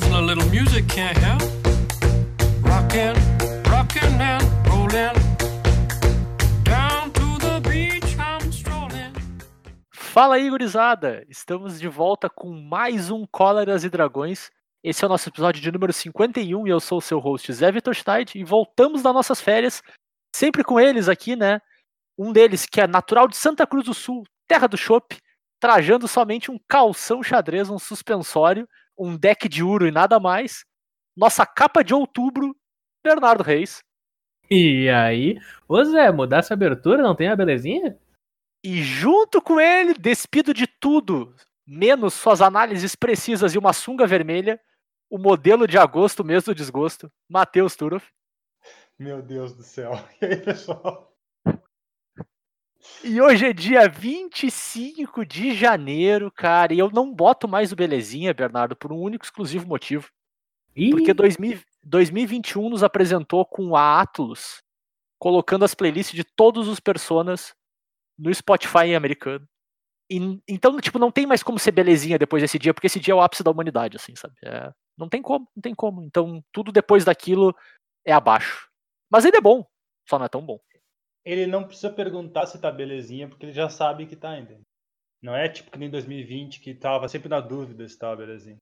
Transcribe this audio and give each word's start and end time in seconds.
little 0.00 0.48
music 0.50 0.86
can't 0.88 1.16
help. 1.18 1.42
Rockin', 2.62 3.14
rockin' 3.70 4.20
and 4.20 4.42
rollin'. 4.68 5.14
Down 6.62 7.10
to 7.12 7.38
the 7.38 7.60
beach 7.60 8.16
I'm. 8.18 8.38
Fala 9.92 10.36
aí, 10.36 10.50
gurizada! 10.50 11.24
Estamos 11.28 11.78
de 11.78 11.88
volta 11.88 12.28
com 12.28 12.50
mais 12.50 13.10
um 13.10 13.26
Cóleras 13.26 13.84
e 13.84 13.90
Dragões. 13.90 14.50
Esse 14.82 15.04
é 15.04 15.06
o 15.06 15.08
nosso 15.08 15.28
episódio 15.28 15.60
de 15.60 15.70
número 15.72 15.92
51 15.92 16.66
e 16.66 16.70
eu 16.70 16.80
sou 16.80 16.98
o 16.98 17.02
seu 17.02 17.18
host 17.18 17.52
Zé 17.52 17.70
Vitor 17.70 17.94
Steit 17.94 18.38
e 18.38 18.44
voltamos 18.44 19.02
das 19.02 19.12
nossas 19.12 19.40
férias, 19.40 19.82
sempre 20.34 20.62
com 20.62 20.78
eles 20.78 21.08
aqui, 21.08 21.36
né? 21.36 21.60
Um 22.16 22.32
deles 22.32 22.66
que 22.66 22.80
é 22.80 22.86
natural 22.86 23.28
de 23.28 23.36
Santa 23.36 23.66
Cruz 23.66 23.84
do 23.84 23.94
Sul, 23.94 24.24
terra 24.46 24.66
do 24.66 24.76
chopp, 24.76 25.16
trajando 25.60 26.08
somente 26.08 26.50
um 26.50 26.58
calção 26.68 27.22
xadrez, 27.22 27.68
um 27.70 27.78
suspensório, 27.78 28.68
um 28.98 29.16
deck 29.16 29.48
de 29.48 29.62
ouro 29.62 29.86
e 29.86 29.90
nada 29.90 30.18
mais. 30.18 30.64
Nossa 31.16 31.46
capa 31.46 31.82
de 31.82 31.94
outubro, 31.94 32.54
Bernardo 33.04 33.42
Reis. 33.42 33.82
E 34.50 34.88
aí? 34.88 35.38
Ô 35.68 35.82
Zé, 35.84 36.10
mudar 36.10 36.38
essa 36.38 36.54
abertura 36.54 37.02
não 37.02 37.14
tem 37.14 37.28
a 37.28 37.36
belezinha? 37.36 37.98
E 38.64 38.82
junto 38.82 39.40
com 39.40 39.60
ele, 39.60 39.94
despido 39.94 40.52
de 40.52 40.66
tudo, 40.66 41.34
menos 41.66 42.14
suas 42.14 42.40
análises 42.40 42.96
precisas 42.96 43.54
e 43.54 43.58
uma 43.58 43.72
sunga 43.72 44.06
vermelha, 44.06 44.60
o 45.10 45.18
modelo 45.18 45.66
de 45.66 45.78
agosto 45.78 46.24
mês 46.24 46.44
do 46.44 46.54
desgosto, 46.54 47.10
Matheus 47.28 47.76
Turoff. 47.76 48.10
Meu 48.98 49.22
Deus 49.22 49.54
do 49.54 49.62
céu. 49.62 49.92
E 50.20 50.26
aí, 50.26 50.36
pessoal? 50.36 51.14
E 53.02 53.20
hoje 53.20 53.46
é 53.46 53.52
dia 53.52 53.88
25 53.88 55.24
de 55.24 55.54
janeiro, 55.54 56.30
cara, 56.30 56.72
e 56.72 56.78
eu 56.78 56.90
não 56.90 57.12
boto 57.12 57.48
mais 57.48 57.72
o 57.72 57.76
Belezinha, 57.76 58.32
Bernardo, 58.32 58.76
por 58.76 58.92
um 58.92 59.00
único 59.00 59.24
exclusivo 59.24 59.66
motivo. 59.66 60.08
Ih, 60.74 60.90
Porque 60.90 61.12
2000 61.12 61.60
2021 61.82 62.68
nos 62.68 62.82
apresentou 62.82 63.46
com 63.46 63.74
a 63.74 64.00
Atlus, 64.00 64.62
colocando 65.18 65.64
as 65.64 65.74
playlists 65.74 66.14
de 66.14 66.22
todos 66.22 66.68
os 66.68 66.78
personas 66.78 67.54
no 68.18 68.32
Spotify 68.34 68.94
americano. 68.94 69.48
E, 70.10 70.40
então, 70.46 70.78
tipo, 70.80 70.98
não 70.98 71.10
tem 71.10 71.26
mais 71.26 71.42
como 71.42 71.58
ser 71.58 71.72
belezinha 71.72 72.18
depois 72.18 72.42
desse 72.42 72.58
dia, 72.58 72.74
porque 72.74 72.86
esse 72.86 73.00
dia 73.00 73.12
é 73.12 73.14
o 73.14 73.20
ápice 73.20 73.42
da 73.42 73.50
humanidade, 73.50 73.96
assim, 73.96 74.14
sabe? 74.16 74.34
É, 74.42 74.72
não 74.96 75.08
tem 75.08 75.22
como, 75.22 75.48
não 75.54 75.62
tem 75.62 75.74
como. 75.74 76.02
Então, 76.02 76.42
tudo 76.52 76.72
depois 76.72 77.04
daquilo 77.04 77.54
é 78.04 78.12
abaixo. 78.12 78.68
Mas 79.10 79.24
ainda 79.24 79.38
é 79.38 79.40
bom, 79.42 79.66
só 80.08 80.18
não 80.18 80.26
é 80.26 80.28
tão 80.28 80.44
bom. 80.44 80.58
Ele 81.28 81.46
não 81.46 81.62
precisa 81.64 81.90
perguntar 81.92 82.46
se 82.46 82.58
tá 82.58 82.70
belezinha, 82.70 83.28
porque 83.28 83.44
ele 83.44 83.52
já 83.52 83.68
sabe 83.68 84.06
que 84.06 84.16
tá, 84.16 84.38
entendeu? 84.38 84.62
Não 85.22 85.34
é 85.36 85.46
tipo 85.46 85.70
que 85.70 85.78
nem 85.78 85.90
2020, 85.90 86.58
que 86.58 86.72
tava 86.74 87.06
sempre 87.06 87.28
na 87.28 87.38
dúvida 87.38 87.86
se 87.86 87.98
tava 87.98 88.16
belezinha. 88.16 88.56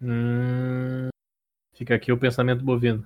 hum, 0.00 1.08
Fica 1.74 1.96
aqui 1.96 2.12
o 2.12 2.18
pensamento 2.18 2.64
bovino. 2.64 3.04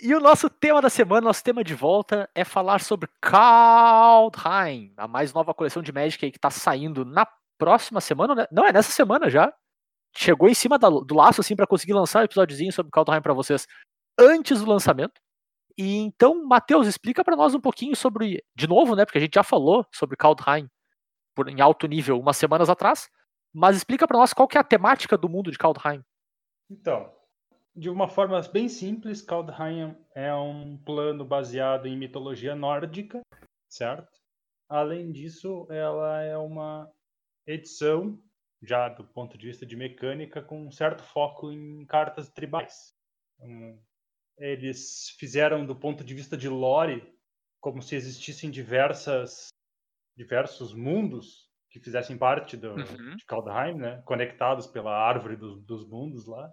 E 0.00 0.14
o 0.14 0.20
nosso 0.20 0.48
tema 0.48 0.80
da 0.80 0.88
semana, 0.88 1.20
nosso 1.26 1.42
tema 1.44 1.62
de 1.62 1.74
volta, 1.74 2.28
é 2.34 2.44
falar 2.44 2.80
sobre 2.80 3.08
Kaldheim, 3.20 4.94
a 4.96 5.06
mais 5.06 5.32
nova 5.34 5.52
coleção 5.52 5.82
de 5.82 5.92
Magic 5.92 6.24
aí 6.24 6.30
que 6.32 6.38
tá 6.38 6.50
saindo 6.50 7.04
na 7.04 7.26
próxima 7.58 8.00
semana, 8.00 8.34
né? 8.34 8.46
Não, 8.50 8.64
é 8.64 8.72
nessa 8.72 8.92
semana 8.92 9.28
já. 9.28 9.52
Chegou 10.16 10.48
em 10.48 10.54
cima 10.54 10.78
da- 10.78 10.88
do 10.88 11.14
laço, 11.14 11.40
assim, 11.42 11.54
para 11.56 11.66
conseguir 11.66 11.92
lançar 11.92 12.20
um 12.20 12.24
episódiozinho 12.24 12.72
sobre 12.72 12.90
Kaldheim 12.90 13.20
para 13.20 13.34
vocês 13.34 13.66
antes 14.18 14.60
do 14.60 14.70
lançamento. 14.70 15.20
E 15.78 15.96
então, 15.96 16.46
Matheus, 16.46 16.86
explica 16.86 17.22
para 17.22 17.36
nós 17.36 17.54
um 17.54 17.60
pouquinho 17.60 17.94
sobre, 17.94 18.42
de 18.54 18.66
novo, 18.66 18.96
né? 18.96 19.04
Porque 19.04 19.18
a 19.18 19.20
gente 19.20 19.34
já 19.34 19.42
falou 19.42 19.86
sobre 19.92 20.16
Kaldheim 20.16 20.68
em 21.48 21.60
alto 21.60 21.86
nível 21.86 22.18
umas 22.18 22.38
semanas 22.38 22.70
atrás, 22.70 23.10
mas 23.52 23.76
explica 23.76 24.06
para 24.06 24.18
nós 24.18 24.32
qual 24.32 24.48
que 24.48 24.56
é 24.56 24.60
a 24.60 24.64
temática 24.64 25.18
do 25.18 25.28
mundo 25.28 25.50
de 25.50 25.58
Kaldheim. 25.58 26.02
Então, 26.70 27.12
de 27.74 27.90
uma 27.90 28.08
forma 28.08 28.40
bem 28.50 28.68
simples, 28.68 29.20
Kaldheim 29.20 29.94
é 30.14 30.34
um 30.34 30.78
plano 30.78 31.24
baseado 31.24 31.86
em 31.86 31.96
mitologia 31.96 32.54
nórdica, 32.54 33.20
certo? 33.68 34.18
Além 34.68 35.12
disso, 35.12 35.66
ela 35.70 36.22
é 36.22 36.36
uma 36.38 36.90
edição, 37.46 38.18
já 38.62 38.88
do 38.88 39.04
ponto 39.04 39.36
de 39.36 39.46
vista 39.46 39.66
de 39.66 39.76
mecânica, 39.76 40.42
com 40.42 40.66
um 40.66 40.70
certo 40.70 41.02
foco 41.02 41.52
em 41.52 41.84
cartas 41.84 42.30
tribais. 42.30 42.94
Hum, 43.40 43.78
Eles 44.38 45.10
fizeram, 45.18 45.64
do 45.64 45.74
ponto 45.74 46.04
de 46.04 46.14
vista 46.14 46.36
de 46.36 46.48
lore, 46.48 47.14
como 47.60 47.82
se 47.82 47.96
existissem 47.96 48.50
diversas, 48.50 49.48
diversos 50.16 50.74
mundos 50.74 51.50
que 51.70 51.80
fizessem 51.80 52.16
parte 52.16 52.56
do, 52.56 52.74
Uhum. 52.74 53.16
de 53.16 53.24
Kaldheim, 53.26 53.76
né? 53.76 54.02
conectados 54.04 54.66
pela 54.66 54.96
árvore 54.96 55.36
dos, 55.36 55.62
dos 55.64 55.86
mundos 55.88 56.26
lá. 56.26 56.50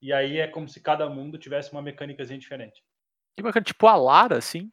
E 0.00 0.12
aí 0.12 0.38
é 0.38 0.48
como 0.48 0.68
se 0.68 0.80
cada 0.80 1.08
mundo 1.08 1.38
tivesse 1.38 1.72
uma 1.72 1.82
mecânicazinha 1.82 2.38
diferente. 2.38 2.82
Que 3.36 3.42
bacana, 3.42 3.64
tipo 3.64 3.86
a 3.86 3.96
Lara, 3.96 4.38
assim, 4.38 4.70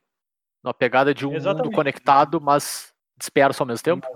uma 0.63 0.73
pegada 0.73 1.13
de 1.13 1.25
um 1.25 1.31
mundo 1.31 1.37
Exatamente. 1.37 1.75
conectado, 1.75 2.41
mas 2.41 2.93
disperso 3.17 3.63
ao 3.63 3.67
mesmo 3.67 3.83
tempo. 3.83 4.07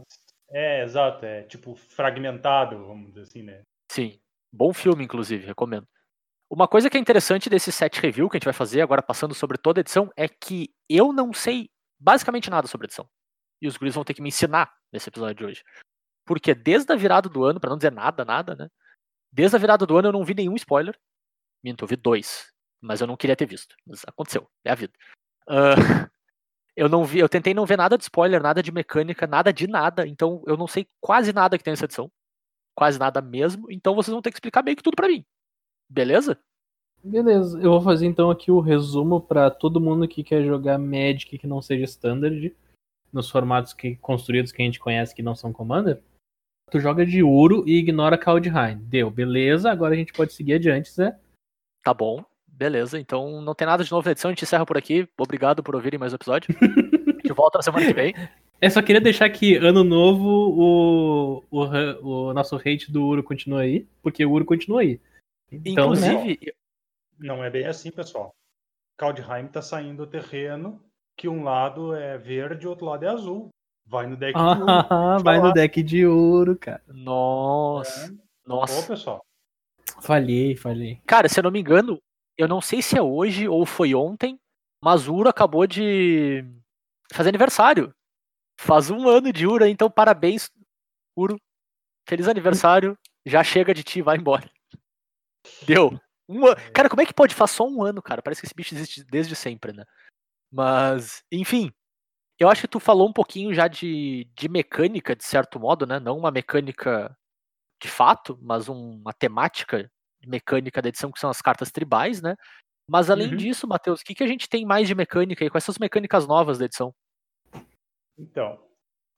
É, 0.50 0.84
exato, 0.84 1.26
é 1.26 1.44
tipo 1.44 1.76
fragmentado, 1.76 2.86
vamos 2.86 3.10
dizer 3.10 3.22
assim, 3.22 3.44
né? 3.44 3.62
Sim. 3.92 4.20
Bom 4.52 4.74
filme, 4.74 5.04
inclusive, 5.04 5.46
recomendo. 5.46 5.88
Uma 6.56 6.70
coisa 6.70 6.90
que 6.90 6.96
é 6.96 7.00
interessante 7.02 7.50
desse 7.50 7.70
set 7.70 8.00
review 8.00 8.30
que 8.30 8.38
a 8.38 8.40
gente 8.40 8.46
vai 8.46 8.54
fazer 8.54 8.80
agora, 8.80 9.02
passando 9.02 9.36
sobre 9.36 9.58
toda 9.58 9.82
a 9.82 9.82
edição, 9.82 10.10
é 10.16 10.26
que 10.26 10.74
eu 10.88 11.12
não 11.12 11.34
sei 11.34 11.70
basicamente 12.00 12.50
nada 12.50 12.66
sobre 12.66 12.86
a 12.86 12.88
edição. 12.88 13.10
E 13.62 13.68
os 13.68 13.76
guris 13.76 13.94
vão 13.94 14.06
ter 14.06 14.14
que 14.14 14.22
me 14.22 14.30
ensinar 14.30 14.74
nesse 14.90 15.10
episódio 15.10 15.36
de 15.36 15.44
hoje. 15.44 15.64
Porque 16.26 16.56
desde 16.56 16.94
a 16.94 16.96
virada 16.96 17.28
do 17.28 17.44
ano, 17.44 17.60
pra 17.60 17.70
não 17.70 17.76
dizer 17.76 17.92
nada, 17.92 18.24
nada, 18.24 18.56
né? 18.56 18.70
Desde 19.34 19.54
a 19.58 19.60
virada 19.60 19.86
do 19.86 19.98
ano 19.98 20.08
eu 20.08 20.12
não 20.14 20.24
vi 20.24 20.34
nenhum 20.34 20.56
spoiler. 20.56 20.98
Minto, 21.62 21.84
eu 21.84 21.90
vi 21.90 21.98
dois. 21.98 22.50
Mas 22.80 23.02
eu 23.02 23.08
não 23.08 23.18
queria 23.18 23.36
ter 23.36 23.46
visto. 23.46 23.76
Mas 23.86 24.04
aconteceu. 24.08 24.50
É 24.64 24.72
a 24.72 24.76
vida. 24.76 24.94
Ah, 25.50 25.76
eu 26.74 26.88
não 26.88 27.04
vi, 27.04 27.20
eu 27.20 27.28
tentei 27.28 27.54
não 27.54 27.66
ver 27.66 27.76
nada 27.76 27.98
de 27.98 28.04
spoiler, 28.06 28.42
nada 28.42 28.64
de 28.64 28.72
mecânica, 28.72 29.28
nada 29.28 29.52
de 29.52 29.68
nada. 29.68 30.08
Então 30.08 30.42
eu 30.48 30.56
não 30.56 30.68
sei 30.68 30.88
quase 31.02 31.34
nada 31.34 31.58
que 31.58 31.66
tem 31.66 31.74
nessa 31.74 31.84
edição. 31.84 32.10
Quase 32.74 32.98
nada 32.98 33.22
mesmo. 33.22 33.70
Então 33.70 33.94
vocês 33.94 34.14
vão 34.14 34.22
ter 34.22 34.32
que 34.32 34.38
explicar 34.38 34.64
meio 34.64 34.78
que 34.78 34.84
tudo 34.84 34.96
pra 34.96 35.10
mim. 35.10 35.26
Beleza? 35.90 36.38
Beleza, 37.03 37.59
eu 37.59 37.69
vou 37.72 37.81
fazer 37.81 38.07
então 38.07 38.31
aqui 38.31 38.51
o 38.51 38.59
resumo 38.59 39.22
pra 39.22 39.51
todo 39.51 39.79
mundo 39.79 40.07
que 40.07 40.23
quer 40.23 40.44
jogar 40.44 40.79
Magic 40.79 41.38
que 41.38 41.46
não 41.46 41.62
seja 41.62 41.84
Standard, 41.84 42.56
nos 43.13 43.29
formatos 43.29 43.73
que, 43.73 43.96
construídos 43.97 44.51
que 44.51 44.62
a 44.62 44.66
gente 44.66 44.79
conhece 44.79 45.13
que 45.13 45.22
não 45.22 45.35
são 45.35 45.53
Commander. 45.53 46.01
Tu 46.72 46.79
joga 46.79 47.06
de 47.06 47.22
Uro 47.22 47.63
e 47.68 47.78
ignora 47.78 48.18
Kaldheim. 48.18 48.79
Deu, 48.79 49.12
beleza, 49.12 49.72
agora 49.72 49.94
a 49.94 49.97
gente 49.97 50.13
pode 50.13 50.34
seguir 50.34 50.53
adiante, 50.56 50.91
Zé. 50.91 51.16
Tá 51.84 51.94
bom. 51.94 52.25
Beleza. 52.47 53.00
Então 53.00 53.41
não 53.41 53.53
tem 53.53 53.67
nada 53.67 53.84
de 53.84 53.91
novo 53.91 54.06
na 54.06 54.12
edição. 54.12 54.29
A 54.29 54.31
gente 54.31 54.44
encerra 54.44 54.66
por 54.66 54.78
aqui. 54.78 55.07
Obrigado 55.17 55.62
por 55.62 55.75
ouvirem 55.75 56.00
mais 56.00 56.13
um 56.13 56.16
episódio. 56.16 56.56
De 57.23 57.34
volta 57.34 57.57
na 57.57 57.63
semana 57.63 57.85
que 57.85 57.94
vem. 57.94 58.13
Eu 58.62 58.72
só 58.72 58.81
queria 58.81 59.02
deixar 59.02 59.29
que 59.29 59.57
ano 59.57 59.84
novo 59.84 60.29
o, 60.29 61.44
o, 61.52 62.29
o 62.29 62.34
nosso 62.34 62.56
hate 62.56 62.91
do 62.91 63.03
Uro 63.03 63.23
continua 63.23 63.62
aí, 63.62 63.85
porque 64.02 64.25
o 64.25 64.31
Uro 64.31 64.46
continua 64.46 64.81
aí. 64.81 65.00
Então, 65.52 65.94
né? 65.94 66.08
Inclusive, 66.08 66.54
Não 67.20 67.44
é 67.44 67.50
bem 67.50 67.66
assim, 67.66 67.92
pessoal. 67.92 68.34
Kaldheim 68.98 69.48
tá 69.48 69.62
saindo 69.62 70.06
do 70.06 70.10
terreno 70.10 70.82
que 71.18 71.28
um 71.28 71.44
lado 71.44 71.94
é 71.94 72.18
verde 72.18 72.64
e 72.66 72.68
o 72.68 72.72
outro 72.72 72.86
lado 72.86 73.04
é 73.06 73.10
azul. 73.10 73.50
Vai 73.86 74.08
no 74.08 74.18
deck 74.18 74.34
de 74.34 74.40
ouro. 74.62 74.66
Ah, 74.90 75.18
vai 75.20 75.36
no 75.38 75.42
falar. 75.44 75.54
deck 75.54 75.84
de 75.84 76.06
ouro, 76.06 76.58
cara. 76.58 76.82
nossa. 76.88 78.12
Ô, 78.12 78.50
Nossa. 78.50 78.88
pessoal. 78.88 79.26
Falhei, 80.02 80.56
falhei. 80.56 81.02
Cara, 81.06 81.28
se 81.30 81.40
eu 81.40 81.44
não 81.44 81.52
me 81.52 81.60
engano, 81.60 82.02
eu 82.38 82.48
não 82.48 82.60
sei 82.62 82.82
se 82.82 82.98
é 82.98 83.02
hoje 83.02 83.48
ou 83.48 83.66
foi 83.66 83.94
ontem, 83.96 84.40
mas 84.82 85.08
o 85.08 85.14
Uro 85.16 85.30
acabou 85.30 85.66
de 85.66 86.44
fazer 87.14 87.30
aniversário. 87.30 87.94
Faz 88.60 88.90
um 88.90 89.08
ano 89.08 89.32
de 89.32 89.46
Uro, 89.48 89.66
então 89.66 89.90
parabéns, 89.90 90.50
Uro. 91.16 91.38
Feliz 92.08 92.28
aniversário. 92.28 92.98
Já 93.26 93.44
chega 93.44 93.74
de 93.74 93.84
ti, 93.84 94.02
vai 94.02 94.18
embora. 94.18 94.50
Deu. 95.66 96.00
Um 96.28 96.47
an... 96.47 96.56
Cara, 96.74 96.90
como 96.90 97.02
é 97.02 97.06
que 97.06 97.14
pode? 97.14 97.36
Faz 97.36 97.52
só 97.52 97.68
um 97.68 97.84
ano, 97.84 98.02
cara. 98.02 98.22
Parece 98.22 98.42
que 98.42 98.47
esse 98.47 98.56
bicho 98.56 98.74
existe 98.76 99.03
desde 99.03 99.36
sempre, 99.36 99.74
né? 99.74 99.86
Mas, 100.52 101.24
enfim. 101.32 101.72
Eu 102.38 102.50
acho 102.50 102.62
que 102.62 102.68
tu 102.68 102.80
falou 102.80 103.08
um 103.08 103.14
pouquinho 103.14 103.53
já 103.53 103.68
de, 103.68 104.30
de 104.36 104.50
mecânica, 104.50 105.16
de 105.16 105.24
certo 105.24 105.58
modo, 105.59 105.86
né? 105.86 106.00
Não 106.00 106.18
uma 106.18 106.32
mecânica 106.32 107.16
de 107.82 107.88
fato, 107.88 108.38
mas 108.42 108.68
um- 108.68 108.97
uma 108.97 109.14
temática 109.14 109.90
mecânica 110.26 110.82
da 110.82 110.90
edição, 110.90 111.12
que 111.12 111.20
são 111.20 111.30
as 111.30 111.42
cartas 111.42 111.72
tribais, 111.72 112.22
né? 112.22 112.36
Mas 112.90 113.09
além 113.09 113.30
Uhum. 113.30 113.38
disso, 113.38 113.68
Matheus, 113.68 114.02
o 114.02 114.03
que, 114.03 114.16
que 114.16 114.24
a 114.24 114.28
gente 114.28 114.50
tem 114.50 114.66
mais 114.66 114.88
de 114.88 114.96
mecânica 114.96 115.46
e 115.46 115.50
quais 115.50 115.64
são 115.64 115.72
as 115.72 115.80
mecânicas 115.80 116.28
novas 116.28 116.58
da 116.58 116.66
edição? 116.66 116.94
Então, 118.18 118.62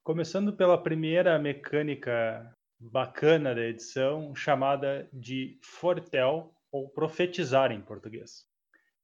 começando 0.04 0.54
pela 0.56 0.82
primeira 0.82 1.38
mecânica 1.40 2.56
bacana 2.80 3.56
da 3.56 3.62
edição, 3.62 4.36
chamada 4.36 5.10
de 5.12 5.60
Fortel, 5.62 6.54
ou 6.72 6.90
Profetizar 6.90 7.72
em 7.72 7.82
português. 7.82 8.46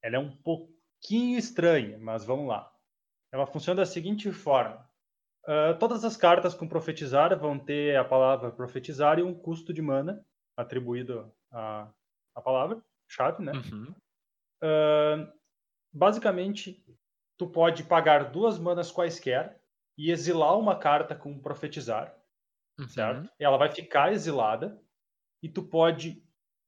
Ela 0.02 0.18
é 0.18 0.20
um 0.20 0.36
pouquinho 0.36 1.38
estranha, 1.38 1.98
mas 1.98 2.26
vamos 2.26 2.48
lá. 2.48 2.72
Ela 3.32 3.48
funciona 3.48 3.82
da 3.82 3.86
seguinte 3.86 4.32
forma: 4.32 4.88
ah, 5.46 5.74
todas 5.74 6.04
as 6.04 6.16
cartas 6.16 6.54
com 6.54 6.68
profetizar 6.68 7.38
vão 7.38 7.60
ter 7.60 7.98
a 7.98 8.04
palavra 8.04 8.52
profetizar 8.52 9.20
e 9.20 9.24
um 9.24 9.34
custo 9.34 9.74
de 9.74 9.82
mana. 9.82 10.26
atribuído 10.56 11.34
a, 11.52 11.92
a 12.36 12.42
palavra-chave, 12.42 13.44
né? 13.44 13.54
Uhum. 13.54 13.96
Ahn, 14.62 15.28
basicamente, 15.92 16.86
tu 17.38 17.48
pode 17.48 17.84
pagar 17.84 18.32
duas 18.32 18.60
manas 18.60 18.92
quaisquer 18.92 19.60
e 19.98 20.12
exilar 20.12 20.58
uma 20.58 20.76
carta 20.78 21.16
com 21.16 21.40
profetizar, 21.40 22.16
Uhum. 22.80 22.88
certo? 22.88 23.30
Ela 23.40 23.58
vai 23.58 23.70
ficar 23.70 24.12
exilada 24.12 24.82
e 25.42 25.50
tu 25.50 25.64
pode 25.64 26.24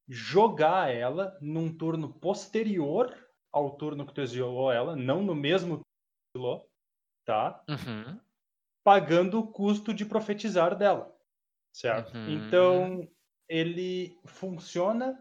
jogar 0.07 0.93
ela 0.93 1.37
num 1.41 1.75
turno 1.75 2.13
posterior 2.13 3.15
ao 3.51 3.71
turno 3.71 4.05
que 4.05 4.13
tu 4.13 4.21
exilou 4.21 4.71
ela, 4.71 4.95
não 4.95 5.23
no 5.23 5.33
mesmo 5.33 5.77
turno 5.77 5.83
que 5.83 6.33
tu 6.33 6.37
exilou, 6.37 6.69
tá? 7.25 7.63
Uhum. 7.69 8.19
Pagando 8.83 9.39
o 9.39 9.47
custo 9.47 9.93
de 9.93 10.05
profetizar 10.05 10.75
dela, 10.75 11.11
certo? 11.73 12.15
Uhum. 12.15 12.29
Então, 12.29 13.09
ele 13.49 14.19
funciona 14.25 15.19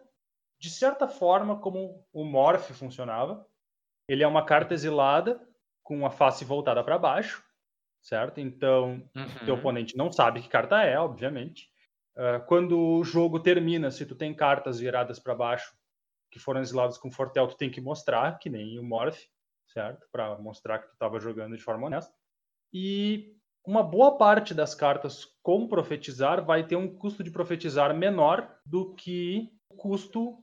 de 0.61 0.71
certa 0.71 1.07
forma 1.07 1.59
como 1.61 2.07
o 2.13 2.25
Morph 2.25 2.71
funcionava. 2.73 3.47
Ele 4.09 4.23
é 4.23 4.27
uma 4.27 4.45
carta 4.45 4.75
exilada 4.75 5.41
com 5.83 6.05
a 6.05 6.11
face 6.11 6.45
voltada 6.45 6.83
para 6.83 6.99
baixo, 6.99 7.45
certo? 8.05 8.39
Então, 8.41 9.03
teu 9.45 9.55
Uhum. 9.55 9.61
oponente 9.61 9.97
não 9.97 10.13
sabe 10.13 10.43
que 10.43 10.49
carta 10.49 10.83
é, 10.83 10.99
obviamente. 10.99 11.69
Ah, 12.17 12.41
quando 12.41 12.79
o 12.79 13.05
jogo 13.05 13.41
termina, 13.41 13.91
se 13.91 14.07
tu 14.07 14.15
tem 14.15 14.35
cartas 14.35 14.79
viradas 14.79 15.19
para 15.19 15.35
baixo 15.35 15.75
que 16.31 16.39
foram 16.39 16.61
exiladas 16.61 16.99
com 16.99 17.11
Fortel, 17.11 17.49
tu 17.49 17.57
tem 17.57 17.71
que 17.71 17.81
mostrar, 17.81 18.39
que 18.39 18.51
nem 18.51 18.79
o 18.79 18.85
Morph, 18.85 19.21
certo? 19.67 20.07
Para 20.13 20.39
mostrar 20.39 20.81
que 20.81 20.89
tu 20.89 20.93
estava 20.93 21.19
jogando 21.21 21.57
de 21.57 21.63
forma 21.63 21.87
honesta. 21.87 22.15
E 22.73 23.37
uma 23.67 23.83
boa 23.83 24.19
parte 24.19 24.53
das 24.53 24.75
cartas 24.75 25.25
com 25.43 25.67
profetizar 25.69 26.45
vai 26.45 26.67
ter 26.67 26.77
um 26.77 26.93
custo 26.95 27.25
de 27.25 27.31
profetizar 27.31 27.95
menor 27.97 28.59
do 28.67 28.95
que 28.95 29.51
o 29.71 29.77
custo 29.77 30.43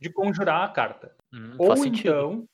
de 0.00 0.10
conjurar 0.10 0.64
a 0.64 0.68
carta. 0.68 1.16
Hum, 1.32 1.56
Ou 1.58 1.68
faz 1.68 1.80
sentido. 1.80 2.10
então, 2.10 2.48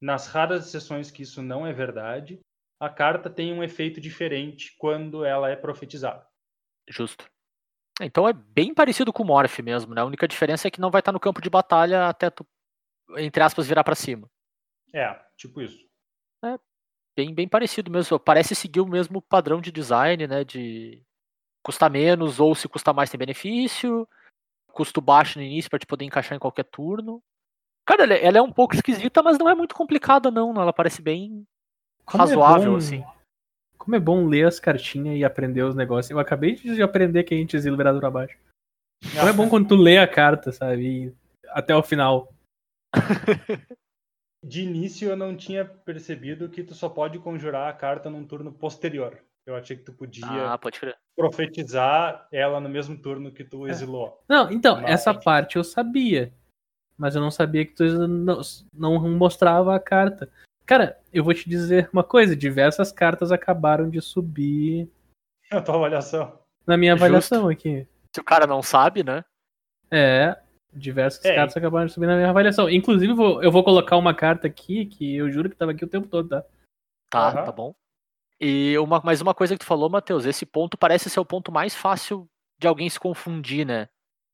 nas 0.00 0.28
raras 0.28 0.66
exceções 0.66 1.10
que 1.10 1.22
isso 1.22 1.42
não 1.42 1.66
é 1.66 1.72
verdade, 1.72 2.40
a 2.82 2.88
carta 2.88 3.30
tem 3.30 3.52
um 3.52 3.62
efeito 3.62 4.00
diferente 4.00 4.74
quando 4.76 5.24
ela 5.24 5.48
é 5.48 5.54
profetizada. 5.54 6.26
Justo. 6.88 7.30
Então 8.00 8.28
é 8.28 8.32
bem 8.32 8.74
parecido 8.74 9.12
com 9.12 9.22
o 9.22 9.26
Morph 9.26 9.60
mesmo, 9.60 9.94
né? 9.94 10.00
A 10.00 10.04
única 10.04 10.26
diferença 10.26 10.66
é 10.66 10.70
que 10.70 10.80
não 10.80 10.90
vai 10.90 11.00
estar 11.00 11.12
no 11.12 11.20
campo 11.20 11.40
de 11.40 11.48
batalha 11.48 12.08
até 12.08 12.28
tu, 12.28 12.44
entre 13.18 13.40
aspas, 13.40 13.68
virar 13.68 13.84
pra 13.84 13.94
cima. 13.94 14.28
É, 14.92 15.14
tipo 15.36 15.60
isso. 15.62 15.78
Bem, 17.16 17.32
bem 17.32 17.46
parecido 17.46 17.88
mesmo. 17.88 18.18
Parece 18.18 18.52
seguir 18.56 18.80
o 18.80 18.86
mesmo 18.86 19.22
padrão 19.22 19.60
de 19.60 19.70
design, 19.70 20.26
né? 20.26 20.42
De 20.42 21.04
custar 21.62 21.88
menos 21.88 22.40
ou 22.40 22.52
se 22.52 22.66
custar 22.66 22.92
mais 22.92 23.10
tem 23.10 23.18
benefício. 23.18 24.08
Custo 24.72 25.00
baixo 25.00 25.38
no 25.38 25.44
início 25.44 25.70
pra 25.70 25.78
te 25.78 25.86
poder 25.86 26.04
encaixar 26.04 26.34
em 26.34 26.40
qualquer 26.40 26.64
turno. 26.64 27.22
Cara, 27.86 28.12
é- 28.12 28.24
ela 28.24 28.38
é 28.38 28.42
um 28.42 28.52
pouco 28.52 28.74
esquisita, 28.74 29.22
mas 29.22 29.38
não 29.38 29.48
é 29.48 29.54
muito 29.54 29.74
complicada, 29.74 30.32
não. 30.32 30.52
Ela 30.60 30.72
parece 30.72 31.00
bem 31.00 31.46
Como 32.04 32.22
é 32.22 32.26
razoável, 32.26 32.72
bom- 32.72 32.76
assim. 32.78 33.04
Como 33.78 33.96
é 33.96 34.00
bom 34.00 34.26
ler 34.26 34.46
as 34.46 34.60
cartinhas 34.60 35.16
e 35.18 35.24
aprender 35.24 35.62
os 35.62 35.74
negócios. 35.74 36.10
Eu 36.10 36.18
acabei 36.20 36.54
de 36.54 36.82
aprender 36.82 37.24
que 37.24 37.34
a 37.34 37.36
gente 37.36 37.56
exila 37.56 37.76
virado 37.76 37.98
pra 37.98 38.10
baixo. 38.10 38.36
Como 39.16 39.28
é 39.28 39.32
bom 39.32 39.48
quando 39.48 39.68
tu 39.68 39.74
lê 39.76 39.98
a 39.98 40.06
carta, 40.06 40.52
sabe? 40.52 40.82
E 41.08 41.14
até 41.48 41.74
o 41.74 41.82
final. 41.82 42.32
De 44.44 44.62
início 44.62 45.08
eu 45.08 45.16
não 45.16 45.36
tinha 45.36 45.64
percebido 45.64 46.48
que 46.48 46.64
tu 46.64 46.74
só 46.74 46.88
pode 46.88 47.18
conjurar 47.20 47.68
a 47.68 47.72
carta 47.72 48.10
num 48.10 48.24
turno 48.26 48.52
posterior. 48.52 49.18
Eu 49.46 49.54
achei 49.56 49.76
que 49.76 49.84
tu 49.84 49.92
podia 49.92 50.26
Ah, 50.26 50.58
profetizar 51.16 52.26
ela 52.32 52.60
no 52.60 52.68
mesmo 52.68 52.96
turno 52.96 53.32
que 53.32 53.44
tu 53.44 53.66
É. 53.66 53.70
exilou. 53.70 54.20
Não, 54.28 54.50
então, 54.50 54.80
Mas- 54.80 54.90
essa 54.90 55.14
parte 55.14 55.56
eu 55.56 55.64
sabia. 55.64 56.32
Mas 56.96 57.14
eu 57.16 57.20
não 57.20 57.30
sabia 57.30 57.64
que 57.66 57.72
tu 57.72 57.84
não, 58.08 58.40
não 58.72 59.10
mostrava 59.16 59.74
a 59.74 59.80
carta. 59.80 60.28
Cara, 60.72 60.98
eu 61.12 61.22
vou 61.22 61.34
te 61.34 61.46
dizer 61.46 61.90
uma 61.92 62.02
coisa: 62.02 62.34
diversas 62.34 62.90
cartas 62.90 63.30
acabaram 63.30 63.90
de 63.90 64.00
subir 64.00 64.88
A 65.50 65.60
tua 65.60 65.74
avaliação. 65.74 66.38
na 66.66 66.78
minha 66.78 66.92
Justo. 66.92 67.04
avaliação 67.04 67.48
aqui. 67.50 67.86
Se 68.10 68.20
o 68.22 68.24
cara 68.24 68.46
não 68.46 68.62
sabe, 68.62 69.02
né? 69.04 69.22
É, 69.90 70.34
diversas 70.72 71.22
É. 71.26 71.34
cartas 71.34 71.54
acabaram 71.58 71.84
de 71.84 71.92
subir 71.92 72.06
na 72.06 72.16
minha 72.16 72.30
avaliação. 72.30 72.70
Inclusive, 72.70 73.12
vou- 73.12 73.42
eu 73.42 73.52
vou 73.52 73.62
colocar 73.62 73.98
uma 73.98 74.14
carta 74.14 74.46
aqui 74.46 74.86
que 74.86 75.14
eu 75.14 75.30
juro 75.30 75.50
que 75.50 75.56
tava 75.56 75.72
aqui 75.72 75.84
o 75.84 75.88
tempo 75.88 76.08
todo, 76.08 76.30
tá? 76.30 76.42
Tá, 77.10 77.28
Aham. 77.28 77.44
tá 77.44 77.52
bom. 77.52 77.74
E 78.40 78.78
uma, 78.78 78.98
mais 79.04 79.20
uma 79.20 79.34
coisa 79.34 79.54
que 79.54 79.58
tu 79.60 79.66
falou, 79.66 79.90
Matheus, 79.90 80.24
esse 80.24 80.46
ponto 80.46 80.78
parece 80.78 81.10
ser 81.10 81.20
o 81.20 81.24
ponto 81.26 81.52
mais 81.52 81.74
fácil 81.74 82.26
de 82.58 82.66
alguém 82.66 82.88
se 82.88 82.98
confundir, 82.98 83.66
né? 83.66 83.90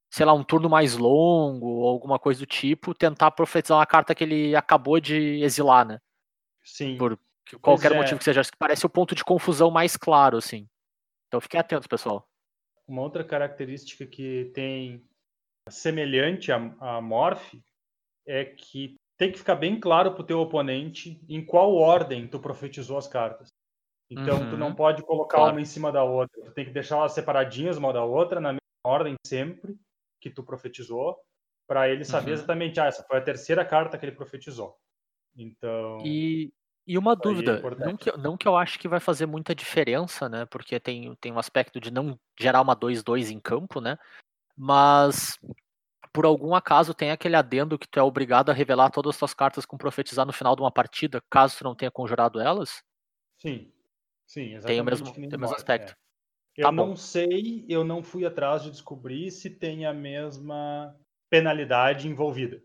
Sei 0.08 0.24
lá, 0.24 0.32
um 0.32 0.44
turno 0.44 0.70
mais 0.70 0.96
longo 0.96 1.66
ou 1.66 1.88
alguma 1.88 2.16
coisa 2.16 2.38
do 2.38 2.46
tipo, 2.46 2.94
tentar 2.94 3.32
profetizar 3.32 3.76
uma 3.76 3.84
carta 3.86 4.14
que 4.14 4.22
ele 4.22 4.54
acabou 4.54 5.00
de 5.00 5.42
exilar, 5.42 5.84
né? 5.84 5.98
Sim. 6.68 6.96
Por 6.98 7.18
que- 7.46 7.58
qualquer 7.58 7.92
é. 7.92 7.96
motivo 7.96 8.18
que 8.18 8.24
seja. 8.24 8.40
Acho 8.40 8.50
que 8.52 8.58
parece 8.58 8.84
o 8.84 8.90
ponto 8.90 9.14
de 9.14 9.24
confusão 9.24 9.70
mais 9.70 9.96
claro, 9.96 10.36
assim. 10.36 10.68
Então 11.28 11.40
fiquem 11.40 11.58
atentos, 11.60 11.86
pessoal. 11.86 12.26
Uma 12.86 13.02
outra 13.02 13.24
característica 13.24 14.06
que 14.06 14.50
tem 14.54 15.04
semelhante 15.68 16.50
a, 16.52 16.56
a 16.80 17.00
Morph 17.00 17.54
é 18.26 18.44
que 18.44 18.96
tem 19.18 19.32
que 19.32 19.38
ficar 19.38 19.56
bem 19.56 19.78
claro 19.80 20.14
pro 20.14 20.24
teu 20.24 20.40
oponente 20.40 21.20
em 21.28 21.44
qual 21.44 21.74
ordem 21.74 22.26
tu 22.28 22.38
profetizou 22.40 22.96
as 22.96 23.08
cartas. 23.08 23.48
Então 24.10 24.38
tu 24.48 24.52
Uhum. 24.52 24.58
não 24.58 24.74
pode 24.74 25.02
colocar 25.02 25.36
Claro. 25.38 25.52
uma 25.52 25.60
em 25.60 25.64
cima 25.66 25.92
da 25.92 26.02
outra. 26.04 26.42
Tu 26.44 26.52
tem 26.52 26.64
que 26.64 26.70
deixar 26.70 26.96
elas 26.96 27.12
separadinhas 27.12 27.76
uma 27.76 27.92
da 27.92 28.02
outra 28.04 28.40
na 28.40 28.50
mesma 28.52 28.60
ordem 28.86 29.14
sempre 29.26 29.76
que 30.20 30.30
tu 30.30 30.42
profetizou, 30.42 31.18
para 31.68 31.88
ele 31.90 32.04
saber 32.04 32.28
Uhum. 32.28 32.34
exatamente, 32.34 32.80
ah, 32.80 32.86
essa 32.86 33.02
foi 33.04 33.18
a 33.18 33.22
terceira 33.22 33.64
carta 33.64 33.98
que 33.98 34.06
ele 34.06 34.16
profetizou. 34.16 34.76
Então, 35.36 35.98
E, 36.04 36.50
e 36.88 36.98
uma 36.98 37.14
Aí 37.24 37.46
é 37.46 37.56
dúvida, 37.56 37.68
não 37.76 37.96
que, 37.96 38.10
eu- 38.10 38.16
não 38.18 38.36
que 38.36 38.46
eu 38.48 38.56
acho 38.56 38.78
que 38.78 38.88
vai 38.88 39.00
fazer 39.00 39.26
muita 39.26 39.54
diferença, 39.54 40.28
né? 40.28 40.46
Porque 40.46 40.80
tem, 40.80 41.14
tem 41.16 41.32
um 41.32 41.38
aspecto 41.38 41.80
de 41.80 41.90
não 41.90 42.18
gerar 42.40 42.62
uma 42.62 42.74
2-2 42.74 43.30
em 43.30 43.40
campo, 43.40 43.80
né? 43.80 43.98
Mas 44.56 45.38
por 46.12 46.26
algum 46.26 46.54
acaso 46.54 46.94
tem 46.94 47.10
aquele 47.12 47.36
adendo 47.36 47.78
que 47.78 47.88
tu 47.88 48.00
é 48.00 48.02
obrigado 48.02 48.50
a 48.50 48.54
revelar 48.54 48.90
todas 48.90 49.10
as 49.16 49.18
tuas 49.18 49.34
cartas 49.34 49.66
com 49.66 49.78
profetizar 49.78 50.26
no 50.26 50.32
final 50.32 50.56
de 50.56 50.62
uma 50.62 50.72
partida, 50.72 51.22
caso 51.30 51.58
tu 51.58 51.64
não 51.64 51.76
tenha 51.76 51.90
conjurado 51.92 52.40
elas? 52.40 52.82
sim. 53.38 53.72
Sim, 54.26 54.54
exatamente. 54.54 54.66
Tem 54.66 54.80
o 54.80 54.84
mesmo, 54.84 55.20
tem 55.28 55.36
o 55.38 55.40
mesmo 55.40 55.56
aspecto. 55.56 55.92
é. 55.92 55.96
Eu 56.56 56.68
Tá 56.68 56.72
não 56.72 56.94
bom. 56.94 56.96
sei, 56.96 57.66
eu 57.68 57.84
não 57.84 58.02
fui 58.02 58.26
atrás 58.26 58.62
de 58.64 58.70
descobrir 58.72 59.30
se 59.32 59.50
tem 59.50 59.86
a 59.86 59.94
mesma 59.94 60.96
penalidade 61.30 62.08
envolvida, 62.08 62.62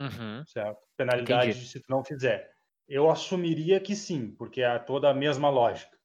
Uhum, 0.00 0.46
certo? 0.46 0.80
Penalidade 0.96 1.54
Entendi. 1.54 1.66
se 1.66 1.80
tu 1.80 1.86
não 1.88 2.04
fizer. 2.04 2.52
Eu 2.88 3.10
assumiria 3.10 3.80
que 3.80 3.94
sim, 3.96 4.30
porque 4.32 4.60
é 4.62 4.78
toda 4.78 5.08
a 5.10 5.14
mesma 5.14 5.48
lógica. 5.48 5.96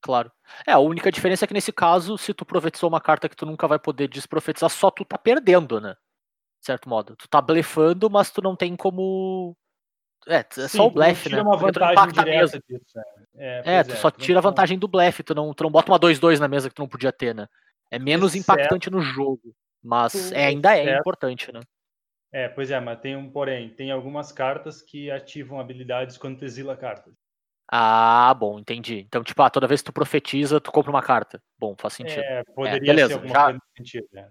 claro. 0.00 0.30
É, 0.66 0.72
a 0.72 0.78
única 0.78 1.12
diferença 1.12 1.44
é 1.44 1.48
que 1.48 1.54
nesse 1.54 1.72
caso, 1.72 2.18
se 2.18 2.34
tu 2.34 2.44
profetizou 2.44 2.88
uma 2.88 3.00
carta 3.00 3.28
que 3.28 3.36
tu 3.36 3.46
nunca 3.46 3.68
vai 3.68 3.78
poder 3.78 4.08
desprofetizar, 4.08 4.68
só 4.70 4.90
tu 4.90 5.04
tá 5.04 5.16
perdendo, 5.16 5.80
né? 5.80 5.94
De 6.60 6.66
certo 6.66 6.88
modo. 6.88 7.14
Tu 7.16 7.28
tá 7.28 7.40
blefando, 7.40 8.10
mas 8.10 8.30
tu 8.30 8.42
não 8.42 8.56
tem 8.56 8.74
como. 8.76 9.56
É, 10.26 10.36
é 10.36 10.46
Sim, 10.50 10.68
só 10.78 10.86
o 10.86 10.90
tu 10.90 10.94
blefe, 10.94 11.28
tira 11.28 11.36
né? 11.36 11.42
uma 11.42 11.56
tu 11.56 11.60
vantagem 11.60 11.92
impacta 11.92 12.24
direta 12.24 12.40
mesmo. 12.40 12.62
disso. 12.68 12.98
É, 13.34 13.62
É, 13.64 13.84
pois 13.84 13.96
tu 13.98 14.00
só 14.00 14.10
tu 14.10 14.20
tira 14.20 14.38
a 14.38 14.42
vantagem 14.42 14.78
do 14.78 14.86
blefe, 14.88 15.22
tu 15.22 15.34
não, 15.34 15.52
tu 15.54 15.64
não 15.64 15.70
bota 15.70 15.90
uma 15.90 15.98
2-2 15.98 16.38
na 16.40 16.46
mesa 16.48 16.68
que 16.68 16.74
tu 16.74 16.80
não 16.82 16.88
podia 16.88 17.12
ter, 17.12 17.34
né? 17.34 17.46
É 17.90 17.98
menos 17.98 18.34
Exceto- 18.34 18.52
impactante 18.52 18.90
no 18.90 19.00
jogo. 19.00 19.54
Mas 19.82 20.12
Tu- 20.12 20.34
é, 20.34 20.46
ainda 20.46 20.76
é 20.76 20.82
exceto- 20.82 21.00
importante, 21.00 21.52
né? 21.52 21.60
É, 22.32 22.48
pois 22.48 22.70
é, 22.70 22.80
mas 22.80 22.98
tem 23.00 23.14
um 23.14 23.30
porém. 23.30 23.68
Tem 23.70 23.90
algumas 23.90 24.32
cartas 24.32 24.80
que 24.80 25.10
ativam 25.10 25.60
habilidades 25.60 26.16
quando 26.16 26.38
tu 26.38 26.44
exila 26.44 26.76
cartas. 26.76 27.12
Ah, 27.70 28.34
bom, 28.34 28.58
entendi. 28.58 29.00
Então, 29.00 29.22
tipo, 29.22 29.40
ah, 29.42 29.50
toda 29.50 29.66
vez 29.66 29.80
que 29.80 29.86
tu 29.86 29.92
profetiza, 29.92 30.60
tu 30.60 30.72
compra 30.72 30.90
uma 30.90 31.02
carta. 31.02 31.42
Bom, 31.58 31.74
faz 31.78 31.94
sentido. 31.94 32.20
É, 32.20 32.42
poderia 32.54 32.80
beleza, 32.80 33.08
ser 33.08 33.14
alguma 33.14 33.34
já- 33.34 33.44
coisa 33.44 33.60
sentido, 33.76 34.08
né? 34.12 34.30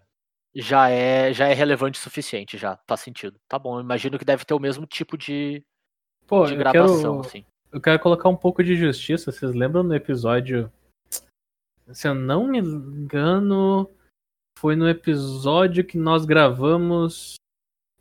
Já 0.53 0.89
é 0.89 1.31
já 1.31 1.48
é 1.48 1.53
relevante 1.53 1.98
o 2.00 2.03
suficiente, 2.03 2.58
já. 2.58 2.77
Faz 2.88 3.00
sentido. 3.00 3.39
Tá 3.48 3.58
bom, 3.58 3.77
eu 3.77 3.81
imagino 3.81 4.20
que 4.20 4.25
deve 4.25 4.43
ter 4.46 4.53
o 4.53 4.60
mesmo 4.60 4.86
tipo 4.86 5.17
de, 5.17 5.63
Pô, 6.27 6.46
de 6.46 6.53
eu 6.53 6.58
gradação, 6.58 7.17
quero, 7.17 7.20
assim. 7.22 7.46
eu 7.72 7.79
quero 7.81 8.00
colocar 8.00 8.27
um 8.29 8.36
pouco 8.36 8.63
de 8.63 8.75
justiça. 8.75 9.31
Vocês 9.31 9.53
lembram 9.55 9.81
no 9.84 9.96
episódio. 9.96 10.72
Se 11.93 12.08
eu 12.08 12.13
não 12.13 12.48
me 12.48 12.60
engano, 12.60 13.89
foi 14.60 14.75
no 14.75 14.89
episódio 14.89 15.86
que 15.86 15.98
nós 15.98 16.25
gravamos 16.25 17.36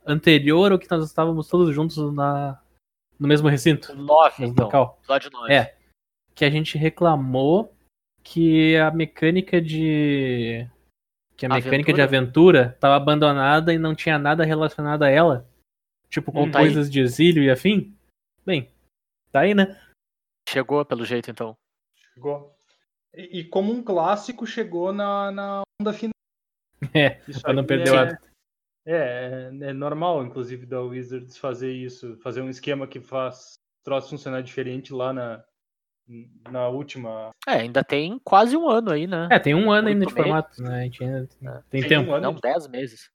anterior 0.05 0.71
ao 0.71 0.79
que 0.79 0.89
nós 0.89 1.05
estávamos 1.05 1.47
todos 1.47 1.73
juntos 1.73 1.97
na, 2.13 2.61
no 3.19 3.27
mesmo 3.27 3.47
recinto. 3.47 3.95
9, 3.95 4.41
No 4.43 4.47
então. 4.47 4.65
local. 4.65 4.97
Episódio 4.99 5.31
9. 5.31 5.53
É. 5.53 5.77
Que 6.33 6.45
a 6.45 6.49
gente 6.49 6.77
reclamou 6.77 7.73
que 8.23 8.75
a 8.77 8.91
mecânica 8.91 9.61
de. 9.61 10.67
Que 11.37 11.45
a 11.45 11.49
mecânica 11.49 11.93
de 11.93 12.01
aventura 12.01 12.71
estava 12.75 12.95
abandonada 12.95 13.73
e 13.73 13.77
não 13.77 13.95
tinha 13.95 14.17
nada 14.17 14.43
relacionado 14.43 15.03
a 15.03 15.09
ela. 15.09 15.47
Tipo, 16.09 16.31
com 16.31 16.43
Hum, 16.43 16.51
tá 16.51 16.59
coisas 16.59 16.89
de 16.91 16.99
exílio 16.99 17.43
e 17.43 17.49
afim. 17.49 17.95
Bem, 18.45 18.69
tá 19.31 19.41
aí, 19.41 19.53
né? 19.53 19.79
Chegou, 20.47 20.83
pelo 20.85 21.05
jeito, 21.05 21.31
então. 21.31 21.55
Chegou. 22.13 22.55
E, 23.13 23.39
e 23.39 23.43
como 23.43 23.71
um 23.71 23.83
clássico, 23.83 24.45
chegou 24.45 24.91
na, 24.91 25.31
na 25.31 25.61
onda 25.79 25.93
final. 25.93 26.11
É, 26.95 27.21
Isso 27.27 27.41
pra 27.41 27.53
não 27.53 27.63
perder 27.63 27.91
o 27.91 27.95
é, 27.95 27.97
hábito. 27.99 28.30
É, 28.85 29.49
é, 29.61 29.65
é 29.69 29.73
normal, 29.73 30.23
inclusive, 30.23 30.65
da 30.65 30.81
Wizards 30.81 31.37
fazer 31.37 31.71
isso, 31.71 32.17
fazer 32.17 32.41
um 32.41 32.49
esquema 32.49 32.87
que 32.87 32.99
faz 32.99 33.53
troço 33.83 34.09
funcionar 34.09 34.41
diferente 34.41 34.93
lá 34.93 35.11
na, 35.13 35.43
na 36.49 36.67
última. 36.67 37.29
É, 37.47 37.53
ainda 37.53 37.83
tem 37.83 38.19
quase 38.23 38.55
um 38.57 38.69
ano 38.69 38.91
aí, 38.91 39.07
né? 39.07 39.27
É, 39.31 39.39
tem 39.39 39.55
um 39.55 39.71
ano 39.71 39.87
ainda 39.87 40.05
de 40.05 40.07
Oito 40.07 40.15
meses. 40.15 40.31
formato, 40.31 40.63
né? 40.63 40.79
A 40.79 40.83
gente 40.83 41.03
ainda 41.03 41.29
É. 41.43 41.61
tem 41.69 41.81
Tem 41.81 41.89
tempo. 41.89 42.11
um 42.11 42.13
ano 42.15 42.23
Não, 42.23 42.33
de- 42.35 42.41
10 42.41 42.67
meses. 42.67 43.09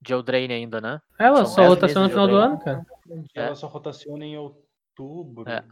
De 0.00 0.12
Eldraine 0.12 0.52
ainda, 0.52 0.80
né? 0.80 1.00
Ela 1.18 1.36
São 1.38 1.46
só 1.46 1.56
dez 1.62 1.68
rotação 1.70 2.02
no 2.02 2.08
final 2.10 2.26
de 2.26 2.32
do 2.32 2.36
ano, 2.38 2.58
cara. 2.58 2.84
É. 3.36 3.40
Ela 3.46 3.54
só 3.54 3.68
rotaciona 3.68 4.24
em 4.24 4.36
outubro. 4.36 5.48
É. 5.48 5.62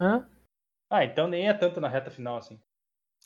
Hã? 0.00 0.26
Ah, 0.88 1.04
então 1.04 1.28
nem 1.28 1.48
é 1.48 1.52
tanto 1.54 1.80
na 1.80 1.88
reta 1.88 2.10
final 2.10 2.36
assim. 2.38 2.58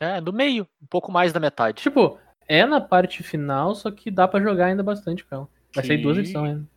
É, 0.01 0.21
no 0.21 0.33
meio, 0.33 0.67
um 0.83 0.87
pouco 0.87 1.13
mais 1.13 1.33
da 1.33 1.39
metade. 1.41 1.81
Tipo, 1.83 2.19
é 2.49 2.65
na 2.67 2.81
parte 2.81 3.23
final, 3.23 3.75
só 3.75 3.91
que 3.91 4.11
dá 4.11 4.27
pra 4.27 4.41
jogar 4.41 4.67
ainda 4.67 4.83
bastante 4.83 5.25
com 5.25 5.35
ela. 5.35 5.49
Vai 5.75 5.85
sair 5.85 5.99
duas 5.99 6.19
edições 6.19 6.57
ainda. 6.57 6.69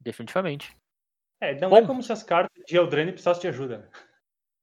Definitivamente. 0.00 0.76
É, 1.40 1.58
não 1.60 1.70
Bom. 1.70 1.76
é 1.76 1.86
como 1.86 2.02
se 2.02 2.12
as 2.12 2.22
cartas 2.22 2.64
de 2.66 2.76
Eldraine 2.76 3.12
precisassem 3.12 3.42
de 3.42 3.48
ajuda. 3.48 3.78
né? 3.78 3.88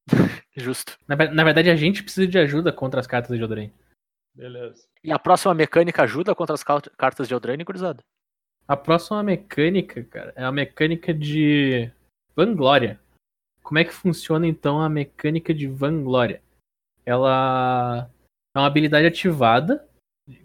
Justo. 0.56 0.98
Na, 1.08 1.16
na 1.16 1.44
verdade, 1.44 1.70
a 1.70 1.76
gente 1.76 2.04
precisa 2.04 2.28
de 2.28 2.38
ajuda 2.38 2.72
contra 2.72 3.00
as 3.00 3.08
cartas 3.08 3.36
de 3.36 3.42
Eldraine. 3.42 3.74
Beleza. 4.34 4.88
E 5.04 5.12
a 5.12 5.20
próxima 5.20 5.54
mecânica 5.54 6.04
ajuda 6.04 6.36
contra 6.36 6.54
as 6.54 6.64
cartas 6.64 7.28
de 7.28 7.34
Eldraine, 7.34 7.64
gurizada? 7.64 8.04
A 8.68 8.76
próxima 8.76 9.22
mecânica, 9.24 10.04
cara, 10.04 10.34
é 10.36 10.44
a 10.44 10.52
mecânica 10.52 11.14
de 11.14 11.90
Vanglória. 12.36 13.00
Como 13.62 13.80
é 13.80 13.84
que 13.84 13.94
funciona 13.94 14.46
então 14.48 14.82
a 14.82 14.90
mecânica 14.90 15.54
de 15.54 15.68
Vanglória? 15.68 16.42
Ela 17.06 18.10
é 18.56 18.60
uma 18.60 18.68
habilidade 18.68 19.06
ativada 19.06 19.88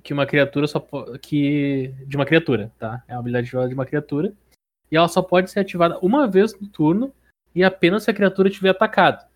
que 0.03 0.13
uma 0.13 0.27
criatura 0.27 0.67
só 0.67 0.81
que 1.21 1.95
de 2.07 2.17
uma 2.17 2.27
criatura, 2.27 2.73
tá? 2.79 3.03
É 3.09 3.15
uma 3.15 3.21
habilidade 3.21 3.47
ativada 3.47 3.69
de 3.69 3.75
uma 3.75 3.87
criatura 3.87 4.35
e 4.91 4.97
ela 4.97 5.09
só 5.09 5.23
pode 5.23 5.51
ser 5.51 5.61
ativada 5.61 5.99
uma 6.01 6.27
vez 6.27 6.59
no 6.59 6.69
turno 6.69 7.15
e 7.55 7.65
apenas 7.65 8.05
se 8.05 8.11
a 8.11 8.15
criatura 8.15 8.51
tiver 8.51 8.71
atacado. 8.71 9.27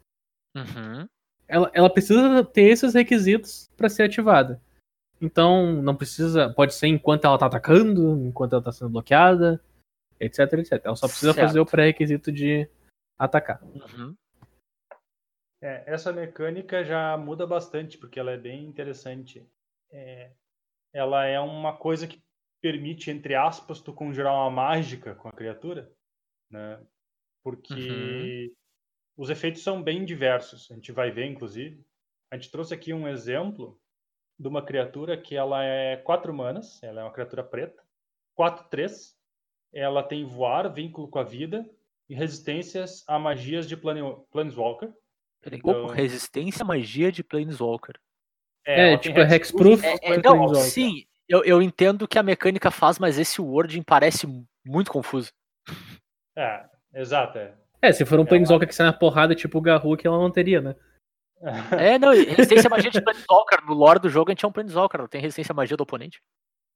Uhum. 0.55 1.07
Ela, 1.47 1.71
ela 1.75 1.91
precisa 1.91 2.45
ter 2.45 2.65
esses 2.65 2.95
requisitos 2.95 3.71
para 3.77 3.89
ser 3.89 4.05
ativada. 4.05 4.61
Então, 5.21 5.81
não 5.83 5.95
precisa. 5.95 6.53
Pode 6.53 6.75
ser 6.75 6.89
enquanto 6.89 7.25
ela 7.25 7.39
tá 7.39 7.47
atacando, 7.47 8.17
enquanto 8.27 8.55
ela 8.55 8.63
tá 8.63 8.73
sendo 8.73 8.91
bloqueada, 8.91 9.61
etc, 10.19 10.53
etc. 10.55 10.81
Ela 10.85 10.97
só 10.97 11.07
precisa 11.07 11.33
Certo. 11.33 11.47
fazer 11.47 11.61
o 11.61 11.67
pré-requisito 11.67 12.33
de 12.33 12.69
atacar. 13.19 13.63
Uhum. 13.63 14.15
É, 15.63 15.83
essa 15.87 16.13
mecânica 16.13 16.85
já 16.85 17.17
muda 17.17 17.47
bastante, 17.47 17.97
porque 17.97 18.21
ela 18.21 18.33
é 18.33 18.37
bem 18.37 18.65
interessante. 18.65 19.47
É, 19.95 20.33
ela 20.93 21.25
é 21.25 21.39
uma 21.39 21.77
coisa 21.77 22.07
que 22.09 22.21
permite, 22.61 23.11
entre 23.11 23.35
aspas, 23.35 23.81
tu 23.81 23.93
conjurar 23.93 24.33
uma 24.35 24.51
mágica 24.51 25.15
com 25.15 25.29
a 25.29 25.33
criatura, 25.33 25.91
né? 26.51 26.85
Porque 27.45 28.53
os 29.17 29.31
efeitos 29.31 29.63
são 29.63 29.83
bem 29.83 30.05
diversos. 30.05 30.71
A 30.71 30.75
gente 30.75 30.91
vai 30.91 31.11
ver, 31.11 31.27
inclusive. 31.27 31.85
A 32.31 32.37
gente 32.37 32.51
trouxe 32.51 32.75
aqui 32.75 32.93
um 32.93 33.07
exemplo 33.07 33.81
de 34.39 34.49
uma 34.49 34.65
criatura 34.65 35.17
que 35.17 35.37
ela 35.37 35.63
é 35.63 35.97
4 35.99 36.35
manas, 36.35 36.83
ela 36.83 37.03
é 37.03 37.05
uma 37.05 37.13
criatura 37.13 37.45
preta, 37.45 37.81
4-3, 38.37 39.15
ela 39.73 40.03
tem 40.03 40.25
voar, 40.25 40.73
vínculo 40.73 41.07
com 41.07 41.19
a 41.21 41.23
vida 41.23 41.69
e 42.09 42.15
resistências 42.15 43.05
a 43.07 43.19
magias 43.19 43.69
de 43.69 43.77
plane- 43.77 44.01
Planeswalker. 44.33 44.93
Então- 45.47 45.85
opa, 45.85 45.95
resistência 45.95 46.63
à 46.65 46.67
magia 46.67 47.13
de 47.13 47.23
Planeswalker. 47.23 48.01
É, 48.67 48.97
tem 48.97 48.99
tipo, 48.99 49.21
é 49.21 49.37
hexproof. 49.37 49.85
É, 49.85 49.99
é, 50.03 50.23
não, 50.23 50.55
sim, 50.55 51.05
eu, 51.29 51.45
eu 51.45 51.61
entendo 51.63 52.03
o 52.03 52.09
que 52.09 52.19
a 52.19 52.23
mecânica 52.23 52.71
faz, 52.71 52.99
mas 52.99 53.19
esse 53.19 53.41
wording 53.41 53.83
parece 53.83 54.27
muito 54.65 54.91
confuso. 54.91 55.33
É, 56.37 56.65
exato. 56.93 57.39
É. 57.39 57.55
É, 57.81 57.93
se 57.93 58.05
for 58.05 58.17
um 58.19 58.23
Ela- 58.23 58.29
Planeswalker 58.31 58.67
que 58.67 58.75
sai 58.75 58.87
na 58.87 58.93
porrada, 58.93 59.37
tipo 59.37 59.57
o 59.57 59.61
Garruk, 59.61 60.05
ela 60.05 60.19
não 60.19 60.33
teria, 60.33 60.61
né? 60.61 60.75
É, 61.95 61.97
não, 61.97 62.11
resistência 62.11 62.67
à 62.67 62.71
magia 62.71 62.91
de 62.91 63.01
Planeswalker. 63.01 63.65
No 63.65 63.73
lore 63.73 64.01
do 64.01 64.09
jogo 64.09 64.31
a 64.31 64.33
gente 64.33 64.45
é 64.45 64.49
um 64.49 64.51
Planeswalker, 64.51 65.01
não 65.01 65.07
tem 65.07 65.21
resistência 65.21 65.53
à 65.53 65.55
magia 65.55 65.77
do 65.77 65.83
oponente. 65.83 66.21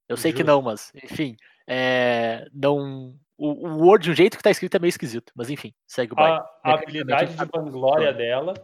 Eu 0.09 0.17
sei 0.17 0.31
que 0.33 0.39
Justo. 0.39 0.53
não, 0.53 0.63
mas, 0.63 0.93
enfim. 1.03 1.37
É, 1.67 2.47
não, 2.53 3.15
o, 3.37 3.69
o 3.69 3.85
word, 3.85 4.11
o 4.11 4.15
jeito 4.15 4.37
que 4.37 4.43
tá 4.43 4.51
escrito 4.51 4.77
é 4.77 4.79
meio 4.79 4.91
esquisito. 4.91 5.33
Mas 5.35 5.51
enfim, 5.51 5.75
segue 5.87 6.13
o 6.13 6.17
baile. 6.17 6.39
A, 6.39 6.71
a 6.71 6.75
habilidade 6.75 7.35
de 7.35 7.45
vanglória 7.45 8.13
dela. 8.13 8.55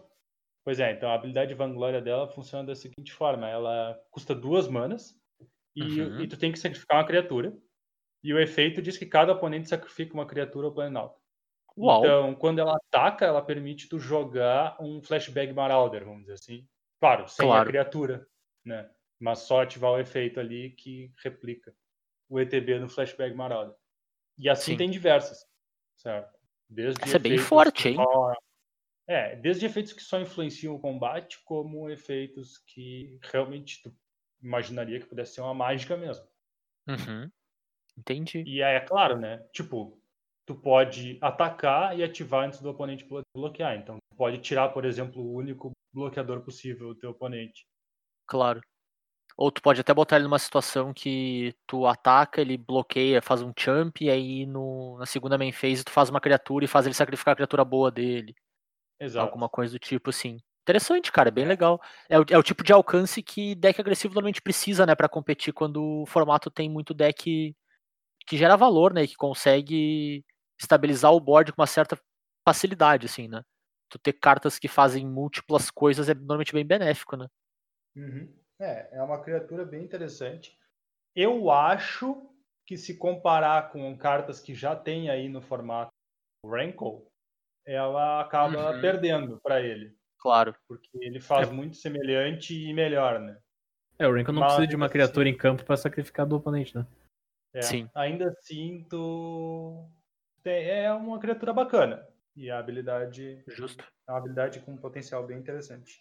Pois 0.65 0.81
é, 0.81 0.93
então 0.93 1.11
a 1.11 1.15
habilidade 1.15 1.49
de 1.49 1.55
vanglória 1.55 2.01
dela 2.01 2.27
funciona 2.27 2.65
da 2.67 2.75
seguinte 2.75 3.13
forma: 3.13 3.49
ela 3.49 4.01
custa 4.11 4.35
duas 4.35 4.67
manas 4.67 5.15
e, 5.77 6.01
Uhum. 6.01 6.21
e 6.23 6.27
tu 6.27 6.39
tem 6.39 6.51
que 6.53 6.59
sacrificar 6.59 6.99
uma 6.99 7.07
criatura. 7.07 7.57
E 8.23 8.33
o 8.33 8.41
efeito 8.41 8.81
diz 8.81 8.97
que 8.97 9.05
cada 9.05 9.33
oponente 9.33 9.69
sacrifica 9.69 10.15
uma 10.15 10.27
criatura 10.27 10.67
ou 10.69 10.73
planalto. 10.73 11.21
Uau, 11.77 11.99
Então, 11.99 12.35
quando 12.35 12.61
ela 12.61 12.77
ataca, 12.77 13.27
ela 13.27 13.43
permite 13.43 13.87
tu 13.89 13.99
jogar 13.99 14.77
um 14.81 15.03
flashback 15.03 15.53
Marauder, 15.53 16.05
vamos 16.05 16.21
dizer 16.23 16.35
assim. 16.35 16.67
Claro, 16.99 17.29
sem 17.29 17.47
a 17.47 17.51
Claro. 17.51 17.69
criatura, 17.69 18.27
né? 18.65 18.89
Mas 19.21 19.41
só 19.41 19.61
ativar 19.63 19.91
o 19.93 19.99
efeito 19.99 20.41
ali 20.41 20.71
que 20.71 21.13
replica 21.23 21.75
o 22.31 22.41
ETB 22.41 22.79
no 22.79 22.89
flashback 22.89 23.35
Marauder. 23.37 23.75
E 24.39 24.49
assim 24.49 24.73
Sim. 24.73 24.79
tem 24.79 24.91
diversas, 24.91 25.45
certo? 25.97 26.33
Desde 26.69 27.03
Essa 27.03 27.17
é 27.17 27.21
bem 27.21 27.37
forte, 27.39 27.89
hein? 27.89 27.97
só- 27.97 28.33
É, 29.07 29.37
desde 29.37 29.67
efeitos 29.67 29.93
que 29.93 30.03
só 30.03 30.19
influenciam 30.21 30.75
o 30.75 30.81
combate, 30.81 31.43
como 31.45 31.91
efeitos 31.91 32.59
que 32.59 33.19
realmente 33.23 33.83
tu 33.83 33.95
imaginaria 34.43 34.99
que 34.99 35.07
pudesse 35.07 35.35
ser 35.35 35.41
uma 35.43 35.55
mágica 35.55 35.97
mesmo. 35.97 36.27
Uhum. 36.89 37.31
Entendi. 37.97 38.43
E 38.47 38.63
aí, 38.63 38.77
é 38.77 38.81
claro, 38.81 39.19
né? 39.19 39.39
Tipo, 39.53 40.01
tu 40.47 40.55
pode 40.55 41.19
atacar 41.21 41.99
e 41.99 42.03
ativar 42.03 42.47
antes 42.47 42.61
do 42.61 42.71
oponente 42.71 43.05
blo- 43.05 43.23
bloquear. 43.35 43.77
Então, 43.77 43.97
tu 43.97 44.17
pode 44.17 44.39
tirar, 44.39 44.71
por 44.71 44.85
exemplo, 44.85 45.23
o 45.23 45.35
único 45.35 45.71
bloqueador 45.93 46.41
possível 46.43 46.89
do 46.89 46.95
teu 46.99 47.11
oponente. 47.11 47.67
Claro. 48.27 48.61
Ou 49.37 49.51
tu 49.51 49.61
pode 49.61 49.81
até 49.81 49.93
botar 49.93 50.17
ele 50.17 50.25
numa 50.25 50.39
situação 50.39 50.93
que 50.95 51.55
tu 51.67 51.87
ataca, 51.87 52.41
ele 52.41 52.57
bloqueia, 52.57 53.21
faz 53.21 53.43
um 53.43 53.53
champ, 53.59 54.01
e 54.01 54.09
aí 54.09 54.47
no, 54.47 54.97
na 54.99 55.07
segunda 55.07 55.37
main 55.37 55.51
phase 55.51 55.85
tu 55.85 55.91
faz 55.91 56.09
uma 56.09 56.21
criatura 56.21 56.65
e 56.65 56.69
faz 56.69 56.87
ele 56.87 56.95
sacrificar 56.95 57.33
a 57.33 57.37
criatura 57.37 57.65
boa 57.65 57.91
dele. 57.91 58.35
Exato. 59.01 59.27
Alguma 59.27 59.49
coisa 59.49 59.73
do 59.73 59.79
tipo 59.79 60.11
assim. 60.11 60.39
Interessante, 60.63 61.13
cara, 61.13 61.29
é 61.29 61.33
bem 61.33 61.45
legal. 61.45 61.81
É 62.09 62.19
o, 62.19 62.25
é 62.31 62.39
o 62.39 62.43
tipo 62.43 62.65
de 62.65 62.73
alcance 62.73 63.23
que 63.23 63.55
deck 63.55 63.79
agressivo 63.81 64.15
normalmente 64.15 64.41
precisa, 64.41 64.87
né, 64.87 64.95
pra 64.95 65.09
competir 65.09 65.53
quando 65.53 66.03
o 66.03 66.07
formato 66.07 66.51
tem 66.51 66.71
muito 66.71 66.95
deck 66.95 67.55
que 68.27 68.37
gera 68.37 68.57
valor, 68.57 68.95
né, 68.95 69.05
e 69.05 69.09
que 69.09 69.17
consegue 69.17 70.25
estabilizar 70.59 71.13
o 71.13 71.21
board 71.21 71.53
com 71.53 71.61
uma 71.61 71.67
certa 71.67 71.99
facilidade, 72.49 73.07
assim, 73.07 73.29
né. 73.29 73.43
Tu 73.91 73.99
ter 73.99 74.15
cartas 74.15 74.59
que 74.59 74.67
fazem 74.67 75.07
múltiplas 75.07 75.71
coisas 75.71 76.09
é 76.09 76.15
normalmente 76.15 76.55
bem 76.55 76.65
benéfico, 76.65 77.17
né. 77.17 77.29
Uhum. 77.95 78.33
É, 78.59 78.97
é 78.97 79.03
uma 79.03 79.21
criatura 79.23 79.65
bem 79.65 79.85
interessante. 79.85 80.59
Eu 81.15 81.51
acho 81.51 82.31
que 82.67 82.77
se 82.77 82.97
comparar 82.97 83.71
com 83.71 83.97
cartas 83.99 84.41
que 84.41 84.55
já 84.55 84.75
tem 84.75 85.11
aí 85.11 85.29
no 85.29 85.43
formato 85.43 85.93
Rankle, 86.47 87.07
ela 87.67 88.21
acaba 88.21 88.73
Uhum. 88.75 88.81
perdendo 88.81 89.41
para 89.43 89.61
ele. 89.61 89.95
Claro. 90.19 90.55
Porque 90.69 90.89
ele 91.01 91.21
faz 91.21 91.51
muito 91.51 91.77
semelhante 91.77 92.55
e 92.55 92.73
melhor, 92.73 93.21
né? 93.21 93.39
É, 93.99 94.07
o 94.09 94.13
Rankle 94.15 94.33
não 94.35 94.41
Mas 94.41 94.53
precisa 94.55 94.67
de 94.69 94.77
uma 94.77 94.87
ainda 94.87 94.93
criatura 94.93 95.29
assim- 95.29 95.35
em 95.35 95.39
campo 95.39 95.65
pra 95.65 95.77
sacrificar 95.77 96.27
do 96.27 96.37
oponente, 96.37 96.77
né? 96.77 96.87
É, 97.53 97.63
Sim. 97.63 97.89
Ainda 97.95 98.29
assim, 98.31 98.85
tu... 98.91 99.89
é 100.45 100.93
uma 100.93 101.19
criatura 101.21 101.53
bacana. 101.53 102.05
E 102.37 102.51
a 102.51 102.59
habilidade 102.59 103.45
Justo. 103.47 103.85
é 104.09 104.11
uma 104.13 104.19
habilidade 104.19 104.59
com 104.61 104.73
um 104.73 104.77
potencial 104.77 105.25
bem 105.25 105.39
interessante. 105.39 106.01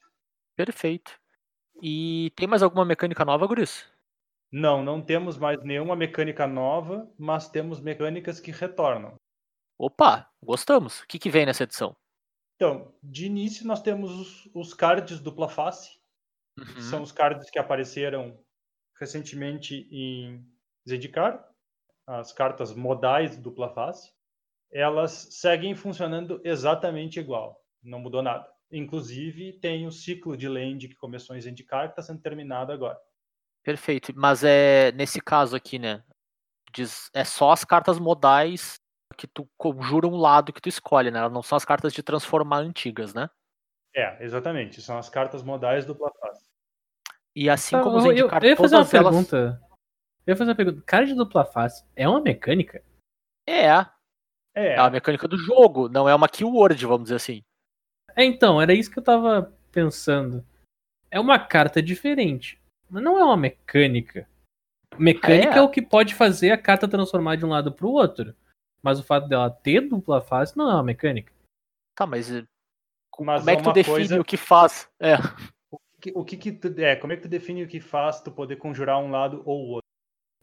Perfeito. 0.55 1.20
E 1.82 2.32
tem 2.36 2.48
mais 2.48 2.63
alguma 2.63 2.84
mecânica 2.86 3.24
nova, 3.24 3.46
Guris? 3.46 3.88
Não, 4.51 4.84
não 4.84 5.01
temos 5.01 5.38
mais 5.38 5.62
nenhuma 5.63 5.96
mecânica 5.96 6.48
nova, 6.48 7.12
mas 7.17 7.50
temos 7.50 7.79
mecânicas 7.79 8.39
que 8.39 8.51
retornam. 8.51 9.15
Opa, 9.84 10.32
gostamos. 10.42 11.02
O 11.02 11.08
que, 11.08 11.20
que 11.20 11.30
vem 11.30 11.46
nessa 11.46 11.63
edição? 11.63 11.94
Então, 12.56 12.96
de 13.04 13.25
início 13.25 13.68
nós 13.68 13.82
temos 13.82 14.12
os, 14.12 14.50
os 14.54 14.74
cards 14.74 15.20
dupla 15.20 15.50
face, 15.50 16.00
que 16.56 16.75
Uhum. 16.75 16.82
são 16.82 17.02
os 17.02 17.12
cards 17.12 17.50
que 17.50 17.60
apareceram 17.60 18.40
recentemente 18.98 19.86
em 19.92 20.42
Zendikar, 20.88 21.46
as 22.08 22.32
cartas 22.32 22.74
modais 22.74 23.36
dupla 23.36 23.74
face. 23.74 24.13
Elas 24.72 25.12
seguem 25.32 25.75
funcionando 25.75 26.40
exatamente 26.46 27.20
igual, 27.20 27.62
não 27.84 28.00
mudou 28.00 28.22
nada. 28.24 28.50
Inclusive, 28.72 29.60
tem 29.60 29.86
o 29.86 29.92
ciclo 29.92 30.38
de 30.38 30.48
land 30.48 30.88
que 30.88 30.96
começou 30.96 31.36
em 31.36 31.42
Zendikar, 31.42 31.88
que 31.88 32.00
está 32.00 32.02
sendo 32.02 32.22
terminado 32.22 32.72
agora. 32.72 32.98
Perfeito. 33.63 34.13
Mas 34.16 34.46
é 34.46 34.94
nesse 34.94 35.20
caso 35.20 35.58
aqui, 35.58 35.78
né? 35.78 36.02
Diz, 36.74 37.10
é 37.13 37.25
só 37.25 37.52
as 37.52 37.66
cartas 37.66 38.00
modais 38.00 38.82
que 39.13 39.27
tu 39.27 39.48
conjura 39.58 40.08
um 40.08 40.15
lado 40.17 40.51
que 40.51 40.62
tu 40.62 40.67
escolhe, 40.70 41.12
né? 41.12 41.20
Elas 41.20 41.32
não 41.32 41.41
são 41.43 41.55
as 41.55 41.65
cartas 41.65 41.93
de 41.93 42.01
transformar 42.03 42.58
antigas, 42.58 43.13
né? 43.13 43.29
É, 43.96 44.24
exatamente. 44.24 44.82
São 44.82 44.98
as 44.98 45.10
cartas 45.10 45.43
modais 45.43 45.86
dupla 45.86 46.12
face. 46.20 46.46
E 47.36 47.50
assim 47.50 47.75
Tá, 47.75 47.84
como 47.84 47.98
os 47.98 48.05
eu, 48.05 48.12
eu, 48.12 48.29
eu 48.29 48.43
ia 48.50 48.55
fazer 48.58 48.75
uma 48.75 48.82
elas. 48.82 48.89
pergunta. 48.91 49.62
Eu 50.25 50.32
ia 50.32 50.36
fazer 50.38 50.50
uma 50.51 50.55
pergunta. 50.55 50.84
Cara 50.86 51.05
de 51.05 51.13
dupla 51.13 51.46
face 51.46 51.86
é 51.96 52.08
uma 52.08 52.22
mecânica? 52.22 52.84
É, 53.48 53.65
é 53.67 53.86
É, 54.55 54.77
a 54.77 54.89
mecânica 54.89 55.27
do 55.27 55.38
jogo, 55.38 55.89
não 55.89 56.08
é 56.08 56.15
uma 56.15 56.29
keyword, 56.29 56.86
vamos 56.86 57.03
dizer 57.03 57.15
assim. 57.15 57.43
É, 58.15 58.24
então, 58.24 58.62
era 58.62 58.74
isso 58.74 58.91
que 58.91 59.00
eu 59.00 59.03
tava 59.03 59.53
pensando. 59.72 60.46
É 61.10 61.20
uma 61.20 61.39
carta 61.39 61.82
diferente, 61.82 62.62
mas 62.89 63.03
não 63.03 63.17
é 63.20 63.24
uma 63.24 63.38
mecânica. 63.38 64.27
Mecânica 64.98 65.55
É. 65.55 65.58
é, 65.58 65.62
o 65.62 65.70
que 65.70 65.82
pode 65.82 66.13
fazer 66.13 66.51
a 66.51 66.58
carta 66.58 66.88
transformar 66.88 67.36
de 67.36 67.46
um 67.46 67.50
lado 67.50 67.72
pro 67.72 67.89
outro. 67.89 68.36
Mas 68.84 69.00
o 69.00 69.04
fato 69.04 69.28
dela 69.28 69.50
ter 69.50 69.82
dupla 69.88 70.22
face 70.22 70.58
não 70.58 70.70
é 70.70 70.74
uma 70.74 70.84
mecânica. 70.84 71.32
Tá, 71.96 72.06
mas 72.06 72.30
eh, 72.30 72.44
Mas 73.20 73.40
como 73.40 73.50
é 73.52 73.56
que 73.56 73.63
tu 73.63 73.72
define 73.74 73.96
coisa- 73.96 74.22
o 74.22 74.25
que 74.25 74.36
faz? 74.38 74.90
É, 75.00 75.16
que- 76.02 76.12
o 76.13 76.25
que 76.25 76.36
que 76.38 76.52
tu, 76.52 76.68
é, 76.80 76.96
como 76.98 77.13
é 77.13 77.16
que 77.16 77.22
tu 77.24 77.30
define 77.30 77.63
o 77.63 77.68
que 77.68 77.80
faz 77.80 78.20
tu 78.22 78.32
poder 78.32 78.58
conjurar 78.58 79.00
um 79.00 79.10
lado 79.10 79.42
ou 79.46 79.62
o 79.62 79.68
outro? 79.75 79.84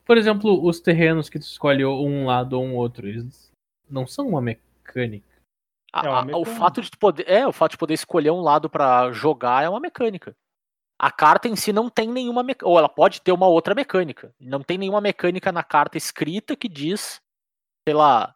Por 0.06 0.16
exemplo, 0.16 0.64
os 0.64 0.80
terrenos 0.80 1.28
que 1.28 1.38
tu 1.38 1.42
escolhe 1.42 1.84
um 1.84 2.26
lado 2.26 2.54
ou 2.54 2.64
um 2.64 2.74
outro, 2.74 3.06
eles 3.06 3.52
não 3.88 4.06
são 4.06 4.26
uma 4.28 4.40
mecânica. 4.40 5.28
a- 5.92 6.06
É 6.06 6.08
uma 6.08 6.18
a- 6.18 6.22
o 6.22 6.24
mecânica. 6.26 6.50
fato 6.52 6.80
de 6.82 6.90
tu 6.90 6.98
poder, 6.98 7.28
é, 7.28 7.44
o 7.46 7.52
fato 7.52 7.72
de 7.72 7.78
poder 7.78 7.94
escolher 7.94 8.30
um 8.30 8.40
lado 8.40 8.70
pra 8.70 9.10
jogar 9.12 9.64
é 9.64 9.68
uma 9.68 9.80
mecânica. 9.80 10.34
A 10.96 11.10
carta 11.10 11.48
em 11.48 11.56
si 11.56 11.72
não 11.72 11.90
tem 11.90 12.08
nenhuma 12.08 12.42
mecânica, 12.44 12.68
ou 12.68 12.78
ela 12.78 12.88
pode 12.88 13.20
ter 13.20 13.32
uma 13.32 13.48
outra 13.48 13.74
mecânica. 13.74 14.32
Não 14.38 14.62
tem 14.62 14.78
nenhuma 14.78 15.00
mecânica 15.00 15.50
na 15.50 15.64
carta 15.64 15.98
escrita 15.98 16.54
que 16.54 16.68
diz, 16.68 17.20
sei 17.86 17.94
lá, 17.94 18.34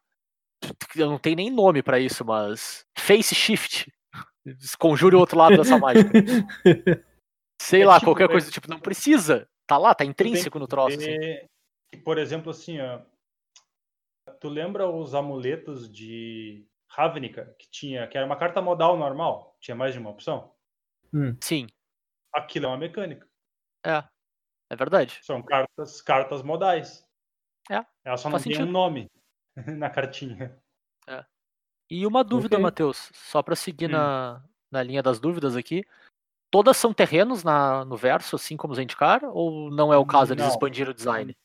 eu 0.97 1.11
não 1.11 1.19
tem 1.19 1.35
nem 1.37 1.51
nome 1.51 1.83
pra 1.83 1.99
isso, 1.99 2.25
mas 2.25 2.87
face 2.97 3.35
shift. 3.35 3.93
Conjure 4.79 5.17
o 5.17 5.21
outro 5.21 5.39
lado 5.39 5.57
dessa 5.57 5.79
mágica. 5.79 6.11
Sei 7.61 7.83
É 7.83 7.87
lá, 7.87 7.95
tipo, 7.95 8.11
qualquer 8.11 8.29
coisa 8.29 8.47
do 8.49 8.53
tipo, 8.53 8.69
não 8.69 8.79
precisa. 8.79 9.49
Tá 9.67 9.79
lá, 9.79 9.95
tá 9.95 10.05
intrínseco 10.05 10.59
no 10.59 10.67
troço. 10.67 10.99
assim. 10.99 11.49
por 12.05 12.19
exemplo, 12.19 12.51
assim, 12.51 12.79
ó, 12.81 13.01
tu 14.41 14.49
lembra 14.49 14.89
os 14.91 15.15
amuletos 15.15 15.91
de 15.91 16.67
Ravnica 16.91 17.55
que 17.59 17.71
tinha, 17.71 18.07
que 18.07 18.19
era 18.19 18.27
uma 18.27 18.37
carta 18.37 18.61
modal 18.61 18.99
normal, 18.99 19.57
tinha 19.61 19.75
mais 19.75 19.95
de 19.95 19.99
uma 20.01 20.11
opção? 20.11 20.53
Sim, 21.41 21.69
Aquilo 22.35 22.67
é 22.67 22.69
uma 22.69 22.77
mecânica. 22.79 23.27
é. 23.87 24.05
É 24.71 24.77
verdade. 24.77 25.21
São 25.23 25.43
cartas, 25.43 26.01
cartas 26.01 26.43
modais. 26.43 27.07
É, 27.71 27.85
Ela 28.05 28.17
só 28.17 28.29
não 28.31 28.41
tem 28.41 28.63
um 28.63 28.67
nome 28.67 29.09
na 29.79 29.91
cartinha. 29.91 30.57
E 31.91 32.07
uma 32.07 32.25
dúvida, 32.25 32.57
Ok. 32.57 32.63
Matheus, 32.63 33.11
só 33.13 33.43
pra 33.43 33.55
seguir 33.55 33.87
Hum. 33.87 33.93
na, 33.93 34.45
na 34.71 34.83
linha 34.83 35.03
das 35.03 35.21
dúvidas 35.21 35.55
aqui. 35.55 35.85
Todas 36.51 36.77
são 36.77 36.95
terrenos 36.95 37.45
na, 37.45 37.85
no 37.85 37.97
verso, 37.97 38.37
assim 38.37 38.57
como 38.57 38.75
Zendikar? 38.75 39.23
Ou 39.25 39.71
não 39.71 39.93
é 39.93 39.97
o 39.99 40.07
caso, 40.07 40.33
eles 40.33 40.45
Não. 40.45 40.51
expandiram 40.51 40.93
o 40.93 40.95
design? 40.95 41.37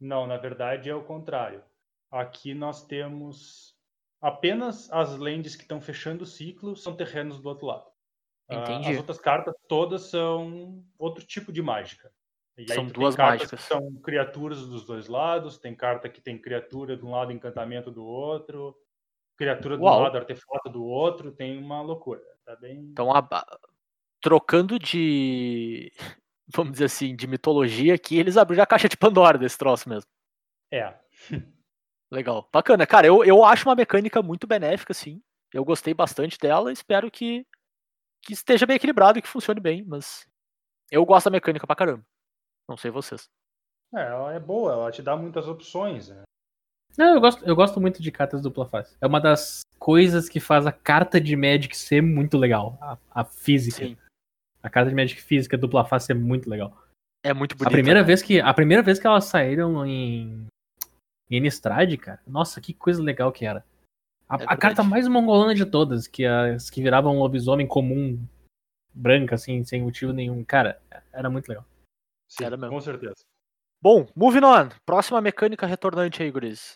Não, 0.00 0.26
na 0.26 0.36
verdade 0.36 0.88
é 0.88 0.94
o 0.94 1.04
contrário. 1.04 1.62
Aqui 2.10 2.54
nós 2.54 2.84
temos 2.86 3.76
apenas 4.22 4.90
as 4.92 5.16
lands 5.16 5.54
que 5.56 5.62
estão 5.62 5.80
fechando 5.80 6.22
o 6.24 6.26
ciclo 6.26 6.76
são 6.76 6.96
terrenos 6.96 7.40
do 7.40 7.48
outro 7.48 7.66
lado. 7.66 7.90
Ah, 8.48 8.54
Entendi. 8.54 8.90
As 8.92 8.96
outras 8.98 9.18
cartas 9.18 9.54
todas 9.68 10.02
são 10.02 10.84
outro 10.98 11.24
tipo 11.26 11.52
de 11.52 11.60
mágica. 11.60 12.10
E 12.56 12.72
São 12.72 12.86
duas 12.86 13.16
mágicas. 13.16 13.60
que 13.60 13.66
são 13.66 13.92
criaturas 14.02 14.64
dos 14.66 14.84
dois 14.84 15.08
lados, 15.08 15.58
tem 15.58 15.74
carta 15.74 16.08
que 16.08 16.20
tem 16.20 16.38
criatura 16.40 16.96
de 16.96 17.04
um 17.04 17.10
lado, 17.10 17.32
encantamento 17.32 17.90
do 17.90 18.04
outro, 18.04 18.76
criatura 19.36 19.76
de 19.76 19.82
um 19.82 19.86
Uau. 19.86 20.00
lado, 20.02 20.16
artefato 20.16 20.70
do 20.70 20.84
outro, 20.84 21.32
tem 21.32 21.58
uma 21.58 21.82
loucura. 21.82 22.22
Tá 22.44 22.54
bem. 22.56 22.78
Então, 22.92 23.10
a- 23.12 23.26
a- 23.30 23.58
trocando 24.22 24.78
de. 24.78 25.90
Vamos 26.54 26.72
dizer 26.72 26.84
assim, 26.84 27.16
de 27.16 27.26
mitologia 27.26 27.94
aqui, 27.94 28.18
eles 28.18 28.36
abriram 28.36 28.62
a 28.62 28.66
caixa 28.66 28.88
de 28.88 28.96
Pandora 28.98 29.38
desse 29.38 29.56
troço 29.58 29.88
mesmo. 29.88 30.08
É. 30.70 30.94
Legal. 32.10 32.48
Bacana. 32.52 32.86
Cara, 32.86 33.06
eu, 33.06 33.24
eu 33.24 33.42
acho 33.44 33.68
uma 33.68 33.74
mecânica 33.74 34.22
muito 34.22 34.46
benéfica, 34.46 34.92
sim. 34.94 35.22
Eu 35.52 35.64
gostei 35.64 35.94
bastante 35.94 36.38
dela. 36.38 36.70
Espero 36.70 37.10
que, 37.10 37.46
que 38.22 38.32
esteja 38.34 38.66
bem 38.66 38.76
equilibrado 38.76 39.18
e 39.18 39.22
que 39.22 39.28
funcione 39.28 39.58
bem, 39.60 39.82
mas. 39.84 40.28
Eu 40.90 41.04
gosto 41.04 41.24
da 41.24 41.30
mecânica 41.32 41.66
pra 41.66 41.74
caramba. 41.74 42.04
Não 42.68 42.76
sei 42.76 42.90
vocês. 42.90 43.24
É, 43.94 44.00
ela 44.02 44.32
é 44.32 44.40
boa, 44.40 44.72
ela 44.72 44.92
te 44.92 45.02
dá 45.02 45.16
muitas 45.16 45.46
opções. 45.46 46.08
né? 46.08 46.22
Não, 46.96 47.14
eu 47.14 47.20
gosto, 47.20 47.44
eu 47.44 47.56
gosto 47.56 47.80
muito 47.80 48.02
de 48.02 48.10
cartas 48.10 48.40
dupla 48.40 48.66
face. 48.66 48.96
É 49.00 49.06
uma 49.06 49.20
das 49.20 49.60
coisas 49.78 50.28
que 50.28 50.40
faz 50.40 50.66
a 50.66 50.72
carta 50.72 51.20
de 51.20 51.36
Magic 51.36 51.76
ser 51.76 52.00
muito 52.00 52.38
legal. 52.38 52.78
A, 52.80 52.98
a 53.10 53.24
física. 53.24 53.84
Sim. 53.84 53.96
A 54.62 54.70
carta 54.70 54.90
de 54.90 54.96
Magic 54.96 55.20
física 55.20 55.58
dupla 55.58 55.84
face 55.84 56.10
é 56.10 56.14
muito 56.14 56.48
legal. 56.48 56.76
É 57.24 57.32
muito 57.34 57.54
A 57.54 57.58
bonito. 57.58 57.72
primeira 57.72 58.02
vez 58.02 58.22
que 58.22 58.40
a 58.40 58.52
primeira 58.54 58.82
vez 58.82 58.98
que 58.98 59.06
elas 59.06 59.24
saíram 59.24 59.84
em 59.86 60.46
em 61.30 61.36
Innistrad, 61.38 61.96
cara. 61.96 62.20
Nossa, 62.26 62.60
que 62.60 62.74
coisa 62.74 63.02
legal 63.02 63.32
que 63.32 63.46
era. 63.46 63.64
A, 64.28 64.36
É 64.36 64.44
a 64.46 64.56
carta 64.56 64.82
mais 64.82 65.08
mongolana 65.08 65.54
de 65.54 65.64
todas, 65.64 66.06
que 66.06 66.24
as 66.24 66.68
que 66.70 66.82
viravam 66.82 67.16
um 67.16 67.18
lobisomem 67.18 67.66
comum 67.66 68.22
branca 68.94 69.34
assim, 69.34 69.64
sem 69.64 69.82
motivo 69.82 70.12
nenhum. 70.12 70.44
Cara, 70.44 70.80
era 71.12 71.28
muito 71.30 71.48
legal. 71.48 71.64
Sim, 72.36 72.44
Era 72.44 72.56
mesmo. 72.56 72.74
com 72.74 72.80
certeza. 72.80 73.14
Bom, 73.82 74.06
moving 74.16 74.44
on. 74.44 74.68
Próxima 74.86 75.20
mecânica 75.20 75.66
retornante 75.66 76.22
aí, 76.22 76.30
guris. 76.30 76.74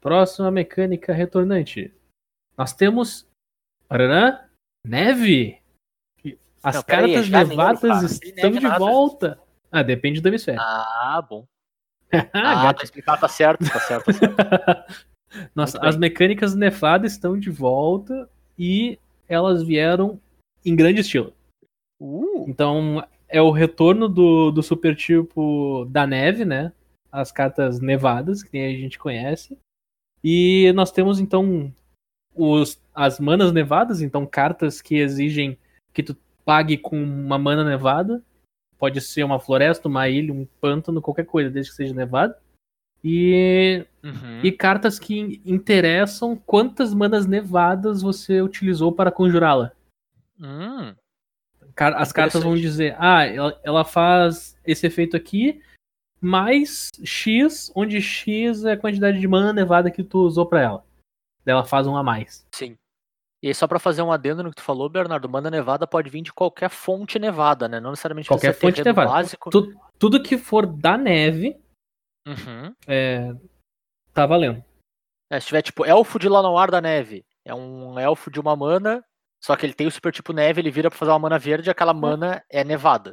Próxima 0.00 0.50
mecânica 0.50 1.12
retornante. 1.12 1.92
Nós 2.56 2.72
temos 2.74 3.26
Paraná, 3.88 4.48
neve. 4.86 5.60
As 6.62 6.76
Não, 6.76 6.82
cartas 6.82 7.28
nem 7.28 7.46
nevadas 7.46 8.12
estão 8.12 8.50
de 8.52 8.60
nada. 8.60 8.78
volta. 8.78 9.40
Ah, 9.70 9.82
depende 9.82 10.20
do 10.20 10.28
hemisfério. 10.28 10.60
Ah, 10.60 11.20
bom. 11.28 11.46
Ah, 12.32 12.68
Ah, 12.70 12.74
tá 12.74 12.84
explicado, 12.84 13.20
tá 13.20 13.28
certo, 13.28 13.64
tá 13.70 13.80
certo. 13.80 14.06
Tá 14.06 14.12
certo. 14.12 14.36
Nossa, 15.54 15.78
as 15.84 15.96
mecânicas 15.96 16.54
nevadas 16.54 17.12
estão 17.12 17.36
de 17.38 17.50
volta 17.50 18.30
e 18.56 18.98
elas 19.28 19.62
vieram 19.64 20.20
em 20.64 20.76
grande 20.76 21.00
estilo. 21.00 21.34
Uh, 22.00 22.44
Então, 22.48 23.04
é 23.34 23.42
o 23.42 23.50
retorno 23.50 24.08
do, 24.08 24.52
do 24.52 24.62
super 24.62 24.94
tipo 24.94 25.86
da 25.90 26.06
neve, 26.06 26.44
né? 26.44 26.72
As 27.10 27.32
cartas 27.32 27.80
nevadas, 27.80 28.44
que 28.44 28.56
a 28.56 28.70
gente 28.70 28.96
conhece. 28.96 29.58
E 30.22 30.72
nós 30.74 30.92
temos, 30.92 31.18
então, 31.18 31.74
os, 32.32 32.80
as 32.94 33.18
manas 33.18 33.52
nevadas, 33.52 34.00
então 34.00 34.24
cartas 34.24 34.80
que 34.80 34.94
exigem 34.94 35.58
que 35.92 36.00
tu 36.00 36.16
pague 36.44 36.78
com 36.78 36.96
uma 37.02 37.36
mana 37.36 37.64
nevada. 37.64 38.22
Pode 38.78 39.00
ser 39.00 39.24
uma 39.24 39.40
floresta, 39.40 39.88
uma 39.88 40.08
ilha, 40.08 40.32
um 40.32 40.46
pântano, 40.60 41.02
qualquer 41.02 41.26
coisa, 41.26 41.50
desde 41.50 41.72
que 41.72 41.76
seja 41.76 41.92
nevado. 41.92 42.36
E, 43.02 43.84
uhum. 44.02 44.40
e 44.44 44.52
cartas 44.52 44.96
que 44.96 45.42
interessam 45.44 46.36
quantas 46.36 46.94
manas 46.94 47.26
nevadas 47.26 48.00
você 48.00 48.40
utilizou 48.40 48.92
para 48.92 49.10
conjurá-la. 49.10 49.72
Hum, 50.40 50.94
As 51.76 52.12
cartas 52.12 52.42
vão 52.42 52.54
dizer, 52.54 52.94
ah, 52.98 53.24
ela, 53.26 53.60
ela 53.64 53.84
faz 53.84 54.56
esse 54.64 54.86
efeito 54.86 55.16
aqui, 55.16 55.62
mais 56.20 56.90
X, 57.04 57.70
onde 57.74 58.00
X 58.00 58.64
é 58.64 58.72
a 58.72 58.76
quantidade 58.76 59.18
de 59.18 59.26
mana 59.28 59.52
nevada 59.52 59.90
que 59.90 60.02
tu 60.04 60.18
usou 60.20 60.46
pra 60.46 60.60
ela. 60.62 60.84
Daí 61.44 61.52
Ela 61.52 61.64
faz 61.64 61.86
um 61.86 61.96
a 61.96 62.02
mais. 62.02 62.46
sim. 62.54 62.76
E 63.42 63.48
aí, 63.48 63.54
só 63.54 63.66
pra 63.68 63.78
fazer 63.78 64.00
um 64.00 64.10
adendo 64.10 64.42
no 64.42 64.48
que 64.48 64.56
tu 64.56 64.62
falou, 64.62 64.88
Bernardo, 64.88 65.28
mana 65.28 65.50
nevada 65.50 65.86
pode 65.86 66.08
vir 66.08 66.22
de 66.22 66.32
qualquer 66.32 66.70
fonte 66.70 67.18
nevada, 67.18 67.68
né? 67.68 67.78
Não 67.78 67.90
necessariamente 67.90 68.26
Qualquer 68.26 68.54
fonte 68.54 68.82
nevada. 68.82 69.10
básico. 69.10 69.50
Tu- 69.50 69.70
tudo 69.98 70.22
que 70.22 70.38
for 70.38 70.64
da 70.66 70.96
neve, 70.96 71.60
Uhum. 72.26 72.74
é, 72.86 73.34
tá 74.14 74.24
valendo. 74.24 74.64
É, 75.30 75.38
se 75.38 75.48
tiver 75.48 75.60
tipo 75.60 75.84
elfo 75.84 76.18
de 76.18 76.26
Lanoir 76.26 76.70
da 76.70 76.80
neve, 76.80 77.22
é 77.44 77.54
um 77.54 77.98
elfo 77.98 78.30
de 78.30 78.40
uma 78.40 78.56
mana, 78.56 79.04
só 79.44 79.54
que 79.54 79.66
ele 79.66 79.74
tem 79.74 79.86
o 79.86 79.90
super 79.90 80.10
tipo 80.10 80.32
neve, 80.32 80.58
ele 80.62 80.70
vira 80.70 80.88
pra 80.88 80.98
fazer 80.98 81.10
uma 81.10 81.18
mana 81.18 81.38
verde, 81.38 81.68
aquela 81.68 81.92
mana 81.92 82.42
é 82.48 82.64
nevada. 82.64 83.12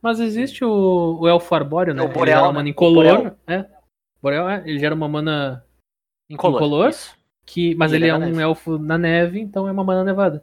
Mas 0.00 0.18
existe 0.18 0.64
o, 0.64 1.18
o 1.20 1.28
Elfo 1.28 1.54
Arbóreo, 1.54 1.92
né? 1.92 2.00
É 2.00 2.04
o 2.04 2.08
ele 2.08 2.14
Boreal, 2.14 2.36
gera 2.38 2.46
uma 2.46 2.52
né? 2.52 2.56
mana 2.58 2.68
incolor. 2.70 3.04
Boreal. 3.04 3.36
É. 3.46 3.70
Boreal, 4.22 4.48
é, 4.48 4.62
ele 4.64 4.78
gera 4.78 4.94
uma 4.94 5.06
mana 5.08 5.62
Incolor. 6.30 6.62
Incolor? 6.62 6.90
Que. 7.44 7.74
Mas 7.74 7.92
E 7.92 7.96
ele 7.96 8.04
ele 8.06 8.10
é 8.10 8.14
é 8.14 8.16
um 8.16 8.20
neve. 8.20 8.40
elfo 8.40 8.78
na 8.78 8.96
neve, 8.96 9.40
então 9.40 9.68
é 9.68 9.72
uma 9.72 9.84
mana 9.84 10.02
nevada. 10.04 10.42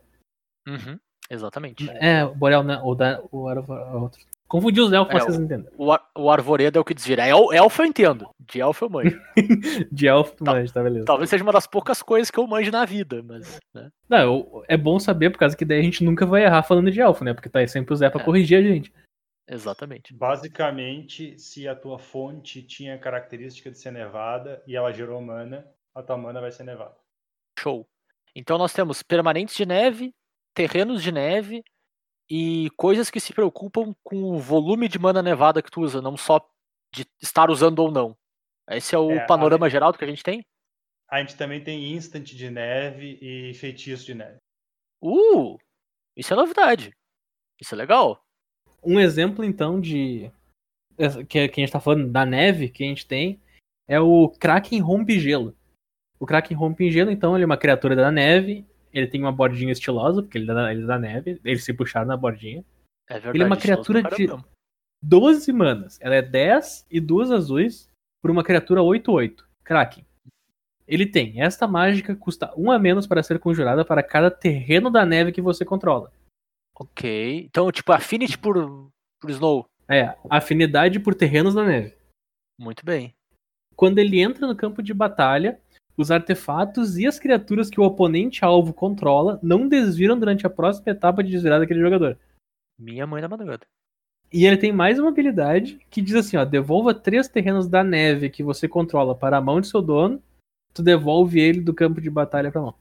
Uhum. 0.67 0.99
Exatamente. 1.27 1.89
É, 1.89 2.23
o 2.23 2.35
Boreal, 2.35 2.63
né? 2.63 2.79
O 2.83 2.93
da. 2.93 3.19
O, 3.31 3.47
o 3.49 4.01
outro. 4.01 4.21
Confundi 4.47 4.79
os 4.79 4.93
elfos, 4.93 5.09
É, 5.11 5.13
mas 5.15 5.23
vocês 5.25 5.39
entenderam. 5.39 5.71
O, 5.77 5.97
o 6.21 6.29
Arvoredo 6.29 6.77
é 6.77 6.81
o 6.81 6.85
que 6.85 6.93
desvira. 6.93 7.27
El- 7.27 7.51
Elfo 7.51 7.81
eu 7.81 7.85
entendo. 7.87 8.29
De 8.39 8.61
elfo 8.61 8.85
eu 8.85 8.89
manjo. 8.89 9.19
De 9.91 10.07
elfo, 10.07 10.35
Tá. 10.43 10.53
mas 10.53 10.71
tá 10.71 10.83
beleza. 10.83 11.05
Talvez 11.05 11.29
seja 11.29 11.43
uma 11.43 11.51
das 11.51 11.65
poucas 11.65 12.03
coisas 12.03 12.29
que 12.29 12.39
eu 12.39 12.45
manjo 12.45 12.69
na 12.71 12.85
vida, 12.85 13.23
mas. 13.23 13.59
né? 13.73 13.89
Não, 14.07 14.17
eu- 14.19 14.63
é 14.67 14.77
bom 14.77 14.99
saber, 14.99 15.31
por 15.31 15.39
causa 15.39 15.57
que 15.57 15.65
daí 15.65 15.79
a 15.79 15.83
gente 15.83 16.03
nunca 16.03 16.25
vai 16.27 16.43
errar 16.43 16.61
falando 16.61 16.91
de 16.91 17.01
elfo, 17.01 17.23
né? 17.23 17.33
Porque 17.33 17.49
tá 17.49 17.59
aí 17.59 17.67
sempre 17.67 17.91
o 17.93 17.97
Zé 17.97 18.09
pra 18.09 18.21
É. 18.21 18.23
corrigir 18.23 18.59
a 18.59 18.61
gente. 18.61 18.93
Exatamente. 19.47 20.13
Basicamente, 20.13 21.37
se 21.39 21.67
a 21.67 21.75
tua 21.75 21.99
fonte 21.99 22.61
tinha 22.63 22.97
característica 22.97 23.69
de 23.71 23.77
ser 23.77 23.91
nevada 23.91 24.61
e 24.67 24.75
ela 24.75 24.91
gerou 24.91 25.21
mana, 25.21 25.65
a 25.93 26.01
tua 26.01 26.17
mana 26.17 26.39
vai 26.41 26.51
ser 26.51 26.63
nevada. 26.63 26.95
Show. 27.59 27.85
Então 28.35 28.57
nós 28.57 28.73
temos 28.73 29.01
permanentes 29.03 29.55
de 29.55 29.65
neve, 29.65 30.13
terrenos 30.53 31.01
de 31.03 31.11
neve 31.11 31.63
e 32.29 32.69
coisas 32.77 33.09
que 33.11 33.19
se 33.19 33.33
preocupam 33.33 33.93
com 34.03 34.15
o 34.31 34.37
volume 34.39 34.87
de 34.87 34.97
mana 34.99 35.21
nevada 35.21 35.61
que 35.61 35.69
tu 35.71 35.81
usa, 35.81 36.01
não 36.01 36.17
só 36.17 36.39
de 36.93 37.05
estar 37.21 37.49
usando 37.49 37.79
ou 37.79 37.91
não. 37.91 38.15
Esse 38.69 38.95
é 38.95 38.97
o 38.99 39.11
É, 39.11 39.19
a- 39.19 39.25
panorama 39.25 39.69
geral 39.69 39.91
do 39.91 39.97
que 39.97 40.05
a 40.05 40.07
gente 40.07 40.23
tem? 40.23 40.43
A 41.09 41.19
gente 41.19 41.37
também 41.37 41.63
tem 41.63 41.93
instant 41.93 42.23
de 42.25 42.49
neve 42.49 43.19
e 43.21 43.53
feitiço 43.53 44.05
de 44.05 44.15
neve. 44.15 44.37
Uh! 45.03 45.57
Isso 46.17 46.33
é 46.33 46.35
novidade. 46.35 46.91
Isso 47.61 47.75
é 47.75 47.77
legal. 47.77 48.19
Um 48.83 48.99
exemplo, 48.99 49.43
então, 49.43 49.79
de. 49.79 50.31
Que, 51.29 51.47
que 51.49 51.61
a 51.61 51.63
gente 51.63 51.71
tá 51.71 51.79
falando 51.79 52.09
da 52.11 52.25
neve 52.25 52.69
que 52.69 52.83
a 52.83 52.87
gente 52.87 53.05
tem 53.05 53.39
é 53.87 53.99
o 53.99 54.29
Kraken 54.29 54.79
Rompe 54.79 55.19
Gelo. 55.19 55.55
O 56.19 56.25
Kraken 56.25 56.55
Rompe 56.57 56.89
Gelo, 56.89 57.11
então, 57.11 57.35
ele 57.35 57.43
é 57.43 57.45
uma 57.45 57.57
criatura 57.57 57.95
da 57.95 58.11
neve. 58.11 58.65
Ele 58.95 59.07
tem 59.07 59.21
uma 59.21 59.31
bordinha 59.31 59.73
estilosa, 59.73 60.23
porque 60.23 60.37
ele 60.37 60.49
é 60.49 60.53
da, 60.53 60.71
ele 60.71 60.85
da 60.85 60.97
neve. 60.97 61.39
Ele 61.43 61.59
se 61.59 61.73
puxar 61.73 62.05
na 62.05 62.15
bordinha. 62.15 62.63
É 63.09 63.15
verdade. 63.15 63.37
Ele 63.37 63.43
é 63.43 63.45
uma 63.45 63.57
criatura 63.57 64.01
de- 64.01 64.27
caramba. 64.27 64.47
12 65.03 65.51
manas. 65.51 65.99
Ela 66.01 66.15
é 66.15 66.21
10 66.21 66.85
e 66.89 66.99
duas 67.01 67.29
azuis 67.29 67.89
por 68.21 68.31
uma 68.31 68.43
criatura 68.43 68.81
8-8. 68.81 69.43
Kraken. 69.65 70.05
Ele 70.87 71.05
tem. 71.05 71.41
Esta 71.41 71.67
mágica 71.67 72.15
custa 72.15 72.53
1 72.57 72.71
a 72.71 72.79
menos 72.79 73.05
para 73.05 73.21
ser 73.21 73.37
conjurada 73.37 73.83
para 73.83 74.01
cada 74.01 74.31
terreno 74.31 74.89
da 74.89 75.05
neve 75.05 75.31
que 75.31 75.41
você 75.41 75.65
controla. 75.65 76.11
Ok. 76.79 77.45
Então, 77.45 77.71
tipo, 77.71 77.91
Affinity 77.91 78.37
por, 78.37 78.89
por 79.19 79.29
Snow. 79.29 79.65
É, 79.87 80.15
afinidade 80.29 80.99
por 80.99 81.13
terrenos 81.13 81.53
da 81.53 81.63
neve. 81.63 81.95
Muito 82.57 82.85
bem. 82.85 83.13
Quando 83.75 83.99
ele 83.99 84.19
entra 84.19 84.47
no 84.47 84.55
campo 84.55 84.81
de 84.81 84.93
batalha, 84.93 85.59
os 85.97 86.11
artefatos 86.11 86.97
e 86.97 87.07
as 87.07 87.17
criaturas 87.19 87.69
que 87.69 87.79
o 87.79 87.83
oponente 87.83 88.43
alvo 88.43 88.73
controla 88.73 89.39
não 89.41 89.67
desviram 89.67 90.17
durante 90.19 90.45
a 90.45 90.49
próxima 90.49 90.91
etapa 90.91 91.23
de 91.23 91.31
desvirar 91.31 91.59
daquele 91.59 91.79
jogador. 91.81 92.17
Minha 92.77 93.07
mãe 93.07 93.21
da 93.21 93.29
madrugada. 93.29 93.65
E 94.33 94.45
ele 94.45 94.57
tem 94.57 94.71
mais 94.73 94.99
uma 94.99 95.09
habilidade 95.09 95.79
que 95.89 96.01
diz 96.01 96.15
assim, 96.15 96.35
ó, 96.35 96.43
devolva 96.43 96.93
três 96.93 97.27
terrenos 97.27 97.67
da 97.67 97.83
neve 97.83 98.29
que 98.29 98.43
você 98.43 98.67
controla 98.67 99.15
para 99.15 99.37
a 99.37 99.41
mão 99.41 99.61
de 99.61 99.67
seu 99.67 99.81
dono, 99.81 100.21
tu 100.73 100.83
devolve 100.83 101.39
ele 101.39 101.61
do 101.61 101.73
campo 101.73 102.01
de 102.01 102.09
batalha 102.09 102.51
pra 102.51 102.61
mão. 102.61 102.75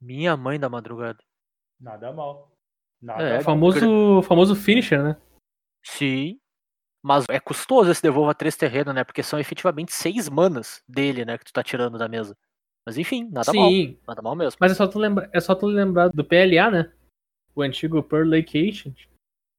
Minha 0.00 0.36
mãe 0.36 0.58
da 0.58 0.68
madrugada. 0.68 1.18
Nada 1.78 2.12
mal. 2.12 2.50
Nada 3.02 3.22
É, 3.22 3.28
É 3.28 3.32
mal. 3.32 3.40
o 3.40 3.44
famoso, 3.44 4.22
famoso 4.22 4.54
finisher, 4.56 5.02
né? 5.02 5.16
Sim. 5.84 6.38
Mas 7.06 7.24
é 7.30 7.38
custoso 7.38 7.88
esse 7.88 8.02
devolva 8.02 8.34
três 8.34 8.56
terrenos, 8.56 8.92
né? 8.92 9.04
Porque 9.04 9.22
são 9.22 9.38
efetivamente 9.38 9.94
seis 9.94 10.28
manas 10.28 10.82
dele, 10.88 11.24
né? 11.24 11.38
Que 11.38 11.44
tu 11.44 11.52
tá 11.52 11.62
tirando 11.62 11.96
da 11.96 12.08
mesa. 12.08 12.36
Mas 12.84 12.98
enfim, 12.98 13.28
nada 13.30 13.52
mal. 13.52 13.70
Sim, 13.70 13.96
Nada 14.08 14.20
mal 14.20 14.34
mesmo. 14.34 14.58
mas 14.60 14.72
é 14.72 14.74
só, 14.74 14.88
tu 14.88 14.98
lembrar, 14.98 15.30
é 15.32 15.40
só 15.40 15.54
tu 15.54 15.66
lembrar 15.66 16.08
do 16.08 16.24
PLA, 16.24 16.68
né? 16.68 16.92
O 17.54 17.62
antigo 17.62 18.02
Pearl 18.02 18.28
Lake 18.28 18.58
Ancient, 18.58 19.06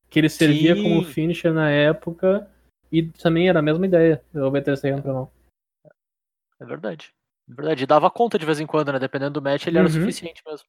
que 0.09 0.19
ele 0.19 0.27
servia 0.27 0.75
Sim. 0.75 0.83
como 0.83 1.01
finisher 1.01 1.53
na 1.53 1.69
época 1.69 2.51
e 2.91 3.01
também 3.03 3.47
era 3.47 3.59
a 3.59 3.61
mesma 3.61 3.85
ideia, 3.85 4.21
devolver 4.33 4.61
três 4.65 4.81
terrenos 4.81 5.03
pra 5.03 5.13
mão. 5.13 5.31
É 6.59 6.65
verdade. 6.65 7.13
É 7.49 7.53
verdade. 7.53 7.83
E 7.83 7.87
dava 7.87 8.11
conta 8.11 8.37
de 8.37 8.45
vez 8.45 8.59
em 8.59 8.67
quando, 8.67 8.91
né? 8.91 8.99
Dependendo 8.99 9.39
do 9.39 9.41
match, 9.41 9.67
ele 9.67 9.77
era 9.77 9.87
o 9.87 9.89
Uhum. 9.89 9.99
suficiente 9.99 10.41
mesmo. 10.45 10.67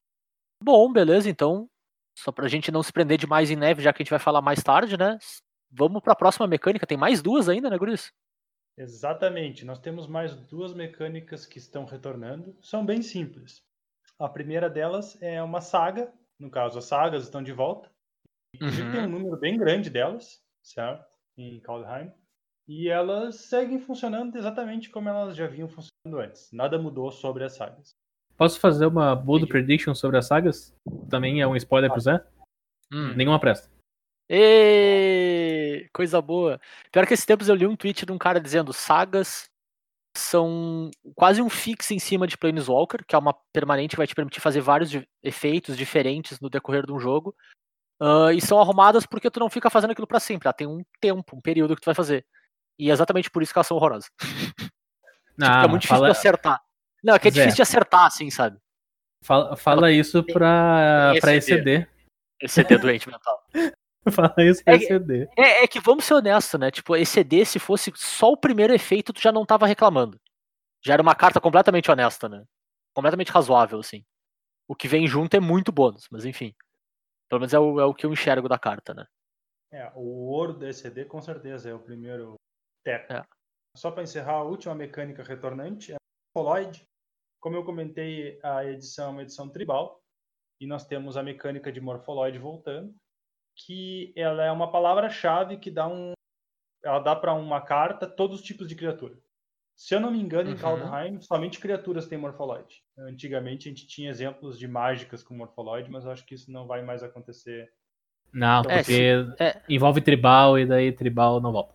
Bom, 0.62 0.92
beleza, 0.92 1.28
então. 1.28 1.68
Só 2.16 2.30
pra 2.30 2.46
gente 2.46 2.70
não 2.70 2.84
se 2.84 2.92
prender 2.92 3.18
demais 3.18 3.50
em 3.50 3.56
neve, 3.56 3.82
já 3.82 3.92
que 3.92 4.00
a 4.00 4.04
gente 4.04 4.10
vai 4.10 4.18
falar 4.20 4.40
mais 4.40 4.62
tarde, 4.62 4.96
né? 4.96 5.18
Vamos 5.70 6.02
pra 6.02 6.14
próxima 6.14 6.46
mecânica. 6.46 6.86
Tem 6.86 6.96
mais 6.98 7.22
duas 7.22 7.48
ainda, 7.48 7.68
né, 7.68 7.76
Guris? 7.78 8.12
Exatamente. 8.76 9.64
Nós 9.64 9.78
temos 9.78 10.06
mais 10.06 10.34
duas 10.34 10.72
mecânicas 10.72 11.44
que 11.44 11.58
estão 11.58 11.84
retornando. 11.84 12.56
São 12.62 12.86
bem 12.86 13.02
simples. 13.02 13.62
A 14.18 14.28
primeira 14.28 14.70
delas 14.70 15.20
é 15.22 15.42
uma 15.42 15.60
saga. 15.60 16.12
No 16.38 16.50
caso, 16.50 16.78
as 16.78 16.84
sagas 16.84 17.24
estão 17.24 17.42
de 17.42 17.52
volta. 17.52 17.90
Inclusive 18.54 18.92
tem 18.92 19.04
um 19.06 19.08
número 19.08 19.36
bem 19.38 19.56
grande 19.56 19.90
delas, 19.90 20.40
certo? 20.62 21.04
Em 21.36 21.60
Kaldheim. 21.60 22.12
E 22.66 22.88
elas 22.88 23.36
seguem 23.36 23.80
funcionando 23.80 24.36
exatamente 24.36 24.90
como 24.90 25.08
elas 25.08 25.34
já 25.34 25.46
vinham 25.46 25.68
funcionando 25.68 26.20
antes. 26.20 26.50
Nada 26.52 26.78
mudou 26.78 27.10
sobre 27.10 27.44
as 27.44 27.54
sagas. 27.54 27.90
Posso 28.36 28.60
fazer 28.60 28.86
uma 28.86 29.16
bold 29.16 29.44
Entendi. 29.44 29.52
prediction 29.52 29.94
sobre 29.94 30.18
as 30.18 30.26
sagas? 30.26 30.74
Também 31.10 31.40
é 31.40 31.46
um 31.46 31.56
spoiler 31.56 31.90
pro 31.90 32.00
Zé? 32.00 32.24
Hum. 32.92 33.14
Nenhuma 33.14 33.40
presta. 33.40 33.68
Ê, 34.30 35.17
coisa 35.98 36.22
boa. 36.22 36.60
Pior 36.92 37.04
que 37.04 37.12
esses 37.12 37.26
tempos 37.26 37.48
eu 37.48 37.56
li 37.56 37.66
um 37.66 37.74
tweet 37.74 38.06
de 38.06 38.12
um 38.12 38.18
cara 38.18 38.40
dizendo 38.40 38.72
sagas 38.72 39.50
são 40.16 40.90
quase 41.14 41.42
um 41.42 41.50
fixo 41.50 41.92
em 41.92 41.98
cima 41.98 42.26
de 42.26 42.38
Planeswalker, 42.38 43.04
que 43.04 43.14
é 43.14 43.18
uma 43.18 43.34
permanente 43.52 43.90
que 43.90 43.96
vai 43.96 44.06
te 44.06 44.14
permitir 44.14 44.40
fazer 44.40 44.60
vários 44.60 44.90
efeitos 45.22 45.76
diferentes 45.76 46.38
no 46.40 46.48
decorrer 46.48 46.86
de 46.86 46.92
um 46.92 47.00
jogo. 47.00 47.34
Ah, 48.00 48.32
e 48.32 48.40
são 48.40 48.60
arrumadas 48.60 49.04
porque 49.06 49.30
tu 49.30 49.40
não 49.40 49.50
fica 49.50 49.68
fazendo 49.68 49.90
aquilo 49.90 50.06
pra 50.06 50.20
sempre. 50.20 50.46
Ela 50.46 50.52
tem 50.52 50.68
um 50.68 50.84
tempo, 51.00 51.36
um 51.36 51.40
período 51.40 51.74
que 51.74 51.82
tu 51.82 51.86
vai 51.86 51.94
fazer. 51.94 52.24
E 52.78 52.90
é 52.90 52.92
exatamente 52.92 53.28
por 53.28 53.42
isso 53.42 53.52
que 53.52 53.58
elas 53.58 53.66
são 53.66 53.76
horrorosas. 53.76 54.08
Tipo, 55.38 55.50
Ah, 55.50 55.62
é 55.64 55.68
muito 55.68 55.82
difícil 55.82 55.96
fala, 55.98 56.12
de 56.12 56.18
acertar. 56.18 56.60
Não, 57.02 57.14
é 57.14 57.18
que 57.18 57.28
é 57.28 57.30
Zé. 57.30 57.40
difícil 57.40 57.56
de 57.56 57.62
acertar, 57.62 58.06
assim, 58.06 58.28
sabe? 58.28 58.58
fala, 59.24 59.56
fala 59.56 59.92
isso 59.92 60.24
pra, 60.24 61.12
pra 61.20 61.34
ECD. 61.36 61.86
ECD. 62.42 62.78
Doente 62.78 63.08
mental. 63.08 63.44
Fala 64.10 64.34
isso 64.38 64.62
pra 64.64 64.74
É 64.74 64.78
que- 64.78 64.84
ECD. 64.84 65.28
É, 65.36 65.64
é 65.64 65.68
que 65.68 65.80
vamos 65.80 66.04
ser 66.04 66.14
honestos, 66.14 66.58
né? 66.58 66.70
Tipo, 66.70 66.96
ECD, 66.96 67.44
se 67.44 67.58
fosse 67.58 67.92
só 67.96 68.30
o 68.32 68.36
primeiro 68.36 68.72
efeito, 68.72 69.12
tu 69.12 69.20
já 69.20 69.32
não 69.32 69.44
tava 69.44 69.66
reclamando. 69.66 70.20
Já 70.84 70.94
era 70.94 71.02
uma 71.02 71.14
carta 71.14 71.40
completamente 71.40 71.90
honesta, 71.90 72.28
né? 72.28 72.44
Completamente 72.94 73.32
razoável, 73.32 73.80
assim. 73.80 74.04
O 74.68 74.74
que 74.74 74.86
vem 74.88 75.06
junto 75.06 75.34
é 75.36 75.40
muito 75.40 75.72
bônus, 75.72 76.06
mas 76.10 76.24
enfim. 76.24 76.54
Pelo 77.28 77.40
menos 77.40 77.52
é 77.52 77.58
o, 77.58 77.80
é 77.80 77.84
o 77.84 77.94
que 77.94 78.06
eu 78.06 78.12
enxergo 78.12 78.48
da 78.48 78.58
carta, 78.58 78.94
né? 78.94 79.04
É, 79.72 79.90
o 79.94 80.30
ouro 80.30 80.54
do 80.54 80.66
ECD 80.66 81.04
com 81.04 81.20
certeza 81.20 81.68
é 81.68 81.74
o 81.74 81.78
primeiro 81.80 82.34
tap. 82.84 83.10
É. 83.10 83.24
Só 83.76 83.90
para 83.90 84.02
encerrar, 84.02 84.34
a 84.36 84.42
última 84.42 84.74
mecânica 84.74 85.22
retornante 85.22 85.92
é 85.92 85.96
o 85.96 85.98
Morpholoid. 86.38 86.82
Como 87.40 87.56
eu 87.56 87.64
comentei, 87.64 88.38
a 88.42 88.64
edição 88.64 89.08
é 89.08 89.10
uma 89.10 89.22
edição 89.22 89.48
tribal. 89.48 90.00
E 90.60 90.66
nós 90.66 90.86
temos 90.86 91.16
a 91.16 91.22
mecânica 91.22 91.70
de 91.70 91.80
Morpholoid 91.80 92.38
voltando. 92.38 92.94
Que 93.66 94.12
ela 94.16 94.44
é 94.44 94.52
uma 94.52 94.70
palavra-chave 94.70 95.58
que 95.58 95.70
dá 95.70 95.86
um. 95.88 96.12
Ela 96.84 97.00
dá 97.00 97.16
para 97.16 97.34
uma 97.34 97.60
carta 97.60 98.06
todos 98.06 98.40
os 98.40 98.46
tipos 98.46 98.68
de 98.68 98.76
criatura. 98.76 99.18
Se 99.76 99.94
eu 99.94 100.00
não 100.00 100.10
me 100.10 100.20
engano, 100.20 100.50
em 100.50 100.54
Uhum. 100.54 100.58
Kaldheim, 100.58 101.20
somente 101.20 101.60
criaturas 101.60 102.06
têm 102.06 102.18
Morpholoid. 102.18 102.82
Antigamente 102.98 103.68
a 103.68 103.70
gente 103.70 103.86
tinha 103.86 104.10
exemplos 104.10 104.58
de 104.58 104.66
mágicas 104.66 105.22
com 105.22 105.34
Morpholoid, 105.36 105.88
mas 105.90 106.04
eu 106.04 106.10
acho 106.10 106.24
que 106.24 106.34
isso 106.34 106.50
não 106.50 106.66
vai 106.66 106.82
mais 106.82 107.02
acontecer 107.02 107.72
Não, 108.32 108.60
É, 108.68 108.82
porque 108.82 109.14
é. 109.38 109.62
envolve 109.68 110.00
tribal 110.00 110.58
e 110.58 110.66
daí 110.66 110.92
tribal 110.92 111.40
não 111.40 111.52
volta. 111.52 111.74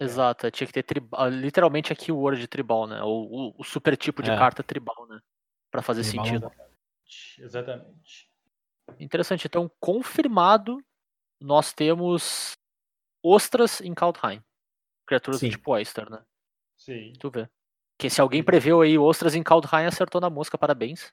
Exato, 0.00 0.50
tinha 0.50 0.66
que 0.66 0.72
ter 0.72 0.82
tribal, 0.82 1.28
literalmente 1.28 1.92
aqui 1.92 2.10
o 2.10 2.16
word 2.18 2.48
tribal, 2.48 2.86
né? 2.86 3.00
O, 3.02 3.08
o, 3.08 3.54
o 3.58 3.64
super 3.64 3.96
tipo 3.96 4.22
de 4.22 4.30
É. 4.30 4.36
carta 4.36 4.62
tribal, 4.62 5.06
né? 5.06 5.20
Pra 5.70 5.82
fazer 5.82 6.02
Tribal 6.02 6.24
sentido. 6.26 6.50
Exatamente. 7.38 8.28
Interessante. 8.98 9.46
Então, 9.46 9.70
confirmado, 9.78 10.82
nós 11.44 11.72
temos 11.72 12.56
ostras 13.22 13.80
em 13.80 13.92
Kaldheim. 13.92 14.42
Criaturas 15.06 15.40
Sim. 15.40 15.48
do 15.48 15.52
tipo 15.52 15.72
Oyster, 15.72 16.10
né? 16.10 16.24
Sim. 16.76 17.12
Tu 17.18 17.30
vê. 17.30 17.48
Que 17.98 18.08
se 18.08 18.20
alguém 18.20 18.42
preveu 18.42 18.80
aí 18.80 18.98
ostras 18.98 19.34
em 19.34 19.42
Kaldheim, 19.42 19.84
acertou 19.86 20.20
na 20.20 20.30
mosca, 20.30 20.56
parabéns. 20.56 21.12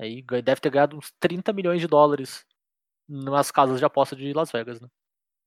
Aí 0.00 0.22
deve 0.22 0.60
ter 0.60 0.70
ganhado 0.70 0.96
uns 0.96 1.12
30 1.18 1.52
milhões 1.52 1.80
de 1.80 1.86
dólares 1.86 2.46
nas 3.08 3.50
casas 3.50 3.78
de 3.78 3.84
aposta 3.84 4.14
de 4.14 4.32
Las 4.32 4.50
Vegas, 4.52 4.80
né? 4.80 4.88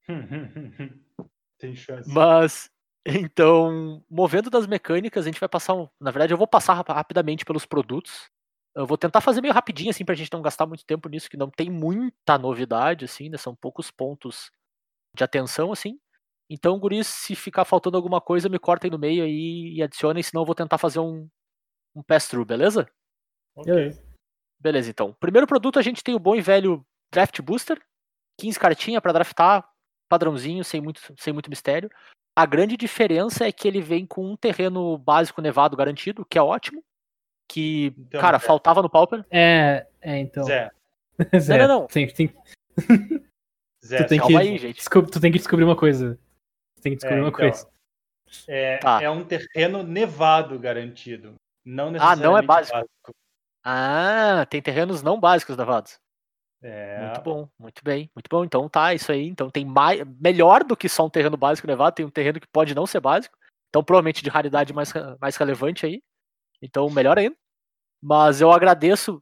Tem 1.58 1.76
chance. 1.76 2.10
Mas, 2.12 2.72
então, 3.06 4.04
movendo 4.10 4.50
das 4.50 4.66
mecânicas, 4.68 5.26
a 5.26 5.30
gente 5.30 5.40
vai 5.40 5.50
passar. 5.50 5.74
Um... 5.76 5.88
Na 6.00 6.12
verdade, 6.12 6.34
eu 6.34 6.38
vou 6.38 6.48
passar 6.48 6.74
rap- 6.74 6.90
rapidamente 6.90 7.46
pelos 7.46 7.66
produtos. 7.66 8.30
Eu 8.76 8.86
vou 8.86 8.98
tentar 8.98 9.22
fazer 9.22 9.42
meio 9.42 9.54
rapidinho, 9.54 9.90
assim, 9.90 10.06
pra 10.06 10.16
gente 10.16 10.32
não 10.32 10.42
gastar 10.42 10.66
muito 10.66 10.86
tempo 10.86 11.10
nisso, 11.10 11.30
que 11.30 11.38
não 11.38 11.50
tem 11.50 11.70
muita 11.70 12.38
novidade, 12.38 13.06
assim, 13.06 13.30
né? 13.30 13.38
São 13.38 13.56
poucos 13.56 13.90
pontos 13.92 14.52
de 15.16 15.24
atenção, 15.24 15.72
assim. 15.72 16.00
Então, 16.50 16.80
guris, 16.80 17.08
se 17.08 17.36
ficar 17.36 17.66
faltando 17.66 17.98
alguma 17.98 18.22
coisa, 18.22 18.50
me 18.50 18.60
cortem 18.60 18.90
no 18.90 18.98
meio 18.98 19.24
aí 19.24 19.74
e 19.76 19.84
adicionem, 19.84 20.24
senão 20.24 20.42
eu 20.42 20.46
vou 20.46 20.56
tentar 20.56 20.78
fazer 20.78 21.00
um, 21.00 21.28
um 21.96 22.02
pass-through, 22.02 22.46
beleza? 22.46 22.88
Ok. 23.56 23.74
Beleza. 23.74 24.10
Beleza, 24.60 24.90
então. 24.90 25.14
Primeiro 25.20 25.48
produto, 25.48 25.80
a 25.80 25.82
gente 25.82 26.04
tem 26.04 26.14
o 26.14 26.20
bom 26.20 26.36
e 26.36 26.42
velho 26.42 26.86
Draft 27.12 27.40
Booster. 27.42 27.82
15 28.40 28.60
cartinhas 28.60 29.02
pra 29.02 29.12
draftar, 29.12 29.70
padrãozinho, 30.10 30.64
sem 30.64 30.82
muito, 30.82 31.02
sem 31.18 31.34
muito 31.34 31.50
mistério. 31.50 31.90
A 32.36 32.46
grande 32.46 32.78
diferença 32.78 33.46
é 33.46 33.52
que 33.52 33.68
ele 33.68 33.82
vem 33.82 34.06
com 34.06 34.32
um 34.32 34.38
terreno 34.38 34.98
básico 34.98 35.42
nevado 35.42 35.76
garantido, 35.76 36.26
que 36.26 36.38
é 36.38 36.42
ótimo. 36.42 36.84
Que, 37.50 37.88
Então, 37.98 38.22
cara, 38.22 38.38
Zé. 38.38 38.46
faltava 38.46 38.82
no 38.84 38.90
Pauper. 38.90 39.26
É, 39.32 39.88
é 40.00 40.18
então. 40.20 40.44
Zé, 40.44 40.70
Zé, 41.40 41.58
Não, 41.58 41.68
não, 41.68 41.80
não. 41.82 41.88
Tem, 41.88 42.08
tem, 42.08 42.32
Zé, 43.84 43.98
tu, 44.04 44.08
tem 44.08 44.20
calma 44.20 44.40
que, 44.42 44.48
aí, 44.48 44.58
gente. 44.58 44.76
descob- 44.78 45.10
tu 45.10 45.20
tem 45.20 45.32
que 45.32 45.40
descobrir 45.40 45.66
uma 45.66 45.76
coisa. 45.76 46.20
Tu 46.76 46.82
tem 46.84 46.92
que 46.92 46.98
descobrir 46.98 47.20
É, 47.20 47.22
uma 47.24 47.30
então, 47.30 47.40
coisa. 47.40 47.68
é, 48.48 48.78
Tá. 48.78 49.02
é 49.02 49.10
um 49.10 49.24
terreno 49.26 49.82
nevado 49.84 50.60
garantido. 50.60 51.34
Não 51.66 51.88
Ah, 51.88 51.92
necessariamente 51.92 52.24
não 52.28 52.38
é 52.38 52.42
básico. 52.44 52.78
Ah, 53.66 54.46
tem 54.50 54.62
terrenos 54.62 55.02
não 55.02 55.20
básicos 55.20 55.58
nevados. 55.58 56.00
É, 56.62 57.06
Muito 57.06 57.22
bom, 57.22 57.50
muito 57.58 57.82
bem, 57.84 58.10
muito 58.14 58.28
bom. 58.30 58.44
Então 58.44 58.68
tá, 58.70 58.94
isso 58.94 59.12
aí. 59.12 59.28
Então 59.28 59.50
tem 59.50 59.66
mais, 59.66 60.02
melhor 60.20 60.64
do 60.64 60.76
que 60.78 60.88
só 60.90 61.06
um 61.06 61.10
terreno 61.10 61.38
básico 61.38 61.66
nevado, 61.68 61.96
tem 61.96 62.06
um 62.06 62.10
terreno 62.12 62.40
que 62.40 62.48
pode 62.48 62.76
não 62.76 62.86
ser 62.86 63.00
básico. 63.00 63.36
Então, 63.70 63.84
provavelmente 63.84 64.24
de 64.24 64.30
raridade 64.30 64.74
mais, 64.74 64.92
mais 65.22 65.36
relevante 65.38 65.86
aí. 65.86 66.02
Então, 66.62 66.90
melhor 66.90 67.18
ainda. 67.18 67.36
Mas 68.02 68.42
eu 68.42 68.52
agradeço 68.52 69.22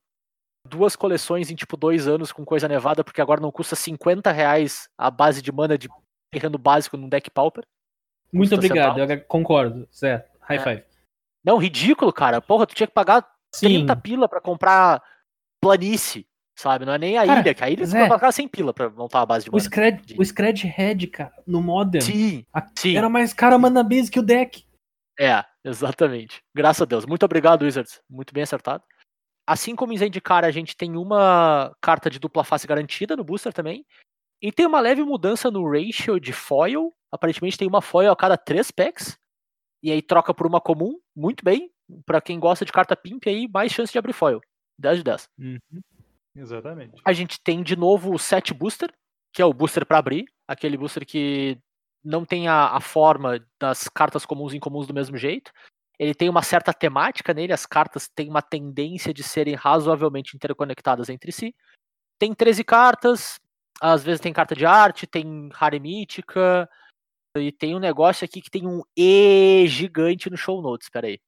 duas 0.67 0.95
coleções 0.95 1.50
em 1.50 1.56
tipo 1.56 1.78
dois 1.78 2.08
anos 2.08 2.32
com 2.32 2.43
coisa 2.45 2.67
nevada, 2.67 3.04
porque 3.04 3.21
agora 3.21 3.39
não 3.41 3.52
custa 3.52 3.76
50 3.76 4.32
reais 4.32 4.89
a 4.97 5.10
base 5.10 5.41
de 5.41 5.52
mana 5.52 5.78
de 5.78 5.88
terreno 6.32 6.58
básico 6.58 6.97
num 6.97 7.08
deck 7.10 7.30
pauper. 7.32 7.63
Muito 8.34 8.54
obrigado, 8.56 8.95
centavos. 8.97 9.10
eu 9.10 9.26
concordo. 9.26 9.88
Certo. 9.91 10.30
High 10.41 10.58
É. 10.58 10.60
five. 10.63 10.84
Não, 11.43 11.58
ridículo, 11.58 12.12
cara. 12.12 12.41
Porra, 12.41 12.67
tu 12.67 12.76
tinha 12.76 12.88
que 12.88 12.93
pagar 12.93 13.26
Sim. 13.56 13.67
30 13.86 13.95
pila 13.95 14.28
pra 14.28 14.41
comprar 14.41 15.02
planície, 15.62 16.28
sabe? 16.60 16.86
Não 16.86 16.93
é 16.93 16.97
nem 16.97 17.17
a 17.17 17.26
Cara, 17.26 17.39
ilha, 17.39 17.54
que 17.54 17.63
a 17.63 17.69
ilha 17.69 17.86
tu 17.86 17.89
Zé, 17.89 18.00
vai 18.02 18.10
pagar 18.10 18.32
100 18.34 18.47
pila 18.50 18.73
pra 18.73 18.89
montar 18.89 19.21
a 19.21 19.26
base 19.26 19.45
de 19.45 19.50
O 19.50 19.54
mana. 19.54 19.63
Scred, 19.63 20.15
o 20.19 20.26
Scred 20.26 20.67
Head, 20.67 21.08
cara, 21.08 21.32
no 21.47 21.62
Modern, 21.62 22.04
Sim, 22.04 22.45
a- 22.54 22.67
sim. 22.78 22.97
era 22.97 23.08
mais 23.10 23.32
caro 23.34 23.56
a 23.56 23.58
mana 23.60 23.82
base 23.84 24.12
que 24.12 24.19
o 24.19 24.23
deck. 24.23 24.66
É, 25.19 25.43
exatamente. 25.63 26.41
Graças 26.56 26.82
a 26.82 26.86
Deus. 26.86 27.06
Muito 27.06 27.23
obrigado, 27.23 27.63
Wizards. 27.63 28.01
Muito 28.10 28.34
bem 28.34 28.43
acertado. 28.43 28.84
Assim 29.47 29.75
como 29.75 29.93
em 29.93 29.97
Zendikar, 29.97 30.43
a 30.43 30.51
gente 30.51 30.75
tem 30.75 30.95
uma 30.97 31.75
carta 31.82 32.10
de 32.10 32.19
dupla 32.19 32.43
face 32.43 32.67
garantida 32.67 33.15
no 33.15 33.23
booster 33.23 33.53
também. 33.53 33.86
E 34.41 34.51
tem 34.51 34.65
uma 34.65 34.80
leve 34.80 35.03
mudança 35.03 35.49
no 35.49 35.67
ratio 35.69 36.19
de 36.19 36.34
foil. 36.34 36.93
Aparentemente 37.12 37.58
tem 37.58 37.67
uma 37.67 37.82
foil 37.82 38.12
a 38.12 38.15
cada 38.15 38.38
três 38.38 38.69
packs. 38.71 39.17
E 39.82 39.91
aí 39.91 40.01
troca 40.01 40.34
por 40.34 40.45
uma 40.45 40.62
comum. 40.62 40.99
Muito 41.15 41.43
bem. 41.43 41.71
Pra 42.06 42.21
quem 42.21 42.39
gosta 42.39 42.65
de 42.65 42.71
carta 42.71 42.95
pimp 42.95 43.25
aí, 43.27 43.47
mais 43.47 43.71
chance 43.71 43.91
de 43.91 43.97
abrir 43.97 44.13
foil. 44.13 44.41
10 44.77 44.97
de 44.97 45.03
10. 45.03 45.30
Uhum. 45.39 45.82
Exatamente. 46.36 47.01
A 47.03 47.13
gente 47.13 47.39
tem 47.41 47.63
de 47.63 47.75
novo 47.75 48.13
o 48.13 48.19
set 48.19 48.53
booster, 48.53 48.93
que 49.34 49.41
é 49.41 49.45
o 49.45 49.53
booster 49.53 49.86
para 49.86 49.97
abrir, 49.97 50.25
aquele 50.47 50.77
booster 50.77 51.06
que 51.06 51.58
não 52.08 52.24
tem 52.24 52.48
a, 52.48 52.70
a 52.70 52.80
forma 52.80 53.46
das 53.60 53.89
cartas 53.89 54.26
comuns 54.26 54.54
e 54.54 54.58
incomuns 54.58 54.88
do 54.88 54.93
mesmo 54.93 55.17
jeito. 55.17 55.52
Ele 56.00 56.15
tem 56.15 56.30
uma 56.30 56.41
certa 56.41 56.74
temática 56.74 57.34
nele, 57.34 57.52
as 57.52 57.65
cartas 57.65 58.08
têm 58.08 58.30
uma 58.30 58.41
tendência 58.41 59.13
de 59.13 59.24
serem 59.24 59.56
razoavelmente 59.56 60.36
interconectadas 60.36 61.10
entre 61.10 61.32
si. 61.32 61.54
Tem 62.17 62.34
13 62.34 62.63
cartas, 62.63 63.39
às 63.82 64.04
vezes 64.04 64.22
tem 64.22 64.32
carta 64.32 64.56
de 64.56 64.65
arte, 64.65 65.06
tem 65.06 65.50
rara 65.52 65.78
mítica, 65.80 66.70
e 67.36 67.52
tem 67.52 67.76
um 67.76 67.80
negócio 67.80 68.24
aqui 68.24 68.41
que 68.41 68.50
tem 68.50 68.65
um 68.65 68.82
E 68.96 69.65
gigante 69.67 70.30
no 70.30 70.38
show 70.38 70.62
notes, 70.62 70.89
peraí. 70.89 71.20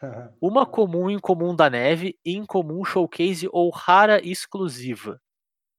Uma 0.40 0.64
comum 0.64 1.10
incomum 1.10 1.54
da 1.54 1.68
neve, 1.68 2.18
incomum 2.24 2.84
showcase 2.84 3.48
ou 3.52 3.68
rara 3.70 4.26
exclusiva. 4.26 5.20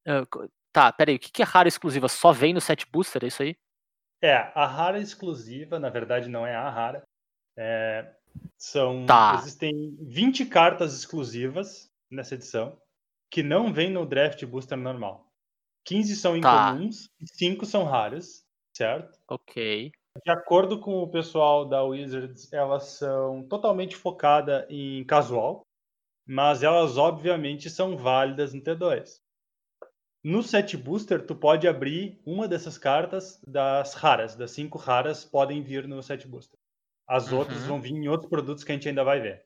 Ah, 0.05 0.23
tá, 0.71 0.91
peraí, 0.93 1.15
o 1.15 1.19
que 1.19 1.31
que 1.31 1.41
é 1.41 1.45
rara 1.45 1.67
exclusiva? 1.67 2.07
Só 2.07 2.31
vem 2.31 2.53
no 2.53 2.61
set 2.61 2.85
booster, 2.91 3.23
é 3.23 3.27
isso 3.27 3.41
aí? 3.41 3.57
É, 4.21 4.33
a 4.33 4.65
rara 4.65 4.99
exclusiva, 4.99 5.79
na 5.79 5.89
verdade 5.89 6.29
não 6.29 6.45
é 6.45 6.55
a 6.55 6.69
rara. 6.69 7.03
É, 7.57 8.13
são 8.57 9.05
Tá. 9.05 9.35
existem 9.39 9.95
20 9.99 10.45
cartas 10.45 10.93
exclusivas 10.97 11.89
nessa 12.09 12.35
edição 12.35 12.79
que 13.31 13.43
não 13.43 13.73
vêm 13.73 13.91
no 13.91 14.05
draft 14.05 14.43
booster 14.45 14.77
normal. 14.77 15.27
15 15.85 16.15
são 16.15 16.39
Tá. 16.39 16.69
incomuns 16.71 17.09
e 17.19 17.27
5 17.27 17.65
são 17.65 17.83
raras, 17.83 18.43
certo? 18.75 19.19
Ok. 19.29 19.91
De 20.23 20.31
acordo 20.31 20.79
com 20.79 21.03
o 21.03 21.09
pessoal 21.11 21.67
da 21.67 21.83
Wizards, 21.83 22.51
elas 22.53 22.83
são 22.83 23.43
totalmente 23.47 23.95
focadas 23.95 24.65
em 24.69 25.03
casual, 25.05 25.61
mas 26.25 26.63
elas 26.63 26.97
obviamente 26.97 27.69
são 27.69 27.97
válidas 27.97 28.53
no 28.53 28.61
T2. 28.61 29.19
No 30.25 30.41
set 30.41 30.75
booster, 30.75 31.23
tu 31.23 31.35
pode 31.35 31.67
abrir 31.67 32.19
uma 32.25 32.47
dessas 32.47 32.79
cartas 32.79 33.39
das 33.47 33.93
raras, 33.93 34.35
das 34.35 34.49
cinco 34.49 34.77
raras 34.79 35.23
podem 35.23 35.61
vir 35.61 35.87
no 35.87 36.01
set 36.01 36.27
booster. 36.27 36.57
As 37.07 37.31
outras 37.31 37.61
Uhum. 37.61 37.67
vão 37.67 37.81
vir 37.81 37.91
em 37.93 38.07
outros 38.07 38.27
produtos 38.27 38.63
que 38.63 38.71
a 38.71 38.75
gente 38.75 38.89
ainda 38.89 39.03
vai 39.03 39.19
ver. 39.19 39.45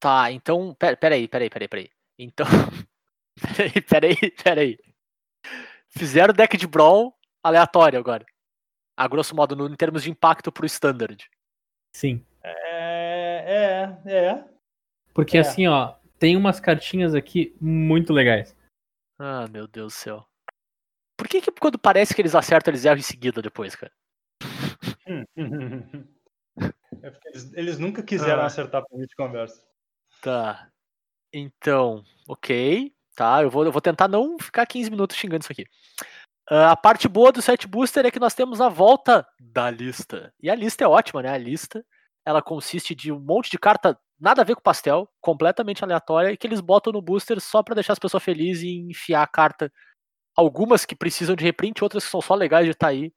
Tá, 0.00 0.30
então. 0.30 0.74
pe- 0.76 0.94
Peraí, 0.94 1.26
peraí, 1.26 1.50
peraí, 1.50 1.68
peraí. 1.68 1.90
Então. 2.18 2.46
Peraí, 3.56 3.80
peraí, 3.82 4.16
peraí. 4.44 4.78
Fizeram 5.88 6.32
deck 6.34 6.56
de 6.56 6.66
Brawl 6.66 7.12
aleatório 7.42 7.98
agora. 7.98 8.24
A 8.96 9.08
grosso 9.08 9.34
modo, 9.34 9.56
no, 9.56 9.66
em 9.66 9.74
termos 9.74 10.02
de 10.04 10.10
impacto 10.10 10.52
pro 10.52 10.66
Standard. 10.66 11.24
Sim. 11.96 12.24
É, 12.44 13.96
é, 14.06 14.12
é. 14.14 14.44
Porque 15.14 15.38
É. 15.38 15.40
assim, 15.40 15.66
ó, 15.66 15.94
tem 16.18 16.36
umas 16.36 16.60
cartinhas 16.60 17.14
aqui 17.14 17.56
muito 17.60 18.12
legais. 18.12 18.54
Ah, 19.24 19.46
meu 19.48 19.68
Deus 19.68 19.92
do 19.92 19.96
céu. 19.96 20.26
Por 21.16 21.28
que, 21.28 21.40
que 21.40 21.52
quando 21.52 21.78
parece 21.78 22.12
que 22.12 22.20
eles 22.20 22.34
acertam, 22.34 22.72
eles 22.72 22.84
erram 22.84 22.98
em 22.98 23.02
seguida 23.02 23.40
depois, 23.40 23.76
cara? 23.76 23.92
É 27.02 27.10
porque 27.10 27.28
eles, 27.28 27.52
eles 27.54 27.78
nunca 27.78 28.02
quiseram 28.02 28.42
Ah. 28.42 28.46
acertar 28.46 28.84
por 28.86 29.00
de 29.00 29.14
conversa. 29.16 29.60
Tá. 30.20 30.68
Então, 31.32 32.04
ok. 32.28 32.92
Tá, 33.16 33.42
eu 33.42 33.50
vou, 33.50 33.64
eu 33.64 33.72
vou 33.72 33.80
tentar 33.80 34.06
não 34.08 34.38
ficar 34.38 34.66
15 34.66 34.90
minutos 34.90 35.16
xingando 35.16 35.42
isso 35.42 35.50
aqui. 35.52 35.64
Ah, 36.48 36.72
a 36.72 36.76
parte 36.76 37.08
boa 37.08 37.32
do 37.32 37.40
set 37.42 37.66
booster 37.66 38.04
é 38.06 38.10
que 38.10 38.20
nós 38.20 38.34
temos 38.34 38.60
a 38.60 38.68
volta 38.68 39.26
da 39.40 39.70
lista. 39.70 40.32
E 40.40 40.48
a 40.50 40.54
lista 40.54 40.84
é 40.84 40.86
ótima, 40.88 41.22
né? 41.22 41.30
A 41.30 41.38
lista 41.38 41.84
ela 42.24 42.40
consiste 42.42 42.94
de 42.94 43.10
um 43.10 43.18
monte 43.18 43.50
de 43.50 43.58
carta 43.58 43.98
nada 44.22 44.40
a 44.42 44.44
ver 44.44 44.54
com 44.54 44.62
pastel, 44.62 45.08
completamente 45.20 45.82
aleatória, 45.82 46.30
e 46.30 46.36
que 46.36 46.46
eles 46.46 46.60
botam 46.60 46.92
no 46.92 47.02
booster 47.02 47.40
só 47.40 47.62
pra 47.62 47.74
deixar 47.74 47.92
as 47.94 47.98
pessoas 47.98 48.22
felizes 48.22 48.62
e 48.62 48.76
enfiar 48.88 49.22
a 49.22 49.26
carta. 49.26 49.70
Algumas 50.36 50.84
que 50.86 50.94
precisam 50.94 51.34
de 51.34 51.44
reprint, 51.44 51.82
outras 51.82 52.04
que 52.04 52.10
são 52.10 52.20
só 52.22 52.34
legais 52.34 52.64
de 52.64 52.70
estar 52.70 52.86
aí 52.88 53.12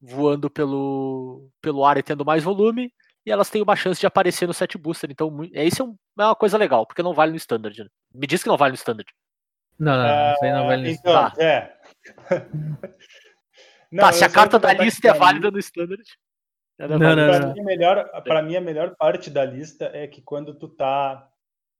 voando 0.00 0.48
pelo, 0.48 1.50
pelo 1.60 1.84
ar 1.84 1.98
e 1.98 2.02
tendo 2.02 2.24
mais 2.24 2.44
volume 2.44 2.92
e 3.26 3.30
elas 3.32 3.50
têm 3.50 3.60
uma 3.60 3.74
chance 3.74 3.98
de 4.00 4.06
aparecer 4.06 4.46
no 4.46 4.54
set 4.54 4.78
booster. 4.78 5.10
Então, 5.10 5.36
é 5.52 5.64
isso 5.64 5.82
é, 5.82 5.84
um- 5.84 5.96
é 6.20 6.24
uma 6.24 6.36
coisa 6.36 6.56
legal, 6.56 6.86
porque 6.86 7.02
não 7.02 7.12
vale 7.12 7.32
no 7.32 7.36
standard. 7.36 7.76
né? 7.82 7.88
Me 8.14 8.26
diz 8.26 8.42
que 8.42 8.48
não 8.48 8.56
vale 8.56 8.70
no 8.72 8.76
standard. 8.76 9.08
Não, 9.78 9.96
não, 9.96 10.02
não, 10.06 10.32
isso 10.32 10.44
aí 10.44 10.52
não 10.52 10.66
vale 10.66 10.82
nisso. 10.82 11.00
Então, 11.00 11.12
Tá. 11.12 11.42
é. 11.42 11.76
tá, 13.98 14.12
se 14.12 14.24
a 14.24 14.30
carta 14.30 14.58
da 14.58 14.72
lista 14.72 15.08
é 15.08 15.12
válida 15.12 15.50
no 15.50 15.58
standard. 15.58 16.02
É 16.78 16.88
Não, 16.88 16.98
não, 16.98 16.98
Pra 16.98 17.16
não. 17.16 17.32
standard. 17.32 17.54
mim, 17.54 17.60
a 17.60 17.64
melhor, 17.64 18.22
pra 18.22 18.42
mim, 18.42 18.56
a 18.56 18.60
melhor 18.60 18.96
parte 18.96 19.30
da 19.30 19.44
lista 19.44 19.90
é 19.94 20.06
que 20.06 20.20
quando 20.22 20.54
tu 20.54 20.68
tá 20.68 21.28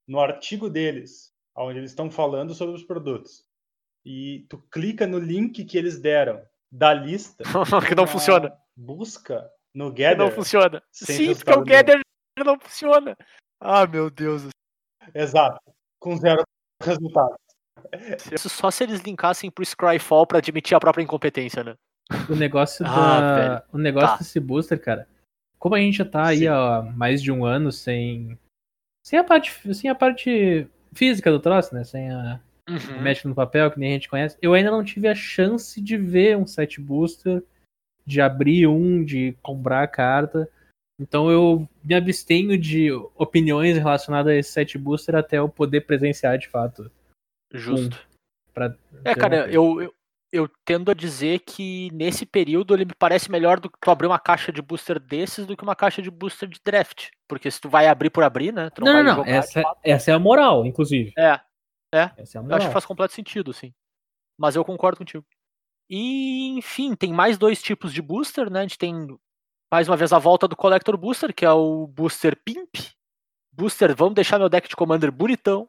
no 0.06 0.20
artigo 0.20 0.68
deles, 0.70 1.32
onde 1.56 1.78
eles 1.78 1.90
estão 1.90 2.10
falando 2.10 2.54
sobre 2.54 2.74
os 2.76 2.82
produtos, 2.84 3.44
e 4.04 4.46
tu 4.48 4.58
clica 4.70 5.06
no 5.06 5.18
link 5.18 5.64
que 5.64 5.76
eles 5.78 6.00
deram 6.00 6.40
da 6.70 6.92
lista, 6.94 7.42
que 7.90 7.94
não 7.94 8.06
funciona. 8.06 8.56
Busca 8.76 9.50
no 9.74 9.92
Que 9.92 10.02
Gather. 10.02 10.18
não 10.18 10.30
funciona. 10.30 10.82
Sim, 10.92 11.34
porque 11.34 11.50
o 11.52 11.64
Gather 11.64 12.00
não 12.44 12.58
funciona. 12.60 13.16
Ah, 13.60 13.86
meu 13.86 14.10
Deus. 14.10 14.42
do 14.44 14.50
Exato. 15.14 15.58
Com 15.98 16.16
zero 16.16 16.42
resultado. 16.82 17.34
Isso 18.32 18.48
só 18.48 18.70
se 18.70 18.84
eles 18.84 19.00
linkassem 19.00 19.50
pro 19.50 19.64
Scryfall 19.64 20.26
pra 20.26 20.38
admitir 20.38 20.76
a 20.76 20.80
própria 20.80 21.02
incompetência, 21.02 21.62
né? 21.64 21.74
O 22.30 22.34
negócio, 22.36 22.84
Ah, 22.86 23.20
da... 23.20 23.34
velho. 23.36 23.62
o 23.72 23.78
negócio 23.78 24.08
Tá. 24.10 24.16
desse 24.18 24.38
booster, 24.40 24.80
cara. 24.80 25.08
Como 25.58 25.74
a 25.74 25.80
gente 25.80 25.98
já 25.98 26.04
tá 26.04 26.26
aí 26.28 26.40
Sim. 26.40 26.46
há 26.48 26.82
mais 26.94 27.22
de 27.22 27.32
um 27.32 27.44
ano 27.44 27.72
sem. 27.72 28.38
Sem 29.04 29.18
a 29.18 29.24
parte, 29.24 29.74
sem 29.74 29.88
a 29.90 29.94
parte 29.94 30.66
física 30.92 31.30
do 31.30 31.40
troço, 31.40 31.74
né? 31.74 31.84
Sem 31.84 32.10
a 32.10 32.40
Uhum. 32.68 33.00
mexe 33.00 33.26
no 33.28 33.34
papel, 33.34 33.70
que 33.70 33.78
nem 33.78 33.90
a 33.90 33.94
gente 33.94 34.08
conhece. 34.08 34.36
Eu 34.42 34.52
ainda 34.54 34.70
não 34.72 34.82
tive 34.84 35.06
a 35.08 35.14
chance 35.14 35.80
de 35.80 35.96
ver 35.96 36.36
um 36.36 36.46
set 36.46 36.80
booster, 36.80 37.42
de 38.04 38.20
abrir 38.20 38.66
um, 38.66 39.04
de 39.04 39.36
comprar 39.42 39.82
a 39.84 39.88
carta. 39.88 40.48
Então 41.00 41.30
eu 41.30 41.68
me 41.84 41.94
abstenho 41.94 42.56
de 42.58 42.90
opiniões 43.14 43.76
relacionadas 43.76 44.32
a 44.32 44.36
esse 44.36 44.50
set 44.50 44.76
booster 44.78 45.14
até 45.14 45.38
eu 45.38 45.48
poder 45.48 45.82
presenciar 45.82 46.38
de 46.38 46.48
fato. 46.48 46.90
Justo. 47.52 47.96
Pra 48.52 48.74
É, 49.04 49.14
cara, 49.14 49.48
eu, 49.50 49.80
eu, 49.82 49.94
eu 50.32 50.48
tendo 50.64 50.90
a 50.90 50.94
dizer 50.94 51.40
que 51.40 51.90
nesse 51.92 52.26
período 52.26 52.74
ele 52.74 52.84
me 52.84 52.94
parece 52.94 53.30
melhor 53.30 53.60
do 53.60 53.70
que 53.70 53.78
tu 53.80 53.90
abrir 53.90 54.06
uma 54.06 54.18
caixa 54.18 54.52
de 54.52 54.60
booster 54.60 54.98
desses 54.98 55.46
do 55.46 55.56
que 55.56 55.62
uma 55.62 55.76
caixa 55.76 56.02
de 56.02 56.10
booster 56.10 56.48
de 56.48 56.60
draft. 56.64 57.08
Porque 57.28 57.50
se 57.50 57.60
tu 57.60 57.68
vai 57.68 57.86
abrir 57.86 58.10
por 58.10 58.24
abrir, 58.24 58.52
né? 58.52 58.70
Não, 58.78 58.92
não, 58.92 59.02
não. 59.02 59.24
Essa, 59.24 59.62
fato. 59.62 59.80
essa 59.82 60.10
é 60.10 60.14
a 60.14 60.18
moral, 60.18 60.66
inclusive. 60.66 61.12
É, 61.16 61.40
Essa 62.16 62.38
é 62.38 62.38
a 62.38 62.40
eu 62.40 62.42
moral. 62.42 62.58
acho 62.58 62.66
que 62.68 62.72
faz 62.72 62.84
completo 62.86 63.14
sentido, 63.14 63.52
sim. 63.52 63.72
Mas 64.38 64.56
eu 64.56 64.64
concordo 64.64 64.98
contigo. 64.98 65.24
E, 65.88 66.48
enfim, 66.58 66.94
tem 66.94 67.12
mais 67.12 67.38
dois 67.38 67.62
tipos 67.62 67.92
de 67.92 68.02
booster, 68.02 68.50
né? 68.50 68.60
A 68.60 68.62
gente 68.62 68.78
tem 68.78 69.16
mais 69.72 69.88
uma 69.88 69.96
vez 69.96 70.12
a 70.12 70.18
volta 70.18 70.46
do 70.48 70.56
Collector 70.56 70.96
Booster, 70.96 71.32
que 71.34 71.44
é 71.44 71.52
o 71.52 71.86
Booster 71.86 72.36
Pimp. 72.44 72.76
Booster, 73.52 73.94
vamos 73.94 74.14
deixar 74.14 74.38
meu 74.38 74.48
deck 74.48 74.68
de 74.68 74.76
Commander 74.76 75.10
bonitão. 75.10 75.68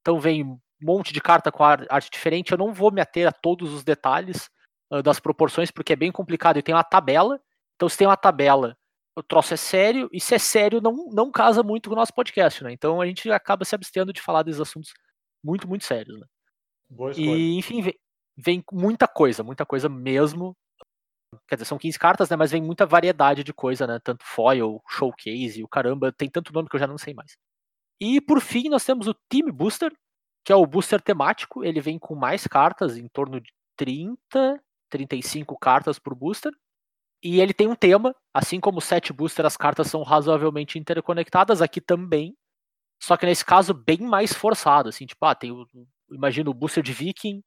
Então 0.00 0.18
vem 0.18 0.58
monte 0.80 1.12
de 1.12 1.20
carta 1.20 1.50
com 1.50 1.64
ar- 1.64 1.86
arte 1.90 2.10
diferente. 2.10 2.52
Eu 2.52 2.58
não 2.58 2.72
vou 2.72 2.90
me 2.90 3.00
ater 3.00 3.26
a 3.26 3.32
todos 3.32 3.72
os 3.72 3.84
detalhes 3.84 4.50
ah, 4.90 5.02
das 5.02 5.20
proporções, 5.20 5.70
porque 5.70 5.92
é 5.92 5.96
bem 5.96 6.12
complicado. 6.12 6.58
E 6.58 6.62
tem 6.62 6.74
uma 6.74 6.84
tabela. 6.84 7.40
Então, 7.76 7.88
se 7.88 7.96
tem 7.96 8.06
uma 8.06 8.16
tabela, 8.16 8.76
o 9.16 9.22
troço 9.22 9.54
é 9.54 9.56
sério. 9.56 10.08
E 10.12 10.20
se 10.20 10.34
é 10.34 10.38
sério, 10.38 10.80
não, 10.80 11.08
não 11.12 11.30
casa 11.30 11.62
muito 11.62 11.88
com 11.88 11.94
o 11.94 11.98
nosso 11.98 12.14
podcast, 12.14 12.62
né? 12.62 12.72
Então 12.72 13.00
a 13.00 13.06
gente 13.06 13.30
acaba 13.30 13.64
se 13.64 13.74
abstendo 13.74 14.12
de 14.12 14.22
falar 14.22 14.42
desses 14.42 14.60
assuntos 14.60 14.92
muito, 15.42 15.68
muito 15.68 15.84
sérios, 15.84 16.18
né? 16.20 16.26
E, 17.20 17.58
enfim, 17.58 17.82
vem, 17.82 17.94
vem 18.36 18.64
muita 18.72 19.06
coisa, 19.08 19.42
muita 19.42 19.66
coisa 19.66 19.88
mesmo. 19.88 20.56
Quer 21.46 21.56
dizer, 21.56 21.66
são 21.66 21.78
15 21.78 21.98
cartas, 21.98 22.30
né? 22.30 22.36
Mas 22.36 22.50
vem 22.52 22.62
muita 22.62 22.86
variedade 22.86 23.44
de 23.44 23.52
coisa, 23.52 23.86
né? 23.86 23.98
Tanto 24.02 24.24
foil, 24.24 24.80
showcase, 24.88 25.62
o 25.62 25.68
caramba, 25.68 26.12
tem 26.12 26.30
tanto 26.30 26.52
nome 26.52 26.68
que 26.68 26.76
eu 26.76 26.80
já 26.80 26.86
não 26.86 26.96
sei 26.96 27.12
mais. 27.12 27.36
E 28.00 28.20
por 28.20 28.40
fim, 28.40 28.68
nós 28.68 28.84
temos 28.84 29.06
o 29.08 29.14
Team 29.28 29.52
Booster, 29.52 29.92
que 30.48 30.52
é 30.52 30.56
o 30.56 30.64
booster 30.66 30.98
temático. 30.98 31.62
Ele 31.62 31.78
vem 31.78 31.98
com 31.98 32.14
mais 32.14 32.46
cartas, 32.46 32.96
em 32.96 33.06
torno 33.06 33.38
de 33.38 33.52
30, 33.76 34.58
35 34.88 35.58
cartas 35.58 35.98
por 35.98 36.14
booster. 36.14 36.50
E 37.22 37.38
ele 37.38 37.52
tem 37.52 37.68
um 37.68 37.74
tema, 37.74 38.16
assim 38.32 38.58
como 38.58 38.78
o 38.78 38.80
set 38.80 39.12
booster, 39.12 39.44
as 39.44 39.58
cartas 39.58 39.88
são 39.88 40.02
razoavelmente 40.02 40.78
interconectadas, 40.78 41.60
aqui 41.60 41.82
também. 41.82 42.34
Só 43.02 43.14
que 43.14 43.26
nesse 43.26 43.44
caso, 43.44 43.74
bem 43.74 43.98
mais 43.98 44.32
forçado, 44.32 44.88
assim, 44.88 45.04
tipo, 45.04 45.22
ah, 45.26 45.34
tem 45.34 45.52
o. 45.52 45.66
Imagina 46.10 46.48
o 46.48 46.54
booster 46.54 46.82
de 46.82 46.94
Viking, 46.94 47.42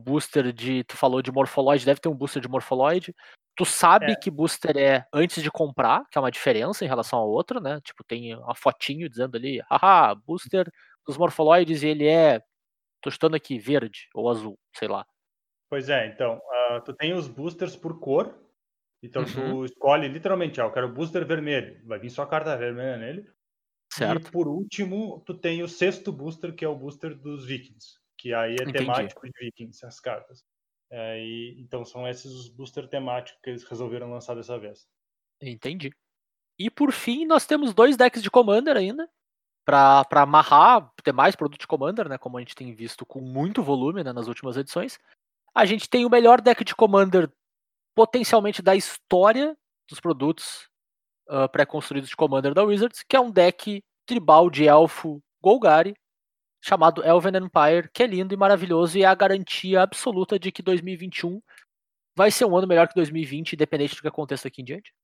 booster 0.00 0.52
de. 0.52 0.84
Tu 0.84 0.96
falou 0.96 1.20
de 1.20 1.32
Morpholoid, 1.32 1.84
deve 1.84 1.98
ter 2.00 2.08
um 2.08 2.14
booster 2.14 2.40
de 2.40 2.48
Morpholoid. 2.48 3.12
Tu 3.56 3.64
sabe 3.64 4.12
É. 4.12 4.14
que 4.14 4.30
booster 4.30 4.76
é 4.76 5.04
antes 5.12 5.42
de 5.42 5.50
comprar, 5.50 6.04
que 6.08 6.16
é 6.16 6.20
uma 6.20 6.30
diferença 6.30 6.84
em 6.84 6.88
relação 6.88 7.18
ao 7.18 7.28
outro, 7.28 7.60
né? 7.60 7.80
Tipo, 7.80 8.04
tem 8.04 8.36
uma 8.36 8.54
fotinho 8.54 9.08
dizendo 9.08 9.36
ali, 9.36 9.60
haha, 9.68 10.14
booster 10.14 10.70
dos 11.08 11.16
Morpholoids 11.16 11.82
e 11.82 11.88
ele 11.88 12.06
é. 12.06 12.40
Tô 13.00 13.10
chutando 13.10 13.34
aqui, 13.36 13.58
verde 13.58 14.08
ou 14.14 14.28
azul, 14.28 14.58
sei 14.76 14.88
lá. 14.88 15.06
Pois 15.70 15.88
é, 15.88 16.06
então, 16.08 16.40
ah, 16.50 16.82
tu 16.84 16.92
tem 16.94 17.14
os 17.14 17.26
boosters 17.26 17.74
por 17.76 17.98
cor. 17.98 18.38
Então 19.02 19.22
Uhum. 19.22 19.28
tu 19.60 19.64
escolhe 19.64 20.08
literalmente, 20.08 20.60
ah, 20.60 20.64
eu 20.64 20.72
quero 20.72 20.92
booster 20.92 21.26
vermelho. 21.26 21.80
Vai 21.86 21.98
vir 21.98 22.10
só 22.10 22.22
a 22.22 22.26
carta 22.26 22.56
vermelha 22.56 22.96
nele. 22.96 23.26
Certo? 23.92 24.28
E 24.28 24.30
por 24.32 24.48
último, 24.48 25.22
tu 25.24 25.32
tem 25.34 25.62
o 25.62 25.68
sexto 25.68 26.12
booster, 26.12 26.54
que 26.54 26.64
é 26.64 26.68
o 26.68 26.76
booster 26.76 27.14
dos 27.16 27.46
Vikings. 27.46 27.98
Que 28.18 28.34
aí 28.34 28.52
é 28.52 28.62
Entendi. 28.64 28.72
temático 28.78 29.24
de 29.26 29.32
Vikings, 29.40 29.86
as 29.86 30.00
cartas. 30.00 30.44
É, 30.90 31.20
e- 31.20 31.60
então 31.60 31.84
são 31.84 32.06
esses 32.08 32.32
os 32.32 32.48
booster 32.48 32.88
temáticos 32.88 33.40
que 33.42 33.50
eles 33.50 33.62
resolveram 33.64 34.10
lançar 34.10 34.34
dessa 34.34 34.58
vez. 34.58 34.86
Entendi. 35.40 35.90
E 36.58 36.68
por 36.68 36.90
fim, 36.92 37.24
nós 37.24 37.46
temos 37.46 37.72
dois 37.72 37.96
decks 37.96 38.22
de 38.22 38.30
Commander 38.30 38.76
ainda. 38.76 39.08
Pra 39.68 40.22
amarrar, 40.22 40.90
ter 41.04 41.12
mais 41.12 41.36
produto 41.36 41.60
de 41.60 41.66
Commander, 41.66 42.08
né? 42.08 42.16
Como 42.16 42.38
a 42.38 42.40
gente 42.40 42.54
tem 42.54 42.72
visto 42.72 43.04
com 43.04 43.20
muito 43.20 43.62
volume 43.62 44.02
né, 44.02 44.14
nas 44.14 44.26
últimas 44.26 44.56
edições. 44.56 44.98
A 45.54 45.66
gente 45.66 45.90
tem 45.90 46.06
o 46.06 46.10
melhor 46.10 46.40
deck 46.40 46.64
de 46.64 46.74
Commander 46.74 47.30
potencialmente 47.94 48.62
da 48.62 48.74
história 48.74 49.54
dos 49.86 50.00
produtos 50.00 50.68
ah, 51.28 51.46
pré-construídos 51.46 52.08
de 52.08 52.16
Commander 52.16 52.54
da 52.54 52.62
Wizards, 52.62 53.02
que 53.02 53.14
é 53.14 53.20
um 53.20 53.30
deck 53.30 53.84
tribal 54.06 54.48
de 54.48 54.66
elfo 54.66 55.22
Golgari, 55.42 55.94
chamado 56.64 57.04
Elven 57.04 57.36
Empire, 57.36 57.90
que 57.92 58.02
é 58.02 58.06
lindo 58.06 58.32
e 58.32 58.36
maravilhoso 58.36 58.96
e 58.96 59.02
é 59.02 59.06
a 59.06 59.14
garantia 59.14 59.82
absoluta 59.82 60.38
de 60.38 60.50
que 60.50 60.62
2021 60.62 61.42
vai 62.16 62.30
ser 62.30 62.46
um 62.46 62.56
ano 62.56 62.66
melhor 62.66 62.88
que 62.88 62.94
2020, 62.94 63.52
independente 63.52 63.94
do 63.94 64.00
que 64.00 64.08
aconteça 64.08 64.48
aqui 64.48 64.62
em 64.62 64.64
diante. 64.64 64.94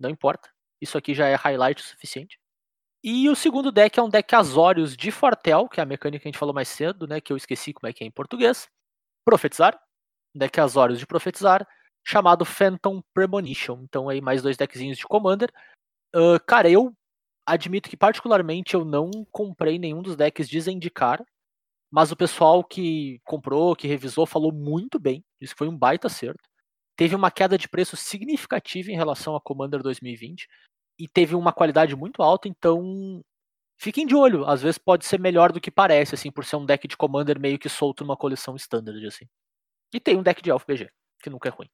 Não 0.00 0.08
importa. 0.08 0.50
Isso 0.80 0.96
aqui 0.96 1.14
já 1.14 1.28
é 1.28 1.34
highlight 1.34 1.82
o 1.82 1.84
suficiente. 1.84 2.38
E 3.08 3.28
o 3.28 3.36
segundo 3.36 3.70
deck 3.70 4.00
é 4.00 4.02
um 4.02 4.08
deck 4.08 4.34
Azorius 4.34 4.96
de 4.96 5.12
Fortel, 5.12 5.68
que 5.68 5.78
é 5.78 5.82
a 5.84 5.86
mecânica 5.86 6.22
que 6.22 6.28
a 6.28 6.30
gente 6.32 6.40
falou 6.40 6.52
mais 6.52 6.66
cedo, 6.66 7.06
né? 7.06 7.20
Que 7.20 7.32
eu 7.32 7.36
esqueci 7.36 7.72
como 7.72 7.88
é 7.88 7.92
que 7.92 8.02
é 8.02 8.06
em 8.08 8.10
português. 8.10 8.68
Profetizar. 9.24 9.80
Um 10.34 10.40
deck 10.40 10.58
Azorius 10.58 10.98
de 10.98 11.06
Profetizar, 11.06 11.64
chamado 12.04 12.44
Phantom 12.44 13.00
Premonition. 13.14 13.82
Então 13.84 14.08
aí 14.08 14.20
mais 14.20 14.42
dois 14.42 14.56
deckzinhos 14.56 14.98
de 14.98 15.06
Commander. 15.06 15.52
Ah, 16.12 16.40
cara, 16.44 16.68
eu 16.68 16.92
admito 17.46 17.88
que 17.88 17.96
particularmente 17.96 18.74
eu 18.74 18.84
não 18.84 19.08
comprei 19.30 19.78
nenhum 19.78 20.02
dos 20.02 20.16
decks 20.16 20.48
de 20.48 20.60
Zendikar. 20.60 21.24
Mas 21.88 22.10
o 22.10 22.16
pessoal 22.16 22.64
que 22.64 23.20
comprou, 23.24 23.76
que 23.76 23.86
revisou, 23.86 24.26
falou 24.26 24.52
muito 24.52 24.98
bem. 24.98 25.24
Que 25.38 25.46
foi 25.46 25.68
um 25.68 25.78
baita 25.78 26.08
acerto 26.08 26.42
teve 26.96 27.14
uma 27.14 27.30
queda 27.30 27.58
de 27.58 27.68
preço 27.68 27.96
significativa 27.96 28.90
em 28.90 28.96
relação 28.96 29.36
a 29.36 29.40
Commander 29.40 29.82
2020 29.82 30.48
e 30.98 31.08
teve 31.08 31.34
uma 31.34 31.52
qualidade 31.52 31.94
muito 31.96 32.22
alta, 32.22 32.48
então 32.48 33.22
fiquem 33.78 34.06
de 34.06 34.14
olho, 34.14 34.44
às 34.46 34.62
vezes 34.62 34.78
pode 34.78 35.04
ser 35.06 35.20
melhor 35.20 35.52
do 35.52 35.60
que 35.60 35.70
parece, 35.70 36.14
assim, 36.14 36.30
por 36.30 36.44
ser 36.44 36.56
um 36.56 36.66
deck 36.66 36.86
de 36.88 36.96
Commander 36.96 37.38
meio 37.40 37.58
que 37.58 37.68
solto 37.68 38.04
numa 38.04 38.16
coleção 38.16 38.56
standard, 38.56 39.04
assim. 39.06 39.26
E 39.94 40.00
tem 40.00 40.16
um 40.16 40.22
deck 40.22 40.42
de 40.42 40.50
Elf 40.50 40.64
BG, 40.66 40.88
que 41.22 41.30
nunca 41.30 41.48
é 41.48 41.52
ruim. 41.52 41.68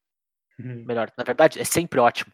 Melhor, 0.58 1.11
na 1.16 1.24
verdade, 1.24 1.58
é 1.61 1.64
sempre 1.64 1.98
ótimo. 1.98 2.32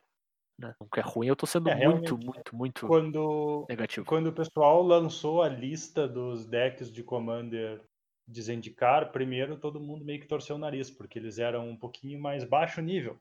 Né? 0.58 0.74
Nunca 0.80 1.00
é 1.00 1.04
ruim, 1.04 1.28
eu 1.28 1.36
tô 1.36 1.46
sendo 1.46 1.68
É, 1.68 1.86
muito, 1.86 2.18
muito, 2.18 2.56
muito 2.56 2.86
Quando, 2.86 3.64
negativo. 3.68 4.04
quando 4.06 4.26
o 4.26 4.32
pessoal 4.32 4.82
lançou 4.82 5.42
a 5.42 5.48
lista 5.48 6.08
dos 6.08 6.44
decks 6.46 6.90
de 6.90 7.02
Commander 7.04 7.80
de 8.26 8.42
Zendikar, 8.42 9.12
primeiro 9.12 9.58
todo 9.58 9.80
mundo 9.80 10.04
meio 10.04 10.20
que 10.20 10.26
torceu 10.26 10.56
o 10.56 10.58
nariz, 10.58 10.90
porque 10.90 11.18
eles 11.18 11.38
eram 11.38 11.68
um 11.68 11.76
pouquinho 11.76 12.20
mais 12.20 12.44
baixo 12.44 12.80
nível. 12.80 13.16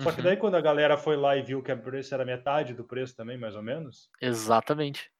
Só 0.00 0.10
que 0.10 0.18
Uhum, 0.18 0.24
daí 0.24 0.36
quando 0.36 0.56
a 0.56 0.60
galera 0.60 0.96
foi 0.96 1.16
lá 1.16 1.36
e 1.36 1.42
viu 1.42 1.62
que 1.62 1.72
o 1.72 1.82
preço 1.82 2.14
era 2.14 2.24
metade 2.24 2.74
do 2.74 2.84
preço 2.84 3.14
também, 3.14 3.38
mais 3.38 3.54
ou 3.54 3.62
menos, 3.62 4.10
Exatamente. 4.20 5.10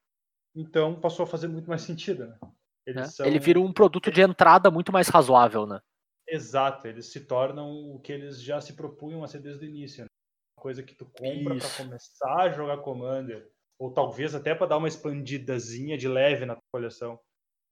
então 0.53 0.99
passou 0.99 1.23
a 1.23 1.27
fazer 1.27 1.47
muito 1.47 1.69
mais 1.69 1.81
sentido, 1.81 2.27
né? 2.27 2.37
Eles 2.85 3.15
são... 3.15 3.25
Ele 3.25 3.39
vira 3.39 3.59
um 3.59 3.71
produto 3.71 4.11
de 4.11 4.21
entrada 4.21 4.69
muito 4.69 4.91
mais 4.91 5.07
razoável, 5.07 5.65
né? 5.65 5.81
Exato, 6.27 6.87
eles 6.87 7.07
se 7.07 7.21
tornam 7.21 7.69
o 7.69 7.99
que 7.99 8.11
eles 8.11 8.41
já 8.41 8.59
se 8.59 8.73
propunham 8.73 9.23
a 9.23 9.27
ser 9.27 9.39
desde 9.39 9.65
o 9.65 9.69
início. 9.69 10.03
Né? 10.03 10.09
Uma 10.57 10.63
coisa 10.63 10.83
que 10.83 10.95
tu 10.95 11.05
compra 11.05 11.55
para 11.55 11.69
começar 11.77 12.41
a 12.41 12.49
jogar 12.49 12.77
Commander, 12.79 13.49
ou 13.79 13.93
talvez 13.93 14.33
até 14.35 14.55
para 14.55 14.67
dar 14.67 14.77
uma 14.77 14.87
expandidazinha 14.87 15.97
de 15.97 16.07
leve 16.07 16.45
na 16.45 16.55
tua 16.55 16.63
coleção. 16.73 17.19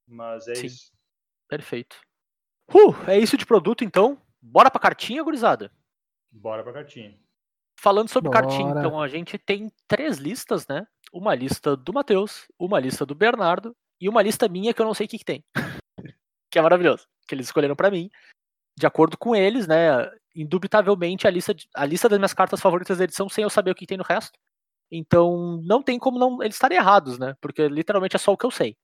Mas 0.08 0.48
é 0.48 0.56
Sim. 0.56 0.68
isso. 0.68 0.92
Perfeito. 1.50 2.00
Uh, 2.70 2.94
é 3.10 3.18
isso 3.18 3.38
de 3.38 3.46
produto, 3.46 3.84
então. 3.84 4.22
Bora 4.42 4.70
pra 4.70 4.82
cartinha, 4.82 5.24
gurizada? 5.24 5.72
Bora 6.34 6.64
pra 6.64 6.74
cartinha. 6.74 7.18
Falando 7.80 8.10
sobre 8.10 8.32
cartinha, 8.32 8.68
Bora. 8.68 8.80
então 8.80 9.02
a 9.02 9.08
gente 9.08 9.38
tem 9.38 9.72
três 9.88 10.18
listas, 10.18 10.68
né? 10.68 10.86
Uma 11.12 11.36
lista 11.36 11.76
do 11.78 11.94
Matheus, 11.94 12.48
uma 12.58 12.80
lista 12.80 13.06
do 13.06 13.14
Bernardo 13.14 13.76
e 14.02 14.10
uma 14.10 14.22
lista 14.22 14.48
minha 14.48 14.74
que 14.74 14.82
eu 14.82 14.86
não 14.86 14.94
sei 14.94 15.06
o 15.06 15.10
que, 15.10 15.20
que 15.20 15.26
tem. 15.26 15.44
que 16.52 16.58
é 16.58 16.62
maravilhoso. 16.62 17.06
Que 17.28 17.36
eles 17.36 17.46
escolheram 17.48 17.76
pra 17.76 17.92
mim. 17.92 18.10
De 18.78 18.88
acordo 18.88 19.18
com 19.18 19.36
eles, 19.36 19.68
né? 19.68 20.10
Indubitavelmente 20.36 21.28
a 21.28 21.30
lista, 21.30 21.54
de- 21.54 21.68
a 21.76 21.86
lista 21.86 22.10
das 22.10 22.18
minhas 22.18 22.34
cartas 22.34 22.60
favoritas 22.60 22.98
da 22.98 23.04
edição 23.04 23.30
sem 23.30 23.44
eu 23.44 23.50
saber 23.50 23.72
o 23.72 23.76
que 23.76 23.86
tem 23.86 23.98
no 23.98 24.04
resto. 24.04 24.38
Então 24.92 25.62
não 25.64 25.82
tem 25.84 26.00
como 26.00 26.18
não 26.18 26.42
eles 26.42 26.56
estarem 26.56 26.78
errados, 26.78 27.20
né? 27.20 27.36
Porque 27.42 27.68
literalmente 27.68 28.16
é 28.16 28.20
só 28.20 28.32
o 28.34 28.38
que 28.38 28.46
eu 28.46 28.52
sei. 28.52 28.76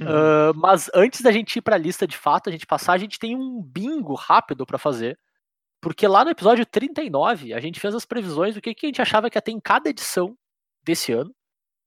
Ah, 0.00 0.52
mas 0.54 0.90
antes 0.94 1.20
da 1.22 1.32
gente 1.32 1.56
ir 1.56 1.62
pra 1.62 1.76
lista 1.78 2.06
de 2.06 2.16
fato, 2.16 2.48
a 2.48 2.52
gente 2.52 2.66
passar, 2.66 2.92
a 2.92 2.98
gente 2.98 3.18
tem 3.18 3.34
um 3.34 3.60
bingo 3.62 4.14
rápido 4.14 4.66
pra 4.66 4.78
fazer. 4.78 5.18
Porque 5.86 6.08
lá 6.08 6.24
no 6.24 6.32
episódio 6.32 6.66
39, 6.66 7.54
a 7.54 7.60
gente 7.60 7.78
fez 7.78 7.94
as 7.94 8.04
previsões 8.04 8.56
do 8.56 8.60
que, 8.60 8.74
que 8.74 8.86
a 8.86 8.88
gente 8.88 9.00
achava 9.00 9.30
que 9.30 9.38
ia 9.38 9.40
ter 9.40 9.52
em 9.52 9.60
cada 9.60 9.88
edição 9.88 10.36
desse 10.82 11.12
ano. 11.12 11.32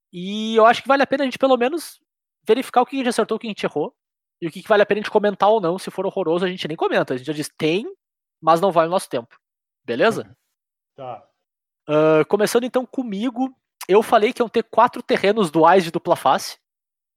E 0.09 0.55
eu 0.55 0.65
acho 0.65 0.81
que 0.81 0.87
vale 0.87 1.03
a 1.03 1.05
pena 1.05 1.23
a 1.23 1.25
gente 1.25 1.37
pelo 1.37 1.57
menos 1.57 1.99
verificar 2.47 2.81
o 2.81 2.85
que 2.85 2.95
a 2.95 2.99
gente 2.99 3.09
acertou, 3.09 3.35
o 3.35 3.39
que 3.41 3.47
a 3.47 3.49
gente 3.49 3.65
errou. 3.65 3.93
E 4.41 4.47
o 4.47 4.51
que, 4.51 4.61
que 4.61 4.69
vale 4.69 4.83
a 4.83 4.85
pena 4.85 5.01
a 5.01 5.03
gente 5.03 5.11
comentar 5.11 5.49
ou 5.49 5.59
não. 5.59 5.77
Se 5.77 5.91
for 5.91 6.05
horroroso, 6.05 6.45
a 6.45 6.47
gente 6.47 6.65
nem 6.65 6.77
comenta. 6.77 7.13
A 7.13 7.17
gente 7.17 7.27
já 7.27 7.33
diz 7.33 7.51
tem, 7.57 7.85
mas 8.41 8.61
não 8.61 8.71
vale 8.71 8.87
o 8.87 8.91
nosso 8.91 9.09
tempo. 9.09 9.37
Beleza? 9.83 10.33
Tá. 10.95 11.21
Ah, 11.85 12.23
começando 12.29 12.63
então 12.63 12.85
comigo, 12.85 13.53
eu 13.85 14.01
falei 14.01 14.31
que 14.31 14.41
iam 14.41 14.47
ter 14.47 14.63
quatro 14.63 15.03
terrenos 15.03 15.51
duais 15.51 15.83
de 15.83 15.91
dupla 15.91 16.15
face. 16.15 16.57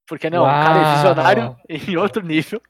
Porque 0.05 0.29
não, 0.29 0.43
o 0.43 0.47
cara 0.47 0.81
é 0.81 0.83
Uau! 0.83 0.95
visionário 0.97 1.57
em 1.71 1.97
outro 1.97 2.27
nível. 2.27 2.61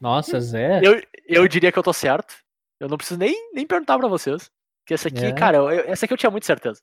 Nossa, 0.00 0.40
Zé. 0.40 0.80
Eu, 0.82 1.00
eu 1.28 1.46
diria 1.46 1.70
que 1.70 1.78
eu 1.78 1.82
tô 1.84 1.92
certo. 1.92 2.42
Eu 2.80 2.88
não 2.88 2.96
preciso 2.96 3.18
nem, 3.18 3.52
nem 3.52 3.66
perguntar 3.66 3.98
pra 3.98 4.08
vocês. 4.08 4.50
Que 4.86 4.94
essa 4.94 5.08
aqui, 5.08 5.24
É. 5.24 5.32
cara, 5.32 5.56
eu- 5.58 5.68
essa 5.70 6.04
aqui 6.04 6.12
eu 6.12 6.18
tinha 6.18 6.30
muita 6.30 6.46
certeza. 6.46 6.80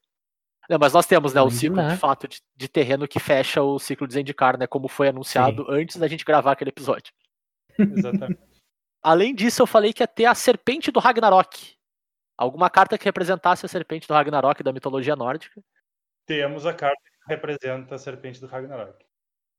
Não, 0.70 0.78
mas 0.80 0.94
nós 0.94 1.06
temos, 1.06 1.34
né, 1.34 1.42
o 1.42 1.50
ciclo 1.50 1.78
de 1.90 1.98
fato 1.98 2.28
de, 2.28 2.42
de 2.56 2.68
terreno 2.70 3.08
que 3.08 3.20
fecha 3.20 3.62
o 3.62 3.78
ciclo 3.78 4.08
de 4.08 4.14
Zendikar, 4.14 4.58
né? 4.58 4.66
Como 4.68 4.88
foi 4.88 5.10
anunciado 5.10 5.66
antes 5.70 5.98
da 5.98 6.08
gente 6.08 6.24
gravar 6.24 6.54
aquele 6.54 6.70
episódio. 6.70 7.12
Exatamente. 7.78 8.40
Além 9.04 9.34
disso, 9.36 9.62
eu 9.62 9.68
falei 9.68 9.92
que 9.92 10.02
ia 10.04 10.08
ter 10.08 10.26
a 10.26 10.36
serpente 10.36 10.92
do 10.92 11.00
Ragnarok. 11.00 11.76
Alguma 12.38 12.70
carta 12.70 12.98
que 12.98 13.06
representasse 13.06 13.66
a 13.66 13.70
serpente 13.70 14.08
do 14.08 14.14
Ragnarok 14.14 14.64
da 14.64 14.72
mitologia 14.72 15.16
nórdica. 15.16 15.62
Temos 16.26 16.66
a 16.66 16.74
carta 16.74 17.02
que 17.04 17.34
representa 17.34 17.96
a 17.96 17.98
serpente 17.98 18.40
do 18.40 18.48
Ragnarok. 18.48 19.04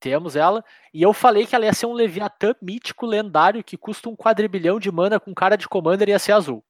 Temos 0.03 0.35
ela. 0.35 0.65
E 0.93 1.01
eu 1.01 1.13
falei 1.13 1.47
que 1.47 1.55
ela 1.55 1.65
ia 1.65 1.73
ser 1.73 1.87
um 1.87 1.93
Leviatã 1.93 2.55
mítico 2.61 3.07
lendário 3.07 3.63
que 3.63 3.77
custa 3.77 4.09
um 4.09 4.17
quadrilhão 4.17 4.81
de 4.81 4.91
mana 4.91 5.21
com 5.21 5.33
cara 5.33 5.57
de 5.57 5.69
Commander 5.69 6.09
e 6.09 6.11
ia 6.11 6.19
ser 6.19 6.33
azul. 6.33 6.65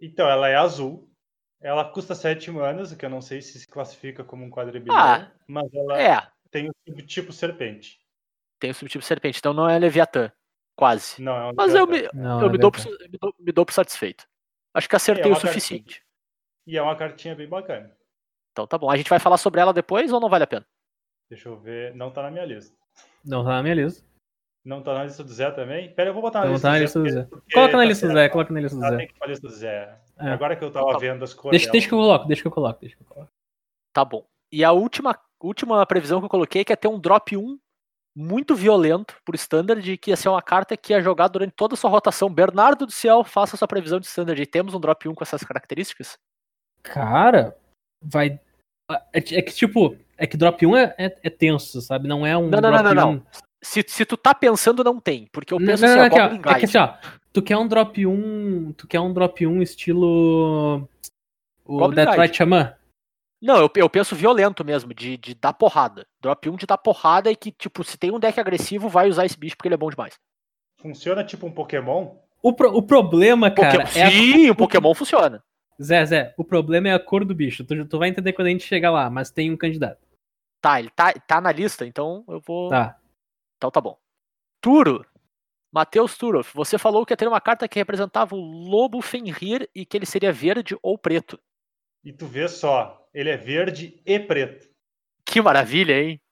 Então, 0.00 0.28
ela 0.28 0.48
é 0.48 0.56
azul. 0.56 1.08
Ela 1.60 1.84
custa 1.84 2.16
7 2.16 2.50
manas, 2.50 2.90
o 2.90 2.96
que 2.96 3.06
eu 3.06 3.10
não 3.10 3.20
sei 3.22 3.40
se 3.40 3.60
se 3.60 3.66
classifica 3.68 4.24
como 4.24 4.44
um 4.44 4.50
quadrilhão, 4.50 4.94
Ah, 4.94 5.30
mas 5.48 5.72
ela 5.72 5.98
É, 5.98 6.28
tem 6.50 6.68
o 6.68 6.74
subtipo 6.86 7.32
serpente. 7.32 8.00
tem 8.58 8.70
o 8.70 8.74
subtipo 8.74 9.04
serpente, 9.04 9.38
então 9.38 9.54
não 9.54 9.68
é 9.70 9.78
Leviatã. 9.78 10.30
Quase. 10.76 11.22
Não, 11.22 11.36
é 11.36 11.50
um 11.50 11.54
Mas 11.56 11.72
eu 11.72 11.86
me. 11.86 12.02
Não, 12.12 12.40
eu 12.40 12.48
é 12.48 12.52
me, 12.52 12.58
dou 12.58 12.72
por, 12.72 12.84
me, 12.84 13.18
dou, 13.18 13.34
me 13.38 13.52
dou 13.52 13.64
por 13.64 13.72
satisfeito. 13.72 14.26
Acho 14.74 14.88
que 14.88 14.96
acertei 14.96 15.26
É 15.26 15.28
o 15.28 15.30
uma 15.30 15.40
suficiente. 15.40 16.02
E 16.66 16.76
é 16.76 16.82
uma 16.82 16.96
cartinha 16.96 17.36
bem 17.36 17.48
bacana. 17.48 17.96
Então 18.50 18.66
tá 18.66 18.76
bom. 18.76 18.90
A 18.90 18.96
gente 18.96 19.08
vai 19.08 19.20
falar 19.20 19.36
sobre 19.36 19.60
ela 19.60 19.72
depois 19.72 20.12
ou 20.12 20.18
não 20.18 20.28
vale 20.28 20.42
a 20.42 20.48
pena? 20.48 20.66
Deixa 21.34 21.48
eu 21.48 21.56
ver. 21.58 21.92
Não 21.96 22.12
tá 22.12 22.22
na 22.22 22.30
minha 22.30 22.44
lista. 22.44 22.72
Não 23.24 23.42
tá 23.42 23.50
na 23.50 23.62
minha 23.62 23.74
lista. 23.74 24.06
Não 24.64 24.80
tá 24.82 24.94
na 24.94 25.02
lista 25.04 25.24
do 25.24 25.32
Zé 25.32 25.50
também? 25.50 25.92
Pera, 25.92 26.10
eu 26.10 26.14
vou 26.14 26.22
botar 26.22 26.40
na 26.40 26.46
lista 26.46 26.62
tá 26.68 26.72
na 26.72 26.78
do 26.78 26.82
lista 26.82 27.00
do 27.00 27.10
Zé. 27.10 27.22
Porque- 27.24 27.52
Coloca 27.54 27.72
na 27.72 27.78
tá 27.82 27.84
lista 27.88 28.06
do 28.06 28.10
certo. 28.12 28.22
Zé, 28.22 28.28
coloca 28.28 28.52
na 28.54 28.60
lista 28.60 28.78
do 28.78 28.84
Ah, 28.84 28.90
Zé. 28.90 28.96
tem 28.96 29.08
que 29.08 29.14
pra 29.18 29.26
lista 29.26 29.46
do 29.48 29.52
Zé. 29.52 29.98
É. 30.16 30.28
Agora 30.30 30.54
que 30.56 30.64
eu 30.64 30.70
tava 30.70 30.96
vendo 30.98 31.24
as 31.24 31.34
cores. 31.34 31.58
Deixa, 31.58 31.72
deixa 31.72 31.88
que 31.88 31.94
eu 31.94 31.98
coloco, 31.98 32.26
deixa 32.28 32.42
que 32.42 32.48
eu 32.48 32.52
coloco, 32.52 32.80
deixa 32.80 32.96
que 32.96 33.02
eu 33.02 33.06
coloco. 33.06 33.32
Tá 33.92 34.04
bom. 34.04 34.24
E 34.52 34.62
a 34.64 34.70
última, 34.70 35.18
última 35.42 35.84
previsão 35.84 36.20
que 36.20 36.26
eu 36.26 36.30
coloquei 36.30 36.60
é 36.62 36.64
que 36.64 36.72
ia 36.72 36.76
ter 36.76 36.86
um 36.88 37.00
drop 37.00 37.36
1 37.36 37.58
muito 38.16 38.54
violento 38.54 39.16
por 39.24 39.34
standard, 39.34 39.98
que 39.98 40.10
ia 40.12 40.16
ser 40.16 40.28
uma 40.28 40.40
carta 40.40 40.76
que 40.76 40.92
ia 40.92 41.02
jogar 41.02 41.26
durante 41.26 41.52
toda 41.52 41.74
a 41.74 41.76
sua 41.76 41.90
rotação. 41.90 42.32
Bernardo 42.32 42.86
do 42.86 42.92
Ciel, 42.92 43.24
faça 43.24 43.56
sua 43.56 43.66
previsão 43.66 43.98
de 43.98 44.06
standard. 44.06 44.40
E 44.40 44.46
temos 44.46 44.72
um 44.72 44.78
drop 44.80 45.08
1 45.08 45.14
com 45.16 45.24
essas 45.24 45.42
características? 45.42 46.16
Cara, 46.82 47.56
vai. 48.00 48.40
É, 49.12 49.20
que- 49.20 49.34
é 49.36 49.42
que, 49.42 49.52
tipo, 49.54 49.96
é 50.18 50.26
que 50.26 50.36
drop 50.36 50.64
1 50.66 50.76
é, 50.76 50.94
é, 50.98 51.16
é 51.22 51.30
tenso, 51.30 51.80
sabe? 51.80 52.06
Não 52.08 52.26
é 52.26 52.36
um 52.36 52.48
Não, 52.48 52.60
não, 52.60 52.70
não, 52.70 52.82
drop 52.82 52.94
não, 52.94 53.10
1. 53.10 53.12
não. 53.14 53.22
Se, 53.62 53.82
se 53.88 54.04
tu 54.04 54.16
tá 54.16 54.34
pensando, 54.34 54.84
não 54.84 55.00
tem. 55.00 55.26
Porque 55.32 55.54
eu 55.54 55.58
Não, 55.58 55.66
penso 55.66 55.82
não, 55.82 55.88
assim, 55.88 55.96
não, 55.98 56.04
ó, 56.04 56.06
aqui, 56.06 56.20
ó, 56.20 56.22
Goblin 56.28 56.38
é 56.38 56.42
que 56.42 56.52
Guide. 56.60 56.64
assim, 56.64 56.78
ó, 56.78 56.94
tu 57.32 57.42
quer 57.42 57.56
um 57.56 57.66
drop 57.66 58.06
1. 58.06 58.72
Tu 58.76 58.86
quer 58.86 59.00
um 59.00 59.12
drop 59.12 59.46
1 59.46 59.62
estilo. 59.62 60.86
O 61.64 61.78
Goblin 61.78 61.94
Deathlight 61.96 62.20
Guide. 62.32 62.36
Shaman? 62.36 62.74
Não, 63.40 63.56
eu, 63.58 63.70
eu 63.76 63.88
penso 63.90 64.14
violento 64.14 64.62
mesmo, 64.64 64.92
de, 64.92 65.16
de 65.16 65.34
dar 65.34 65.54
porrada. 65.54 66.06
Drop 66.20 66.48
1 66.50 66.56
de 66.56 66.66
dar 66.66 66.76
porrada 66.78 67.30
e 67.30 67.36
que, 67.36 67.50
tipo, 67.52 67.82
se 67.82 67.96
tem 67.96 68.10
um 68.10 68.18
deck 68.18 68.38
agressivo, 68.38 68.88
vai 68.88 69.08
usar 69.08 69.24
esse 69.24 69.38
bicho 69.38 69.56
porque 69.56 69.68
ele 69.68 69.74
é 69.74 69.78
bom 69.78 69.88
demais. 69.90 70.14
Funciona 70.80 71.24
tipo 71.24 71.46
um 71.46 71.50
Pokémon? 71.52 72.16
O, 72.42 72.52
pro- 72.52 72.74
o 72.76 72.82
problema, 72.82 73.50
cara, 73.50 73.84
Poké- 73.86 73.98
é 73.98 74.02
a- 74.04 74.10
Sim, 74.10 74.50
o 74.50 74.54
Pokémon 74.54 74.94
funciona. 74.94 75.42
Zé, 75.82 76.04
Zé, 76.06 76.34
o 76.36 76.44
problema 76.44 76.88
é 76.88 76.94
a 76.94 77.00
cor 77.00 77.24
do 77.24 77.34
bicho. 77.34 77.64
Tu, 77.64 77.86
tu 77.86 77.98
vai 77.98 78.08
entender 78.08 78.32
quando 78.32 78.48
a 78.48 78.50
gente 78.50 78.64
chegar 78.64 78.90
lá, 78.90 79.10
mas 79.10 79.30
tem 79.30 79.50
um 79.50 79.56
candidato. 79.56 80.06
Tá, 80.60 80.78
ele 80.78 80.90
tá, 80.90 81.12
tá 81.12 81.40
na 81.40 81.52
lista, 81.52 81.86
então 81.86 82.24
eu 82.28 82.40
vou. 82.40 82.70
Tá. 82.70 82.98
Então 83.56 83.70
tá 83.70 83.80
bom. 83.80 83.98
Turo. 84.60 85.04
Matheus 85.72 86.16
Turoff, 86.16 86.54
você 86.54 86.78
falou 86.78 87.04
que 87.04 87.12
ia 87.12 87.16
ter 87.16 87.26
uma 87.26 87.40
carta 87.40 87.66
que 87.66 87.80
representava 87.80 88.36
o 88.36 88.38
lobo 88.38 89.02
Fenrir 89.02 89.68
e 89.74 89.84
que 89.84 89.96
ele 89.96 90.06
seria 90.06 90.32
verde 90.32 90.76
ou 90.80 90.96
preto. 90.96 91.36
E 92.04 92.12
tu 92.12 92.26
vê 92.26 92.46
só, 92.48 93.08
ele 93.12 93.28
é 93.28 93.36
verde 93.36 94.00
e 94.06 94.20
preto. 94.20 94.68
Que 95.26 95.42
maravilha, 95.42 96.00
hein? 96.00 96.22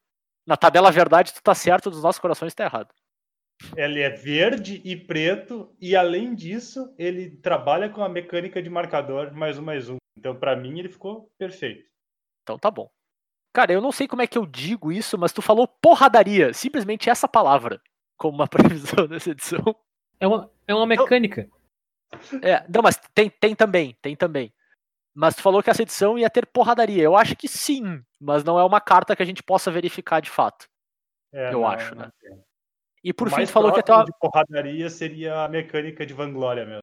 Na 0.46 0.56
tabela 0.56 0.92
verdade, 0.92 1.34
tu 1.34 1.42
tá 1.42 1.56
certo, 1.56 1.90
dos 1.90 2.04
nossos 2.04 2.20
corações 2.20 2.54
tá 2.54 2.64
errado. 2.64 2.94
Ele 3.76 4.00
é 4.00 4.10
verde 4.10 4.80
e 4.84 4.96
preto, 4.96 5.74
e 5.80 5.94
além 5.96 6.34
disso, 6.34 6.92
ele 6.98 7.30
trabalha 7.30 7.88
com 7.88 8.02
a 8.02 8.08
mecânica 8.08 8.62
de 8.62 8.68
marcador 8.68 9.32
mais 9.32 9.58
um 9.58 9.62
mais 9.62 9.88
um. 9.88 9.96
Então, 10.18 10.34
pra 10.34 10.56
mim, 10.56 10.78
ele 10.78 10.88
ficou 10.88 11.30
perfeito. 11.38 11.88
Então 12.42 12.58
tá 12.58 12.70
bom. 12.70 12.90
Cara, 13.52 13.72
eu 13.72 13.80
não 13.80 13.92
sei 13.92 14.08
como 14.08 14.22
é 14.22 14.26
que 14.26 14.38
eu 14.38 14.46
digo 14.46 14.90
isso, 14.90 15.18
mas 15.18 15.32
tu 15.32 15.42
falou 15.42 15.68
porradaria. 15.68 16.52
Simplesmente 16.54 17.10
essa 17.10 17.28
palavra. 17.28 17.80
Como 18.16 18.36
uma 18.36 18.48
previsão 18.48 19.06
dessa 19.06 19.30
edição. 19.30 19.76
É 20.18 20.26
uma, 20.26 20.50
é 20.66 20.74
uma 20.74 20.86
mecânica. 20.86 21.48
É, 22.42 22.64
não, 22.68 22.82
mas 22.82 22.96
tem, 23.14 23.30
tem 23.30 23.54
também, 23.54 23.96
tem 24.00 24.16
também. 24.16 24.52
Mas 25.14 25.34
tu 25.34 25.42
falou 25.42 25.62
que 25.62 25.68
essa 25.68 25.82
edição 25.82 26.18
ia 26.18 26.30
ter 26.30 26.46
porradaria. 26.46 27.02
Eu 27.02 27.16
acho 27.16 27.36
que 27.36 27.46
sim, 27.46 28.02
mas 28.18 28.42
não 28.42 28.58
é 28.58 28.64
uma 28.64 28.80
carta 28.80 29.14
que 29.14 29.22
a 29.22 29.26
gente 29.26 29.42
possa 29.42 29.70
verificar 29.70 30.20
de 30.20 30.30
fato. 30.30 30.66
É, 31.32 31.48
Eu 31.48 31.60
não, 31.60 31.66
acho, 31.66 31.94
não 31.94 32.02
né? 32.02 32.12
tem. 32.20 32.42
E 33.04 33.12
por 33.12 33.28
o 33.28 33.30
fim, 33.30 33.46
falou 33.46 33.72
que 33.72 33.82
próximo 33.82 33.98
uma... 33.98 34.04
de 34.04 34.12
porradaria 34.20 34.88
seria 34.90 35.44
a 35.44 35.48
mecânica 35.48 36.06
de 36.06 36.14
Vanglória 36.14 36.64
mesmo. 36.64 36.82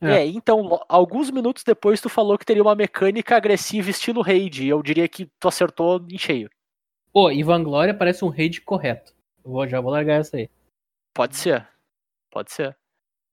É. 0.00 0.18
É, 0.18 0.26
então, 0.26 0.84
alguns 0.88 1.30
minutos 1.30 1.62
depois 1.64 2.00
tu 2.00 2.08
falou 2.08 2.36
que 2.36 2.44
teria 2.44 2.62
uma 2.62 2.74
mecânica 2.74 3.36
agressiva 3.36 3.88
estilo 3.88 4.20
raid. 4.20 4.64
E 4.64 4.68
eu 4.68 4.82
diria 4.82 5.08
que 5.08 5.26
tu 5.40 5.48
acertou 5.48 6.04
em 6.10 6.18
cheio. 6.18 6.50
Pô, 7.12 7.30
e 7.30 7.42
Vanglória 7.42 7.94
parece 7.94 8.24
um 8.24 8.28
raid 8.28 8.60
correto. 8.60 9.14
Eu 9.44 9.50
vou- 9.52 9.66
já 9.68 9.80
vou 9.80 9.90
largar 9.90 10.20
essa 10.20 10.36
aí. 10.36 10.50
Pode 11.14 11.36
ser. 11.36 11.66
Pode 12.30 12.52
ser. 12.52 12.76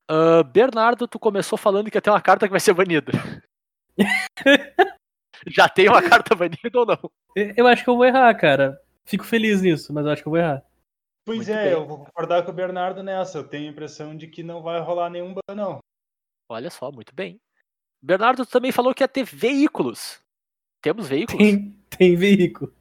Ah, 0.10 0.44
Bernardo, 0.44 1.08
tu 1.08 1.18
começou 1.18 1.58
falando 1.58 1.90
que 1.90 1.98
ia 1.98 2.02
ter 2.02 2.10
uma 2.10 2.22
carta 2.22 2.46
que 2.48 2.52
vai 2.52 2.60
ser 2.60 2.74
banida. 2.74 3.12
Já 5.48 5.68
tem 5.68 5.90
uma 5.90 6.02
carta 6.08 6.36
banida 6.36 6.70
ou 6.76 6.86
não? 6.86 7.12
Eu 7.36 7.54
eu 7.58 7.68
acho 7.68 7.84
que 7.84 7.90
eu 7.90 7.96
vou 7.96 8.06
errar, 8.06 8.34
cara. 8.36 8.80
Fico 9.06 9.24
feliz 9.24 9.62
nisso, 9.62 9.92
mas 9.94 10.06
eu 10.06 10.12
acho 10.12 10.22
que 10.22 10.28
eu 10.28 10.32
vou 10.32 10.40
errar. 10.40 10.64
Pois 11.34 11.48
Muito 11.48 11.58
é, 11.58 11.64
bem. 11.64 11.74
eu 11.74 11.86
vou 11.86 12.00
concordar 12.06 12.44
com 12.44 12.52
o 12.52 12.54
Bernardo 12.54 13.02
nessa. 13.02 13.38
Eu 13.38 13.48
tenho 13.48 13.70
a 13.70 13.72
impressão 13.72 14.16
de 14.18 14.28
que 14.28 14.44
não 14.44 14.62
vai 14.62 14.82
rolar 14.82 15.10
nenhum 15.10 15.34
ban, 15.34 15.56
não. 15.56 15.80
Olha 16.50 16.70
só, 16.70 16.92
muito 16.92 17.16
bem. 17.16 17.40
Bernardo, 18.04 18.46
tu 18.46 18.52
também 18.52 18.72
falou 18.72 18.94
que 18.94 19.02
ia 19.02 19.08
ter 19.08 19.24
veículos. 19.24 20.22
Temos 20.82 21.08
veículos? 21.08 21.38
Tem, 21.42 21.72
tem 21.98 22.16
veículo. 22.18 22.74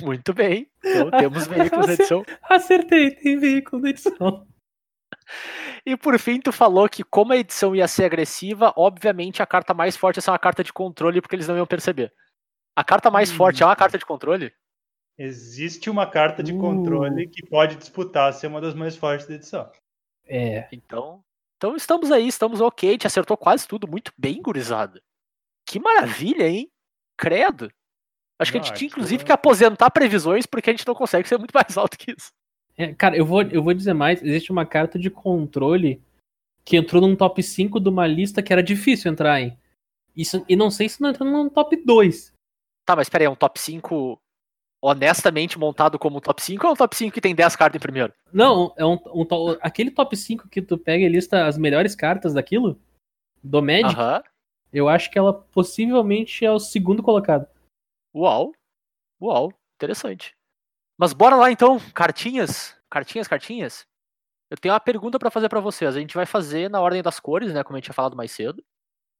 Muito 0.00 0.32
bem. 0.32 0.70
Então 0.84 1.10
temos 1.18 1.46
veículos 1.48 1.86
na 1.86 1.94
edição. 1.94 2.22
Acertei, 2.42 3.10
tem 3.16 3.38
veículo 3.38 3.82
na 3.82 3.90
edição. 3.90 4.46
E 5.84 5.96
por 5.96 6.16
fim, 6.18 6.40
tu 6.40 6.52
falou 6.52 6.88
que 6.88 7.02
como 7.02 7.32
a 7.32 7.36
edição 7.36 7.74
ia 7.74 7.88
ser 7.88 8.04
agressiva, 8.04 8.72
obviamente 8.76 9.42
a 9.42 9.46
carta 9.46 9.74
mais 9.74 9.96
forte 9.96 10.18
ia 10.18 10.22
ser 10.22 10.30
uma 10.30 10.38
carta 10.38 10.62
de 10.62 10.72
controle, 10.72 11.20
porque 11.20 11.34
eles 11.34 11.48
não 11.48 11.56
iam 11.56 11.66
perceber. 11.66 12.12
A 12.76 12.84
carta 12.84 13.10
mais 13.10 13.32
Hum. 13.32 13.36
forte 13.36 13.62
é 13.62 13.66
uma 13.66 13.74
carta 13.74 13.98
de 13.98 14.06
controle? 14.06 14.52
Existe 15.22 15.90
uma 15.90 16.06
carta 16.06 16.42
de 16.42 16.52
Uh. 16.54 16.58
controle 16.58 17.28
que 17.28 17.44
pode 17.46 17.76
disputar 17.76 18.32
ser 18.32 18.46
uma 18.46 18.58
das 18.60 18.74
mais 18.74 18.96
fortes 18.96 19.26
da 19.26 19.34
edição. 19.34 19.70
É. 20.26 20.66
Então, 20.72 21.22
então 21.58 21.76
estamos 21.76 22.10
aí, 22.10 22.26
estamos 22.26 22.60
ok. 22.62 22.88
A 22.88 22.92
gente 22.92 23.06
acertou 23.06 23.36
quase 23.36 23.68
tudo. 23.68 23.86
Muito 23.86 24.12
bem, 24.16 24.40
gurizada. 24.40 24.98
Que 25.68 25.78
maravilha, 25.78 26.48
hein? 26.48 26.70
Credo. 27.18 27.70
Acho 28.38 28.50
que 28.50 28.56
a 28.56 28.60
Não, 28.62 28.66
gente 28.66 28.78
tinha, 28.78 28.88
inclusive, 28.88 29.18
que- 29.18 29.26
que 29.26 29.32
aposentar 29.32 29.90
previsões, 29.90 30.46
porque 30.46 30.70
a 30.70 30.72
gente 30.72 30.86
não 30.86 30.94
consegue 30.94 31.28
ser 31.28 31.36
muito 31.36 31.52
mais 31.52 31.76
alto 31.76 31.98
que 31.98 32.12
isso. 32.12 32.30
É, 32.78 32.94
Cara, 32.94 33.14
eu 33.14 33.26
vou, 33.26 33.42
eu 33.42 33.62
vou 33.62 33.74
dizer 33.74 33.92
mais. 33.92 34.22
Existe 34.22 34.50
uma 34.50 34.64
carta 34.64 34.98
de 34.98 35.10
controle 35.10 36.02
que 36.64 36.78
entrou 36.78 37.02
num 37.02 37.14
top 37.14 37.42
5 37.42 37.78
de 37.78 37.90
uma 37.90 38.06
lista 38.06 38.42
que 38.42 38.54
era 38.54 38.62
difícil 38.62 39.12
entrar 39.12 39.38
em. 39.38 39.54
Isso, 40.16 40.42
e 40.48 40.56
não 40.56 40.70
sei 40.70 40.88
se 40.88 41.02
não 41.02 41.10
entrou 41.10 41.28
num 41.28 41.50
top 41.50 41.76
2. 41.76 42.32
Tá, 42.86 42.96
mas 42.96 43.10
peraí, 43.10 43.26
é 43.26 43.30
um 43.30 43.36
top 43.36 43.60
5 43.60 44.18
honestamente 44.82 45.58
montado 45.58 45.98
como 45.98 46.18
um 46.18 46.20
top 46.20 46.42
5 46.42 46.64
ou 46.66 46.70
é 46.70 46.72
um 46.72 46.76
top 46.76 46.96
5 46.96 47.12
que 47.14 47.20
tem 47.20 47.34
10 47.34 47.54
cartas 47.56 47.76
em 47.78 47.82
primeiro? 47.82 48.12
Não, 48.32 48.72
é 48.76 48.84
um, 48.84 48.98
um 49.14 49.24
to- 49.24 49.58
aquele 49.60 49.90
top 49.90 50.16
5 50.16 50.48
que 50.48 50.62
tu 50.62 50.78
pega 50.78 51.04
e 51.04 51.08
lista 51.08 51.46
as 51.46 51.58
melhores 51.58 51.94
cartas 51.94 52.32
daquilo, 52.34 52.80
do 53.42 53.62
Magic, 53.62 53.94
Aham. 53.98 54.22
eu 54.72 54.88
acho 54.88 55.10
que 55.10 55.18
ela 55.18 55.32
possivelmente 55.32 56.44
é 56.44 56.50
o 56.50 56.58
segundo 56.58 57.02
colocado. 57.02 57.46
Uau. 58.14 58.52
Uau. 59.20 59.52
Interessante. 59.76 60.34
Mas 60.98 61.12
bora 61.12 61.36
lá 61.36 61.50
então, 61.50 61.78
cartinhas. 61.94 62.76
Cartinhas, 62.90 63.28
cartinhas. 63.28 63.86
Eu 64.50 64.56
tenho 64.58 64.74
uma 64.74 64.80
pergunta 64.80 65.18
pra 65.18 65.30
fazer 65.30 65.48
pra 65.48 65.60
vocês. 65.60 65.94
A 65.96 66.00
gente 66.00 66.14
vai 66.14 66.26
fazer 66.26 66.68
na 66.68 66.80
ordem 66.80 67.02
das 67.02 67.20
cores, 67.20 67.52
né? 67.54 67.62
Como 67.62 67.76
a 67.76 67.78
gente 67.78 67.84
tinha 67.84 67.94
falado 67.94 68.16
mais 68.16 68.32
cedo. 68.32 68.62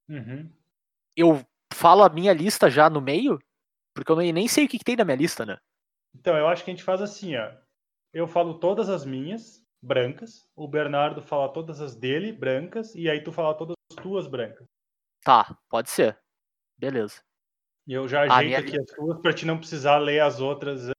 Uhum. 0.09 0.51
Eu 1.17 1.47
falo 1.73 2.03
a 2.03 2.09
minha 2.09 2.33
lista 2.33 2.69
já 2.69 2.91
no 2.91 3.01
meio, 3.01 3.39
porque 4.05 4.13
eu 4.13 4.33
nem 4.33 4.49
sei 4.49 4.65
o 4.65 4.69
que, 4.69 4.79
que 4.79 4.85
tem 4.85 4.97
na 4.97 5.05
minha 5.05 5.17
lista, 5.17 5.45
né? 5.45 5.59
Então, 6.15 6.37
eu 6.37 6.49
acho 6.49 6.65
que 6.65 6.71
a 6.71 6.75
gente 6.75 6.83
faz 6.83 7.03
assim, 7.03 7.37
ó. 7.37 7.53
Eu 8.13 8.27
falo 8.27 8.59
todas 8.59 8.89
as 8.89 9.05
minhas, 9.05 9.63
brancas. 9.83 10.49
O 10.57 10.67
Bernardo 10.67 11.23
fala 11.23 11.53
todas 11.53 11.81
as 11.81 11.95
dele, 11.95 12.33
brancas. 12.33 12.95
E 12.95 13.09
aí 13.09 13.23
tu 13.23 13.31
fala 13.31 13.55
todas 13.55 13.75
as 13.93 14.03
tuas, 14.03 14.27
brancas. 14.27 14.67
Tá, 15.23 15.57
pode 15.69 15.91
ser. 15.91 16.19
Beleza. 16.79 17.23
E 17.87 17.93
eu 17.93 18.09
já 18.09 18.23
ajeito 18.23 18.61
aqui 18.61 18.81
as 18.81 18.87
tuas 18.87 19.21
pra 19.21 19.33
te 19.33 19.45
não 19.45 19.59
precisar 19.59 19.99
ler 19.99 20.21
as 20.21 20.41
outras. 20.41 20.91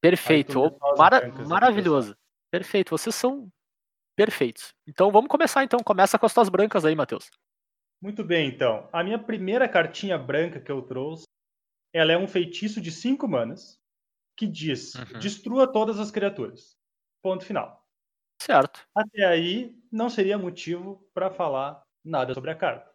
Perfeito. 0.00 0.62
lê 0.62 0.70
só 0.70 0.92
as 0.92 0.98
mara- 0.98 1.20
brancas, 1.20 1.48
maravilhoso. 1.48 2.16
Perfeito. 2.50 2.90
Vocês 2.90 3.14
são 3.14 3.48
perfeitos. 4.16 4.74
Então 4.88 5.10
vamos 5.10 5.28
começar 5.28 5.62
então. 5.62 5.80
Começa 5.80 6.18
com 6.18 6.26
as 6.26 6.34
tuas 6.34 6.48
brancas 6.48 6.84
aí, 6.84 6.94
Matheus. 6.94 7.30
Muito 8.02 8.24
bem, 8.24 8.48
então. 8.48 8.88
A 8.92 9.04
minha 9.04 9.18
primeira 9.18 9.68
cartinha 9.68 10.16
branca 10.16 10.58
que 10.58 10.72
eu 10.72 10.80
trouxe, 10.80 11.24
ela 11.92 12.12
é 12.12 12.18
um 12.18 12.28
feitiço 12.28 12.80
de 12.80 12.90
5 12.90 13.26
manas 13.28 13.80
que 14.36 14.46
diz: 14.46 14.94
Uhum. 14.94 15.18
destrua 15.18 15.70
todas 15.70 15.98
as 15.98 16.10
criaturas. 16.10 16.76
Ponto 17.22 17.44
final. 17.44 17.84
Certo. 18.40 18.80
Até 18.94 19.24
aí 19.24 19.76
não 19.92 20.08
seria 20.08 20.38
motivo 20.38 21.06
para 21.12 21.30
falar 21.30 21.82
nada 22.04 22.32
sobre 22.34 22.50
a 22.50 22.54
carta. 22.54 22.90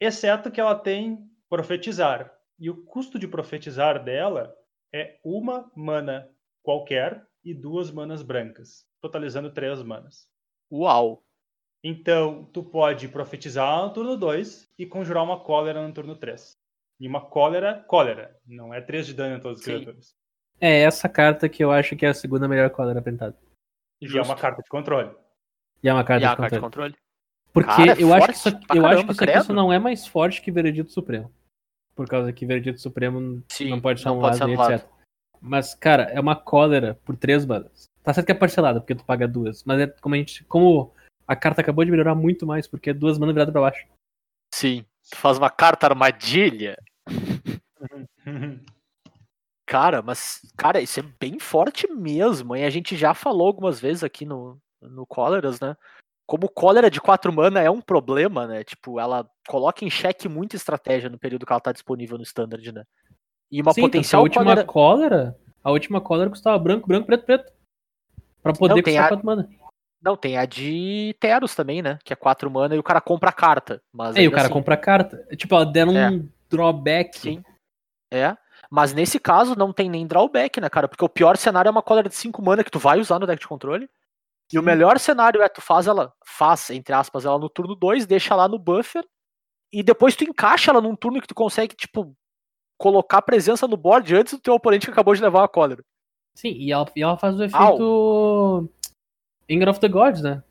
Exceto 0.00 0.50
que 0.50 0.60
ela 0.60 0.74
tem 0.74 1.30
profetizar. 1.48 2.34
E 2.58 2.68
o 2.70 2.84
custo 2.84 3.18
de 3.18 3.28
profetizar 3.28 4.02
dela 4.02 4.54
é 4.92 5.18
uma 5.24 5.70
mana 5.76 6.28
qualquer 6.62 7.26
e 7.44 7.54
duas 7.54 7.90
manas 7.90 8.22
brancas, 8.22 8.86
totalizando 9.00 9.52
três 9.52 9.82
manas. 9.82 10.28
Uau. 10.70 11.24
Então, 11.82 12.44
tu 12.52 12.62
pode 12.62 13.08
profetizar 13.08 13.82
no 13.82 13.92
turno 13.92 14.16
2 14.16 14.70
e 14.78 14.84
conjurar 14.84 15.24
uma 15.24 15.40
cólera 15.40 15.86
no 15.86 15.94
turno 15.94 16.14
3. 16.14 16.59
E 17.00 17.08
uma 17.08 17.22
cólera, 17.22 17.82
cólera. 17.88 18.36
Não 18.46 18.74
é 18.74 18.80
3 18.80 19.06
de 19.06 19.14
dano 19.14 19.36
em 19.36 19.40
todas 19.40 19.58
as 19.58 19.64
Sim. 19.64 19.72
criaturas. 19.72 20.14
É 20.60 20.82
essa 20.82 21.08
carta 21.08 21.48
que 21.48 21.64
eu 21.64 21.72
acho 21.72 21.96
que 21.96 22.04
é 22.04 22.10
a 22.10 22.14
segunda 22.14 22.46
melhor 22.46 22.68
cólera 22.68 23.00
pintada. 23.00 23.36
E 24.00 24.04
é 24.04 24.08
Justo. 24.08 24.30
uma 24.30 24.36
carta 24.36 24.62
de 24.62 24.68
controle. 24.68 25.10
E 25.82 25.88
é 25.88 25.92
uma 25.92 26.04
carta 26.04 26.26
a 26.26 26.30
de 26.30 26.36
carta 26.36 26.56
de 26.56 26.60
controle. 26.60 26.92
controle? 26.92 27.10
Porque 27.52 27.70
Cara, 27.70 27.92
é 27.92 28.02
eu, 28.02 28.12
acho 28.14 28.26
que 28.26 28.32
isso, 28.32 28.50
pra 28.66 28.76
eu 28.76 28.86
acho 28.86 28.94
caramba, 28.96 29.14
que 29.14 29.24
isso 29.24 29.38
aqui 29.40 29.52
não 29.52 29.72
é 29.72 29.78
mais 29.78 30.06
forte 30.06 30.42
que 30.42 30.52
Veredito 30.52 30.92
Supremo. 30.92 31.32
Por 31.96 32.06
causa 32.06 32.32
que 32.32 32.46
Veredito 32.46 32.80
Supremo 32.80 33.42
Sim, 33.48 33.70
não 33.70 33.80
pode 33.80 34.00
ser 34.00 34.10
um 34.10 34.20
lado 34.20 34.36
etc. 34.36 34.86
Mas, 35.40 35.74
cara, 35.74 36.04
é 36.04 36.20
uma 36.20 36.36
cólera 36.36 36.94
por 37.04 37.16
três 37.16 37.44
balas. 37.44 37.86
Tá 38.02 38.12
certo 38.12 38.26
que 38.26 38.32
é 38.32 38.34
parcelada, 38.34 38.80
porque 38.80 38.94
tu 38.94 39.04
paga 39.04 39.26
duas. 39.26 39.64
Mas 39.64 39.80
é 39.80 39.86
como 39.86 40.14
a 40.14 40.18
gente. 40.18 40.44
Como 40.44 40.94
a 41.26 41.34
carta 41.34 41.60
acabou 41.60 41.84
de 41.84 41.90
melhorar 41.90 42.14
muito 42.14 42.46
mais, 42.46 42.66
porque 42.68 42.90
é 42.90 42.94
duas 42.94 43.18
manas 43.18 43.34
viradas 43.34 43.52
pra 43.52 43.62
baixo. 43.62 43.86
Sim. 44.54 44.84
Tu 45.10 45.16
faz 45.16 45.38
uma 45.38 45.50
carta 45.50 45.86
armadilha. 45.86 46.76
Cara, 49.66 50.02
mas, 50.02 50.40
cara, 50.56 50.80
isso 50.80 50.98
é 50.98 51.02
bem 51.20 51.38
forte 51.38 51.86
mesmo. 51.88 52.56
E 52.56 52.64
a 52.64 52.70
gente 52.70 52.96
já 52.96 53.14
falou 53.14 53.46
algumas 53.46 53.78
vezes 53.80 54.02
aqui 54.02 54.24
no, 54.24 54.58
no 54.82 55.06
Cóleras, 55.06 55.60
né? 55.60 55.76
Como 56.26 56.48
cólera 56.48 56.88
de 56.90 57.00
4 57.00 57.32
mana 57.32 57.60
é 57.60 57.68
um 57.70 57.80
problema, 57.80 58.46
né? 58.46 58.62
Tipo, 58.62 59.00
ela 59.00 59.28
coloca 59.48 59.84
em 59.84 59.90
xeque 59.90 60.28
muita 60.28 60.54
estratégia 60.56 61.10
no 61.10 61.18
período 61.18 61.44
que 61.44 61.52
ela 61.52 61.60
tá 61.60 61.72
disponível 61.72 62.16
no 62.16 62.22
standard, 62.22 62.72
né? 62.72 62.84
E 63.50 63.60
uma 63.60 63.72
Sim, 63.72 63.80
que 63.82 63.86
potencial 63.88 64.20
a 64.20 64.22
última 64.24 64.44
cólera- 64.44 64.64
cólera. 64.64 65.36
A 65.62 65.70
última 65.72 66.00
cólera 66.00 66.30
custava 66.30 66.56
branco, 66.58 66.86
branco, 66.86 67.06
preto, 67.06 67.24
preto. 67.24 67.52
Pra 68.42 68.52
poder 68.52 68.74
Não, 68.76 68.82
tem 68.82 68.94
custar 68.94 69.06
a- 69.06 69.08
4 69.08 69.26
mana. 69.26 69.48
Não, 70.02 70.16
tem 70.16 70.38
a 70.38 70.46
de 70.46 71.14
Teros 71.20 71.54
também, 71.54 71.82
né? 71.82 71.98
Que 72.04 72.12
é 72.12 72.16
4 72.16 72.48
mana 72.50 72.74
e 72.74 72.78
o 72.78 72.82
cara 72.82 73.00
compra 73.00 73.30
a 73.30 73.32
carta. 73.32 73.82
Mas 73.92 74.14
Aí 74.16 74.26
o 74.26 74.30
cara 74.30 74.44
assim- 74.44 74.52
compra 74.52 74.74
a 74.74 74.78
carta. 74.78 75.26
Tipo, 75.36 75.54
ela 75.56 75.66
deram 75.66 75.96
É. 75.96 76.10
um 76.10 76.28
drawback. 76.48 77.18
Sim. 77.18 77.42
É. 78.10 78.36
Mas 78.70 78.92
nesse 78.92 79.18
caso 79.18 79.54
não 79.56 79.72
tem 79.72 79.88
nem 79.88 80.06
drawback, 80.06 80.60
né, 80.60 80.68
cara? 80.68 80.88
Porque 80.88 81.04
o 81.04 81.08
pior 81.08 81.36
cenário 81.36 81.68
é 81.68 81.72
uma 81.72 81.82
cólera 81.82 82.08
de 82.08 82.14
5 82.14 82.42
mana 82.42 82.64
que 82.64 82.70
tu 82.70 82.78
vai 82.78 83.00
usar 83.00 83.18
no 83.18 83.26
deck 83.26 83.40
de 83.40 83.48
controle. 83.48 83.88
E 84.52 84.58
o 84.58 84.62
melhor 84.62 84.98
cenário 84.98 85.40
é 85.42 85.48
tu 85.48 85.60
faz 85.60 85.86
ela, 85.86 86.12
faz, 86.24 86.70
entre 86.70 86.92
aspas, 86.92 87.24
ela 87.24 87.38
no 87.38 87.48
turno 87.48 87.76
2, 87.76 88.04
deixa 88.04 88.34
lá 88.34 88.48
no 88.48 88.58
buffer, 88.58 89.04
e 89.72 89.80
depois 89.80 90.16
tu 90.16 90.24
encaixa 90.24 90.72
ela 90.72 90.80
num 90.80 90.96
turno 90.96 91.20
que 91.20 91.28
tu 91.28 91.36
consegue, 91.36 91.76
tipo, 91.76 92.16
colocar 92.76 93.22
presença 93.22 93.68
no 93.68 93.76
board 93.76 94.12
antes 94.12 94.34
do 94.34 94.40
teu 94.40 94.54
oponente 94.54 94.86
que 94.86 94.92
acabou 94.92 95.14
de 95.14 95.22
levar 95.22 95.44
a 95.44 95.48
cólera. 95.48 95.84
Sim, 96.34 96.50
e 96.50 96.72
ela, 96.72 96.90
e 96.96 97.02
ela 97.02 97.16
faz 97.16 97.38
o 97.38 97.44
efeito 97.44 98.68
Anger 99.48 99.68
of 99.68 99.80
the 99.80 99.88
Gods, 99.88 100.22
né? 100.22 100.42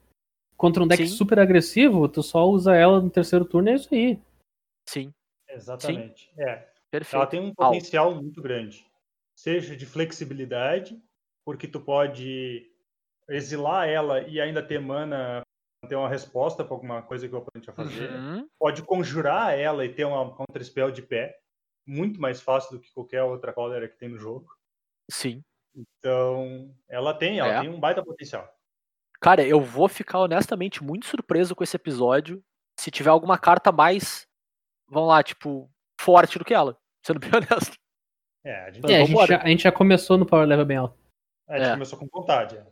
Contra 0.55 0.83
um 0.83 0.87
deck 0.87 1.05
Sim. 1.05 1.15
super 1.15 1.39
agressivo, 1.39 2.07
tu 2.07 2.23
só 2.23 2.47
usa 2.47 2.75
ela 2.75 3.01
no 3.01 3.09
terceiro 3.09 3.43
turno 3.43 3.69
e 3.69 3.71
é 3.71 3.75
isso 3.75 3.93
aí. 3.93 4.21
Sim, 4.87 5.13
Exatamente. 5.49 6.31
É. 6.37 6.68
perfeito. 6.91 7.15
Ela 7.15 7.27
tem 7.27 7.39
um 7.39 7.53
potencial 7.53 8.13
muito 8.15 8.41
grande. 8.41 8.85
Seja 9.35 9.75
de 9.75 9.85
flexibilidade, 9.85 11.01
porque 11.45 11.67
tu 11.67 11.79
pode 11.79 12.69
exilar 13.29 13.87
ela 13.87 14.21
e 14.21 14.41
ainda 14.41 14.61
ter 14.61 14.79
mana, 14.79 15.41
ter 15.87 15.95
uma 15.95 16.09
resposta 16.09 16.63
para 16.63 16.73
alguma 16.73 17.01
coisa 17.01 17.27
que 17.27 17.35
o 17.35 17.37
oponente 17.37 17.67
vai 17.67 17.75
fazer. 17.75 18.11
Uhum. 18.11 18.49
Pode 18.59 18.81
conjurar 18.83 19.57
ela 19.57 19.85
e 19.85 19.93
ter 19.93 20.05
uma 20.05 20.35
counter 20.35 20.63
spell 20.63 20.91
de 20.91 21.01
pé, 21.01 21.39
muito 21.87 22.19
mais 22.19 22.41
fácil 22.41 22.71
do 22.75 22.81
que 22.81 22.91
qualquer 22.91 23.23
outra 23.23 23.53
cólera 23.53 23.87
que 23.87 23.97
tem 23.97 24.09
no 24.09 24.17
jogo. 24.17 24.47
Sim. 25.09 25.43
Então, 25.75 26.75
ela 26.87 27.13
tem, 27.13 27.39
ela 27.39 27.53
É. 27.53 27.61
tem 27.61 27.69
um 27.69 27.79
baita 27.79 28.03
potencial. 28.03 28.51
Cara, 29.21 29.45
eu 29.45 29.61
vou 29.61 29.87
ficar 29.87 30.19
honestamente 30.19 30.83
muito 30.83 31.05
surpreso 31.05 31.55
com 31.55 31.63
esse 31.63 31.75
episódio 31.75 32.43
se 32.79 32.89
tiver 32.89 33.09
alguma 33.09 33.37
carta 33.37 33.71
mais, 33.71 34.25
vamos 34.87 35.09
lá, 35.09 35.21
tipo, 35.21 35.69
forte 35.99 36.39
do 36.39 36.45
que 36.45 36.53
ela. 36.53 36.77
Sendo 37.05 37.19
bem 37.19 37.29
honesto. 37.35 37.77
É, 38.43 38.65
a 38.65 38.71
gente, 38.71 38.81
Mas 38.83 38.91
É, 38.91 39.01
a 39.01 39.05
gente, 39.05 39.27
já, 39.27 39.41
a 39.43 39.47
gente 39.47 39.63
já 39.63 39.71
começou 39.71 40.17
no 40.17 40.25
Power 40.25 40.47
Level 40.47 40.65
bem 40.65 40.77
alto. 40.77 40.97
a 41.47 41.57
gente 41.57 41.67
é. 41.67 41.71
começou 41.73 41.99
com 41.99 42.07
vontade. 42.11 42.57
é. 42.57 42.63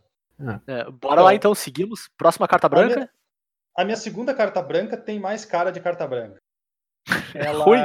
É, 0.68 0.92
bora 0.92 1.22
lá 1.22 1.34
Então, 1.34 1.52
então, 1.52 1.56
seguimos. 1.56 2.08
Próxima 2.18 2.48
carta 2.48 2.70
branca. 2.70 2.96
minha- 2.96 3.10
A 3.76 3.84
minha 3.84 3.98
segunda 3.98 4.34
carta 4.34 4.62
branca 4.62 4.96
tem 4.96 5.20
mais 5.20 5.44
cara 5.46 5.72
de 5.72 5.80
carta 5.82 6.08
branca. 6.08 6.40
Ela... 7.36 7.64
ruim? 7.66 7.80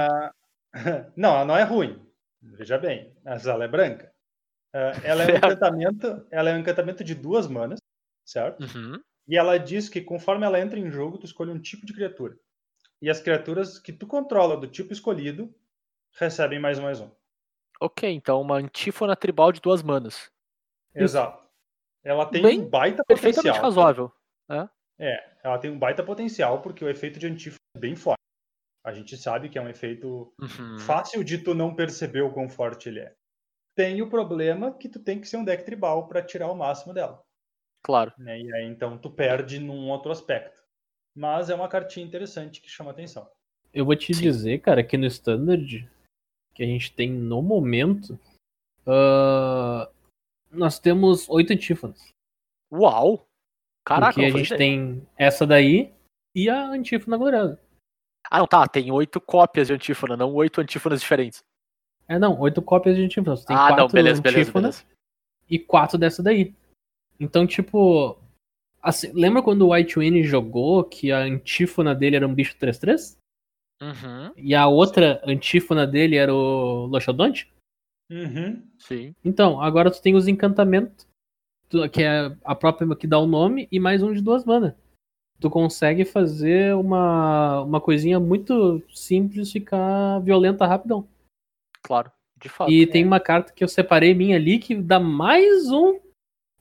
Não, 1.17 1.35
ela 1.35 1.45
não 1.45 1.57
é 1.57 1.63
ruim. 1.65 2.03
Veja 2.41 2.79
bem, 2.79 3.15
mas 3.23 3.47
ela 3.47 3.65
é 3.65 3.69
branca. 3.69 4.11
Ah, 4.75 4.93
Ela 5.05 5.25
é 5.25 5.27
um 5.35 5.37
encantamento, 5.37 6.27
ela 6.31 6.49
é 6.51 6.55
um 6.55 6.59
encantamento 6.61 7.05
de 7.05 7.15
duas 7.15 7.47
manas, 7.47 7.79
certo? 8.27 8.63
Uhum. 8.63 8.99
E 9.29 9.37
ela 9.37 9.59
diz 9.59 9.91
que 9.91 10.01
conforme 10.01 10.47
ela 10.47 10.59
entra 10.59 10.79
em 10.79 10.91
jogo, 10.91 11.19
tu 11.19 11.27
escolhe 11.27 11.51
um 11.51 11.61
tipo 11.61 11.85
de 11.85 11.93
criatura. 11.93 12.39
E 13.03 13.11
as 13.11 13.21
criaturas 13.21 13.81
que 13.81 13.93
tu 13.93 14.07
controla 14.07 14.57
do 14.57 14.69
tipo 14.69 14.93
escolhido 14.93 15.53
recebem 16.13 16.61
mais 16.61 16.79
um 16.79 16.83
mais 16.83 17.01
um. 17.01 17.11
Ok, 17.81 18.09
então 18.09 18.41
uma 18.41 18.57
antífona 18.57 19.17
tribal 19.17 19.51
de 19.51 19.61
duas 19.61 19.83
manas. 19.83 20.31
Exato. 20.95 21.43
Ela 22.05 22.27
tem 22.27 22.41
Bem 22.43 22.61
um 22.61 22.69
baita 22.69 23.05
Perfeitamente 23.05 23.49
potencial. 23.59 23.65
razoável. 23.65 24.13
É, 24.99 25.37
ela 25.43 25.59
tem 25.59 25.71
um 25.71 25.79
baita 25.79 26.03
potencial 26.05 26.63
porque 26.63 26.85
o 26.85 26.89
efeito 26.89 27.19
de 27.19 27.27
antífona 27.27 27.59
é 27.77 27.81
bem 27.81 27.97
forte. 27.97 28.21
A 28.85 28.93
gente 28.93 29.17
sabe 29.17 29.49
que 29.49 29.59
é 29.59 29.63
um 29.63 29.69
efeito 29.69 30.33
Uhum. 30.41 30.79
fácil 30.79 31.25
de 31.25 31.39
tu 31.39 31.55
não 31.55 31.75
perceber 31.75 32.23
o 32.23 32.33
quão 32.33 32.49
forte 32.49 32.89
ele 32.89 33.01
é. 33.01 33.15
Tem 33.75 34.01
o 34.01 34.09
problema 34.09 34.73
que 34.77 34.89
tu 34.89 35.03
tem 35.03 35.21
que 35.21 35.27
ser 35.27 35.39
um 35.39 35.45
deck 35.45 35.65
tribal 35.65 36.07
para 36.07 36.23
tirar 36.23 36.49
o 36.51 36.55
máximo 36.55 36.93
dela. 36.95 37.25
Claro. 37.83 38.13
Né? 38.19 38.41
E 38.41 38.55
aí 38.55 38.65
então 38.67 38.97
tu 38.97 39.11
perde 39.11 39.59
num 39.59 39.89
outro 39.91 40.13
aspecto. 40.13 40.62
Mas 41.15 41.51
é 41.51 41.55
uma 41.55 41.69
cartinha 41.69 42.07
interessante 42.07 42.61
que 42.61 42.71
chama 42.71 42.91
atenção. 42.91 43.29
Eu 43.73 43.85
vou 43.85 43.97
te 43.97 44.15
Sim. 44.15 44.23
dizer, 44.23 44.61
cara, 44.61 44.83
que 44.83 44.97
no 44.97 45.07
Standard 45.07 45.89
que 46.55 46.63
a 46.63 46.67
gente 46.67 46.93
tem 46.93 47.11
no 47.11 47.43
momento, 47.43 48.19
ah, 48.87 49.91
nós 50.51 50.79
temos 50.79 51.29
oito 51.29 51.53
antífonas. 51.53 52.09
Uau! 52.73 53.27
Caraca, 53.85 54.13
porque 54.15 54.27
a 54.27 54.31
gente 54.31 54.55
ideia. 54.55 54.59
tem 54.59 55.09
essa 55.17 55.47
daí 55.47 55.93
e 56.35 56.49
a 56.49 56.69
antífona 56.69 57.17
gloriosa. 57.17 57.61
Ah, 58.31 58.39
não, 58.39 58.47
tá. 58.47 58.67
Tem 58.69 58.91
oito 58.93 59.21
cópias 59.21 59.67
de 59.67 59.75
antífona, 59.75 60.17
não 60.17 60.33
oito 60.35 60.61
antífonas 60.61 61.01
diferentes. 61.01 61.43
É, 62.07 62.19
não, 62.19 62.39
oito 62.41 62.63
cópias 62.63 62.97
de 62.97 63.05
antífona. 63.05 63.37
Você 63.37 63.47
tem 63.47 63.57
ah, 63.57 63.69
quatro 63.69 63.77
não, 63.77 63.89
beleza, 63.89 64.23
beleza, 64.23 64.41
antífonas 64.41 64.81
beleza. 64.83 64.97
e 65.51 65.59
quatro 65.59 65.99
dessa 65.99 66.23
daí. 66.23 66.55
Então, 67.19 67.47
tipo. 67.47 68.17
Assim, 68.83 69.13
lembra 69.15 69.43
quando 69.43 69.63
o 69.63 69.73
White 69.73 69.97
Wayne 69.97 70.25
jogou 70.25 70.85
que 70.85 71.13
a 71.13 71.21
antífona 71.21 71.95
dele 71.95 72.17
era 72.17 72.27
um 72.27 72.35
bicho 72.35 72.57
3-3? 72.59 73.17
Uhum, 73.83 74.33
E 74.37 74.55
a 74.55 74.69
outra 74.69 75.21
antífona 75.25 75.87
dele 75.87 76.17
era 76.17 76.33
o 76.33 76.87
Loxodonte? 76.87 77.53
Uhum. 78.11 78.63
sim. 78.79 79.15
Então, 79.25 79.61
agora 79.61 79.91
tu 79.91 80.01
tem 80.01 80.15
os 80.15 80.29
encantamentos, 80.29 81.07
que 81.93 82.03
é 82.03 82.37
a 82.45 82.55
própria 82.55 82.95
que 82.95 83.07
dá 83.07 83.19
o 83.19 83.27
nome, 83.27 83.67
e 83.73 83.81
mais 83.81 84.03
um 84.03 84.13
de 84.13 84.21
duas 84.21 84.45
manas. 84.45 84.75
Tu 85.41 85.51
consegue 85.51 86.05
fazer 86.05 86.75
uma, 86.77 87.63
uma 87.63 87.81
coisinha 87.81 88.21
muito 88.21 88.81
simples 88.95 89.51
ficar 89.51 90.21
violenta 90.21 90.67
rapidão. 90.67 91.09
Claro. 91.83 92.13
De 92.41 92.49
fato. 92.49 92.71
E 92.71 92.87
tem 92.87 93.05
uma 93.05 93.19
carta 93.19 93.53
que 93.53 93.65
eu 93.65 93.69
separei 93.69 94.15
minha 94.15 94.37
ali 94.37 94.59
que 94.59 94.75
dá 94.75 95.01
mais 95.01 95.71
um. 95.71 95.99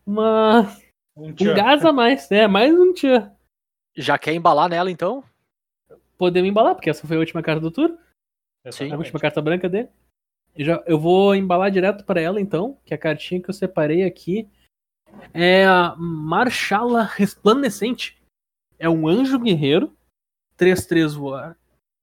Uma, 0.05 0.75
Um 1.15 1.29
um 1.29 1.33
gás 1.33 1.83
a 1.85 1.91
mais, 1.91 2.29
né? 2.29 2.47
Mais 2.47 2.73
um 2.73 2.93
tchan. 2.93 3.31
Já 3.95 4.17
quer 4.17 4.33
embalar 4.33 4.69
nela, 4.69 4.89
então? 4.89 5.23
Podemos 6.17 6.49
embalar, 6.49 6.75
porque 6.75 6.89
essa 6.89 7.05
foi 7.07 7.17
a 7.17 7.19
última 7.19 7.41
carta 7.41 7.59
do 7.61 7.71
turno, 7.71 7.97
a 8.63 8.69
Exatamente. 8.69 8.95
última 8.97 9.19
carta 9.19 9.41
branca 9.41 9.67
dele. 9.67 9.89
Eu, 10.55 10.65
já, 10.65 10.83
eu 10.85 10.99
vou 10.99 11.35
embalar 11.35 11.71
direto 11.71 12.05
pra 12.05 12.21
ela 12.21 12.39
então, 12.39 12.77
que 12.85 12.93
a 12.93 12.97
cartinha 12.97 13.41
que 13.41 13.49
eu 13.49 13.53
separei 13.53 14.03
aqui 14.03 14.47
é 15.33 15.65
a 15.65 15.95
Marshala 15.97 17.03
Resplandecente. 17.03 18.21
É 18.79 18.89
um 18.89 19.07
anjo 19.07 19.39
guerreiro, 19.39 19.95
3-3 20.57 21.15
voar, 21.15 21.57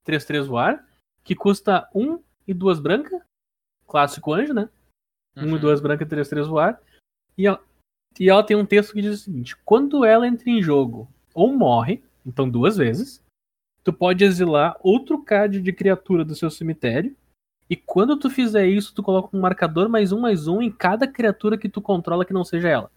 3-3 0.07 0.45
voar, 0.47 0.87
que 1.25 1.35
custa 1.35 1.89
1 1.95 2.23
e 2.47 2.53
2 2.55 2.81
branca. 2.81 3.25
Clássico 3.87 4.33
anjo, 4.33 4.53
né? 4.53 4.69
1 5.37 5.47
e 5.47 5.53
Uhum. 5.53 5.59
2 5.61 5.81
branca, 5.81 6.05
3-3 6.05 6.47
voar. 6.47 6.81
E 7.37 7.47
e 8.19 8.29
ela 8.29 8.43
tem 8.45 8.57
um 8.57 8.67
texto 8.67 8.93
que 8.93 9.03
diz 9.03 9.21
o 9.21 9.25
seguinte: 9.25 9.57
quando 9.65 10.05
ela 10.05 10.27
entra 10.27 10.49
em 10.51 10.63
jogo 10.63 11.09
ou 11.35 11.53
morre, 11.57 12.03
então 12.27 12.49
duas 12.49 12.77
vezes, 12.77 13.23
tu 13.85 13.93
pode 13.93 14.25
exilar 14.25 14.77
outro 14.83 15.23
card 15.23 15.61
de 15.61 15.73
criatura 15.73 16.25
do 16.25 16.35
seu 16.35 16.51
cemitério. 16.51 17.17
E 17.71 17.77
quando 17.77 18.17
tu 18.17 18.31
fizer 18.31 18.67
isso, 18.67 18.95
tu 18.95 19.03
coloca 19.03 19.37
um 19.37 19.41
marcador 19.41 19.89
mais 19.91 20.11
um 20.11 20.21
mais 20.21 20.49
um 20.49 20.63
em 20.63 20.71
cada 20.71 21.07
criatura 21.07 21.59
que 21.59 21.69
tu 21.69 21.83
controla 21.83 22.25
que 22.25 22.33
não 22.33 22.45
seja 22.45 22.69
ela. 22.69 22.91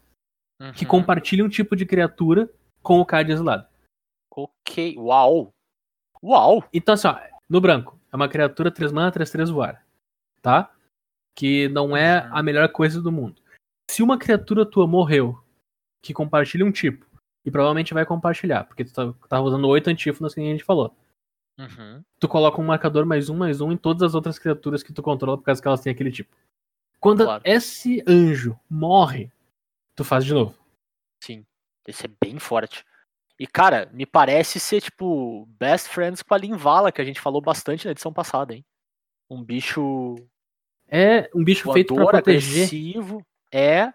Que 0.74 0.84
Uhum. 0.84 0.90
compartilhe 0.90 1.42
um 1.42 1.48
tipo 1.48 1.74
de 1.76 1.84
criatura 1.84 2.48
com 2.82 2.98
o 3.00 3.04
card 3.04 3.30
exilado. 3.32 3.66
Ok. 4.34 4.96
Uau! 4.96 5.50
Uau! 6.22 6.64
Então, 6.72 6.94
assim, 6.94 7.08
ó, 7.08 7.18
no 7.48 7.60
branco, 7.60 7.98
é 8.12 8.16
uma 8.16 8.28
criatura 8.28 8.70
3 8.70 8.92
mana, 8.92 9.10
3, 9.12 9.28
3 9.30 9.50
voar. 9.50 9.84
Tá? 10.40 10.72
Que 11.36 11.68
não 11.68 11.96
é 11.96 12.24
Uhum. 12.26 12.36
a 12.36 12.42
melhor 12.42 12.68
coisa 12.70 13.02
do 13.02 13.12
mundo. 13.12 13.41
Se 13.90 14.02
uma 14.02 14.18
criatura 14.18 14.64
tua 14.64 14.86
morreu, 14.86 15.42
que 16.02 16.12
compartilha 16.14 16.64
um 16.64 16.72
tipo, 16.72 17.06
e 17.44 17.50
provavelmente 17.50 17.92
vai 17.94 18.06
compartilhar, 18.06 18.64
porque 18.64 18.84
tu 18.84 18.92
tá- 18.92 19.12
tava 19.28 19.42
usando 19.46 19.68
oito 19.68 19.88
antífonas 19.90 20.34
que 20.34 20.40
a 20.40 20.44
gente 20.44 20.64
falou. 20.64 20.94
Uhum. 21.58 22.02
Tu 22.18 22.28
coloca 22.28 22.60
um 22.60 22.64
marcador 22.64 23.04
mais 23.04 23.28
um, 23.28 23.36
mais 23.36 23.60
um 23.60 23.70
em 23.72 23.76
todas 23.76 24.02
as 24.02 24.14
outras 24.14 24.38
criaturas 24.38 24.82
que 24.82 24.92
tu 24.92 25.02
controla 25.02 25.36
por 25.36 25.44
causa 25.44 25.60
que 25.60 25.68
elas 25.68 25.80
têm 25.80 25.92
aquele 25.92 26.10
tipo. 26.10 26.34
Quando 26.98 27.24
Claro. 27.24 27.42
esse 27.44 28.02
anjo 28.08 28.58
morre, 28.70 29.30
tu 29.94 30.04
faz 30.04 30.24
de 30.24 30.32
novo. 30.32 30.56
Sim. 31.22 31.44
Esse 31.86 32.06
é 32.06 32.10
bem 32.24 32.38
forte. 32.38 32.84
E, 33.38 33.46
cara, 33.46 33.90
me 33.92 34.06
parece 34.06 34.60
ser, 34.60 34.80
tipo, 34.80 35.46
best 35.58 35.88
friends 35.88 36.22
com 36.22 36.32
a 36.32 36.38
Linvala, 36.38 36.92
que 36.92 37.00
a 37.00 37.04
gente 37.04 37.20
falou 37.20 37.40
bastante 37.42 37.84
na 37.84 37.90
edição 37.90 38.12
passada, 38.12 38.54
hein? 38.54 38.64
Um 39.28 39.42
bicho 39.42 40.14
É 40.88 41.28
um 41.34 41.42
bicho 41.42 41.72
feito 41.72 41.94
pra 41.94 42.04
voador, 42.04 42.22
proteger. 42.22 42.64
agressivo. 42.64 43.24
É. 43.52 43.92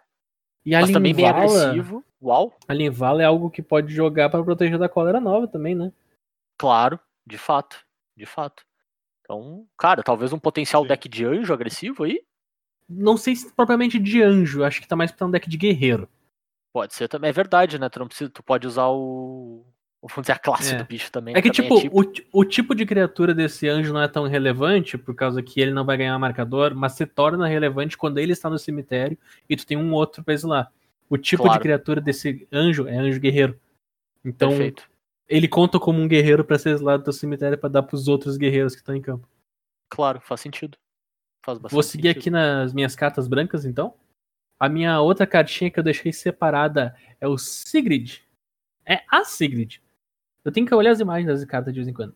E 0.65 0.75
a 0.75 0.81
Mas 0.81 0.91
também 0.91 1.15
bem 1.15 1.27
agressivo. 1.27 2.03
Uau, 2.21 2.55
a 2.67 2.73
Linvala 2.73 3.21
é 3.21 3.25
algo 3.25 3.49
que 3.49 3.61
pode 3.61 3.93
jogar 3.93 4.29
pra 4.29 4.43
proteger 4.43 4.77
da 4.77 4.89
cólera 4.89 5.19
nova 5.19 5.47
também, 5.47 5.75
né? 5.75 5.91
claro, 6.57 6.99
de 7.25 7.37
fato. 7.37 7.85
De 8.15 8.25
fato. 8.25 8.63
Então, 9.21 9.67
cara, 9.77 10.01
talvez 10.01 10.33
um 10.33 10.39
potencial 10.39 10.81
Sim. 10.81 10.87
deck 10.87 11.07
de 11.07 11.25
anjo 11.25 11.53
agressivo 11.53 12.03
aí. 12.03 12.23
Não 12.89 13.17
sei 13.17 13.35
se 13.35 13.53
propriamente 13.53 13.99
de 13.99 14.23
anjo, 14.23 14.63
acho 14.63 14.81
que 14.81 14.87
tá 14.87 14.95
mais 14.95 15.11
pra 15.11 15.27
um 15.27 15.31
deck 15.31 15.47
de 15.49 15.57
guerreiro. 15.57 16.09
Pode 16.73 16.95
ser 16.95 17.07
também, 17.07 17.29
é 17.29 17.33
verdade, 17.33 17.77
né? 17.77 17.89
Tu 17.89 17.99
não 17.99 18.07
precisa, 18.07 18.29
tu 18.29 18.41
pode 18.41 18.65
usar 18.65 18.87
o. 18.87 19.65
Vamos 20.09 20.23
dizer, 20.23 20.33
a 20.33 20.39
classe 20.39 20.73
É. 20.73 20.77
do 20.77 20.85
bicho 20.85 21.11
também. 21.11 21.35
É 21.35 21.41
que, 21.41 21.51
também 21.51 21.79
tipo, 21.79 21.97
O, 21.99 22.03
ti- 22.03 22.27
o 22.31 22.43
tipo 22.45 22.73
de 22.75 22.85
criatura 22.85 23.33
desse 23.33 23.67
anjo 23.67 23.91
não 23.93 24.01
é 24.01 24.07
tão 24.07 24.25
relevante, 24.27 24.97
por 24.97 25.13
causa 25.15 25.41
que 25.43 25.59
ele 25.61 25.71
não 25.71 25.85
vai 25.85 25.97
ganhar 25.97 26.17
marcador, 26.19 26.73
mas 26.75 26.93
se 26.93 27.05
torna 27.05 27.47
relevante 27.47 27.97
quando 27.97 28.17
ele 28.17 28.31
está 28.33 28.49
no 28.49 28.57
cemitério 28.59 29.17
e 29.49 29.55
tu 29.55 29.65
tem 29.65 29.77
um 29.77 29.93
outro 29.93 30.23
pra 30.23 30.33
exilar. 30.33 30.71
O 31.09 31.17
tipo 31.17 31.43
Claro. 31.43 31.57
de 31.59 31.63
criatura 31.63 32.01
desse 32.01 32.47
anjo 32.51 32.87
é 32.87 32.97
anjo 32.97 33.19
guerreiro. 33.19 33.59
Então, 34.25 34.49
Perfeito. 34.49 34.89
ele 35.27 35.47
conta 35.47 35.79
como 35.79 36.01
um 36.01 36.07
guerreiro 36.07 36.43
pra 36.43 36.57
ser 36.59 36.71
exilado 36.71 37.03
do 37.03 37.13
cemitério 37.13 37.57
pra 37.57 37.69
dar 37.69 37.83
pros 37.83 38.07
outros 38.07 38.35
guerreiros 38.37 38.73
que 38.73 38.81
estão 38.81 38.95
em 38.95 39.01
campo. 39.01 39.27
Claro, 39.89 40.19
faz 40.21 40.41
sentido. 40.41 40.77
Faz 41.45 41.57
bastante 41.57 41.73
Vou 41.73 41.83
seguir 41.83 42.09
sentido. 42.09 42.19
aqui 42.19 42.29
nas 42.29 42.73
minhas 42.73 42.93
cartas 42.95 43.27
brancas, 43.27 43.63
então. 43.63 43.93
A 44.59 44.67
minha 44.67 44.99
outra 44.99 45.25
cartinha 45.25 45.69
que 45.71 45.79
eu 45.79 45.83
deixei 45.83 46.11
separada 46.11 46.95
é 47.21 47.27
o 47.27 47.37
Sigrid. 47.37 48.19
É 48.85 49.01
a 49.09 49.23
Sigrid. 49.23 49.77
Eu 50.47 50.51
tenho 50.53 50.65
que 50.65 50.73
olhar 50.73 50.91
as 50.91 51.01
imagens 51.01 51.27
das 51.27 51.43
cartas 51.43 51.73
de 51.73 51.79
vez 51.81 51.89
em 51.89 51.93
quando. 51.93 52.15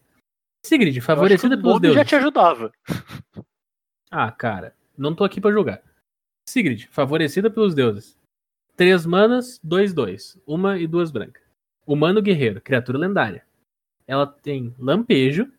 Sigrid, 0.66 1.02
favorecida 1.02 1.58
pelos 1.58 1.74
nome 1.74 1.88
já 1.88 1.94
deuses. 1.96 2.10
te 2.10 2.16
ajudava. 2.16 2.72
Ah, 4.10 4.32
cara, 4.32 4.74
não 4.98 5.14
tô 5.14 5.26
aqui 5.26 5.42
pra 5.42 5.52
julgar. 5.52 5.84
Sigrid, 6.48 6.88
favorecida 6.88 7.50
pelos 7.50 7.76
deuses. 7.76 8.18
Três 8.78 9.06
manas, 9.06 9.60
dois, 9.62 9.94
dois. 9.94 10.42
Uma 10.48 10.78
e 10.78 10.88
duas 10.88 11.12
brancas. 11.12 11.44
Humano 11.86 12.22
guerreiro, 12.22 12.62
criatura 12.62 12.98
lendária. 12.98 13.46
Ela 14.08 14.26
tem 14.26 14.74
lampejo, 14.80 15.52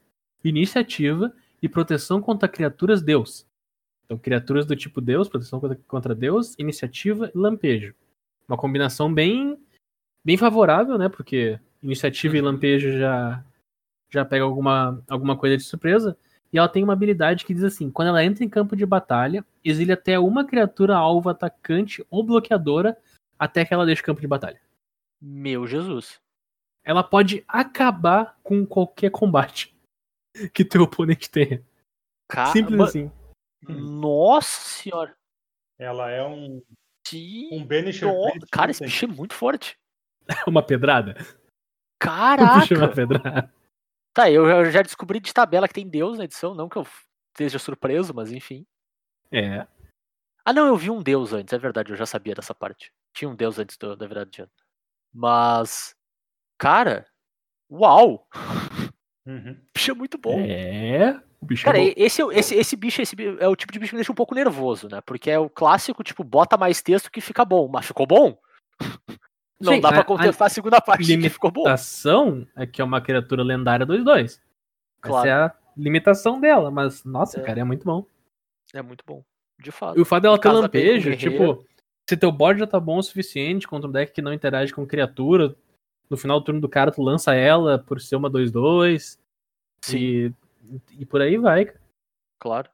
iniciativa 0.42 1.30
e 1.60 1.68
proteção 1.68 2.22
contra 2.22 2.48
criaturas 2.48 3.02
deus. 3.02 3.46
Então, 4.06 4.16
criaturas 4.16 4.64
do 4.64 4.74
tipo 4.74 4.98
deus, 5.00 5.28
proteção 5.28 5.60
contra, 5.60 5.78
contra 5.86 6.14
deus, 6.14 6.54
iniciativa 6.58 7.30
e 7.34 7.38
lampejo. 7.38 7.94
Uma 8.48 8.56
combinação 8.56 9.12
bem 9.12 9.58
bem 10.24 10.38
favorável, 10.38 10.96
né? 10.96 11.10
Porque 11.10 11.60
iniciativa 11.82 12.36
e 12.36 12.40
Uhum. 12.40 12.46
lampejo 12.46 12.98
já 12.98 13.44
já 14.10 14.24
pega 14.26 14.44
alguma, 14.44 15.02
alguma 15.08 15.36
coisa 15.38 15.56
de 15.56 15.62
surpresa. 15.62 16.16
E 16.52 16.58
ela 16.58 16.68
tem 16.68 16.84
uma 16.84 16.92
habilidade 16.92 17.46
que 17.46 17.54
diz 17.54 17.64
assim: 17.64 17.90
quando 17.90 18.08
ela 18.08 18.22
entra 18.22 18.44
em 18.44 18.48
campo 18.48 18.76
de 18.76 18.84
batalha, 18.84 19.44
exile 19.64 19.92
até 19.92 20.18
uma 20.18 20.44
criatura 20.44 20.94
alvo 20.96 21.30
atacante 21.30 22.04
ou 22.10 22.22
bloqueadora 22.22 22.96
até 23.38 23.64
que 23.64 23.72
ela 23.72 23.86
deixe 23.86 24.02
o 24.02 24.04
campo 24.04 24.20
de 24.20 24.26
batalha. 24.26 24.60
Meu 25.20 25.66
Jesus. 25.66 26.20
Ela 26.84 27.02
pode 27.02 27.42
acabar 27.48 28.38
com 28.42 28.66
qualquer 28.66 29.10
combate 29.10 29.74
que 30.52 30.64
teu 30.64 30.82
oponente 30.82 31.30
tenha. 31.30 31.64
Simples 32.52 32.80
assim. 32.80 33.10
Nossa 33.66 34.60
senhora. 34.60 35.14
Ela 35.78 36.10
é 36.10 36.26
um, 36.26 36.62
Sim. 37.06 37.48
um 37.52 37.64
Banisher. 37.64 38.08
No- 38.08 38.46
Cara, 38.50 38.70
esse 38.70 38.84
bicho 38.84 39.04
é 39.04 39.08
muito 39.08 39.34
forte. 39.34 39.74
Uma 40.46 40.62
pedrada. 40.62 41.16
Caraca. 42.02 42.74
uma 42.74 42.88
pedrada. 42.88 43.52
Tá, 44.14 44.30
eu 44.30 44.46
já- 44.46 44.56
eu 44.56 44.70
já 44.70 44.82
descobri 44.82 45.20
de 45.20 45.32
tabela 45.32 45.66
que 45.66 45.74
tem 45.74 45.88
Deus 45.88 46.18
na 46.18 46.24
edição, 46.24 46.54
não 46.54 46.68
que 46.68 46.76
eu 46.76 46.86
esteja 47.32 47.58
surpreso, 47.58 48.12
mas 48.14 48.30
enfim. 48.32 48.66
É. 49.30 49.66
Ah, 50.44 50.52
não, 50.52 50.66
eu 50.66 50.76
vi 50.76 50.90
um 50.90 51.02
Deus 51.02 51.32
antes, 51.32 51.52
é 51.54 51.58
verdade, 51.58 51.90
eu 51.92 51.96
já 51.96 52.04
sabia 52.04 52.34
dessa 52.34 52.54
parte. 52.54 52.92
Tinha 53.14 53.28
um 53.30 53.34
Deus 53.34 53.58
antes 53.58 53.76
do- 53.78 53.96
da 53.96 54.06
virada 54.06 54.28
de 54.30 54.42
ano. 54.42 54.50
Mas, 55.14 55.94
cara, 56.58 57.06
uau! 57.70 58.26
Uhum. 59.26 59.52
O 59.52 59.66
bicho 59.74 59.90
é 59.90 59.94
muito 59.94 60.18
bom. 60.18 60.40
É. 60.40 61.20
O 61.40 61.46
bicho 61.46 61.64
Cara, 61.64 61.78
é 61.78 61.86
bom. 61.86 61.92
esse, 61.96 62.22
é 62.22 62.26
esse, 62.38 62.54
esse 62.56 62.76
bicho 62.76 63.00
esse 63.02 63.14
é 63.40 63.48
o 63.48 63.56
tipo 63.56 63.72
de 63.72 63.78
bicho 63.78 63.90
que 63.90 63.94
me 63.96 64.00
deixa 64.00 64.12
um 64.12 64.16
pouco 64.16 64.34
nervoso, 64.34 64.88
né? 64.88 65.00
Porque 65.00 65.30
é 65.30 65.38
o 65.38 65.48
clássico, 65.50 66.02
tipo, 66.02 66.22
bota 66.24 66.56
mais 66.56 66.82
texto 66.82 67.10
que 67.10 67.20
fica 67.20 67.44
bom. 67.44 67.68
Mas 67.68 67.86
ficou 67.86 68.06
bom? 68.06 68.36
Não 69.62 69.74
Sim, 69.74 69.80
dá 69.80 69.88
a- 69.88 69.92
pra 69.92 70.00
a 70.00 70.04
contestar 70.04 70.46
a, 70.46 70.50
segunda 70.50 70.80
parte 70.80 71.04
que 71.04 71.12
limita- 71.12 71.30
ficou 71.30 71.50
bom. 71.50 71.60
limitação 71.62 72.46
é 72.56 72.66
que 72.66 72.80
é 72.80 72.84
uma 72.84 73.00
criatura 73.00 73.42
lendária 73.42 73.86
2-2. 73.86 74.40
Claro. 75.00 75.26
Essa 75.26 75.28
é 75.28 75.32
a 75.44 75.54
limitação 75.76 76.40
dela, 76.40 76.70
mas, 76.70 77.04
nossa, 77.04 77.40
É. 77.40 77.42
cara, 77.42 77.60
é 77.60 77.64
muito 77.64 77.84
bom. 77.84 78.04
É 78.74 78.82
muito 78.82 79.04
bom. 79.06 79.22
De 79.60 79.70
fato. 79.70 79.98
E 79.98 80.02
o 80.02 80.04
fato 80.04 80.22
dela 80.22 80.38
ter 80.38 80.50
lampejo, 80.50 81.16
tipo, 81.16 81.64
se 82.08 82.16
teu 82.16 82.32
board 82.32 82.58
já 82.60 82.66
tá 82.66 82.80
bom 82.80 82.98
o 82.98 83.02
suficiente 83.02 83.68
contra 83.68 83.88
um 83.88 83.92
deck 83.92 84.12
que 84.12 84.20
não 84.22 84.32
interage 84.32 84.72
com 84.74 84.86
criatura, 84.86 85.54
no 86.10 86.16
final 86.16 86.40
do 86.40 86.44
turno 86.44 86.60
do 86.60 86.68
cara 86.68 86.90
tu 86.90 87.00
lança 87.02 87.34
ela 87.34 87.78
por 87.78 88.00
ser 88.00 88.16
uma 88.16 88.28
2-2 88.28 89.18
Sim, 89.84 89.96
e, 89.98 90.32
e 91.00 91.06
por 91.06 91.20
aí 91.22 91.36
vai. 91.38 91.66
cara. 91.66 91.80
claro. 92.40 92.68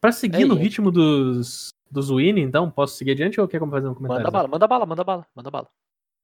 Pra 0.00 0.10
seguir 0.10 0.42
É, 0.42 0.44
no 0.46 0.56
é- 0.56 0.60
ritmo 0.60 0.90
dos, 0.90 1.68
dos 1.90 2.10
Winnie, 2.10 2.42
então, 2.42 2.68
posso 2.70 2.96
seguir 2.96 3.12
adiante 3.12 3.40
ou 3.40 3.46
quer 3.46 3.60
fazer 3.60 3.86
um 3.88 3.94
comentário? 3.94 4.24
Manda 4.24 4.30
bala, 4.32 4.48
manda 4.48 4.66
bala, 4.66 4.86
manda 4.86 5.04
bala, 5.04 5.26
manda 5.34 5.50
bala. 5.50 5.68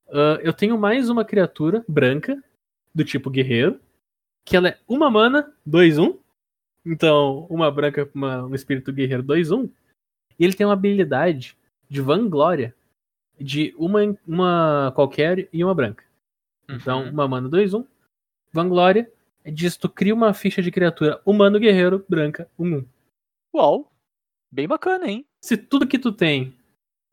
Ah, 0.09 0.39
eu 0.43 0.53
tenho 0.53 0.79
mais 0.79 1.09
uma 1.11 1.25
criatura 1.25 1.85
branca, 1.89 2.43
do 2.95 3.05
tipo 3.05 3.31
guerreiro, 3.31 3.81
que 4.45 4.57
ela 4.57 4.69
é 4.71 4.79
uma 4.89 5.11
mana, 5.11 5.55
2-1. 5.67 6.19
Então, 6.85 7.47
uma 7.51 7.71
branca, 7.71 8.11
uma, 8.15 8.45
um 8.45 8.55
espírito 8.55 8.93
guerreiro 8.93 9.23
2-1. 9.23 9.71
E 10.39 10.45
ele 10.45 10.55
tem 10.55 10.67
uma 10.67 10.73
habilidade 10.73 11.57
de 11.89 12.01
vanglória 12.01 12.75
de 13.39 13.75
uma, 13.79 14.01
uma 14.27 14.93
qualquer 14.95 15.49
e 15.53 15.63
uma 15.63 15.75
branca. 15.75 16.05
Então, 16.69 17.05
Uhum. 17.05 17.11
uma 17.11 17.29
mana 17.29 17.49
2-1. 17.49 17.87
Vanglória 18.53 19.11
diz 19.45 19.77
tu 19.77 19.89
cria 19.89 20.15
uma 20.15 20.33
ficha 20.35 20.63
de 20.63 20.71
criatura 20.71 21.21
humano 21.25 21.59
guerreiro 21.61 22.05
branca 22.09 22.51
1-1. 22.59 22.85
Uau! 23.55 23.93
Bem 24.51 24.67
bacana, 24.67 25.07
hein? 25.07 25.27
Se 25.43 25.57
tudo 25.57 25.87
que 25.87 25.99
tu 25.99 26.11
tem 26.13 26.55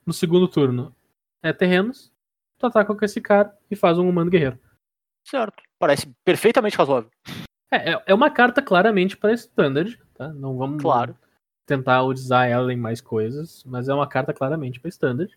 no 0.06 0.14
segundo 0.14 0.48
turno 0.48 0.96
é 1.44 1.52
terrenos, 1.52 2.12
tu 2.60 2.66
ataca 2.68 2.94
com 2.96 3.06
esse 3.06 3.22
cara 3.22 3.56
e 3.70 3.76
faz 3.76 3.98
um 3.98 4.08
humano 4.10 4.30
guerreiro. 4.32 4.60
Certo. 5.28 5.64
Parece 5.80 6.14
perfeitamente 6.24 6.78
razoável. 6.78 7.10
É, 7.72 7.94
é- 7.94 8.04
é 8.08 8.14
uma 8.14 8.30
carta 8.30 8.62
claramente 8.62 9.18
para 9.18 9.34
standard, 9.34 10.00
tá? 10.14 10.30
Não 10.34 10.56
vamos 10.58 10.82
Claro. 10.82 11.18
tentar 11.66 12.04
usar 12.04 12.46
ela 12.48 12.72
em 12.72 12.78
mais 12.78 13.02
coisas, 13.02 13.64
mas 13.66 13.90
é 13.90 13.94
uma 13.94 14.08
carta 14.08 14.34
claramente 14.34 14.80
para 14.80 14.90
standard 14.90 15.36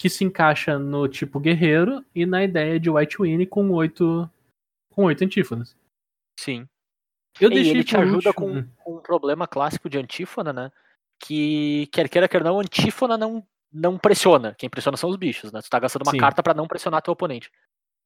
que 0.00 0.08
se 0.08 0.24
encaixa 0.24 0.78
no 0.78 1.08
tipo 1.08 1.40
guerreiro 1.40 2.04
e 2.14 2.24
na 2.24 2.42
ideia 2.44 2.78
de 2.80 2.88
White 2.88 3.20
Winnie 3.20 3.46
com 3.46 3.68
oito 3.72 4.28
com 4.92 5.04
oito 5.04 5.22
antífonas. 5.24 5.76
Sim. 6.38 6.66
Eu 7.40 7.52
e 7.52 7.68
ele 7.68 7.84
te 7.84 7.96
ajuda 7.96 8.32
com, 8.32 8.64
com 8.82 8.96
um 8.96 9.00
problema 9.00 9.46
clássico 9.46 9.88
de 9.88 9.98
antífona, 9.98 10.52
né? 10.52 10.72
Que 11.20 11.86
quer 11.92 12.08
queira, 12.08 12.28
quer 12.28 12.42
não, 12.42 12.58
antífona 12.60 13.16
não, 13.18 13.44
não 13.72 13.98
pressiona. 13.98 14.54
Quem 14.54 14.68
pressiona 14.68 14.96
são 14.96 15.10
os 15.10 15.16
bichos, 15.16 15.52
né? 15.52 15.60
Tu 15.60 15.70
tá 15.70 15.78
gastando 15.78 16.02
uma 16.02 16.12
Sim. 16.12 16.18
carta 16.18 16.42
pra 16.42 16.54
não 16.54 16.66
pressionar 16.66 17.02
teu 17.02 17.12
oponente. 17.12 17.50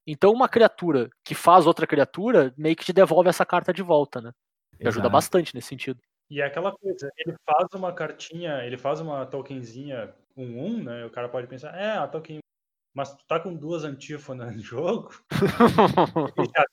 Então 0.07 0.33
uma 0.33 0.49
criatura 0.49 1.09
que 1.25 1.35
faz 1.35 1.67
outra 1.67 1.87
criatura 1.87 2.53
meio 2.57 2.75
que 2.75 2.85
te 2.85 2.93
devolve 2.93 3.29
essa 3.29 3.47
carta 3.47 3.73
de 3.73 3.83
volta, 3.83 4.21
né? 4.21 4.33
E 4.81 4.89
ajuda 4.89 5.09
bastante 5.09 5.55
nesse 5.55 5.69
sentido. 5.69 6.01
E 6.29 6.41
é 6.41 6.47
aquela 6.47 6.73
coisa, 6.73 7.11
ele 7.19 7.37
faz 7.45 7.69
uma 7.75 7.93
cartinha, 7.93 8.65
ele 8.65 8.79
faz 8.79 9.01
uma 9.01 9.27
tokenzinha 9.27 10.15
1-1, 10.37 10.83
né? 10.83 11.05
O 11.05 11.11
cara 11.11 11.29
pode 11.29 11.47
pensar, 11.47 11.77
é, 11.79 11.97
a 11.97 12.09
token. 12.09 12.39
Mas 12.95 13.15
tu 13.15 13.25
tá 13.27 13.39
com 13.39 13.55
duas 13.55 13.85
antífonas 13.85 14.57
no 14.57 14.61
jogo 14.63 15.11
e 15.31 16.45
já, 16.45 16.65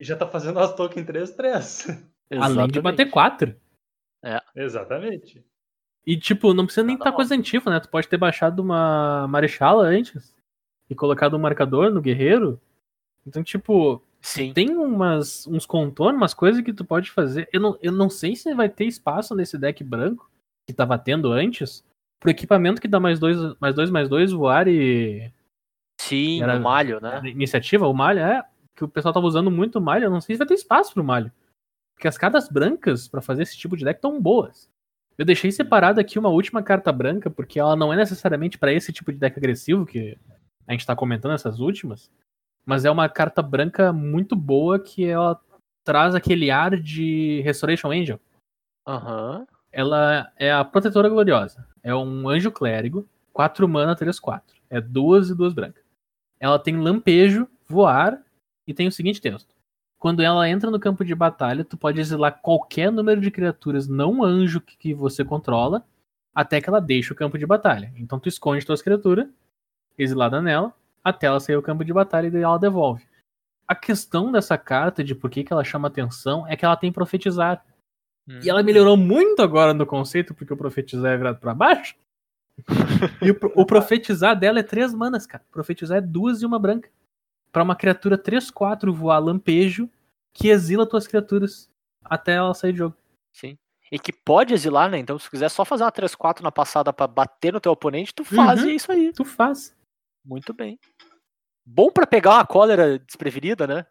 e 0.00 0.04
já 0.04 0.16
tá 0.16 0.26
fazendo 0.26 0.58
as 0.58 0.74
token 0.74 1.04
3-3. 1.04 2.06
Além 2.40 2.68
de 2.68 2.80
bater 2.80 3.10
quatro. 3.10 3.58
Exatamente. 4.54 5.44
E, 6.06 6.16
tipo, 6.16 6.54
não 6.54 6.64
precisa 6.64 6.86
nem 6.86 6.94
estar 6.94 7.06
mal. 7.10 7.16
coisa 7.16 7.34
antífona, 7.34 7.76
né? 7.76 7.80
Tu 7.80 7.88
pode 7.88 8.06
ter 8.08 8.16
baixado 8.16 8.60
uma 8.60 9.26
Marechala 9.28 9.84
antes 9.84 10.32
e 10.88 10.94
colocado 10.94 11.34
um 11.36 11.40
marcador 11.40 11.90
no 11.90 12.00
guerreiro. 12.00 12.60
Então, 13.26 13.42
tipo, 13.42 14.00
Sim. 14.22 14.52
tem 14.52 14.76
umas, 14.76 15.46
uns 15.48 15.66
contornos, 15.66 16.16
umas 16.20 16.32
coisas 16.34 16.62
que 16.62 16.72
tu 16.72 16.84
pode 16.84 17.10
fazer. 17.10 17.48
Eu 17.52 17.60
não, 17.60 17.78
eu 17.82 17.90
não 17.90 18.08
sei 18.08 18.36
se 18.36 18.54
vai 18.54 18.68
ter 18.68 18.84
espaço 18.84 19.34
nesse 19.34 19.58
deck 19.58 19.82
branco 19.82 20.30
que 20.68 20.72
tava 20.72 20.96
tendo 20.96 21.32
antes 21.32 21.84
pro 22.20 22.30
equipamento 22.30 22.80
que 22.80 22.86
dá 22.88 23.00
mais 23.00 23.18
dois, 23.18 23.36
mais 23.58 23.74
dois, 23.74 23.90
mais 23.90 24.08
dois, 24.08 24.30
voar 24.30 24.68
e. 24.68 25.32
Sim, 26.00 26.40
Era- 26.42 26.54
no 26.56 26.60
malho, 26.62 27.00
né? 27.00 27.20
Iniciativa, 27.24 27.88
o 27.88 27.92
malho, 27.92 28.20
é. 28.20 28.44
Que 28.76 28.84
o 28.84 28.88
pessoal 28.88 29.12
tava 29.12 29.26
usando 29.26 29.50
muito 29.50 29.78
o 29.78 29.82
malho. 29.82 30.04
Eu 30.04 30.10
não 30.10 30.20
sei 30.20 30.36
se 30.36 30.38
vai 30.38 30.46
ter 30.46 30.54
espaço 30.54 30.94
pro 30.94 31.02
malho. 31.02 31.32
Porque 31.96 32.06
as 32.06 32.18
cartas 32.18 32.48
brancas 32.48 33.08
pra 33.08 33.22
fazer 33.22 33.42
esse 33.42 33.56
tipo 33.56 33.76
de 33.76 33.84
deck 33.84 34.00
tão 34.00 34.20
boas. 34.20 34.70
Eu 35.18 35.24
deixei 35.24 35.50
separado 35.50 36.00
aqui 36.00 36.18
uma 36.18 36.28
última 36.28 36.62
carta 36.62 36.92
branca, 36.92 37.30
porque 37.30 37.58
ela 37.58 37.74
não 37.74 37.92
é 37.92 37.96
necessariamente 37.96 38.58
pra 38.58 38.72
esse 38.72 38.92
tipo 38.92 39.10
de 39.10 39.18
deck 39.18 39.38
agressivo 39.38 39.86
que 39.86 40.16
a 40.66 40.72
gente 40.72 40.86
tá 40.86 40.94
comentando 40.94 41.32
essas 41.32 41.58
últimas. 41.58 42.10
Mas 42.64 42.84
é 42.84 42.90
uma 42.90 43.08
carta 43.08 43.40
branca 43.40 43.92
muito 43.92 44.36
boa 44.36 44.78
que 44.78 45.04
ela 45.04 45.40
traz 45.84 46.14
aquele 46.14 46.50
ar 46.50 46.76
de 46.78 47.40
Restoration 47.42 47.90
Angel. 47.92 48.20
Aham. 48.86 49.46
Ela 49.72 50.32
é 50.36 50.52
a 50.52 50.64
Protetora 50.64 51.08
Gloriosa. 51.08 51.66
É 51.82 51.94
um 51.94 52.28
anjo 52.28 52.50
clérigo, 52.50 53.08
4 53.32 53.68
mana, 53.68 53.94
3, 53.94 54.18
4. 54.18 54.56
É 54.68 54.80
duas 54.80 55.30
e 55.30 55.34
duas 55.34 55.52
brancas. 55.52 55.84
Ela 56.40 56.58
tem 56.58 56.76
lampejo, 56.76 57.48
voar 57.66 58.22
e 58.66 58.74
tem 58.74 58.88
o 58.88 58.92
seguinte 58.92 59.20
texto. 59.20 59.55
Quando 60.06 60.22
ela 60.22 60.48
entra 60.48 60.70
no 60.70 60.78
campo 60.78 61.04
de 61.04 61.16
batalha, 61.16 61.64
tu 61.64 61.76
pode 61.76 61.98
exilar 61.98 62.40
qualquer 62.40 62.92
número 62.92 63.20
de 63.20 63.28
criaturas 63.28 63.88
não 63.88 64.22
anjo 64.22 64.60
que, 64.60 64.76
que 64.76 64.94
você 64.94 65.24
controla 65.24 65.84
até 66.32 66.60
que 66.60 66.68
ela 66.68 66.80
deixe 66.80 67.12
o 67.12 67.16
campo 67.16 67.36
de 67.36 67.44
batalha. 67.44 67.92
Então 67.96 68.20
tu 68.20 68.28
esconde 68.28 68.64
tuas 68.64 68.80
criaturas 68.80 69.26
exilada 69.98 70.40
nela 70.40 70.72
até 71.02 71.26
ela 71.26 71.40
sair 71.40 71.56
do 71.56 71.62
campo 71.62 71.84
de 71.84 71.92
batalha 71.92 72.28
e 72.28 72.30
daí 72.30 72.42
ela 72.42 72.56
devolve. 72.56 73.04
A 73.66 73.74
questão 73.74 74.30
dessa 74.30 74.56
carta 74.56 75.02
de 75.02 75.12
por 75.12 75.28
que, 75.28 75.42
que 75.42 75.52
ela 75.52 75.64
chama 75.64 75.88
atenção 75.88 76.46
é 76.46 76.54
que 76.54 76.64
ela 76.64 76.76
tem 76.76 76.92
profetizar. 76.92 77.66
Hum. 78.28 78.38
E 78.44 78.48
ela 78.48 78.62
melhorou 78.62 78.96
muito 78.96 79.42
agora 79.42 79.74
no 79.74 79.84
conceito, 79.84 80.34
porque 80.34 80.54
o 80.54 80.56
profetizar 80.56 81.14
é 81.14 81.16
virado 81.16 81.40
pra 81.40 81.52
baixo. 81.52 81.96
e 83.20 83.32
o, 83.32 83.38
o 83.56 83.66
profetizar 83.66 84.38
dela 84.38 84.60
é 84.60 84.62
três 84.62 84.94
manas, 84.94 85.26
cara. 85.26 85.42
Profetizar 85.50 85.98
é 85.98 86.00
duas 86.00 86.42
e 86.42 86.46
uma 86.46 86.60
branca. 86.60 86.88
Pra 87.50 87.64
uma 87.64 87.74
criatura 87.74 88.16
3-4 88.16 88.92
voar 88.92 89.18
lampejo 89.18 89.90
que 90.36 90.48
exila 90.48 90.88
tuas 90.88 91.06
criaturas 91.06 91.68
até 92.04 92.34
ela 92.34 92.52
sair 92.54 92.72
de 92.72 92.78
jogo. 92.78 92.96
Sim. 93.34 93.56
E 93.90 93.98
que 93.98 94.12
pode 94.12 94.52
exilar, 94.52 94.90
né? 94.90 94.98
Então, 94.98 95.18
se 95.18 95.26
tu 95.26 95.30
quiser 95.30 95.48
só 95.48 95.64
fazer 95.64 95.84
uma 95.84 95.92
3-4 95.92 96.42
na 96.42 96.50
passada 96.52 96.92
pra 96.92 97.06
bater 97.06 97.52
no 97.52 97.60
teu 97.60 97.72
oponente, 97.72 98.14
tu 98.14 98.24
faz 98.24 98.60
Uhum. 98.62 98.68
e 98.68 98.72
é 98.72 98.74
isso 98.74 98.90
aí. 98.92 99.12
Tu 99.12 99.24
faz. 99.24 99.76
Muito 100.24 100.52
bem. 100.52 100.78
Bom 101.64 101.90
pra 101.90 102.06
pegar 102.06 102.34
uma 102.34 102.46
cólera 102.46 102.98
desprevenida, 102.98 103.66
né? 103.66 103.86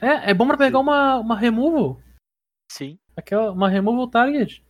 É, 0.00 0.30
é 0.30 0.34
bom 0.34 0.46
pra 0.46 0.56
pegar 0.56 0.78
uma, 0.78 1.16
uma 1.18 1.36
removal. 1.36 2.00
Sim. 2.70 2.98
Aquela, 3.16 3.50
uma 3.52 3.68
removal 3.68 4.08
target. 4.08 4.64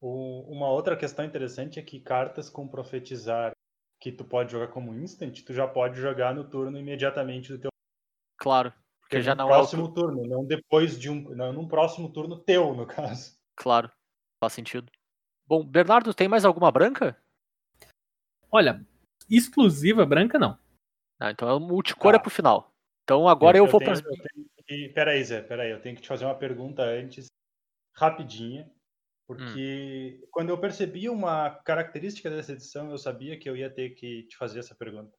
O- 0.00 0.42
uma 0.52 0.68
outra 0.70 0.96
questão 0.96 1.24
interessante 1.24 1.78
é 1.78 1.82
que 1.82 2.00
cartas 2.00 2.50
com 2.50 2.66
profetizar 2.68 3.52
que 4.00 4.10
tu 4.10 4.24
pode 4.24 4.50
jogar 4.52 4.68
como 4.68 4.94
instant, 4.94 5.42
tu 5.44 5.52
já 5.52 5.66
pode 5.68 6.00
jogar 6.00 6.34
no 6.34 6.48
turno 6.48 6.78
imediatamente 6.78 7.52
do 7.52 7.58
teu 7.60 7.70
Claro. 8.38 8.72
Porque 9.10 9.18
no 9.18 9.24
já 9.24 9.34
não 9.34 9.48
é 9.48 9.54
o 9.54 9.56
próximo 9.56 9.92
turno, 9.92 10.24
não 10.24 10.44
depois 10.44 10.96
de 10.96 11.10
um, 11.10 11.34
não 11.34 11.52
num 11.52 11.66
próximo 11.66 12.12
turno 12.12 12.38
teu, 12.38 12.72
no 12.72 12.86
caso. 12.86 13.36
Claro, 13.56 13.90
faz 14.40 14.52
sentido. 14.52 14.88
Bom, 15.44 15.66
Bernardo, 15.66 16.14
tem 16.14 16.28
mais 16.28 16.44
alguma 16.44 16.70
branca? 16.70 17.20
Olha, 18.52 18.86
exclusiva 19.28 20.06
branca 20.06 20.38
não. 20.38 20.56
Ah, 21.18 21.32
então 21.32 21.48
é 21.48 21.52
o 21.52 21.58
multicor 21.58 22.14
é 22.14 22.18
Tá. 22.18 22.22
pro 22.22 22.30
final. 22.30 22.72
Então 23.02 23.28
agora 23.28 23.58
eu, 23.58 23.66
vou 23.66 23.80
tenho, 23.80 24.00
pra... 24.00 24.00
eu 24.00 24.16
tenho 24.16 24.48
que, 24.64 24.88
peraí, 24.90 25.24
Zé, 25.24 25.42
peraí, 25.42 25.72
eu 25.72 25.82
tenho 25.82 25.96
que 25.96 26.02
te 26.02 26.08
fazer 26.08 26.24
uma 26.24 26.38
pergunta 26.38 26.84
antes, 26.84 27.26
rapidinha, 27.96 28.72
porque 29.26 30.24
quando 30.30 30.50
eu 30.50 30.60
percebi 30.60 31.08
uma 31.08 31.50
característica 31.50 32.30
dessa 32.30 32.52
edição, 32.52 32.92
eu 32.92 32.96
sabia 32.96 33.36
que 33.36 33.50
eu 33.50 33.56
ia 33.56 33.68
ter 33.68 33.90
que 33.90 34.22
te 34.28 34.36
fazer 34.36 34.60
essa 34.60 34.74
pergunta. 34.76 35.18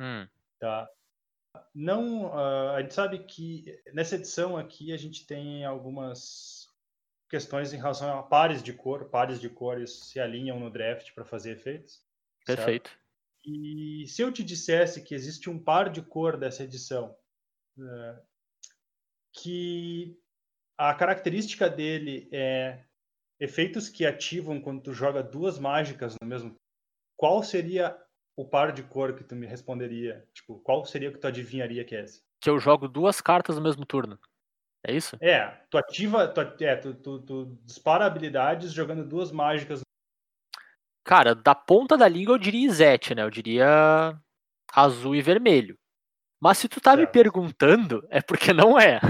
Hum, 0.00 0.26
Tá. 0.58 0.88
Não, 1.74 2.32
ah, 2.32 2.76
a 2.76 2.82
gente 2.82 2.94
sabe 2.94 3.18
que 3.20 3.80
nessa 3.92 4.16
edição 4.16 4.56
aqui 4.56 4.92
a 4.92 4.96
gente 4.96 5.26
tem 5.26 5.64
algumas 5.64 6.68
questões 7.28 7.72
em 7.72 7.76
relação 7.76 8.18
a 8.18 8.22
pares 8.22 8.62
de 8.62 8.72
cor. 8.72 9.08
Pares 9.10 9.40
de 9.40 9.48
cores 9.48 10.10
se 10.10 10.20
alinham 10.20 10.58
no 10.58 10.70
draft 10.70 11.12
para 11.14 11.24
fazer 11.24 11.52
efeitos. 11.52 12.02
certo? 12.44 12.58
perfeito. 12.58 12.90
E 13.44 14.04
se 14.08 14.22
eu 14.22 14.32
te 14.32 14.42
dissesse 14.42 15.02
que 15.02 15.14
existe 15.14 15.48
um 15.48 15.58
par 15.58 15.88
de 15.88 16.02
cor 16.02 16.36
dessa 16.36 16.64
edição, 16.64 17.16
eh, 17.78 18.22
que 19.32 20.18
a 20.76 20.92
característica 20.94 21.70
dele 21.70 22.28
é 22.32 22.84
efeitos 23.38 23.88
que 23.88 24.04
ativam 24.04 24.60
quando 24.60 24.82
tu 24.82 24.92
joga 24.92 25.22
duas 25.22 25.58
mágicas 25.58 26.16
no 26.20 26.26
mesmo 26.26 26.56
qual 27.16 27.42
seria 27.42 27.96
o 28.36 28.44
par 28.44 28.70
de 28.70 28.82
cor 28.82 29.14
que 29.14 29.24
tu 29.24 29.34
me 29.34 29.46
responderia? 29.46 30.24
Tipo, 30.34 30.58
qual 30.60 30.84
seria 30.84 31.10
que 31.10 31.18
tu 31.18 31.26
adivinharia 31.26 31.84
que 31.84 31.96
é 31.96 32.04
esse? 32.04 32.22
Que 32.40 32.50
eu 32.50 32.58
jogo 32.58 32.86
duas 32.86 33.20
cartas 33.20 33.56
no 33.56 33.62
mesmo 33.62 33.86
turno. 33.86 34.18
É 34.86 34.94
isso? 34.94 35.16
É, 35.20 35.48
tu 35.68 35.78
ativa, 35.78 36.28
tu, 36.28 36.40
é, 36.62 36.76
tu, 36.76 36.94
tu, 36.94 37.18
tu 37.20 37.58
dispara 37.64 38.06
habilidades 38.06 38.72
jogando 38.72 39.04
duas 39.04 39.32
mágicas. 39.32 39.80
Cara, 41.04 41.34
da 41.34 41.54
ponta 41.54 41.96
da 41.96 42.06
língua 42.06 42.34
eu 42.34 42.38
diria 42.38 42.66
Izete, 42.66 43.14
né? 43.14 43.22
Eu 43.22 43.30
diria 43.30 44.16
azul 44.72 45.16
e 45.16 45.22
vermelho. 45.22 45.76
Mas 46.40 46.58
se 46.58 46.68
tu 46.68 46.80
tá 46.80 46.96
me 46.96 47.06
perguntando, 47.06 48.06
é 48.10 48.20
porque 48.20 48.52
não 48.52 48.78
é. 48.78 49.00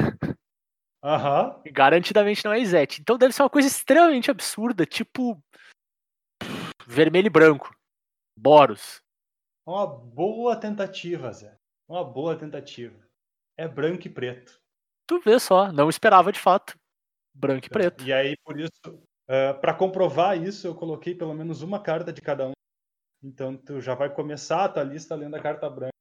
Aham. 1.03 1.61
Garantidamente 1.67 2.45
não 2.45 2.53
é 2.53 2.61
Izete. 2.61 3.01
Então 3.01 3.19
deve 3.19 3.33
ser 3.33 3.43
uma 3.43 3.51
coisa 3.51 3.69
extremamente 3.69 4.31
absurda, 4.31 4.87
tipo. 4.87 5.39
Vermelho 6.87 7.27
e 7.27 7.31
branco. 7.31 7.75
Boros. 8.39 9.03
Uma 9.67 9.87
boa 9.87 10.57
tentativa, 10.57 11.33
Zé. 11.33 11.59
Uma 11.89 12.05
boa 12.05 12.37
tentativa. 12.37 12.97
É 13.57 13.67
branco 13.67 14.07
e 14.07 14.11
preto. 14.11 14.61
Tu 15.09 15.21
vê 15.21 15.39
só, 15.41 15.73
não 15.73 15.89
esperava 15.89 16.31
de 16.31 16.39
fato. 16.39 16.79
Branco 17.35 17.67
e 17.67 17.71
preto. 17.71 18.05
E 18.05 18.13
aí, 18.13 18.37
por 18.45 18.59
isso, 18.59 18.71
para 19.61 19.75
comprovar 19.75 20.41
isso, 20.41 20.67
eu 20.67 20.75
coloquei 20.75 21.15
pelo 21.15 21.35
menos 21.35 21.63
uma 21.63 21.81
carta 21.81 22.13
de 22.13 22.21
cada 22.21 22.49
um. 22.49 22.53
Então, 23.23 23.57
tu 23.57 23.81
já 23.81 23.95
vai 23.95 24.13
começar 24.13 24.65
a 24.65 24.69
tua 24.69 24.83
lista 24.85 25.15
lendo 25.15 25.35
a 25.35 25.43
carta 25.43 25.69
branca, 25.69 25.93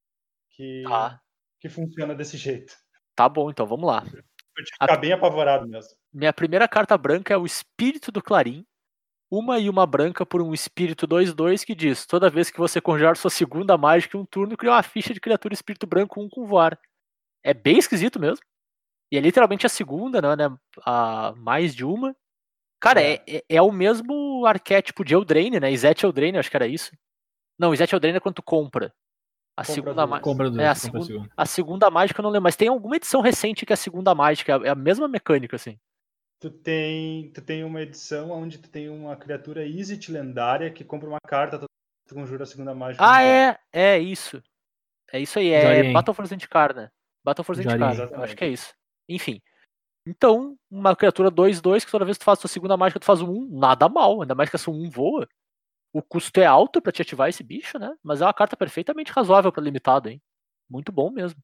que, 0.52 0.84
Tá, 0.84 1.20
que 1.60 1.70
funciona 1.70 2.14
desse 2.14 2.38
jeito. 2.38 2.76
tá 3.16 3.28
bom, 3.28 3.50
então 3.50 3.66
vamos 3.66 3.88
lá. 3.88 4.02
Pra 4.02 4.64
te 4.64 4.72
ficar 4.72 4.98
bem 4.98 5.12
apavorado 5.12 5.68
mesmo. 5.68 5.92
Minha 6.14 6.32
primeira 6.32 6.68
carta 6.68 6.98
branca 6.98 7.34
é 7.34 7.38
o 7.38 7.46
Espírito 7.46 8.12
do 8.12 8.22
Clarim. 8.22 8.66
Uma 9.30 9.60
e 9.60 9.70
uma 9.70 9.86
branca 9.86 10.26
por 10.26 10.42
um 10.42 10.54
Espírito 10.54 11.08
2-2 11.08 11.66
que 11.66 11.74
diz: 11.74 12.06
toda 12.06 12.30
vez 12.30 12.50
que 12.52 12.60
você 12.60 12.80
conjurar 12.80 13.18
sua 13.18 13.32
segunda 13.32 13.78
mágica 13.78 14.18
em 14.18 14.22
um 14.22 14.26
turno, 14.26 14.56
cria 14.56 14.72
uma 14.72 14.84
ficha 14.84 15.14
de 15.14 15.20
criatura 15.20 15.54
Espírito 15.54 15.88
Branco 15.88 16.22
1 16.22 16.30
com 16.30 16.46
voar. 16.46 16.80
É 17.44 17.54
bem 17.54 17.78
esquisito 17.78 18.20
mesmo. 18.20 18.44
E 19.12 19.18
é 19.18 19.22
literalmente 19.22 19.66
a 19.66 19.70
segunda, 19.70 20.22
né? 20.22 20.36
né, 20.36 20.58
A 20.86 21.34
mais 21.38 21.76
de 21.76 21.86
uma. 21.86 22.16
Cara, 22.80 23.02
é, 23.02 23.24
é, 23.28 23.44
é 23.50 23.62
o 23.62 23.72
mesmo 23.72 24.46
arquétipo 24.46 25.04
de 25.04 25.14
Eldraine, 25.14 25.60
né? 25.60 25.72
Izete 25.72 26.06
Eldraine, 26.06 26.38
acho 26.38 26.50
que 26.50 26.58
era 26.58 26.68
isso. 26.68 26.92
Não, 27.58 27.74
Izete 27.74 27.96
Eldraine 27.96 28.18
é 28.18 28.20
quando 28.20 28.36
tu 28.36 28.44
compra. 28.44 28.94
A 29.58 29.64
Compra 29.64 29.74
segunda 29.74 30.08
mágica. 30.08 30.24
É, 30.62 30.68
a 30.68 30.76
segunda. 30.76 31.30
A 31.38 31.46
segunda 31.46 31.90
mágica 31.90 32.20
eu 32.20 32.24
não 32.24 32.30
lembro, 32.30 32.44
mas 32.44 32.58
tem 32.58 32.68
alguma 32.68 32.98
edição 32.98 33.22
recente 33.22 33.66
que 33.66 33.72
é 33.72 33.76
a 33.76 33.78
segunda 33.78 34.14
mágica, 34.14 34.60
é 34.64 34.70
a 34.70 34.76
mesma 34.76 35.08
mecânica, 35.08 35.56
assim. 35.56 35.80
Tu 36.40 36.50
tem, 36.50 37.32
tu 37.32 37.42
tem 37.42 37.64
uma 37.64 37.82
edição 37.82 38.30
onde 38.32 38.58
tu 38.58 38.70
tem 38.70 38.90
uma 38.90 39.16
criatura 39.16 39.66
Isit 39.66 40.12
lendária 40.12 40.72
que 40.72 40.84
compra 40.84 41.08
uma 41.08 41.20
carta, 41.20 41.60
tu 41.60 42.14
conjura 42.14 42.44
a 42.44 42.46
segunda 42.46 42.76
mágica. 42.76 43.04
Ah, 43.06 43.24
é, 43.24 43.58
é 43.72 44.00
isso. 44.00 44.44
É 45.12 45.20
isso 45.20 45.40
aí, 45.40 45.50
é. 45.50 45.92
Battle 45.94 46.14
for 46.14 46.26
Zendikar, 46.26 46.76
né? 46.76 46.92
Battle 47.24 47.44
for 47.44 47.56
Zendikar, 47.56 47.96
eu 47.98 48.24
acho 48.24 48.36
que 48.36 48.44
é 48.44 48.50
isso. 48.50 48.74
Enfim. 49.08 49.42
Então, 50.08 50.56
uma 50.70 50.96
criatura 50.96 51.32
2-2 51.32 51.84
que 51.84 51.92
toda 51.92 52.06
vez 52.06 52.18
que 52.18 52.24
tu 52.24 52.26
faz 52.26 52.38
tua 52.38 52.50
segunda 52.50 52.78
mágica, 52.78 53.00
tu 53.00 53.06
faz 53.06 53.22
um 53.22 53.32
1, 53.32 53.60
nada 53.60 53.90
mal, 53.90 54.22
ainda 54.22 54.36
mais 54.36 54.50
que 54.50 54.56
essa 54.56 54.70
1 54.70 54.90
voa. 54.90 55.28
O 55.92 56.02
custo 56.02 56.40
é 56.40 56.46
alto 56.46 56.82
pra 56.82 56.92
te 56.92 57.02
ativar 57.02 57.30
esse 57.30 57.42
bicho, 57.42 57.80
né? 57.80 57.96
Mas 58.04 58.22
é 58.22 58.26
uma 58.26 58.34
carta 58.34 58.58
perfeitamente 58.58 59.12
razoável 59.12 59.52
pra 59.52 59.64
limitado, 59.64 60.10
hein? 60.10 60.22
Muito 60.70 60.92
bom 60.92 61.10
mesmo. 61.10 61.42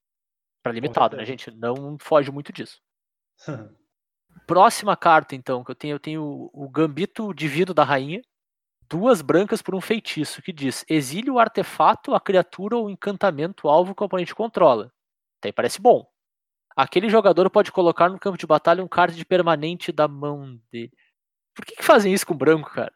Pra 0.62 0.74
limitado, 0.74 1.18
né, 1.18 1.26
gente? 1.26 1.50
Não 1.50 1.98
foge 2.00 2.30
muito 2.32 2.52
disso. 2.52 2.80
Próxima 4.48 4.98
carta, 4.98 5.36
então, 5.36 5.64
que 5.64 5.72
eu 5.72 5.76
tenho, 5.76 5.96
eu 5.96 6.00
tenho 6.00 6.50
o 6.54 6.70
Gambito 6.70 7.34
Divino 7.34 7.74
da 7.74 7.84
Rainha. 7.84 8.22
Duas 8.90 9.22
brancas 9.22 9.62
por 9.62 9.74
um 9.74 9.82
feitiço, 9.82 10.42
que 10.42 10.52
diz: 10.52 10.84
exile 10.90 11.32
o 11.32 11.40
artefato, 11.40 12.14
a 12.14 12.20
criatura 12.20 12.76
ou 12.76 12.90
encantamento 12.90 13.70
alvo 13.70 13.96
que 13.96 14.04
o 14.04 14.06
oponente 14.06 14.36
controla. 14.36 14.92
Até 15.40 15.50
aí 15.50 15.54
parece 15.54 15.82
bom. 15.82 16.06
Aquele 16.76 17.10
jogador 17.10 17.50
pode 17.50 17.72
colocar 17.72 18.10
no 18.10 18.20
campo 18.20 18.38
de 18.38 18.46
batalha 18.46 18.84
um 18.84 18.88
card 18.88 19.24
permanente 19.26 19.92
da 19.92 20.08
mão 20.08 20.60
dele. 20.72 20.92
Por 21.56 21.66
que, 21.66 21.76
que 21.76 21.84
fazem 21.84 22.14
isso 22.14 22.26
com 22.26 22.36
branco, 22.36 22.70
cara? 22.72 22.94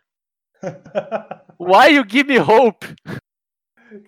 Why 1.60 1.96
you 1.96 2.06
give 2.08 2.28
me 2.28 2.40
hope? 2.40 2.88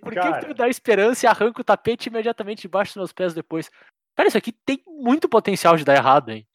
Por 0.01 0.13
que, 0.13 0.19
que 0.19 0.39
tu 0.39 0.47
me 0.47 0.53
dá 0.53 0.67
esperança 0.67 1.25
e 1.25 1.29
arranca 1.29 1.61
o 1.61 1.63
tapete 1.63 2.07
imediatamente 2.09 2.61
debaixo 2.61 2.91
dos 2.91 2.97
meus 2.97 3.13
pés 3.13 3.33
depois? 3.33 3.69
Cara, 4.15 4.27
isso 4.27 4.37
aqui 4.37 4.51
tem 4.51 4.81
muito 4.85 5.29
potencial 5.29 5.77
de 5.77 5.85
dar 5.85 5.95
errado, 5.95 6.29
hein? 6.29 6.47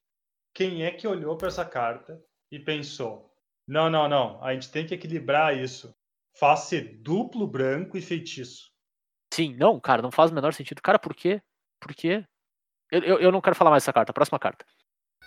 Quem 0.54 0.84
é 0.84 0.90
que 0.90 1.06
olhou 1.06 1.36
para 1.36 1.48
essa 1.48 1.64
carta 1.64 2.22
e 2.50 2.58
pensou: 2.58 3.32
não, 3.66 3.88
não, 3.88 4.08
não, 4.08 4.42
a 4.42 4.52
gente 4.52 4.70
tem 4.70 4.86
que 4.86 4.94
equilibrar 4.94 5.56
isso. 5.56 5.94
Faz 6.38 6.60
ser 6.60 7.00
duplo 7.02 7.46
branco 7.46 7.96
e 7.96 8.02
feitiço. 8.02 8.70
Sim, 9.32 9.54
não, 9.56 9.78
cara, 9.80 10.02
não 10.02 10.10
faz 10.10 10.30
o 10.30 10.34
menor 10.34 10.52
sentido. 10.52 10.82
Cara, 10.82 10.98
por 10.98 11.14
quê? 11.14 11.42
Por 11.80 11.94
quê? 11.94 12.24
Eu, 12.90 13.00
eu, 13.02 13.18
eu 13.20 13.32
não 13.32 13.40
quero 13.40 13.56
falar 13.56 13.70
mais 13.70 13.82
dessa 13.82 13.92
carta. 13.92 14.12
Próxima 14.12 14.38
carta. 14.38 14.64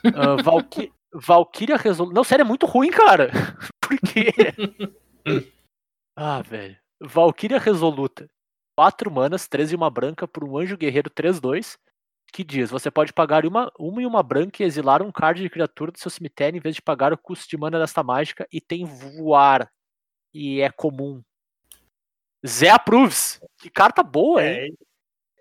Uh, 0.06 0.42
Valky... 0.44 0.94
Valkyria 1.14 1.78
Resoluta. 1.78 2.16
Não, 2.16 2.24
sério, 2.24 2.44
é 2.44 2.46
muito 2.46 2.66
ruim, 2.66 2.92
cara. 2.92 3.32
Por 3.82 3.98
quê? 4.00 4.32
ah, 6.16 6.42
velho. 6.42 6.78
Valkyria 7.02 7.60
Resoluta. 7.60 8.30
4 8.78 9.10
manas, 9.10 9.48
13 9.48 9.74
e 9.74 9.76
uma 9.76 9.90
branca 9.90 10.28
por 10.28 10.44
um 10.44 10.58
anjo 10.58 10.78
guerreiro 10.78 11.10
3-2. 11.10 11.78
Que 12.36 12.44
diz: 12.44 12.70
você 12.70 12.92
pode 12.92 13.14
pagar 13.14 13.46
uma, 13.46 13.72
uma 13.80 14.02
e 14.02 14.06
uma 14.06 14.22
branca 14.22 14.62
e 14.62 14.66
exilar 14.66 15.02
um 15.02 15.10
card 15.10 15.42
de 15.42 15.50
criatura 15.50 15.90
do 15.90 15.98
seu 15.98 16.12
cemitério 16.12 16.58
em 16.58 16.60
vez 16.60 16.76
de 16.76 16.82
pagar 16.82 17.14
o 17.14 17.18
custo 17.18 17.50
de 17.50 17.56
mana 17.56 17.80
desta 17.80 18.04
mágica 18.04 18.46
e 18.52 18.60
tem 18.60 18.84
voar. 18.84 19.72
E 20.34 20.60
é 20.60 20.70
comum. 20.70 21.24
Zé 22.46 22.72
approves. 22.72 23.40
Que 23.58 23.70
carta 23.70 24.04
boa, 24.04 24.46
hein? 24.46 24.78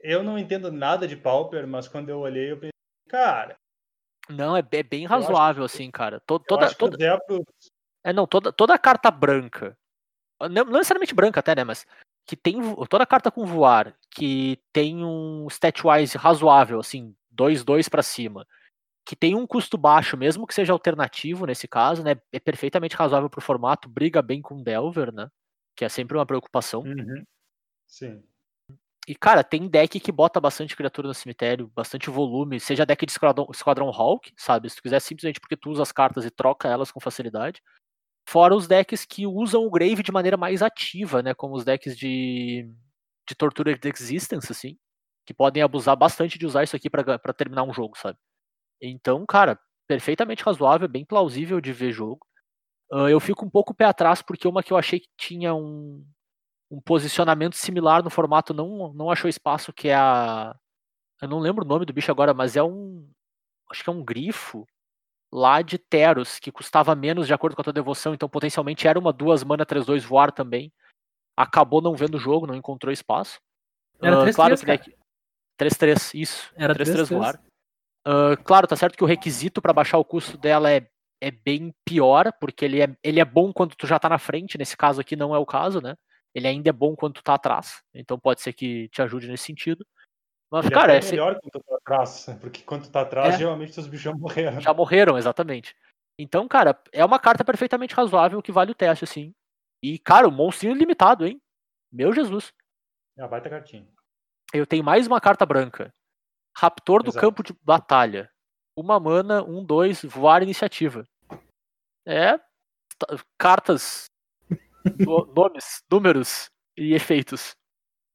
É, 0.05 0.15
eu 0.15 0.23
não 0.23 0.39
entendo 0.39 0.71
nada 0.71 1.09
de 1.09 1.17
Pauper, 1.17 1.67
mas 1.67 1.89
quando 1.89 2.11
eu 2.11 2.21
olhei, 2.21 2.53
eu 2.53 2.59
pensei, 2.59 2.71
cara. 3.09 3.57
Não, 4.29 4.57
é, 4.57 4.63
é 4.71 4.83
bem 4.85 5.05
razoável, 5.05 5.65
assim, 5.65 5.91
cara. 5.91 6.21
Toda, 6.21 6.45
toda, 6.47 6.73
toda... 6.77 6.97
É, 8.05 8.13
não, 8.13 8.25
toda, 8.25 8.53
toda 8.53 8.79
carta 8.79 9.11
branca. 9.11 9.77
Não, 10.41 10.65
não 10.65 10.75
necessariamente 10.75 11.13
branca 11.13 11.41
até, 11.41 11.57
né? 11.57 11.65
Mas 11.65 11.85
que 12.27 12.37
tem 12.37 12.59
toda 12.89 13.07
carta 13.07 13.31
com 13.31 13.45
voar, 13.45 13.95
que 14.11 14.59
tem 14.73 15.05
um 15.05 15.47
stat-wise 15.49 16.17
razoável, 16.17 16.81
assim, 16.81 17.15
2-2 17.31 17.89
para 17.89 18.03
cima, 18.03 18.47
que 19.07 19.15
tem 19.15 19.35
um 19.35 19.47
custo 19.47 19.77
baixo, 19.77 20.17
mesmo 20.17 20.47
que 20.47 20.55
seja 20.55 20.73
alternativo 20.73 21.47
nesse 21.47 21.69
caso, 21.69 22.03
né? 22.03 22.17
É 22.33 22.41
perfeitamente 22.41 22.97
razoável 22.97 23.29
pro 23.29 23.41
formato, 23.41 23.89
briga 23.89 24.23
bem 24.23 24.41
com 24.41 24.63
Delver, 24.63 25.13
né? 25.13 25.29
Que 25.77 25.85
é 25.85 25.89
sempre 25.89 26.17
uma 26.17 26.25
preocupação. 26.25 26.83
Uhum. 26.83 27.25
Sim. 27.87 28.23
E, 29.07 29.15
cara, 29.15 29.45
tem 29.45 29.69
deck 29.69 30.01
que 30.01 30.11
bota 30.11 30.41
bastante 30.41 30.75
criatura 30.75 31.09
no 31.09 31.15
cemitério, 31.15 31.71
bastante 31.75 32.09
volume, 32.09 32.59
seja 32.59 32.87
deck 32.87 33.05
de 33.05 33.13
Esquadrão, 33.13 33.47
Esquadrão 33.51 33.89
Hawk, 33.91 34.33
sabe? 34.35 34.71
Se 34.71 34.77
tu 34.77 34.83
quiser 34.83 35.01
simplesmente 35.01 35.39
porque 35.39 35.57
tu 35.57 35.71
usa 35.71 35.83
as 35.83 35.93
cartas 35.93 36.25
e 36.25 36.31
troca 36.31 36.69
elas 36.69 36.91
com 36.91 37.01
facilidade. 37.01 37.61
Fora 38.27 38.55
os 38.55 38.67
decks 38.67 39.05
que 39.05 39.27
usam 39.27 39.65
o 39.65 39.71
Grave 39.71 40.03
de 40.03 40.13
maneira 40.13 40.37
mais 40.37 40.63
ativa, 40.63 41.23
né? 41.23 41.35
Como 41.35 41.55
os 41.55 41.65
decks 41.65 41.97
de, 41.97 42.71
de 43.29 43.35
Tortura 43.35 43.77
de 43.77 43.89
Existence, 43.89 44.51
assim. 44.51 44.79
Que 45.27 45.35
podem 45.35 45.63
abusar 45.63 45.97
bastante 45.97 46.39
de 46.39 46.47
usar 46.47 46.65
isso 46.65 46.77
aqui 46.77 46.89
para 46.91 47.33
terminar 47.35 47.63
um 47.65 47.73
jogo, 47.73 47.97
sabe? 47.99 48.19
Então, 48.81 49.25
cara, 49.27 49.59
perfeitamente 49.87 50.43
razoável, 50.43 50.89
bem 50.89 51.05
plausível 51.05 51.61
de 51.61 51.73
ver 51.73 51.93
jogo. 51.93 52.27
Uh, 52.91 53.09
eu 53.09 53.21
fico 53.21 53.45
um 53.45 53.51
pouco 53.51 53.75
pé 53.75 53.85
atrás 53.87 54.23
porque 54.23 54.49
uma 54.49 54.63
que 54.63 54.73
eu 54.73 54.77
achei 54.77 55.01
que 55.01 55.09
tinha 55.17 55.55
um, 55.55 56.05
um 56.71 56.81
posicionamento 56.81 57.55
similar 57.57 58.03
no 58.03 58.11
formato 58.11 58.53
não, 58.55 58.93
não 58.93 59.11
achou 59.11 59.29
espaço, 59.29 59.73
que 59.73 59.89
é 59.89 59.95
a. 59.95 60.55
Eu 61.23 61.29
não 61.29 61.39
lembro 61.39 61.65
o 61.65 61.69
nome 61.69 61.87
do 61.87 61.93
bicho 61.93 62.11
agora, 62.11 62.35
mas 62.35 62.57
é 62.57 62.63
um. 62.63 63.09
Acho 63.71 63.83
que 63.85 63.91
é 63.91 63.93
um 63.93 64.05
grifo 64.05 64.67
lá 65.35 65.63
de 65.63 65.79
Teros, 65.79 66.39
que 66.39 66.53
custava 66.53 66.95
menos 66.95 67.27
de 67.27 67.35
acordo 67.35 67.57
com 67.57 67.61
a 67.61 67.65
tua 67.65 67.73
devoção, 67.73 68.15
então 68.15 68.29
potencialmente 68.29 68.87
era 68.87 68.97
uma 68.97 69.13
duas 69.13 69.43
mana 69.43 69.67
3-2 69.67 70.03
voar 70.03 70.31
também. 70.31 70.73
Acabou 71.37 71.83
não 71.83 71.97
vendo 71.97 72.15
o 72.15 72.21
jogo, 72.21 72.47
não 72.47 72.55
encontrou 72.55 72.93
espaço. 72.93 73.41
Era 74.01 74.17
3-3, 74.19 74.31
uh, 74.31 74.35
claro 74.37 74.57
que 74.57 74.97
3-3, 75.61 76.15
isso. 76.15 76.53
Era 76.55 76.73
3-3 76.73 77.07
voar. 77.07 77.43
Uh, 78.07 78.41
claro, 78.45 78.69
tá 78.69 78.77
certo 78.77 78.97
que 78.97 79.03
o 79.03 79.09
requisito 79.09 79.61
para 79.61 79.73
baixar 79.73 79.99
o 79.99 80.05
custo 80.05 80.39
dela 80.39 80.71
é, 80.71 80.87
é 81.21 81.33
bem 81.33 81.75
pior, 81.85 82.33
porque 82.41 82.65
ele 82.65 82.81
é, 82.81 82.97
ele 83.03 83.19
é 83.19 83.25
bom 83.25 83.53
quando 83.53 83.75
tu 83.75 83.89
já 83.89 83.99
tá 83.99 84.09
na 84.09 84.19
frente, 84.19 84.57
nesse 84.57 84.77
caso 84.77 85.01
aqui 85.01 85.17
não 85.17 85.35
é 85.35 85.39
o 85.39 85.47
caso, 85.47 85.81
né? 85.81 85.97
Ele 86.33 86.47
ainda 86.47 86.71
é 86.71 86.73
bom 86.73 86.95
quando 86.95 87.15
tu 87.15 87.25
tá 87.25 87.35
atrás, 87.35 87.83
então 87.93 88.21
pode 88.21 88.41
ser 88.41 88.53
que 88.53 88.89
te 88.91 89.03
ajude 89.03 89.27
nesse 89.27 89.45
sentido. 89.45 89.85
Mas, 90.55 90.67
ele 90.67 90.75
cara, 90.75 90.97
é 90.97 91.01
melhor 91.01 91.41
quando 91.41 91.65
tá 91.65 91.75
atrás, 91.75 92.27
porque 92.41 92.63
quando 92.63 92.89
tá 92.89 93.01
atrás, 93.01 93.35
é. 93.35 93.39
geralmente 93.39 93.81
os 93.81 93.89
bichos 93.89 94.05
já 94.05 94.13
morreram. 94.13 94.61
Já 94.61 94.73
morreram, 94.73 95.19
exatamente. 95.19 95.75
Então, 96.17 96.47
cara, 96.47 96.81
é 96.93 97.05
uma 97.05 97.19
carta 97.19 97.45
perfeitamente 97.45 97.93
razoável 97.93 98.41
que 98.41 98.53
vale 98.53 98.71
o 98.71 98.75
teste, 98.75 99.03
assim. 99.03 99.35
E, 99.83 99.99
cara, 99.99 100.29
o 100.29 100.31
monstrinho 100.31 100.77
limitado, 100.77 101.27
hein? 101.27 101.43
Meu 101.93 102.13
Jesus. 102.13 102.53
É 103.19 103.23
a 103.25 103.27
baita 103.27 103.51
cartinha. 103.51 103.85
Eu 104.53 104.65
tenho 104.65 104.85
mais 104.85 105.09
uma 105.09 105.21
carta 105.21 105.45
branca. 105.45 105.93
Raptor 106.57 107.03
do 107.03 107.11
Exato. 107.11 107.27
campo 107.27 107.43
de 107.43 107.53
batalha. 107.61 108.31
Uma 108.79 109.01
mana, 109.01 109.43
um, 109.43 109.65
dois, 109.65 110.05
voar 110.05 110.41
iniciativa. 110.45 111.05
É. 112.07 112.39
Cartas 113.37 114.05
nomes, 115.35 115.83
números 115.91 116.49
e 116.79 116.95
efeitos. 116.95 117.57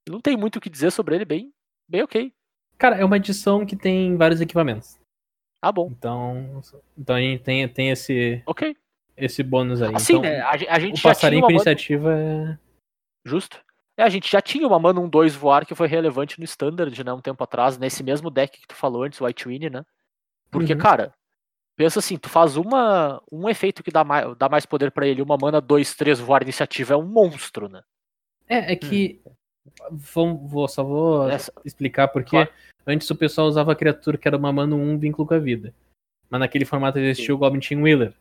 Não 0.07 0.21
tem 0.21 0.37
muito 0.37 0.55
o 0.55 0.61
que 0.61 0.69
dizer 0.69 0.91
sobre 0.91 1.15
ele, 1.15 1.25
bem, 1.25 1.53
bem 1.89 2.03
ok. 2.03 2.33
Cara, 2.77 2.97
é 2.97 3.03
uma 3.03 3.17
edição 3.17 3.65
que 3.65 3.75
tem 3.75 4.15
vários 4.15 4.39
equipamentos. 4.39 4.97
Ah, 5.61 5.71
bom. 5.71 5.89
Então, 5.91 6.61
então 6.97 7.15
a 7.15 7.19
gente 7.19 7.43
tem, 7.43 7.67
tem 7.67 7.89
esse, 7.89 8.41
ok 8.45 8.75
esse 9.17 9.43
bônus 9.43 9.81
aí. 9.81 9.93
Assim, 9.93 10.13
então, 10.13 10.21
né? 10.21 10.39
A, 10.39 10.51
a 10.51 10.79
gente 10.79 10.99
o 10.99 11.03
passarinho 11.03 11.41
com 11.41 11.51
iniciativa 11.51 12.13
é... 12.13 12.57
Justo. 13.25 13.61
É, 13.97 14.03
a 14.03 14.09
gente 14.09 14.31
já 14.31 14.41
tinha 14.41 14.65
uma 14.65 14.79
mana 14.79 15.01
1-2 15.01 15.31
voar 15.31 15.65
que 15.65 15.75
foi 15.75 15.87
relevante 15.87 16.39
no 16.39 16.45
Standard, 16.45 17.03
né, 17.03 17.11
um 17.11 17.19
tempo 17.19 17.43
atrás, 17.43 17.77
nesse 17.77 18.01
mesmo 18.01 18.31
deck 18.31 18.61
que 18.61 18.67
tu 18.67 18.73
falou 18.73 19.03
antes, 19.03 19.19
o 19.19 19.25
White 19.25 19.45
Winnie, 19.45 19.69
né? 19.69 19.83
Porque, 20.49 20.71
uhum. 20.71 20.79
cara, 20.79 21.13
Pensa 21.79 21.99
assim, 21.99 22.17
tu 22.17 22.27
faz 22.27 22.57
uma, 22.57 23.23
um 23.31 23.47
efeito 23.47 23.81
que 23.81 23.89
dá 23.89 24.03
mais, 24.03 24.35
dá 24.35 24.49
mais 24.49 24.65
poder 24.65 24.91
para 24.91 25.07
ele, 25.07 25.21
uma 25.21 25.37
mana 25.37 25.61
2, 25.61 25.95
3 25.95 26.19
voar 26.19 26.41
iniciativa, 26.41 26.93
é 26.93 26.97
um 26.97 27.07
monstro, 27.07 27.69
né? 27.69 27.81
É, 28.49 28.73
é 28.73 28.75
que. 28.75 29.21
Vou, 29.91 30.37
vou, 30.37 30.67
só 30.67 30.83
vou 30.83 31.29
Essa... 31.29 31.51
explicar 31.63 32.07
porque 32.07 32.31
claro. 32.31 32.51
antes 32.87 33.09
o 33.09 33.15
pessoal 33.15 33.47
usava 33.47 33.71
a 33.71 33.75
criatura 33.75 34.17
que 34.17 34.27
era 34.27 34.37
uma 34.37 34.51
mana 34.51 34.75
1 34.75 34.97
vínculo 34.97 35.27
com 35.27 35.33
a 35.33 35.39
vida. 35.39 35.73
Mas 36.29 36.39
naquele 36.39 36.65
formato 36.65 36.99
existia 36.99 37.33
o 37.33 37.37
Goblin 37.37 37.59
Team 37.59 37.81
Wheeler. 37.81 38.13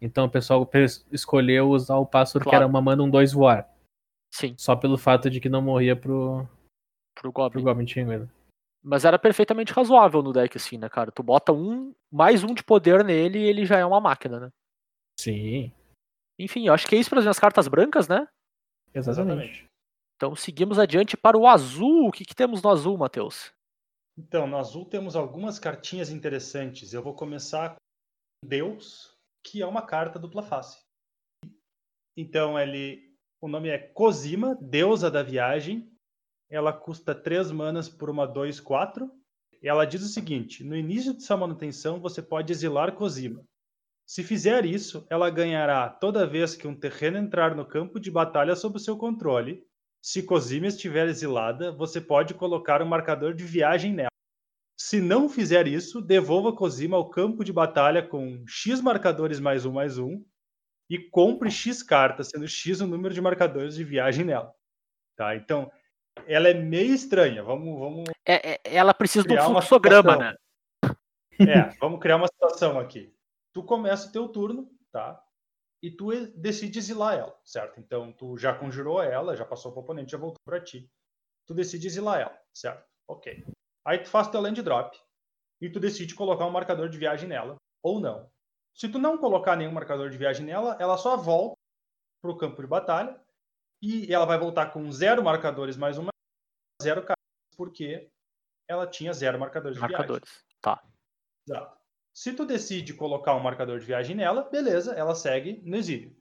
Então 0.00 0.24
o 0.24 0.30
pessoal 0.30 0.68
escolheu 1.12 1.70
usar 1.70 1.96
o 1.96 2.06
pássaro 2.06 2.44
claro. 2.44 2.50
que 2.50 2.56
era 2.56 2.66
uma 2.66 2.80
mana 2.80 3.02
1 3.02 3.10
2 3.10 3.32
voar. 3.32 3.68
Sim. 4.32 4.54
Só 4.56 4.74
pelo 4.76 4.96
fato 4.96 5.28
de 5.28 5.40
que 5.40 5.48
não 5.48 5.60
morria 5.60 5.96
pro, 5.96 6.46
pro 7.14 7.32
Goblin, 7.32 7.50
pro 7.50 7.62
Goblin 7.62 7.86
Team 7.86 8.08
Wheeler. 8.08 8.28
Mas 8.82 9.04
era 9.04 9.18
perfeitamente 9.18 9.72
razoável 9.72 10.22
no 10.22 10.32
deck, 10.32 10.56
assim, 10.56 10.78
né, 10.78 10.88
cara? 10.88 11.12
Tu 11.12 11.22
bota 11.22 11.52
um, 11.52 11.94
mais 12.10 12.42
um 12.42 12.54
de 12.54 12.64
poder 12.64 13.04
nele 13.04 13.38
e 13.38 13.44
ele 13.44 13.66
já 13.66 13.78
é 13.78 13.84
uma 13.84 14.00
máquina, 14.00 14.40
né? 14.40 14.50
Sim. 15.18 15.70
Enfim, 16.38 16.66
eu 16.66 16.72
acho 16.72 16.86
que 16.86 16.96
é 16.96 16.98
isso 16.98 17.10
para 17.10 17.28
as 17.28 17.38
cartas 17.38 17.68
brancas, 17.68 18.08
né? 18.08 18.26
Exatamente. 18.94 19.66
Então 20.20 20.36
seguimos 20.36 20.78
adiante 20.78 21.16
para 21.16 21.38
o 21.38 21.46
azul. 21.46 22.08
O 22.08 22.12
que, 22.12 22.26
que 22.26 22.34
temos 22.34 22.60
no 22.60 22.68
azul, 22.68 22.98
Matheus? 22.98 23.50
Então, 24.18 24.46
no 24.46 24.58
azul 24.58 24.84
temos 24.84 25.16
algumas 25.16 25.58
cartinhas 25.58 26.10
interessantes. 26.10 26.92
Eu 26.92 27.02
vou 27.02 27.14
começar 27.14 27.70
com 27.70 28.46
Deus, 28.46 29.16
que 29.42 29.62
é 29.62 29.66
uma 29.66 29.80
carta 29.80 30.18
dupla 30.18 30.42
face. 30.42 30.78
Então, 32.14 32.58
ele, 32.58 33.16
o 33.40 33.48
nome 33.48 33.70
é 33.70 33.78
Cosima, 33.78 34.58
deusa 34.60 35.10
da 35.10 35.22
viagem, 35.22 35.90
ela 36.50 36.70
custa 36.70 37.14
3 37.14 37.50
manas 37.50 37.88
por 37.88 38.10
uma 38.10 38.30
2-4. 38.30 39.10
E 39.62 39.68
ela 39.68 39.86
diz 39.86 40.02
o 40.02 40.08
seguinte: 40.08 40.62
no 40.62 40.76
início 40.76 41.14
de 41.14 41.22
sua 41.22 41.38
manutenção, 41.38 41.98
você 41.98 42.20
pode 42.20 42.52
exilar 42.52 42.94
Cosima. 42.94 43.42
Se 44.06 44.22
fizer 44.22 44.66
isso, 44.66 45.06
ela 45.08 45.30
ganhará 45.30 45.88
toda 45.88 46.26
vez 46.26 46.54
que 46.54 46.68
um 46.68 46.78
terreno 46.78 47.16
entrar 47.16 47.54
no 47.56 47.64
campo 47.64 47.98
de 47.98 48.10
batalha 48.10 48.54
sob 48.54 48.78
seu 48.78 48.98
controle. 48.98 49.66
Se 50.02 50.22
Cosima 50.22 50.66
estiver 50.66 51.06
exilada, 51.08 51.70
você 51.72 52.00
pode 52.00 52.34
colocar 52.34 52.80
um 52.80 52.86
marcador 52.86 53.34
de 53.34 53.44
viagem 53.44 53.92
nela. 53.92 54.10
Se 54.78 54.98
não 54.98 55.28
fizer 55.28 55.66
isso, 55.66 56.00
devolva 56.00 56.54
Cosima 56.54 56.96
ao 56.96 57.10
campo 57.10 57.44
de 57.44 57.52
batalha 57.52 58.02
com 58.02 58.42
X 58.46 58.80
marcadores 58.80 59.38
mais 59.38 59.66
um 59.66 59.72
mais 59.72 59.98
um 59.98 60.24
e 60.88 60.98
compre 60.98 61.50
X 61.50 61.82
cartas, 61.82 62.28
sendo 62.28 62.48
X 62.48 62.80
o 62.80 62.86
número 62.86 63.12
de 63.12 63.20
marcadores 63.20 63.74
de 63.74 63.84
viagem 63.84 64.24
nela. 64.24 64.54
Tá? 65.16 65.36
Então, 65.36 65.70
ela 66.26 66.48
é 66.48 66.54
meio 66.54 66.94
estranha. 66.94 67.42
Vamos, 67.42 67.78
vamos. 67.78 68.04
É, 68.26 68.52
é, 68.52 68.60
ela 68.64 68.94
precisa 68.94 69.28
de 69.28 69.38
um 69.38 69.44
fluxograma, 69.44 70.16
né? 70.16 70.36
É, 71.38 71.76
vamos 71.78 72.00
criar 72.00 72.16
uma 72.16 72.26
situação 72.26 72.78
aqui. 72.78 73.14
Tu 73.52 73.62
começa 73.62 74.08
o 74.08 74.12
teu 74.12 74.28
turno, 74.28 74.70
tá? 74.90 75.22
E 75.82 75.90
tu 75.90 76.10
decide 76.36 76.78
exilar 76.78 77.18
ela, 77.18 77.40
certo? 77.44 77.80
Então 77.80 78.12
tu 78.12 78.36
já 78.36 78.54
conjurou 78.54 79.02
ela, 79.02 79.36
já 79.36 79.44
passou 79.44 79.72
pro 79.72 79.80
oponente, 79.80 80.12
já 80.12 80.18
voltou 80.18 80.40
para 80.44 80.60
ti. 80.60 80.90
Tu 81.46 81.54
decide 81.54 81.86
exilar 81.86 82.20
ela, 82.20 82.38
certo? 82.54 82.86
Ok. 83.08 83.44
Aí 83.84 83.98
tu 83.98 84.08
faz 84.08 84.28
teu 84.28 84.40
land 84.40 84.62
drop 84.62 84.98
e 85.60 85.70
tu 85.70 85.80
decide 85.80 86.14
colocar 86.14 86.46
um 86.46 86.50
marcador 86.50 86.88
de 86.88 86.98
viagem 86.98 87.28
nela 87.28 87.56
ou 87.82 87.98
não. 87.98 88.30
Se 88.74 88.88
tu 88.88 88.98
não 88.98 89.18
colocar 89.18 89.56
nenhum 89.56 89.72
marcador 89.72 90.10
de 90.10 90.18
viagem 90.18 90.44
nela, 90.44 90.76
ela 90.78 90.96
só 90.98 91.16
volta 91.16 91.56
pro 92.22 92.36
campo 92.36 92.60
de 92.60 92.68
batalha 92.68 93.18
e 93.82 94.12
ela 94.12 94.26
vai 94.26 94.38
voltar 94.38 94.72
com 94.72 94.90
zero 94.92 95.24
marcadores 95.24 95.76
mais 95.76 95.96
uma, 95.96 96.10
zero 96.82 97.00
cartas, 97.00 97.24
porque 97.56 98.10
ela 98.68 98.86
tinha 98.86 99.12
zero 99.12 99.38
marcadores 99.38 99.76
de 99.76 99.80
marcadores. 99.80 100.28
viagem. 100.28 100.46
Tá. 100.60 100.82
Exato. 101.48 101.79
Se 102.12 102.32
tu 102.32 102.44
decide 102.44 102.94
colocar 102.94 103.34
um 103.34 103.40
marcador 103.40 103.78
de 103.78 103.86
viagem 103.86 104.16
nela, 104.16 104.48
beleza, 104.50 104.92
ela 104.94 105.14
segue 105.14 105.62
no 105.64 105.76
exílio. 105.76 106.16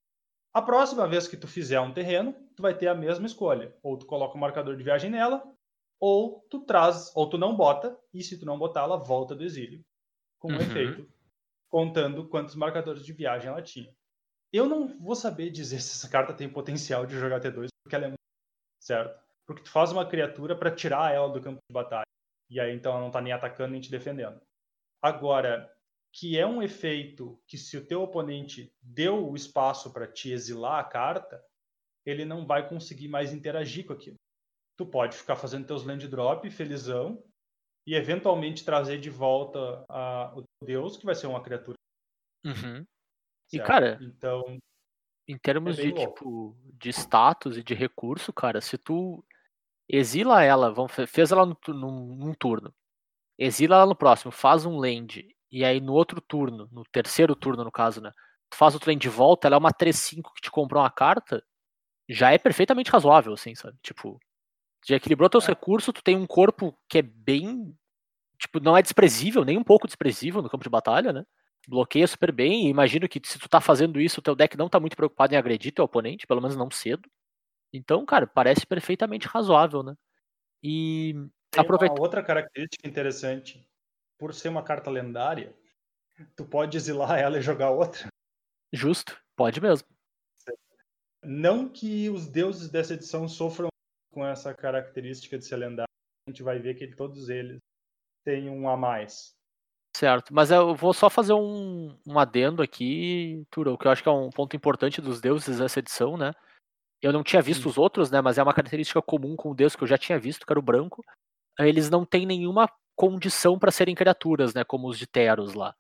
A 0.54 0.62
próxima 0.62 1.08
vez 1.08 1.28
que 1.28 1.38
tu 1.38 1.48
fizer 1.48 1.80
um 1.80 1.94
terreno, 1.94 2.34
tu 2.56 2.62
vai 2.62 2.76
ter 2.76 2.88
a 2.88 2.96
mesma 2.96 3.28
escolha. 3.28 3.76
Ou 3.84 3.98
tu 3.98 4.06
coloca 4.06 4.36
um 4.36 4.40
marcador 4.42 4.76
de 4.76 4.84
viagem 4.84 5.12
nela, 5.12 5.44
ou 6.00 6.46
tu 6.50 6.62
traz, 6.62 7.12
ou 7.16 7.30
tu 7.30 7.38
não 7.38 7.56
bota, 7.56 7.98
e 8.14 8.24
se 8.24 8.40
tu 8.40 8.46
não 8.46 8.58
botar, 8.58 8.82
ela 8.82 8.98
volta 8.98 9.36
do 9.36 9.44
exílio. 9.44 9.84
Com 10.40 10.52
um 10.52 10.56
uhum. 10.56 10.62
efeito, 10.62 11.08
contando 11.70 12.28
quantos 12.28 12.56
marcadores 12.56 13.04
de 13.04 13.14
viagem 13.14 13.50
ela 13.50 13.62
tinha. 13.62 13.94
Eu 14.52 14.68
não 14.68 15.00
vou 15.00 15.16
saber 15.16 15.52
dizer 15.52 15.80
se 15.82 15.92
essa 15.92 16.10
carta 16.10 16.34
tem 16.34 16.50
potencial 16.50 17.06
de 17.06 17.18
jogar 17.20 17.40
T2, 17.40 17.68
porque 17.84 17.96
ela 17.96 18.06
é 18.06 18.10
muito 18.10 18.20
certo. 18.82 19.22
Porque 19.46 19.64
tu 19.64 19.72
faz 19.72 19.92
uma 19.92 20.08
criatura 20.08 20.56
para 20.56 20.74
tirar 20.74 21.14
ela 21.14 21.30
do 21.30 21.42
campo 21.42 21.60
de 21.70 21.74
batalha. 21.74 22.06
E 22.50 22.60
aí 22.60 22.74
então 22.74 22.94
ela 22.94 23.02
não 23.02 23.12
tá 23.12 23.22
nem 23.22 23.34
atacando 23.34 23.72
nem 23.72 23.82
te 23.82 23.92
defendendo. 23.92 24.42
Agora, 25.02 25.72
que 26.12 26.38
é 26.38 26.46
um 26.46 26.62
efeito 26.62 27.40
que 27.48 27.58
se 27.58 27.78
o 27.78 27.86
teu 27.86 28.02
oponente 28.02 28.74
deu 28.82 29.30
o 29.30 29.36
espaço 29.36 29.94
para 29.94 30.08
te 30.08 30.32
exilar 30.32 30.80
a 30.80 30.84
carta, 30.84 31.44
ele 32.06 32.26
não 32.26 32.46
vai 32.46 32.68
conseguir 32.68 33.08
mais 33.08 33.32
interagir 33.34 33.86
com 33.86 33.94
aquilo. 33.94 34.16
tu 34.78 34.86
pode 34.86 35.18
ficar 35.18 35.36
fazendo 35.36 35.68
teus 35.68 35.84
land 35.84 36.08
drop 36.08 36.50
felizão 36.50 37.22
e 37.86 37.94
eventualmente 37.96 38.64
trazer 38.64 39.00
de 39.00 39.10
volta 39.10 39.84
a, 39.90 40.34
o 40.36 40.44
deus, 40.66 40.96
que 40.98 41.06
vai 41.06 41.14
ser 41.14 41.28
uma 41.28 41.44
criatura. 41.44 41.76
Uhum. 42.46 42.86
E, 43.52 43.60
cara, 43.60 44.00
Então, 44.02 44.58
Em 45.28 45.38
termos 45.38 45.78
É 45.78 45.82
de, 45.84 45.90
louco. 45.92 46.14
tipo, 46.14 46.58
de 46.80 46.90
status 46.90 47.58
e 47.58 47.64
de 47.64 47.74
recurso, 47.74 48.32
cara, 48.34 48.62
se 48.62 48.78
tu 48.78 49.24
exila 49.88 50.44
ela, 50.44 50.72
vamos, 50.72 50.92
fe- 50.92 51.06
fez 51.08 51.32
ela 51.32 51.46
num 51.46 52.34
turno, 52.34 52.74
exila 53.38 53.76
ela 53.76 53.86
no 53.86 53.96
próximo, 53.96 54.32
faz 54.32 54.66
um 54.66 54.78
land, 54.78 55.36
e 55.52 55.66
aí 55.66 55.80
no 55.82 55.94
outro 55.94 56.22
turno, 56.22 56.68
no 56.72 56.84
terceiro 56.92 57.36
turno 57.36 57.64
no 57.64 57.72
caso, 57.72 58.02
né, 58.02 58.12
tu 58.50 58.58
faz 58.58 58.74
outro 58.74 58.90
land 58.92 59.02
de 59.02 59.10
volta, 59.10 59.48
ela 59.48 59.56
é 59.56 59.60
uma 59.60 59.72
3-5 59.74 60.34
que 60.36 60.42
te 60.42 60.52
comprou 60.52 60.82
uma 60.84 60.92
carta, 60.92 61.44
já 62.10 62.32
é 62.34 62.38
perfeitamente 62.38 62.92
razoável, 62.92 63.34
assim, 63.34 63.56
sabe? 63.56 63.78
Tipo, 63.84 64.20
já 64.88 64.96
equilibrou 64.98 65.30
teus 65.30 65.46
É. 65.46 65.50
recursos, 65.50 65.94
tu 65.94 66.04
tem 66.04 66.16
um 66.18 66.28
corpo 66.28 66.78
que 66.90 67.00
é 67.00 67.02
bem, 67.02 67.76
tipo, 68.40 68.60
não 68.62 68.78
é 68.78 68.82
desprezível, 68.82 69.46
nem 69.46 69.58
um 69.58 69.64
pouco 69.64 69.88
desprezível 69.88 70.42
no 70.42 70.50
campo 70.50 70.64
de 70.64 70.70
batalha, 70.70 71.14
né? 71.14 71.26
bloqueia 71.68 72.08
super 72.08 72.32
bem. 72.32 72.68
E 72.68 72.70
imagino 72.70 73.08
que 73.08 73.22
se 73.26 73.38
tu 73.40 73.50
tá 73.50 73.62
fazendo 73.62 74.02
isso, 74.02 74.20
o 74.20 74.24
teu 74.24 74.36
deck 74.36 74.58
não 74.58 74.70
tá 74.70 74.80
muito 74.80 74.96
preocupado 74.98 75.34
em 75.34 75.38
agredir 75.38 75.74
teu 75.74 75.86
oponente, 75.86 76.26
pelo 76.28 76.42
menos 76.42 76.56
não 76.58 76.72
cedo. 76.72 77.10
Então, 77.74 78.06
cara, 78.06 78.28
parece 78.28 78.66
perfeitamente 78.66 79.28
razoável, 79.28 79.84
né? 79.84 79.96
E 80.64 81.14
tem 81.52 81.62
aproveita. 81.62 81.94
uma 81.96 82.02
outra 82.02 82.24
característica 82.24 82.88
interessante. 82.88 83.69
Por 84.20 84.34
ser 84.34 84.50
uma 84.50 84.62
carta 84.62 84.92
lendária, 84.92 85.56
tu 86.36 86.46
pode 86.46 86.78
exilar 86.78 87.18
ela 87.18 87.40
e 87.40 87.42
jogar 87.42 87.72
outra. 87.72 88.08
Justo, 88.72 89.18
pode 89.36 89.60
mesmo. 89.62 89.88
Não 91.24 91.68
que 91.68 92.10
os 92.10 92.28
deuses 92.28 92.70
dessa 92.70 92.94
edição 92.94 93.28
sofram 93.28 93.70
com 94.12 94.26
essa 94.26 94.54
característica 94.54 95.38
de 95.38 95.46
ser 95.46 95.56
lendário. 95.56 95.90
A 96.28 96.32
gente 96.32 96.44
vai 96.44 96.60
ver 96.60 96.76
que 96.76 96.88
todos 96.88 97.30
eles 97.30 97.58
têm 98.26 98.50
um 98.50 98.70
a 98.70 98.78
mais. 98.78 99.34
Certo, 99.96 100.34
mas 100.34 100.52
eu 100.52 100.76
vou 100.76 100.94
só 100.94 101.10
fazer 101.10 101.34
um, 101.34 101.98
um 102.06 102.20
adendo 102.20 102.62
aqui, 102.62 103.44
Turo, 103.50 103.78
que 103.78 103.88
eu 103.88 103.92
acho 103.92 104.04
que 104.04 104.10
é 104.10 104.12
um 104.12 104.30
ponto 104.30 104.56
importante 104.56 105.02
dos 105.02 105.20
deuses 105.20 105.58
dessa 105.58 105.80
edição, 105.80 106.16
né? 106.16 106.32
Eu 107.02 107.12
não 107.12 107.24
tinha 107.24 107.42
visto 107.42 107.66
Hum. 107.66 107.70
os 107.70 107.78
outros, 107.78 108.12
né? 108.12 108.22
Mas 108.22 108.38
é 108.38 108.44
uma 108.44 108.54
característica 108.54 109.02
comum 109.02 109.36
com 109.36 109.52
o 109.52 109.56
deus 109.56 109.76
que 109.76 109.84
eu 109.84 109.88
já 109.88 109.98
tinha 109.98 110.20
visto, 110.20 110.46
que 110.46 110.54
era 110.54 110.60
o 110.60 110.64
branco. 110.64 111.04
Eles 111.58 111.90
não 111.90 112.06
têm 112.06 112.26
nenhuma 112.26 112.70
condição 113.00 113.58
para 113.58 113.72
serem 113.72 113.96
criaturas, 113.96 114.54
né? 114.54 114.66
Como 114.66 114.90
os 114.90 115.00
de 115.00 115.08
Teros 115.08 115.54
lá. 115.54 115.74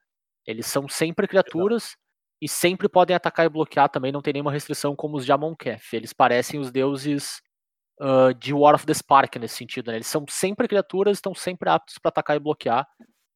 Eles 0.47 0.67
são 0.67 0.87
sempre 0.87 1.27
criaturas 1.27 1.97
e 2.41 2.47
sempre 2.47 2.87
podem 2.87 3.13
atacar 3.13 3.45
e 3.45 3.49
bloquear 3.49 3.89
também, 3.89 4.09
não 4.09 4.21
tem 4.21 4.31
nenhuma 4.31 4.53
restrição 4.53 4.95
como 4.95 5.17
os 5.17 5.25
de 5.25 5.31
Amonkhet. 5.33 5.81
Eles 5.91 6.13
parecem 6.13 6.61
os 6.61 6.71
deuses 6.71 7.41
ah, 7.99 8.31
de 8.31 8.53
War 8.53 8.73
of 8.73 8.85
the 8.85 8.93
Spark 8.93 9.35
nesse 9.35 9.57
sentido, 9.57 9.91
né? 9.91 9.97
Eles 9.97 10.07
são 10.07 10.25
sempre 10.29 10.65
criaturas, 10.65 11.17
estão 11.17 11.35
sempre 11.35 11.69
aptos 11.69 11.97
para 11.97 12.07
atacar 12.07 12.37
e 12.37 12.39
bloquear, 12.39 12.87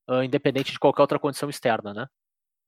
ah, 0.07 0.23
independente 0.23 0.71
de 0.71 0.79
qualquer 0.79 1.01
outra 1.01 1.19
condição 1.19 1.49
externa, 1.49 1.93
né? 1.93 2.07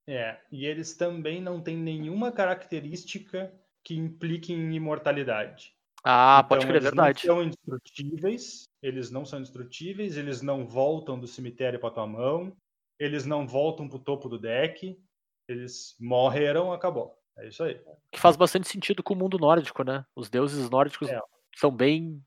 É, 0.07 0.37
e 0.51 0.65
eles 0.65 0.97
também 0.97 1.41
não 1.41 1.63
têm 1.63 1.77
nenhuma 1.77 2.29
característica 2.29 3.53
que 3.81 3.95
implique 3.95 4.51
em 4.51 4.75
imortalidade. 4.75 5.74
Ah, 6.07 6.43
pode 6.47 6.65
Então, 6.65 6.69
crer, 6.69 6.81
eles 6.81 6.83
verdade. 6.83 7.27
Não 7.27 7.35
são 7.35 7.43
indestrutíveis, 7.43 8.63
eles 8.79 9.09
não 9.09 9.25
são 9.25 9.39
indestrutíveis, 9.39 10.17
eles 10.17 10.41
não 10.43 10.67
voltam 10.67 11.19
do 11.19 11.27
cemitério 11.27 11.79
para 11.79 11.89
tua 11.89 12.05
mão, 12.05 12.55
eles 12.99 13.25
não 13.25 13.47
voltam 13.47 13.89
pro 13.89 13.97
topo 13.97 14.29
do 14.29 14.37
deck, 14.37 15.01
eles 15.47 15.95
morreram, 15.99 16.71
acabou. 16.71 17.19
É 17.37 17.47
isso 17.47 17.63
aí. 17.63 17.81
Que 18.11 18.19
faz 18.19 18.35
bastante 18.35 18.67
sentido 18.67 19.01
com 19.01 19.15
o 19.15 19.17
mundo 19.17 19.39
nórdico, 19.39 19.83
né? 19.83 20.05
Os 20.15 20.29
deuses 20.29 20.69
nórdicos 20.69 21.09
É. 21.09 21.19
são 21.55 21.71
bem 21.71 22.23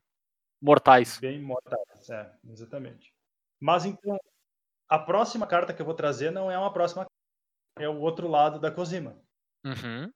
mortais. 0.61 1.17
Bem 1.19 1.41
mortais, 1.41 2.09
é, 2.09 2.31
exatamente. 2.49 3.13
Mas 3.61 3.85
então, 3.85 4.17
a 4.89 4.99
próxima 4.99 5.47
carta 5.47 5.73
que 5.73 5.81
eu 5.81 5.85
vou 5.85 5.95
trazer 5.95 6.31
não 6.31 6.51
é 6.51 6.57
uma 6.57 6.73
próxima 6.73 7.05
é 7.77 7.87
o 7.87 7.99
outro 7.99 8.27
lado 8.27 8.59
da 8.59 8.69
Cosima. 8.69 9.17
Uhum. 9.65 10.11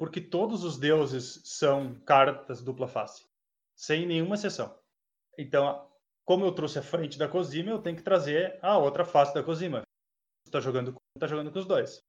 Porque 0.00 0.18
todos 0.18 0.64
os 0.64 0.78
deuses 0.78 1.42
são 1.44 1.94
cartas 2.06 2.62
dupla 2.62 2.88
face, 2.88 3.26
sem 3.76 4.06
nenhuma 4.06 4.34
exceção. 4.34 4.74
Então, 5.38 5.86
como 6.24 6.46
eu 6.46 6.52
trouxe 6.52 6.78
a 6.78 6.82
frente 6.82 7.18
da 7.18 7.28
Cosima, 7.28 7.70
eu 7.70 7.82
tenho 7.82 7.98
que 7.98 8.02
trazer 8.02 8.58
a 8.62 8.78
outra 8.78 9.04
face 9.04 9.34
da 9.34 9.42
Cosima. 9.42 9.82
Você 10.42 10.52
tá 10.52 10.58
jogando, 10.58 10.96
tá 11.18 11.26
jogando 11.26 11.52
com 11.52 11.58
os 11.58 11.66
dois. 11.66 12.02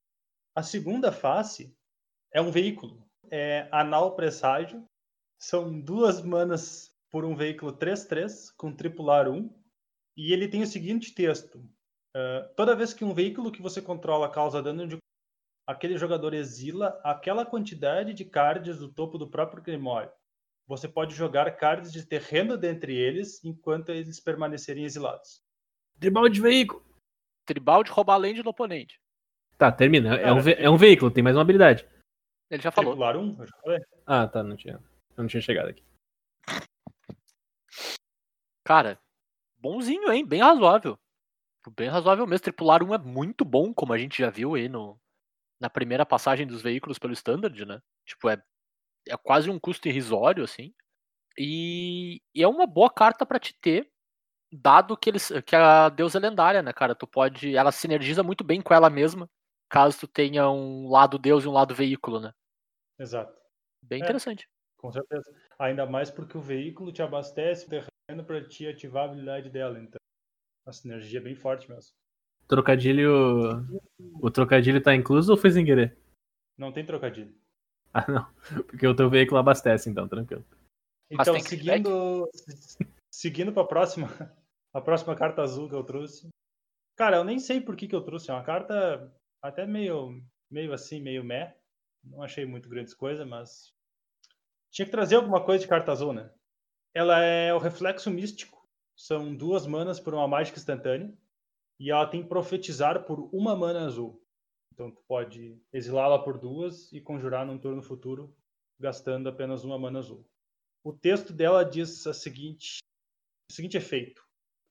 A 0.55 0.63
segunda 0.63 1.11
face 1.11 1.75
é 2.33 2.39
um 2.39 2.49
veículo. 2.49 3.05
É 3.29 3.67
Anal 3.73 4.15
Presságio. 4.15 4.85
São 5.37 5.77
duas 5.77 6.21
manas 6.21 6.95
por 7.09 7.25
um 7.25 7.35
veículo 7.35 7.73
3-3, 7.77 8.53
com 8.55 8.73
tripular 8.73 9.27
1. 9.27 9.53
E 10.15 10.31
ele 10.31 10.47
tem 10.47 10.63
o 10.63 10.67
seguinte 10.67 11.13
texto. 11.13 11.61
ah, 12.15 12.49
toda 12.55 12.73
vez 12.73 12.93
que 12.93 13.03
um 13.03 13.13
veículo 13.13 13.51
que 13.51 13.61
você 13.61 13.81
controla 13.81 14.31
causa 14.31 14.63
dano 14.63 14.87
de 14.87 15.00
aquele 15.67 15.97
jogador 15.97 16.33
exila 16.33 16.99
aquela 17.03 17.45
quantidade 17.45 18.13
de 18.13 18.25
cards 18.25 18.77
do 18.79 18.91
topo 18.91 19.17
do 19.17 19.29
próprio 19.29 19.63
Grimório. 19.63 20.11
Você 20.67 20.87
pode 20.87 21.13
jogar 21.13 21.49
cards 21.57 21.91
de 21.91 22.05
terreno 22.05 22.57
dentre 22.57 22.95
eles 22.95 23.43
enquanto 23.43 23.89
eles 23.89 24.19
permanecerem 24.19 24.85
exilados. 24.85 25.41
Tribal 25.99 26.29
de 26.29 26.41
veículo. 26.41 26.83
Tribal 27.45 27.83
de 27.83 27.91
roubar 27.91 28.17
land 28.17 28.41
do 28.41 28.49
oponente. 28.49 28.99
Tá, 29.57 29.71
termina. 29.71 30.15
É 30.15 30.31
um, 30.31 30.35
Cara, 30.35 30.41
ve- 30.41 30.55
é 30.57 30.69
um 30.69 30.77
veículo, 30.77 31.11
tem 31.11 31.23
mais 31.23 31.35
uma 31.35 31.41
habilidade. 31.41 31.87
Ele 32.49 32.61
já 32.61 32.71
falou. 32.71 32.91
Tripular 32.93 33.17
1, 33.17 33.37
eu 33.39 33.47
já 33.47 33.57
falei. 33.61 33.79
Ah, 34.05 34.27
tá, 34.27 34.43
não 34.43 34.55
tinha. 34.55 34.75
Eu 35.15 35.23
não 35.23 35.27
tinha 35.27 35.41
chegado 35.41 35.69
aqui. 35.69 35.83
Cara, 38.63 38.99
bonzinho, 39.57 40.11
hein? 40.11 40.25
Bem 40.25 40.41
razoável. 40.41 40.97
Bem 41.75 41.89
razoável 41.89 42.25
mesmo. 42.25 42.43
Tripular 42.43 42.83
1 42.83 42.93
é 42.93 42.97
muito 42.97 43.43
bom, 43.45 43.73
como 43.73 43.93
a 43.93 43.97
gente 43.97 44.19
já 44.19 44.29
viu 44.29 44.55
aí 44.55 44.67
no, 44.69 44.99
na 45.61 45.69
primeira 45.69 46.05
passagem 46.05 46.47
dos 46.47 46.61
veículos 46.63 46.99
pelo 46.99 47.13
Standard, 47.13 47.65
né? 47.65 47.79
Tipo, 48.05 48.29
é, 48.29 48.43
é 49.09 49.17
quase 49.17 49.49
um 49.49 49.59
custo 49.59 49.87
irrisório, 49.87 50.43
assim. 50.43 50.73
E, 51.37 52.21
e 52.35 52.43
é 52.43 52.47
uma 52.47 52.67
boa 52.67 52.89
carta 52.91 53.25
pra 53.25 53.39
te 53.39 53.55
ter, 53.61 53.89
dado 54.51 54.97
que, 54.97 55.09
eles, 55.09 55.31
que 55.45 55.55
a 55.55 55.89
deusa 55.89 56.17
é 56.19 56.21
lendária, 56.21 56.61
né, 56.63 56.73
cara? 56.73 56.95
Tu 56.95 57.07
pode. 57.07 57.55
Ela 57.55 57.71
sinergiza 57.71 58.23
muito 58.23 58.43
bem 58.43 58.61
com 58.61 58.73
ela 58.73 58.89
mesma, 58.89 59.29
caso 59.69 59.99
tu 60.01 60.07
tenha 60.07 60.49
um 60.49 60.89
lado 60.89 61.19
deus 61.19 61.43
e 61.45 61.47
um 61.47 61.53
lado 61.53 61.75
veículo, 61.75 62.19
né? 62.19 62.33
Exato, 62.99 63.37
Bem 63.83 63.99
É. 64.01 64.03
interessante. 64.03 64.47
com 64.77 64.91
certeza. 64.91 65.31
Ainda 65.59 65.85
mais 65.85 66.09
porque 66.11 66.37
o 66.37 66.41
veículo 66.41 66.91
te 66.91 67.01
abastece 67.03 67.67
o 67.67 67.69
terreno 67.69 68.25
para 68.25 68.47
te 68.47 68.67
ativar 68.67 69.03
a 69.03 69.05
habilidade 69.07 69.49
dela. 69.49 69.79
Então, 69.79 69.99
a 70.65 70.71
sinergia 70.71 71.19
é 71.19 71.23
bem 71.23 71.35
forte 71.35 71.69
mesmo. 71.69 71.93
Trocadilho. 72.51 73.65
O 74.21 74.29
trocadilho 74.29 74.83
tá 74.83 74.93
incluso 74.93 75.31
ou 75.31 75.37
foi 75.37 75.51
sem 75.51 75.63
querer? 75.63 75.97
Não 76.57 76.69
tem 76.69 76.85
trocadilho. 76.85 77.33
Ah, 77.93 78.05
não. 78.11 78.63
Porque 78.67 78.85
o 78.85 78.93
teu 78.93 79.09
veículo 79.09 79.39
abastece, 79.39 79.89
então, 79.89 80.05
tranquilo. 80.05 80.45
Mas 81.09 81.25
Então, 81.25 81.39
seguindo, 81.39 82.29
seguindo 83.09 83.53
para 83.53 83.63
a 83.63 83.67
próxima, 83.67 84.07
a 84.73 84.81
próxima 84.81 85.15
carta 85.15 85.41
azul 85.41 85.69
que 85.69 85.75
eu 85.75 85.83
trouxe. 85.85 86.27
Cara, 86.97 87.15
eu 87.15 87.23
nem 87.23 87.39
sei 87.39 87.61
por 87.61 87.73
que, 87.77 87.87
que 87.87 87.95
eu 87.95 88.03
trouxe. 88.03 88.29
É 88.29 88.33
uma 88.33 88.43
carta 88.43 89.09
até 89.41 89.65
meio, 89.65 90.21
meio 90.51 90.73
assim, 90.73 91.01
meio 91.01 91.23
meh. 91.23 91.55
Não 92.03 92.21
achei 92.21 92.45
muito 92.45 92.67
grandes 92.67 92.93
coisas, 92.93 93.25
mas 93.25 93.73
tinha 94.73 94.85
que 94.85 94.91
trazer 94.91 95.15
alguma 95.15 95.41
coisa 95.41 95.63
de 95.63 95.69
carta 95.69 95.93
azul, 95.93 96.11
né? 96.11 96.29
Ela 96.93 97.21
é 97.21 97.53
o 97.53 97.59
reflexo 97.59 98.11
místico. 98.11 98.67
São 98.93 99.33
duas 99.33 99.65
manas 99.65 100.01
por 100.01 100.13
uma 100.13 100.27
mágica 100.27 100.57
instantânea. 100.57 101.17
E 101.81 101.89
ela 101.89 102.05
tem 102.05 102.23
profetizar 102.23 103.05
por 103.05 103.27
uma 103.33 103.55
mana 103.55 103.87
azul. 103.87 104.23
Então 104.71 104.91
tu 104.91 105.01
pode 105.07 105.59
exilá-la 105.73 106.19
por 106.19 106.37
duas 106.37 106.93
e 106.93 107.01
conjurar 107.01 107.43
num 107.43 107.57
turno 107.57 107.81
futuro, 107.81 108.37
gastando 108.79 109.27
apenas 109.27 109.63
uma 109.63 109.79
mana 109.79 109.97
azul. 109.97 110.23
O 110.83 110.93
texto 110.93 111.33
dela 111.33 111.65
diz 111.65 112.05
a 112.05 112.13
seguinte, 112.13 112.77
o 113.49 113.53
seguinte 113.55 113.77
efeito: 113.77 114.23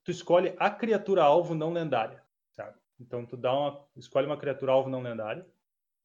tu 0.05 0.11
escolhe 0.11 0.55
a 0.57 0.71
criatura 0.71 1.21
alvo 1.21 1.53
não 1.53 1.73
lendária, 1.73 2.23
sabe? 2.55 2.79
Então 2.97 3.25
tu 3.25 3.35
dá 3.35 3.51
uma, 3.51 3.85
escolhe 3.97 4.25
uma 4.25 4.39
criatura 4.39 4.71
alvo 4.71 4.89
não 4.89 5.01
lendária 5.01 5.45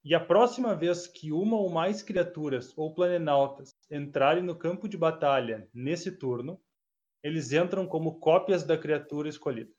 e 0.05 0.13
a 0.13 0.19
próxima 0.19 0.75
vez 0.75 1.07
que 1.07 1.31
uma 1.31 1.57
ou 1.57 1.71
mais 1.71 2.03
criaturas 2.03 2.77
ou 2.77 2.93
planenautas 2.93 3.71
entrarem 3.89 4.43
no 4.43 4.57
campo 4.57 4.89
de 4.89 4.99
batalha 4.99 5.71
nesse 5.73 6.11
turno, 6.11 6.61
eles 7.23 7.53
entram 7.53 7.87
como 7.87 8.19
cópias 8.19 8.65
da 8.65 8.77
criatura 8.77 9.29
escolhida. 9.29 9.73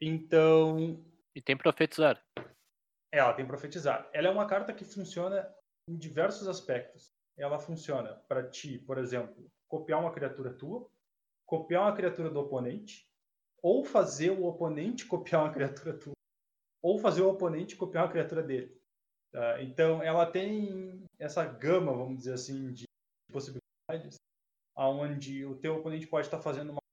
Então 0.00 1.02
E 1.34 1.40
tem 1.40 1.56
profetizar. 1.56 2.22
ela 3.12 3.32
tem 3.32 3.46
profetizar. 3.46 4.08
Ela 4.12 4.28
é 4.28 4.30
uma 4.30 4.46
carta 4.46 4.72
que 4.72 4.84
funciona 4.84 5.48
em 5.88 5.96
diversos 5.96 6.48
aspectos. 6.48 7.12
Ela 7.36 7.58
funciona 7.58 8.14
para 8.28 8.48
ti, 8.48 8.78
por 8.78 8.98
exemplo, 8.98 9.50
copiar 9.68 10.00
uma 10.00 10.12
criatura 10.12 10.52
tua, 10.52 10.88
copiar 11.46 11.82
uma 11.82 11.94
criatura 11.94 12.30
do 12.30 12.40
oponente, 12.40 13.08
ou 13.62 13.84
fazer 13.84 14.30
o 14.30 14.44
oponente 14.44 15.06
copiar 15.06 15.42
uma 15.42 15.52
criatura 15.52 15.98
tua, 15.98 16.14
ou 16.82 16.98
fazer 16.98 17.22
o 17.22 17.30
oponente 17.30 17.76
copiar 17.76 18.04
uma 18.04 18.12
criatura 18.12 18.42
dele. 18.42 18.80
Tá? 19.32 19.60
Então, 19.62 20.02
ela 20.02 20.26
tem 20.26 21.04
essa 21.18 21.44
gama, 21.44 21.92
vamos 21.92 22.18
dizer 22.18 22.34
assim, 22.34 22.72
de 22.72 22.84
possibilidades 23.32 24.16
onde 24.76 25.44
o 25.44 25.56
teu 25.56 25.76
oponente 25.76 26.06
pode 26.06 26.26
estar 26.26 26.40
fazendo 26.40 26.70
uma 26.70 26.83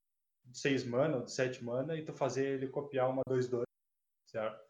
6 0.58 0.84
mana 0.84 1.16
ou 1.18 1.24
de 1.24 1.32
7 1.32 1.64
mana 1.64 1.96
e 1.96 2.04
tu 2.04 2.12
fazer 2.12 2.46
ele 2.54 2.68
copiar 2.68 3.08
uma 3.10 3.22
2-2, 3.28 3.62
certo? 4.28 4.60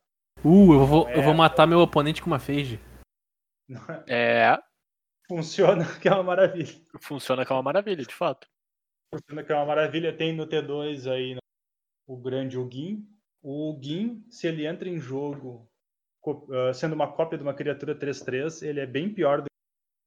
Uh, 0.44 0.74
eu 0.74 0.86
vou, 0.86 1.04
Não 1.04 1.10
eu 1.12 1.22
vou 1.22 1.32
é- 1.32 1.36
matar 1.36 1.66
meu 1.66 1.80
oponente 1.80 2.20
com 2.22 2.28
uma 2.28 2.38
phage. 2.40 2.78
É, 4.08 4.58
Funciona 5.28 5.84
que 6.00 6.08
é 6.08 6.12
uma 6.12 6.22
maravilha. 6.22 6.74
funciona 7.00 7.46
que 7.46 7.52
é 7.52 7.54
uma 7.54 7.62
maravilha, 7.62 8.04
de 8.04 8.14
fato. 8.14 8.46
Funciona 9.14 9.44
que 9.44 9.52
é 9.52 9.54
uma 9.54 9.64
maravilha. 9.66 10.16
Tem 10.16 10.34
no 10.34 10.46
T2 10.46 11.10
aí 11.10 11.34
né, 11.34 11.40
o 12.06 12.16
grande 12.20 12.58
Ugin. 12.58 13.08
O 13.40 13.70
Ugin, 13.70 14.26
se 14.30 14.46
ele 14.46 14.66
entra 14.66 14.88
em 14.88 14.98
jogo 14.98 15.70
ah, 16.50 16.72
sendo 16.74 16.94
uma 16.94 17.10
cópia 17.12 17.38
de 17.38 17.42
uma 17.44 17.54
criatura 17.54 17.94
3-3, 17.98 18.62
ele 18.66 18.80
é 18.80 18.86
bem 18.86 19.12
pior 19.12 19.40
do 19.42 19.46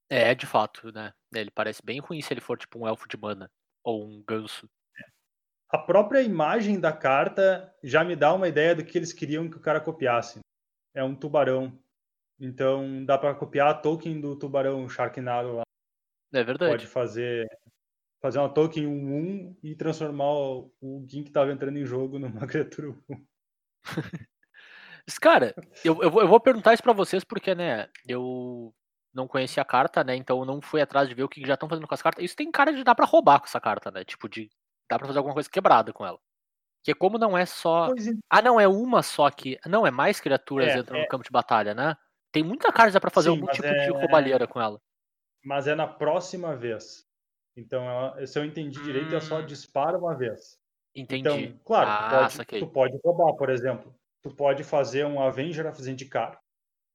É, 0.10 0.34
de 0.36 0.46
fato, 0.46 0.92
né? 0.92 1.14
Ele 1.34 1.52
parece 1.52 1.82
bem 1.84 2.00
ruim 2.00 2.22
se 2.22 2.34
ele 2.34 2.42
for 2.42 2.58
tipo 2.58 2.80
um 2.80 2.88
elfo 2.88 3.08
de 3.08 3.18
mana. 3.18 3.50
Ou 3.84 4.06
um 4.06 4.24
ganso. 4.28 4.70
A 5.76 5.78
própria 5.78 6.22
imagem 6.22 6.80
da 6.80 6.94
carta 6.94 7.70
já 7.84 8.02
me 8.02 8.16
dá 8.16 8.34
uma 8.34 8.48
ideia 8.48 8.74
do 8.74 8.86
que 8.86 8.98
eles 8.98 9.12
queriam 9.12 9.50
que 9.50 9.58
o 9.58 9.60
cara 9.60 9.82
copiasse. 9.82 10.40
É 10.94 11.04
um 11.04 11.14
tubarão. 11.14 11.78
Então 12.40 13.04
dá 13.04 13.18
pra 13.18 13.36
copiar 13.36 13.72
a 13.72 13.74
token 13.74 14.22
do 14.22 14.38
tubarão 14.38 14.88
Sharknado 14.88 15.52
lá. 15.52 15.64
É 16.34 16.42
verdade. 16.46 16.72
Pode 16.72 16.88
fazer 16.88 17.46
fazer 18.22 18.40
uma 18.40 18.48
token 18.48 18.86
1-1 18.86 19.58
e 19.62 19.76
transformar 19.76 20.32
o, 20.32 20.74
o 20.80 21.06
Gin 21.06 21.26
que 21.26 21.32
tava 21.32 21.52
entrando 21.52 21.78
em 21.78 21.86
jogo 21.86 22.18
numa 22.20 22.48
criatura 22.48 22.96
1. 23.10 23.26
Mas, 25.06 25.20
cara, 25.20 25.54
eu, 25.84 26.02
eu, 26.02 26.10
vou, 26.10 26.40
perguntar 26.40 26.74
isso 26.74 26.82
pra 26.82 26.94
vocês 26.94 27.26
porque, 27.26 27.54
né, 27.54 27.90
eu 28.08 28.74
não 29.14 29.28
conhecia 29.28 29.62
a 29.62 29.66
carta, 29.66 30.06
né, 30.06 30.16
então 30.16 30.40
eu 30.40 30.46
não 30.46 30.62
fui 30.62 30.80
atrás 30.80 31.10
de 31.10 31.14
ver 31.14 31.24
o 31.24 31.30
que 31.30 31.46
já 31.46 31.56
estão 31.56 31.68
fazendo 31.68 31.86
com 31.86 31.94
as 31.94 32.02
cartas. 32.02 32.24
Isso 32.24 32.36
tem 32.38 32.50
cara 32.50 32.72
de 32.72 32.82
dar 32.82 32.96
pra 32.96 33.06
roubar 33.06 33.40
com 33.40 33.46
essa 33.46 33.60
carta, 33.60 33.92
né, 33.92 34.06
tipo, 34.06 34.30
de 34.30 34.50
dá 34.90 34.98
pra 34.98 35.08
fazer 35.08 35.20
alguma 35.20 35.34
coisa 35.34 35.50
quebrada 35.50 35.92
com 35.94 36.06
ela. 36.06 36.20
Porque 36.80 36.94
como 36.94 37.18
não 37.18 37.38
é 37.38 37.46
só... 37.46 37.88
É. 37.88 37.92
Ah, 38.30 38.42
não, 38.42 38.60
é 38.60 38.68
uma 38.68 39.02
só 39.02 39.30
que... 39.32 39.58
Não, 39.66 39.88
é 39.88 39.92
mais 39.92 40.20
criaturas 40.20 40.68
É, 40.68 40.78
entrando 40.78 41.00
é. 41.00 41.02
no 41.04 41.08
campo 41.08 41.24
de 41.24 41.32
batalha, 41.32 41.74
né? 41.74 41.96
Tem 42.32 42.44
muita 42.44 42.72
carta 42.72 43.00
pra 43.00 43.10
fazer 43.10 43.30
Sim, 43.32 43.36
algum 43.40 43.48
tipo 43.52 43.68
de 43.68 43.74
é- 43.74 43.90
roubalheira 43.90 44.46
com 44.46 44.62
ela. 44.62 44.80
Mas 45.44 45.68
é 45.68 45.74
na 45.74 45.88
próxima 45.88 46.56
vez. 46.56 47.06
Então, 47.58 47.84
ela- 47.90 48.28
se 48.28 48.38
eu 48.38 48.46
entendi 48.46 48.82
direito, 48.84 49.16
é 49.16 49.20
só 49.20 49.40
Hum. 49.40 49.46
dispara 49.46 49.98
uma 49.98 50.16
vez. 50.16 50.60
Entendi. 50.96 51.28
Então, 51.28 51.60
claro, 51.66 51.86
tu, 51.88 52.16
Ah, 52.16 52.20
pode, 52.20 52.34
saquei. 52.34 52.60
tu 52.60 52.68
pode 52.68 53.00
roubar, 53.04 53.34
por 53.36 53.50
exemplo. 53.50 53.96
Tu 54.22 54.30
pode 54.36 54.64
fazer 54.64 55.06
um 55.06 55.22
Avenger 55.22 55.66
of 55.68 55.82
Zendikar, 55.82 56.40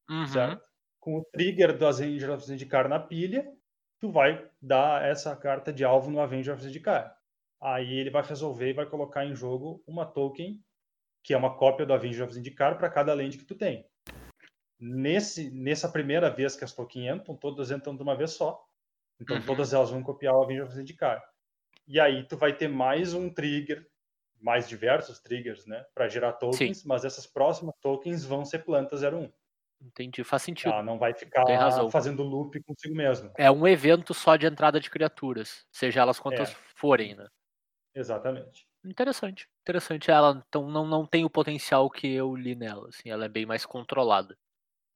Uhum. 0.09 0.27
certo? 0.27 0.63
Com 1.01 1.19
o 1.19 1.25
trigger 1.33 1.77
do 1.77 1.87
Avenger 1.87 2.31
of 2.31 2.45
Zendikar 2.45 2.89
na 2.89 2.99
pilha, 3.01 3.45
tu 4.01 4.11
vai 4.11 4.49
dar 4.61 5.03
essa 5.05 5.35
carta 5.35 5.73
de 5.73 5.85
alvo 5.85 6.11
no 6.11 6.21
Avenger 6.21 6.55
of 6.55 6.63
Zendikar. 6.63 7.17
Aí 7.61 7.95
ele 7.99 8.11
vai 8.11 8.23
resolver 8.23 8.71
e 8.71 8.75
vai 8.75 8.87
colocar 8.87 9.25
em 9.25 9.35
jogo 9.35 9.83
uma 9.87 10.07
token 10.07 10.63
que 11.25 11.35
é 11.35 11.39
uma 11.39 11.57
cópia 11.57 11.87
do 11.87 11.93
Avenger 11.95 12.25
of 12.25 12.35
Zendikar 12.35 12.79
para 12.79 12.91
cada 12.91 13.15
land 13.15 13.39
que 13.39 13.45
tu 13.45 13.55
tem. 13.57 13.87
Nesse, 14.81 15.51
nessa 15.51 15.89
primeira 15.91 16.31
vez 16.31 16.57
que 16.57 16.65
as 16.65 16.75
tokens 16.75 17.15
entram, 17.21 17.37
todas 17.37 17.71
entram 17.71 17.97
de 17.97 18.03
uma 18.03 18.17
vez 18.17 18.33
só. 18.33 18.65
Então 19.21 19.39
Uhum. 19.39 19.45
todas 19.45 19.73
elas 19.75 19.91
vão 19.91 20.03
copiar 20.03 20.35
o 20.35 20.43
Avenger 20.43 20.65
of 20.67 20.75
Zendikar. 20.75 21.23
E 21.89 22.01
aí 22.01 22.27
tu 22.29 22.37
vai 22.37 22.57
ter 22.57 22.69
mais 22.69 23.15
um 23.15 23.31
trigger, 23.33 23.87
mais 24.41 24.69
diversos 24.69 25.21
triggers, 25.21 25.67
né, 25.67 25.85
para 25.95 26.09
gerar 26.09 26.35
tokens, 26.35 26.85
mas 26.85 27.05
essas 27.05 27.27
próximas 27.27 27.75
tokens 27.83 28.25
vão 28.25 28.45
ser 28.45 28.61
plantas 28.65 29.03
01. 29.03 29.33
Entendi, 29.81 30.23
faz 30.25 30.43
sentido. 30.43 30.73
Ela 30.73 30.83
não 30.83 30.99
vai 30.99 31.15
ficar 31.15 31.89
fazendo 31.91 32.23
loop 32.23 32.63
consigo 32.63 32.95
mesmo. 32.95 33.31
É 33.37 33.51
um 33.51 33.67
evento 33.67 34.13
só 34.13 34.37
de 34.37 34.47
entrada 34.47 34.81
de 34.81 34.91
criaturas, 34.91 35.65
seja 35.73 36.01
elas 36.01 36.19
quantas 36.21 36.51
É. 36.51 36.57
forem, 36.77 37.15
né? 37.15 37.27
Exatamente. 37.95 38.67
Interessante, 38.85 39.47
interessante. 39.63 40.11
Ela 40.11 40.43
então 40.47 40.69
não, 40.71 40.87
não 40.87 41.07
tem 41.07 41.25
o 41.25 41.31
potencial 41.31 41.91
que 41.91 42.07
eu 42.09 42.35
li 42.35 42.55
nela, 42.55 42.89
assim, 42.89 43.11
ela 43.11 43.27
é 43.27 43.29
bem 43.29 43.45
mais 43.45 43.67
controlada. 43.67 44.37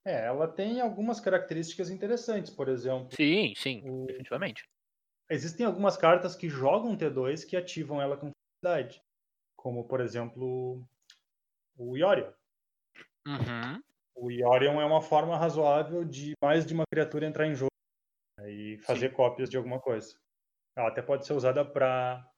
É, 0.06 0.26
ela 0.26 0.46
tem 0.46 0.80
algumas 0.80 1.20
características 1.20 1.90
interessantes, 1.90 2.50
por 2.50 2.68
exemplo, 2.68 3.08
Sim, 3.14 3.54
sim, 3.56 3.82
O- 3.82 4.06
definitivamente. 4.06 4.64
existem 5.30 5.66
algumas 5.66 5.96
cartas 5.98 6.34
que 6.34 6.48
jogam 6.48 6.96
T2 6.96 7.44
que 7.44 7.56
ativam 7.56 8.00
ela 8.00 8.16
com 8.16 8.30
facilidade, 8.62 9.02
como 9.56 9.86
por 9.88 10.00
exemplo 10.00 10.86
o 11.76 11.96
Yorion. 11.96 12.32
Uhum. 13.26 13.82
O 14.16 14.30
Yorion 14.30 14.80
é 14.80 14.84
uma 14.84 15.00
forma 15.00 15.36
razoável 15.36 16.04
de 16.04 16.32
mais 16.42 16.66
de 16.66 16.74
uma 16.74 16.84
criatura 16.90 17.26
entrar 17.26 17.46
em 17.46 17.54
jogo 17.54 17.70
né, 18.38 18.50
e 18.50 18.78
fazer 18.78 19.12
cópias 19.12 19.50
de 19.50 19.56
alguma 19.56 19.80
coisa. 19.80 20.16
Ela 20.76 20.88
até 20.88 21.02
pode 21.02 21.26
ser 21.26 21.34
usada 21.34 21.64
para. 21.64 22.28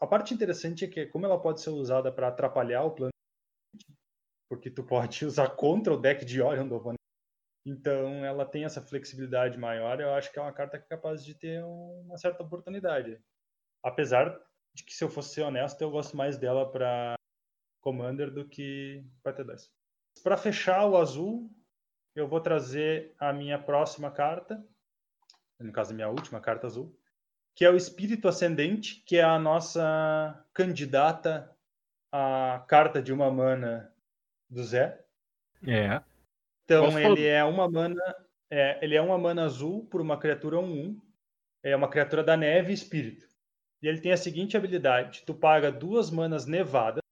A 0.00 0.06
parte 0.06 0.32
interessante 0.32 0.84
é 0.84 0.88
que, 0.88 1.06
como 1.06 1.26
ela 1.26 1.40
pode 1.40 1.60
ser 1.60 1.70
usada 1.70 2.12
para 2.12 2.28
atrapalhar 2.28 2.84
o 2.84 2.94
plano, 2.94 3.10
porque 4.48 4.70
tu 4.70 4.84
pode 4.84 5.24
usar 5.26 5.50
contra 5.50 5.92
o 5.92 6.00
deck 6.00 6.24
de 6.24 6.40
Yorion 6.40 6.68
do 6.68 6.76
oponente. 6.76 6.96
Então 7.66 8.24
ela 8.24 8.46
tem 8.46 8.64
essa 8.64 8.80
flexibilidade 8.80 9.58
maior. 9.58 10.00
Eu 10.00 10.14
acho 10.14 10.32
que 10.32 10.38
é 10.38 10.42
uma 10.42 10.52
carta 10.52 10.76
é 10.76 10.80
capaz 10.80 11.24
de 11.24 11.34
ter 11.34 11.64
uma 11.64 12.16
certa 12.16 12.42
oportunidade. 12.42 13.20
Apesar 13.82 14.40
de 14.72 14.84
que, 14.84 14.94
se 14.94 15.02
eu 15.02 15.08
fosse 15.08 15.34
ser 15.34 15.42
honesto, 15.42 15.80
eu 15.80 15.90
gosto 15.90 16.16
mais 16.16 16.38
dela 16.38 16.70
para 16.70 17.16
Commander 17.80 18.30
do 18.30 18.48
que 18.48 19.04
para 19.22 19.32
T2. 19.32 19.68
Para 20.22 20.36
fechar 20.36 20.86
o 20.86 20.96
azul, 20.96 21.50
eu 22.14 22.28
vou 22.28 22.40
trazer 22.40 23.14
a 23.18 23.32
minha 23.32 23.58
próxima 23.58 24.10
carta, 24.10 24.64
no 25.58 25.72
caso 25.72 25.92
a 25.92 25.94
minha 25.94 26.08
última 26.08 26.40
carta 26.40 26.66
azul, 26.66 26.96
que 27.56 27.64
é 27.64 27.70
o 27.70 27.76
Espírito 27.76 28.28
Ascendente, 28.28 29.02
que 29.06 29.16
é 29.16 29.22
a 29.22 29.38
nossa 29.38 30.44
candidata 30.52 31.50
à 32.12 32.62
carta 32.68 33.02
de 33.02 33.14
uma 33.14 33.30
mana 33.30 33.90
do 34.48 34.62
Zé. 34.62 35.02
É. 35.66 36.02
Então 36.64 36.84
Gostoso. 36.84 37.06
ele 37.06 37.26
é 37.26 37.42
uma 37.42 37.68
mana, 37.68 38.14
é, 38.50 38.78
ele 38.84 38.94
é 38.94 39.00
uma 39.00 39.16
mana 39.16 39.44
azul 39.44 39.86
por 39.86 40.02
uma 40.02 40.18
criatura 40.18 40.58
1/1. 40.58 41.00
É 41.62 41.74
uma 41.74 41.88
criatura 41.88 42.22
da 42.22 42.36
neve 42.36 42.72
e 42.72 42.74
espírito. 42.74 43.26
E 43.82 43.88
ele 43.88 44.02
tem 44.02 44.12
a 44.12 44.18
seguinte 44.18 44.54
habilidade: 44.54 45.22
tu 45.24 45.34
paga 45.34 45.72
duas 45.72 46.10
manas 46.10 46.44
nevadas, 46.44 47.02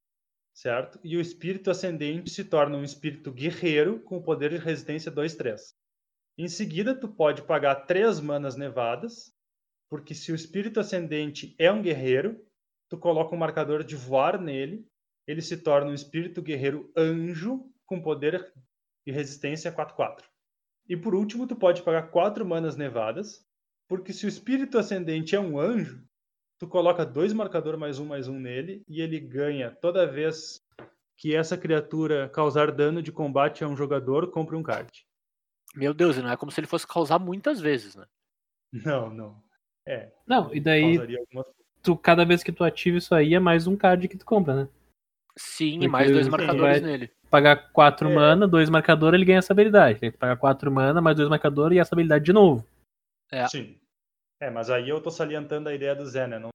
certo? 0.53 0.99
E 1.03 1.17
o 1.17 1.21
espírito 1.21 1.71
ascendente 1.71 2.29
se 2.29 2.45
torna 2.45 2.77
um 2.77 2.83
espírito 2.83 3.31
guerreiro 3.31 3.99
com 4.01 4.21
poder 4.21 4.51
de 4.51 4.57
resistência 4.57 5.11
2/3. 5.11 5.73
Em 6.37 6.47
seguida, 6.47 6.93
tu 6.93 7.07
pode 7.07 7.41
pagar 7.41 7.87
três 7.87 8.19
manas 8.19 8.55
nevadas, 8.55 9.34
porque 9.89 10.13
se 10.13 10.31
o 10.31 10.35
espírito 10.35 10.79
ascendente 10.79 11.55
é 11.57 11.71
um 11.71 11.81
guerreiro, 11.81 12.39
tu 12.89 12.97
coloca 12.97 13.35
um 13.35 13.37
marcador 13.37 13.83
de 13.83 13.95
voar 13.95 14.39
nele, 14.39 14.87
ele 15.27 15.41
se 15.41 15.57
torna 15.57 15.91
um 15.91 15.93
espírito 15.93 16.41
guerreiro 16.41 16.91
anjo 16.95 17.71
com 17.85 18.01
poder 18.01 18.53
e 19.05 19.11
resistência 19.11 19.71
4-4. 19.71 20.23
E 20.87 20.95
por 20.95 21.15
último, 21.15 21.47
tu 21.47 21.55
pode 21.55 21.81
pagar 21.81 22.09
4 22.09 22.45
manas 22.45 22.75
nevadas, 22.75 23.45
porque 23.87 24.13
se 24.13 24.25
o 24.25 24.29
espírito 24.29 24.77
ascendente 24.77 25.35
é 25.35 25.39
um 25.39 25.59
anjo, 25.59 26.03
tu 26.59 26.67
coloca 26.67 27.05
dois 27.05 27.33
marcador 27.33 27.77
mais 27.77 27.99
um 27.99 28.05
mais 28.05 28.27
um 28.27 28.39
nele 28.39 28.83
e 28.87 29.01
ele 29.01 29.19
ganha 29.19 29.71
toda 29.71 30.07
vez 30.07 30.63
que 31.17 31.35
essa 31.35 31.57
criatura 31.57 32.29
causar 32.29 32.71
dano 32.71 33.01
de 33.01 33.11
combate 33.11 33.63
a 33.63 33.67
um 33.67 33.75
jogador, 33.75 34.31
compre 34.31 34.55
um 34.55 34.63
card. 34.63 34.91
Meu 35.75 35.93
Deus, 35.93 36.17
e 36.17 36.21
não 36.21 36.29
é 36.29 36.37
como 36.37 36.51
se 36.51 36.59
ele 36.59 36.67
fosse 36.67 36.87
causar 36.87 37.19
muitas 37.19 37.59
vezes, 37.59 37.95
né? 37.95 38.05
Não, 38.71 39.13
não. 39.13 39.44
É, 39.87 40.09
Não, 40.25 40.53
e 40.53 40.59
daí, 40.59 40.97
algumas 40.97 41.45
tu, 41.83 41.95
cada 41.95 42.25
vez 42.25 42.41
que 42.43 42.51
tu 42.51 42.63
ativa 42.63 42.97
isso 42.97 43.13
aí, 43.13 43.35
é 43.35 43.39
mais 43.39 43.67
um 43.67 43.75
card 43.75 44.07
que 44.07 44.17
tu 44.17 44.25
compra, 44.25 44.55
né? 44.63 44.67
Sim, 45.37 45.67
e 45.67 45.71
Porque 45.73 45.87
mais 45.89 46.11
dois 46.11 46.27
marcadores 46.27 46.81
nele. 46.81 47.11
Pagar 47.29 47.71
4 47.71 48.09
É. 48.09 48.15
mana, 48.15 48.47
2 48.47 48.69
marcador, 48.69 49.13
ele 49.13 49.25
ganha 49.25 49.39
essa 49.39 49.51
habilidade. 49.53 49.99
Tem 49.99 50.11
que 50.11 50.17
pagar 50.17 50.37
4 50.37 50.71
mana, 50.71 51.01
mais 51.01 51.15
2 51.17 51.27
marcador 51.29 51.73
e 51.73 51.79
essa 51.79 51.93
habilidade 51.93 52.23
de 52.25 52.31
novo. 52.33 52.65
É. 53.31 53.45
Sim. 53.47 53.77
É, 54.41 54.49
mas 54.49 54.69
aí 54.69 54.87
eu 54.89 55.01
tô 55.01 55.11
salientando 55.11 55.69
a 55.69 55.73
ideia 55.75 55.93
do 55.95 56.05
Zé, 56.05 56.25
né? 56.27 56.39
Não 56.39 56.49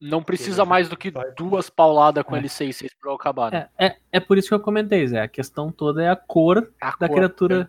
Não 0.00 0.22
precisa 0.22 0.64
mais 0.64 0.88
do 0.88 0.96
que 0.96 1.10
vai- 1.10 1.30
duas 1.32 1.70
pauladas 1.70 2.22
com 2.24 2.36
É. 2.36 2.40
L6 2.40 2.88
pra 3.00 3.10
eu 3.10 3.14
acabar, 3.14 3.50
né? 3.52 3.68
É, 3.78 3.86
é, 3.86 3.96
é 4.12 4.20
por 4.20 4.36
isso 4.38 4.48
que 4.48 4.54
eu 4.54 4.60
comentei, 4.60 5.06
Zé. 5.06 5.20
A 5.20 5.28
questão 5.28 5.70
toda 5.70 6.02
é 6.02 6.08
a 6.10 6.16
cor, 6.16 6.72
A 6.80 6.90
da 6.98 7.08
cor, 7.08 7.16
criatura- 7.16 7.68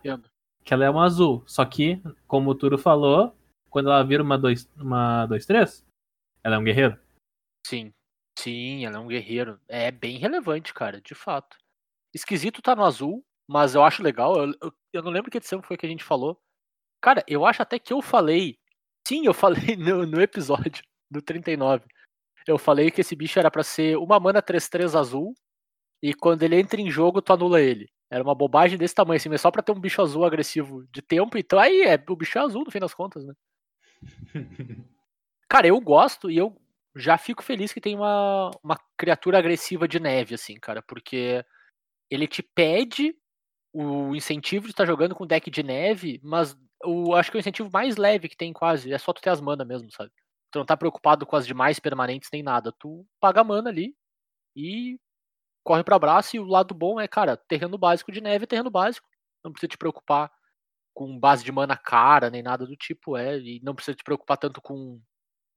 que 0.63 0.73
ela 0.73 0.85
é 0.85 0.89
um 0.91 0.99
azul. 0.99 1.43
Só 1.45 1.63
que, 1.65 2.01
como 2.27 2.49
o 2.51 2.55
Turo 2.55 2.77
falou, 2.77 3.33
quando 3.69 3.89
ela 3.89 4.03
vira 4.03 4.23
uma 4.23 4.37
2-3, 4.37 4.67
uma 4.77 5.25
dois, 5.25 5.45
três, 5.45 5.85
ela 6.43 6.55
é 6.55 6.59
um 6.59 6.63
guerreiro. 6.63 6.99
Sim. 7.65 7.93
Sim, 8.37 8.85
ela 8.85 8.97
é 8.97 8.99
um 8.99 9.07
guerreiro. 9.07 9.59
É 9.67 9.91
bem 9.91 10.17
relevante, 10.17 10.73
cara, 10.73 11.01
de 11.01 11.15
fato. 11.15 11.57
Esquisito 12.13 12.61
tá 12.61 12.75
no 12.75 12.85
azul, 12.85 13.25
mas 13.47 13.75
eu 13.75 13.83
acho 13.83 14.03
legal. 14.03 14.35
Eu, 14.37 14.53
eu, 14.61 14.73
eu 14.93 15.01
não 15.01 15.11
lembro 15.11 15.31
que 15.31 15.37
edição 15.37 15.61
foi 15.61 15.75
que 15.75 15.85
a 15.85 15.89
gente 15.89 16.03
falou. 16.03 16.39
Cara, 17.01 17.23
eu 17.27 17.45
acho 17.45 17.61
até 17.61 17.79
que 17.79 17.91
eu 17.91 18.01
falei. 18.01 18.59
Sim, 19.07 19.25
eu 19.25 19.33
falei 19.33 19.75
no, 19.77 20.05
no 20.05 20.21
episódio 20.21 20.83
do 21.09 21.21
39. 21.21 21.85
Eu 22.45 22.57
falei 22.57 22.91
que 22.91 23.01
esse 23.01 23.15
bicho 23.15 23.39
era 23.39 23.51
pra 23.51 23.63
ser 23.63 23.97
uma 23.97 24.19
mana 24.19 24.41
3-3 24.41 24.97
azul. 24.97 25.33
E 26.01 26.13
quando 26.13 26.43
ele 26.43 26.59
entra 26.59 26.79
em 26.79 26.89
jogo, 26.91 27.21
tu 27.21 27.33
anula 27.33 27.59
ele. 27.59 27.89
Era 28.09 28.23
uma 28.23 28.35
bobagem 28.35 28.77
desse 28.77 28.95
tamanho, 28.95 29.17
assim, 29.17 29.29
mas 29.29 29.41
só 29.41 29.51
pra 29.51 29.61
ter 29.61 29.71
um 29.71 29.79
bicho 29.79 30.01
azul 30.01 30.23
agressivo 30.23 30.87
de 30.91 31.01
tempo. 31.01 31.37
Então 31.37 31.59
aí 31.59 31.81
é, 31.81 32.01
o 32.07 32.15
bicho 32.15 32.37
é 32.37 32.41
azul 32.41 32.63
no 32.63 32.71
fim 32.71 32.79
das 32.79 32.93
contas, 32.93 33.25
né? 33.25 33.33
Cara, 35.49 35.67
eu 35.67 35.79
gosto 35.79 36.29
e 36.29 36.37
eu 36.37 36.55
já 36.95 37.17
fico 37.17 37.43
feliz 37.43 37.71
que 37.71 37.79
tem 37.79 37.95
uma, 37.95 38.51
uma 38.63 38.77
criatura 38.97 39.37
agressiva 39.37 39.87
de 39.87 39.99
neve, 39.99 40.35
assim, 40.35 40.55
cara, 40.55 40.81
porque 40.81 41.45
ele 42.09 42.27
te 42.27 42.41
pede 42.43 43.15
o 43.73 44.15
incentivo 44.15 44.65
de 44.65 44.71
estar 44.71 44.85
jogando 44.85 45.15
com 45.15 45.25
deck 45.25 45.49
de 45.49 45.63
neve, 45.63 46.19
mas 46.23 46.57
o, 46.83 47.13
acho 47.15 47.31
que 47.31 47.37
o 47.37 47.39
incentivo 47.39 47.69
mais 47.71 47.97
leve 47.97 48.27
que 48.27 48.35
tem 48.35 48.51
quase 48.51 48.91
é 48.91 48.97
só 48.97 49.13
tu 49.13 49.21
ter 49.21 49.29
as 49.29 49.39
mana 49.41 49.63
mesmo, 49.63 49.91
sabe? 49.91 50.11
Tu 50.51 50.59
não 50.59 50.65
tá 50.65 50.75
preocupado 50.75 51.25
com 51.25 51.35
as 51.35 51.45
demais 51.45 51.79
permanentes 51.79 52.29
nem 52.31 52.41
nada. 52.41 52.71
Tu 52.79 53.05
paga 53.19 53.43
mana 53.43 53.69
ali 53.69 53.95
e 54.55 54.99
corre 55.63 55.83
para 55.83 55.97
abraço. 55.97 56.35
E 56.35 56.39
o 56.39 56.45
lado 56.45 56.73
bom 56.73 56.99
é, 56.99 57.07
cara, 57.07 57.37
terreno 57.37 57.77
básico 57.77 58.11
de 58.11 58.21
neve 58.21 58.45
é 58.45 58.47
terreno 58.47 58.71
básico. 58.71 59.07
Não 59.43 59.51
precisa 59.51 59.69
te 59.69 59.77
preocupar 59.77 60.31
com 60.97 61.19
base 61.19 61.43
de 61.43 61.51
mana 61.51 61.77
cara, 61.77 62.31
nem 62.31 62.41
nada 62.41 62.65
do 62.65 62.75
tipo, 62.75 63.15
é. 63.15 63.37
E 63.37 63.61
não 63.63 63.75
precisa 63.75 63.95
te 63.95 64.03
preocupar 64.03 64.35
tanto 64.35 64.59
com, 64.59 64.99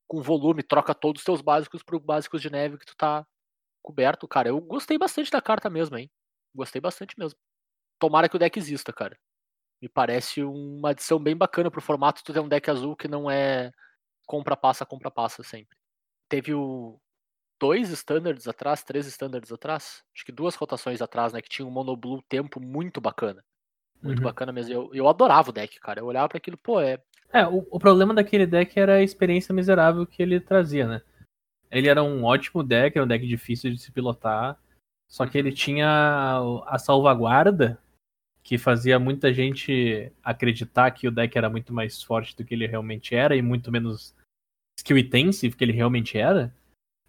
com 0.06 0.20
volume. 0.20 0.62
Troca 0.62 0.94
todos 0.94 1.22
os 1.22 1.24
teus 1.24 1.40
básicos 1.40 1.82
pro 1.82 1.98
básicos 1.98 2.42
de 2.42 2.50
neve 2.50 2.76
que 2.76 2.84
tu 2.84 2.94
tá 2.94 3.26
coberto, 3.82 4.28
cara. 4.28 4.50
Eu 4.50 4.60
gostei 4.60 4.98
bastante 4.98 5.30
da 5.30 5.40
carta 5.40 5.70
mesmo, 5.70 5.96
hein? 5.96 6.10
Gostei 6.54 6.78
bastante 6.78 7.18
mesmo. 7.18 7.38
Tomara 7.98 8.28
que 8.28 8.36
o 8.36 8.38
deck 8.38 8.58
exista, 8.58 8.92
cara. 8.92 9.18
Me 9.80 9.88
parece 9.88 10.42
uma 10.42 10.90
adição 10.90 11.18
bem 11.18 11.34
bacana 11.34 11.70
pro 11.70 11.80
formato. 11.80 12.22
Tu 12.22 12.34
ter 12.34 12.40
um 12.40 12.48
deck 12.48 12.70
azul 12.70 12.94
que 12.94 13.08
não 13.08 13.30
é 13.30 13.72
compra 14.26 14.56
passa, 14.56 14.84
compra 14.84 15.10
passa 15.10 15.42
sempre. 15.42 15.74
Teve 16.28 16.52
o 16.54 17.00
dois 17.58 17.90
standards 17.90 18.46
atrás, 18.46 18.84
três 18.84 19.06
standards 19.06 19.52
atrás, 19.52 20.04
acho 20.14 20.24
que 20.24 20.32
duas 20.32 20.54
rotações 20.54 21.00
atrás, 21.02 21.32
né, 21.32 21.42
que 21.42 21.48
tinha 21.48 21.66
um 21.66 21.70
monoblue 21.70 22.22
tempo 22.28 22.60
muito 22.60 23.00
bacana. 23.00 23.42
Muito 24.02 24.18
Uhum. 24.18 24.24
bacana 24.24 24.52
mesmo. 24.52 24.72
Eu, 24.72 24.90
eu 24.94 25.08
adorava 25.08 25.50
o 25.50 25.52
deck, 25.52 25.78
cara. 25.80 26.00
Eu 26.00 26.06
olhava 26.06 26.28
para 26.28 26.38
aquilo, 26.38 26.56
pô, 26.56 26.80
é. 26.80 26.98
É, 27.32 27.46
o, 27.46 27.66
o 27.70 27.78
problema 27.78 28.14
daquele 28.14 28.46
deck 28.46 28.78
era 28.78 28.94
a 28.94 29.02
experiência 29.02 29.54
miserável 29.54 30.06
que 30.06 30.22
ele 30.22 30.40
trazia, 30.40 30.86
né? 30.86 31.02
Ele 31.70 31.88
era 31.88 32.02
um 32.02 32.24
ótimo 32.24 32.62
deck, 32.62 32.96
era 32.96 33.04
um 33.04 33.08
deck 33.08 33.26
difícil 33.26 33.70
de 33.70 33.78
se 33.78 33.92
pilotar, 33.92 34.58
só 35.08 35.24
que 35.26 35.38
ele 35.38 35.52
tinha 35.52 36.40
o- 36.42 36.64
a 36.66 36.78
salvaguarda 36.78 37.78
que 38.42 38.58
fazia 38.58 38.98
muita 38.98 39.32
gente 39.32 40.10
acreditar 40.24 40.90
que 40.90 41.06
o 41.06 41.10
deck 41.12 41.36
era 41.38 41.48
muito 41.48 41.72
mais 41.72 42.02
forte 42.02 42.36
do 42.36 42.44
que 42.44 42.54
ele 42.54 42.66
realmente 42.66 43.14
era 43.14 43.36
e 43.36 43.42
muito 43.42 43.70
menos 43.70 44.12
skill 44.78 44.98
intensive 44.98 45.54
que 45.54 45.62
ele 45.62 45.72
realmente 45.72 46.18
era. 46.18 46.52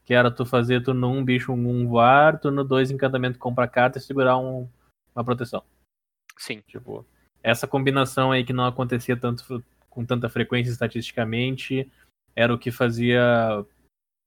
Que 0.03 0.13
era 0.13 0.29
tu 0.29 0.45
fazer 0.45 0.83
turno 0.83 1.07
1 1.09 1.17
um, 1.19 1.23
bicho 1.25 1.53
1 1.53 1.55
um 1.69 1.87
voar, 1.87 2.39
turno 2.39 2.63
2 2.63 2.91
encantamento 2.91 3.39
compra 3.39 3.67
carta 3.67 3.97
e 3.97 4.01
segurar 4.01 4.37
um- 4.37 4.67
uma 5.15 5.23
proteção. 5.23 5.63
Sim. 6.37 6.61
Tipo, 6.67 7.05
essa 7.43 7.67
combinação 7.67 8.31
aí 8.31 8.43
que 8.43 8.53
não 8.53 8.65
acontecia 8.65 9.15
tanto 9.17 9.63
com 9.89 10.05
tanta 10.05 10.29
frequência 10.29 10.71
estatisticamente 10.71 11.91
era 12.35 12.53
o 12.53 12.57
que 12.59 12.71
fazia 12.71 13.65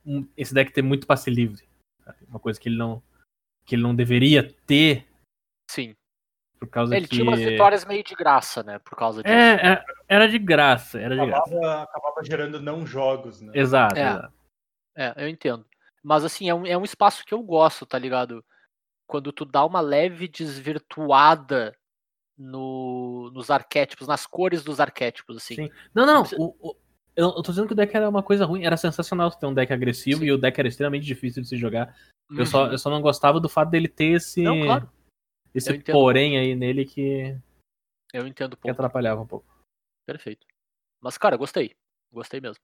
um- 0.04 0.26
esse 0.36 0.52
deck 0.52 0.72
ter 0.72 0.82
muito 0.82 1.06
passe 1.06 1.30
livre. 1.30 1.66
sabe? 2.04 2.18
Uma 2.28 2.38
coisa 2.38 2.60
que 2.60 2.68
ele 2.68 2.76
não 2.76 3.02
que 3.66 3.76
ele 3.76 3.82
não 3.82 3.94
deveria 3.94 4.42
ter 4.66 5.06
Sim. 5.70 5.96
por 6.60 6.68
causa 6.68 6.94
Ele 6.94 7.08
que 7.08 7.14
tinha 7.16 7.26
umas 7.26 7.40
vitórias 7.40 7.82
meio 7.86 8.04
de 8.04 8.14
graça, 8.14 8.62
né? 8.62 8.78
Por 8.78 8.94
causa 8.94 9.22
disso. 9.22 9.34
é, 9.34 9.72
é, 9.72 9.84
era 10.06 10.28
de 10.28 10.38
graça, 10.38 11.00
era 11.00 11.16
de 11.16 11.24
graça. 11.24 11.50
Acabava, 11.50 11.82
acabava 11.84 12.22
gerando 12.22 12.60
não 12.60 12.86
jogos, 12.86 13.40
né? 13.40 13.52
Exato, 13.54 13.96
É. 13.96 14.10
exato. 14.10 14.34
É, 14.94 15.24
eu 15.24 15.28
entendo. 15.28 15.64
Mas 16.02 16.24
assim, 16.24 16.50
é 16.50 16.54
um, 16.54 16.66
é 16.66 16.76
um 16.76 16.84
espaço 16.84 17.24
que 17.24 17.32
eu 17.32 17.42
gosto, 17.42 17.86
tá 17.86 17.98
ligado? 17.98 18.44
Quando 19.06 19.32
tu 19.32 19.46
dá 19.46 19.64
uma 19.64 19.80
leve 19.80 20.28
desvirtuada 20.28 21.74
no, 22.36 23.30
nos 23.32 23.50
arquétipos, 23.50 24.06
nas 24.08 24.26
cores 24.26 24.62
dos 24.64 24.80
arquétipos, 24.80 25.36
assim. 25.36 25.54
Sim. 25.56 25.70
Não, 25.94 26.04
não, 26.06 26.22
o- 26.38 26.56
o- 26.70 26.76
eu, 27.16 27.26
eu 27.28 27.42
tô 27.42 27.52
dizendo 27.52 27.66
que 27.68 27.72
o 27.72 27.76
deck 27.76 27.96
era 27.96 28.08
uma 28.08 28.22
coisa 28.22 28.44
ruim, 28.44 28.64
era 28.64 28.76
sensacional 28.76 29.30
você 29.30 29.38
ter 29.38 29.46
um 29.46 29.54
deck 29.54 29.72
agressivo 29.72 30.20
Sim. 30.20 30.26
e 30.26 30.32
o 30.32 30.38
deck 30.38 30.58
era 30.58 30.68
extremamente 30.68 31.04
difícil 31.04 31.42
de 31.42 31.48
se 31.48 31.56
jogar. 31.56 31.96
Eu, 32.36 32.44
só, 32.46 32.66
Uhum. 32.66 32.72
eu 32.72 32.78
só 32.78 32.90
não 32.90 33.00
gostava 33.00 33.38
do 33.38 33.48
fato 33.48 33.70
dele 33.70 33.86
ter 33.86 34.16
esse, 34.16 34.42
Não, 34.42 34.60
claro, 34.62 34.90
esse 35.54 35.78
porém 35.84 36.38
aí 36.38 36.54
nele 36.56 36.84
que, 36.84 37.36
eu 38.12 38.26
entendo 38.26 38.54
o 38.54 38.56
que 38.56 38.62
ponto. 38.62 38.72
atrapalhava 38.72 39.20
um 39.20 39.26
pouco. 39.26 39.46
Perfeito. 40.06 40.46
Mas, 41.00 41.16
cara, 41.18 41.36
gostei. 41.36 41.76
Gostei 42.12 42.40
mesmo. 42.40 42.60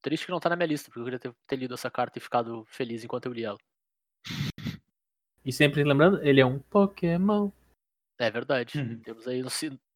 Triste 0.00 0.26
que 0.26 0.32
não 0.32 0.40
tá 0.40 0.48
na 0.48 0.56
minha 0.56 0.66
lista, 0.66 0.86
porque 0.88 1.00
eu 1.00 1.04
queria 1.04 1.18
ter, 1.18 1.34
ter 1.46 1.56
lido 1.56 1.74
essa 1.74 1.90
carta 1.90 2.18
e 2.18 2.20
ficado 2.20 2.64
feliz 2.68 3.04
enquanto 3.04 3.26
eu 3.26 3.32
li 3.32 3.44
ela. 3.44 3.58
E 5.44 5.52
sempre 5.52 5.82
lembrando, 5.84 6.22
ele 6.22 6.40
é 6.40 6.46
um 6.46 6.58
Pokémon. 6.58 7.50
É 8.22 8.30
verdade. 8.30 8.78
Uhum. 8.78 9.00
Temos 9.00 9.26
aí 9.26 9.42
o 9.42 9.48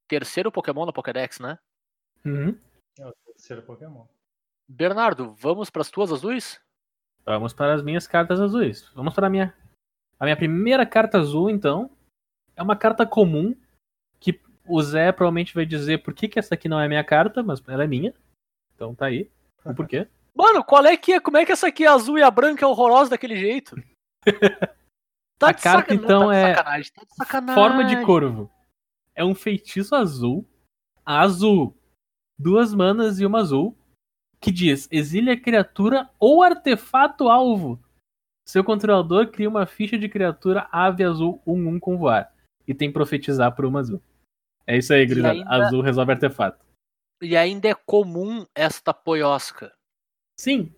terceiro 0.09 0.51
Pokémon 0.51 0.85
na 0.85 0.93
Pokédex, 0.93 1.39
né? 1.39 1.57
Uhum. 2.25 2.59
É 2.99 3.07
o 3.07 3.13
terceiro 3.25 3.63
Pokémon. 3.63 4.05
Bernardo, 4.67 5.33
vamos 5.35 5.71
pras 5.71 5.93
tuas 5.93 6.11
azuis? 6.11 6.61
Vamos 7.25 7.53
para 7.53 7.75
as 7.75 7.85
minhas 7.85 8.09
cartas 8.09 8.41
azuis. 8.41 8.91
Vamos 8.97 9.15
para 9.15 9.29
a 9.29 9.31
minha. 9.31 9.55
A 10.19 10.25
minha 10.25 10.37
primeira 10.37 10.85
carta 10.85 11.19
azul, 11.19 11.49
então, 11.49 11.89
é 12.57 12.63
uma 12.63 12.75
carta 12.75 13.07
comum 13.07 13.55
que 14.19 14.41
o 14.67 14.83
Zé 14.83 15.13
provavelmente 15.13 15.55
vai 15.55 15.65
dizer 15.65 16.03
por 16.03 16.13
que, 16.13 16.27
que 16.27 16.41
essa 16.41 16.55
aqui 16.55 16.69
não 16.69 16.81
é 16.81 16.89
minha 16.89 17.05
carta, 17.05 17.45
mas 17.45 17.63
ela 17.69 17.85
é 17.85 17.87
minha. 17.87 18.13
Então 18.75 18.93
tá 18.93 19.07
aí. 19.07 19.31
O 19.65 19.73
porquê? 19.73 20.09
Mano, 20.35 20.65
qual 20.65 20.85
é 20.85 20.97
que 20.97 21.13
é? 21.13 21.21
Como 21.21 21.37
é 21.37 21.47
que 21.47 21.53
essa 21.53 21.69
aqui 21.69 21.85
é 21.85 21.89
azul 21.89 22.19
e 22.19 22.25
a 22.25 22.31
branca 22.31 22.65
é 22.65 22.69
horrorosa 22.69 23.11
daquele 23.11 23.37
jeito? 23.37 23.77
Tá 25.39 25.49
A 25.51 25.55
carta, 25.55 25.81
saca- 25.81 25.95
então, 25.95 26.29
tá 26.29 26.35
é 26.35 26.55
sacanagem, 26.55 26.93
tá 26.93 27.03
sacanagem. 27.15 27.55
Forma 27.63 27.85
de 27.85 28.05
corvo. 28.05 28.51
É 29.15 29.25
um 29.25 29.35
feitiço 29.35 29.95
azul. 29.95 30.47
Azul. 31.05 31.77
Duas 32.39 32.73
manas 32.75 33.21
e 33.21 33.27
uma 33.27 33.41
azul. 33.41 33.77
Que 34.41 34.51
diz: 34.51 34.89
exile 34.91 35.31
a 35.31 35.41
criatura 35.41 36.09
ou 36.19 36.43
artefato 36.43 37.29
alvo. 37.29 37.81
Seu 38.49 38.63
controlador 38.63 39.31
cria 39.31 39.49
uma 39.49 39.67
ficha 39.67 39.99
de 39.99 40.09
criatura 40.09 40.69
ave 40.71 41.03
azul 41.03 41.43
1-1 41.47 41.81
com 41.81 41.99
voar. 41.99 42.33
E 42.67 42.75
tem 42.75 42.93
profetizar 42.93 43.55
por 43.55 43.65
uma 43.65 43.81
azul. 43.81 44.01
É 44.67 44.77
isso 44.77 44.93
aí, 44.93 45.07
gurizada. 45.07 45.33
ainda- 45.35 45.67
Azul 45.67 45.81
resolve 45.83 46.13
artefato. 46.13 46.65
E 47.23 47.37
ainda 47.37 47.69
é 47.69 47.75
comum 47.75 48.45
esta 48.55 48.93
poiosca. 48.93 49.73
Sim. 50.39 50.73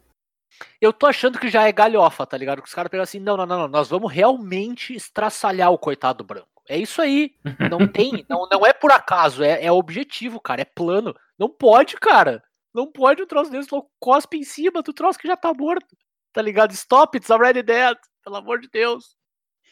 Eu 0.80 0.92
tô 0.92 1.06
achando 1.06 1.38
que 1.38 1.48
já 1.48 1.66
é 1.66 1.72
galhofa, 1.72 2.26
tá 2.26 2.36
ligado? 2.36 2.62
Que 2.62 2.68
os 2.68 2.74
caras 2.74 2.90
pegam 2.90 3.02
assim, 3.02 3.20
não, 3.20 3.36
não, 3.36 3.46
não, 3.46 3.58
não, 3.58 3.68
nós 3.68 3.88
vamos 3.88 4.12
realmente 4.12 4.94
estraçalhar 4.94 5.72
o 5.72 5.78
coitado 5.78 6.24
branco. 6.24 6.48
É 6.68 6.76
isso 6.76 7.00
aí. 7.00 7.34
Não 7.72 7.88
tem, 7.88 8.26
não, 8.28 8.46
não 8.52 8.66
é 8.66 8.74
por 8.74 8.92
acaso, 8.92 9.42
é, 9.42 9.64
é 9.64 9.72
objetivo, 9.72 10.38
cara, 10.38 10.60
é 10.60 10.66
plano. 10.66 11.16
Não 11.38 11.48
pode, 11.48 11.96
cara. 11.96 12.44
Não 12.74 12.86
pode 12.92 13.22
um 13.22 13.26
troço 13.26 13.50
desse, 13.50 13.70
cospe 13.98 14.36
em 14.36 14.42
cima 14.42 14.82
do 14.82 14.92
troço 14.92 15.18
que 15.18 15.26
já 15.26 15.36
tá 15.36 15.52
morto. 15.54 15.96
Tá 16.30 16.42
ligado? 16.42 16.72
Stop, 16.72 17.16
it's 17.16 17.30
already 17.30 17.62
dead. 17.62 17.96
Pelo 18.22 18.36
amor 18.36 18.60
de 18.60 18.68
Deus. 18.68 19.16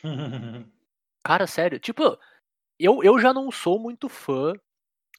Cara, 1.23 1.47
sério, 1.47 1.79
tipo, 1.79 2.19
eu, 2.79 3.03
eu 3.03 3.19
já 3.19 3.35
não 3.35 3.51
sou 3.51 3.79
muito 3.79 4.09
fã 4.09 4.55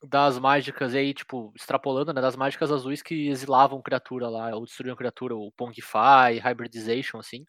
das 0.04 0.38
mágicas 0.38 0.94
aí, 0.94 1.14
tipo, 1.14 1.52
extrapolando, 1.56 2.14
né, 2.14 2.22
das 2.22 2.36
mágicas 2.36 2.72
azuis 2.72 3.02
que 3.02 3.30
exilavam 3.30 3.82
criatura 3.82 4.30
lá, 4.30 4.56
ou 4.56 4.66
destruíam 4.66 4.96
criatura, 4.96 5.36
o 5.36 5.52
Pongify, 5.52 6.40
Hybridization, 6.42 7.18
assim, 7.20 7.46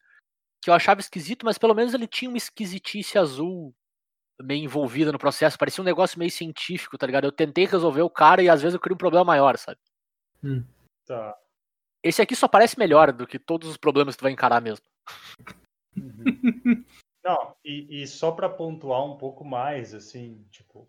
que 0.62 0.70
eu 0.70 0.74
achava 0.74 1.00
esquisito, 1.00 1.44
mas 1.44 1.58
pelo 1.58 1.74
menos 1.74 1.94
ele 1.94 2.06
tinha 2.06 2.28
uma 2.28 2.38
esquisitice 2.38 3.18
azul 3.18 3.74
meio 4.40 4.64
envolvida 4.64 5.10
no 5.10 5.18
processo, 5.18 5.58
parecia 5.58 5.82
um 5.82 5.84
negócio 5.84 6.18
meio 6.18 6.30
científico, 6.30 6.96
tá 6.96 7.06
ligado? 7.06 7.24
Eu 7.24 7.32
tentei 7.32 7.64
resolver 7.64 8.02
o 8.02 8.10
cara 8.10 8.42
e 8.42 8.48
às 8.48 8.62
vezes 8.62 8.74
eu 8.74 8.80
crio 8.80 8.94
um 8.94 8.98
problema 8.98 9.24
maior, 9.24 9.58
sabe? 9.58 9.80
Tá. 11.04 11.36
Esse 12.02 12.22
aqui 12.22 12.36
só 12.36 12.46
parece 12.46 12.78
melhor 12.78 13.12
do 13.12 13.26
que 13.26 13.38
todos 13.38 13.68
os 13.68 13.76
problemas 13.76 14.14
que 14.14 14.20
tu 14.20 14.22
vai 14.22 14.32
encarar 14.32 14.60
mesmo. 14.60 14.86
Uhum. 15.96 16.84
Não, 17.24 17.56
e, 17.64 18.02
e 18.02 18.06
só 18.06 18.30
para 18.30 18.48
pontuar 18.48 19.04
um 19.04 19.18
pouco 19.18 19.44
mais, 19.44 19.92
assim, 19.92 20.46
tipo, 20.50 20.88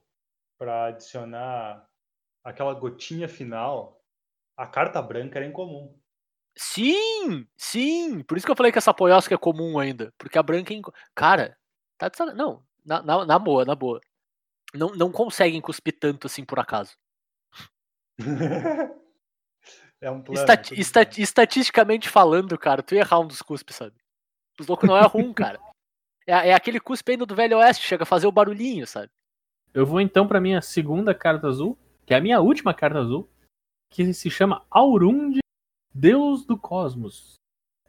para 0.59 0.87
adicionar 0.87 1.87
aquela 2.43 2.73
gotinha 2.73 3.29
final, 3.29 4.03
a 4.57 4.67
carta 4.67 5.01
branca 5.01 5.39
era 5.39 5.47
incomum. 5.47 5.97
Sim, 6.57 7.47
sim. 7.57 8.21
Por 8.23 8.35
isso 8.37 8.45
que 8.45 8.51
eu 8.51 8.55
falei 8.55 8.69
que 8.71 8.77
essa 8.77 8.93
poiosca 8.93 9.33
é 9.33 9.37
comum 9.37 9.79
ainda. 9.79 10.13
Porque 10.17 10.37
a 10.37 10.43
branca. 10.43 10.73
é 10.73 10.81
Cara, 11.15 11.57
tá 11.97 12.09
de. 12.09 12.33
Não, 12.33 12.61
na, 12.85 13.01
na, 13.01 13.25
na 13.25 13.39
boa, 13.39 13.63
na 13.63 13.73
boa. 13.73 14.01
Não, 14.73 14.89
não 14.89 15.11
conseguem 15.11 15.61
cuspir 15.61 15.97
tanto 15.97 16.27
assim 16.27 16.43
por 16.43 16.59
acaso. 16.59 16.97
é 20.01 20.11
um 20.11 20.21
plano. 20.21 20.39
Estati- 20.39 20.69
tudo 20.71 20.81
esta- 20.81 21.05
bem. 21.05 21.23
estatisticamente 21.23 22.09
falando, 22.09 22.57
cara, 22.57 22.83
tu 22.83 22.93
ia 22.95 23.01
errar 23.01 23.19
um 23.19 23.27
dos 23.27 23.41
cuspes, 23.41 23.77
sabe? 23.77 23.95
Os 24.59 24.67
loucos 24.67 24.87
não 24.87 24.97
é 24.97 25.05
ruim, 25.07 25.31
cara. 25.33 25.59
É, 26.27 26.49
é 26.49 26.53
aquele 26.53 26.81
cuspe 26.81 27.13
ainda 27.13 27.25
do 27.25 27.35
Velho 27.35 27.57
Oeste, 27.57 27.87
chega 27.87 28.03
a 28.03 28.05
fazer 28.05 28.27
o 28.27 28.31
barulhinho, 28.31 28.85
sabe? 28.85 29.09
Eu 29.73 29.85
vou 29.85 30.01
então 30.01 30.27
para 30.27 30.41
minha 30.41 30.61
segunda 30.61 31.13
carta 31.13 31.47
azul, 31.47 31.77
que 32.05 32.13
é 32.13 32.17
a 32.17 32.21
minha 32.21 32.39
última 32.39 32.73
carta 32.73 32.99
azul, 32.99 33.29
que 33.91 34.13
se 34.13 34.29
chama 34.29 34.65
Aurund, 34.69 35.39
Deus 35.93 36.45
do 36.45 36.57
Cosmos. 36.57 37.35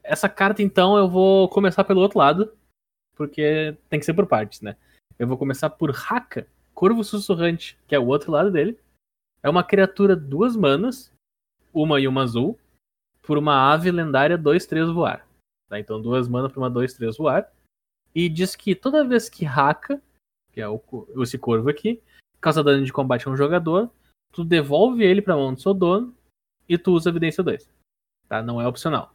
Essa 0.03 0.29
carta 0.29 0.63
então 0.63 0.97
eu 0.97 1.09
vou 1.09 1.49
começar 1.49 1.85
pelo 1.85 2.01
outro 2.01 2.19
lado, 2.19 2.53
porque 3.15 3.77
tem 3.89 4.01
que 4.01 4.07
ser 4.07 4.15
por 4.15 4.27
partes, 4.27 4.61
né? 4.61 4.77
Eu 5.19 5.27
vou 5.27 5.37
começar 5.37 5.71
por 5.71 5.91
Haka, 5.91 6.47
Corvo 6.75 7.05
Sussurrante, 7.05 7.79
que 7.87 7.95
é 7.95 7.99
o 7.99 8.07
outro 8.07 8.33
lado 8.33 8.51
dele. 8.51 8.79
É 9.43 9.49
uma 9.49 9.65
criatura 9.65 10.17
duas 10.17 10.57
manas, 10.57 11.13
uma 11.73 12.01
e 12.01 12.09
uma 12.09 12.23
azul, 12.23 12.59
por 13.23 13.39
uma 13.39 13.73
ave 13.73 13.91
lendária 13.91 14.39
2-3 14.39 14.93
voar. 14.93 15.27
Tá? 15.69 15.79
Então 15.79 16.01
duas 16.01 16.29
mana 16.29 16.49
pra 16.49 16.59
uma 16.59 16.71
2-3 16.71 17.17
voar. 17.17 17.51
E 18.15 18.29
diz 18.29 18.57
que 18.57 18.75
toda 18.75 19.07
vez 19.07 19.29
que 19.29 19.45
raca, 19.45 20.03
que 20.61 20.63
é 20.63 20.69
o, 20.69 21.23
esse 21.23 21.39
corvo 21.39 21.71
aqui, 21.71 22.03
causa 22.39 22.63
dano 22.63 22.85
de 22.85 22.93
combate 22.93 23.27
a 23.27 23.31
um 23.31 23.37
jogador, 23.37 23.91
tu 24.31 24.45
devolve 24.45 25.03
ele 25.03 25.23
pra 25.23 25.35
mão 25.37 25.55
do 25.55 25.61
seu 25.61 25.73
dono 25.73 26.15
e 26.69 26.77
tu 26.77 26.93
usa 26.93 27.09
evidência 27.09 27.43
2. 27.43 27.69
Tá? 28.29 28.43
Não 28.43 28.61
é 28.61 28.67
opcional. 28.69 29.15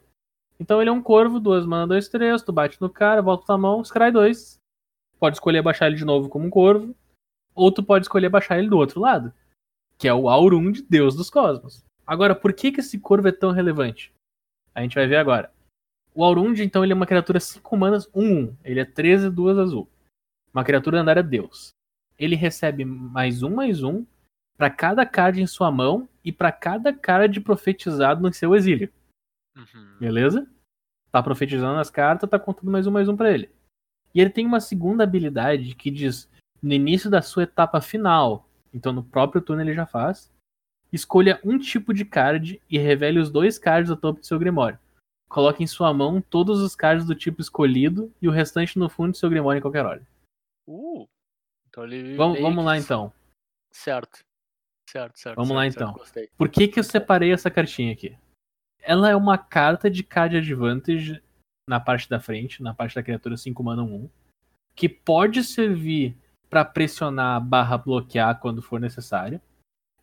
Então 0.59 0.81
ele 0.81 0.89
é 0.89 0.93
um 0.93 1.03
corvo, 1.03 1.39
duas 1.39 1.65
mana, 1.65 1.85
2, 1.85 2.09
3, 2.09 2.41
tu 2.41 2.51
bate 2.51 2.81
no 2.81 2.89
cara, 2.89 3.21
volta 3.21 3.45
tua 3.45 3.57
mão, 3.57 3.83
scry 3.83 4.11
2. 4.11 4.57
Pode 5.19 5.35
escolher 5.35 5.61
baixar 5.61 5.87
ele 5.87 5.97
de 5.97 6.05
novo 6.05 6.29
como 6.29 6.45
um 6.45 6.49
corvo, 6.49 6.95
ou 7.53 7.71
tu 7.71 7.83
pode 7.83 8.05
escolher 8.05 8.29
baixar 8.29 8.57
ele 8.57 8.69
do 8.69 8.77
outro 8.77 8.99
lado, 8.99 9.31
que 9.97 10.07
é 10.07 10.13
o 10.13 10.27
Aurund, 10.27 10.81
deus 10.89 11.15
dos 11.15 11.29
cosmos. 11.29 11.83
Agora, 12.07 12.33
por 12.35 12.53
que, 12.53 12.71
que 12.71 12.79
esse 12.79 12.99
corvo 12.99 13.27
é 13.27 13.31
tão 13.31 13.51
relevante? 13.51 14.11
A 14.73 14.81
gente 14.81 14.95
vai 14.95 15.07
ver 15.07 15.17
agora. 15.17 15.51
O 16.13 16.23
Aurund, 16.23 16.61
então, 16.63 16.83
ele 16.83 16.93
é 16.93 16.95
uma 16.95 17.05
criatura 17.05 17.39
5 17.39 17.77
manas 17.77 18.07
1-1. 18.11 18.55
Ele 18.63 18.79
é 18.79 18.85
13, 18.85 19.29
2 19.29 19.57
azul. 19.57 19.89
Uma 20.55 20.63
criatura 20.63 20.99
lendária 20.99 21.21
deus. 21.21 21.73
Ele 22.17 22.33
recebe 22.33 22.85
mais 22.85 23.43
um, 23.43 23.53
mais 23.53 23.83
um 23.83 24.05
para 24.55 24.69
cada 24.69 25.05
card 25.05 25.41
em 25.41 25.45
sua 25.45 25.69
mão 25.69 26.07
e 26.23 26.31
para 26.31 26.49
cada 26.49 26.93
card 26.93 27.41
profetizado 27.41 28.21
no 28.21 28.33
seu 28.33 28.55
exílio. 28.55 28.89
Uhum. 29.53 29.97
Beleza? 29.99 30.47
Tá 31.11 31.21
profetizando 31.21 31.77
as 31.77 31.89
cartas, 31.89 32.29
tá 32.29 32.39
contando 32.39 32.71
mais 32.71 32.87
um, 32.87 32.91
mais 32.91 33.09
um 33.09 33.17
pra 33.17 33.33
ele. 33.33 33.49
E 34.13 34.21
ele 34.21 34.29
tem 34.29 34.45
uma 34.45 34.61
segunda 34.61 35.03
habilidade 35.03 35.75
que 35.75 35.91
diz: 35.91 36.31
no 36.63 36.71
início 36.71 37.09
da 37.09 37.21
sua 37.21 37.43
etapa 37.43 37.81
final, 37.81 38.47
então 38.73 38.93
no 38.93 39.03
próprio 39.03 39.41
turno 39.41 39.61
ele 39.61 39.73
já 39.73 39.85
faz, 39.85 40.31
escolha 40.89 41.37
um 41.43 41.59
tipo 41.59 41.93
de 41.93 42.05
card 42.05 42.61
e 42.69 42.77
revele 42.77 43.19
os 43.19 43.29
dois 43.29 43.59
cards 43.59 43.89
do 43.89 43.97
topo 43.97 44.21
do 44.21 44.25
seu 44.25 44.39
Grimório. 44.39 44.79
Coloque 45.27 45.61
em 45.61 45.67
sua 45.67 45.93
mão 45.93 46.21
todos 46.21 46.61
os 46.61 46.77
cards 46.77 47.05
do 47.05 47.13
tipo 47.13 47.41
escolhido 47.41 48.09
e 48.21 48.27
o 48.29 48.31
restante 48.31 48.79
no 48.79 48.87
fundo 48.87 49.11
do 49.11 49.17
seu 49.17 49.29
Grimório 49.29 49.59
em 49.59 49.61
qualquer 49.61 49.85
hora. 49.85 50.14
Uh, 50.67 51.07
então 51.67 51.83
ele 51.83 52.15
Vamos, 52.15 52.39
vamos 52.39 52.65
lá 52.65 52.77
então. 52.77 53.13
Certo. 53.71 54.23
Certo, 54.89 55.17
certo. 55.19 55.35
Vamos 55.35 55.49
certo, 55.49 55.57
lá, 55.57 55.63
certo, 55.63 55.75
então. 55.75 55.93
Gostei. 55.93 56.29
Por 56.37 56.49
que, 56.49 56.67
que 56.67 56.79
eu 56.79 56.83
separei 56.83 57.31
essa 57.31 57.51
cartinha 57.51 57.91
aqui? 57.91 58.17
Ela 58.81 59.09
é 59.09 59.15
uma 59.15 59.37
carta 59.37 59.89
de 59.89 60.03
card 60.03 60.37
advantage 60.37 61.21
na 61.67 61.79
parte 61.79 62.07
da 62.09 62.19
frente, 62.19 62.61
na 62.61 62.73
parte 62.73 62.95
da 62.95 63.03
criatura 63.03 63.35
5 63.35 63.63
mana 63.63 63.83
1, 63.83 64.09
que 64.75 64.87
pode 64.87 65.43
servir 65.43 66.15
para 66.49 66.63
pressionar 66.63 67.41
barra 67.41 67.77
bloquear 67.77 68.39
quando 68.39 68.61
for 68.61 68.79
necessário. 68.79 69.41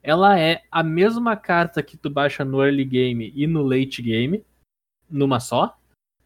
Ela 0.02 0.38
é 0.38 0.64
a 0.70 0.82
mesma 0.82 1.36
carta 1.36 1.82
que 1.82 1.96
tu 1.96 2.10
baixa 2.10 2.44
no 2.44 2.62
early 2.62 2.84
game 2.84 3.32
e 3.36 3.46
no 3.46 3.62
late 3.62 4.02
game, 4.02 4.44
numa 5.08 5.38
só. 5.38 5.78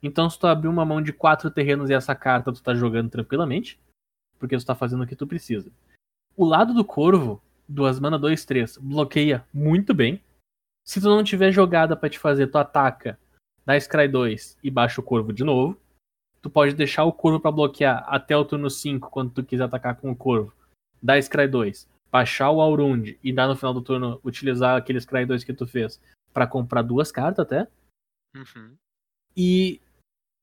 Então, 0.03 0.31
se 0.31 0.39
tu 0.39 0.47
abrir 0.47 0.69
uma 0.69 0.85
mão 0.85 1.03
de 1.03 1.13
quatro 1.13 1.51
terrenos 1.51 1.91
e 1.91 1.95
essa 1.95 2.15
carta 2.15 2.53
tu 2.53 2.63
tá 2.63 2.75
jogando 2.75 3.11
tranquilamente, 3.11 3.79
porque 4.39 4.57
tu 4.57 4.65
tá 4.65 4.75
fazendo 4.75 5.03
o 5.03 5.07
que 5.07 5.17
tu 5.17 5.27
precisa. 5.27 5.71
O 6.37 6.45
lado 6.45 6.75
do 6.75 6.85
corvo, 6.85 7.43
duas 7.69 7.99
mana 7.99 8.19
2, 8.19 8.45
3, 8.45 8.79
bloqueia 8.79 9.45
muito 9.53 9.95
bem. 9.95 10.23
Se 10.85 11.01
tu 11.01 11.09
não 11.09 11.25
tiver 11.25 11.51
jogada 11.51 11.97
pra 11.97 12.09
te 12.09 12.19
fazer, 12.19 12.47
tu 12.47 12.59
ataca, 12.59 13.19
dá 13.65 13.79
Scry 13.79 14.09
2 14.09 14.59
e 14.63 14.71
baixa 14.71 15.01
o 15.01 15.05
corvo 15.05 15.33
de 15.33 15.43
novo. 15.43 15.79
Tu 16.41 16.49
pode 16.49 16.75
deixar 16.75 17.05
o 17.05 17.13
corvo 17.13 17.41
pra 17.41 17.51
bloquear 17.51 18.05
até 18.07 18.37
o 18.37 18.45
turno 18.45 18.71
5, 18.71 19.11
quando 19.11 19.33
tu 19.33 19.43
quiser 19.43 19.65
atacar 19.65 19.97
com 19.97 20.11
o 20.11 20.17
corvo. 20.17 20.53
Dá 21.03 21.21
Scry 21.21 21.49
2, 21.49 21.89
baixar 22.11 22.51
o 22.51 22.61
Aurund 22.61 23.19
e 23.23 23.33
dar 23.33 23.49
no 23.49 23.57
final 23.57 23.75
do 23.75 23.83
turno 23.83 24.21
utilizar 24.23 24.77
aquele 24.77 25.01
Scry 25.01 25.27
2 25.27 25.43
que 25.43 25.53
tu 25.53 25.67
fez 25.67 26.01
pra 26.33 26.47
comprar 26.47 26.83
duas 26.83 27.11
cartas 27.11 27.45
até. 27.45 27.67
Uhum. 28.37 28.77
E 29.37 29.81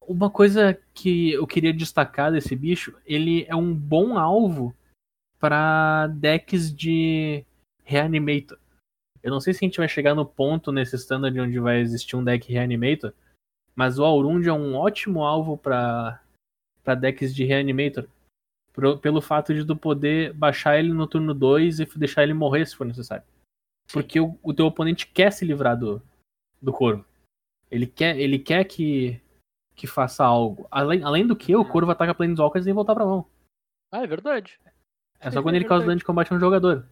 uma 0.08 0.30
coisa 0.30 0.78
que 0.94 1.32
eu 1.32 1.46
queria 1.48 1.74
destacar 1.74 2.32
desse 2.32 2.56
bicho, 2.56 2.96
ele 3.06 3.46
é 3.48 3.56
um 3.56 3.74
bom 3.74 4.18
alvo 4.18 4.76
para 5.40 6.08
decks 6.08 6.74
de 6.74 7.44
Reanimator. 7.84 8.58
Eu 9.22 9.32
não 9.32 9.40
sei 9.40 9.54
se 9.54 9.64
a 9.64 9.68
gente 9.68 9.78
vai 9.78 9.88
chegar 9.88 10.14
no 10.16 10.26
ponto 10.26 10.72
nesse 10.72 10.96
standard 10.96 11.38
onde 11.40 11.60
vai 11.60 11.80
existir 11.80 12.16
um 12.16 12.24
deck 12.24 12.52
Reanimator, 12.52 13.14
mas 13.76 13.98
o 13.98 14.04
Aurund 14.04 14.48
é 14.48 14.54
um 14.54 14.76
ótimo 14.76 15.24
alvo 15.24 15.58
para 15.58 16.20
para 16.84 16.96
decks 16.96 17.34
de 17.34 17.46
Reanimator. 17.46 18.06
Pro- 18.74 18.98
pelo 18.98 19.22
fato 19.22 19.54
de 19.54 19.64
tu 19.66 19.76
poder 19.76 20.34
baixar 20.34 20.78
ele 20.78 20.92
no 20.92 21.08
turno 21.08 21.34
2 21.34 21.80
e 21.80 21.86
deixar 21.98 22.24
ele 22.24 22.34
morrer 22.34 22.66
se 22.66 22.76
for 22.76 22.86
necessário. 22.86 23.24
Porque 23.92 24.20
o, 24.20 24.38
o 24.44 24.54
teu 24.54 24.66
oponente 24.66 25.08
quer 25.08 25.32
se 25.32 25.46
livrar 25.46 25.78
do, 25.78 26.02
do 26.62 26.74
corvo. 26.74 27.06
Ele 27.72 27.88
quer, 27.88 28.20
ele 28.20 28.38
quer 28.38 28.66
que, 28.66 29.22
que 29.76 29.88
faça 29.88 30.24
algo. 30.24 30.68
Além, 30.70 31.04
além 31.04 31.26
do 31.26 31.36
que, 31.36 31.56
o 31.56 31.60
Uhum. 31.60 31.68
corvo 31.70 31.92
ataca 31.92 32.14
Planeswalkers 32.14 32.68
e 32.68 32.72
voltar 32.72 32.94
pra 32.94 33.06
mão. 33.06 33.26
Ah, 33.92 34.04
é 34.04 34.08
verdade. 34.08 34.60
É 35.20 35.32
só 35.32 35.42
quando 35.42 35.56
é 35.56 35.58
ele 35.60 35.68
causa 35.68 35.86
dano 35.86 35.98
de 35.98 36.04
combate 36.06 36.32
a 36.34 36.36
um 36.36 36.40
jogador. 36.40 36.86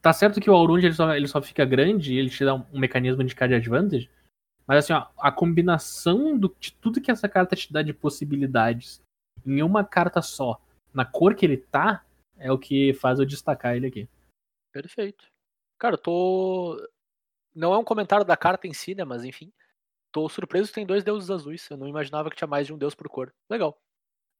Tá 0.00 0.12
certo 0.12 0.40
que 0.40 0.50
o 0.50 0.54
Aurund 0.54 0.84
ele 0.84 0.94
só, 0.94 1.14
ele 1.14 1.26
só 1.26 1.40
fica 1.40 1.64
grande 1.64 2.14
e 2.14 2.18
ele 2.18 2.28
te 2.30 2.44
dá 2.44 2.54
um, 2.54 2.64
um 2.72 2.78
mecanismo 2.78 3.24
de 3.24 3.34
card 3.34 3.54
advantage. 3.54 4.10
Mas 4.66 4.84
assim, 4.84 4.92
ó, 4.92 5.06
a 5.18 5.32
combinação 5.32 6.38
do, 6.38 6.54
de 6.60 6.72
tudo 6.74 7.00
que 7.00 7.10
essa 7.10 7.28
carta 7.28 7.56
te 7.56 7.72
dá 7.72 7.82
de 7.82 7.92
possibilidades 7.92 9.02
em 9.44 9.62
uma 9.62 9.84
carta 9.84 10.22
só, 10.22 10.60
na 10.92 11.04
cor 11.04 11.34
que 11.34 11.44
ele 11.44 11.56
tá, 11.56 12.04
é 12.36 12.50
o 12.52 12.58
que 12.58 12.94
faz 12.94 13.18
eu 13.18 13.26
destacar 13.26 13.76
ele 13.76 13.86
aqui. 13.86 14.08
Perfeito. 14.72 15.26
Cara, 15.78 15.94
eu 15.94 15.98
tô. 15.98 16.88
Não 17.54 17.72
é 17.72 17.78
um 17.78 17.84
comentário 17.84 18.24
da 18.24 18.36
carta 18.36 18.66
em 18.66 18.72
si, 18.72 18.94
né? 18.94 19.04
Mas 19.04 19.24
enfim. 19.24 19.52
Tô 20.14 20.28
surpreso 20.28 20.68
que 20.68 20.76
tem 20.76 20.86
dois 20.86 21.02
deuses 21.02 21.28
azuis. 21.28 21.68
Eu 21.68 21.76
não 21.76 21.88
imaginava 21.88 22.30
que 22.30 22.36
tinha 22.36 22.46
mais 22.46 22.68
de 22.68 22.72
um 22.72 22.78
deus 22.78 22.94
por 22.94 23.08
cor. 23.08 23.34
Legal. 23.50 23.76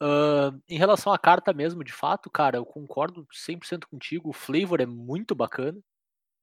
Ahn, 0.00 0.60
em 0.68 0.78
relação 0.78 1.12
à 1.12 1.18
carta 1.18 1.52
mesmo, 1.52 1.82
de 1.82 1.92
fato, 1.92 2.30
cara, 2.30 2.58
eu 2.58 2.64
concordo 2.64 3.26
100% 3.32 3.86
contigo. 3.90 4.30
O 4.30 4.32
flavor 4.32 4.80
é 4.80 4.86
muito 4.86 5.34
bacana 5.34 5.76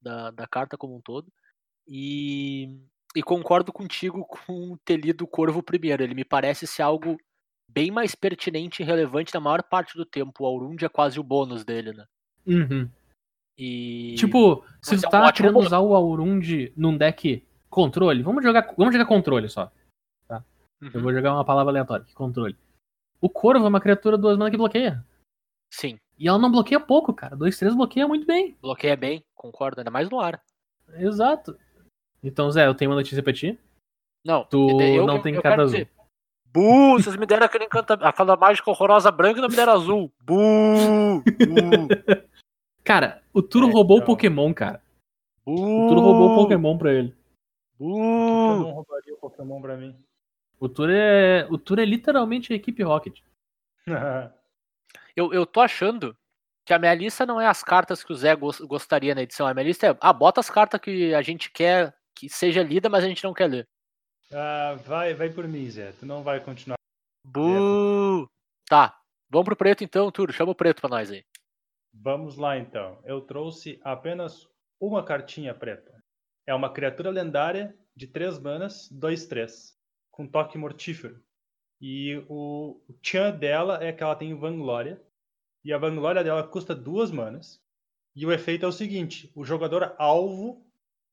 da, 0.02 0.32
da 0.32 0.46
carta 0.46 0.78
como 0.78 0.98
um 0.98 1.02
todo. 1.02 1.32
E, 1.88 2.78
e 3.16 3.24
concordo 3.24 3.72
contigo 3.72 4.26
com 4.26 4.76
ter 4.84 4.98
lido 4.98 5.24
o 5.24 5.28
Corvo 5.28 5.64
primeiro. 5.64 6.04
Ele 6.04 6.14
me 6.14 6.26
parece 6.26 6.68
ser 6.68 6.82
algo 6.82 7.18
bem 7.70 7.90
mais 7.90 8.14
pertinente 8.14 8.82
e 8.82 8.86
relevante 8.86 9.34
na 9.34 9.40
maior 9.40 9.64
parte 9.64 9.96
do 9.96 10.06
tempo. 10.06 10.44
O 10.44 10.46
Aurund 10.46 10.84
é 10.84 10.90
quase 10.90 11.22
o 11.22 11.24
bônus 11.24 11.64
dele, 11.64 11.94
né? 11.94 12.06
Uhum. 12.46 12.90
E. 13.58 14.14
Tipo, 14.18 14.66
se 14.82 14.92
Mas 14.92 15.02
tu 15.04 15.06
é 15.06 15.08
um 15.08 15.12
tá 15.12 15.32
querendo 15.32 15.54
bônus. 15.54 15.68
usar 15.68 15.80
o 15.80 15.96
Aurund 15.96 16.74
num 16.76 16.98
deck 16.98 17.48
controle, 17.72 18.22
vamos 18.22 18.44
jogar, 18.44 18.72
vamos 18.78 18.94
jogar 18.94 19.06
controle 19.08 19.50
só. 19.50 19.72
Eu 20.30 20.44
Uhum. 20.96 21.02
vou 21.04 21.14
jogar 21.14 21.34
uma 21.34 21.46
palavra 21.46 21.72
aleatória, 21.72 22.06
controle. 22.16 22.56
O 23.22 23.30
Corvo 23.30 23.64
é 23.66 23.70
uma 23.70 23.80
criatura 23.80 24.18
duas 24.18 24.36
mana 24.38 24.50
que 24.50 24.58
bloqueia. 24.58 25.06
Sim, 25.72 26.00
E 26.18 26.28
ela 26.28 26.38
não 26.40 26.52
bloqueia 26.52 26.80
pouco, 26.80 27.14
cara. 27.14 27.36
2-3 27.36 27.76
bloqueia 27.76 28.08
muito 28.08 28.26
bem. 28.28 28.58
bloqueia 28.62 28.96
bem, 28.96 29.24
concordo, 29.36 29.80
ainda 29.80 29.90
mais 29.92 30.10
no 30.10 30.20
ar. 30.20 30.42
Exato. 30.96 31.56
Então, 32.24 32.52
Zé, 32.52 32.66
eu 32.68 32.76
tenho 32.76 32.90
uma 32.92 32.98
notícia 32.98 33.22
pra 33.24 33.32
ti. 33.34 33.60
Não, 34.26 34.44
Tu 34.46 34.58
eu- 34.82 35.06
não 35.08 35.16
eu- 35.18 35.22
tem 35.22 35.34
eu 35.36 35.42
carta 35.42 35.62
azul. 35.64 35.78
dizer, 35.80 35.90
Bu, 36.54 36.94
vocês 37.02 37.16
me 37.16 37.26
deram 37.26 37.46
aquele 37.46 37.64
encanta... 37.66 37.94
aquela 37.94 38.36
mágica 38.36 38.70
horrorosa 38.70 39.10
branca 39.12 39.40
e 39.40 39.42
não 39.42 39.50
me 39.50 39.56
deram 39.56 39.74
azul. 39.74 40.12
Bu! 40.22 41.24
Bu! 41.24 41.88
Cara, 42.84 43.22
o 43.34 43.42
Turo 43.42 43.70
É, 43.70 43.72
roubou 43.72 43.98
o 43.98 44.00
então. 44.02 44.08
Pokémon, 44.14 44.54
cara. 44.54 44.82
Bu! 45.46 45.54
O 45.54 45.88
Turo 45.90 46.02
roubou 46.02 46.32
o 46.34 46.36
Pokémon 46.36 46.78
pra 46.78 46.92
ele. 46.94 47.16
Que 47.88 48.62
eu 48.62 48.68
não 48.68 48.72
roubaria 48.72 49.14
o 49.14 49.18
Pokémon 49.18 49.62
pra 49.62 49.76
mim? 49.78 49.98
O 50.60 50.70
Turo 50.70 50.92
é, 50.92 51.48
o 51.50 51.58
Turo 51.58 51.82
é 51.82 51.86
literalmente 51.86 52.54
a 52.54 52.56
equipe 52.56 52.84
Rocket. 52.84 53.20
Eu, 55.16 55.34
eu 55.34 55.46
tô 55.46 55.60
achando 55.60 56.16
que 56.66 56.74
a 56.74 56.80
minha 56.80 56.94
lista 56.94 57.26
não 57.26 57.40
é 57.42 57.46
as 57.48 57.62
cartas 57.64 58.02
que 58.04 58.14
o 58.14 58.16
Zé 58.16 58.34
gos- 58.36 58.62
gostaria 58.62 59.14
na 59.14 59.22
edição. 59.24 59.46
A 59.46 59.54
minha 59.54 59.66
lista 59.66 59.88
é, 59.88 59.98
ah, 60.00 60.14
bota 60.14 60.40
as 60.40 60.50
cartas 60.50 60.80
que 60.80 61.14
a 61.14 61.22
gente 61.22 61.52
quer 61.52 61.94
que 62.16 62.30
seja 62.30 62.64
lida, 62.64 62.88
mas 62.90 63.04
a 63.04 63.08
gente 63.08 63.24
não 63.24 63.34
quer 63.34 63.48
ler. 63.48 63.68
Ah, 64.34 64.76
vai, 64.86 65.14
vai 65.14 65.30
por 65.30 65.46
mim, 65.48 65.70
Zé. 65.70 65.92
Tu 66.00 66.06
não 66.06 66.24
vai 66.24 66.40
continuar. 66.40 66.78
Bu! 67.26 68.30
Tá, 68.70 68.98
vamos 69.30 69.46
pro 69.46 69.56
preto 69.56 69.84
então, 69.84 70.10
Turo. 70.12 70.32
Chama 70.32 70.52
o 70.54 70.56
preto 70.56 70.80
pra 70.80 70.90
nós 70.90 71.12
aí. 71.12 71.26
Vamos 71.94 72.38
lá 72.38 72.58
então. 72.58 73.02
Eu 73.04 73.20
trouxe 73.22 73.80
apenas 73.84 74.48
uma 74.80 75.04
cartinha 75.04 75.54
preta. 75.54 76.01
É 76.48 76.54
uma 76.54 76.72
criatura 76.74 77.10
lendária 77.10 77.78
de 77.96 78.08
3 78.08 78.40
manas, 78.40 78.90
2-3, 78.92 79.76
com 80.10 80.28
toque 80.28 80.58
mortífero. 80.58 81.24
E 81.80 82.24
o 82.30 82.82
o 82.88 82.94
tchan 83.02 83.32
dela 83.32 83.84
é 83.84 83.92
que 83.92 84.04
ela 84.04 84.16
tem 84.16 84.38
Vanglória. 84.38 85.02
E 85.64 85.72
a 85.74 85.78
Vanglória 85.78 86.24
dela 86.24 86.48
custa 86.48 86.76
2 86.76 87.12
manas. 87.12 87.62
E 88.16 88.26
o 88.26 88.32
efeito 88.32 88.66
é 88.66 88.68
o 88.68 88.72
seguinte: 88.72 89.32
o 89.36 89.44
jogador 89.44 89.96
alvo 89.98 90.66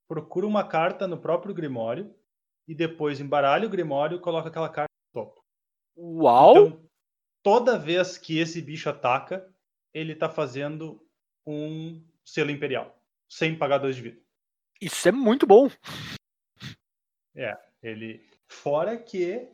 procura 0.08 0.46
uma 0.46 0.66
carta 0.66 1.06
no 1.06 1.18
próprio 1.18 1.54
Grimório 1.54 2.14
e 2.66 2.74
depois 2.74 3.20
embaralha 3.20 3.66
o 3.66 3.70
Grimório 3.70 4.16
e 4.16 4.20
coloca 4.20 4.48
aquela 4.48 4.68
carta 4.68 4.90
no 5.14 5.22
topo. 5.22 5.44
Uau! 5.96 6.56
Então, 6.56 6.90
toda 7.42 7.78
vez 7.78 8.18
que 8.18 8.38
esse 8.38 8.60
bicho 8.60 8.88
ataca, 8.88 9.46
ele 9.92 10.14
tá 10.14 10.28
fazendo 10.28 11.06
um 11.46 12.02
selo 12.24 12.50
imperial, 12.50 13.00
sem 13.28 13.56
pagar 13.56 13.78
dois 13.78 13.96
de 13.96 14.02
vida. 14.02 14.20
Isso 14.80 15.08
é 15.08 15.12
muito 15.12 15.46
bom. 15.46 15.68
Ele. 17.82 18.24
Fora 18.46 18.96
que 18.96 19.48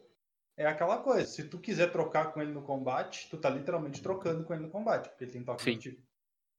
é 0.57 0.67
aquela 0.67 0.99
coisa, 0.99 1.27
se 1.27 1.49
tu 1.49 1.59
quiser 1.59 1.91
trocar 1.91 2.33
com 2.33 2.41
ele 2.41 2.53
no 2.53 2.63
combate, 2.63 3.29
tu 3.29 3.39
tá 3.39 3.51
literalmente 3.51 4.03
trocando 4.03 4.45
com 4.45 4.55
ele 4.55 4.63
no 4.63 4.71
combate, 4.71 5.09
porque 5.09 5.25
ele 5.25 5.33
tem 5.33 5.45
toque 5.45 5.63
Sim. 5.63 5.99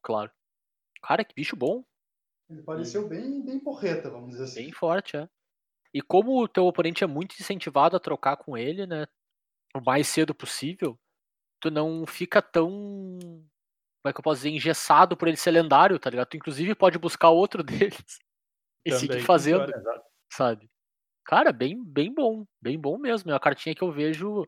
Claro. 0.01 0.31
Cara, 1.01 1.23
que 1.23 1.33
bicho 1.33 1.55
bom. 1.55 1.83
Ele 2.49 2.61
pareceu 2.61 3.07
bem, 3.07 3.43
bem 3.43 3.59
porreta, 3.59 4.09
vamos 4.09 4.31
dizer 4.31 4.43
assim. 4.43 4.63
Bem 4.63 4.71
forte, 4.71 5.17
é. 5.17 5.29
E 5.93 6.01
como 6.01 6.41
o 6.41 6.47
teu 6.47 6.65
oponente 6.65 7.03
é 7.03 7.07
muito 7.07 7.35
incentivado 7.39 7.95
a 7.95 7.99
trocar 7.99 8.37
com 8.37 8.57
ele, 8.57 8.85
né? 8.85 9.07
O 9.73 9.81
mais 9.81 10.07
cedo 10.07 10.35
possível, 10.35 10.99
tu 11.59 11.71
não 11.71 12.05
fica 12.05 12.41
tão. 12.41 12.69
Como 12.69 14.09
é 14.09 14.13
que 14.13 14.19
eu 14.19 14.23
posso 14.23 14.39
dizer? 14.41 14.49
Engessado 14.49 15.15
por 15.15 15.27
ele 15.27 15.37
ser 15.37 15.51
lendário, 15.51 15.97
tá 15.97 16.09
ligado? 16.09 16.27
Tu 16.27 16.37
inclusive 16.37 16.75
pode 16.75 16.99
buscar 16.99 17.29
outro 17.29 17.63
deles 17.63 18.19
e 18.85 18.91
Também 18.91 18.99
seguir 19.07 19.21
fazendo, 19.23 19.71
sabe? 20.31 20.69
Cara, 21.25 21.51
bem, 21.51 21.83
bem 21.83 22.13
bom. 22.13 22.45
Bem 22.61 22.79
bom 22.79 22.97
mesmo. 22.97 23.31
É 23.31 23.33
uma 23.33 23.39
cartinha 23.39 23.73
que 23.73 23.81
eu 23.81 23.91
vejo 23.91 24.47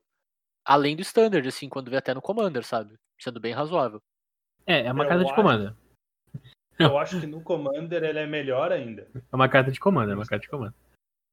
além 0.64 0.96
do 0.96 1.02
standard, 1.02 1.48
assim, 1.48 1.68
quando 1.68 1.90
vê 1.90 1.98
até 1.98 2.14
no 2.14 2.22
Commander, 2.22 2.64
sabe? 2.64 2.96
Sendo 3.20 3.40
bem 3.40 3.54
razoável. 3.54 4.02
É, 4.66 4.82
é 4.86 4.92
uma 4.92 5.04
Eu 5.04 5.08
carta 5.08 5.24
de 5.24 5.30
acho- 5.32 5.36
comando. 5.36 5.78
Eu 6.80 6.98
acho 7.00 7.20
que 7.20 7.26
no 7.26 7.42
Commander 7.42 8.04
ele 8.04 8.20
é 8.20 8.28
melhor 8.28 8.72
ainda. 8.72 9.10
É 9.16 9.36
uma 9.36 9.50
carta 9.50 9.72
de 9.72 9.80
comando, 9.80 10.12
é 10.12 10.16
uma 10.16 10.26
carta 10.28 10.44
de 10.44 10.50
comando. 10.50 10.76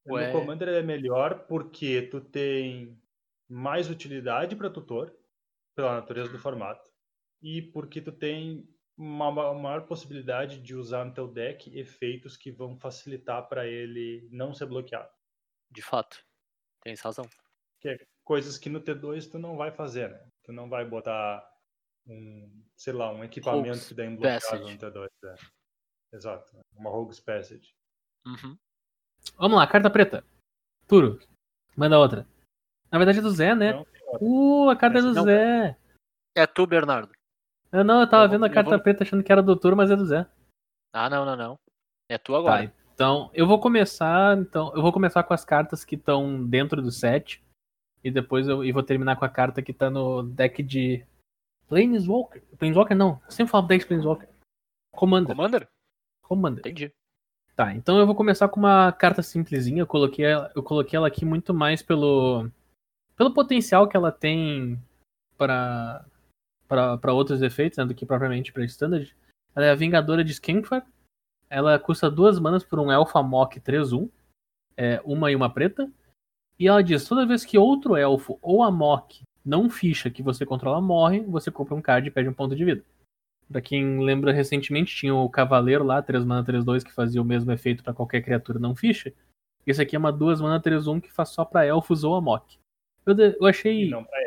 Ué. 0.08 0.32
No 0.32 0.40
Commander 0.40 0.68
ele 0.68 0.78
é 0.78 0.82
melhor 0.82 1.40
porque 1.46 2.02
tu 2.02 2.20
tem 2.20 2.98
mais 3.46 3.90
utilidade 3.90 4.56
para 4.56 4.70
tutor, 4.70 5.14
pela 5.76 5.96
natureza 5.96 6.32
do 6.32 6.38
formato, 6.38 6.90
e 7.42 7.60
porque 7.60 8.00
tu 8.00 8.10
tem 8.12 8.66
uma 8.96 9.30
ma- 9.30 9.54
maior 9.54 9.86
possibilidade 9.86 10.60
de 10.60 10.74
usar 10.74 11.04
no 11.04 11.12
teu 11.14 11.26
deck 11.28 11.76
efeitos 11.76 12.36
que 12.36 12.50
vão 12.50 12.76
facilitar 12.78 13.48
para 13.48 13.66
ele 13.66 14.28
não 14.30 14.54
ser 14.54 14.66
bloqueado. 14.66 15.10
De 15.70 15.82
fato. 15.82 16.24
Tens 16.82 17.00
razão. 17.00 17.28
Que 17.80 17.88
é 17.88 18.06
coisas 18.24 18.56
que 18.58 18.68
no 18.70 18.80
T2 18.80 19.30
tu 19.30 19.38
não 19.38 19.56
vai 19.56 19.70
fazer, 19.72 20.10
né? 20.10 20.26
Tu 20.44 20.52
não 20.52 20.68
vai 20.68 20.84
botar 20.84 21.44
um, 22.06 22.62
sei 22.76 22.92
lá, 22.92 23.10
um 23.12 23.24
equipamento 23.24 23.68
Rogue's 23.68 23.88
que 23.88 23.94
dá 23.94 24.04
bloqueado 24.04 24.40
Passage. 24.40 24.62
no 24.74 24.78
T2. 24.78 25.08
é. 25.24 25.34
Exato. 26.16 26.56
Uma 26.76 26.90
Rogue's 26.90 27.18
Passage. 27.20 27.74
Uhum. 28.26 28.56
Vamos 29.36 29.58
lá, 29.58 29.66
carta 29.66 29.90
preta. 29.90 30.24
Turo. 30.86 31.18
Manda 31.76 31.98
outra. 31.98 32.26
Na 32.92 32.98
verdade 32.98 33.18
é 33.18 33.22
do 33.22 33.30
Zé, 33.30 33.54
né? 33.54 33.72
Não. 33.72 33.86
Uh, 34.20 34.70
a 34.70 34.76
carta 34.76 34.98
é 34.98 35.02
do 35.02 35.12
Não. 35.12 35.24
Zé. 35.24 35.76
É 36.36 36.46
tu, 36.46 36.66
Bernardo. 36.66 37.12
Eu 37.72 37.84
não, 37.84 38.00
eu 38.00 38.08
tava 38.08 38.24
Eu 38.24 38.28
vou- 38.28 38.38
vendo 38.38 38.44
a 38.44 38.50
carta 38.54 38.70
vou- 38.70 38.80
preta 38.80 39.02
achando 39.04 39.22
que 39.22 39.32
era 39.32 39.42
do 39.42 39.56
Turo, 39.56 39.76
mas 39.76 39.90
é 39.90 39.96
do 39.96 40.04
Zé. 40.06 40.26
Ah, 40.92 41.10
não, 41.10 41.24
não, 41.24 41.36
não. 41.36 41.58
É 42.08 42.18
tu 42.18 42.32
Tá, 42.32 42.38
agora. 42.38 42.72
então 42.94 43.30
eu 43.34 43.46
vou 43.46 43.58
começar, 43.60 44.38
então 44.38 44.72
eu 44.74 44.82
vou 44.82 44.92
começar 44.92 45.22
com 45.24 45.34
as 45.34 45.44
cartas 45.44 45.84
que 45.84 45.94
estão 45.96 46.44
dentro 46.46 46.80
do 46.82 46.90
set 46.92 47.42
e 48.02 48.10
depois 48.10 48.46
eu 48.46 48.62
e 48.64 48.70
vou 48.70 48.82
terminar 48.82 49.16
com 49.16 49.24
a 49.24 49.28
carta 49.28 49.62
que 49.62 49.72
tá 49.72 49.90
no 49.90 50.22
deck 50.22 50.62
de 50.62 51.04
Planeswalker. 51.68 52.42
Planeswalker 52.58 52.96
não, 52.96 53.20
eu 53.24 53.30
sempre 53.30 53.50
falo 53.50 53.66
deck 53.66 53.80
de 53.82 53.88
Planeswalker. 53.88 54.28
Commander, 54.94 55.34
Commander? 55.34 55.68
Commander. 56.22 56.60
Entendi. 56.60 56.92
Tá, 57.56 57.72
então 57.74 57.98
eu 57.98 58.06
vou 58.06 58.14
começar 58.14 58.48
com 58.48 58.58
uma 58.60 58.92
carta 58.92 59.22
simplesinha. 59.22 59.80
Eu 59.82 59.86
coloquei 59.86 60.24
ela, 60.24 60.50
eu 60.54 60.62
coloquei 60.62 60.96
ela 60.96 61.06
aqui 61.08 61.24
muito 61.24 61.52
mais 61.54 61.82
pelo 61.82 62.48
pelo 63.16 63.32
potencial 63.32 63.88
que 63.88 63.96
ela 63.96 64.10
tem 64.12 64.78
para 65.38 66.04
para 66.68 67.12
outros 67.12 67.42
efeitos, 67.42 67.78
né, 67.78 67.84
do 67.84 67.94
que 67.94 68.06
propriamente 68.06 68.52
para 68.52 68.64
standard. 68.64 69.14
Ela 69.54 69.66
é 69.66 69.70
a 69.70 69.74
Vingadora 69.74 70.24
de 70.24 70.32
Skemfar. 70.32 70.86
Ela 71.48 71.78
custa 71.78 72.10
duas 72.10 72.38
manas 72.38 72.64
por 72.64 72.80
um 72.80 72.90
Elfa 72.90 73.22
Mock 73.22 73.60
3-1, 73.60 74.10
é, 74.76 75.00
uma 75.04 75.30
e 75.30 75.36
uma 75.36 75.52
preta. 75.52 75.90
E 76.58 76.68
ela 76.68 76.82
diz: 76.82 77.06
toda 77.06 77.26
vez 77.26 77.44
que 77.44 77.58
outro 77.58 77.96
elfo 77.96 78.38
ou 78.40 78.62
a 78.62 78.70
Mock 78.70 79.22
não 79.44 79.68
ficha 79.68 80.10
que 80.10 80.22
você 80.22 80.46
controla 80.46 80.80
morre, 80.80 81.20
você 81.20 81.50
compra 81.50 81.74
um 81.74 81.82
card 81.82 82.08
e 82.08 82.10
perde 82.10 82.30
um 82.30 82.34
ponto 82.34 82.56
de 82.56 82.64
vida. 82.64 82.84
Pra 83.50 83.60
quem 83.60 84.02
lembra, 84.02 84.32
recentemente 84.32 84.96
tinha 84.96 85.14
o 85.14 85.28
Cavaleiro 85.28 85.84
lá, 85.84 86.00
3 86.00 86.24
mana 86.24 86.44
3-2, 86.44 86.82
que 86.82 86.92
fazia 86.92 87.20
o 87.20 87.24
mesmo 87.24 87.52
efeito 87.52 87.84
pra 87.84 87.92
qualquer 87.92 88.22
criatura 88.22 88.58
não 88.58 88.74
ficha. 88.74 89.12
Esse 89.66 89.82
aqui 89.82 89.96
é 89.96 89.98
uma 89.98 90.12
2 90.12 90.40
mana 90.40 90.60
3-1 90.60 91.00
que 91.00 91.12
faz 91.12 91.30
só 91.30 91.44
pra 91.44 91.64
elfos 91.66 92.04
ou 92.04 92.14
Amok. 92.14 92.58
Eu, 93.04 93.14
eu 93.18 93.46
achei. 93.46 93.84
E 93.84 93.90
não 93.90 94.04
pra. 94.04 94.18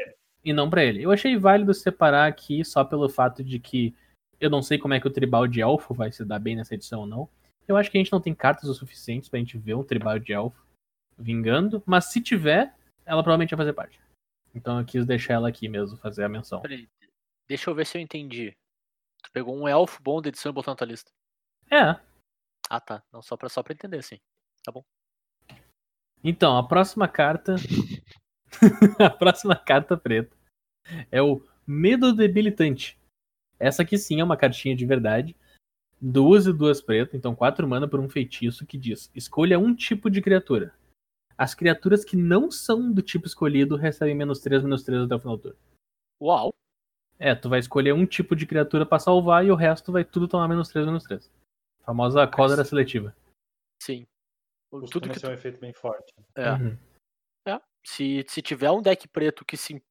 E 0.48 0.54
não 0.54 0.70
pra 0.70 0.82
ele. 0.82 1.04
Eu 1.04 1.12
achei 1.12 1.36
válido 1.36 1.74
separar 1.74 2.26
aqui 2.26 2.64
só 2.64 2.82
pelo 2.82 3.10
fato 3.10 3.44
de 3.44 3.60
que 3.60 3.94
eu 4.40 4.50
não 4.50 4.62
sei 4.62 4.78
como 4.78 4.94
é 4.94 5.00
que 5.00 5.06
o 5.06 5.12
tribal 5.12 5.46
de 5.46 5.60
elfo 5.60 5.94
vai 5.94 6.10
se 6.10 6.24
dar 6.24 6.40
bem 6.40 6.56
nessa 6.56 6.74
edição 6.74 7.02
ou 7.02 7.06
não. 7.06 7.30
Eu 7.68 7.76
acho 7.76 7.92
que 7.92 7.98
a 7.98 8.00
gente 8.00 8.14
não 8.14 8.22
tem 8.22 8.34
cartas 8.34 8.70
o 8.70 8.74
suficientes 8.74 9.28
pra 9.28 9.40
gente 9.40 9.58
ver 9.58 9.74
um 9.74 9.84
tribal 9.84 10.18
de 10.18 10.32
elfo 10.32 10.66
vingando, 11.18 11.84
mas 11.86 12.06
se 12.06 12.22
tiver, 12.22 12.74
ela 13.06 13.22
provavelmente 13.22 13.50
vai 13.50 13.58
fazer 13.58 13.74
parte. 13.74 14.00
Então 14.56 14.80
eu 14.80 14.86
quis 14.86 15.06
deixar 15.06 15.34
ela 15.34 15.50
aqui 15.50 15.68
mesmo, 15.68 15.98
fazer 15.98 16.24
a 16.24 16.30
menção. 16.30 16.62
Peraí, 16.62 16.88
deixa 17.46 17.70
eu 17.70 17.76
ver 17.76 17.86
se 17.86 17.98
eu 17.98 18.02
entendi. 18.02 18.56
Tu 19.22 19.30
pegou 19.34 19.54
um 19.54 19.68
elfo 19.68 20.02
bom 20.02 20.22
da 20.22 20.30
edição 20.30 20.50
e 20.50 20.54
botou 20.54 20.72
na 20.72 20.78
tua 20.78 20.88
lista. 20.88 21.12
É, 21.70 22.00
Ah, 22.70 22.80
tá. 22.80 23.04
Não, 23.12 23.22
só 23.22 23.36
pra, 23.36 23.50
só 23.50 23.62
pra 23.62 23.74
entender, 23.74 24.02
sim. 24.02 24.18
Então, 26.24 26.58
a 26.58 26.66
próxima 26.66 27.06
carta. 27.06 27.56
a 29.00 29.10
próxima 29.10 29.58
carta 29.58 29.98
preta 29.98 30.37
é 31.12 31.22
o 31.22 31.42
Medo 31.66 32.14
Debilitante. 32.14 32.98
Essa 33.60 33.82
aqui 33.82 33.98
sim 33.98 34.20
é 34.20 34.24
uma 34.24 34.38
cartinha 34.38 34.76
de 34.76 34.86
verdade. 34.86 35.36
Duas 36.00 36.46
e 36.46 36.54
duas 36.54 36.80
pretas, 36.80 37.16
então 37.16 37.36
quatro 37.36 37.68
mana 37.68 37.88
por 37.88 38.00
um 38.00 38.08
feitiço 38.08 38.66
que 38.66 38.78
diz: 38.78 39.12
escolha 39.16 39.58
um 39.58 39.74
tipo 39.76 40.10
de 40.10 40.22
criatura. 40.22 40.74
As 41.38 41.54
criaturas 41.54 42.04
que 42.06 42.16
não 42.16 42.50
são 42.52 42.92
do 42.92 43.02
tipo 43.02 43.28
escolhido 43.28 43.76
recebem 43.76 44.16
menos 44.16 44.40
3, 44.40 44.64
menos 44.64 44.84
3 44.84 45.04
até 45.04 45.16
o 45.16 45.20
final 45.20 45.38
do 45.38 45.44
turno. 45.44 45.58
Uau! 46.22 46.54
É, 47.20 47.34
tu 47.36 47.50
vai 47.50 47.60
escolher 47.60 47.94
um 47.94 48.06
tipo 48.06 48.36
de 48.36 48.46
criatura 48.46 48.86
pra 48.86 49.00
salvar 49.00 49.46
e 49.46 49.52
o 49.52 49.56
resto 49.56 49.92
vai 49.92 50.04
tudo 50.04 50.28
tomar 50.28 50.48
menos 50.48 50.70
3, 50.70 50.86
menos 50.86 51.04
3. 51.04 51.32
Famosa 51.84 52.28
cólera 52.28 52.64
seletiva. 52.64 53.16
Sim. 53.82 54.06
Costuma 54.70 54.92
Tudo 54.92 55.10
que 55.10 55.20
ser 55.20 55.28
um 55.28 55.34
efeito 55.34 55.60
bem 55.60 55.74
forte. 55.74 56.14
É, 56.36 56.52
Uhum. 56.52 56.78
é. 57.48 57.62
Se, 57.86 58.26
se 58.28 58.42
tiver 58.42 58.70
um 58.70 58.82
deck 58.82 59.08
preto 59.08 59.46
que 59.46 59.56
se 59.58 59.82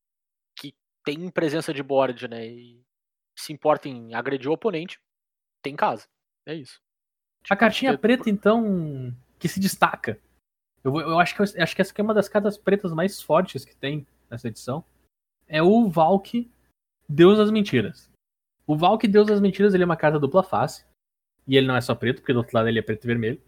tem 1.06 1.30
presença 1.30 1.72
de 1.72 1.84
board, 1.84 2.26
né, 2.26 2.44
e 2.48 2.82
se 3.38 3.52
importa 3.52 3.88
em 3.88 4.12
agredir 4.12 4.50
o 4.50 4.54
oponente, 4.54 4.98
tem 5.62 5.76
casa. 5.76 6.04
É 6.44 6.52
isso. 6.52 6.80
A 7.48 7.54
cartinha 7.54 7.92
é- 7.92 7.96
preta, 7.96 8.28
então, 8.28 9.14
que 9.38 9.46
se 9.46 9.60
destaca. 9.60 10.18
Eu, 10.82 10.96
eu 10.98 11.20
acho, 11.20 11.34
que, 11.34 11.40
eu 11.40 11.62
acho 11.62 11.76
que 11.76 11.80
essa 11.80 11.92
aqui 11.92 12.00
é 12.00 12.04
uma 12.04 12.14
das 12.14 12.28
cartas 12.28 12.58
pretas 12.58 12.92
mais 12.92 13.22
fortes 13.22 13.64
que 13.64 13.76
tem 13.76 14.04
nessa 14.28 14.48
edição. 14.48 14.84
É 15.46 15.62
o 15.62 15.88
Valk, 15.88 16.50
Deus 17.08 17.38
das 17.38 17.52
Mentiras. 17.52 18.10
O 18.66 18.76
Valk, 18.76 19.06
Deus 19.06 19.28
das 19.28 19.40
Mentiras, 19.40 19.74
ele 19.74 19.84
é 19.84 19.86
uma 19.86 19.96
carta 19.96 20.18
dupla 20.18 20.42
face. 20.42 20.84
E 21.46 21.56
ele 21.56 21.68
não 21.68 21.76
é 21.76 21.80
só 21.80 21.94
preto, 21.94 22.20
porque 22.20 22.32
do 22.32 22.40
outro 22.40 22.56
lado 22.56 22.68
ele 22.68 22.80
é 22.80 22.82
preto 22.82 23.04
e 23.04 23.06
vermelho. 23.06 23.40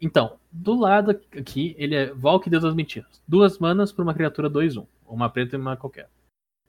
Então, 0.00 0.38
do 0.52 0.78
lado 0.78 1.10
aqui, 1.36 1.74
ele 1.76 1.96
é 1.96 2.12
Valk, 2.12 2.48
Deus 2.48 2.62
das 2.62 2.74
Mentiras. 2.74 3.20
Duas 3.26 3.58
manas 3.58 3.90
por 3.90 4.02
uma 4.02 4.14
criatura 4.14 4.48
2-1. 4.48 4.86
Uma 5.06 5.28
preta 5.28 5.56
e 5.56 5.58
uma 5.58 5.76
qualquer. 5.76 6.08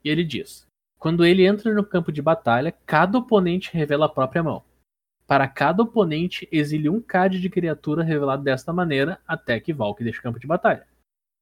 E 0.04 0.10
ele 0.10 0.24
diz: 0.24 0.68
Quando 1.00 1.26
ele 1.26 1.46
entra 1.46 1.74
no 1.74 1.84
campo 1.84 2.12
de 2.12 2.22
batalha, 2.22 2.74
cada 2.86 3.18
oponente 3.18 3.72
revela 3.74 4.06
a 4.06 4.10
própria 4.10 4.44
mão. 4.44 4.64
Para 5.26 5.48
cada 5.48 5.84
oponente, 5.84 6.48
exile 6.52 6.90
um 6.90 7.02
card 7.02 7.40
de 7.40 7.50
criatura 7.50 8.04
revelado 8.04 8.44
desta 8.44 8.74
maneira 8.74 9.20
até 9.28 9.60
que 9.60 9.74
Valk 9.74 10.04
deixe 10.04 10.20
o 10.20 10.24
campo 10.24 10.40
de 10.40 10.46
batalha. 10.46 10.86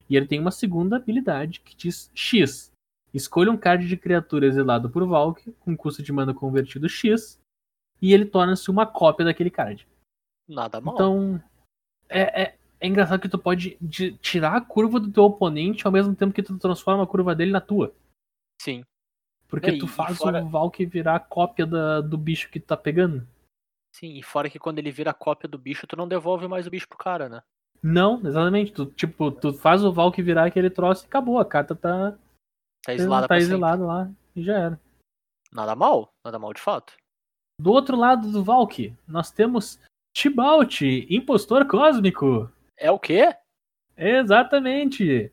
E 0.09 0.15
ele 0.15 0.27
tem 0.27 0.39
uma 0.39 0.51
segunda 0.51 0.97
habilidade 0.97 1.61
que 1.61 1.75
diz 1.75 2.11
X. 2.13 2.71
Escolha 3.13 3.51
um 3.51 3.57
card 3.57 3.87
de 3.87 3.97
criatura 3.97 4.45
exilado 4.45 4.89
por 4.89 5.05
Valk, 5.05 5.51
com 5.59 5.75
custo 5.75 6.03
de 6.03 6.11
mana 6.11 6.33
convertido 6.33 6.87
X, 6.87 7.39
e 8.01 8.13
ele 8.13 8.25
torna-se 8.25 8.69
uma 8.69 8.85
cópia 8.85 9.25
daquele 9.25 9.49
card. 9.49 9.87
Nada 10.47 10.79
mal. 10.79 10.93
Então, 10.93 11.43
é, 12.07 12.43
é, 12.43 12.55
é 12.79 12.87
engraçado 12.87 13.19
que 13.19 13.29
tu 13.29 13.37
pode 13.37 13.77
de- 13.81 14.13
tirar 14.17 14.55
a 14.55 14.61
curva 14.61 14.99
do 14.99 15.11
teu 15.11 15.23
oponente 15.23 15.85
ao 15.85 15.93
mesmo 15.93 16.15
tempo 16.15 16.33
que 16.33 16.43
tu 16.43 16.57
transforma 16.57 17.03
a 17.03 17.07
curva 17.07 17.33
dele 17.35 17.51
na 17.51 17.61
tua. 17.61 17.93
Sim. 18.61 18.85
Porque 19.47 19.79
tu 19.79 19.87
faz 19.87 20.17
fora- 20.19 20.43
o 20.43 20.47
Valk 20.49 20.85
virar 20.85 21.15
a 21.15 21.19
cópia 21.19 21.65
da- 21.65 21.99
do 21.99 22.15
bicho 22.15 22.47
que 22.51 22.59
tu 22.59 22.67
tá 22.67 22.77
pegando. 22.77 23.27
Sim, 23.95 24.13
e 24.17 24.21
fora 24.23 24.49
que 24.51 24.59
quando 24.59 24.77
ele 24.77 24.91
vira 24.91 25.09
a 25.09 25.15
cópia 25.15 25.49
do 25.49 25.57
bicho, 25.57 25.87
tu 25.87 25.97
não 25.97 26.07
devolve 26.07 26.47
mais 26.47 26.67
o 26.67 26.69
bicho 26.69 26.87
pro 26.87 26.97
cara, 26.97 27.27
né? 27.27 27.41
Não, 27.81 28.19
exatamente. 28.25 28.71
Tu, 28.71 28.85
tipo, 28.85 29.31
tu 29.31 29.51
faz 29.51 29.83
o 29.83 29.91
Valk 29.91 30.21
virar 30.21 30.45
aquele 30.45 30.69
troço 30.69 31.03
e 31.03 31.07
acabou. 31.07 31.39
A 31.39 31.45
carta 31.45 31.75
tá, 31.75 32.15
Tá 32.85 32.93
exilada 32.93 33.27
tá 33.27 33.37
exilada 33.37 33.83
lá 33.83 34.11
e 34.35 34.43
já 34.43 34.57
era. 34.57 34.79
Nada 35.51 35.75
mal, 35.75 36.13
nada 36.23 36.37
mal 36.37 36.53
de 36.53 36.61
fato. 36.61 36.95
Do 37.59 37.71
outro 37.71 37.97
lado 37.97 38.31
do 38.31 38.43
Valk, 38.43 38.95
nós 39.07 39.31
temos 39.31 39.79
Tibalt, 40.15 40.81
impostor 41.09 41.67
cósmico. 41.67 42.51
É 42.77 42.91
o 42.91 42.99
quê? 42.99 43.35
Exatamente. 43.97 45.31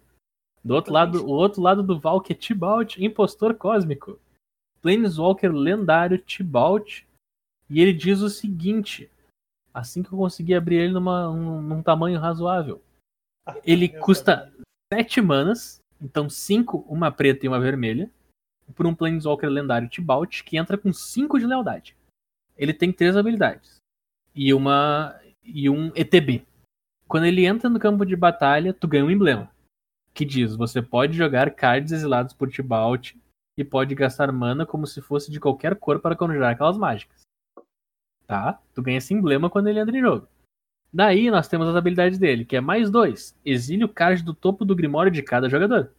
Do 0.69 0.75
outro 0.75 0.93
lado, 0.93 1.25
o 1.25 1.31
outro 1.31 1.63
lado 1.63 1.83
do 1.83 1.99
Valk 1.99 2.31
é 2.31 2.35
Tibalt, 2.35 2.99
impostor 2.99 3.55
cósmico. 3.55 4.21
Planeswalker 4.83 5.51
lendário 5.51 6.19
Tibalt. 6.19 7.05
E 7.71 7.81
ele 7.81 7.95
diz 7.95 8.21
o 8.21 8.29
seguinte: 8.29 9.11
assim 9.73 10.03
que 10.03 10.13
eu 10.13 10.19
conseguir 10.19 10.57
abrir 10.57 10.77
ele 10.77 10.93
numa, 10.93 11.31
um- 11.31 11.63
num 11.63 11.83
tamanho 11.83 12.21
razoável. 12.21 12.83
Ele 13.65 13.91
Eu 13.95 14.01
custa 14.03 14.45
sabia. 14.45 14.63
7 14.93 15.23
manas, 15.23 15.79
então 15.99 16.29
5, 16.29 16.85
uma 16.87 17.11
preta 17.11 17.47
e 17.47 17.49
uma 17.49 17.59
vermelha, 17.59 18.11
por 18.77 18.87
um 18.87 18.95
Planeswalker 18.95 19.49
lendário 19.49 19.89
Tibalt 19.89 20.43
que 20.43 20.59
entra 20.59 20.77
com 20.77 20.93
5 20.93 21.39
de 21.39 21.47
lealdade. 21.47 21.97
Ele 22.59 22.75
tem 22.75 22.93
três 22.93 23.17
habilidades 23.17 23.77
e 24.35 24.53
uma 24.53 25.19
e 25.43 25.71
um 25.71 25.91
ETB. 25.95 26.47
Quando 27.07 27.25
ele 27.25 27.47
entra 27.47 27.71
no 27.71 27.81
campo 27.81 28.05
de 28.05 28.15
batalha, 28.15 28.75
tu 28.75 28.87
ganha 28.87 29.07
um 29.07 29.11
emblema 29.11 29.51
que 30.19 30.25
diz: 30.25 30.57
você 30.57 30.83
pode 30.83 31.17
jogar 31.17 31.55
cards 31.55 31.93
exilados 31.93 32.35
por 32.35 32.51
Tibalt 32.51 33.15
e 33.57 33.63
pode 33.63 33.95
gastar 33.95 34.33
mana 34.33 34.67
como 34.67 34.85
se 34.85 35.01
fosse 35.01 35.31
de 35.31 35.39
qualquer 35.39 35.77
cor 35.77 36.01
para 36.01 36.17
conjurar 36.17 36.53
aquelas 36.53 36.77
mágicas. 36.77 37.21
Tá? 38.27 38.61
Tu 38.75 38.83
ganha 38.83 38.99
esse 38.99 39.15
emblema 39.15 39.49
quando 39.49 39.69
ele 39.69 39.79
entra 39.79 39.97
em 39.97 40.01
jogo. 40.01 40.27
Daí 40.93 41.31
nós 41.31 41.47
temos 41.47 41.69
as 41.69 41.77
habilidades 41.77 42.19
dele, 42.19 42.45
que 42.45 42.57
é 42.57 42.61
mais 42.61 42.91
2. 42.91 43.39
Exile 43.45 43.85
o 43.85 43.89
card 43.89 44.25
do 44.25 44.35
topo 44.35 44.65
do 44.65 44.75
Grimório 44.75 45.13
de 45.13 45.23
cada 45.23 45.49
jogador. 45.49 45.93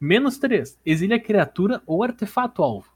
Menos 0.00 0.38
3. 0.38 0.80
Exile 0.84 1.14
a 1.14 1.22
criatura 1.22 1.80
ou 1.86 2.02
artefato 2.02 2.64
alvo. 2.64 2.92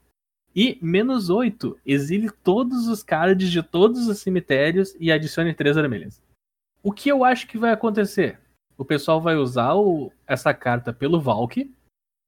E 0.53 0.77
menos 0.81 1.29
8. 1.29 1.79
Exile 1.85 2.29
todos 2.43 2.87
os 2.87 3.01
cards 3.01 3.49
de 3.49 3.63
todos 3.63 4.07
os 4.07 4.19
cemitérios 4.19 4.95
e 4.99 5.11
adicione 5.11 5.53
3 5.53 5.77
vermelhas. 5.77 6.21
O 6.83 6.91
que 6.91 7.07
eu 7.07 7.23
acho 7.23 7.47
que 7.47 7.57
vai 7.57 7.71
acontecer? 7.71 8.39
O 8.77 8.85
pessoal 8.85 9.19
vai 9.21 9.35
usar 9.35 9.73
o- 9.75 10.11
essa 10.25 10.53
carta 10.53 10.93
pelo 10.93 11.19
Valk, 11.19 11.73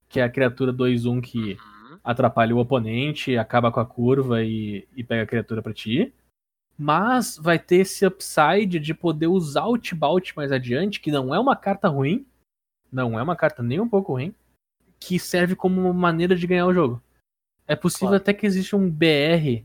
que 0.08 0.20
é 0.20 0.24
a 0.24 0.30
criatura 0.30 0.74
2-1 0.74 1.22
que 1.22 1.54
Uhum. 1.54 2.00
atrapalha 2.04 2.56
o 2.56 2.60
oponente, 2.60 3.38
acaba 3.38 3.72
com 3.72 3.80
a 3.80 3.86
curva 3.86 4.44
e, 4.44 4.88
e 4.96 5.04
pega 5.04 5.24
a 5.24 5.28
criatura 5.28 5.62
pra 5.62 5.74
ti. 5.74 6.12
Mas 6.78 7.38
vai 7.38 7.60
ter 7.60 7.78
esse 7.78 8.06
upside 8.06 8.80
de 8.80 8.94
poder 8.94 9.28
usar 9.28 9.66
o 9.66 9.78
Tibalt 9.78 10.34
mais 10.36 10.52
adiante, 10.52 11.00
que 11.00 11.12
não 11.12 11.36
é 11.36 11.40
uma 11.40 11.56
carta 11.56 11.88
ruim, 11.90 12.26
não 12.92 13.20
é 13.20 13.22
uma 13.22 13.36
carta 13.36 13.62
nem 13.62 13.80
um 13.80 13.88
pouco 13.90 14.14
ruim, 14.14 14.34
que 15.00 15.20
serve 15.20 15.56
como 15.56 15.80
uma 15.82 15.94
maneira 15.94 16.36
de 16.36 16.48
ganhar 16.48 16.66
o 16.66 16.74
jogo. 16.74 17.02
É 17.68 17.76
possível 17.76 18.08
Claro. 18.10 18.22
até 18.24 18.34
que 18.34 18.46
exista 18.48 18.76
um 18.76 18.90
BR, 18.90 19.64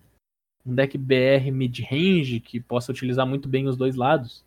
um 0.66 0.74
deck 0.74 0.98
BR 0.98 1.50
mid-range, 1.50 2.40
que 2.40 2.60
possa 2.60 2.92
utilizar 2.92 3.26
muito 3.26 3.48
bem 3.48 3.66
os 3.68 3.76
dois 3.76 3.96
lados. 3.96 4.44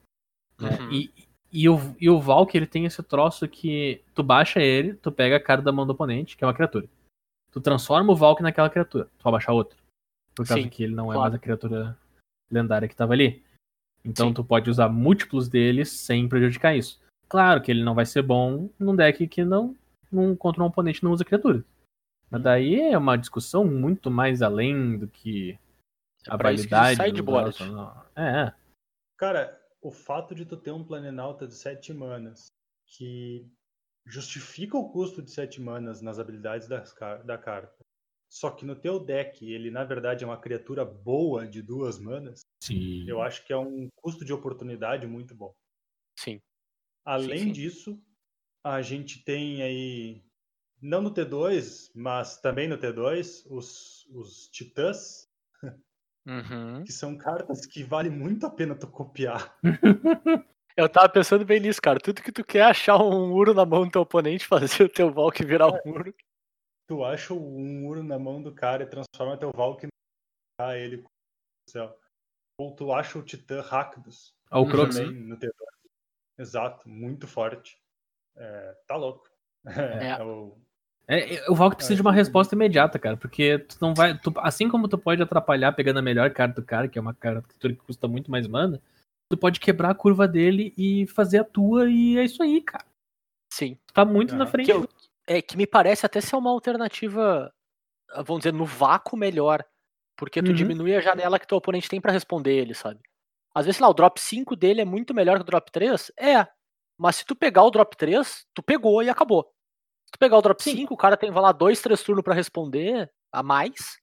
né? 0.59 0.69
Uhum. 0.79 0.91
E, 0.91 1.11
e, 1.51 1.69
o, 1.69 1.77
e 1.99 2.09
o 2.09 2.19
Valk, 2.19 2.55
ele 2.55 2.67
tem 2.67 2.85
esse 2.85 3.01
troço 3.03 3.47
que 3.47 4.01
tu 4.13 4.23
baixa 4.23 4.59
ele, 4.59 4.93
tu 4.95 5.11
pega 5.11 5.37
a 5.37 5.43
carta 5.43 5.63
da 5.63 5.71
mão 5.71 5.85
do 5.85 5.93
oponente, 5.93 6.35
que 6.35 6.43
é 6.43 6.47
uma 6.47 6.53
criatura. 6.53 6.87
Tu 7.51 7.61
transforma 7.61 8.11
o 8.13 8.15
Valk 8.15 8.41
naquela 8.41 8.69
criatura. 8.69 9.05
Tu 9.17 9.23
vai 9.23 9.31
baixar 9.31 9.53
outro. 9.53 9.77
Por 10.35 10.45
causa 10.45 10.61
Sim, 10.61 10.69
que 10.69 10.83
ele 10.83 10.93
não 10.93 11.05
é 11.05 11.15
claro. 11.15 11.21
mais 11.21 11.33
a 11.33 11.39
criatura 11.39 11.97
lendária 12.51 12.87
que 12.87 12.95
tava 12.95 13.13
ali. 13.13 13.43
Então 14.05 14.27
Sim. 14.27 14.33
tu 14.35 14.43
pode 14.43 14.69
usar 14.69 14.89
múltiplos 14.89 15.47
deles 15.47 15.89
sem 15.89 16.27
prejudicar 16.29 16.75
isso. 16.75 16.99
Claro 17.27 17.61
que 17.61 17.71
ele 17.71 17.83
não 17.83 17.95
vai 17.95 18.05
ser 18.05 18.21
bom 18.21 18.69
num 18.79 18.95
deck 18.95 19.27
que 19.27 19.43
não, 19.43 19.75
não 20.11 20.35
contra 20.35 20.63
um 20.63 20.67
oponente 20.67 21.03
não 21.03 21.11
usa 21.11 21.25
criatura. 21.25 21.63
Mas 22.29 22.41
daí 22.41 22.79
é 22.79 22.97
uma 22.97 23.17
discussão 23.17 23.65
muito 23.65 24.11
mais 24.11 24.41
além 24.41 24.97
do 24.97 25.07
que 25.07 25.57
a 26.27 26.35
É 26.49 26.53
isso 26.53 26.63
que 26.65 26.69
validade. 26.69 26.95
sai 26.97 27.11
de 27.11 27.17
do 27.17 27.23
board. 27.23 27.57
É, 28.15 28.53
Cara, 29.17 29.59
o 29.87 29.91
fato 29.91 30.35
de 30.35 30.45
tu 30.45 30.57
ter 30.57 30.71
um 30.71 30.83
Planinauta 30.83 31.47
de 31.47 31.55
7 31.55 31.93
manas 31.93 32.47
que 32.85 33.49
justifica 34.05 34.77
o 34.77 34.89
custo 34.91 35.21
de 35.21 35.31
7 35.31 35.61
manas 35.61 36.01
nas 36.01 36.19
habilidades 36.19 36.67
das 36.67 36.93
da 37.25 37.37
carta, 37.37 37.85
só 38.29 38.51
que 38.51 38.65
no 38.65 38.75
teu 38.75 38.99
deck 38.99 39.49
ele 39.49 39.71
na 39.71 39.85
verdade 39.85 40.25
é 40.25 40.27
uma 40.27 40.39
criatura 40.39 40.83
boa 40.83 41.47
de 41.47 41.61
duas 41.61 41.97
manas, 41.97 42.41
sim. 42.61 43.07
eu 43.07 43.21
acho 43.21 43.45
que 43.45 43.53
é 43.53 43.57
um 43.57 43.87
custo 43.95 44.25
de 44.25 44.33
oportunidade 44.33 45.07
muito 45.07 45.33
bom. 45.33 45.53
Sim. 46.19 46.41
Além 47.05 47.45
sim. 47.45 47.51
disso, 47.53 48.03
a 48.61 48.81
gente 48.81 49.23
tem 49.23 49.63
aí, 49.63 50.21
não 50.81 51.01
no 51.01 51.13
T2, 51.13 51.91
mas 51.95 52.41
também 52.41 52.67
no 52.67 52.77
T2, 52.77 53.45
os, 53.49 54.05
os 54.07 54.49
Titãs, 54.49 55.29
Uhum. 56.27 56.83
que 56.83 56.91
são 56.91 57.17
cartas 57.17 57.65
que 57.65 57.83
vale 57.83 58.09
muito 58.09 58.45
a 58.45 58.49
pena 58.49 58.75
tu 58.75 58.87
copiar. 58.87 59.57
Eu 60.75 60.87
tava 60.87 61.09
pensando 61.09 61.43
bem 61.45 61.59
nisso, 61.59 61.81
cara. 61.81 61.99
Tudo 61.99 62.21
que 62.21 62.31
tu 62.31 62.43
quer 62.43 62.59
é 62.59 62.63
achar 62.63 62.97
um 63.01 63.29
muro 63.29 63.51
na 63.53 63.65
mão 63.65 63.85
do 63.85 63.91
teu 63.91 64.01
oponente, 64.01 64.45
fazer 64.79 64.83
o 64.83 64.89
teu 64.89 65.11
Valk 65.11 65.43
virar 65.43 65.67
um 65.69 65.79
muro. 65.85 66.13
Tu 66.87 67.03
acha 67.03 67.33
um 67.33 67.85
ouro 67.87 68.03
na 68.03 68.19
mão 68.19 68.41
do 68.43 68.53
cara 68.53 68.83
e 68.83 68.87
transforma 68.87 69.37
teu 69.37 69.51
Valk 69.55 69.85
no 69.85 69.89
ah, 70.61 70.77
ele 70.77 70.97
com 71.01 71.07
o 71.07 71.71
céu. 71.71 71.97
Ou 72.59 72.75
tu 72.75 72.91
acha 72.91 73.17
o 73.17 73.23
Titã 73.23 73.61
Rakdos 73.61 74.33
Ó, 74.51 74.61
o 74.61 74.67
Crocs. 74.69 74.97
também 74.97 75.13
no 75.13 75.37
T2. 75.37 75.49
Exato, 76.39 76.87
muito 76.87 77.27
forte. 77.27 77.77
É, 78.35 78.77
tá 78.87 78.95
louco. 78.95 79.27
É. 80.19 80.23
o- 80.23 80.57
É, 81.07 81.35
é, 81.35 81.49
o 81.49 81.55
Valk 81.55 81.75
precisa 81.77 81.93
É, 81.93 81.95
de 81.95 82.01
uma 82.01 82.11
resposta 82.11 82.53
imediata, 82.53 82.99
cara, 82.99 83.15
porque 83.15 83.59
tu 83.59 83.77
não 83.79 83.93
vai. 83.93 84.17
tu- 84.17 84.33
assim 84.37 84.67
como 84.69 84.87
tu 84.87 84.97
pode 84.97 85.21
atrapalhar 85.21 85.71
pegando 85.71 85.99
a 85.99 86.01
melhor 86.01 86.29
carta 86.31 86.59
do 86.59 86.65
cara, 86.67 86.87
que 86.87 86.97
é 86.99 87.01
uma 87.01 87.13
carta 87.13 87.43
que 87.59 87.75
custa 87.75 88.07
muito 88.07 88.29
mais 88.29 88.45
mana, 88.47 88.81
tu 89.29 89.37
pode 89.37 89.59
quebrar 89.59 89.91
a 89.91 89.95
curva 89.95 90.27
dele 90.27 90.73
e 90.77 91.07
fazer 91.07 91.39
a 91.39 91.43
tua, 91.45 91.89
e 91.89 92.17
é 92.17 92.23
isso 92.25 92.43
aí, 92.43 92.61
cara. 92.61 92.85
Sim. 93.53 93.77
Tu 93.87 93.93
tá 93.93 94.03
muito 94.03 94.35
na 94.35 94.43
Aham. 94.43 94.51
frente. 94.51 94.65
Que, 94.65 94.73
eu- 94.73 94.89
é, 95.25 95.41
que 95.41 95.55
me 95.55 95.65
parece 95.65 96.05
até 96.05 96.19
ser 96.19 96.35
uma 96.35 96.49
alternativa, 96.51 97.53
ah, 98.11 98.21
vamos 98.21 98.41
dizer, 98.41 98.53
no 98.53 98.65
vácuo 98.65 99.15
melhor. 99.15 99.63
Porque 100.17 100.41
tu 100.41 100.49
Uhum. 100.49 100.55
diminui 100.55 100.95
a 100.95 100.99
janela 100.99 101.37
que 101.39 101.47
teu 101.47 101.57
oponente 101.59 101.87
tem 101.87 102.01
pra 102.01 102.11
responder 102.11 102.51
ele, 102.51 102.73
sabe? 102.73 102.99
Às 103.53 103.65
vezes, 103.65 103.77
sei 103.77 103.83
lá, 103.85 103.89
o 103.89 103.93
drop 103.93 104.19
5 104.19 104.55
dele 104.55 104.81
é 104.81 104.85
muito 104.85 105.13
melhor 105.13 105.37
que 105.37 105.43
o 105.43 105.45
drop 105.45 105.71
3. 105.71 106.11
É. 106.19 106.45
Mas 106.99 107.17
se 107.17 107.25
tu 107.25 107.35
pegar 107.35 107.63
o 107.63 107.69
drop 107.69 107.95
3, 107.95 108.45
tu 108.53 108.63
pegou 108.63 109.01
e 109.03 109.09
acabou. 109.09 109.47
Se 110.07 110.11
tu 110.13 110.19
pegar 110.19 110.37
o 110.37 110.41
drop 110.41 110.63
Sim. 110.63 110.77
5, 110.77 110.93
o 110.93 110.97
cara 110.97 111.17
tem, 111.17 111.29
vai 111.29 111.43
lá, 111.43 111.51
dois, 111.51 111.81
três 111.81 112.01
turnos 112.01 112.23
pra 112.23 112.33
responder 112.33 113.11
a 113.31 113.43
mais. 113.43 113.99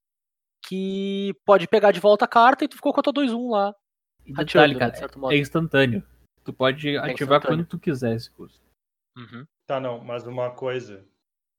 Que 0.67 1.33
pode 1.45 1.67
pegar 1.67 1.91
de 1.91 1.99
volta 1.99 2.25
a 2.25 2.27
carta 2.27 2.63
e 2.63 2.67
tu 2.67 2.75
ficou 2.75 2.93
com 2.93 2.99
a 2.99 3.03
tua 3.03 3.13
2-1 3.13 3.51
lá. 3.51 3.75
E 4.25 4.33
detalhe, 4.33 4.73
né, 4.73 4.79
cara, 4.79 4.91
de 4.91 4.97
certo 4.97 5.19
modo. 5.19 5.33
é 5.33 5.37
instantâneo. 5.37 6.03
Tu 6.43 6.53
pode 6.53 6.95
ativar 6.97 7.11
instantâneo. 7.11 7.41
quando 7.41 7.65
tu 7.67 7.79
quiser 7.79 8.15
esse 8.15 8.31
curso. 8.31 8.61
Uhum. 9.17 9.45
Tá, 9.67 9.79
não, 9.79 10.03
mas 10.03 10.25
uma 10.25 10.51
coisa. 10.51 11.07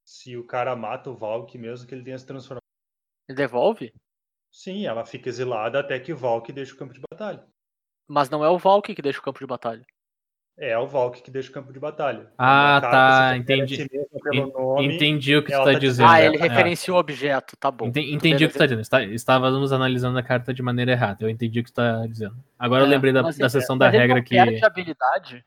Se 0.05 0.36
o 0.36 0.44
cara 0.44 0.77
mata 0.77 1.10
o 1.10 1.16
Valk, 1.16 1.56
mesmo 1.59 1.86
que 1.86 1.94
ele 1.94 2.05
tenha 2.05 2.18
se 2.18 2.27
transformado. 2.27 2.62
Ele 3.28 3.36
devolve? 3.36 3.93
Sim, 4.52 4.86
ela 4.86 5.05
fica 5.05 5.28
exilada 5.28 5.81
até 5.81 5.98
que 5.98 6.12
o 6.12 6.16
Valk 6.16 6.52
deixa 6.52 6.74
o 6.74 6.77
campo 6.77 6.94
de 6.94 7.01
batalha. 7.10 7.44
Mas 8.09 8.31
não 8.31 8.44
é 8.44 8.48
o 8.48 8.59
Valk 8.59 8.94
que 8.94 9.02
deixa 9.02 9.18
o 9.18 9.23
campo 9.23 9.40
de 9.40 9.47
batalha. 9.47 9.85
É 10.59 10.78
o 10.78 10.87
Valk 10.87 11.20
que 11.23 11.31
deixa 11.31 11.51
o 11.51 11.53
campo 11.53 11.70
de 11.70 11.78
batalha. 11.78 12.28
Ah, 12.39 12.78
Quando 12.81 12.87
a 12.87 12.91
carta 12.91 12.97
tá, 13.31 13.37
entendi. 13.37 13.91
nome, 14.55 14.95
Entendi 14.97 15.37
o 15.37 15.43
que 15.43 15.49
tu 15.51 15.55
ela 15.55 15.65
tá 15.66 15.73
tá 15.74 15.78
dizendo. 15.78 16.09
Ah, 16.09 16.23
ele 16.23 16.37
É. 16.37 16.41
referencia 16.41 16.95
o 16.95 16.97
objeto, 16.97 17.55
tá 17.59 17.70
bom. 17.70 17.87
Enten- 17.89 18.15
Entendi 18.15 18.45
o 18.45 18.49
que 18.49 18.55
tu 18.55 18.59
tá 18.59 18.65
dizendo. 18.65 18.81
Está- 18.81 19.03
Estávamos 19.05 19.70
analisando 19.70 20.19
a 20.19 20.23
carta 20.23 20.55
de 20.55 20.62
maneira 20.62 20.93
errada. 20.93 21.23
Eu 21.24 21.28
entendi 21.28 21.61
o 21.61 21.65
que 21.65 21.70
tu 21.70 21.74
tá 21.74 22.07
dizendo. 22.07 22.37
Agora 22.59 22.83
eu 22.85 22.87
É, 22.87 22.91
lembrei 22.91 23.12
da, 23.12 23.23
mas 23.23 23.37
da 23.37 23.51
sessão 23.51 23.77
da 23.77 23.85
mas 23.87 23.95
ele 23.95 24.01
regra 24.03 24.16
não 24.16 24.24
que. 24.24 24.35
perde 24.35 24.65
habilidade? 24.65 25.45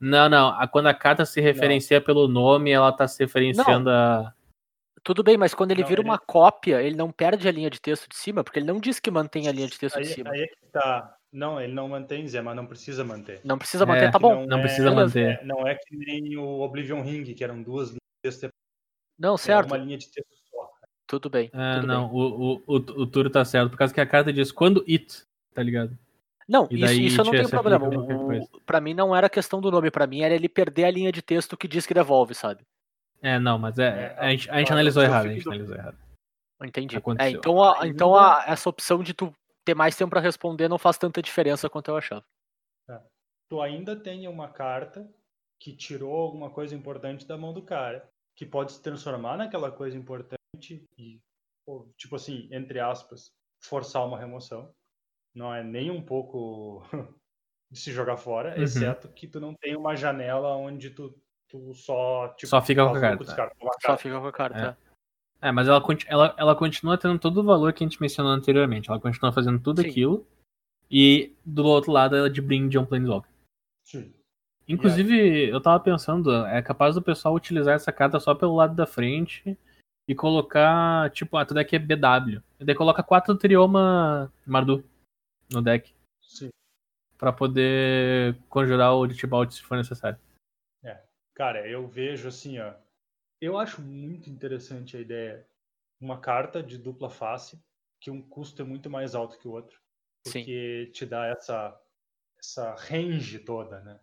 Não, 0.00 0.28
não. 0.30 0.48
a- 0.58 0.66
Quando 0.66 0.86
a 0.86 0.94
carta 0.94 1.26
se 1.26 1.40
referencia 1.42 2.00
pelo 2.00 2.26
nome, 2.26 2.70
ela 2.70 2.90
tá 2.90 3.06
se 3.06 3.22
referenciando 3.22 3.90
a. 3.90 4.32
Tudo 5.02 5.22
bem, 5.22 5.36
mas 5.36 5.52
quando 5.54 5.72
ele 5.72 5.82
Não, 5.82 5.88
vira 5.88 6.00
ele- 6.00 6.08
uma 6.08 6.18
cópia, 6.18 6.80
ele 6.82 6.96
não 6.96 7.10
perde 7.12 7.46
a 7.46 7.52
linha 7.52 7.68
de 7.68 7.80
texto 7.80 8.08
de 8.08 8.16
cima, 8.16 8.42
porque 8.42 8.58
ele 8.58 8.66
não 8.66 8.80
diz 8.80 8.98
que 8.98 9.10
mantém 9.10 9.46
a 9.46 9.52
linha 9.52 9.66
de 9.66 9.78
texto 9.78 9.96
de 10.00 10.08
aí, 10.08 10.14
cima. 10.14 10.30
aí 10.30 10.40
é 10.42 10.46
que 10.46 10.56
tá. 10.72 11.14
Não, 11.32 11.60
ele 11.60 11.74
não 11.74 11.88
mantém, 11.88 12.26
Zé, 12.26 12.40
mas 12.40 12.56
não 12.56 12.66
precisa 12.66 13.04
manter. 13.04 13.40
Não 13.44 13.58
precisa 13.58 13.84
É, 13.84 13.86
manter, 13.86 14.10
tá 14.10 14.18
Que 14.18 14.22
bom. 14.22 14.46
Não 14.46 14.58
é- 14.58 14.62
precisa 14.62 14.90
manter. 14.90 15.40
é- 15.40 15.44
não 15.44 15.66
é 15.66 15.74
que 15.74 15.94
nem 15.96 16.36
o 16.38 16.60
Oblivion 16.60 17.02
Ring, 17.02 17.22
que 17.34 17.44
eram 17.44 17.62
duas 17.62 17.88
linhas 17.90 18.00
de 18.24 18.30
texto, 18.40 18.48
Não, 19.18 19.34
é 19.34 19.38
certo. 19.38 19.66
uma 19.66 19.76
linha 19.76 19.98
de 19.98 20.10
texto 20.10 20.28
só. 20.50 20.70
Tudo 21.06 21.28
bem. 21.28 21.50
Ah, 21.52 21.76
tudo 21.76 21.86
não, 21.86 22.08
bem. 22.08 22.16
o, 22.16 22.22
o, 22.22 22.62
o, 22.66 22.74
o 22.76 23.06
Turo 23.06 23.28
tá 23.28 23.44
certo, 23.44 23.70
por 23.70 23.76
causa 23.76 23.92
que 23.92 24.00
a 24.00 24.06
carta 24.06 24.32
diz 24.32 24.50
quando 24.50 24.82
it, 24.88 25.22
tá 25.54 25.62
ligado? 25.62 25.96
Não, 26.48 26.66
isso, 26.70 26.92
isso 26.94 27.20
eu 27.20 27.24
não 27.26 27.30
te- 27.32 27.36
tenho 27.36 27.50
problema. 27.50 27.86
O, 27.88 28.60
pra 28.64 28.80
mim 28.80 28.94
não 28.94 29.14
era 29.14 29.28
questão 29.28 29.60
do 29.60 29.70
nome, 29.70 29.90
pra 29.90 30.06
mim 30.06 30.22
era 30.22 30.34
ele 30.34 30.48
perder 30.48 30.84
a 30.84 30.90
linha 30.90 31.12
de 31.12 31.20
texto 31.20 31.58
que 31.58 31.68
diz 31.68 31.84
que 31.86 31.92
devolve, 31.92 32.34
sabe? 32.34 32.62
É, 33.20 33.38
não, 33.38 33.58
mas 33.58 33.78
é, 33.78 34.14
É, 34.16 34.16
a, 34.18 34.30
gente, 34.30 34.50
a 34.50 34.58
gente 34.58 34.72
analisou 34.72 35.02
errado, 35.02 35.26
a 35.26 35.28
gente 35.28 35.44
do- 35.44 35.50
analisou 35.50 35.76
errado. 35.76 35.98
Entendi. 36.64 36.96
É, 37.18 37.30
então 37.30 37.62
a, 37.62 37.86
então 37.86 38.14
a, 38.16 38.44
essa 38.46 38.68
opção 38.70 39.02
de 39.02 39.12
tu 39.12 39.30
ter 39.68 39.74
mais 39.74 39.94
tempo 39.94 40.08
pra 40.10 40.20
responder 40.20 40.66
não 40.66 40.78
faz 40.78 40.96
tanta 40.96 41.20
diferença 41.20 41.68
quanto 41.68 41.90
eu 41.90 41.96
achava. 41.96 42.24
Tu 43.50 43.60
ainda 43.60 43.94
tem 43.96 44.26
uma 44.28 44.48
carta 44.50 45.06
que 45.60 45.74
tirou 45.76 46.14
alguma 46.14 46.50
coisa 46.50 46.74
importante 46.74 47.26
da 47.26 47.36
mão 47.36 47.52
do 47.52 47.62
cara, 47.62 48.08
que 48.34 48.46
pode 48.46 48.72
se 48.72 48.82
transformar 48.82 49.36
naquela 49.36 49.70
coisa 49.70 49.96
importante 49.96 50.38
e, 50.98 51.20
tipo 51.96 52.16
assim, 52.16 52.48
entre 52.52 52.78
aspas, 52.80 53.30
forçar 53.62 54.06
uma 54.06 54.18
remoção. 54.18 54.72
Não 55.34 55.54
é 55.54 55.62
nem 55.62 55.90
um 55.90 56.02
pouco 56.02 56.82
de 57.70 57.78
se 57.78 57.92
jogar 57.92 58.16
fora, 58.16 58.54
Uhum. 58.56 58.62
exceto 58.62 59.08
que 59.12 59.26
tu 59.28 59.38
não 59.40 59.54
tem 59.54 59.76
uma 59.76 59.94
janela 59.96 60.56
onde 60.56 60.90
tu, 60.90 61.14
tu 61.48 61.74
só, 61.74 62.28
tipo, 62.34 62.48
Só 62.48 62.62
fica 62.62 62.84
com 62.86 62.94
a 62.96 63.00
carta. 63.00 63.24
descarta 63.24 63.56
Só 63.84 63.96
fica 63.98 64.20
com 64.20 64.26
a 64.26 64.32
carta. 64.32 64.78
É, 64.80 64.87
mas 65.52 65.68
ela, 65.68 65.82
ela, 66.06 66.34
ela 66.36 66.56
continua 66.56 66.98
tendo 66.98 67.18
todo 67.18 67.38
o 67.38 67.44
valor 67.44 67.72
que 67.72 67.84
a 67.84 67.86
gente 67.86 68.00
mencionou 68.00 68.32
anteriormente. 68.32 68.90
Ela 68.90 69.00
continua 69.00 69.32
fazendo 69.32 69.60
tudo 69.60 69.82
Sim. 69.82 69.88
aquilo. 69.88 70.26
E 70.90 71.34
do 71.44 71.64
outro 71.64 71.92
lado 71.92 72.16
ela 72.16 72.30
de 72.30 72.40
brinde 72.40 72.76
é 72.76 72.80
um 72.80 72.86
Planeswalker. 72.86 73.30
Sim. 73.84 74.12
Inclusive, 74.66 75.48
eu 75.48 75.60
tava 75.60 75.80
pensando, 75.80 76.30
é 76.46 76.60
capaz 76.60 76.94
do 76.94 77.02
pessoal 77.02 77.34
utilizar 77.34 77.74
essa 77.74 77.90
carta 77.90 78.20
só 78.20 78.34
pelo 78.34 78.54
lado 78.54 78.74
da 78.74 78.86
frente 78.86 79.56
e 80.06 80.14
colocar, 80.14 81.10
tipo, 81.10 81.36
ah, 81.36 81.44
tu 81.44 81.54
deck 81.54 81.74
é 81.74 81.78
BW. 81.78 82.42
E 82.60 82.64
daí 82.64 82.74
coloca 82.74 83.02
quatro 83.02 83.34
Trioma 83.34 84.30
Mardu 84.44 84.84
no 85.50 85.62
deck. 85.62 85.94
Sim. 86.20 86.50
Pra 87.16 87.32
poder 87.32 88.36
conjurar 88.48 88.94
o 88.94 89.04
Litibalt 89.04 89.50
se 89.52 89.62
for 89.62 89.76
necessário. 89.76 90.18
Cara, 91.38 91.64
eu 91.68 91.86
vejo 91.86 92.26
assim, 92.26 92.58
ó. 92.58 92.74
Eu 93.40 93.56
acho 93.58 93.80
muito 93.82 94.28
interessante 94.30 94.96
a 94.96 95.00
ideia. 95.00 95.46
Uma 96.00 96.20
carta 96.20 96.62
de 96.62 96.78
dupla 96.78 97.10
face, 97.10 97.60
que 98.00 98.10
um 98.10 98.22
custo 98.22 98.62
é 98.62 98.64
muito 98.64 98.88
mais 98.88 99.14
alto 99.14 99.38
que 99.38 99.48
o 99.48 99.52
outro. 99.52 99.80
Sim. 100.26 100.40
Porque 100.40 100.90
te 100.92 101.04
dá 101.06 101.26
essa, 101.26 101.80
essa 102.38 102.74
range 102.74 103.38
toda, 103.40 103.80
né? 103.80 104.00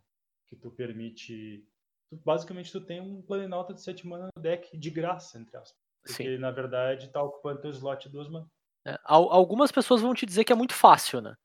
Que 0.47 0.55
tu 0.55 0.69
permite. 0.71 1.65
tu- 2.09 2.17
basicamente, 2.17 2.71
tu 2.71 2.81
tem 2.81 2.99
um 3.01 3.21
Planalta 3.21 3.73
de 3.73 3.81
7 3.81 4.07
mana 4.07 4.29
no 4.35 4.41
deck 4.41 4.77
de 4.77 4.89
graça, 4.89 5.37
entre 5.39 5.55
aspas. 5.57 5.79
Porque, 6.03 6.23
Sim. 6.23 6.37
na 6.37 6.51
verdade, 6.51 7.09
tá 7.09 7.21
ocupando 7.21 7.61
teu 7.61 7.71
slot 7.71 8.07
duas 8.09 8.29
mana. 8.29 8.49
É, 8.85 8.99
al- 9.03 9.31
algumas 9.31 9.71
pessoas 9.71 10.01
vão 10.01 10.13
te 10.13 10.25
dizer 10.25 10.43
que 10.43 10.53
é 10.53 10.55
muito 10.55 10.73
fácil, 10.73 11.19
né? 11.21 11.35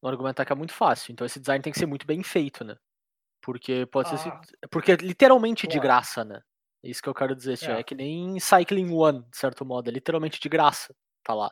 Vão 0.00 0.10
argumentar 0.10 0.44
que 0.44 0.52
é 0.52 0.56
muito 0.56 0.72
fácil. 0.72 1.12
Então 1.12 1.26
esse 1.26 1.40
design 1.40 1.62
tem 1.62 1.72
que 1.72 1.78
ser 1.78 1.86
muito 1.86 2.06
bem 2.06 2.22
feito, 2.22 2.62
né? 2.64 2.76
Porque 3.42 3.86
pode 3.86 4.08
ser. 4.10 4.28
Ah. 4.28 4.40
Porque 4.70 4.92
é 4.92 4.96
literalmente 4.96 5.62
de 5.66 5.72
Claro. 5.74 5.82
graça, 5.82 6.24
né? 6.24 6.40
É 6.86 6.90
isso 6.90 7.02
que 7.02 7.08
eu 7.08 7.14
quero 7.14 7.34
dizer. 7.34 7.54
assim, 7.54 7.70
É. 7.72 7.80
É 7.80 7.82
que 7.82 7.94
nem 7.94 8.38
Cycling 8.38 8.92
One, 8.92 9.24
de 9.28 9.36
certo 9.36 9.64
modo. 9.64 9.88
É 9.88 9.92
literalmente 9.92 10.38
de 10.40 10.48
graça. 10.48 10.94
Tá 11.24 11.34
lá. 11.34 11.50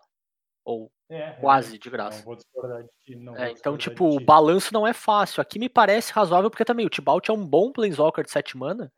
Ou 0.65 0.91
É, 1.11 1.33
quase 1.33 1.77
de 1.79 1.89
Não 1.91 1.93
graça. 1.93 2.25
vou 2.25 2.37
discordar 2.37 2.85
de 2.85 2.91
ti. 3.05 3.17
Não 3.17 3.37
É, 3.37 3.49
vou 3.49 3.57
então, 3.59 3.77
tipo, 3.77 4.09
de 4.11 4.17
o 4.17 4.21
balanço 4.25 4.73
não 4.73 4.87
é 4.87 4.93
fácil. 4.93 5.41
Aqui 5.41 5.59
me 5.59 5.69
parece 5.69 6.13
razoável, 6.13 6.51
porque 6.51 6.65
também 6.65 6.87
o 6.87 6.91
Tibalt 6.91 7.29
é 7.29 7.33
um 7.33 7.45
bom 7.45 7.73
Planeswalker 7.73 8.25
de 8.25 8.31
7 8.31 8.57
mana, 8.57 8.93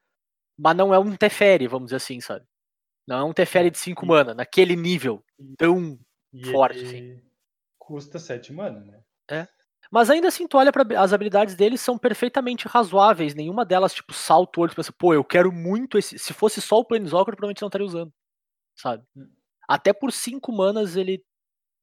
mas 0.58 0.76
não 0.76 0.92
é 0.92 0.98
um 0.98 1.16
Teferi, 1.16 1.66
vamos 1.66 1.86
dizer 1.86 1.96
assim, 1.96 2.20
sabe? 2.20 2.44
Não 3.08 3.16
é 3.18 3.24
um 3.24 3.32
Teferi 3.32 3.70
de 3.70 3.78
5 3.78 4.04
E- 4.04 4.08
mana, 4.08 4.34
naquele 4.34 4.76
nível 4.76 5.24
tão. 5.56 5.98
E 6.32 6.44
forte, 6.52 6.78
ele 6.78 7.24
Custa 7.78 8.18
7 8.18 8.52
mana, 8.52 8.80
né? 8.80 9.02
Mas 9.90 10.10
ainda 10.10 10.28
assim, 10.28 10.46
tu 10.46 10.58
olha 10.58 10.72
para 10.72 11.00
as 11.00 11.12
habilidades 11.12 11.54
deles 11.54 11.80
são 11.80 11.96
perfeitamente 11.98 12.66
razoáveis. 12.68 13.34
Nenhuma 13.34 13.64
delas, 13.64 13.94
tipo, 13.94 14.12
salta 14.12 14.58
o 14.58 14.62
olho 14.62 14.72
e 14.72 14.74
pensa, 14.74 14.92
pô, 14.92 15.14
eu 15.14 15.24
quero 15.24 15.52
muito 15.52 15.98
esse. 15.98 16.18
Se 16.18 16.32
fosse 16.32 16.60
só 16.60 16.78
o 16.78 16.84
Planeswalker, 16.84 17.32
eu 17.32 17.36
provavelmente 17.36 17.62
não 17.62 17.68
estaria 17.68 17.86
usando. 17.86 18.12
Sabe? 18.76 19.04
Hum. 19.16 19.30
Até 19.68 19.92
por 19.92 20.12
5 20.12 20.52
manas 20.52 20.96
ele. 20.96 21.24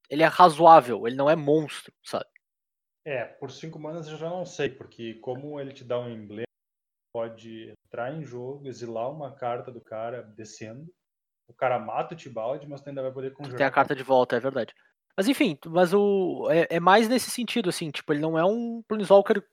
Ele 0.10 0.22
é 0.22 0.28
razoável, 0.28 1.08
ele 1.08 1.16
não 1.16 1.30
é 1.30 1.36
monstro, 1.36 1.94
sabe? 2.04 2.26
É, 3.06 3.24
por 3.26 3.50
5 3.50 3.80
manas 3.80 4.08
eu 4.08 4.18
já 4.18 4.30
não 4.30 4.46
sei, 4.46 4.70
porque 4.70 5.16
como 5.16 5.60
ele 5.60 5.74
te 5.74 5.84
dá 5.84 6.00
um 6.00 6.10
emblema, 6.10 6.46
pode 7.14 7.74
entrar 7.86 8.14
em 8.14 8.24
jogo, 8.24 8.68
exilar 8.68 9.10
uma 9.10 9.34
carta 9.34 9.72
do 9.72 9.82
cara 9.82 10.22
descendo. 10.22 10.88
O 11.48 11.54
cara 11.54 11.80
mata 11.80 12.14
o 12.14 12.18
Tibalt, 12.18 12.64
mas 12.66 12.82
tu 12.82 12.90
ainda 12.90 13.02
vai 13.02 13.12
poder 13.12 13.32
Tu 13.32 13.38
conjurar. 13.38 13.58
tem 13.58 13.66
a 13.66 13.72
carta 13.72 13.96
de 13.96 14.04
volta, 14.04 14.36
é 14.36 14.40
verdade. 14.40 14.74
Mas 15.18 15.28
enfim, 15.28 15.58
mas 15.68 15.94
o. 15.94 16.50
É, 16.52 16.78
é 16.78 16.80
mais 16.80 17.08
nesse 17.08 17.30
sentido, 17.32 17.70
assim, 17.70 17.92
tipo, 17.92 18.12
ele 18.14 18.22
não 18.22 18.38
é 18.38 18.44
um 18.46 18.82
Planeswalker 18.88 19.44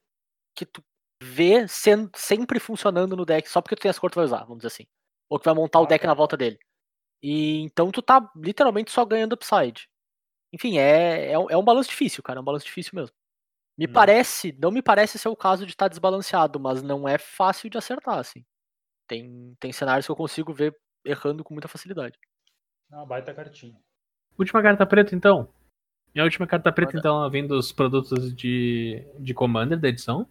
que 0.57 0.67
tu 0.67 0.83
vê 1.23 1.69
sendo, 1.69 2.11
sempre 2.17 2.61
funcionando 2.61 3.17
no 3.17 3.27
deck, 3.27 3.49
só 3.49 3.61
porque 3.63 3.77
tu 3.77 3.83
tem 3.83 3.91
as 3.91 3.99
cores 3.99 4.13
que 4.13 4.15
tu 4.15 4.21
vai 4.21 4.25
usar, 4.27 4.41
vamos 4.45 4.59
dizer 4.59 4.69
assim. 4.69 4.87
Ou 5.31 5.39
que 5.39 5.45
vai 5.45 5.55
montar 5.55 5.81
o 5.81 5.85
Ah, 5.85 5.87
deck 5.87 6.03
tá. 6.03 6.09
na 6.09 6.15
volta 6.15 6.37
dele. 6.37 6.59
E 7.23 7.59
então 7.63 7.91
tu 7.93 8.03
tá 8.03 8.31
literalmente 8.37 8.91
só 8.91 9.05
ganhando 9.05 9.35
upside. 9.35 9.89
Enfim, 10.53 10.79
é, 10.79 11.33
é, 11.33 11.39
um, 11.39 11.51
é 11.51 11.57
um 11.57 11.65
balanço 11.65 11.91
difícil, 11.91 12.23
cara. 12.23 12.39
É 12.41 12.43
um 12.43 12.45
balanço 12.45 12.67
difícil 12.67 12.93
mesmo. 12.95 13.15
Me 13.79 13.87
Hum. 13.87 13.93
parece, 13.93 14.53
não 14.61 14.71
me 14.71 14.83
parece 14.83 15.19
ser 15.19 15.29
o 15.29 15.37
caso 15.37 15.67
de 15.67 15.73
estar 15.73 15.89
desbalanceado, 15.89 16.61
mas 16.61 16.83
não 16.83 17.09
é 17.09 17.19
fácil 17.19 17.71
de 17.71 17.79
acertar, 17.79 18.19
assim. 18.19 18.45
Tem, 19.09 19.55
tem 19.61 19.73
cenários 19.73 20.07
que 20.07 20.13
eu 20.13 20.17
consigo 20.17 20.53
ver 20.55 20.77
errando 21.05 21.45
com 21.45 21.55
muita 21.55 21.69
facilidade. 21.69 22.19
Uma 22.91 23.07
baita 23.07 23.35
cartinha. 23.35 23.81
Última 24.41 24.63
carta 24.63 24.87
preta, 24.87 25.15
então. 25.15 25.51
E 26.15 26.21
a 26.21 26.25
última 26.25 26.47
carta 26.47 26.73
preta, 26.73 26.97
então, 26.97 27.19
ela 27.19 27.29
vem 27.29 27.47
dos 27.47 27.73
produtos 27.73 28.35
de, 28.35 29.05
de 29.19 29.35
Commander 29.35 29.79
da 29.79 29.89
edição. 29.89 30.27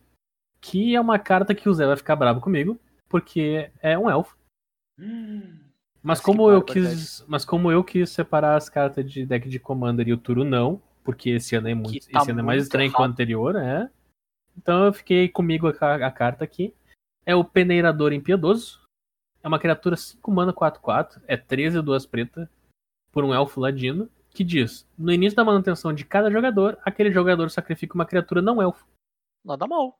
Que 0.59 0.95
é 0.95 0.99
uma 0.99 1.19
carta 1.19 1.53
que 1.53 1.69
o 1.69 1.73
Zé 1.73 1.85
vai 1.85 1.95
ficar 1.95 2.15
bravo 2.15 2.41
comigo, 2.41 2.79
porque 3.07 3.69
é 3.79 3.95
um 3.95 4.09
elfo. 4.09 4.35
Hum, 4.99 5.59
Mas 6.01 6.19
como 6.19 6.49
eu 6.49 6.63
quis. 6.63 7.23
Mas 7.27 7.45
como 7.45 7.71
eu 7.71 7.83
quis 7.83 8.09
separar 8.09 8.57
as 8.57 8.67
cartas 8.67 9.09
de 9.09 9.27
deck 9.27 9.47
de 9.47 9.59
Commander 9.59 10.07
e 10.07 10.13
o 10.13 10.17
Turo 10.17 10.43
não, 10.43 10.81
porque 11.03 11.29
esse 11.29 11.55
ano 11.55 11.69
é 11.69 11.75
muito. 11.75 12.09
tá 12.09 12.19
esse 12.19 12.31
ano 12.31 12.39
é 12.39 12.43
mais 12.43 12.63
estranho 12.63 12.91
que 12.91 12.99
o 12.99 13.05
anterior, 13.05 13.55
é. 13.55 13.89
Então 14.57 14.85
eu 14.85 14.91
fiquei 14.91 15.29
comigo 15.29 15.67
a, 15.67 15.95
a 15.95 16.11
carta 16.11 16.43
aqui. 16.43 16.73
É 17.25 17.35
o 17.35 17.43
Peneirador 17.43 18.11
Impiedoso. 18.11 18.81
É 19.43 19.47
uma 19.47 19.59
criatura 19.59 19.95
5 19.95 20.31
mana 20.31 20.51
4-4. 20.51 21.21
É 21.27 21.37
13 21.37 21.79
duas 21.83 22.07
preta. 22.07 22.49
Por 23.11 23.23
um 23.23 23.33
elfo 23.33 23.59
ladino. 23.59 24.09
Que 24.31 24.43
diz: 24.43 24.87
No 24.97 25.11
início 25.11 25.35
da 25.35 25.43
manutenção 25.43 25.91
de 25.93 26.05
cada 26.05 26.29
jogador, 26.29 26.77
aquele 26.85 27.11
jogador 27.11 27.49
sacrifica 27.49 27.95
uma 27.95 28.05
criatura 28.05 28.41
não 28.41 28.61
elfo. 28.61 28.85
Nada 29.43 29.65
mal. 29.67 29.99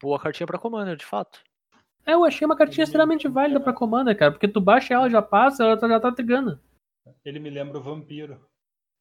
Boa 0.00 0.18
cartinha 0.18 0.46
pra 0.46 0.58
Commander, 0.58 0.96
de 0.96 1.04
fato. 1.06 1.40
É, 2.04 2.14
eu 2.14 2.24
achei 2.24 2.44
uma 2.44 2.56
cartinha 2.56 2.82
Ele 2.82 2.88
extremamente 2.88 3.26
lembra- 3.28 3.42
válida 3.42 3.60
pra 3.60 3.72
Commander, 3.72 4.16
cara. 4.18 4.32
Porque 4.32 4.48
tu 4.48 4.60
baixa 4.60 4.94
ela, 4.94 5.08
já 5.08 5.22
passa, 5.22 5.62
ela 5.64 5.78
já 5.88 6.00
tá 6.00 6.10
trigando. 6.10 6.58
ele 7.24 7.38
me 7.38 7.48
lembra 7.50 7.78
o 7.78 7.82
vampiro. 7.82 8.44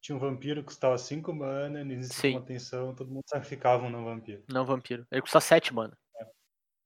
Tinha 0.02 0.16
um 0.16 0.20
vampiro 0.20 0.62
que 0.62 0.68
custava 0.68 0.98
5 0.98 1.34
mana, 1.34 1.84
no 1.84 1.92
início 1.92 2.14
Sim. 2.14 2.28
de 2.30 2.34
manutenção, 2.36 2.96
todo 2.96 3.10
mundo 3.12 3.24
sacrificava 3.28 3.84
um 3.86 3.90
no 3.90 4.04
vampiro. 4.06 4.44
Não 4.50 4.66
vampiro. 4.66 5.06
Ele 5.12 5.22
custa 5.22 5.42
7 5.42 5.74
mana, 5.74 5.98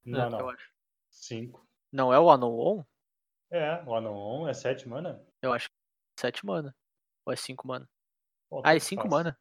Não, 0.06 0.22
É, 0.22 0.26
eu 0.26 0.30
não. 0.32 0.50
acho. 0.50 0.70
5. 1.12 1.66
Não 1.92 2.14
é 2.14 2.20
o 2.20 2.30
Anon 2.32 2.84
É, 3.52 3.84
o 3.86 3.94
Anon 3.94 4.48
é 4.48 4.54
7 4.54 4.88
mana. 4.88 5.22
Eu 5.44 5.52
acho 5.54 5.68
que 5.68 5.73
é 5.73 5.73
7 6.24 6.46
mana. 6.46 6.74
Ou 7.26 7.34
é 7.34 7.36
5 7.36 7.68
mana? 7.68 7.90
Pô, 8.50 8.62
Ah, 8.64 8.72
é 8.72 8.80
tanto 8.80 8.86
5 8.86 9.02
faz. 9.04 9.12
mana. 9.12 9.38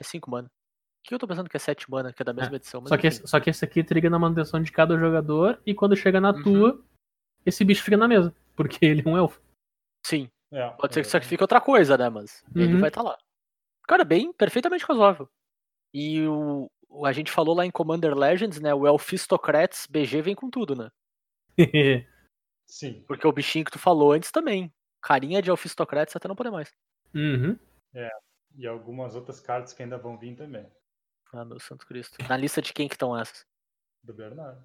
É 0.00 0.04
5 0.04 0.30
mana. 0.30 0.48
O 0.48 1.08
que 1.08 1.14
eu 1.14 1.18
tô 1.18 1.26
pensando 1.26 1.50
que 1.50 1.56
é 1.56 1.60
7 1.60 1.90
mana, 1.90 2.12
que 2.12 2.22
é 2.22 2.24
da 2.24 2.32
mesma 2.32 2.54
edição? 2.56 2.80
Mas 2.80 2.90
Só 2.90 2.96
que, 2.96 3.06
esse, 3.08 3.26
só 3.26 3.40
que 3.40 3.50
esse 3.50 3.64
aqui 3.64 3.82
triga 3.82 4.08
na 4.08 4.18
manutenção 4.20 4.62
de 4.62 4.70
cada 4.70 4.96
jogador, 4.96 5.60
e 5.66 5.74
quando 5.74 5.96
chega 5.96 6.20
na 6.20 6.30
Uhum. 6.30 6.42
tua, 6.42 6.84
esse 7.44 7.64
bicho 7.64 7.82
fica 7.82 7.96
na 7.96 8.06
mesa. 8.06 8.32
Porque 8.56 8.78
ele 8.86 9.02
é 9.04 9.08
um 9.08 9.16
elfo. 9.16 9.40
Sim, 10.06 10.30
É, 10.52 10.70
pode 10.70 10.94
ser 10.94 11.00
que 11.02 11.08
é. 11.08 11.10
sacrifique 11.10 11.42
outra 11.42 11.60
coisa, 11.60 11.96
né? 11.98 12.08
Mas 12.08 12.44
ele 12.54 12.74
Uhum. 12.74 12.80
vai 12.80 12.88
estar 12.88 13.02
lá. 13.02 13.18
Cara, 13.88 14.04
bem, 14.04 14.32
perfeitamente 14.32 14.84
razoável. 14.84 15.28
E 15.92 16.22
o, 16.26 16.70
o- 16.88 17.04
a 17.06 17.12
gente 17.12 17.32
falou 17.32 17.54
lá 17.54 17.66
em 17.66 17.70
Commander 17.70 18.14
Legends, 18.16 18.60
né? 18.60 18.72
O 18.72 18.86
Elfistocrats 18.86 19.86
BG 19.90 20.22
vem 20.22 20.34
com 20.36 20.48
tudo, 20.48 20.76
né? 20.76 20.88
Sim. 22.66 23.02
Porque 23.08 23.26
o 23.26 23.32
bichinho 23.32 23.64
que 23.64 23.70
tu 23.72 23.78
falou 23.78 24.12
antes 24.12 24.30
também. 24.30 24.72
Carinha 25.02 25.42
de 25.42 25.50
Elfistocrats 25.50 26.14
até 26.16 26.28
não 26.28 26.36
poder 26.36 26.50
mais. 26.50 26.72
uhum. 27.14 27.58
E 28.54 28.66
algumas 28.66 29.14
outras 29.14 29.40
cartas 29.40 29.72
que 29.72 29.82
ainda 29.82 29.96
vão 29.96 30.18
vir 30.18 30.36
também. 30.36 30.66
Ah, 31.32 31.44
meu 31.44 31.58
santo 31.58 31.86
Cristo. 31.86 32.16
Na 32.28 32.36
lista 32.36 32.60
de 32.60 32.72
quem 32.72 32.86
que 32.86 32.94
estão 32.94 33.18
essas? 33.18 33.46
Do 34.04 34.12
Bernardo. 34.12 34.62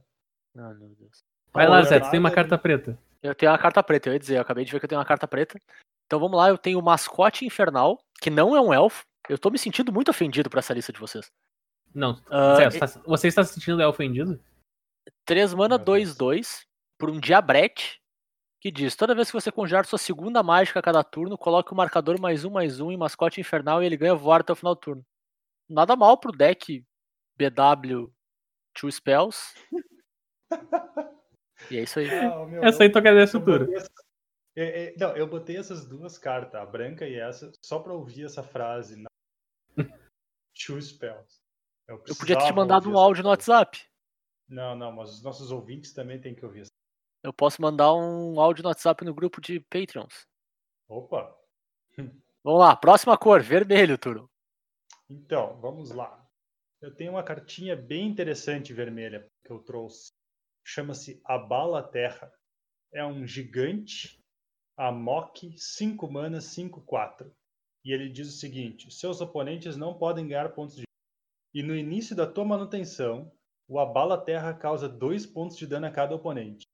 Ah, 0.58 0.74
meu 0.74 0.90
Deus. 0.90 1.24
Vai 1.54 1.68
lá, 1.68 1.82
Zé, 1.84 2.00
tu 2.00 2.10
tem 2.12 2.20
uma 2.20 2.32
carta 2.32 2.58
preta. 2.58 3.00
Eu 3.24 3.34
tenho 3.34 3.52
uma 3.52 3.58
carta 3.58 3.82
preta, 3.82 4.10
eu 4.10 4.14
ia 4.14 4.20
dizer, 4.20 4.36
eu 4.38 4.42
acabei 4.42 4.66
de 4.66 4.72
ver 4.72 4.80
que 4.80 4.86
eu 4.86 4.90
tenho 4.90 5.00
uma 5.00 5.06
carta 5.08 5.26
preta. 5.28 5.58
Então 6.06 6.20
vamos 6.20 6.38
lá, 6.38 6.50
eu 6.50 6.58
tenho 6.58 6.78
o 6.80 6.84
Mascote 6.84 7.46
Infernal, 7.46 7.98
que 8.22 8.30
não 8.30 8.56
é 8.56 8.62
um 8.62 8.74
elfo. 8.74 9.06
Eu 9.30 9.38
tô 9.38 9.50
me 9.50 9.58
sentindo 9.58 9.92
muito 9.92 10.10
ofendido 10.10 10.50
por 10.50 10.60
essa 10.60 10.74
lista 10.74 10.92
de 10.92 11.00
vocês. 11.00 11.32
Não, 11.94 12.22
Ah, 12.30 12.56
Zé, 12.56 12.68
e- 12.68 12.72
você 12.72 12.80
tá- 12.80 13.02
você 13.06 13.28
está 13.30 13.44
se 13.46 13.54
sentindo 13.54 13.82
ofendido? 13.88 14.40
3 15.26 15.54
mana, 15.54 15.78
Meu 15.78 15.86
2, 15.86 16.10
Deus. 16.10 16.18
2, 16.18 16.66
por 16.98 17.10
um 17.10 17.20
Diabrete, 17.20 18.02
que 18.60 18.72
diz: 18.72 18.96
toda 18.96 19.16
vez 19.16 19.30
que 19.30 19.40
você 19.40 19.52
conjurar 19.52 19.86
sua 19.86 20.00
segunda 20.00 20.42
mágica 20.44 20.80
a 20.80 20.84
cada 20.84 21.04
turno, 21.04 21.38
coloque 21.38 21.72
o 21.72 21.76
marcador 21.76 22.20
mais 22.20 22.44
um, 22.44 22.50
mais 22.50 22.80
um 22.80 22.92
em 22.92 22.98
Mascote 22.98 23.40
Infernal 23.42 23.82
e 23.82 23.86
ele 23.86 23.98
ganha 23.98 24.16
voar 24.16 24.42
até 24.42 24.52
o 24.54 24.56
final 24.56 24.76
do 24.76 24.82
turno. 24.82 25.06
Nada 25.70 25.96
mal 25.96 26.18
pro 26.18 26.32
deck 26.32 26.86
BW 27.38 28.12
Two 28.74 28.92
Spells. 28.92 29.54
e 31.70 31.78
é 31.78 31.84
isso 31.84 32.00
aí. 32.00 32.08
Ah, 32.34 32.46
meu, 32.46 32.64
Essa 32.64 32.84
aí 32.84 32.92
tu 32.92 32.98
agradece 32.98 33.36
eu 33.36 33.42
o 33.42 33.46
Turo. 33.46 33.66
botei 33.66 33.76
essa- 33.76 33.90
é, 34.56 34.86
é, 34.86 34.96
não, 34.98 35.16
eu 35.16 35.28
botei 35.28 35.56
essas 35.58 35.86
duas 35.86 36.18
cartas, 36.18 36.56
a 36.60 36.66
branca 36.66 37.08
e 37.08 37.16
essa, 37.16 37.52
só 37.64 37.80
pra 37.80 37.94
ouvir 37.94 38.26
essa 38.26 38.42
frase. 38.42 38.96
Na... 39.00 39.08
Two 40.66 40.82
spells. 40.82 41.38
Eu 41.88 42.00
podia 42.00 42.38
ter 42.38 42.46
te 42.46 42.54
mandado 42.54 42.90
um 42.90 42.94
essa 42.94 43.00
áudio 43.02 43.24
no. 43.24 43.30
WhatsApp. 43.30 43.80
Não, 44.50 44.76
não, 44.76 44.92
mas 44.92 45.12
os 45.12 45.22
nossos 45.22 45.52
ouvintes 45.52 45.94
também 45.94 46.20
têm 46.20 46.34
que 46.34 46.44
ouvir 46.44 46.62
isso. 46.62 46.72
Eu 47.24 47.34
posso 47.34 47.62
mandar 47.62 47.94
um 47.94 48.40
áudio 48.40 48.64
no 48.64 48.70
WhatsApp 48.70 49.04
no 49.04 49.14
grupo 49.14 49.42
de 49.42 49.60
Patreons. 49.60 50.28
Opa! 50.88 51.36
Vamos 52.44 52.60
lá, 52.60 52.76
próxima 52.76 53.18
cor, 53.18 53.42
vermelho, 53.42 53.98
Turo. 53.98 54.30
Então, 55.10 55.60
vamos 55.60 55.92
lá. 55.92 56.26
Eu 56.82 56.94
tenho 56.96 57.12
uma 57.12 57.24
cartinha 57.24 57.76
bem 57.76 58.08
interessante 58.08 58.72
vermelha 58.72 59.28
que 59.44 59.52
eu 59.52 59.60
trouxe. 59.60 60.12
Chama-se 60.64 61.20
Abala 61.26 61.82
Terra. 61.82 62.32
É 62.94 63.04
um 63.04 63.26
gigante 63.26 64.24
Amok 64.78 65.58
5 65.58 66.12
mana 66.12 66.40
5 66.40 66.82
4. 66.82 67.36
E 67.84 67.92
ele 67.92 68.10
diz 68.10 68.28
o 68.28 68.38
seguinte: 68.38 68.92
seus 68.92 69.20
oponentes 69.22 69.76
não 69.76 69.98
podem 69.98 70.28
ganhar 70.28 70.50
pontos 70.54 70.76
de. 70.76 70.84
E 71.54 71.64
no 71.64 71.76
início 71.76 72.16
da 72.16 72.28
tua 72.28 72.46
manutenção, 72.46 73.32
O 73.68 73.80
Abala 73.80 74.24
Terra 74.24 74.54
causa 74.54 74.88
2 74.88 75.26
pontos 75.26 75.58
de 75.58 75.66
dano 75.66 75.88
a 75.88 75.92
cada 75.92 76.16
oponente. 76.16 76.66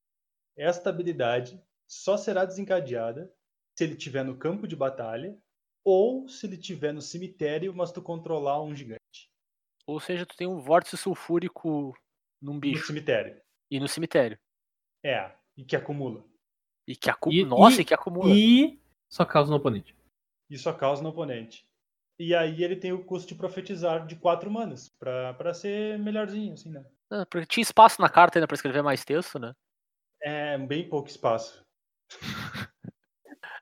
Esta 0.58 0.90
habilidade 0.90 1.62
só 1.88 2.18
será 2.18 2.46
desencadeada 2.46 3.32
se 3.78 3.84
ele 3.84 3.94
estiver 3.94 4.24
no 4.24 4.38
campo 4.38 4.68
de 4.68 4.76
batalha 4.76 5.38
ou 5.84 6.28
se 6.28 6.46
ele 6.46 6.56
estiver 6.56 6.94
no 6.94 7.02
cemitério, 7.02 7.74
mas 7.74 7.92
tu 7.92 8.02
controlar 8.02 8.62
um 8.62 8.76
gigante. 8.76 9.30
Ou 9.86 10.00
seja, 10.00 10.26
tu 10.26 10.36
tem 10.36 10.48
um 10.48 10.60
vórtice 10.60 10.96
sulfúrico 10.96 11.94
num 12.42 12.54
No 12.54 12.60
bicho 12.60 12.88
cemitério. 12.88 13.42
e 13.70 13.80
no 13.80 13.88
cemitério. 13.88 14.40
É, 15.04 15.32
e 15.58 15.66
que 15.66 15.76
acumula. 15.76 16.24
E 16.88 16.96
que 16.96 17.10
acumula. 17.10 17.42
E- 17.42 17.46
Nossa, 17.46 17.78
e- 17.80 17.82
e, 17.82 17.86
que 17.86 17.94
acumula. 17.94 18.34
E 18.36 18.80
só 19.10 19.26
causa 19.26 19.50
no 19.52 19.58
oponente. 19.58 19.96
Isso 20.50 20.70
a 20.70 20.74
causa 20.74 21.02
no 21.02 21.10
oponente. 21.10 21.68
E 22.20 22.34
aí 22.36 22.64
ele 22.64 22.76
tem 22.76 22.94
o 22.94 23.04
custo 23.04 23.28
de 23.30 23.36
profetizar 23.36 24.06
de 24.06 24.16
4 24.16 24.50
manas, 24.50 24.88
pra, 25.00 25.34
pra 25.34 25.54
ser 25.54 25.98
melhorzinho, 26.00 26.54
assim, 26.54 26.70
né? 26.70 26.86
Ah, 27.10 27.26
porque 27.26 27.46
tinha 27.48 27.62
espaço 27.64 28.00
na 28.02 28.08
carta 28.08 28.38
ainda 28.38 28.48
pra 28.48 28.56
escrever 28.56 28.84
mais 28.84 29.04
texto, 29.04 29.40
né? 29.40 29.54
É 30.24 30.58
bem 30.58 30.88
pouco 30.88 31.10
espaço. 31.10 31.62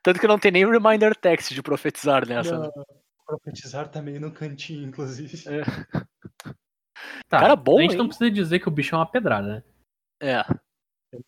Tanto 0.03 0.19
que 0.19 0.27
não 0.27 0.39
tem 0.39 0.51
nem 0.51 0.65
reminder 0.69 1.15
text 1.15 1.53
de 1.53 1.61
profetizar 1.61 2.27
nessa. 2.27 2.57
né? 2.57 2.69
Não, 2.75 2.85
profetizar 3.25 3.89
também 3.89 4.19
no 4.19 4.31
cantinho, 4.31 4.87
inclusive. 4.87 5.43
É. 5.49 5.63
Tá, 7.27 7.39
Cara, 7.39 7.55
bom, 7.55 7.79
A 7.79 7.81
gente 7.81 7.95
não 7.95 8.03
hein? 8.03 8.07
precisa 8.09 8.29
dizer 8.29 8.59
que 8.59 8.67
o 8.67 8.71
bicho 8.71 8.93
é 8.93 8.97
uma 8.97 9.05
pedrada, 9.05 9.47
né? 9.47 9.63
É. 10.21 10.43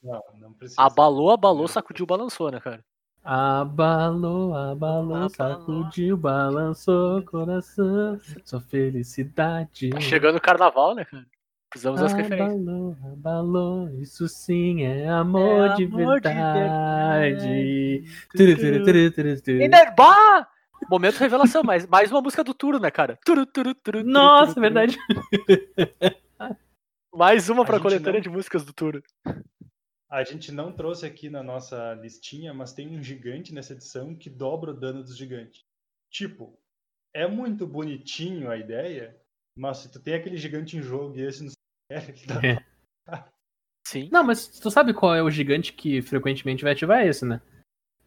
Não, 0.03 0.21
não 0.39 0.53
precisa. 0.53 0.81
Abalou, 0.81 1.31
abalou, 1.31 1.67
sacudiu, 1.67 2.05
balançou, 2.05 2.51
né, 2.51 2.59
cara? 2.59 2.83
Abalou, 3.23 4.53
abalou, 4.53 5.15
Abalou. 5.15 5.29
sacudiu, 5.29 6.17
balançou 6.17 7.23
coração, 7.23 8.19
sua 8.43 8.59
felicidade. 8.61 9.89
Tá 9.91 9.99
chegando 10.01 10.35
o 10.37 10.41
carnaval, 10.41 10.93
né, 10.93 11.05
cara? 11.05 11.25
Precisamos 11.73 11.99
Ah, 12.01 12.03
das 12.03 12.13
referências. 12.13 12.51
Abalou, 12.61 12.95
abalou, 13.13 13.89
isso 13.99 14.27
sim 14.27 14.83
é 14.83 15.09
amor, 15.09 15.71
É 15.71 15.73
de, 15.73 15.85
amor 15.85 16.21
de 16.21 16.29
verdade. 16.29 18.03
Turu, 18.31 18.83
turu. 18.85 19.59
Enerbar! 19.59 20.47
Momento 20.87 21.17
revelação, 21.17 21.63
mais, 21.63 21.87
mais 21.87 22.11
uma 22.11 22.21
música 22.21 22.43
do 22.43 22.53
Turo, 22.53 22.77
né, 22.79 22.91
cara? 22.91 23.17
Turu, 23.25 23.43
turu, 23.47 23.73
turu, 23.73 24.03
turu, 24.03 24.03
Nossa, 24.07 24.53
turu, 24.53 24.61
verdade. 24.61 24.95
Mais 27.11 27.49
uma 27.49 27.63
A 27.63 27.65
pra 27.65 27.79
coletânea 27.79 28.13
não- 28.13 28.21
de 28.21 28.29
músicas 28.29 28.63
do 28.65 28.73
Turo. 28.73 29.01
A 30.09 30.23
gente 30.23 30.51
não 30.51 30.71
trouxe 30.71 31.05
aqui 31.07 31.27
na 31.29 31.41
nossa 31.41 31.93
listinha, 31.95 32.53
mas 32.53 32.71
tem 32.73 32.87
um 32.87 33.01
gigante 33.01 33.51
nessa 33.53 33.73
edição 33.73 34.15
que 34.15 34.29
dobra 34.29 34.71
o 34.71 34.73
dano 34.79 35.03
dos 35.03 35.17
gigantes. 35.17 35.63
Tipo, 36.11 36.55
é 37.15 37.27
muito 37.27 37.65
bonitinho 37.65 38.49
a 38.51 38.57
ideia, 38.57 39.15
mas 39.57 39.77
se 39.77 39.91
tu 39.91 39.99
tem 39.99 40.13
aquele 40.15 40.37
gigante 40.37 40.77
em 40.77 40.81
jogo 40.81 41.17
e 41.17 41.21
esse 41.21 41.43
no 41.43 41.51
que 42.01 42.27
dá- 42.27 43.29
Sim. 43.85 44.09
Não, 44.11 44.23
mas 44.23 44.47
tu 44.47 44.71
sabe 44.71 44.93
qual 44.93 45.13
é 45.13 45.21
o 45.21 45.29
gigante 45.29 45.73
que 45.73 46.01
frequentemente 46.01 46.63
vai 46.63 46.73
ativar 46.73 47.05
esse, 47.05 47.25
né? 47.25 47.41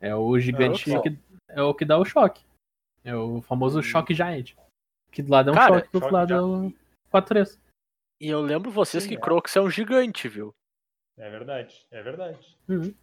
É 0.00 0.14
o 0.14 0.38
gigante 0.38 0.90
qual? 0.90 1.02
que 1.02 1.18
é 1.48 1.62
o 1.62 1.74
que 1.74 1.84
dá 1.84 1.98
o 1.98 2.04
choque. 2.04 2.44
É 3.04 3.14
o 3.14 3.40
famoso 3.42 3.78
Hum. 3.78 3.82
choque 3.82 4.14
giant. 4.14 4.54
Que 5.12 5.22
do 5.22 5.30
lado 5.30 5.50
é 5.50 5.52
um 5.52 5.54
Cara, 5.54 5.74
choque, 5.80 5.92
do 5.92 5.96
outro 5.96 6.12
lado 6.12 6.34
é 6.34 6.40
o 6.42 6.72
4-3. 7.10 7.58
E 8.20 8.28
eu 8.28 8.40
lembro 8.40 8.70
vocês 8.70 9.02
Sim, 9.04 9.10
que 9.10 9.14
é. 9.16 9.20
Crocs 9.20 9.54
é 9.56 9.60
um 9.60 9.70
gigante, 9.70 10.28
viu? 10.28 10.54
É 11.18 11.30
verdade, 11.30 11.86
é 11.90 12.02
verdade. 12.02 12.56
Uhum. 12.68 12.94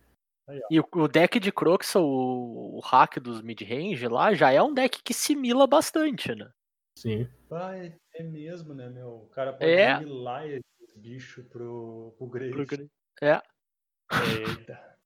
E 0.69 0.79
o, 0.79 0.85
o 0.93 1.07
deck 1.07 1.39
de 1.39 1.51
Crocs, 1.51 1.95
o, 1.95 2.75
o 2.75 2.79
hack 2.81 3.17
dos 3.19 3.41
mid-range 3.41 4.07
lá, 4.07 4.33
já 4.33 4.51
é 4.51 4.61
um 4.61 4.73
deck 4.73 5.01
que 5.01 5.13
simila 5.13 5.65
bastante, 5.65 6.35
né? 6.35 6.51
Sim. 6.97 7.27
Vai, 7.49 7.95
é 8.13 8.23
mesmo, 8.23 8.73
né, 8.73 8.89
meu? 8.89 9.09
O 9.23 9.29
cara 9.29 9.53
pode 9.53 9.71
É. 9.71 9.99
milar 9.99 10.45
esse 10.47 10.61
bicho 10.95 11.43
pro, 11.45 12.13
pro 12.17 12.27
Grave. 12.27 12.65
Pro- 12.65 12.89
É. 13.21 13.41
Eita. 14.11 14.97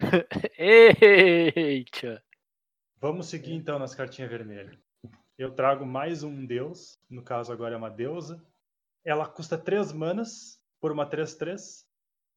Eita! 0.58 2.22
Vamos 2.98 3.26
seguir 3.28 3.52
então 3.54 3.78
nas 3.78 3.94
cartinhas 3.94 4.30
vermelhas. 4.30 4.76
Eu 5.38 5.54
trago 5.54 5.84
mais 5.84 6.22
um 6.22 6.46
deus, 6.46 6.98
no 7.10 7.22
caso 7.22 7.52
agora 7.52 7.74
é 7.74 7.78
uma 7.78 7.90
deusa. 7.90 8.42
Ela 9.04 9.28
custa 9.28 9.56
3 9.58 9.92
manas 9.92 10.60
por 10.80 10.90
uma 10.90 11.08
3-3 11.08 11.86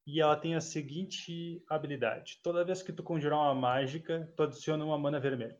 e 0.06 0.19
ela 0.22 0.36
tem 0.36 0.56
a 0.56 0.61
seguinte 0.61 1.64
habilidade. 1.69 2.40
Toda 2.44 2.65
vez 2.65 2.81
que 2.81 2.91
tu 2.91 3.02
conjurar 3.03 3.40
uma 3.40 3.56
mágica, 3.56 4.31
tu 4.36 4.44
adiciona 4.44 4.84
uma 4.84 4.98
mana 4.98 5.19
vermelha. 5.19 5.57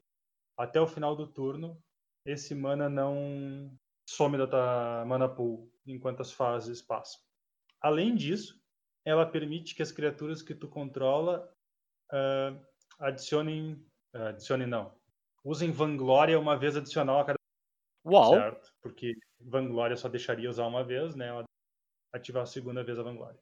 Até 0.58 0.80
o 0.82 0.88
final 0.88 1.16
do 1.16 1.26
turno, 1.28 1.82
esse 2.26 2.54
mana 2.54 2.90
não 2.90 3.74
some 4.08 4.38
da 4.38 4.48
tua 4.48 5.06
mana 5.06 5.30
pool 5.30 5.72
enquanto 5.88 6.22
as 6.22 6.32
fases 6.32 6.82
passam. 6.82 7.22
Além 7.82 8.16
disso, 8.16 8.60
ela 9.06 9.26
permite 9.26 9.76
que 9.76 9.82
as 9.82 9.92
criaturas 9.92 10.42
que 10.42 10.54
tu 10.54 10.68
controla 10.68 11.52
ah, 12.12 12.60
adicionem, 13.00 13.84
ah, 14.14 14.30
adicionem 14.30 14.68
não, 14.68 14.94
usem 15.44 15.72
Vanglória 15.72 16.40
uma 16.40 16.58
vez 16.58 16.76
adicional 16.76 17.20
a 17.20 17.26
cada 17.26 17.40
Uau! 18.06 18.34
certo? 18.34 18.74
Porque 18.82 19.14
Vanglória 19.40 19.96
só 19.96 20.10
deixaria 20.10 20.50
usar 20.50 20.66
uma 20.66 20.84
vez, 20.84 21.16
né? 21.16 21.28
Ela 21.28 21.44
ativar 22.14 22.44
a 22.44 22.48
segunda 22.48 22.84
vez 22.84 22.98
a 22.98 23.04
Vanglória. 23.04 23.40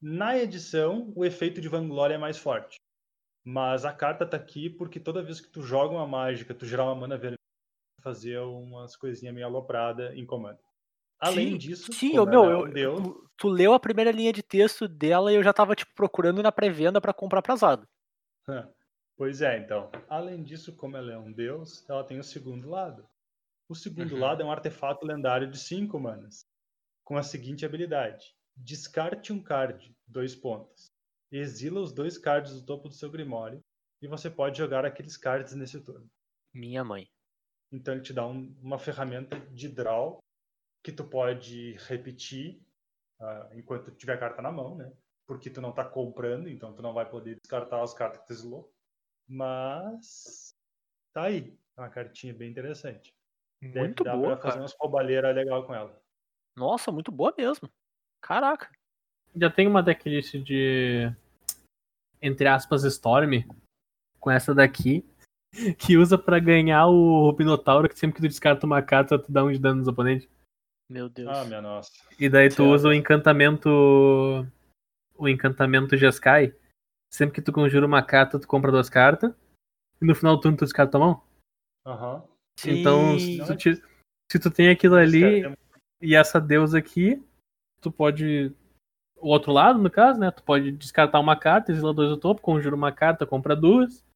Na 0.00 0.36
edição, 0.36 1.12
o 1.16 1.24
efeito 1.24 1.60
de 1.60 1.68
Vanglória 1.68 2.14
é 2.14 2.18
mais 2.18 2.38
forte. 2.38 2.76
Mas 3.44 3.84
a 3.84 3.92
carta 3.92 4.26
tá 4.26 4.36
aqui 4.36 4.70
porque 4.70 4.98
toda 4.98 5.22
vez 5.22 5.40
que 5.40 5.50
tu 5.50 5.62
joga 5.62 5.94
uma 5.94 6.06
mágica, 6.06 6.54
tu 6.54 6.64
gerar 6.64 6.84
uma 6.84 6.94
mana 6.94 7.16
vermelha, 7.16 7.38
fazer 8.02 8.38
umas 8.38 8.96
coisinhas 8.96 9.34
meio 9.34 9.46
aloprada 9.46 10.14
em 10.14 10.24
comando. 10.24 10.58
Além 11.18 11.52
Sim, 11.52 11.58
disso, 11.58 11.92
Sim, 11.92 12.18
ô, 12.18 12.26
meu, 12.26 12.44
eu, 12.44 12.72
deus, 12.72 13.02
tu, 13.02 13.30
tu 13.36 13.48
leu 13.48 13.72
a 13.72 13.80
primeira 13.80 14.10
linha 14.10 14.32
de 14.32 14.42
texto 14.42 14.86
dela 14.86 15.32
e 15.32 15.36
eu 15.36 15.42
já 15.42 15.52
tava, 15.52 15.74
tipo, 15.74 15.92
procurando 15.94 16.42
na 16.42 16.52
pré-venda 16.52 17.00
pra 17.00 17.14
comprar 17.14 17.42
prazado. 17.42 17.88
Pois 19.16 19.40
é, 19.40 19.58
então. 19.58 19.90
Além 20.08 20.42
disso, 20.42 20.74
como 20.74 20.96
ela 20.96 21.12
é 21.12 21.18
um 21.18 21.32
deus, 21.32 21.88
ela 21.88 22.04
tem 22.04 22.18
o 22.18 22.24
segundo 22.24 22.68
lado. 22.68 23.08
O 23.68 23.74
segundo 23.74 24.14
Uhum. 24.14 24.20
lado 24.20 24.42
é 24.42 24.44
um 24.44 24.50
artefato 24.50 25.06
lendário 25.06 25.50
de 25.50 25.58
5 25.58 25.98
manas, 25.98 26.44
com 27.04 27.16
a 27.16 27.22
seguinte 27.22 27.64
habilidade: 27.64 28.34
descarte 28.56 29.32
um 29.32 29.42
card, 29.42 29.94
dois 30.06 30.34
pontos. 30.34 30.92
Exila 31.30 31.80
os 31.80 31.92
dois 31.92 32.18
cards 32.18 32.52
do 32.52 32.66
topo 32.66 32.88
do 32.88 32.94
seu 32.94 33.10
grimório 33.10 33.62
e 34.02 34.06
você 34.08 34.28
pode 34.28 34.58
jogar 34.58 34.84
aqueles 34.84 35.16
cards 35.16 35.54
nesse 35.54 35.80
turno. 35.80 36.08
Minha 36.52 36.84
mãe. 36.84 37.08
Então 37.72 37.94
ele 37.94 38.02
te 38.02 38.12
dá 38.12 38.26
um- 38.26 38.54
uma 38.60 38.78
ferramenta 38.78 39.38
de 39.50 39.68
draw 39.68 40.22
que 40.84 40.92
tu 40.92 41.02
pode 41.02 41.72
repetir 41.88 42.62
ah, 43.18 43.48
enquanto 43.54 43.86
tu 43.86 43.96
tiver 43.96 44.12
a 44.12 44.18
carta 44.18 44.42
na 44.42 44.52
mão, 44.52 44.76
né? 44.76 44.92
Porque 45.26 45.48
tu 45.48 45.62
não 45.62 45.72
tá 45.72 45.82
comprando, 45.82 46.46
então 46.46 46.74
tu 46.74 46.82
não 46.82 46.92
vai 46.92 47.08
poder 47.08 47.36
descartar 47.36 47.82
as 47.82 47.94
cartas 47.94 48.20
que 48.20 48.26
tu 48.26 48.32
exilou. 48.34 48.70
Mas 49.26 50.54
tá 51.14 51.24
aí. 51.24 51.58
É 51.76 51.80
uma 51.80 51.88
cartinha 51.88 52.34
bem 52.34 52.50
interessante. 52.50 53.14
Deve 53.60 53.80
Muito 53.80 54.04
dar 54.04 54.14
boa, 54.14 54.28
pra 54.28 54.36
fazer 54.36 54.48
cara. 54.50 54.60
umas 54.60 54.76
roubalheiras 54.78 55.34
legal 55.34 55.66
com 55.66 55.74
ela. 55.74 55.98
Nossa, 56.54 56.92
muito 56.92 57.10
boa 57.10 57.34
mesmo. 57.36 57.68
Caraca. 58.20 58.70
Já 59.34 59.50
tem 59.50 59.66
uma 59.66 59.82
decklist 59.82 60.34
de. 60.34 61.10
Entre 62.20 62.46
aspas, 62.46 62.84
Storm. 62.84 63.42
Com 64.20 64.30
essa 64.30 64.54
daqui. 64.54 65.02
Que 65.78 65.96
usa 65.96 66.18
pra 66.18 66.40
ganhar 66.40 66.88
o 66.88 67.32
Minotauro, 67.38 67.88
que 67.88 67.96
sempre 67.96 68.16
que 68.16 68.22
tu 68.22 68.28
descarta 68.28 68.66
uma 68.66 68.82
carta, 68.82 69.16
tu 69.16 69.30
dá 69.30 69.44
um 69.44 69.52
de 69.52 69.58
dano 69.60 69.76
nos 69.76 69.86
oponentes. 69.86 70.28
Meu 70.94 71.08
Deus. 71.08 71.28
Ah, 71.28 71.44
minha 71.44 71.60
nossa. 71.60 71.90
E 72.20 72.28
daí 72.28 72.48
tu 72.48 72.62
usa 72.66 72.88
o 72.88 72.92
encantamento. 72.92 73.68
O 75.18 75.28
encantamento 75.28 75.96
Jeskai. 75.96 76.54
Sempre 77.12 77.34
que 77.34 77.42
tu 77.42 77.52
conjura 77.52 77.84
uma 77.84 78.00
carta, 78.00 78.38
tu 78.38 78.46
compra 78.46 78.70
duas 78.70 78.88
cartas. 78.88 79.34
E 80.00 80.04
no 80.04 80.14
final 80.14 80.36
do 80.36 80.42
turno 80.42 80.56
tu 80.56 80.64
descarta 80.64 80.92
tua 80.92 81.00
mão. 81.00 81.22
Aham. 81.84 82.22
Então, 82.64 83.18
Sim. 83.18 83.40
se 83.40 83.44
tu, 83.44 83.56
te- 83.56 83.82
se 84.30 84.38
tu 84.38 84.52
tem 84.52 84.68
aquilo 84.68 84.94
ali 84.94 85.42
e 86.00 86.14
essa 86.14 86.40
deusa 86.40 86.78
aqui, 86.78 87.20
tu 87.80 87.90
pode. 87.90 88.54
O 89.16 89.30
outro 89.30 89.50
lado, 89.50 89.80
no 89.80 89.90
caso, 89.90 90.20
né? 90.20 90.30
Tu 90.30 90.44
pode 90.44 90.70
descartar 90.70 91.18
uma 91.18 91.34
carta, 91.34 91.72
exila 91.72 91.92
dois 91.92 92.10
do 92.10 92.16
topo, 92.16 92.40
conjura 92.40 92.76
uma 92.76 92.92
carta, 92.92 93.26
compra 93.26 93.56
duas. 93.56 94.06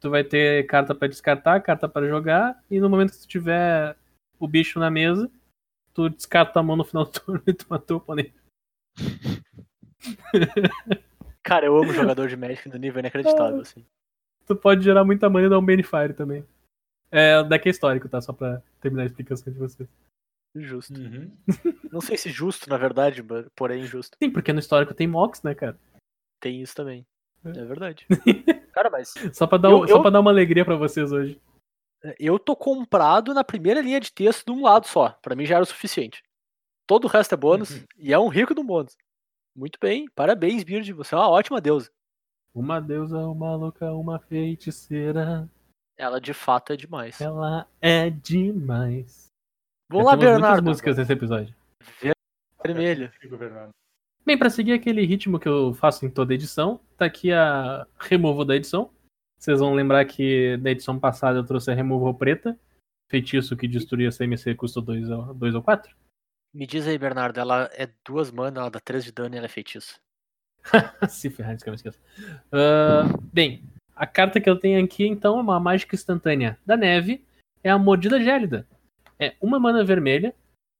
Tu 0.00 0.08
vai 0.08 0.24
ter 0.24 0.64
carta 0.66 0.94
pra 0.94 1.08
descartar, 1.08 1.60
carta 1.60 1.86
pra 1.86 2.08
jogar. 2.08 2.58
E 2.70 2.80
no 2.80 2.88
momento 2.88 3.12
que 3.12 3.18
tu 3.20 3.28
tiver 3.28 3.94
o 4.38 4.48
bicho 4.48 4.80
na 4.80 4.90
mesa, 4.90 5.30
tu 5.94 6.08
descarta 6.08 6.60
a 6.60 6.62
mão 6.62 6.76
no 6.76 6.84
final 6.84 7.04
do 7.04 7.10
turno 7.20 7.42
e 7.46 7.52
tu 7.52 7.66
matou 7.68 7.96
o 7.96 8.00
oponente. 8.00 8.34
Cara, 11.42 11.66
eu 11.66 11.76
amo 11.76 11.92
jogador 11.92 12.28
de 12.28 12.36
Magic 12.36 12.68
no 12.68 12.76
nível 12.78 13.00
inacreditável, 13.00 13.60
assim. 13.60 13.84
Tu 14.46 14.56
pode 14.56 14.82
gerar 14.82 15.04
muita 15.04 15.28
mana 15.28 15.46
e 15.46 15.50
dar 15.50 15.58
um 15.58 15.64
Banefire 15.64 16.14
também. 16.14 16.44
É, 17.10 17.38
o 17.38 17.42
deck 17.44 17.66
é 17.66 17.70
histórico, 17.70 18.08
tá? 18.08 18.20
Só 18.20 18.32
pra 18.32 18.62
terminar 18.80 19.02
a 19.02 19.06
explicação 19.06 19.52
de 19.52 19.58
vocês. 19.58 19.88
Justo. 20.54 20.94
Uhum. 20.98 21.30
Não 21.92 22.00
sei 22.00 22.16
se 22.16 22.30
justo, 22.30 22.68
na 22.68 22.76
verdade, 22.76 23.22
porém 23.56 23.82
injusto. 23.82 24.16
Sim, 24.22 24.30
porque 24.30 24.52
no 24.52 24.60
histórico 24.60 24.94
tem 24.94 25.06
Mox, 25.06 25.42
né, 25.42 25.54
cara? 25.54 25.78
Tem 26.40 26.60
isso 26.60 26.74
também. 26.74 27.04
É. 27.44 27.50
É 27.50 27.64
verdade. 27.64 28.06
Cara, 28.72 28.90
mas 28.90 29.14
Só 29.32 29.46
pra 29.46 29.58
dar, 29.58 29.70
Eu- 29.70 29.82
um- 29.82 29.88
só 29.88 29.96
eu- 29.96 30.02
pra 30.02 30.10
dar 30.10 30.20
uma 30.20 30.30
alegria 30.30 30.64
pra 30.64 30.76
vocês 30.76 31.12
hoje. 31.12 31.40
Eu 32.18 32.38
tô 32.38 32.54
comprado 32.56 33.32
na 33.34 33.44
primeira 33.44 33.80
linha 33.80 34.00
de 34.00 34.12
texto 34.12 34.46
de 34.46 34.52
um 34.52 34.62
lado 34.62 34.86
só. 34.86 35.10
Pra 35.22 35.34
mim 35.36 35.44
já 35.46 35.56
era 35.56 35.62
o 35.64 35.66
suficiente. 35.66 36.22
todo 36.86 37.04
o 37.04 37.08
resto 37.08 37.32
é 37.34 37.36
bônus, 37.38 37.70
Uhum. 37.70 37.84
e 37.96 38.12
é 38.12 38.18
um 38.18 38.28
rico 38.28 38.54
do 38.54 38.62
bônus. 38.62 38.96
Muito 39.56 39.78
bem, 39.80 40.06
parabéns, 40.14 40.62
Bird, 40.64 40.92
você 40.92 41.14
é 41.14 41.18
uma 41.18 41.28
ótima 41.30 41.60
deusa. 41.60 41.90
Uma 42.54 42.80
deusa, 42.80 43.18
uma 43.18 43.54
louca, 43.56 43.90
uma 43.92 44.18
feiticeira. 44.18 45.48
Ela 45.96 46.20
de 46.20 46.34
fato 46.34 46.72
é 46.72 46.76
demais. 46.76 47.18
Ela 47.20 47.66
é 47.80 48.10
demais. 48.10 49.26
Vamos 49.90 50.06
lá, 50.06 50.12
temos 50.12 50.24
muitas 50.24 50.40
Bernardo. 50.42 50.64
músicas 50.68 50.96
desse 50.96 51.12
episódio. 51.12 51.54
Vermelho. 52.62 53.10
Bem, 54.24 54.38
pra 54.38 54.50
seguir 54.50 54.72
aquele 54.72 55.04
ritmo 55.04 55.38
que 55.38 55.48
eu 55.48 55.72
faço 55.74 56.04
em 56.06 56.10
toda 56.10 56.34
edição, 56.34 56.78
tá 56.96 57.06
aqui 57.06 57.32
a 57.32 57.86
removal 57.98 58.44
da 58.44 58.56
edição. 58.56 58.90
Vocês 59.42 59.58
vão 59.58 59.74
lembrar 59.74 60.04
que 60.04 60.56
na 60.58 60.70
edição 60.70 60.96
passada 61.00 61.36
eu 61.36 61.44
trouxe 61.44 61.68
a 61.68 61.74
removal 61.74 62.14
preta, 62.14 62.56
feitiço 63.10 63.56
que 63.56 63.66
destruía 63.66 64.12
CMC 64.12 64.54
custa 64.54 64.80
2 64.80 65.54
ou 65.56 65.60
4. 65.60 65.96
Me 66.54 66.64
diz 66.64 66.86
aí, 66.86 66.96
Bernardo, 66.96 67.40
ela 67.40 67.68
é 67.72 67.90
duas 68.06 68.30
mana, 68.30 68.60
ela 68.60 68.70
dá 68.70 68.78
3 68.78 69.02
de 69.02 69.10
dano 69.10 69.34
e 69.34 69.38
ela 69.38 69.46
é 69.46 69.48
feitiço. 69.48 69.98
Se 71.10 71.28
ferrar, 71.28 71.54
antes 71.54 71.64
que 71.64 71.68
eu 71.68 71.72
me 71.72 71.76
esqueça. 71.76 71.98
Ah, 72.52 73.02
bem, 73.32 73.64
a 73.96 74.06
carta 74.06 74.40
que 74.40 74.48
eu 74.48 74.54
tenho 74.54 74.84
aqui 74.84 75.08
então 75.08 75.36
é 75.36 75.42
uma 75.42 75.58
mágica 75.58 75.96
instantânea 75.96 76.56
da 76.64 76.76
neve, 76.76 77.26
é 77.64 77.70
a 77.70 77.76
Mordida 77.76 78.22
Gélida. 78.22 78.64
É 79.18 79.34
uma 79.40 79.58
mana 79.58 79.84
vermelha 79.84 80.32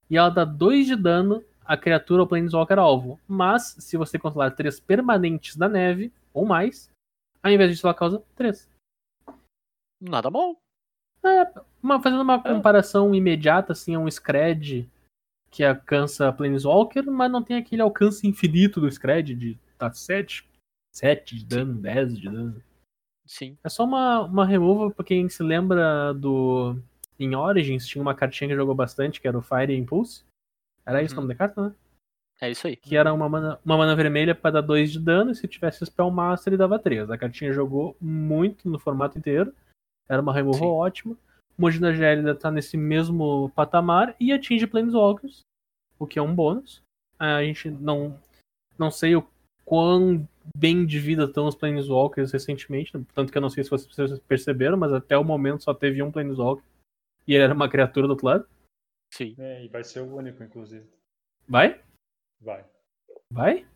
e 0.09 0.17
ela 0.17 0.29
dá 0.29 0.45
2 0.45 0.87
de 0.87 0.95
dano 0.95 1.43
à 1.65 1.77
criatura 1.77 2.23
ou 2.23 2.29
Planeswalker 2.29 2.79
alvo. 2.79 3.19
Mas, 3.27 3.75
se 3.81 3.97
você 3.97 4.21
controlar 4.21 4.53
três 4.53 4.79
permanentes 4.79 5.57
da 5.57 5.69
neve 5.69 6.13
ou 6.33 6.47
mais, 6.47 6.92
ao 7.43 7.51
invés 7.51 7.71
disso 7.71 7.87
ela 7.87 7.95
causa 7.95 8.23
3. 8.37 8.69
Nada 10.01 10.31
mal. 10.31 10.57
Uma, 11.83 12.03
fazendo 12.03 12.23
uma 12.23 12.43
comparação 12.43 13.15
imediata, 13.15 13.73
assim, 13.73 13.95
é 13.95 13.99
um 13.99 14.11
Scred 14.11 14.89
que 15.51 15.63
alcança 15.63 16.33
Planeswalker, 16.33 17.05
mas 17.11 17.31
não 17.31 17.43
tem 17.43 17.57
aquele 17.57 17.83
alcance 17.83 18.27
infinito 18.27 18.81
do 18.81 18.91
Scred 18.91 19.35
de 19.35 19.59
tá 19.79 19.93
7, 19.93 20.49
7 20.95 21.37
de 21.37 21.45
dano, 21.45 21.75
10 21.75 22.19
de 22.19 22.29
dano. 22.31 22.63
Sim. 23.27 23.57
É 23.63 23.69
só 23.69 23.85
uma, 23.85 24.23
uma 24.23 24.47
removal 24.47 24.91
pra 24.91 25.05
quem 25.05 25.29
se 25.29 25.43
lembra 25.43 26.13
do. 26.15 26.77
Em 27.19 27.37
Origins 27.37 27.87
tinha 27.87 28.03
uma 28.03 28.15
cartinha 28.15 28.49
que 28.49 28.57
jogou 28.57 28.75
bastante, 28.75 29.21
que 29.21 29.29
era 29.29 29.39
o 29.39 29.43
Fire 29.43 29.77
Impulse. 29.77 30.25
Era 30.85 31.03
isso 31.03 31.15
o 31.15 31.19
Uhum. 31.19 31.23
nome 31.23 31.35
da 31.35 31.39
carta, 31.39 31.69
né? 31.69 31.75
É 32.41 32.51
isso 32.51 32.67
aí. 32.67 32.77
Que 32.77 32.97
era 32.97 33.13
uma 33.13 33.29
mana, 33.29 33.59
uma 33.65 33.77
mana 33.77 33.95
vermelha 33.95 34.35
pra 34.35 34.51
dar 34.51 34.61
2 34.61 34.93
de 34.93 35.01
dano, 35.01 35.31
e 35.31 35.35
se 35.35 35.47
tivesse 35.47 35.85
Spell 35.87 36.11
Master 36.11 36.53
ele 36.53 36.59
dava 36.59 36.79
3. 36.79 37.11
A 37.11 37.19
cartinha 37.19 37.53
jogou 37.53 37.97
muito 38.01 38.69
no 38.69 38.79
formato 38.79 39.17
inteiro. 39.17 39.55
Era 40.09 40.21
uma 40.21 40.35
removal 40.35 40.59
Sim. 40.59 40.77
ótima. 40.77 41.17
Mogina 41.57 41.93
Gélida 41.93 42.35
tá 42.35 42.51
nesse 42.51 42.77
mesmo 42.77 43.51
patamar 43.51 44.17
e 44.19 44.33
atinge 44.33 44.67
Planeswalkers, 44.67 45.43
o 45.99 46.07
que 46.07 46.19
é 46.19 46.23
um 46.23 46.35
bônus. 46.35 46.83
A 47.19 47.43
gente 47.45 47.71
não, 47.71 48.19
não 48.77 48.91
sei 48.91 49.15
o 49.15 49.27
quão 49.65 50.27
bem 50.57 50.85
de 50.85 50.99
vida 50.99 51.25
estão 51.25 51.47
os 51.47 51.55
Planeswalkers 51.55 52.33
recentemente, 52.33 52.93
tanto 53.15 53.31
que 53.31 53.39
eu 53.39 53.43
não 53.43 53.51
sei 53.51 53.63
se 53.63 53.71
vocês 53.71 54.19
perceberam, 54.21 54.77
mas 54.77 54.93
até 54.93 55.17
o 55.17 55.25
momento 55.25 55.63
só 55.63 55.73
teve 55.73 56.03
um 56.03 56.11
Planeswalker 56.11 56.65
e 57.27 57.35
ele 57.35 57.45
era 57.45 57.55
uma 57.55 57.69
criatura 57.69 58.07
do 58.07 58.11
outro 58.11 58.27
lado. 58.27 58.47
Sim. 59.15 59.37
É, 59.39 59.65
e 59.65 59.69
vai 59.69 59.85
ser 59.85 60.01
o 60.01 60.17
único, 60.17 60.43
inclusive. 60.43 60.87
Vai? 61.47 61.81
Vai. 62.43 62.65
Vai? 63.31 63.67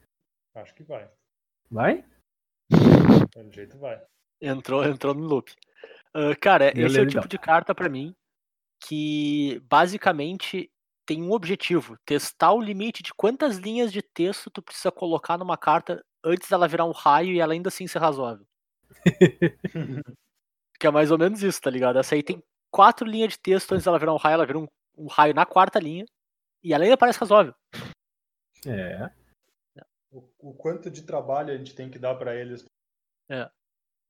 Acho 0.54 0.74
que 0.74 0.82
vai. 0.82 1.08
Vai? 1.70 2.04
Pelo 3.32 3.52
jeito 3.52 3.78
vai. 3.78 4.02
Entrou, 4.40 4.84
entrou 4.84 5.14
no 5.14 5.24
loop. 5.24 5.54
Ah, 6.12 6.34
cara, 6.34 6.76
Eu 6.76 6.86
esse 6.86 6.98
é 6.98 7.02
o 7.02 7.06
tipo 7.06 7.28
de 7.28 7.38
carta 7.38 7.74
pra 7.74 7.88
mim 7.88 8.14
que 8.80 9.60
basicamente 9.64 10.70
tem 11.06 11.22
um 11.22 11.32
objetivo: 11.32 11.96
testar 12.04 12.52
o 12.52 12.60
limite 12.60 13.02
de 13.02 13.14
quantas 13.14 13.56
linhas 13.56 13.92
de 13.92 14.02
texto 14.02 14.50
tu 14.50 14.60
precisa 14.60 14.90
colocar 14.90 15.38
numa 15.38 15.56
carta 15.56 16.04
antes 16.24 16.48
dela 16.48 16.66
virar 16.66 16.84
um 16.84 16.92
raio 16.92 17.32
e 17.32 17.40
ela 17.40 17.52
ainda 17.52 17.68
assim 17.68 17.86
ser 17.86 18.00
razoável. 18.00 18.46
Que 20.78 20.86
é 20.86 20.90
mais 20.90 21.10
ou 21.10 21.16
menos 21.16 21.42
isso, 21.42 21.58
tá 21.58 21.70
ligado? 21.70 21.98
Essa 21.98 22.14
aí 22.14 22.22
tem 22.22 22.42
quatro 22.70 23.06
linhas 23.06 23.30
de 23.30 23.38
texto 23.38 23.72
antes 23.72 23.86
dela 23.86 23.98
virar 23.98 24.12
um 24.12 24.18
raio, 24.18 24.34
ela 24.34 24.44
vira 24.44 24.58
um, 24.58 24.68
um 24.94 25.06
raio 25.06 25.32
na 25.32 25.46
quarta 25.46 25.78
linha 25.78 26.04
e 26.62 26.74
ela 26.74 26.84
ainda 26.84 26.98
parece 26.98 27.18
razoável. 27.18 27.54
É. 28.64 29.10
O, 30.12 30.22
o 30.38 30.54
quanto 30.54 30.90
de 30.90 31.02
trabalho 31.02 31.52
a 31.52 31.56
gente 31.56 31.74
tem 31.74 31.90
que 31.90 31.98
dar 31.98 32.14
pra 32.14 32.34
eles. 32.34 32.64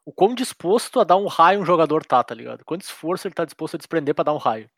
O 0.06 0.12
quão 0.12 0.34
disposto 0.34 1.00
a 1.00 1.04
dar 1.04 1.16
um 1.16 1.26
raio 1.26 1.60
um 1.60 1.64
jogador 1.66 2.04
tá, 2.04 2.22
tá 2.22 2.32
ligado? 2.34 2.64
Quanto 2.64 2.82
esforço 2.82 3.26
ele 3.26 3.34
tá 3.34 3.44
disposto 3.44 3.74
a 3.74 3.78
desprender 3.78 4.14
pra 4.14 4.22
dar 4.24 4.34
um 4.34 4.38
raio. 4.38 4.68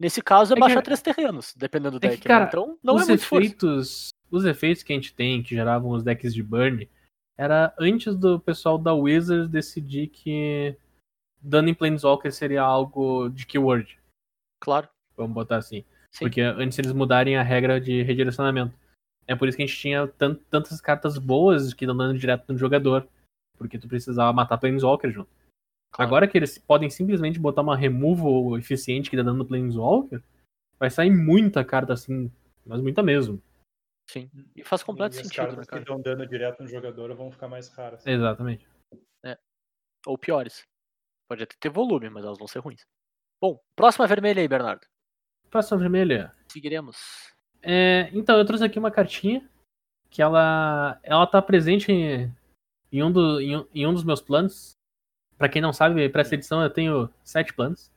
Nesse 0.00 0.22
caso 0.22 0.52
é, 0.52 0.54
É 0.54 0.56
que- 0.56 0.60
baixar 0.60 0.82
três 0.82 1.02
terrenos, 1.02 1.52
dependendo 1.54 2.00
do 2.00 2.06
é 2.06 2.10
que, 2.10 2.16
deck. 2.16 2.26
né? 2.28 2.34
cara, 2.34 2.46
Então 2.48 2.78
não 2.82 2.94
os 2.96 3.02
é 3.02 3.06
muito 3.08 3.20
esforço. 3.20 3.44
efeitos, 3.46 4.08
os 4.30 4.44
efeitos 4.46 4.82
que 4.82 4.92
a 4.92 4.96
gente 4.96 5.14
tem, 5.14 5.42
que 5.42 5.54
geravam 5.54 5.90
os 5.90 6.02
decks 6.02 6.32
de 6.32 6.42
burn, 6.42 6.88
era 7.36 7.74
antes 7.78 8.16
do 8.16 8.40
pessoal 8.40 8.78
da 8.78 8.94
Wizards 8.94 9.48
decidir 9.50 10.06
que 10.08 10.74
dano 11.40 11.68
em 11.68 11.74
Planeswalker 11.74 12.32
seria 12.32 12.62
algo 12.62 13.28
de 13.28 13.44
keyword, 13.46 13.98
Claro. 14.60 14.88
vamos 15.16 15.34
botar 15.34 15.58
assim. 15.58 15.84
Sim. 16.10 16.24
Porque 16.24 16.40
antes 16.40 16.78
eles 16.78 16.92
mudarem 16.92 17.36
a 17.36 17.42
regra 17.42 17.80
de 17.80 18.02
redirecionamento. 18.02 18.74
É 19.26 19.36
por 19.36 19.48
isso 19.48 19.56
que 19.56 19.62
a 19.62 19.66
gente 19.66 19.78
tinha 19.78 20.06
tan- 20.08 20.34
tantas 20.50 20.80
cartas 20.80 21.16
boas 21.18 21.72
que 21.72 21.86
dão 21.86 21.96
dano 21.96 22.18
direto 22.18 22.52
no 22.52 22.58
jogador. 22.58 23.08
Porque 23.56 23.78
tu 23.78 23.86
precisava 23.86 24.32
matar 24.32 24.58
Planeswalker 24.58 25.10
junto. 25.10 25.30
Claro. 25.92 26.08
Agora 26.08 26.28
que 26.28 26.36
eles 26.36 26.58
podem 26.58 26.90
simplesmente 26.90 27.38
botar 27.38 27.62
uma 27.62 27.76
removal 27.76 28.58
eficiente 28.58 29.08
que 29.10 29.16
dá 29.16 29.22
dano 29.22 29.38
no 29.38 29.46
Planeswalker, 29.46 30.22
vai 30.78 30.90
sair 30.90 31.10
muita 31.10 31.64
carta 31.64 31.92
assim, 31.92 32.32
mas 32.66 32.80
muita 32.80 33.02
mesmo. 33.02 33.40
Sim. 34.10 34.28
E 34.56 34.64
faz 34.64 34.82
completo 34.82 35.14
e 35.16 35.20
as 35.20 35.26
sentido, 35.26 35.42
né, 35.42 35.46
cartas 35.48 35.66
cara? 35.66 35.82
que 35.82 35.88
dão 35.88 36.00
dano 36.00 36.26
direto 36.26 36.62
no 36.62 36.68
jogador 36.68 37.14
vão 37.14 37.30
ficar 37.30 37.46
mais 37.46 37.68
raras. 37.68 38.04
Exatamente. 38.06 38.66
Ou 40.04 40.18
piores. 40.18 40.64
Pode 41.28 41.44
até 41.44 41.54
ter 41.60 41.68
volume, 41.70 42.10
mas 42.10 42.24
elas 42.24 42.36
vão 42.36 42.48
ser 42.48 42.58
ruins. 42.58 42.84
Bom, 43.40 43.60
próxima 43.76 44.06
vermelha 44.06 44.40
aí, 44.40 44.48
Bernardo. 44.48 44.84
Próxima 45.48 45.78
vermelha. 45.78 46.32
Seguiremos. 46.50 46.96
É, 47.62 48.10
então, 48.12 48.36
eu 48.36 48.44
trouxe 48.44 48.64
aqui 48.64 48.78
uma 48.78 48.90
cartinha 48.90 49.48
que 50.10 50.20
ela, 50.20 50.98
ela 51.02 51.26
tá 51.26 51.40
presente 51.40 51.90
em, 51.90 52.30
em 52.92 53.02
um, 53.02 53.10
do, 53.10 53.40
em, 53.40 53.66
em 53.74 53.86
um 53.86 53.94
dos 53.94 54.04
meus 54.04 54.20
planos. 54.20 54.72
Pra 55.38 55.48
quem 55.48 55.62
não 55.62 55.72
sabe, 55.72 56.08
pra 56.08 56.20
essa 56.20 56.34
edição 56.34 56.62
eu 56.62 56.70
tenho 56.70 57.08
sete 57.24 57.52
planos. 57.54 57.90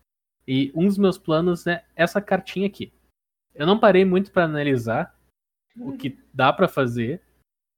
E 0.47 0.71
um 0.75 0.85
dos 0.85 0.97
meus 0.97 1.17
planos 1.17 1.65
é 1.67 1.83
essa 1.95 2.21
cartinha 2.21 2.67
aqui. 2.67 2.93
Eu 3.53 3.65
não 3.65 3.79
parei 3.79 4.05
muito 4.05 4.31
pra 4.31 4.45
analisar 4.45 5.17
o 5.77 5.97
que 5.97 6.17
dá 6.33 6.53
pra 6.53 6.67
fazer, 6.67 7.21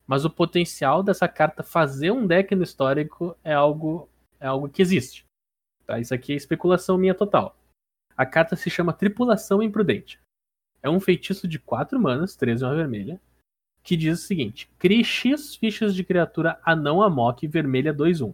mas 0.06 0.26
o 0.26 0.30
potencial 0.30 1.02
dessa 1.02 1.28
carta 1.28 1.64
fazer 1.64 2.12
um 2.12 2.28
deck 2.28 2.54
no 2.56 2.64
histórico 2.64 3.38
é 3.44 3.54
algo, 3.54 4.10
é 4.40 4.48
algo 4.48 4.70
que 4.70 4.82
existe. 4.82 5.26
Tá? 5.86 6.00
Isso 6.00 6.14
aqui 6.14 6.34
é 6.34 6.36
especulação 6.36 6.98
minha 6.98 7.16
total. 7.16 7.58
A 8.16 8.26
carta 8.26 8.56
se 8.56 8.70
chama 8.70 8.94
Tripulação 8.94 9.64
Imprudente. 9.64 10.20
É 10.82 10.90
um 10.90 11.00
feitiço 11.00 11.48
de 11.48 11.60
4 11.60 12.00
manas, 12.00 12.36
13 12.36 12.64
uma 12.64 12.76
vermelha, 12.76 13.20
que 13.84 13.96
diz 13.96 14.20
o 14.20 14.28
seguinte: 14.28 14.70
crie 14.78 15.04
X 15.04 15.56
fichas 15.56 15.96
de 15.96 16.04
criatura 16.04 16.60
anão 16.64 17.02
amok 17.02 17.48
vermelha 17.48 17.94
2-1, 17.94 18.34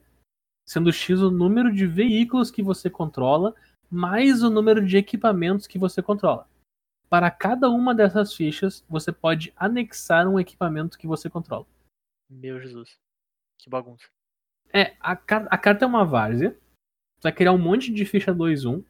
sendo 0.66 0.92
X 0.92 1.22
o 1.22 1.32
número 1.32 1.74
de 1.74 1.86
veículos 1.86 2.52
que 2.52 2.64
você 2.64 2.90
controla, 2.90 3.54
mais 3.90 4.44
o 4.44 4.50
número 4.50 4.86
de 4.86 4.98
equipamentos 4.98 5.68
que 5.68 5.78
você 5.78 6.02
controla. 6.02 6.48
Para 7.10 7.30
cada 7.30 7.70
uma 7.70 7.94
dessas 7.94 8.34
fichas, 8.34 8.84
você 8.90 9.12
pode 9.12 9.54
anexar 9.56 10.28
um 10.28 10.40
equipamento 10.40 10.98
que 10.98 11.06
você 11.06 11.30
controla. 11.30 11.68
Meu 12.28 12.60
Jesus. 12.60 12.98
Que 13.60 13.70
bagunça. 13.70 14.08
É, 14.74 14.96
a, 15.00 15.12
a 15.12 15.58
carta 15.58 15.86
é 15.86 15.88
uma 15.88 16.04
várzea. 16.04 16.58
Você 17.16 17.22
vai 17.22 17.32
criar 17.32 17.52
um 17.52 17.60
monte 17.60 17.94
de 17.94 18.04
ficha 18.06 18.34
2-1 18.34 18.84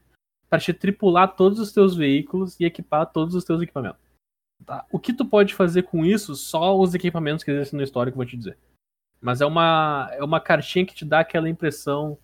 para 0.53 0.59
te 0.59 0.71
tripular 0.71 1.35
todos 1.35 1.57
os 1.57 1.71
teus 1.71 1.95
veículos 1.95 2.59
e 2.59 2.65
equipar 2.65 3.11
todos 3.11 3.33
os 3.33 3.43
teus 3.43 3.59
equipamentos. 3.59 3.99
Tá? 4.63 4.85
O 4.91 4.99
que 4.99 5.11
tu 5.11 5.25
pode 5.25 5.55
fazer 5.55 5.81
com 5.81 6.05
isso, 6.05 6.35
só 6.35 6.79
os 6.79 6.93
equipamentos 6.93 7.43
que 7.43 7.49
existem 7.49 7.75
no 7.75 7.83
histórico 7.83 8.17
vou 8.17 8.25
te 8.25 8.37
dizer. 8.37 8.55
Mas 9.19 9.41
é 9.41 9.47
uma, 9.47 10.09
é 10.11 10.23
uma 10.23 10.39
cartinha 10.39 10.85
que 10.85 10.93
te 10.93 11.05
dá 11.05 11.21
aquela 11.21 11.49
impressão. 11.49 12.19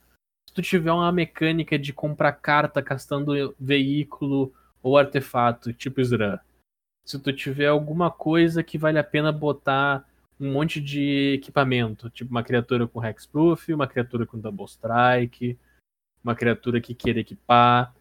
Se 0.48 0.54
tu 0.54 0.62
tiver 0.62 0.92
uma 0.92 1.12
mecânica 1.12 1.80
de 1.80 1.92
comprar 1.92 2.34
carta 2.34 2.82
gastando 2.82 3.56
veículo 3.60 4.54
ou 4.84 4.96
artefato, 4.96 5.74
tipo 5.74 6.00
SRAM. 6.00 6.40
Se 7.08 7.18
tu 7.18 7.34
tiver 7.34 7.66
alguma 7.66 8.12
coisa 8.12 8.62
que 8.62 8.78
vale 8.78 9.00
a 9.00 9.04
pena 9.04 9.32
botar 9.32 10.08
um 10.40 10.52
monte 10.52 10.80
de 10.80 11.34
equipamento, 11.34 12.12
tipo 12.12 12.30
uma 12.30 12.44
criatura 12.44 12.88
com 12.88 13.04
Hexproof, 13.04 13.74
uma 13.74 13.88
criatura 13.88 14.28
com 14.28 14.40
Double 14.40 14.68
Strike, 14.68 15.58
uma 16.24 16.36
criatura 16.36 16.80
que 16.80 16.94
queira 16.94 17.22
equipar. 17.22 17.92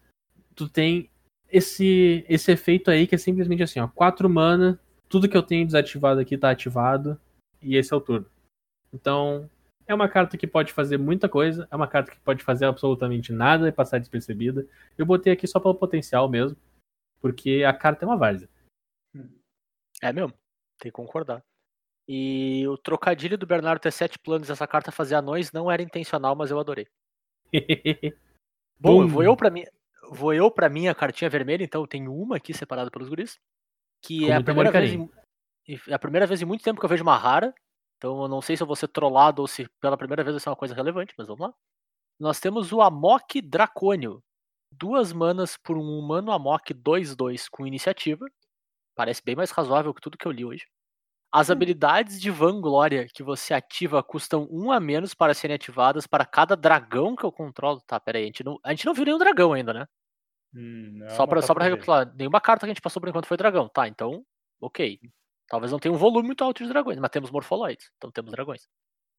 Tu 0.59 0.67
tem 0.67 1.09
esse 1.49 2.25
esse 2.27 2.51
efeito 2.51 2.91
aí 2.91 3.07
que 3.07 3.15
é 3.15 3.17
simplesmente 3.17 3.63
assim, 3.63 3.79
ó, 3.79 3.87
4 3.87 4.29
mana, 4.29 4.77
tudo 5.07 5.29
que 5.29 5.37
eu 5.37 5.41
tenho 5.41 5.65
desativado 5.65 6.19
aqui 6.19 6.37
tá 6.37 6.49
ativado 6.49 7.17
e 7.61 7.77
esse 7.77 7.93
é 7.93 7.95
o 7.95 8.01
turno. 8.01 8.29
Então, 8.93 9.49
é 9.87 9.95
uma 9.95 10.09
carta 10.09 10.37
que 10.37 10.45
pode 10.45 10.73
fazer 10.73 10.97
muita 10.97 11.29
coisa, 11.29 11.65
é 11.71 11.75
uma 11.77 11.87
carta 11.87 12.11
que 12.11 12.19
pode 12.19 12.43
fazer 12.43 12.65
absolutamente 12.65 13.31
nada 13.31 13.69
e 13.69 13.71
passar 13.71 13.99
despercebida. 13.99 14.67
Eu 14.97 15.05
botei 15.05 15.31
aqui 15.31 15.47
só 15.47 15.61
pelo 15.61 15.75
potencial 15.75 16.27
mesmo, 16.27 16.57
porque 17.21 17.63
a 17.65 17.71
carta 17.71 18.03
é 18.03 18.07
uma 18.07 18.17
várzea. 18.17 18.49
É 20.01 20.11
mesmo, 20.11 20.33
tem 20.77 20.91
que 20.91 20.91
concordar. 20.91 21.41
E 22.05 22.67
o 22.67 22.77
trocadilho 22.77 23.37
do 23.37 23.47
Bernardo 23.47 23.79
ter 23.79 23.93
sete 23.93 24.19
planos 24.19 24.49
essa 24.49 24.67
carta 24.67 24.91
fazer 24.91 25.15
anões 25.15 25.53
não 25.53 25.71
era 25.71 25.81
intencional, 25.81 26.35
mas 26.35 26.51
eu 26.51 26.59
adorei. 26.59 26.85
Bom, 28.77 29.03
Bum. 29.03 29.07
vou 29.07 29.23
eu 29.23 29.37
pra 29.37 29.49
mim. 29.49 29.63
Vou 30.09 30.33
eu 30.33 30.49
pra 30.49 30.69
minha 30.69 30.95
cartinha 30.95 31.29
vermelha, 31.29 31.63
então 31.63 31.81
eu 31.81 31.87
tenho 31.87 32.13
uma 32.13 32.37
aqui 32.37 32.53
separada 32.53 32.89
pelos 32.89 33.07
guris. 33.07 33.39
Que 34.01 34.25
Com 34.25 34.31
é 34.31 34.35
a 34.35 34.43
primeira 34.43 34.71
vez. 34.71 34.93
Em, 34.93 35.09
é 35.87 35.93
a 35.93 35.99
primeira 35.99 36.25
vez 36.25 36.41
em 36.41 36.45
muito 36.45 36.63
tempo 36.63 36.79
que 36.79 36.85
eu 36.85 36.89
vejo 36.89 37.03
uma 37.03 37.17
rara. 37.17 37.53
Então 37.97 38.21
eu 38.21 38.27
não 38.27 38.41
sei 38.41 38.57
se 38.57 38.63
eu 38.63 38.67
vou 38.67 38.75
ser 38.75 38.87
trollado 38.87 39.41
ou 39.41 39.47
se 39.47 39.67
pela 39.79 39.97
primeira 39.97 40.23
vez 40.23 40.33
vai 40.33 40.39
ser 40.39 40.49
uma 40.49 40.55
coisa 40.55 40.73
relevante, 40.73 41.13
mas 41.17 41.27
vamos 41.27 41.47
lá. 41.47 41.53
Nós 42.19 42.39
temos 42.39 42.71
o 42.71 42.81
Amok 42.81 43.41
Dracônio. 43.41 44.23
Duas 44.71 45.13
manas 45.13 45.57
por 45.57 45.77
um 45.77 45.99
humano 45.99 46.31
Amok 46.31 46.73
2-2 46.73 47.47
com 47.49 47.67
iniciativa. 47.67 48.25
Parece 48.95 49.21
bem 49.23 49.35
mais 49.35 49.51
razoável 49.51 49.93
que 49.93 50.01
tudo 50.01 50.17
que 50.17 50.25
eu 50.25 50.31
li 50.31 50.45
hoje. 50.45 50.65
As 51.31 51.51
habilidades 51.51 52.19
de 52.19 52.31
Vanglória 52.31 53.07
que 53.13 53.21
você 53.21 53.53
ativa 53.53 54.01
custam 54.01 54.47
um 54.49 54.71
a 54.71 54.79
menos 54.79 55.13
para 55.13 55.33
serem 55.33 55.55
ativadas 55.55 56.07
para 56.07 56.25
cada 56.25 56.55
dragão 56.55 57.15
que 57.15 57.23
eu 57.23 57.31
controlo. 57.31 57.81
Tá, 57.85 57.99
pera 57.99 58.17
aí, 58.17 58.23
a 58.23 58.27
gente 58.27 58.43
não, 58.43 58.59
a 58.63 58.71
gente 58.71 58.85
não 58.85 58.93
viu 58.93 59.05
nenhum 59.05 59.19
dragão 59.19 59.53
ainda, 59.53 59.71
né? 59.71 59.85
Hum, 60.53 60.91
não, 60.97 61.09
só 61.09 61.27
tá 61.27 61.41
só 61.41 61.53
pra 61.53 61.65
recapitular, 61.65 62.13
nenhuma 62.15 62.41
carta 62.41 62.65
que 62.65 62.71
a 62.71 62.73
gente 62.73 62.81
passou 62.81 62.99
por 62.99 63.09
enquanto 63.09 63.27
foi 63.27 63.37
dragão. 63.37 63.69
Tá, 63.69 63.87
então, 63.87 64.25
ok. 64.59 64.99
Talvez 65.47 65.71
não 65.71 65.79
tenha 65.79 65.93
um 65.93 65.97
volume 65.97 66.27
muito 66.27 66.43
alto 66.43 66.63
de 66.63 66.69
dragões, 66.69 66.99
mas 66.99 67.09
temos 67.09 67.31
morfoloides, 67.31 67.91
então 67.97 68.11
temos 68.11 68.31
dragões. 68.31 68.67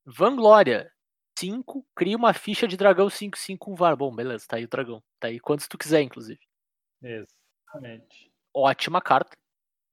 Vanglória, 0.06 0.90
5, 1.38 1.86
cria 1.94 2.16
uma 2.16 2.32
ficha 2.32 2.68
de 2.68 2.76
dragão 2.76 3.08
5-5 3.08 3.58
com 3.58 3.74
VAR. 3.74 3.96
Bom, 3.96 4.14
beleza, 4.14 4.44
tá 4.46 4.56
aí 4.56 4.64
o 4.64 4.68
dragão. 4.68 5.02
Tá 5.18 5.28
aí 5.28 5.40
quantos 5.40 5.66
tu 5.66 5.78
quiser, 5.78 6.02
inclusive. 6.02 6.40
Exatamente. 7.02 8.30
Ótima 8.54 9.00
carta. 9.00 9.36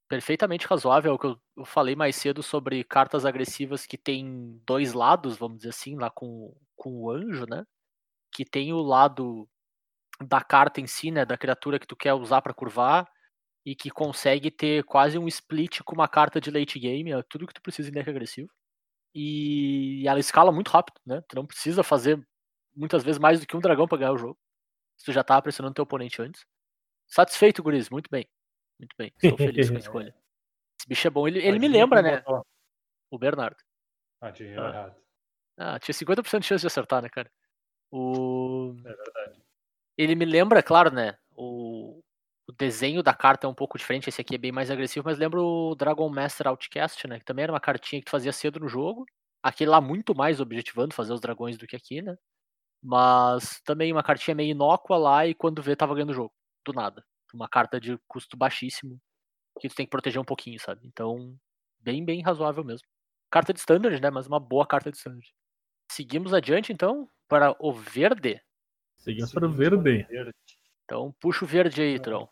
Perfeitamente 0.09 0.67
razoável. 0.67 1.11
É 1.11 1.15
o 1.15 1.19
que 1.19 1.27
eu, 1.27 1.39
eu 1.57 1.65
falei 1.65 1.95
mais 1.95 2.15
cedo 2.15 2.43
sobre 2.43 2.83
cartas 2.83 3.25
agressivas 3.25 3.85
que 3.85 3.97
tem 3.97 4.61
dois 4.65 4.93
lados, 4.93 5.37
vamos 5.37 5.57
dizer 5.57 5.69
assim, 5.69 5.95
lá 5.95 6.09
com, 6.09 6.55
com 6.75 7.03
o 7.03 7.11
anjo, 7.11 7.45
né? 7.45 7.65
Que 8.33 8.43
tem 8.45 8.73
o 8.73 8.81
lado 8.81 9.47
da 10.23 10.41
carta 10.41 10.81
em 10.81 10.87
si, 10.87 11.11
né? 11.11 11.25
Da 11.25 11.37
criatura 11.37 11.79
que 11.79 11.87
tu 11.87 11.95
quer 11.95 12.13
usar 12.13 12.41
pra 12.41 12.53
curvar. 12.53 13.07
E 13.65 13.75
que 13.75 13.89
consegue 13.89 14.49
ter 14.49 14.83
quase 14.85 15.17
um 15.19 15.27
split 15.27 15.81
com 15.83 15.93
uma 15.93 16.07
carta 16.07 16.39
de 16.39 16.49
late 16.49 16.79
game. 16.79 17.11
É 17.11 17.21
tudo 17.23 17.45
que 17.45 17.53
tu 17.53 17.61
precisa 17.61 17.89
em 17.89 17.91
deck 17.91 18.09
agressivo. 18.09 18.49
E 19.13 20.07
ela 20.07 20.19
escala 20.19 20.51
muito 20.53 20.69
rápido, 20.69 21.01
né? 21.05 21.21
Tu 21.27 21.35
não 21.35 21.45
precisa 21.45 21.83
fazer 21.83 22.17
muitas 22.75 23.03
vezes 23.03 23.19
mais 23.19 23.39
do 23.41 23.45
que 23.47 23.57
um 23.57 23.59
dragão 23.59 23.85
pra 23.87 23.97
ganhar 23.97 24.13
o 24.13 24.17
jogo. 24.17 24.37
Se 24.95 25.05
tu 25.05 25.11
já 25.11 25.23
tava 25.23 25.41
pressionando 25.41 25.73
teu 25.75 25.83
oponente 25.83 26.21
antes. 26.21 26.45
Satisfeito, 27.07 27.61
Guris, 27.61 27.89
muito 27.89 28.09
bem. 28.09 28.25
Muito 28.79 28.95
bem. 28.97 29.11
Estou 29.21 29.37
feliz 29.37 29.69
com 29.69 29.75
a 29.75 29.79
escolha. 29.79 30.15
Esse 30.79 30.87
bicho 30.87 31.07
é 31.07 31.09
bom. 31.11 31.27
Ele, 31.27 31.39
ele 31.39 31.59
me 31.59 31.65
Adivinha 31.65 31.81
lembra, 31.83 32.01
né? 32.01 32.23
O 33.11 33.17
Bernardo. 33.17 33.57
Ah, 34.21 34.31
tinha 34.31 34.61
Ah. 34.61 34.69
errado. 34.69 34.95
Ah, 35.57 35.79
tinha 35.79 35.93
50% 35.93 36.39
de 36.39 36.45
chance 36.47 36.61
de 36.61 36.67
acertar, 36.67 37.01
né, 37.01 37.09
cara? 37.09 37.29
O... 37.91 38.75
É 38.85 38.93
verdade. 38.93 39.41
Ele 39.97 40.15
me 40.15 40.25
lembra, 40.25 40.61
claro, 40.63 40.91
né? 40.91 41.17
O... 41.35 42.01
o 42.47 42.51
desenho 42.53 43.01
da 43.03 43.13
carta 43.13 43.47
é 43.47 43.49
um 43.49 43.53
pouco 43.53 43.77
diferente. 43.77 44.09
Esse 44.09 44.21
aqui 44.21 44.35
é 44.35 44.37
bem 44.37 44.51
mais 44.51 44.69
agressivo, 44.71 45.05
mas 45.05 45.17
lembra 45.17 45.41
o 45.41 45.75
Dragon 45.75 46.09
Master 46.09 46.47
Outcast, 46.47 47.07
né? 47.07 47.19
Que 47.19 47.25
também 47.25 47.43
era 47.43 47.51
uma 47.53 47.59
cartinha 47.59 48.01
que 48.01 48.05
tu 48.05 48.11
fazia 48.11 48.31
cedo 48.33 48.59
no 48.59 48.67
jogo. 48.67 49.05
Aquele 49.43 49.71
lá 49.71 49.81
muito 49.81 50.15
mais 50.15 50.39
objetivando 50.39 50.93
fazer 50.93 51.13
os 51.13 51.21
dragões 51.21 51.57
do 51.57 51.67
que 51.67 51.75
aqui, 51.75 52.01
né? 52.01 52.15
Mas 52.83 53.61
também 53.65 53.91
uma 53.93 54.03
cartinha 54.03 54.35
meio 54.35 54.51
inócua 54.51 54.97
lá 54.97 55.27
e 55.27 55.35
quando 55.35 55.61
vê 55.61 55.75
tava 55.75 55.93
ganhando 55.95 56.11
o 56.11 56.13
jogo. 56.15 56.33
Do 56.65 56.73
nada. 56.73 57.03
Uma 57.33 57.49
carta 57.49 57.79
de 57.79 57.97
custo 58.07 58.37
baixíssimo 58.37 58.99
que 59.59 59.69
tu 59.69 59.75
tem 59.75 59.85
que 59.85 59.91
proteger 59.91 60.21
um 60.21 60.25
pouquinho, 60.25 60.59
sabe? 60.59 60.81
Então, 60.87 61.35
bem, 61.79 62.05
bem 62.05 62.21
razoável 62.21 62.63
mesmo. 62.63 62.87
Carta 63.31 63.53
de 63.53 63.59
standard, 63.59 64.01
né? 64.01 64.09
Mas 64.11 64.27
uma 64.27 64.39
boa 64.39 64.67
carta 64.67 64.91
de 64.91 64.97
standard. 64.97 65.27
Seguimos 65.91 66.33
adiante, 66.33 66.73
então, 66.73 67.09
para 67.29 67.55
o 67.59 67.73
verde. 67.73 68.41
Seguimos 69.07 69.31
para 69.31 69.45
o 69.45 69.51
verde. 69.51 70.03
verde. 70.03 70.31
Então, 70.83 71.13
puxa 71.19 71.45
o 71.45 71.47
verde 71.47 71.81
aí, 71.81 71.99
Turão. 71.99 72.27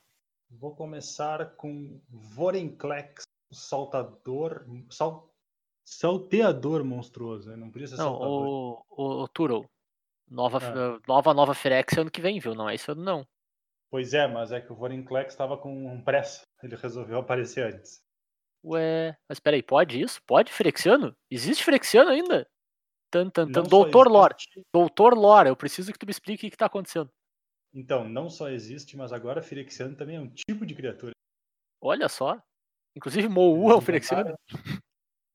Vou 0.49 0.75
começar 0.75 1.55
com 1.55 2.01
Vorenklex, 2.09 3.23
o 3.49 3.55
saltador. 3.55 4.65
Sal, 4.89 5.33
salteador 5.85 6.83
monstruoso, 6.83 7.49
né? 7.49 7.55
Não 7.55 7.71
podia 7.71 7.87
ser 7.87 7.95
Não, 7.97 8.11
saltador. 8.11 8.47
o, 8.47 8.85
o, 8.89 9.23
o 9.23 9.27
Turo. 9.27 9.69
Nova, 10.29 10.57
Ah. 10.57 10.99
nova, 11.07 11.33
nova 11.33 11.53
Firex 11.53 11.97
ano 11.97 12.09
que 12.11 12.19
vem, 12.21 12.39
viu? 12.39 12.55
Não 12.55 12.67
é 12.69 12.75
esse 12.75 12.91
ano, 12.91 13.03
não. 13.03 13.27
Pois 13.91 14.13
é, 14.13 14.27
mas 14.27 14.51
é 14.51 14.59
que 14.59 14.71
o 14.71 14.75
Vorenklex 14.75 15.31
estava 15.33 15.57
com 15.57 16.01
pressa. 16.01 16.41
Ele 16.63 16.75
resolveu 16.75 17.19
aparecer 17.19 17.73
antes. 17.73 18.03
Ué, 18.63 19.15
mas 19.29 19.39
peraí, 19.39 19.61
pode 19.61 20.01
isso? 20.01 20.19
Pode 20.25 20.51
Firexiano? 20.51 21.15
Existe 21.29 21.63
Firexiano 21.63 22.09
ainda? 22.09 22.49
Tan, 23.11 23.29
tan, 23.29 23.51
tan. 23.51 23.63
Doutor 23.63 24.07
Lore. 24.09 24.35
Doutor 24.73 25.13
Lore, 25.13 25.49
eu 25.49 25.55
preciso 25.55 25.91
que 25.91 25.99
tu 25.99 26.05
me 26.05 26.11
explique 26.11 26.39
o 26.39 26.41
que, 26.41 26.51
que 26.51 26.57
tá 26.57 26.65
acontecendo. 26.65 27.09
Então, 27.73 28.07
não 28.07 28.29
só 28.29 28.49
existe, 28.49 28.95
mas 28.95 29.11
agora 29.11 29.41
Firexiano 29.41 29.95
também 29.95 30.15
é 30.15 30.21
um 30.21 30.29
tipo 30.29 30.65
de 30.65 30.73
criatura. 30.73 31.11
Olha 31.81 32.07
só. 32.07 32.41
Inclusive, 32.95 33.27
Mou 33.27 33.69
é 33.69 33.75
um 33.75 33.81
Firexiano. 33.81 34.35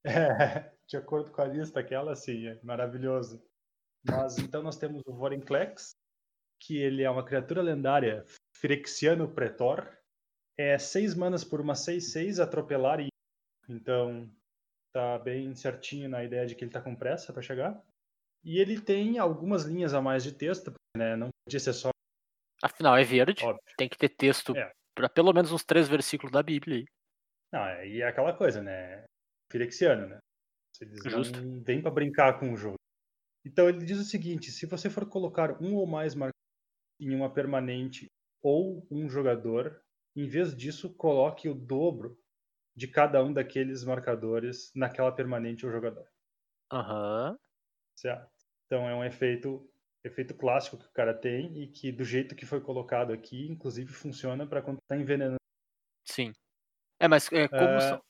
É, 0.03 0.73
de 0.89 0.97
acordo 0.97 1.31
com 1.31 1.43
a 1.43 1.45
lista, 1.45 1.79
aquela 1.79 2.17
sim, 2.17 2.47
é 2.47 2.59
maravilhoso. 2.63 3.39
Mas 4.03 4.39
então 4.39 4.63
nós 4.63 4.79
temos 4.79 5.03
o 5.07 5.13
Vorenklex, 5.13 5.91
que 6.59 6.79
ele 6.79 7.03
é 7.03 7.11
uma 7.11 7.23
criatura 7.23 7.61
lendária, 7.61 8.25
Firexiano 8.57 9.29
Pretor. 9.29 9.95
É 10.59 10.79
6 10.79 11.15
manas 11.15 11.45
por 11.45 11.61
uma 11.61 11.75
6-6, 11.75 12.43
atropelar 12.43 12.99
e. 12.99 13.09
Então 13.69 14.27
tá 14.93 15.19
bem 15.19 15.55
certinho 15.55 16.09
na 16.09 16.25
ideia 16.25 16.47
de 16.47 16.55
que 16.55 16.65
ele 16.65 16.71
tá 16.73 16.81
com 16.81 16.95
pressa 16.97 17.33
para 17.33 17.43
chegar. 17.43 17.83
E 18.45 18.59
ele 18.59 18.81
tem 18.81 19.19
algumas 19.19 19.65
linhas 19.65 19.93
a 19.95 20.01
mais 20.01 20.23
de 20.25 20.33
texto, 20.33 20.73
né? 20.97 21.15
Não 21.17 21.29
podia 21.45 21.61
ser 21.61 21.73
só 21.73 21.91
Afinal, 22.63 22.97
é 22.97 23.05
verde. 23.05 23.45
óbvio. 23.45 23.63
Tem 23.77 23.89
que 23.89 23.97
ter 23.99 24.09
texto 24.11 24.57
É. 24.57 24.73
pra 24.95 25.09
pelo 25.09 25.33
menos 25.33 25.53
uns 25.53 25.65
três 25.65 25.89
versículos 25.89 26.33
da 26.33 26.43
Bíblia 26.43 26.79
aí. 26.79 26.85
Não, 27.53 27.65
é- 27.67 27.89
e 27.89 28.01
é 28.03 28.07
aquela 28.09 28.33
coisa, 28.37 28.63
né? 28.63 29.05
Firexiano, 29.51 30.07
né? 30.07 30.19
Eles 30.81 31.03
Justo. 31.05 31.41
não 31.41 31.63
vêm 31.63 31.83
pra 31.83 31.91
brincar 31.91 32.39
com 32.39 32.53
o 32.53 32.57
jogo. 32.57 32.77
Então 33.45 33.69
ele 33.69 33.85
diz 33.85 33.99
o 33.99 34.05
seguinte: 34.05 34.51
se 34.51 34.67
você 34.67 34.89
for 34.89 35.07
colocar 35.09 35.61
um 35.63 35.75
ou 35.75 35.87
mais 35.87 36.15
marcadores 36.15 36.35
em 37.01 37.15
uma 37.15 37.33
permanente 37.33 38.07
ou 38.43 38.87
um 38.91 39.09
jogador, 39.09 39.83
em 40.17 40.27
vez 40.27 40.55
disso, 40.57 40.95
coloque 40.95 41.49
o 41.49 41.55
dobro 41.55 42.19
de 42.81 42.89
cada 42.89 43.23
um 43.23 43.31
daqueles 43.31 43.85
marcadores 43.85 44.73
naquela 44.75 45.13
permanente 45.15 45.67
ou 45.67 45.71
jogador. 45.73 46.07
Aham. 46.71 47.39
Certo? 47.97 48.31
Então 48.67 48.89
é 48.89 48.95
um 48.95 49.05
efeito 49.05 49.69
efeito 50.03 50.35
clássico 50.35 50.79
que 50.79 50.87
o 50.87 50.93
cara 50.93 51.13
tem 51.13 51.63
e 51.63 51.71
que 51.71 51.93
do 51.93 52.05
jeito 52.05 52.35
que 52.35 52.47
foi 52.47 52.59
colocado 52.63 53.13
aqui, 53.13 53.47
inclusive 53.49 53.93
funciona 53.93 54.47
para 54.49 54.63
quando 54.63 54.79
tá 54.89 54.97
envenenando. 54.97 55.37
Sim. 56.05 56.33
É, 57.01 57.09
mas 57.09 57.31
é, 57.33 57.49
como 57.49 57.81
É, 57.81 57.81
são, 57.81 58.01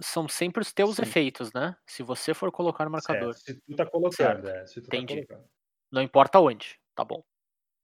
são 0.00 0.28
sempre 0.28 0.62
os 0.62 0.72
teus 0.72 0.98
sim. 0.98 1.02
efeitos, 1.02 1.52
né? 1.54 1.76
Se 1.88 2.02
você 2.02 2.34
for 2.34 2.52
colocar 2.52 2.84
no 2.86 2.92
marcador. 2.92 3.34
Certo, 3.34 3.38
se 3.38 3.60
tu 3.60 3.74
tá 3.76 3.84
colocando, 3.86 4.46
Certo. 4.46 4.48
é, 4.48 4.66
se 4.66 4.80
tu 4.80 4.86
Entendi. 4.88 5.02
tá 5.16 5.26
colocando. 5.26 5.50
Não 5.92 6.02
importa 6.02 6.40
onde. 6.40 6.80
Tá 6.94 7.04
bom. 7.04 7.22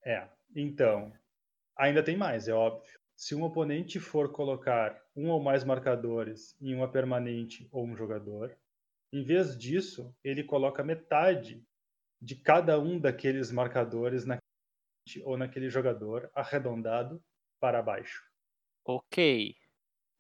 É, 0.05 0.29
então, 0.55 1.13
ainda 1.77 2.05
tem 2.05 2.17
mais, 2.17 2.49
é 2.49 2.55
óbvio. 2.55 2.98
Se 3.21 3.35
um 3.35 3.43
oponente 3.43 3.99
for 3.99 4.31
colocar 4.31 5.05
um 5.17 5.29
ou 5.31 5.43
mais 5.43 5.65
marcadores 5.65 6.57
em 6.61 6.73
uma 6.73 6.89
permanente 6.89 7.69
ou 7.73 7.85
um 7.85 7.97
jogador, 7.97 8.57
em 9.13 9.25
vez 9.25 9.59
disso, 9.59 10.15
ele 10.23 10.45
coloca 10.45 10.85
metade 10.85 11.67
de 12.23 12.37
cada 12.37 12.79
um 12.79 12.97
daqueles 12.97 13.51
marcadores 13.51 14.25
naquele 14.25 15.25
ou 15.25 15.37
naquele 15.37 15.69
jogador 15.69 16.31
arredondado 16.33 17.21
para 17.61 17.83
baixo. 17.83 18.23
Ok. 18.85 19.57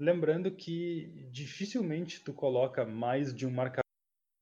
Lembrando 0.01 0.51
que 0.57 1.29
dificilmente 1.31 2.25
tu 2.25 2.35
coloca 2.35 2.85
mais 2.85 3.33
de 3.33 3.47
um 3.47 3.51
marcador. 3.53 3.85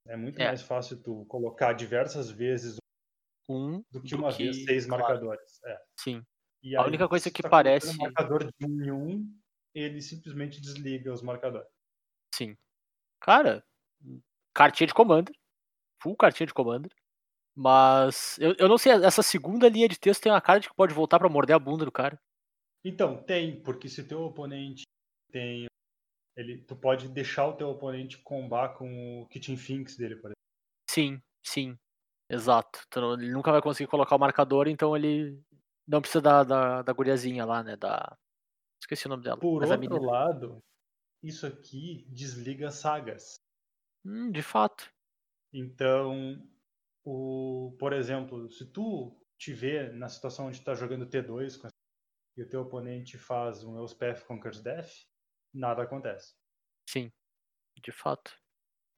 É 0.07 0.17
muito 0.17 0.41
É. 0.41 0.47
mais 0.47 0.63
fácil 0.63 1.03
tu 1.03 1.27
colocar 1.27 1.75
diversas 1.75 2.31
vezes 2.31 2.79
Um 3.49 3.83
do 3.91 4.03
que 4.03 4.17
do 4.17 4.23
uma 4.23 4.33
que- 4.35 4.45
vez 4.45 4.65
seis 4.65 4.87
claro. 4.87 5.03
marcadores. 5.03 5.63
É. 5.65 5.79
Sim. 6.01 6.23
E 6.67 6.75
A 6.75 6.81
aí, 6.83 6.89
única 6.89 7.09
coisa 7.09 7.31
que 7.31 7.43
tá 7.43 7.49
parece- 7.49 7.95
um 7.97 8.03
marcador 8.03 8.45
de 8.45 8.67
um 8.67 8.83
em 8.85 8.91
um, 8.91 9.39
ele 9.73 10.03
simplesmente 10.03 10.61
desliga 10.61 11.13
os 11.13 11.23
marcadores. 11.23 11.69
Sim. 12.35 12.57
Cara, 13.21 13.65
cartinha 14.53 14.89
de 14.89 14.93
Commander. 14.93 15.33
Full 16.03 16.17
cartinha 16.17 16.49
de 16.49 16.53
Commander. 16.53 16.91
Mas 17.55 18.37
eu, 18.41 18.53
eu 18.59 18.69
não 18.69 18.77
sei, 18.77 18.91
essa 18.93 19.23
segunda 19.23 19.69
linha 19.69 19.89
de 19.89 19.97
texto 19.97 20.23
tem 20.23 20.33
uma 20.33 20.41
cara 20.41 20.59
de 20.59 20.69
que 20.69 20.75
pode 20.75 20.93
voltar 20.93 21.21
pra 21.21 21.29
morder 21.29 21.55
a 21.55 21.59
bunda 21.59 21.85
do 21.85 21.93
cara. 21.93 22.21
Então, 22.85 23.23
tem, 23.23 23.63
porque 23.63 23.89
se 23.89 24.03
teu 24.03 24.23
oponente 24.23 24.83
tem. 25.31 25.67
Ele, 26.37 26.59
tu 26.63 26.75
pode 26.75 27.09
deixar 27.09 27.47
o 27.47 27.57
teu 27.57 27.69
oponente 27.69 28.19
combar 28.19 28.71
com 28.77 29.23
o 29.23 29.29
Kitchen 29.29 29.57
Finks 29.57 29.97
dele, 29.97 30.17
por 30.17 30.27
exemplo. 30.33 30.91
Sim, 30.91 31.23
sim. 31.45 31.79
Exato. 32.29 32.81
Então, 32.89 33.15
ele 33.15 33.31
nunca 33.31 33.53
vai 33.53 33.63
conseguir 33.63 33.89
colocar 33.89 34.17
o 34.17 34.19
marcador, 34.19 34.67
então 34.67 34.97
ele 34.97 35.41
não 35.87 36.01
precisa 36.01 36.21
da, 36.21 36.45
da, 36.45 36.83
da 36.83 36.93
guriazinha 36.93 37.45
lá, 37.45 37.63
né? 37.63 37.77
Da. 37.77 38.17
Esqueci 38.83 39.07
o 39.07 39.09
nome 39.09 39.23
dela. 39.25 39.39
Por 39.39 39.63
outro 39.65 40.03
lado, 40.03 40.59
isso 41.23 41.47
aqui 41.47 42.07
desliga 42.11 42.71
sagas. 42.71 43.37
Hum, 44.05 44.31
de 44.31 44.43
fato. 44.43 44.91
Então, 45.53 46.47
o, 47.05 47.75
por 47.79 47.93
exemplo, 47.93 48.51
se 48.51 48.67
tu 48.67 49.17
te 49.39 49.53
vê 49.53 49.91
na 49.93 50.09
situação 50.09 50.47
onde 50.47 50.61
tu 50.61 50.65
tá 50.65 50.75
jogando 50.75 51.07
T2 51.09 51.57
com- 51.61 51.69
e 52.37 52.43
o 52.43 52.49
teu 52.49 52.61
oponente 52.63 53.17
faz 53.17 53.65
um 53.65 53.77
Elspeth 53.79 54.25
Conquers 54.27 54.61
Death, 54.61 54.91
nada 55.55 55.83
acontece. 55.83 56.35
Sim. 56.89 57.11
De 57.83 57.91
fato. 57.93 58.37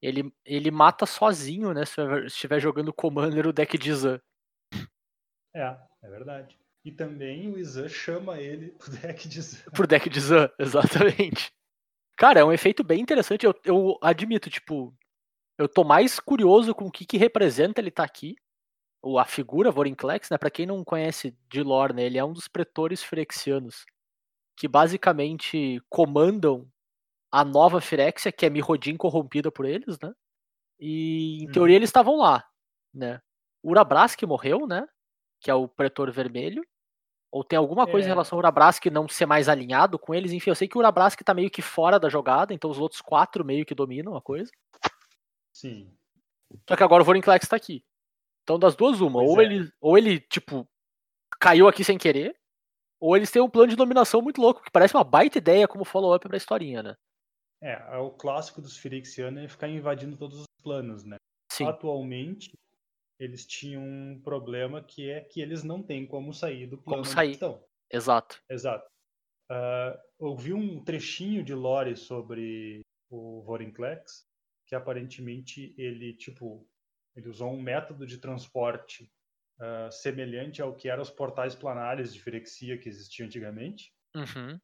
Ele, 0.03 0.33
ele 0.45 0.71
mata 0.71 1.07
sozinho, 1.07 1.73
né? 1.73 1.85
Se 1.85 2.01
estiver- 2.01 2.25
estiver 2.27 2.61
jogando 2.61 2.93
Commander 2.93 3.47
o 3.47 3.53
deck 3.53 3.77
de 3.79 3.93
Zan. 3.95 4.21
É, 5.55 5.63
é 6.03 6.09
verdade. 6.09 6.59
E 6.89 6.93
também 6.93 7.53
o 7.53 7.59
Izan 7.59 7.87
chama 7.87 8.41
ele 8.41 8.71
pro 8.81 8.91
deck 8.91 9.29
de 9.29 9.43
Zan. 9.43 9.71
Pro 9.73 9.87
deck 9.87 10.09
de 10.09 10.21
Zan, 10.21 10.51
exatamente. 10.59 11.53
Cara, 12.17 12.41
é 12.41 12.45
um 12.45 12.51
efeito 12.51 12.83
bem 12.83 13.01
interessante. 13.01 13.45
Eu, 13.45 13.55
eu 13.63 13.99
admito, 14.03 14.49
tipo, 14.49 14.97
eu 15.59 15.69
tô 15.69 15.85
mais 15.85 16.19
curioso 16.19 16.75
com 16.75 16.87
o 16.87 16.91
que, 16.91 17.05
que 17.05 17.19
representa 17.19 17.79
ele 17.79 17.91
tá 17.91 18.05
aqui. 18.05 18.37
O, 19.03 19.19
a 19.19 19.27
figura 19.27 19.71
Vorinclex, 19.71 20.31
né? 20.31 20.39
Pra 20.39 20.51
quem 20.51 20.65
não 20.65 20.83
conhece 20.83 21.37
de 21.51 21.63
lore, 21.63 21.93
né? 21.93 22.05
Ele 22.05 22.17
é 22.17 22.25
um 22.25 22.33
dos 22.33 22.49
pretores 22.49 23.03
firexianos. 23.03 23.85
Que 24.57 24.67
basicamente 24.67 25.81
comandam 25.91 26.67
a 27.31 27.45
nova 27.45 27.83
Firexia, 27.83 28.33
que 28.33 28.47
é 28.47 28.51
Mirrodin 28.51 28.97
corrompida 28.97 29.53
por 29.53 29.67
eles, 29.67 29.99
né? 30.01 30.11
E 30.81 31.43
em 31.43 31.49
Hum. 31.49 31.53
teoria 31.53 31.77
eles 31.77 31.91
estavam 31.91 32.17
lá, 32.17 32.49
né? 32.95 33.21
O 33.63 33.73
Urabras 33.73 34.17
que 34.17 34.25
morreu, 34.25 34.67
né? 34.67 34.89
Que 35.39 35.51
é 35.51 35.55
o 35.55 35.69
pretor 35.69 36.11
vermelho. 36.11 36.65
Ou 37.31 37.45
tem 37.45 37.59
alguma 37.59 37.87
coisa 37.87 38.07
em 38.07 38.11
É. 38.11 38.13
relação 38.13 38.37
ao 38.37 38.41
Urabras 38.41 38.79
que 38.79 38.91
não 38.91 39.07
ser 39.09 39.27
mais 39.27 39.49
alinhado 39.49 39.99
com 39.99 40.15
eles? 40.15 40.33
Enfim, 40.33 40.51
eu 40.51 40.55
sei 40.57 40.67
que 40.67 40.77
o 40.77 40.81
Urabras 40.81 41.15
que 41.15 41.23
tá 41.25 41.35
meio 41.35 41.51
que 41.51 41.61
fora 41.61 41.99
da 42.01 42.09
jogada, 42.09 42.55
então 42.55 42.71
os 42.71 42.79
outros 42.79 43.01
quatro 43.03 43.45
meio 43.45 43.67
que 43.67 43.75
dominam 43.75 44.17
a 44.17 44.23
coisa. 44.23 44.51
Sim. 45.53 45.93
Só 46.69 46.77
que 46.77 46.83
agora 46.83 47.03
o 47.03 47.07
Vorinclex 47.07 47.47
tá 47.47 47.57
aqui. 47.57 47.85
Então, 48.43 48.59
das 48.59 48.75
duas, 48.75 49.01
uma. 49.01 49.21
Pois 49.21 49.31
Ou 49.31 49.41
é. 49.43 49.45
ele, 49.45 49.73
ou 49.81 49.99
ele, 49.99 50.21
tipo, 50.21 50.67
caiu 51.39 51.69
aqui 51.69 51.85
sem 51.85 51.99
querer, 51.99 52.35
ou 52.99 53.15
eles 53.15 53.31
têm 53.31 53.43
um 53.43 53.51
plano 53.51 53.69
de 53.69 53.77
dominação 53.77 54.23
muito 54.23 54.41
louco, 54.41 54.63
que 54.63 54.71
parece 54.71 54.95
uma 54.95 55.05
baita 55.05 55.37
ideia 55.37 55.69
como 55.69 55.85
follow-up 55.85 56.27
pra 56.27 56.37
historinha, 56.37 56.83
né? 56.83 56.97
É, 57.63 57.73
é 57.73 57.99
o 57.99 58.11
clássico 58.11 58.63
dos 58.63 58.77
Firexianos 58.79 59.43
é 59.45 59.49
ficar 59.49 59.69
invadindo 59.69 60.17
todos 60.17 60.39
os 60.41 60.47
planos, 60.63 61.05
né? 61.05 61.17
Sim, 61.53 61.67
Atualmente, 61.67 62.53
eles 63.19 63.47
tinham 63.47 63.83
um 63.83 64.21
problema 64.23 64.83
que 64.83 65.11
é 65.11 65.21
que 65.21 65.41
eles 65.41 65.63
não 65.65 65.83
têm 65.83 66.07
como 66.07 66.33
sair 66.33 66.67
do 66.67 66.79
plano 66.79 67.01
onde 67.01 67.09
sair. 67.09 67.33
estão. 67.33 67.63
exato. 67.91 68.41
Exato. 68.49 68.89
Ah, 69.51 69.99
ouvi 70.19 70.53
um 70.53 70.83
trechinho 70.85 71.43
de 71.43 71.55
lore 71.55 71.97
sobre 71.97 72.83
o 73.11 73.43
Vorinclex, 73.43 74.27
que 74.67 74.75
aparentemente 74.75 75.75
ele, 75.79 76.13
tipo, 76.15 76.69
ele 77.17 77.29
usou 77.29 77.53
um 77.53 77.61
método 77.61 78.07
de 78.07 78.19
transporte 78.19 79.11
ah, 79.61 79.91
semelhante 79.91 80.61
ao 80.63 80.75
que 80.77 80.89
eram 80.89 81.03
os 81.03 81.11
portais 81.11 81.55
planares 81.55 82.13
de 82.13 82.21
Firexia 82.21 82.79
que 82.79 82.89
existiam 82.89 83.27
antigamente. 83.27 83.93
Uhum. 84.15 84.61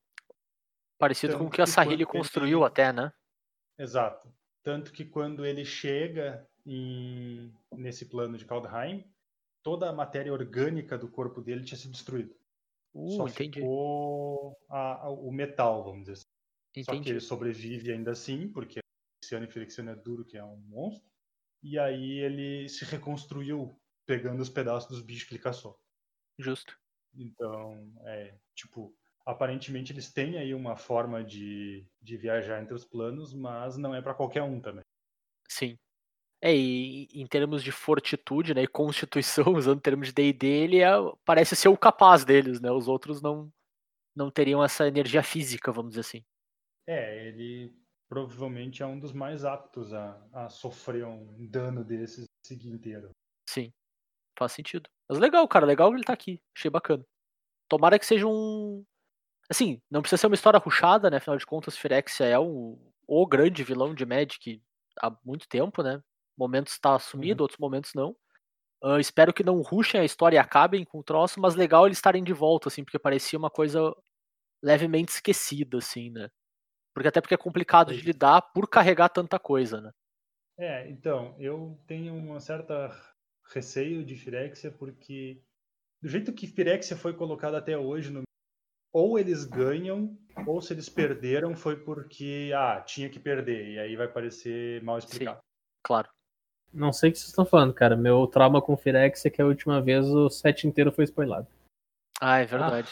Parecido 0.99 1.33
com 1.35 1.41
o 1.41 1.45
Tanto 1.47 1.55
que 1.57 1.63
a 1.63 1.67
Sahili 1.67 2.07
construiu 2.07 2.59
ele- 2.59 2.67
até, 2.67 2.93
né? 2.93 3.13
Exato. 3.79 4.33
Tanto 4.63 4.93
que 4.93 5.05
quando 5.05 5.45
ele 5.45 5.65
chega 5.65 6.49
em- 6.67 7.53
nesse 7.73 8.07
plano 8.07 8.37
de 8.39 8.45
Kaldheim, 8.45 9.13
toda 9.63 9.89
a 9.89 9.93
matéria 9.93 10.33
orgânica 10.33 10.97
do 10.99 11.09
corpo 11.09 11.41
dele 11.41 11.65
tinha 11.65 11.79
sido 11.79 11.93
destruída. 11.93 12.35
Uh, 12.95 13.11
Só 13.11 13.29
entendi. 13.29 13.61
ficou 13.61 14.57
a- 14.69 15.05
a- 15.07 15.11
o 15.11 15.31
metal, 15.33 15.83
vamos 15.85 16.01
dizer 16.03 16.13
assim. 16.13 16.85
Só 16.85 16.93
que 16.93 16.97
Entendi. 16.99 17.11
ele 17.11 17.21
sobrevive 17.21 17.93
ainda 17.93 18.13
assim, 18.13 18.49
porque 18.49 18.81
Firexiano 19.49 19.91
e 19.91 19.93
é 19.93 19.97
duro, 19.97 20.25
que 20.25 20.37
é 20.37 20.45
um 20.45 20.57
monstro. 20.57 21.09
E 21.63 21.79
aí 21.79 22.19
ele 22.19 22.69
se 22.69 22.85
reconstruiu 22.85 23.81
pegando 24.07 24.41
os 24.43 24.51
pedaços 24.51 24.89
dos 24.91 25.01
bichos 25.01 25.25
que 25.29 25.35
ele 25.35 25.43
caçou. 25.43 25.79
Justo. 26.39 26.79
Então, 27.15 27.93
é, 28.03 28.39
tipo, 28.55 28.95
aparentemente 29.25 29.93
eles 29.93 30.13
têm 30.13 30.37
aí 30.37 30.53
uma 30.53 30.77
forma 30.77 31.25
de, 31.25 31.87
de 32.03 32.17
viajar 32.17 32.61
entre 32.63 32.75
os 32.75 32.85
planos, 32.85 33.33
mas 33.33 33.77
não 33.77 33.95
é 33.95 34.03
pra 34.03 34.15
qualquer 34.15 34.43
um 34.43 34.61
também. 34.61 34.83
Sim. 35.49 35.79
É, 36.45 36.55
e 36.55 37.09
em 37.15 37.27
termos 37.27 37.65
de 37.65 37.73
fortitude, 37.73 38.53
né, 38.53 38.65
e 38.65 38.67
constituição, 38.67 39.45
usando 39.57 39.81
termos 39.81 40.09
de 40.09 40.13
D&D, 40.13 40.47
ele 40.47 40.81
é- 40.81 40.91
parece 41.25 41.57
ser 41.57 41.69
o 41.69 41.77
capaz 41.77 42.23
deles, 42.23 42.61
né? 42.61 42.71
Os 42.71 42.87
outros 42.87 43.23
não 43.23 43.51
não 44.15 44.31
teriam 44.31 44.63
essa 44.63 44.87
energia 44.87 45.23
física, 45.25 45.73
vamos 45.73 45.93
dizer 45.93 46.03
assim. 46.03 46.25
É, 46.87 47.27
ele 47.27 47.75
provavelmente 48.09 48.83
é 48.83 48.87
um 48.87 49.01
dos 49.01 49.13
mais 49.13 49.45
aptos 49.45 49.93
a, 49.93 50.23
a 50.33 50.49
sofrer 50.49 51.05
um 51.05 51.47
dano 51.49 51.83
desses 51.83 52.27
seguir 52.47 52.69
inteiro. 52.69 53.11
Sim. 53.49 53.73
Faz 54.39 54.53
sentido. 54.53 54.89
Mas 55.09 55.19
legal, 55.19 55.49
cara, 55.49 55.67
legal 55.67 55.91
que 55.91 55.97
ele 55.97 56.05
tá 56.05 56.13
aqui. 56.13 56.41
Achei 56.55 56.71
bacana. 56.71 57.05
Tomara 57.69 57.99
que 57.99 58.07
seja 58.07 58.27
um 58.27 58.85
assim, 59.51 59.81
não 59.91 60.01
precisa 60.03 60.21
ser 60.21 60.27
uma 60.27 60.35
história 60.35 60.61
ruchada, 60.61 61.11
né? 61.11 61.17
Afinal 61.17 61.39
de 61.39 61.47
contas, 61.47 61.77
Firexia 61.77 62.27
é 62.27 62.39
um 62.39 62.79
o 63.07 63.27
grande 63.27 63.65
vilão 63.65 63.95
de 63.95 64.07
Magic 64.07 64.63
há 65.01 65.11
muito 65.25 65.49
tempo, 65.49 65.83
né? 65.83 66.03
Momentos 66.37 66.79
tá 66.79 66.99
sumido, 66.99 67.43
outros 67.43 67.59
momentos 67.59 67.93
não. 67.95 68.17
Ah, 68.83 69.01
espero 69.01 69.33
que 69.33 69.43
não 69.43 69.63
ruxem 69.63 70.01
a 70.01 70.05
história 70.05 70.37
e 70.37 70.39
acabem 70.39 70.85
com 70.85 70.99
o 70.99 71.03
troço, 71.03 71.41
mas 71.41 71.55
legal 71.55 71.87
eles 71.87 71.97
estarem 71.97 72.23
de 72.23 72.35
volta, 72.35 72.69
assim, 72.69 72.85
porque 72.85 72.99
parecia 72.99 73.39
uma 73.39 73.51
coisa 73.51 73.95
levemente 74.63 75.13
esquecida, 75.13 75.79
assim, 75.79 76.11
né? 76.11 76.29
Porque 76.95 77.09
até 77.09 77.21
porque 77.21 77.35
é 77.35 77.39
complicado 77.39 77.95
de 77.95 78.03
lidar 78.03 78.43
por 78.53 78.69
carregar 78.69 79.09
tanta 79.09 79.39
coisa, 79.39 79.81
né? 79.81 79.91
É, 80.59 80.89
então, 80.89 81.35
eu 81.39 81.81
tenho 81.87 82.15
uma 82.15 82.41
certa 82.41 82.95
receio 83.53 84.05
de 84.05 84.17
Firexia 84.17 84.71
porque 84.71 85.43
do 86.01 86.09
jeito 86.09 86.33
que 86.33 86.47
Firexia 86.47 86.97
foi 86.97 87.15
colocada 87.15 87.57
até 87.57 87.79
hoje, 87.79 88.11
no... 88.11 88.23
ou 88.93 89.19
eles 89.19 89.45
ganham, 89.45 90.17
ou 90.47 90.61
se 90.61 90.75
eles 90.75 90.91
perderam 90.91 91.57
foi 91.57 91.83
porque, 91.83 92.53
ah, 92.55 92.83
tinha 92.83 93.09
que 93.09 93.19
perder, 93.19 93.71
e 93.71 93.79
aí 93.79 93.97
vai 93.97 94.09
parecer 94.09 94.83
mal 94.83 94.99
explicado. 94.99 95.41
Claro. 95.83 96.14
Não 96.75 96.93
sei 96.93 97.11
o 97.11 97.13
que 97.13 97.19
vocês 97.19 97.29
estão 97.29 97.47
falando, 97.47 97.73
cara. 97.73 97.97
Meu 97.97 98.27
trauma 98.27 98.61
com 98.61 98.77
Firex 98.77 99.25
é 99.25 99.31
que 99.31 99.41
a 99.41 99.47
última 99.47 99.81
vez 99.81 100.09
o 100.09 100.29
set 100.29 100.67
inteiro 100.67 100.91
foi 100.91 101.05
spoilado. 101.05 101.47
Ah, 102.21 102.39
é 102.39 102.45
verdade. 102.45 102.89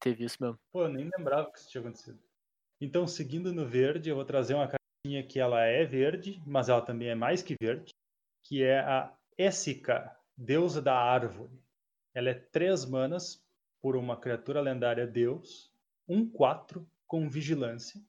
Teve 0.00 0.24
isso 0.24 0.36
mesmo. 0.40 0.58
Pô, 0.72 0.82
eu 0.82 0.88
nem 0.88 1.08
lembrava 1.16 1.50
que 1.52 1.58
isso 1.58 1.70
tinha 1.70 1.80
acontecido. 1.80 2.18
Então, 2.80 3.06
seguindo 3.06 3.52
no 3.52 3.66
verde, 3.66 4.10
eu 4.10 4.16
vou 4.16 4.24
trazer 4.24 4.54
uma 4.54 4.66
cartinha 4.66 5.22
que 5.22 5.38
ela 5.38 5.60
é 5.60 5.84
verde, 5.84 6.42
mas 6.44 6.68
ela 6.68 6.80
também 6.80 7.08
é 7.08 7.14
mais 7.14 7.42
que 7.42 7.54
verde, 7.60 7.92
que 8.44 8.64
é 8.64 8.80
a 8.80 9.14
Essica, 9.38 10.16
deusa 10.36 10.82
da 10.82 10.96
árvore. 10.96 11.62
Ela 12.14 12.30
é 12.30 12.34
três 12.34 12.84
manas 12.84 13.40
por 13.80 13.94
uma 13.94 14.16
criatura 14.16 14.60
lendária 14.60 15.06
deus, 15.06 15.72
um 16.08 16.28
4 16.28 16.84
com 17.06 17.28
vigilância. 17.28 18.00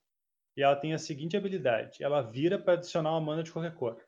E 0.57 0.63
ela 0.63 0.75
tem 0.75 0.93
a 0.93 0.97
seguinte 0.97 1.37
habilidade: 1.37 2.03
ela 2.03 2.21
vira 2.21 2.57
para 2.57 2.73
adicionar 2.73 3.11
uma 3.11 3.21
mana 3.21 3.43
de 3.43 3.51
qualquer 3.51 3.75
cor. 3.75 4.01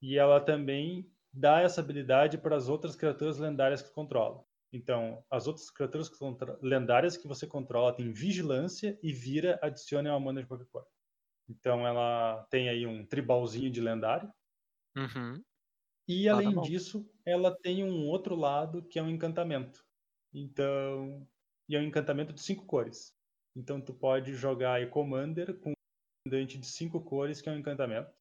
E 0.00 0.16
ela 0.16 0.40
também 0.40 1.10
dá 1.32 1.60
essa 1.60 1.80
habilidade 1.80 2.38
para 2.38 2.56
as 2.56 2.68
outras 2.68 2.96
criaturas 2.96 3.38
lendárias 3.38 3.82
que 3.82 3.92
controla. 3.92 4.44
Então, 4.72 5.24
as 5.30 5.46
outras 5.46 5.70
criaturas 5.70 6.10
lendárias 6.62 7.16
que 7.16 7.26
você 7.26 7.46
controla 7.46 7.94
têm 7.94 8.12
vigilância 8.12 8.98
e 9.02 9.12
vira, 9.12 9.58
adicione 9.62 10.08
uma 10.08 10.20
mana 10.20 10.42
de 10.42 10.48
qualquer 10.48 10.66
cor. 10.66 10.86
Então, 11.48 11.86
ela 11.86 12.46
tem 12.50 12.68
aí 12.68 12.86
um 12.86 13.04
tribalzinho 13.04 13.70
de 13.70 13.80
lendário. 13.80 14.32
Uhum. 14.96 15.42
E, 16.06 16.28
além 16.28 16.54
mal. 16.54 16.64
disso, 16.64 17.08
ela 17.24 17.56
tem 17.62 17.82
um 17.84 18.06
outro 18.06 18.36
lado 18.36 18.82
que 18.84 18.98
é 18.98 19.02
um 19.02 19.10
encantamento. 19.10 19.84
Então, 20.32 21.26
e 21.68 21.74
é 21.74 21.80
um 21.80 21.84
encantamento 21.84 22.32
de 22.32 22.40
cinco 22.40 22.64
cores. 22.64 23.12
Então, 23.56 23.80
tu 23.80 23.92
pode 23.92 24.34
jogar 24.34 24.74
aí 24.74 24.86
Commander 24.86 25.58
com 25.58 25.70
um 25.70 25.74
comandante 26.24 26.58
de 26.58 26.66
cinco 26.66 27.00
cores, 27.00 27.40
que 27.40 27.48
é 27.48 27.52
um 27.52 27.58
encantamento. 27.58 28.12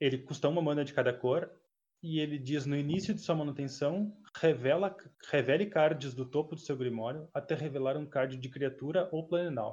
Ele 0.00 0.18
custa 0.18 0.48
uma 0.48 0.62
mana 0.62 0.84
de 0.84 0.92
cada 0.92 1.12
cor. 1.12 1.50
E 2.00 2.20
ele 2.20 2.38
diz 2.38 2.64
no 2.64 2.76
início 2.76 3.12
de 3.12 3.20
sua 3.20 3.34
manutenção, 3.34 4.16
revela, 4.36 4.96
revele 5.30 5.66
cards 5.66 6.14
do 6.14 6.24
topo 6.24 6.54
do 6.54 6.60
seu 6.60 6.76
grimório 6.76 7.28
até 7.34 7.56
revelar 7.56 7.96
um 7.96 8.06
card 8.06 8.36
de 8.36 8.48
criatura 8.48 9.08
ou 9.10 9.26
planenal. 9.26 9.72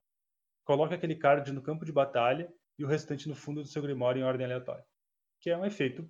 Coloque 0.66 0.96
aquele 0.96 1.16
card 1.16 1.52
no 1.52 1.62
campo 1.62 1.86
de 1.86 1.92
batalha 1.92 2.52
e 2.80 2.84
o 2.84 2.88
restante 2.88 3.30
no 3.30 3.36
fundo 3.36 3.62
do 3.62 3.68
seu 3.68 3.80
grimório 3.80 4.22
em 4.22 4.24
ordem 4.24 4.44
aleatória. 4.44 4.84
Que 5.40 5.52
é 5.52 5.58
um 5.58 5.66
efeito 5.66 6.10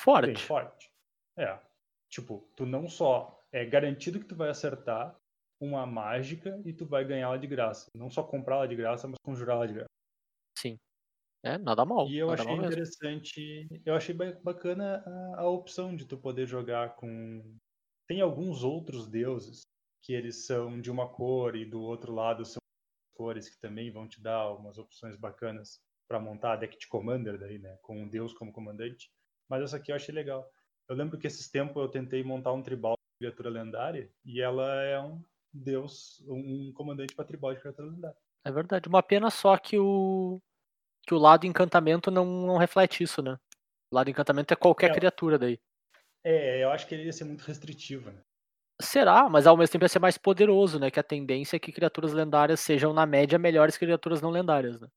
Forte. 0.00 0.40
forte. 0.40 0.88
É. 1.36 1.58
Tipo, 2.08 2.48
tu 2.56 2.64
não 2.64 2.88
só 2.88 3.38
é 3.52 3.64
garantido 3.64 4.20
que 4.20 4.26
tu 4.26 4.36
vai 4.36 4.48
acertar 4.48 5.18
uma 5.60 5.84
mágica 5.84 6.60
e 6.64 6.72
tu 6.72 6.86
vai 6.86 7.04
ganhá-la 7.04 7.36
de 7.36 7.46
graça. 7.46 7.86
Não 7.94 8.08
só 8.08 8.22
comprá-la 8.22 8.66
de 8.66 8.76
graça, 8.76 9.06
mas 9.06 9.18
conjurá-la 9.22 9.66
de 9.66 9.74
graça. 9.74 9.90
Sim. 10.56 10.78
É, 11.42 11.58
nada 11.58 11.84
mal. 11.84 12.06
E 12.06 12.16
eu 12.16 12.28
nada 12.28 12.42
achei 12.42 12.44
mal 12.44 12.56
mesmo. 12.56 12.80
interessante, 12.80 13.68
eu 13.84 13.94
achei 13.94 14.14
ba- 14.14 14.38
bacana 14.42 15.02
a, 15.36 15.40
a 15.42 15.48
opção 15.48 15.94
de 15.94 16.04
tu 16.06 16.16
poder 16.18 16.46
jogar 16.46 16.96
com. 16.96 17.56
Tem 18.08 18.20
alguns 18.20 18.64
outros 18.64 19.08
deuses 19.08 19.62
que 20.02 20.12
eles 20.14 20.46
são 20.46 20.80
de 20.80 20.90
uma 20.90 21.08
cor 21.08 21.54
e 21.56 21.64
do 21.64 21.80
outro 21.82 22.12
lado 22.12 22.44
são 22.44 22.60
cores 23.14 23.48
que 23.50 23.60
também 23.60 23.92
vão 23.92 24.08
te 24.08 24.22
dar 24.22 24.52
umas 24.54 24.78
opções 24.78 25.16
bacanas 25.16 25.80
para 26.08 26.20
montar 26.20 26.56
deck 26.56 26.78
de 26.78 26.88
Commander 26.88 27.38
daí, 27.38 27.58
né? 27.58 27.78
Com 27.82 28.02
um 28.02 28.08
deus 28.08 28.32
como 28.34 28.52
comandante. 28.52 29.10
Mas 29.48 29.62
essa 29.62 29.76
aqui 29.78 29.92
eu 29.92 29.96
achei 29.96 30.14
legal. 30.14 30.48
Eu 30.88 30.96
lembro 30.96 31.18
que 31.18 31.26
esses 31.26 31.50
tempos 31.50 31.76
eu 31.82 31.88
tentei 31.90 32.22
montar 32.24 32.52
um 32.52 32.62
tribal 32.62 32.94
de 32.96 33.26
criatura 33.26 33.50
lendária 33.50 34.12
e 34.24 34.40
ela 34.40 34.82
é 34.82 35.00
um 35.00 35.22
deus, 35.52 36.22
um 36.28 36.72
comandante 36.74 37.14
para 37.14 37.24
tribal 37.26 37.54
de 37.54 37.60
criatura 37.60 37.88
lendária. 37.88 38.18
É 38.44 38.50
verdade. 38.52 38.88
Uma 38.88 39.02
pena 39.02 39.30
só 39.30 39.56
que 39.58 39.78
o 39.78 40.40
que 41.06 41.14
o 41.14 41.18
lado 41.18 41.46
encantamento 41.46 42.10
não, 42.10 42.24
não 42.24 42.56
reflete 42.56 43.02
isso, 43.02 43.22
né? 43.22 43.38
O 43.92 43.96
lado 43.96 44.10
encantamento 44.10 44.52
é 44.52 44.56
qualquer 44.56 44.90
É. 44.90 44.94
criatura 44.94 45.38
daí. 45.38 45.58
É, 46.24 46.62
eu 46.62 46.70
acho 46.70 46.86
que 46.86 46.94
ele 46.94 47.04
ia 47.04 47.12
ser 47.12 47.24
muito 47.24 47.42
restritivo, 47.42 48.10
né? 48.10 48.20
Será, 48.80 49.28
mas 49.28 49.46
ao 49.46 49.56
mesmo 49.56 49.72
tempo 49.72 49.84
ia 49.84 49.88
ser 49.88 49.98
mais 49.98 50.16
poderoso, 50.16 50.78
né? 50.78 50.90
Que 50.90 51.00
a 51.00 51.02
tendência 51.02 51.56
é 51.56 51.58
que 51.58 51.72
criaturas 51.72 52.12
lendárias 52.12 52.60
sejam, 52.60 52.92
na 52.92 53.04
média, 53.04 53.38
melhores 53.38 53.76
que 53.76 53.84
criaturas 53.84 54.22
não 54.22 54.30
lendárias, 54.30 54.80
né? 54.80 54.88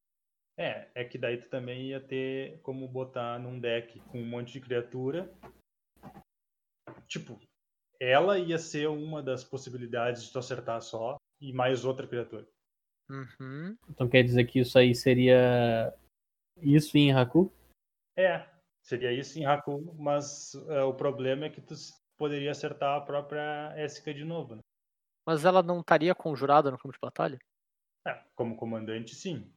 É, 0.57 0.87
é 0.93 1.03
que 1.03 1.17
daí 1.17 1.37
tu 1.37 1.49
também 1.49 1.87
ia 1.87 1.99
ter 1.99 2.59
como 2.61 2.87
botar 2.87 3.39
num 3.39 3.59
deck 3.59 3.99
com 4.01 4.21
um 4.21 4.25
monte 4.25 4.53
de 4.53 4.61
criatura. 4.61 5.33
Tipo, 7.07 7.39
ela 7.99 8.37
ia 8.37 8.57
ser 8.57 8.87
uma 8.87 9.21
das 9.21 9.43
possibilidades 9.43 10.23
de 10.23 10.31
tu 10.31 10.39
acertar 10.39 10.81
só 10.81 11.17
e 11.41 11.51
mais 11.51 11.83
outra 11.85 12.07
criatura. 12.07 12.47
Uhum. 13.09 13.77
Então 13.89 14.07
quer 14.09 14.23
dizer 14.23 14.45
que 14.45 14.59
isso 14.59 14.77
aí 14.77 14.95
seria 14.95 15.93
isso 16.57 16.97
em 16.97 17.13
Haku? 17.13 17.51
É, 18.17 18.47
seria 18.81 19.11
isso 19.11 19.37
em 19.37 19.45
Haku, 19.45 19.93
mas 19.97 20.53
é, 20.69 20.81
o 20.83 20.93
problema 20.93 21.45
é 21.45 21.49
que 21.49 21.61
tu 21.61 21.73
poderia 22.17 22.51
acertar 22.51 22.97
a 22.97 23.01
própria 23.01 23.73
Essica 23.77 24.13
de 24.13 24.23
novo, 24.23 24.55
né? 24.55 24.61
Mas 25.25 25.45
ela 25.45 25.63
não 25.63 25.79
estaria 25.79 26.13
conjurada 26.13 26.69
no 26.69 26.77
campo 26.77 26.91
de 26.93 26.99
batalha? 26.99 27.39
É, 28.05 28.21
como 28.35 28.55
comandante, 28.57 29.15
sim. 29.15 29.51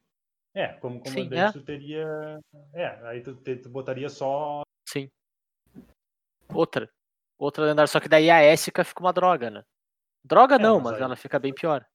É, 0.53 0.69
como 0.73 0.95
Sim, 1.05 1.13
comandante 1.15 1.49
é. 1.49 1.51
tu 1.51 1.63
teria. 1.63 2.39
É, 2.73 2.87
aí 3.07 3.21
tu, 3.21 3.35
te- 3.35 3.57
tu 3.57 3.69
botaria 3.69 4.09
só. 4.09 4.61
Sim. 4.87 5.09
Outra. 6.53 6.89
Outra 7.37 7.65
lendária, 7.65 7.87
só 7.87 7.99
que 7.99 8.09
daí 8.09 8.31
a 8.31 8.41
Essica 8.43 8.83
fica 8.83 9.01
uma 9.03 9.13
droga, 9.13 9.51
né? 9.51 9.63
Droga 10.23 10.55
É, 10.55 10.59
não, 10.59 10.75
mas 10.77 10.85
mas 10.85 10.95
aí- 10.97 11.03
ela 11.03 11.15
fica 11.15 11.37
bem 11.37 11.53
pior. 11.53 11.85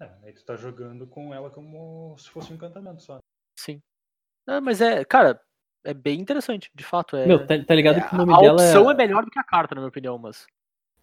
É, 0.00 0.04
aí 0.24 0.32
tu 0.32 0.44
tá 0.44 0.56
jogando 0.56 1.06
com 1.06 1.32
ela 1.32 1.50
como 1.50 2.16
se 2.18 2.28
fosse 2.28 2.52
um 2.52 2.56
encantamento 2.56 3.02
só. 3.02 3.18
Sim. 3.58 3.82
Ah, 4.46 4.60
mas 4.60 4.80
é, 4.80 5.04
cara, 5.04 5.40
é 5.84 5.94
bem 5.94 6.20
interessante, 6.20 6.70
de 6.74 6.84
fato. 6.84 7.16
É, 7.16 7.26
Meu, 7.26 7.46
tá, 7.46 7.54
tá 7.64 7.74
ligado 7.74 7.98
é, 7.98 8.08
que 8.08 8.14
o 8.14 8.18
nome 8.18 8.34
a 8.34 8.38
dela 8.38 8.62
opção 8.62 8.90
é... 8.90 8.92
é 8.92 8.96
melhor 8.96 9.24
do 9.24 9.30
que 9.30 9.38
a 9.38 9.44
carta, 9.44 9.74
na 9.74 9.80
minha 9.80 9.88
opinião, 9.88 10.18
mas. 10.18 10.46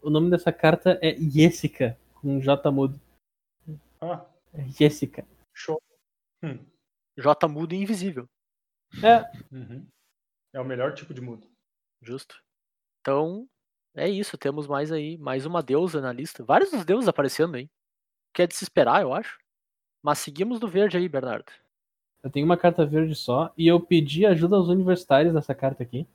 O 0.02 0.10
nome 0.10 0.30
dessa 0.30 0.52
carta 0.52 1.00
é 1.02 1.16
Jessica, 1.16 1.98
com 2.16 2.40
J 2.40 2.70
mudo. 2.72 3.00
Ah, 4.02 4.26
É 4.54 4.64
Jessica. 4.68 5.26
show. 5.54 5.82
Hum, 6.44 6.60
J 7.18 7.48
mudo 7.48 7.74
e 7.74 7.78
invisível. 7.82 8.28
É, 9.04 9.24
uhum. 9.52 9.88
É 10.54 10.60
o 10.60 10.66
melhor 10.66 10.94
tipo 10.94 11.14
de 11.14 11.22
mudo. 11.22 11.50
Justo. 12.02 12.44
Então, 13.02 13.48
é 13.96 14.08
isso. 14.08 14.38
Temos 14.38 14.68
mais 14.68 14.92
aí, 14.92 15.18
mais 15.18 15.46
uma 15.46 15.64
deusa 15.64 16.00
na 16.02 16.12
lista. 16.12 16.44
Vários 16.44 16.70
dos 16.70 16.86
deuses 16.86 17.08
aparecendo 17.08 17.56
aí. 17.56 17.70
Que 18.34 18.42
é 18.42 18.48
de 18.48 18.56
se 18.56 18.64
esperar, 18.64 19.02
eu 19.02 19.14
acho. 19.14 19.40
Mas 20.04 20.20
seguimos 20.20 20.60
no 20.60 20.68
verde 20.68 20.98
aí, 20.98 21.08
Bernardo. 21.08 21.52
eu 22.24 22.30
tenho 22.30 22.46
uma 22.46 22.58
carta 22.58 22.86
verde 22.86 23.16
só 23.16 23.54
e 23.58 23.68
eu 23.68 23.80
pedi 23.80 24.26
ajuda 24.26 24.56
aos 24.56 24.68
universitários 24.68 25.34
nessa 25.34 25.54
carta 25.56 25.84
aqui. 25.84 26.08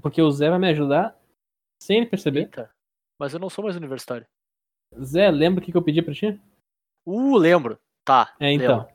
Porque 0.00 0.22
o 0.22 0.30
Zé 0.30 0.48
vai 0.48 0.58
me 0.58 0.70
ajudar 0.70 1.18
sem 1.82 1.98
ele 1.98 2.06
perceber. 2.06 2.40
Eita. 2.40 2.70
Mas 3.18 3.34
eu 3.34 3.40
não 3.40 3.50
sou 3.50 3.64
mais 3.64 3.76
universitário. 3.76 4.26
Zé, 5.02 5.30
lembra 5.30 5.60
o 5.60 5.64
que 5.64 5.72
que 5.72 5.76
eu 5.76 5.82
pedi 5.82 6.00
pra 6.00 6.14
ti? 6.14 6.40
Uh, 7.04 7.36
lembro. 7.36 7.78
Tá. 8.04 8.34
É, 8.38 8.52
então. 8.52 8.78
lembro. 8.78 8.92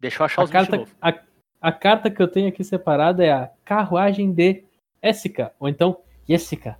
Deixa 0.00 0.20
eu 0.20 0.26
achar 0.26 0.42
A 0.42 0.44
os 0.44 0.50
carta, 0.50 0.84
a, 1.00 1.22
a 1.60 1.72
carta 1.72 2.10
que 2.10 2.20
eu 2.20 2.28
tenho 2.28 2.48
aqui 2.48 2.64
separada 2.64 3.24
é 3.24 3.32
a 3.32 3.48
Carruagem 3.64 4.32
de 4.32 4.64
Essica, 5.00 5.54
ou 5.58 5.68
então 5.68 6.02
Jessica. 6.28 6.78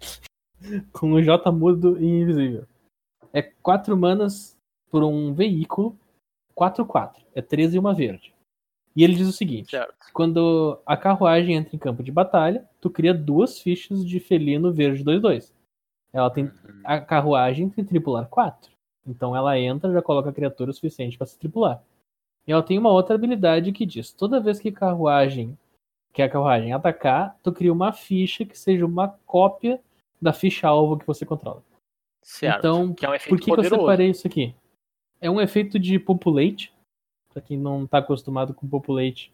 Com 0.92 1.12
o 1.12 1.22
J 1.22 1.50
mudo 1.52 1.96
e 2.00 2.04
invisível. 2.04 2.66
É 3.32 3.42
4 3.42 3.96
manas 3.96 4.57
por 4.90 5.02
um 5.02 5.32
veículo, 5.34 5.96
4-4. 6.56 7.14
É 7.34 7.42
13 7.42 7.76
e 7.76 7.78
uma 7.78 7.94
verde. 7.94 8.34
E 8.96 9.04
ele 9.04 9.14
diz 9.14 9.28
o 9.28 9.32
seguinte: 9.32 9.70
Certo. 9.70 9.94
quando 10.12 10.80
a 10.84 10.96
carruagem 10.96 11.54
entra 11.54 11.76
em 11.76 11.78
campo 11.78 12.02
de 12.02 12.10
batalha, 12.10 12.68
tu 12.80 12.90
cria 12.90 13.14
duas 13.14 13.60
fichas 13.60 14.04
de 14.04 14.18
felino 14.18 14.72
verde 14.72 15.04
2-2. 15.04 15.52
Ela 16.12 16.30
tem 16.30 16.44
Uhum. 16.44 16.82
a 16.84 17.00
carruagem 17.00 17.68
tem 17.68 17.84
tripular 17.84 18.26
4. 18.28 18.72
Então 19.06 19.36
ela 19.36 19.58
entra 19.58 19.92
já 19.92 20.02
coloca 20.02 20.32
criatura 20.32 20.70
o 20.70 20.74
suficiente 20.74 21.16
para 21.16 21.26
se 21.26 21.38
tripular. 21.38 21.82
E 22.46 22.52
ela 22.52 22.62
tem 22.62 22.78
uma 22.78 22.90
outra 22.90 23.14
habilidade 23.14 23.72
que 23.72 23.86
diz: 23.86 24.12
toda 24.12 24.40
vez 24.40 24.58
que 24.58 24.72
carruagem 24.72 25.56
que 26.12 26.22
a 26.22 26.28
carruagem 26.28 26.72
atacar, 26.72 27.38
tu 27.42 27.52
cria 27.52 27.72
uma 27.72 27.92
ficha 27.92 28.44
que 28.44 28.58
seja 28.58 28.84
uma 28.84 29.08
cópia 29.24 29.80
da 30.20 30.32
ficha 30.32 30.66
alvo 30.66 30.98
que 30.98 31.06
você 31.06 31.24
controla. 31.24 31.62
Certo. 32.22 32.58
Então, 32.58 32.92
que 32.94 33.06
é 33.06 33.08
um 33.08 33.12
Por 33.28 33.38
que, 33.38 33.44
que 33.44 33.60
eu 33.60 33.64
separei 33.64 34.10
isso 34.10 34.26
aqui? 34.26 34.54
É 35.20 35.30
um 35.30 35.40
efeito 35.40 35.78
de 35.78 35.98
populate. 35.98 36.72
Pra 37.32 37.42
quem 37.42 37.58
não 37.58 37.86
tá 37.86 37.98
acostumado 37.98 38.54
com 38.54 38.68
populate, 38.68 39.32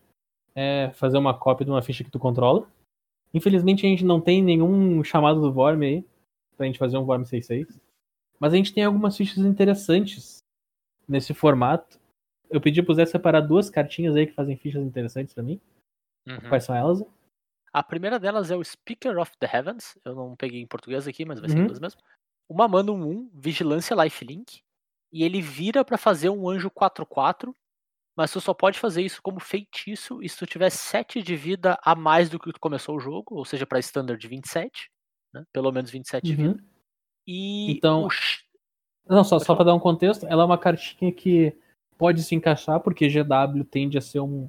é 0.55 0.91
fazer 0.95 1.17
uma 1.17 1.37
cópia 1.37 1.65
de 1.65 1.71
uma 1.71 1.83
ficha 1.83 2.03
que 2.05 2.11
tu 2.11 2.19
controla. 2.19 2.69
Infelizmente 3.33 3.87
a 3.87 3.89
gente 3.89 4.05
não 4.05 4.21
tem 4.21 4.43
nenhum 4.43 5.03
chamado 5.03 5.41
do 5.41 5.53
Vorm 5.53 5.83
aí 5.83 6.05
pra 6.57 6.67
gente 6.67 6.79
fazer 6.79 6.97
um 6.97 7.05
Vorm 7.05 7.23
6.6. 7.23 7.79
Mas 8.39 8.53
a 8.53 8.57
gente 8.57 8.73
tem 8.75 8.85
algumas 8.85 9.17
fichas 9.17 9.39
interessantes 9.39 10.39
nesse 11.09 11.33
formato. 11.33 11.99
Eu 12.51 12.61
pedi 12.61 12.83
pro 12.83 12.95
Zé 12.95 13.07
separar 13.07 13.41
duas 13.41 13.71
cartinhas 13.71 14.15
aí 14.17 14.27
que 14.27 14.35
fazem 14.35 14.57
fichas 14.57 14.85
interessantes 14.85 15.33
pra 15.33 15.43
mim. 15.43 15.61
Uhum. 16.27 16.41
Quais 16.49 16.65
são 16.65 16.75
elas? 16.75 17.03
A 17.73 17.83
primeira 17.83 18.19
delas 18.19 18.51
é 18.51 18.57
o 18.57 18.65
Speaker 18.65 19.19
of 19.19 19.33
the 19.39 19.51
Heavens. 19.53 19.99
Eu 20.05 20.15
não 20.15 20.37
peguei 20.37 20.61
em 20.61 20.67
português 20.67 21.07
aqui, 21.07 21.25
mas 21.25 21.41
vai 21.41 21.49
ser 21.49 21.57
Uhum. 21.57 21.63
inglês 21.63 21.81
mesmo. 21.81 22.01
Uma 22.49 22.69
mana 22.69 22.93
1, 22.93 23.31
Vigilância 23.33 23.95
Lifelink. 23.95 24.63
E 25.15 25.23
ele 25.23 25.41
vira 25.41 25.85
pra 25.85 25.97
fazer 25.97 26.29
um 26.29 26.49
anjo 26.49 26.69
4-4. 26.71 27.55
Mas 28.17 28.31
tu 28.33 28.41
só 28.41 28.53
pode 28.55 28.79
fazer 28.79 29.03
isso 29.03 29.21
como 29.23 29.41
feitiço 29.41 30.23
e 30.23 30.29
se 30.29 30.39
tu 30.39 30.47
tiver 30.47 30.71
7 30.71 31.21
de 31.23 31.35
vida 31.35 31.77
a 31.83 31.97
mais 31.97 32.29
do 32.29 32.39
que 32.39 32.53
tu 32.53 32.61
começou 32.61 32.97
o 32.97 33.01
jogo, 33.01 33.35
ou 33.35 33.45
seja, 33.45 33.67
pra 33.67 33.81
standard 33.81 34.21
de 34.21 34.29
27, 34.29 34.89
né? 35.33 35.43
Pelo 35.53 35.73
menos 35.73 35.91
27 35.91 36.25
de 36.25 36.35
vida. 36.37 36.51
Uhum. 36.51 36.65
E 37.27 37.73
Então- 37.73 38.07
o 38.07 38.09
Não, 39.09 39.25
só, 39.25 39.39
só 39.41 39.55
pra 39.57 39.65
dar 39.65 39.75
um 39.75 39.81
contexto, 39.81 40.27
ela 40.27 40.43
é 40.43 40.47
uma 40.47 40.57
cartinha 40.57 41.11
que 41.13 41.53
pode 41.99 42.23
se 42.23 42.35
encaixar, 42.37 42.79
porque 42.81 43.09
GW 43.09 43.65
tende 43.65 43.99
a 43.99 44.01
ser 44.01 44.21
um- 44.21 44.49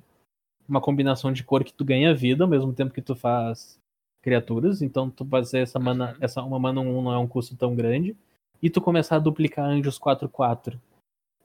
uma 0.69 0.79
combinação 0.79 1.33
de 1.33 1.43
cor 1.43 1.63
que 1.63 1.73
tu 1.73 1.83
ganha 1.83 2.13
vida, 2.13 2.43
ao 2.43 2.49
mesmo 2.49 2.71
tempo 2.71 2.93
que 2.93 3.01
tu 3.01 3.15
faz 3.15 3.79
criaturas. 4.21 4.81
Então 4.83 5.09
tu 5.09 5.25
fazer 5.25 5.59
essa 5.59 5.79
mana, 5.79 6.11
Uhum. 6.11 6.17
essa, 6.21 6.41
uma 6.43 6.59
mana 6.59 6.81
1 6.81 7.01
não 7.01 7.11
é 7.11 7.17
um 7.17 7.27
custo 7.27 7.55
tão 7.57 7.75
grande. 7.75 8.15
E 8.61 8.69
tu 8.69 8.81
começar 8.81 9.17
a 9.17 9.19
duplicar 9.19 9.65
anjos 9.65 9.99
4-4 9.99 10.79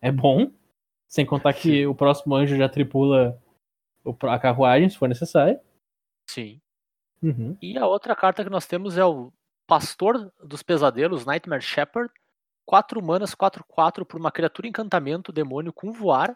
é 0.01 0.11
bom. 0.11 0.51
Sem 1.09 1.27
contar 1.27 1.53
que 1.53 1.87
o 1.87 1.95
próximo 1.95 2.37
anjo 2.37 2.57
já 2.57 2.69
tripula 2.69 3.37
a 4.23 4.39
carruagem, 4.39 4.89
se 4.89 4.97
for 4.97 5.09
necessário. 5.09 5.59
sim. 6.29 6.61
Uhum. 7.23 7.57
E 7.61 7.77
a 7.77 7.87
outra 7.87 8.17
carta 8.17 8.43
que 8.45 8.51
nós 8.51 8.67
temos 8.67 8.97
é 8.97 9.05
o 9.05 9.33
Pastor 9.67 10.33
dos 10.43 10.63
Pesadelos, 10.63 11.27
Nightmare 11.27 11.63
Shepherd. 11.63 12.13
4 12.65 13.03
manas, 13.03 13.35
4-4 13.35 14.05
por 14.05 14.21
uma 14.21 14.31
criatura 14.31 14.69
encantamento 14.69 15.33
demônio 15.33 15.73
com 15.73 15.93
voar. 15.93 16.33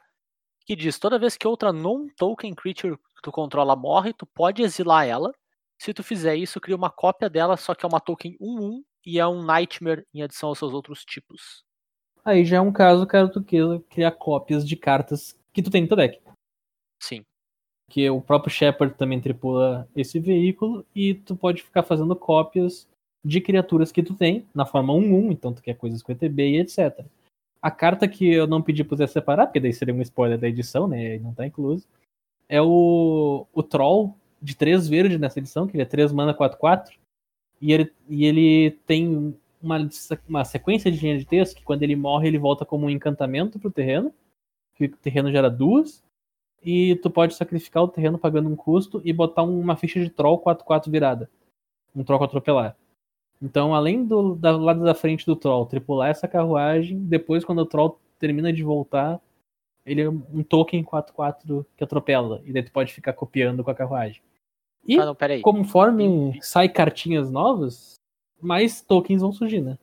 Que 0.66 0.74
diz: 0.74 0.98
toda 0.98 1.18
vez 1.18 1.36
que 1.36 1.46
outra 1.46 1.72
non-token 1.72 2.54
creature 2.54 2.96
que 2.96 3.22
tu 3.22 3.30
controla 3.30 3.76
morre, 3.76 4.12
tu 4.12 4.26
pode 4.26 4.62
exilar 4.62 5.06
ela. 5.06 5.32
Se 5.78 5.94
tu 5.94 6.02
fizer 6.02 6.34
isso, 6.34 6.60
cria 6.60 6.76
uma 6.76 6.90
cópia 6.90 7.30
dela, 7.30 7.56
só 7.56 7.74
que 7.74 7.84
é 7.84 7.88
uma 7.88 8.00
token 8.00 8.36
1-1 8.40 8.82
e 9.04 9.18
é 9.18 9.26
um 9.26 9.42
Nightmare 9.42 10.06
em 10.14 10.22
adição 10.22 10.48
aos 10.48 10.58
seus 10.58 10.72
outros 10.72 11.04
tipos. 11.04 11.64
Aí 12.24 12.44
já 12.44 12.56
é 12.56 12.60
um 12.60 12.72
caso, 12.72 13.06
cara, 13.06 13.28
tu 13.28 13.42
queira 13.42 13.80
criar 13.90 14.12
cópias 14.12 14.66
de 14.66 14.76
cartas 14.76 15.38
que 15.52 15.62
tu 15.62 15.70
tem 15.70 15.82
no 15.82 15.88
teu 15.88 15.96
deck. 15.96 16.20
Sim. 17.02 17.22
que 17.90 18.08
o 18.08 18.20
próprio 18.20 18.50
Shepard 18.50 18.96
também 18.96 19.20
tripula 19.20 19.86
esse 19.94 20.18
veículo 20.18 20.86
e 20.94 21.14
tu 21.14 21.36
pode 21.36 21.62
ficar 21.62 21.82
fazendo 21.82 22.16
cópias 22.16 22.88
de 23.24 23.40
criaturas 23.40 23.92
que 23.92 24.02
tu 24.02 24.14
tem 24.14 24.46
na 24.54 24.64
forma 24.64 24.92
1-1, 24.94 25.32
então 25.32 25.52
tu 25.52 25.62
quer 25.62 25.74
coisas 25.74 26.02
com 26.02 26.12
ETB 26.12 26.50
e 26.50 26.60
etc. 26.60 27.04
A 27.60 27.70
carta 27.70 28.08
que 28.08 28.26
eu 28.26 28.46
não 28.46 28.62
pedi 28.62 28.84
pra 28.84 28.96
você 28.96 29.06
separar, 29.06 29.46
porque 29.46 29.60
daí 29.60 29.72
seria 29.72 29.94
um 29.94 30.02
spoiler 30.02 30.38
da 30.38 30.48
edição, 30.48 30.88
né, 30.88 31.16
e 31.16 31.18
não 31.18 31.32
tá 31.32 31.46
incluso, 31.46 31.86
é 32.48 32.60
o, 32.60 33.46
o 33.52 33.62
Troll 33.62 34.16
de 34.40 34.54
3 34.54 34.88
verde 34.88 35.18
nessa 35.18 35.38
edição, 35.38 35.66
que 35.66 35.74
ele 35.76 35.82
é 35.82 35.86
3 35.86 36.12
mana 36.12 36.34
4-4, 36.34 36.90
e 37.60 37.72
ele, 37.72 37.92
e 38.08 38.24
ele 38.24 38.70
tem 38.86 39.34
uma, 39.62 39.88
uma 40.28 40.44
sequência 40.44 40.90
de 40.90 41.00
linha 41.00 41.18
de 41.18 41.24
texto 41.24 41.56
que 41.56 41.64
quando 41.64 41.82
ele 41.82 41.96
morre 41.96 42.28
ele 42.28 42.38
volta 42.38 42.64
como 42.64 42.86
um 42.86 42.90
encantamento 42.90 43.58
pro 43.58 43.70
terreno, 43.70 44.12
que 44.74 44.86
o 44.86 44.96
terreno 44.96 45.30
gera 45.30 45.50
duas, 45.50 46.02
e 46.62 46.96
tu 46.96 47.10
pode 47.10 47.34
sacrificar 47.34 47.82
o 47.82 47.88
terreno 47.88 48.18
pagando 48.18 48.48
um 48.48 48.56
custo 48.56 49.00
e 49.04 49.12
botar 49.12 49.42
uma 49.42 49.76
ficha 49.76 50.00
de 50.00 50.10
troll 50.10 50.40
4-4 50.40 50.90
virada. 50.90 51.30
Um 51.94 52.02
troll 52.02 52.24
atropelar. 52.24 52.76
Então, 53.40 53.74
além 53.74 54.04
do 54.04 54.34
da- 54.34 54.56
lado 54.56 54.82
da 54.82 54.94
frente 54.94 55.26
do 55.26 55.36
troll, 55.36 55.66
tripular 55.66 56.10
essa 56.10 56.26
carruagem, 56.26 56.98
depois 56.98 57.44
quando 57.44 57.58
o 57.58 57.66
troll 57.66 57.98
termina 58.18 58.52
de 58.52 58.62
voltar, 58.62 59.20
ele 59.84 60.00
é 60.00 60.08
um 60.08 60.42
token 60.42 60.82
4-4 60.82 61.66
que 61.76 61.84
atropela. 61.84 62.40
E 62.44 62.52
daí 62.52 62.62
tu 62.62 62.72
pode 62.72 62.92
ficar 62.92 63.12
copiando 63.12 63.62
com 63.62 63.70
a 63.70 63.74
carruagem. 63.74 64.22
E 64.86 64.98
Ah, 64.98 65.06
não, 65.06 65.16
conforme 65.42 66.38
sai 66.42 66.68
cartinhas 66.68 67.30
novas, 67.30 67.94
mais 68.40 68.80
tokens 68.82 69.22
vão 69.22 69.32
surgir, 69.32 69.60
né? 69.62 69.78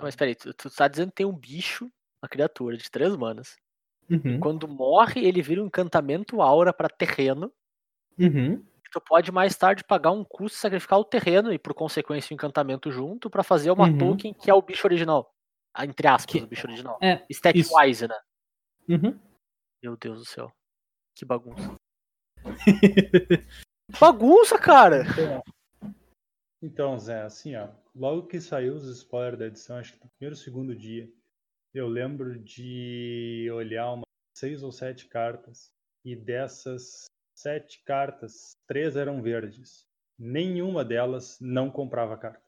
Mas 0.00 0.16
peraí, 0.16 0.34
tu, 0.34 0.52
tu 0.54 0.70
tá 0.70 0.88
dizendo 0.88 1.10
que 1.10 1.16
tem 1.16 1.26
um 1.26 1.36
bicho, 1.36 1.90
uma 2.22 2.28
criatura 2.28 2.76
de 2.76 2.90
três 2.90 3.14
manas. 3.16 3.56
Uhum. 4.10 4.40
Quando 4.40 4.66
morre, 4.68 5.24
ele 5.26 5.42
vira 5.42 5.62
um 5.62 5.66
encantamento 5.66 6.40
aura 6.40 6.72
pra 6.72 6.88
terreno. 6.88 7.52
Uhum. 8.18 8.64
Tu 8.92 9.00
pode 9.00 9.30
mais 9.32 9.56
tarde 9.56 9.82
pagar 9.84 10.12
um 10.12 10.24
custo, 10.24 10.56
sacrificar 10.56 10.98
o 10.98 11.04
terreno 11.04 11.52
e, 11.52 11.58
por 11.58 11.74
consequência, 11.74 12.32
o 12.32 12.34
encantamento 12.34 12.90
junto 12.90 13.28
pra 13.28 13.42
fazer 13.42 13.70
uma 13.70 13.88
Uhum. 13.88 13.98
token 13.98 14.32
que 14.34 14.50
é 14.50 14.54
o 14.54 14.62
bicho 14.62 14.86
original. 14.86 15.30
Ah, 15.74 15.84
Entre 15.84 16.06
aspas, 16.06 16.32
Que- 16.32 16.42
o 16.42 16.46
bicho 16.46 16.66
original. 16.66 16.96
É, 17.02 17.24
Stat-wise, 17.30 18.06
né? 18.08 18.18
Uhum. 18.88 19.18
Meu 19.82 19.96
Deus 19.96 20.18
do 20.20 20.24
céu. 20.24 20.50
Que 21.14 21.24
bagunça. 21.24 21.74
bagunça, 23.98 24.58
cara! 24.58 25.04
Então, 26.62 26.98
Zé, 26.98 27.22
assim, 27.22 27.54
ó, 27.56 27.68
logo 27.94 28.26
que 28.26 28.40
saiu 28.40 28.74
os 28.74 28.88
spoilers 28.88 29.38
da 29.38 29.46
edição, 29.46 29.76
acho 29.76 29.92
que 29.92 30.02
no 30.02 30.10
primeiro 30.16 30.34
ou 30.34 30.42
segundo 30.42 30.74
dia, 30.74 31.10
eu 31.74 31.88
lembro 31.88 32.38
de 32.38 33.50
olhar 33.52 33.92
umas 33.92 34.04
seis 34.36 34.62
ou 34.62 34.72
sete 34.72 35.06
cartas, 35.06 35.70
e 36.04 36.16
dessas 36.16 37.04
sete 37.34 37.82
cartas, 37.84 38.56
três 38.66 38.96
eram 38.96 39.22
verdes. 39.22 39.86
Nenhuma 40.18 40.84
delas 40.84 41.38
não 41.40 41.70
comprava 41.70 42.16
carta. 42.16 42.42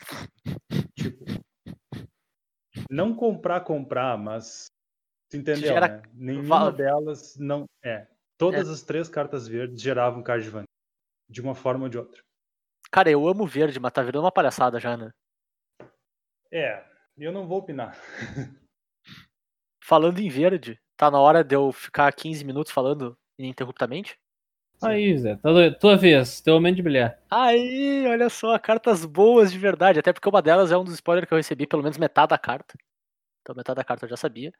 Tipo, 0.96 1.24
não 2.90 3.14
comprar, 3.14 3.60
comprar, 3.60 4.16
mas 4.16 4.66
tu 5.30 5.36
entendeu, 5.36 5.74
Gera- 5.74 5.88
né? 5.88 6.02
Nenhuma 6.14 6.72
delas 6.72 7.36
não 7.36 7.66
é. 7.84 8.06
Todas 8.38 8.68
as 8.68 8.82
três 8.82 9.08
cartas 9.08 9.46
verdes 9.46 9.80
geravam 9.82 10.22
card 10.22 10.48
de 11.28 11.40
uma 11.40 11.54
forma 11.54 11.84
ou 11.84 11.88
de 11.88 11.98
outra. 11.98 12.22
Cara, 12.90 13.10
eu 13.10 13.26
amo 13.26 13.46
verde, 13.46 13.80
mas 13.80 13.92
tá 13.92 14.02
virando 14.02 14.24
uma 14.24 14.32
palhaçada 14.32 14.78
já, 14.78 14.96
né? 14.96 15.12
É, 16.52 16.84
eu 17.18 17.32
não 17.32 17.46
vou 17.46 17.58
opinar. 17.58 17.98
Falando 19.82 20.20
em 20.20 20.28
verde, 20.28 20.80
tá 20.96 21.10
na 21.10 21.20
hora 21.20 21.42
de 21.42 21.54
eu 21.54 21.72
ficar 21.72 22.12
15 22.12 22.44
minutos 22.44 22.72
falando 22.72 23.18
ininterruptamente? 23.38 24.18
Aí, 24.82 25.16
Zé, 25.18 25.36
tua, 25.36 25.72
tua 25.72 25.96
vez, 25.96 26.40
teu 26.40 26.54
momento 26.54 26.76
de 26.76 26.82
brilhar. 26.82 27.18
Aí, 27.30 28.06
olha 28.06 28.28
só, 28.28 28.58
cartas 28.58 29.04
boas 29.04 29.52
de 29.52 29.58
verdade. 29.58 29.98
Até 29.98 30.12
porque 30.12 30.28
uma 30.28 30.42
delas 30.42 30.72
é 30.72 30.76
um 30.76 30.84
dos 30.84 30.94
spoilers 30.94 31.26
que 31.26 31.34
eu 31.34 31.38
recebi, 31.38 31.66
pelo 31.66 31.82
menos 31.82 31.98
metade 31.98 32.30
da 32.30 32.38
carta. 32.38 32.76
Então, 33.40 33.54
metade 33.54 33.76
da 33.76 33.84
carta 33.84 34.04
eu 34.04 34.10
já 34.10 34.16
sabia. 34.16 34.52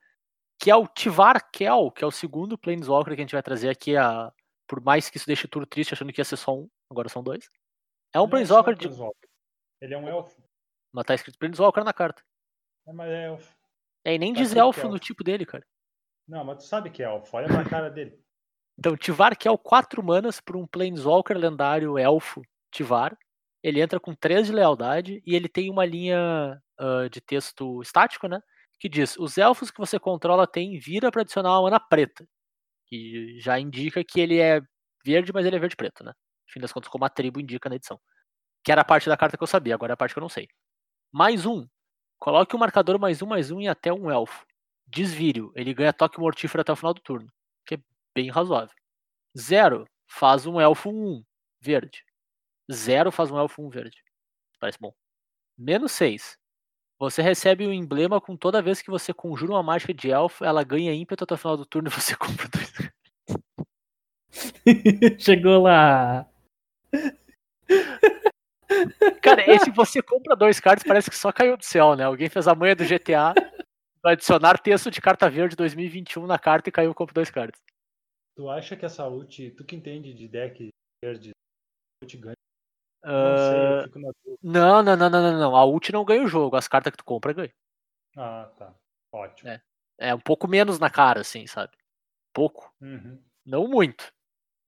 Que 0.58 0.70
é 0.70 0.76
o 0.76 0.86
Tivar 0.86 1.50
Kel, 1.50 1.90
que 1.90 2.04
é 2.04 2.06
o 2.06 2.10
segundo 2.10 2.56
Planeswalker 2.56 3.14
que 3.14 3.20
a 3.20 3.24
gente 3.24 3.34
vai 3.34 3.42
trazer 3.42 3.68
aqui. 3.68 3.96
A... 3.96 4.32
Por 4.66 4.80
mais 4.80 5.10
que 5.10 5.16
isso 5.16 5.26
deixe 5.26 5.46
tudo 5.48 5.66
triste, 5.66 5.92
achando 5.94 6.12
que 6.12 6.20
ia 6.20 6.24
ser 6.24 6.36
só 6.36 6.54
um, 6.56 6.68
agora 6.90 7.08
são 7.08 7.22
dois. 7.22 7.48
É 8.12 8.18
um 8.18 8.22
Não 8.22 8.28
é 8.28 8.30
Planeswalker 8.30 8.74
de. 8.74 8.86
Planeswalker. 8.86 9.28
Ele 9.80 9.94
é 9.94 9.98
um 9.98 10.08
elfo. 10.08 10.42
Mas 10.92 11.04
tá 11.04 11.14
escrito 11.14 11.38
Planeswalker 11.38 11.84
na 11.84 11.92
carta. 11.92 12.22
É, 12.86 12.92
mas 12.92 13.10
é 13.10 13.24
elfo. 13.26 13.54
É, 14.04 14.14
e 14.14 14.18
nem 14.18 14.32
Tá 14.32 14.40
diz 14.40 14.54
elfo 14.54 14.80
elfo. 14.80 14.92
no 14.92 14.98
tipo 14.98 15.24
dele, 15.24 15.44
cara. 15.46 15.66
Não, 16.26 16.44
mas 16.44 16.58
tu 16.58 16.64
sabe 16.64 16.90
que 16.90 17.02
é 17.02 17.06
elfo. 17.06 17.36
Olha 17.36 17.48
pra 17.48 17.64
cara 17.64 17.90
dele. 17.90 18.18
Então, 18.76 18.96
Tivar, 18.96 19.36
que 19.38 19.46
é 19.46 19.50
o 19.52 19.56
4 19.56 20.02
manas 20.02 20.40
para 20.40 20.58
um 20.58 20.66
Planeswalker 20.66 21.38
lendário 21.38 21.96
elfo 21.96 22.42
Tivar. 22.72 23.16
Ele 23.62 23.80
entra 23.80 24.00
com 24.00 24.12
3 24.16 24.48
de 24.48 24.52
lealdade 24.52 25.22
e 25.24 25.36
ele 25.36 25.48
tem 25.48 25.70
uma 25.70 25.84
linha 25.86 26.60
ah, 26.76 27.08
de 27.08 27.20
texto 27.20 27.80
estático, 27.82 28.26
né? 28.26 28.40
Que 28.80 28.88
diz: 28.88 29.16
os 29.16 29.38
elfos 29.38 29.70
que 29.70 29.78
você 29.78 29.96
controla 29.96 30.44
têm 30.44 30.76
vira 30.76 31.08
para 31.12 31.20
adicionar 31.22 31.52
uma 31.52 31.62
mana 31.62 31.78
preta. 31.78 32.26
Já 33.40 33.58
indica 33.58 34.04
que 34.04 34.20
ele 34.20 34.38
é 34.40 34.60
verde, 35.04 35.32
mas 35.32 35.46
ele 35.46 35.56
é 35.56 35.58
verde-preto, 35.58 36.04
né? 36.04 36.12
No 36.12 36.52
fim 36.52 36.60
das 36.60 36.72
contas, 36.72 36.88
como 36.88 37.04
a 37.04 37.08
tribo 37.08 37.40
indica 37.40 37.68
na 37.68 37.76
edição. 37.76 38.00
Que 38.64 38.72
era 38.72 38.82
a 38.82 38.84
parte 38.84 39.08
da 39.08 39.16
carta 39.16 39.36
que 39.36 39.42
eu 39.42 39.46
sabia, 39.46 39.74
agora 39.74 39.92
é 39.92 39.94
a 39.94 39.96
parte 39.96 40.14
que 40.14 40.18
eu 40.18 40.22
não 40.22 40.28
sei. 40.28 40.48
Mais 41.12 41.46
um. 41.46 41.66
Coloque 42.18 42.56
o 42.56 42.58
marcador 42.58 42.98
mais 42.98 43.22
um, 43.22 43.26
mais 43.26 43.50
um 43.50 43.60
em 43.60 43.68
até 43.68 43.92
um 43.92 44.10
elfo. 44.10 44.46
Desvírio. 44.86 45.52
Ele 45.54 45.74
ganha 45.74 45.92
toque 45.92 46.18
mortífero 46.18 46.62
até 46.62 46.72
o 46.72 46.76
final 46.76 46.94
do 46.94 47.00
turno. 47.00 47.30
Que 47.66 47.76
é 47.76 47.78
bem 48.14 48.30
razoável. 48.30 48.74
Zero 49.38 49.86
faz 50.08 50.46
um 50.46 50.60
elfo 50.60 50.90
1 50.90 51.24
verde. 51.60 52.04
Zero 52.72 53.10
faz 53.10 53.30
um 53.30 53.38
elfo 53.38 53.62
1 53.62 53.70
verde. 53.70 54.02
Parece 54.58 54.78
bom. 54.80 54.94
Menos 55.58 55.92
6. 55.92 56.38
Você 57.10 57.22
recebe 57.22 57.66
um 57.66 57.72
emblema 57.72 58.20
com 58.20 58.36
toda 58.36 58.62
vez 58.62 58.80
que 58.80 58.90
você 58.90 59.12
conjura 59.12 59.52
uma 59.52 59.62
mágica 59.62 59.92
de 59.92 60.10
elfo, 60.10 60.44
ela 60.44 60.64
ganha 60.64 60.92
ímpeto 60.94 61.24
até 61.24 61.34
o 61.34 61.38
final 61.38 61.56
do 61.56 61.66
turno 61.66 61.88
e 61.88 61.92
você 61.92 62.16
compra 62.18 62.48
dois. 62.48 62.72
Chegou 65.20 65.62
lá. 65.62 66.28
Cara, 69.22 69.50
esse 69.50 69.70
você 69.70 70.02
compra 70.02 70.34
dois 70.34 70.58
cards 70.58 70.84
parece 70.86 71.10
que 71.10 71.16
só 71.16 71.30
caiu 71.32 71.56
do 71.56 71.64
céu, 71.64 71.94
né? 71.94 72.04
Alguém 72.04 72.28
fez 72.28 72.48
a 72.48 72.54
manha 72.54 72.74
do 72.74 72.84
GTA 72.84 73.34
pra 74.00 74.12
adicionar 74.12 74.58
texto 74.58 74.90
de 74.90 75.00
carta 75.00 75.30
verde 75.30 75.56
2021 75.56 76.26
na 76.26 76.38
carta 76.38 76.68
e 76.68 76.72
caiu 76.72 76.90
e 76.90 76.94
compra 76.94 77.14
dois 77.14 77.30
cards. 77.30 77.60
Tu 78.36 78.48
acha 78.48 78.76
que 78.76 78.84
essa 78.84 79.06
ult, 79.08 79.50
tu 79.52 79.64
que 79.64 79.76
entende 79.76 80.12
de 80.12 80.26
deck 80.26 80.68
verde, 81.02 81.30
ult 82.02 82.16
ganha? 82.16 82.43
Não 83.04 83.34
Ah, 83.34 83.82
sei, 83.82 83.92
dúvida. 83.92 84.14
não, 84.42 84.82
não, 84.82 84.96
não, 84.96 85.10
não, 85.10 85.38
não. 85.38 85.56
A 85.56 85.64
ult 85.64 85.92
não 85.92 86.04
ganha 86.04 86.22
o 86.22 86.28
jogo, 86.28 86.56
as 86.56 86.66
cartas 86.66 86.90
que 86.90 86.96
tu 86.96 87.04
compra 87.04 87.32
ganha. 87.32 87.52
Ah, 88.16 88.50
tá. 88.56 88.74
Ótimo. 89.12 89.50
É. 89.50 89.60
É 89.98 90.14
um 90.14 90.20
pouco 90.20 90.48
menos 90.48 90.78
na 90.78 90.90
cara, 90.90 91.20
assim, 91.20 91.46
sabe? 91.46 91.72
Pouco. 92.32 92.72
Uhum. 92.80 93.22
Não 93.44 93.68
muito. 93.68 94.12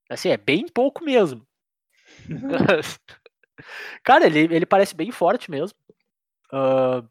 Assim, 0.08 0.28
é 0.28 0.36
bem 0.36 0.66
pouco 0.68 1.02
mesmo. 1.02 1.46
Cara, 4.04 4.26
ele, 4.26 4.54
ele 4.54 4.66
parece 4.66 4.94
bem 4.94 5.10
forte 5.10 5.50
mesmo. 5.50 5.76
Ah, 6.52 7.02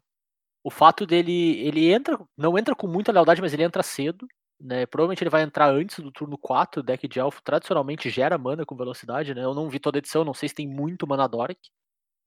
o 0.64 0.70
fato 0.70 1.04
dele. 1.06 1.58
Ele 1.58 1.92
entra. 1.92 2.18
Não 2.36 2.56
entra 2.56 2.74
com 2.74 2.86
muita 2.86 3.12
lealdade, 3.12 3.40
mas 3.42 3.52
ele 3.52 3.64
entra 3.64 3.82
cedo. 3.82 4.26
Né? 4.60 4.86
Provavelmente 4.86 5.22
ele 5.22 5.30
vai 5.30 5.42
entrar 5.42 5.70
antes 5.70 5.98
do 6.00 6.10
turno 6.10 6.38
4. 6.38 6.80
O 6.80 6.82
deck 6.84 7.06
de 7.08 7.18
elfo 7.20 7.42
tradicionalmente 7.42 8.08
gera 8.10 8.38
mana 8.38 8.64
com 8.64 8.76
velocidade, 8.76 9.34
né? 9.34 9.44
Eu 9.44 9.54
não 9.54 9.68
vi 9.68 9.78
toda 9.78 9.98
a 9.98 10.00
edição, 10.00 10.24
não 10.24 10.34
sei 10.34 10.48
se 10.48 10.54
tem 10.54 10.66
muito 10.68 11.06
mana 11.06 11.26
Doric. 11.28 11.70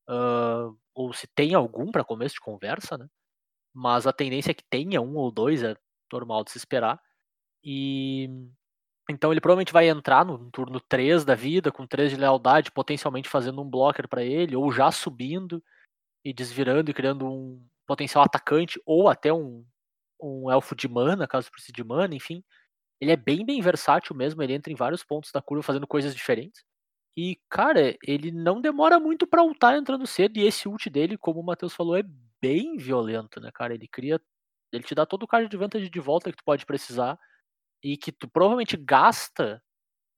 ah, 0.08 0.72
ou 0.96 1.14
se 1.14 1.28
tem 1.28 1.54
algum 1.56 1.92
para 1.92 2.04
começo 2.06 2.36
de 2.36 2.42
conversa, 2.42 2.98
né? 2.98 3.08
Mas 3.74 4.08
a 4.08 4.14
tendência 4.14 4.52
é 4.52 4.54
que 4.56 4.64
tenha 4.70 5.02
um 5.02 5.16
ou 5.18 5.32
dois, 5.32 5.64
é 5.64 5.76
normal 6.14 6.44
de 6.44 6.52
se 6.52 6.58
esperar. 6.60 7.02
E 7.64 8.30
então 9.10 9.32
ele 9.32 9.42
provavelmente 9.42 9.74
vai 9.74 9.90
entrar 9.90 10.26
no 10.26 10.52
turno 10.52 10.80
3 10.82 11.26
da 11.26 11.36
vida, 11.36 11.72
com 11.72 11.88
3 11.88 12.12
de 12.12 12.18
lealdade, 12.18 12.72
potencialmente 12.72 13.30
fazendo 13.30 13.62
um 13.62 13.70
blocker 13.70 14.08
para 14.08 14.24
ele, 14.24 14.56
ou 14.56 14.72
já 14.72 14.92
subindo 14.92 15.64
e 16.26 16.34
desvirando 16.34 16.92
e 16.92 16.94
criando 16.94 17.28
um 17.28 17.66
potencial 17.88 18.24
atacante, 18.24 18.82
ou 18.86 19.10
até 19.10 19.34
um, 19.34 19.66
um 20.22 20.52
elfo 20.52 20.76
de 20.76 20.88
mana, 20.88 21.28
caso 21.28 21.52
precise 21.52 21.74
de 21.74 21.84
mana, 21.84 22.16
enfim. 22.16 22.44
Ele 23.02 23.12
é 23.12 23.18
bem, 23.18 23.46
bem 23.46 23.62
versátil 23.62 24.16
mesmo, 24.16 24.44
ele 24.44 24.54
entra 24.54 24.72
em 24.74 24.76
vários 24.76 25.04
pontos 25.04 25.32
da 25.32 25.42
curva 25.42 25.64
fazendo 25.64 25.88
coisas 25.88 26.16
diferentes. 26.16 26.64
E, 27.18 27.38
cara, 27.50 27.98
ele 28.06 28.32
não 28.32 28.62
demora 28.62 29.00
muito 29.00 29.28
pra 29.28 29.44
ultar 29.44 29.78
entrando 29.78 30.08
cedo, 30.08 30.38
e 30.38 30.46
esse 30.48 30.68
ult 30.70 30.90
dele, 30.90 31.18
como 31.18 31.40
o 31.42 31.44
Matheus 31.46 31.74
falou, 31.76 31.98
é 31.98 32.04
bem 32.42 32.78
violento, 32.78 33.40
né, 33.42 33.52
cara? 33.54 33.74
Ele 33.74 33.88
cria. 33.88 34.22
Ele 34.74 34.84
te 34.84 34.96
dá 34.96 35.06
todo 35.06 35.24
o 35.24 35.28
card 35.28 35.50
de 35.50 35.58
vantagem 35.58 35.90
de 35.92 36.00
volta 36.00 36.32
que 36.32 36.38
tu 36.38 36.44
pode 36.46 36.66
precisar 36.66 37.20
e 37.84 37.98
que 37.98 38.12
tu 38.12 38.28
provavelmente 38.30 38.78
gasta 38.78 39.62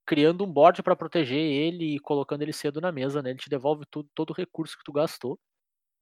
criando 0.05 0.43
um 0.45 0.51
board 0.51 0.83
pra 0.83 0.95
proteger 0.95 1.39
ele 1.39 1.95
e 1.95 1.99
colocando 1.99 2.41
ele 2.43 2.53
cedo 2.53 2.81
na 2.81 2.91
mesa, 2.91 3.21
né? 3.21 3.31
Ele 3.31 3.39
te 3.39 3.49
devolve 3.49 3.85
tudo, 3.91 4.09
todo 4.15 4.31
o 4.31 4.33
recurso 4.33 4.77
que 4.77 4.83
tu 4.83 4.91
gastou. 4.93 5.39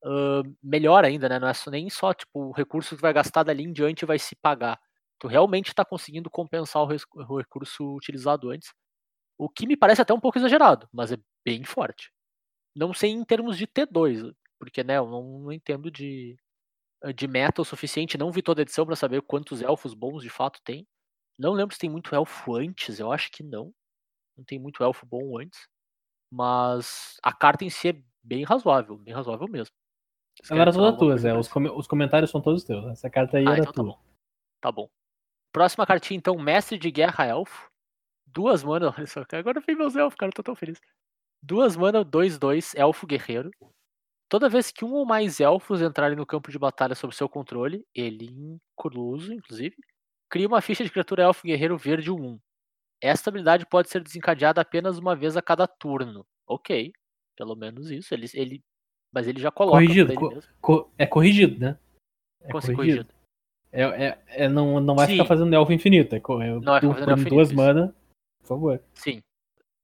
Ah, 0.04 0.42
melhor 0.64 1.04
ainda, 1.06 1.28
né? 1.30 1.40
Não 1.40 1.48
é 1.50 1.54
nem 1.72 1.90
só 1.90 2.14
tipo, 2.14 2.40
o 2.50 2.52
recurso 2.52 2.96
que 2.96 3.02
vai 3.02 3.14
gastar 3.14 3.44
dali 3.44 3.64
em 3.64 3.74
diante 3.74 4.06
vai 4.06 4.18
se 4.20 4.36
pagar. 4.36 4.80
Tu 5.20 5.28
realmente 5.28 5.74
tá 5.76 5.84
conseguindo 5.86 6.30
compensar 6.30 6.82
o, 6.84 6.88
o 7.30 7.38
recurso 7.38 7.96
utilizado 7.96 8.50
antes. 8.50 8.72
O 9.38 9.50
que 9.50 9.68
me 9.68 9.78
parece 9.78 10.02
até 10.02 10.14
um 10.14 10.20
pouco 10.20 10.38
exagerado, 10.40 10.88
mas 10.94 11.12
é 11.14 11.18
bem 11.46 11.64
forte. 11.66 12.12
Não 12.76 12.94
sei 12.94 13.12
em 13.12 13.26
termos 13.26 13.58
de 13.58 13.68
T2, 13.68 14.22
porque 14.60 14.84
né, 14.84 14.98
eu 14.98 15.08
não, 15.10 15.40
não 15.42 15.52
entendo 15.54 15.92
de, 15.92 16.38
de 17.16 17.28
meta 17.28 17.62
o 17.62 17.66
suficiente, 17.66 18.18
não 18.18 18.32
vi 18.32 18.42
toda 18.42 18.62
a 18.62 18.64
edição 18.64 18.86
pra 18.86 18.96
saber 18.96 19.22
quantos 19.24 19.62
elfos 19.62 19.94
bons 19.94 20.24
de 20.24 20.30
fato 20.30 20.62
tem. 20.64 20.88
Não 21.40 21.54
lembro 21.54 21.76
se 21.76 21.80
tem 21.82 21.90
muito 21.90 22.14
elfo 22.16 22.56
antes, 22.56 23.00
eu 23.00 23.12
acho 23.12 23.32
que 23.32 23.44
não. 23.44 23.74
Não 24.38 24.46
tem 24.46 24.60
muito 24.60 24.84
elfo 24.84 25.06
bom 25.08 25.40
antes. 25.40 25.60
Mas 26.32 27.18
a 27.24 27.34
carta 27.34 27.66
em 27.66 27.72
si 27.72 27.90
é 27.90 28.04
bem 28.24 28.44
razoável, 28.46 28.98
bem 28.98 29.14
razoável 29.14 29.48
mesmo. 29.50 29.76
Ela 30.50 30.62
era 30.62 30.72
toda 30.72 30.98
tua, 30.98 31.18
Zé. 31.18 31.34
Os, 31.38 31.48
come- 31.48 31.70
os 31.70 31.88
comentários 31.88 32.30
são 32.32 32.42
todos 32.42 32.64
teus. 32.64 32.86
Essa 32.88 33.10
carta 33.10 33.38
aí 33.38 33.46
Ah, 33.48 33.52
era 33.52 33.60
então 33.62 33.74
tá 33.74 33.82
tua. 33.84 33.84
bom. 33.86 34.00
Tá 34.62 34.72
bom. 34.72 34.90
Próxima 35.52 35.86
cartinha, 35.86 36.18
então, 36.18 36.38
Mestre 36.38 36.78
de 36.78 36.92
Guerra 36.92 37.26
Elfo. 37.26 37.70
Duas 38.28 38.64
mana, 38.64 38.94
olha 38.98 39.08
só, 39.08 39.24
agora 39.32 39.60
vem 39.60 39.76
meus 39.76 39.96
elfos, 39.96 40.16
cara, 40.18 40.30
eu 40.30 40.34
tô 40.36 40.44
tão 40.44 40.56
feliz. 40.56 40.80
Duas 41.42 41.76
mana, 41.76 42.04
2-2, 42.06 42.76
Elfo 42.76 43.08
Guerreiro. 43.08 43.50
Toda 44.30 44.48
vez 44.50 44.72
que 44.72 44.86
um 44.86 44.94
ou 44.94 45.06
mais 45.06 45.40
elfos 45.40 45.82
entrarem 45.82 46.16
no 46.16 46.26
campo 46.26 46.52
de 46.52 46.60
batalha 46.60 46.94
sob 46.94 47.16
seu 47.16 47.28
controle, 47.28 47.84
ele 47.96 48.26
incluso, 48.78 49.34
inclusive, 49.34 49.76
Cria 50.32 50.48
uma 50.48 50.62
ficha 50.62 50.84
de 50.84 50.92
criatura 50.92 51.24
elfo 51.24 51.42
guerreiro 51.48 51.76
verde 51.76 52.12
1. 52.12 52.40
Esta 53.02 53.32
habilidade 53.32 53.66
pode 53.66 53.90
ser 53.90 54.04
desencadeada 54.04 54.62
apenas 54.62 55.00
uma 55.00 55.16
vez 55.16 55.36
a 55.36 55.42
cada 55.42 55.66
turno. 55.66 56.24
Ok, 56.46 56.94
pelo 57.36 57.56
menos 57.56 57.90
isso. 57.90 58.14
Ele, 58.14 58.28
ele, 58.36 58.64
mas 59.12 59.28
ele 59.28 59.40
já 59.40 59.52
coloca. 59.52 59.78
Corrigido, 59.78 60.14
co-. 60.14 60.42
Co- 60.62 60.92
é 60.98 61.06
corrigido, 61.06 61.60
né? 61.60 61.78
É 62.42 62.58
assim, 62.58 62.74
corrigido? 62.74 63.10
É, 63.72 63.84
é, 63.84 64.20
é- 64.30 64.48
não, 64.50 64.80
não 64.80 64.96
vai 64.96 65.06
Sim. 65.08 65.14
ficar 65.14 65.26
fazendo 65.26 65.54
elfo 65.54 65.72
infinito. 65.72 66.16
É, 66.16 66.18
é, 66.20 66.22
Não 66.22 66.62
fazendo 66.94 67.06
duas 67.06 67.20
infinito, 67.22 67.44
isso. 67.46 67.56
mana, 67.56 67.96
por 68.42 68.48
favor. 68.48 68.84
Sim. 68.94 69.22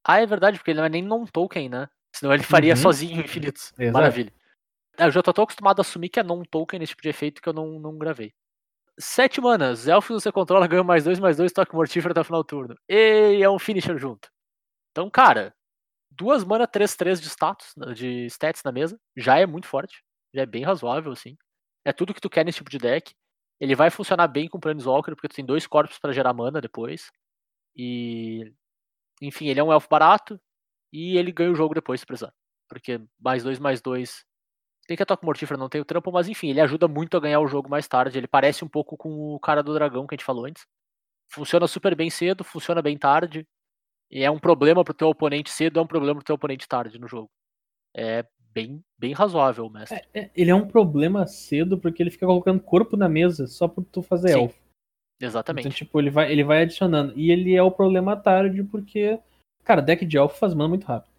Ah, 0.03 0.19
é 0.21 0.25
verdade, 0.25 0.57
porque 0.57 0.71
ele 0.71 0.79
não 0.79 0.85
é 0.85 0.89
nem 0.89 1.01
non-token, 1.03 1.69
né? 1.69 1.89
Senão 2.15 2.33
ele 2.33 2.43
faria 2.43 2.73
Uhum. 2.73 2.77
sozinho 2.81 3.19
infinitos. 3.21 3.73
Exato. 3.77 3.93
Maravilha. 3.93 4.31
É, 4.97 5.05
Eu 5.05 5.11
já 5.11 5.21
tô 5.21 5.33
tão 5.33 5.43
acostumado 5.43 5.79
a 5.79 5.81
assumir 5.81 6.09
que 6.09 6.19
é 6.19 6.23
non-token 6.23 6.79
nesse 6.79 6.91
tipo 6.91 7.01
de 7.01 7.09
efeito 7.09 7.41
que 7.41 7.49
eu 7.49 7.53
não, 7.53 7.79
não 7.79 7.97
gravei. 7.97 8.33
Sete 8.97 9.41
manas. 9.41 9.87
Elfos 9.87 10.23
você 10.23 10.31
controla 10.31 10.67
ganham 10.67 10.85
mais 10.85 11.03
dois, 11.03 11.19
mais 11.19 11.35
dois, 11.35 11.51
toque 11.51 11.75
mortífero 11.75 12.11
até 12.11 12.21
o 12.21 12.23
final 12.23 12.41
do 12.41 12.47
turno. 12.47 12.75
E 12.87 13.41
é 13.43 13.49
um 13.49 13.59
finisher 13.59 13.97
junto. 13.97 14.29
Então, 14.91 15.09
cara, 15.09 15.53
duas 16.17 16.43
mana, 16.43 16.67
3-3 16.67 17.19
de 17.21 17.29
status, 17.29 17.73
de 17.95 18.25
stats 18.27 18.61
na 18.63 18.71
mesa, 18.71 18.99
já 19.15 19.37
é 19.39 19.45
muito 19.45 19.67
forte. 19.67 20.03
Já 20.33 20.41
é 20.43 20.45
bem 20.45 20.63
razoável, 20.63 21.11
assim. 21.11 21.37
É 21.85 21.93
tudo 21.93 22.13
que 22.13 22.21
tu 22.21 22.29
quer 22.29 22.43
nesse 22.45 22.57
tipo 22.57 22.69
de 22.69 22.77
deck. 22.77 23.13
Ele 23.59 23.75
vai 23.75 23.89
funcionar 23.89 24.27
bem 24.27 24.49
com 24.49 24.59
Planeswalker, 24.59 25.15
porque 25.15 25.29
tu 25.29 25.35
tem 25.35 25.45
dois 25.45 25.65
corpos 25.67 25.97
pra 25.99 26.11
gerar 26.11 26.33
mana 26.33 26.59
depois. 26.59 27.11
E. 27.75 28.53
Enfim, 29.21 29.47
ele 29.47 29.59
é 29.59 29.63
um 29.63 29.71
elfo 29.71 29.87
barato. 29.89 30.39
E 30.91 31.17
ele 31.17 31.31
ganha 31.31 31.51
o 31.51 31.55
jogo 31.55 31.73
depois, 31.73 31.99
se 31.99 32.05
precisar. 32.05 32.33
Porque 32.69 33.01
mais 33.19 33.43
dois, 33.43 33.59
mais 33.59 33.81
dois. 33.81 34.25
Tem 34.87 34.97
que 34.97 35.03
a 35.03 35.05
toque 35.05 35.25
mortífera, 35.25 35.57
não 35.57 35.69
tem 35.69 35.81
o 35.81 35.85
trampo, 35.85 36.11
mas 36.11 36.27
enfim, 36.27 36.49
ele 36.49 36.61
ajuda 36.61 36.87
muito 36.87 37.17
a 37.17 37.19
ganhar 37.19 37.39
o 37.39 37.47
jogo 37.47 37.69
mais 37.69 37.87
tarde. 37.87 38.17
Ele 38.17 38.27
parece 38.27 38.63
um 38.63 38.67
pouco 38.69 38.97
com 38.97 39.35
o 39.35 39.39
cara 39.39 39.63
do 39.63 39.73
dragão 39.73 40.05
que 40.07 40.15
a 40.15 40.17
gente 40.17 40.25
falou 40.25 40.45
antes. 40.45 40.65
Funciona 41.31 41.67
super 41.67 41.95
bem 41.95 42.09
cedo, 42.09 42.43
funciona 42.43 42.81
bem 42.81 42.97
tarde. 42.97 43.47
E 44.09 44.23
é 44.23 44.29
um 44.31 44.39
problema 44.39 44.83
pro 44.83 44.93
teu 44.93 45.09
oponente 45.09 45.49
cedo, 45.49 45.79
é 45.79 45.81
um 45.81 45.87
problema 45.87 46.15
pro 46.15 46.25
teu 46.25 46.35
oponente 46.35 46.67
tarde 46.67 46.99
no 46.99 47.07
jogo. 47.07 47.29
É 47.95 48.25
bem, 48.51 48.83
bem 48.97 49.13
razoável, 49.13 49.69
mestre. 49.69 50.01
É, 50.13 50.29
ele 50.35 50.51
é 50.51 50.55
um 50.55 50.67
problema 50.67 51.25
cedo 51.27 51.77
porque 51.77 52.01
ele 52.01 52.11
fica 52.11 52.25
colocando 52.25 52.61
corpo 52.61 52.95
na 52.95 53.09
mesa 53.09 53.47
só 53.47 53.67
pra 53.67 53.83
tu 53.91 54.01
fazer 54.01 54.29
Sim, 54.29 54.39
elfo. 54.43 54.61
Exatamente. 55.19 55.67
Então, 55.67 55.75
tipo, 55.77 55.99
ele 55.99 56.09
vai, 56.09 56.31
ele 56.31 56.43
vai 56.43 56.63
adicionando. 56.63 57.13
E 57.17 57.31
ele 57.31 57.55
é 57.55 57.63
o 57.63 57.71
problema 57.71 58.15
tarde 58.15 58.63
porque, 58.63 59.19
cara, 59.63 59.81
deck 59.81 60.05
de 60.05 60.17
elfo 60.17 60.37
faz 60.37 60.53
mana 60.53 60.69
muito 60.69 60.85
rápido. 60.85 61.13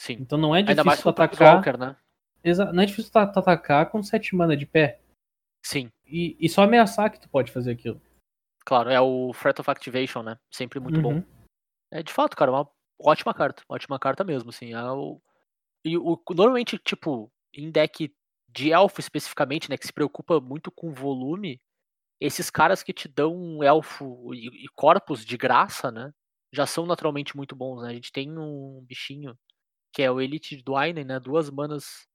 Sim. 0.00 0.14
Então 0.20 0.36
não 0.38 0.54
é 0.54 0.58
Ainda 0.58 0.82
mais 0.84 0.98
difícil 0.98 1.12
tu 1.12 1.22
atacar. 1.22 1.54
Walker, 1.56 1.76
né? 1.78 1.96
Exa- 2.42 2.72
não 2.72 2.82
é 2.82 2.86
difícil 2.86 3.10
tu 3.12 3.18
atacar 3.18 3.90
com 3.90 4.02
7 4.02 4.34
mana 4.34 4.56
de 4.56 4.66
pé. 4.66 5.00
Sim, 5.64 5.88
E, 6.06 6.36
e 6.38 6.48
só 6.48 6.62
ameaçar 6.62 7.10
que 7.10 7.18
tu 7.18 7.28
pode 7.28 7.50
fazer 7.50 7.70
aquilo. 7.70 7.98
claro, 8.66 8.90
é 8.90 9.00
o 9.00 9.32
Threat 9.32 9.60
of 9.60 9.70
Activation, 9.70 10.22
né? 10.22 10.36
Sempre 10.50 10.78
muito 10.78 11.00
bom. 11.00 11.22
É 11.94 12.02
de 12.02 12.12
fato, 12.12 12.36
cara, 12.36 12.50
uma 12.50 12.68
ótima 12.98 13.32
carta. 13.32 13.62
Ótima 13.68 13.98
carta 13.98 14.24
mesmo, 14.24 14.50
assim. 14.50 14.72
É 14.74 14.82
o... 14.90 15.20
E 15.84 15.96
o, 15.96 16.20
normalmente, 16.30 16.76
tipo, 16.78 17.30
em 17.52 17.70
deck 17.70 18.12
de 18.48 18.72
elfo 18.72 19.00
especificamente, 19.00 19.70
né, 19.70 19.76
que 19.76 19.86
se 19.86 19.92
preocupa 19.92 20.40
muito 20.40 20.70
com 20.70 20.92
volume, 20.92 21.60
esses 22.20 22.50
caras 22.50 22.82
que 22.82 22.92
te 22.92 23.06
dão 23.06 23.34
um 23.36 23.62
elfo 23.62 24.32
e, 24.34 24.64
e 24.64 24.68
corpos 24.74 25.24
de 25.24 25.36
graça, 25.36 25.90
né, 25.90 26.12
já 26.52 26.66
são 26.66 26.86
naturalmente 26.86 27.36
muito 27.36 27.54
bons, 27.54 27.82
né? 27.82 27.90
A 27.90 27.92
gente 27.92 28.12
tem 28.12 28.30
um 28.38 28.84
bichinho 28.88 29.36
que 29.92 30.02
é 30.02 30.10
o 30.10 30.20
Elite 30.20 30.62
Dwayne, 30.62 31.04
né, 31.04 31.20
duas 31.20 31.50
manas, 31.50 32.06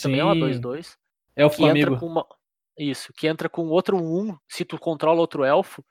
também 0.00 0.20
é 0.20 0.24
uma 0.24 0.34
Sim. 0.34 0.60
2-2, 0.60 0.96
Elfo 1.36 1.56
que 1.56 1.64
entra 1.64 1.86
amigo. 1.88 1.98
com 1.98 2.06
uma... 2.06 2.26
Isso, 2.76 3.12
que 3.12 3.26
entra 3.26 3.48
com 3.48 3.68
outro 3.68 3.96
1, 3.96 4.36
se 4.48 4.64
tu 4.64 4.78
controla 4.78 5.20
outro 5.20 5.44
elfo, 5.44 5.84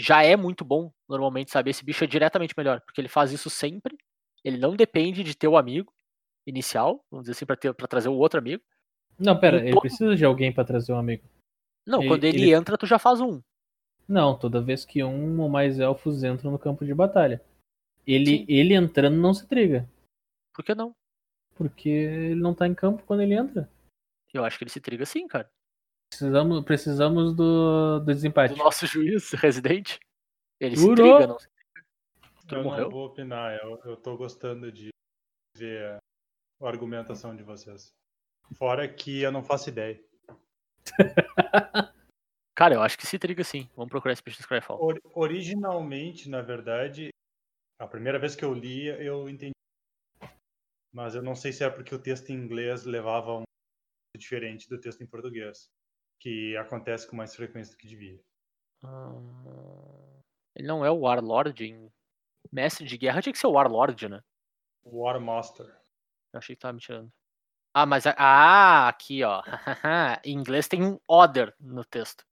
já 0.00 0.22
é 0.22 0.36
muito 0.36 0.64
bom, 0.64 0.92
normalmente, 1.08 1.50
sabe? 1.50 1.70
Esse 1.70 1.84
bicho 1.84 2.02
é 2.04 2.06
diretamente 2.06 2.54
melhor, 2.56 2.80
porque 2.80 3.00
ele 3.00 3.08
faz 3.08 3.32
isso 3.32 3.50
sempre, 3.50 3.96
ele 4.44 4.56
não 4.58 4.74
depende 4.74 5.22
de 5.22 5.36
ter 5.36 5.48
o 5.48 5.56
amigo 5.56 5.92
inicial, 6.46 7.04
vamos 7.10 7.24
dizer 7.24 7.32
assim, 7.32 7.46
pra, 7.46 7.56
ter, 7.56 7.74
pra 7.74 7.86
trazer 7.86 8.08
o 8.08 8.14
outro 8.16 8.38
amigo. 8.38 8.62
Não, 9.18 9.38
pera, 9.38 9.58
o 9.58 9.60
ele 9.60 9.78
precisa 9.80 10.16
de 10.16 10.24
alguém 10.24 10.52
pra 10.52 10.64
trazer 10.64 10.92
um 10.92 10.98
amigo. 10.98 11.22
Não, 11.86 12.00
Ele- 12.00 12.08
quando 12.08 12.24
ele, 12.24 12.42
ele- 12.42 12.52
entra, 12.54 12.78
tu 12.78 12.86
já 12.86 12.98
faz 12.98 13.20
um. 13.20 13.42
Não, 14.08 14.36
toda 14.36 14.60
vez 14.60 14.84
que 14.84 15.04
um 15.04 15.40
ou 15.40 15.48
mais 15.48 15.78
elfos 15.78 16.24
entram 16.24 16.50
no 16.50 16.58
campo 16.58 16.84
de 16.84 16.92
batalha. 16.94 17.40
Ele, 18.06 18.38
Sim. 18.38 18.44
ele 18.48 18.74
entrando 18.74 19.16
não 19.16 19.32
se 19.34 19.46
triga. 19.46 19.88
Por 20.54 20.64
que 20.64 20.74
não? 20.74 20.94
Porque 21.54 21.88
ele 21.88 22.40
não 22.40 22.54
tá 22.54 22.66
em 22.66 22.74
campo 22.74 23.02
quando 23.04 23.20
ele 23.22 23.34
entra. 23.34 23.70
Eu 24.32 24.44
acho 24.44 24.56
que 24.58 24.64
ele 24.64 24.70
se 24.70 24.80
triga 24.80 25.04
sim, 25.04 25.28
cara. 25.28 25.48
Precisamos, 26.20 26.64
precisamos 26.64 27.34
do, 27.34 28.00
do 28.00 28.04
desempate. 28.06 28.54
Do 28.54 28.58
nosso 28.58 28.86
juiz 28.86 29.30
residente. 29.32 29.98
Ele 30.60 30.76
se 30.76 30.82
Jurou? 30.82 30.96
triga, 31.16 31.26
não 31.26 31.38
se 31.38 31.48
triga. 31.48 31.86
Tu 32.46 32.54
Eu 32.56 32.64
morreu? 32.64 32.84
não 32.84 32.90
vou 32.90 33.06
opinar, 33.06 33.56
eu, 33.62 33.80
eu 33.84 33.96
tô 33.96 34.16
gostando 34.16 34.70
de 34.72 34.90
ver 35.56 35.98
a 36.60 36.68
argumentação 36.68 37.34
de 37.34 37.42
vocês. 37.42 37.88
Fora 38.56 38.86
que 38.92 39.22
eu 39.22 39.30
não 39.30 39.42
faço 39.42 39.68
ideia. 39.68 40.02
Cara, 42.56 42.74
eu 42.74 42.82
acho 42.82 42.98
que 42.98 43.06
se 43.06 43.18
triga 43.18 43.44
sim. 43.44 43.70
Vamos 43.76 43.90
procurar 43.90 44.12
esse 44.12 44.22
bicho 44.22 44.38
do 44.38 44.42
Skyfall. 44.42 44.82
Or- 44.82 45.00
originalmente, 45.14 46.28
na 46.28 46.42
verdade, 46.42 47.08
a 47.80 47.86
primeira 47.86 48.18
vez 48.18 48.34
que 48.34 48.44
eu 48.44 48.52
li, 48.52 48.86
eu 48.86 49.28
entendi. 49.30 49.52
Mas 50.92 51.14
eu 51.14 51.22
não 51.22 51.36
sei 51.36 51.52
se 51.52 51.62
é 51.64 51.70
porque 51.70 51.94
o 51.94 52.02
texto 52.02 52.30
em 52.30 52.34
inglês 52.34 52.84
levava 52.84 53.38
um 53.38 53.44
diferente 54.18 54.68
do 54.68 54.78
texto 54.78 55.02
em 55.02 55.06
português. 55.06 55.70
Que 56.20 56.56
acontece 56.56 57.08
com 57.08 57.16
mais 57.16 57.34
frequência 57.34 57.72
do 57.74 57.78
que 57.78 57.88
devia. 57.88 58.20
Ah, 58.84 59.12
Ele 60.54 60.68
não 60.68 60.84
é 60.84 60.90
o 60.90 61.00
Warlord 61.00 61.64
em. 61.64 61.90
Mestre 62.52 62.86
de 62.86 62.96
guerra 62.96 63.20
tinha 63.22 63.32
que 63.32 63.38
ser 63.38 63.46
o 63.46 63.52
Warlord, 63.52 64.08
né? 64.08 64.20
War 64.84 65.20
Master. 65.20 65.66
Eu 66.32 66.38
achei 66.38 66.54
que 66.56 66.60
tava 66.60 66.72
me 66.74 66.80
tirando. 66.80 67.10
Ah, 67.74 67.86
mas. 67.86 68.06
a- 68.06 68.14
Ah, 68.18 68.88
aqui, 68.88 69.22
ó. 69.22 69.42
em 70.24 70.32
inglês 70.34 70.66
tem 70.68 70.82
um 70.82 70.98
order 71.06 71.54
no 71.60 71.84
texto. 71.84 72.24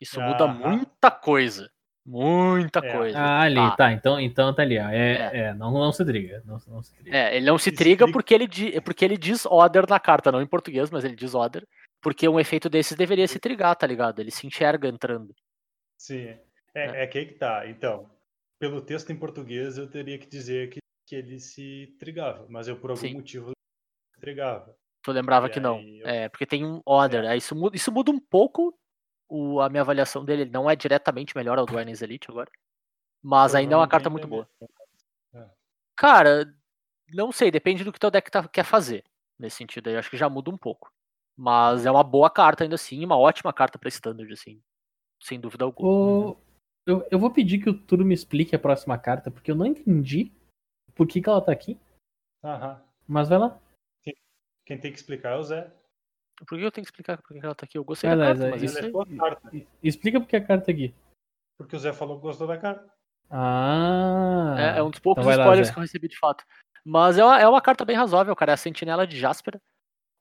Isso 0.00 0.20
muda 0.20 0.44
Aham. 0.44 0.68
muita 0.76 1.10
coisa. 1.10 1.70
Muita 2.04 2.80
É. 2.80 2.92
coisa. 2.96 3.18
Ah, 3.18 3.42
ali, 3.42 3.58
Ah, 3.60 3.76
tá. 3.76 3.92
Então, 3.92 4.18
então 4.18 4.52
tá 4.52 4.62
ali, 4.62 4.76
ó. 4.78 4.88
É, 4.88 5.12
É. 5.12 5.36
é, 5.38 5.54
não, 5.54 5.70
não 5.70 5.92
se 5.92 6.04
triga. 6.04 6.42
Não, 6.44 6.58
não 6.66 6.82
se 6.82 6.94
triga. 6.96 7.16
É, 7.16 7.36
ele 7.36 7.46
não 7.46 7.56
se 7.58 7.70
triga 7.70 8.10
porque 8.10 8.34
ele, 8.34 8.46
di- 8.48 8.80
porque 8.80 9.04
ele 9.04 9.16
diz 9.16 9.46
order 9.46 9.88
na 9.88 10.00
carta, 10.00 10.32
não 10.32 10.42
em 10.42 10.46
português, 10.46 10.90
mas 10.90 11.04
ele 11.04 11.14
diz 11.14 11.34
order. 11.34 11.66
Porque 12.02 12.28
um 12.28 12.38
efeito 12.40 12.68
desses 12.68 12.96
deveria 12.96 13.28
se 13.28 13.38
trigar, 13.38 13.76
tá 13.76 13.86
ligado? 13.86 14.18
Ele 14.20 14.30
se 14.30 14.46
enxerga 14.46 14.88
entrando. 14.88 15.34
Sim. 15.96 16.26
É. 16.26 16.40
É, 16.74 17.02
é 17.04 17.06
que 17.06 17.18
aí 17.18 17.26
que 17.26 17.34
tá. 17.34 17.66
Então, 17.68 18.10
pelo 18.58 18.82
texto 18.82 19.10
em 19.12 19.16
português, 19.18 19.78
eu 19.78 19.88
teria 19.88 20.18
que 20.18 20.26
dizer 20.26 20.70
que, 20.70 20.80
que 21.06 21.14
ele 21.14 21.38
se 21.38 21.94
trigava. 22.00 22.44
Mas 22.48 22.66
eu, 22.66 22.76
por 22.76 22.90
algum 22.90 23.00
Sim. 23.00 23.14
motivo, 23.14 23.52
trigava. 24.20 24.76
Tu 25.02 25.12
lembrava 25.12 25.46
E 25.46 25.50
que 25.50 25.60
não. 25.60 25.80
eu- 25.80 26.06
É, 26.06 26.28
porque 26.28 26.46
tem 26.46 26.66
um 26.66 26.82
order. 26.84 27.24
Aí 27.24 27.38
isso, 27.38 27.54
muda, 27.54 27.76
isso 27.76 27.92
muda 27.92 28.10
um 28.10 28.18
pouco 28.20 28.76
o- 29.28 29.60
a 29.60 29.68
minha 29.68 29.82
avaliação 29.82 30.24
dele. 30.24 30.42
Ele 30.42 30.50
não 30.50 30.68
é 30.68 30.74
diretamente 30.74 31.36
melhor 31.36 31.58
ao 31.58 31.66
do 31.66 31.78
Elite 31.78 32.30
agora. 32.30 32.50
Mas 33.22 33.54
ainda 33.54 33.74
é 33.74 33.76
uma 33.76 33.88
carta 33.88 34.10
muito 34.10 34.26
boa. 34.26 34.48
Cara, 35.96 36.52
não 37.14 37.30
sei, 37.30 37.50
depende 37.50 37.84
do 37.84 37.92
que 37.92 38.00
teu 38.00 38.10
deck 38.10 38.28
tá- 38.30 38.48
quer 38.48 38.64
fazer. 38.64 39.04
Nesse 39.38 39.56
sentido 39.56 39.88
aí, 39.88 39.94
eu 39.94 39.98
acho 39.98 40.10
que 40.10 40.16
já 40.16 40.28
muda 40.28 40.50
um 40.50 40.56
pouco. 40.58 40.92
Mas 41.36 41.86
é 41.86 41.90
uma 41.90 42.04
boa 42.04 42.30
carta 42.30 42.64
ainda 42.64 42.74
assim, 42.74 43.04
uma 43.04 43.18
ótima 43.18 43.52
carta 43.52 43.78
pra 43.78 43.88
standard, 43.88 44.32
assim. 44.32 44.60
Sem 45.20 45.40
dúvida 45.40 45.64
alguma. 45.64 45.88
Ô, 45.88 46.36
eu, 46.86 47.06
eu 47.10 47.18
vou 47.18 47.30
pedir 47.30 47.58
que 47.58 47.70
o 47.70 47.78
Turo 47.78 48.04
me 48.04 48.14
explique 48.14 48.54
a 48.54 48.58
próxima 48.58 48.98
carta, 48.98 49.30
porque 49.30 49.50
eu 49.50 49.54
não 49.54 49.66
entendi 49.66 50.32
por 50.94 51.06
que, 51.06 51.20
que 51.20 51.28
ela 51.28 51.40
tá 51.40 51.52
aqui. 51.52 51.78
Aham. 52.44 52.82
Mas 53.06 53.28
vai 53.28 53.38
lá. 53.38 53.58
Quem 54.64 54.78
tem 54.78 54.92
que 54.92 54.98
explicar 54.98 55.30
é 55.30 55.36
o 55.36 55.42
Zé. 55.42 55.72
Por 56.46 56.58
que 56.58 56.64
eu 56.64 56.72
tenho 56.72 56.84
que 56.84 56.90
explicar 56.90 57.20
por 57.20 57.32
que 57.32 57.44
ela 57.44 57.54
tá 57.54 57.64
aqui? 57.64 57.76
Eu 57.76 57.84
gostei 57.84 58.08
Vai 58.08 58.16
da 58.16 58.24
lá, 58.24 58.28
carta, 58.30 58.44
Zé, 58.44 58.50
mas 58.50 58.62
isso 58.62 58.78
é 58.78 58.90
sua 58.90 59.06
carta. 59.06 59.50
Explica 59.82 60.20
por 60.20 60.28
que 60.28 60.36
a 60.36 60.44
carta 60.44 60.66
tá 60.66 60.72
aqui. 60.72 60.94
Porque 61.58 61.76
o 61.76 61.78
Zé 61.78 61.92
falou 61.92 62.16
que 62.16 62.22
gostou 62.22 62.46
da 62.46 62.58
carta. 62.58 62.92
Ah. 63.30 64.54
É, 64.58 64.78
é 64.78 64.82
um 64.82 64.90
dos 64.90 65.00
poucos 65.00 65.22
então 65.24 65.36
lá, 65.36 65.42
spoilers 65.42 65.68
Zé. 65.68 65.72
que 65.72 65.78
eu 65.78 65.82
recebi 65.82 66.08
de 66.08 66.18
fato. 66.18 66.44
Mas 66.84 67.18
é 67.18 67.24
uma, 67.24 67.40
é 67.40 67.46
uma 67.46 67.60
carta 67.60 67.84
bem 67.84 67.96
razoável, 67.96 68.34
cara. 68.34 68.52
É 68.52 68.54
a 68.54 68.56
Sentinela 68.56 69.06
de 69.06 69.18
Jaspera. 69.18 69.60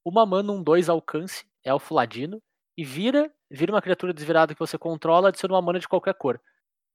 Uma 0.06 0.26
mana, 0.26 0.52
um 0.52 0.64
2 0.64 0.90
alcance, 0.90 1.46
elfo 1.64 1.94
ladino. 1.94 2.42
E 2.78 2.84
vira, 2.84 3.32
vira 3.50 3.72
uma 3.74 3.82
criatura 3.82 4.14
desvirada 4.14 4.54
que 4.54 4.60
você 4.60 4.78
controla, 4.78 5.28
adiciona 5.30 5.54
uma 5.56 5.62
mana 5.62 5.80
de 5.80 5.88
qualquer 5.88 6.14
cor. 6.16 6.42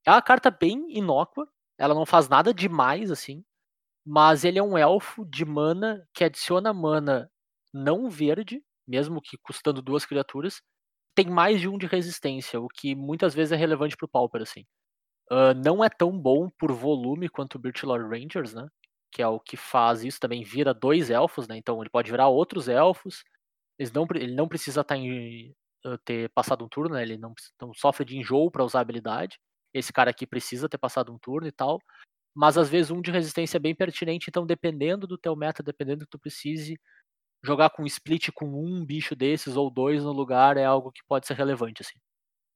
É 0.05 0.11
uma 0.11 0.21
carta 0.21 0.51
bem 0.51 0.85
inócua. 0.97 1.47
Ela 1.79 1.93
não 1.95 2.05
faz 2.05 2.29
nada 2.29 2.53
demais, 2.53 3.11
assim. 3.11 3.43
Mas 4.05 4.45
ele 4.45 4.59
é 4.59 4.63
um 4.63 4.77
elfo 4.77 5.25
de 5.25 5.45
mana 5.45 6.07
que 6.13 6.23
adiciona 6.23 6.73
mana 6.73 7.29
não 7.73 8.09
verde, 8.09 8.63
mesmo 8.87 9.21
que 9.21 9.37
custando 9.37 9.81
duas 9.81 10.05
criaturas. 10.05 10.61
Tem 11.15 11.27
mais 11.29 11.61
de 11.61 11.69
um 11.69 11.77
de 11.77 11.87
resistência, 11.87 12.59
o 12.61 12.67
que 12.69 12.95
muitas 12.95 13.35
vezes 13.35 13.51
é 13.53 13.57
relevante 13.57 13.97
pro 13.97 14.07
Pauper, 14.09 14.41
assim. 14.43 14.65
Ah, 15.31 15.53
não 15.53 15.83
é 15.83 15.89
tão 15.89 16.17
bom 16.19 16.49
por 16.59 16.71
volume 16.73 17.29
quanto 17.29 17.55
o 17.55 17.59
Birchlord 17.59 18.05
Rangers, 18.09 18.53
né? 18.53 18.67
Que 19.11 19.21
é 19.21 19.27
o 19.27 19.39
que 19.39 19.57
faz 19.57 20.03
isso 20.03 20.19
também, 20.19 20.43
vira 20.43 20.73
dois 20.73 21.09
elfos, 21.09 21.47
né? 21.47 21.57
Então 21.57 21.81
ele 21.81 21.89
pode 21.89 22.11
virar 22.11 22.27
outros 22.27 22.67
elfos. 22.67 23.23
Não, 23.93 24.07
ele 24.15 24.35
não 24.35 24.47
precisa 24.47 24.81
estar 24.81 24.97
em 24.97 25.55
uh, 25.85 25.97
ter 25.99 26.29
passado 26.29 26.65
um 26.65 26.69
turno, 26.69 26.95
né? 26.95 27.03
Ele 27.03 27.17
não, 27.17 27.33
não 27.61 27.73
sofre 27.73 28.05
de 28.05 28.17
enjoo 28.17 28.51
para 28.51 28.63
usar 28.63 28.79
a 28.79 28.81
habilidade. 28.81 29.39
Esse 29.73 29.93
cara 29.93 30.11
aqui 30.11 30.25
precisa 30.25 30.69
ter 30.69 30.77
passado 30.77 31.13
um 31.13 31.19
turno 31.19 31.47
e 31.47 31.51
tal. 31.51 31.79
Mas 32.35 32.57
às 32.57 32.69
vezes 32.69 32.91
um 32.91 33.01
de 33.01 33.11
resistência 33.11 33.57
é 33.57 33.59
bem 33.59 33.75
pertinente, 33.75 34.29
então 34.29 34.45
dependendo 34.45 35.07
do 35.07 35.17
teu 35.17 35.35
meta, 35.35 35.63
dependendo 35.63 35.99
do 35.99 36.05
que 36.05 36.11
tu 36.11 36.19
precise, 36.19 36.79
jogar 37.43 37.69
com 37.71 37.85
split 37.85 38.29
com 38.31 38.45
um 38.45 38.85
bicho 38.85 39.15
desses 39.15 39.55
ou 39.55 39.71
dois 39.71 40.03
no 40.03 40.11
lugar 40.11 40.57
é 40.57 40.65
algo 40.65 40.91
que 40.91 41.01
pode 41.07 41.25
ser 41.27 41.35
relevante, 41.35 41.81
assim. 41.81 41.97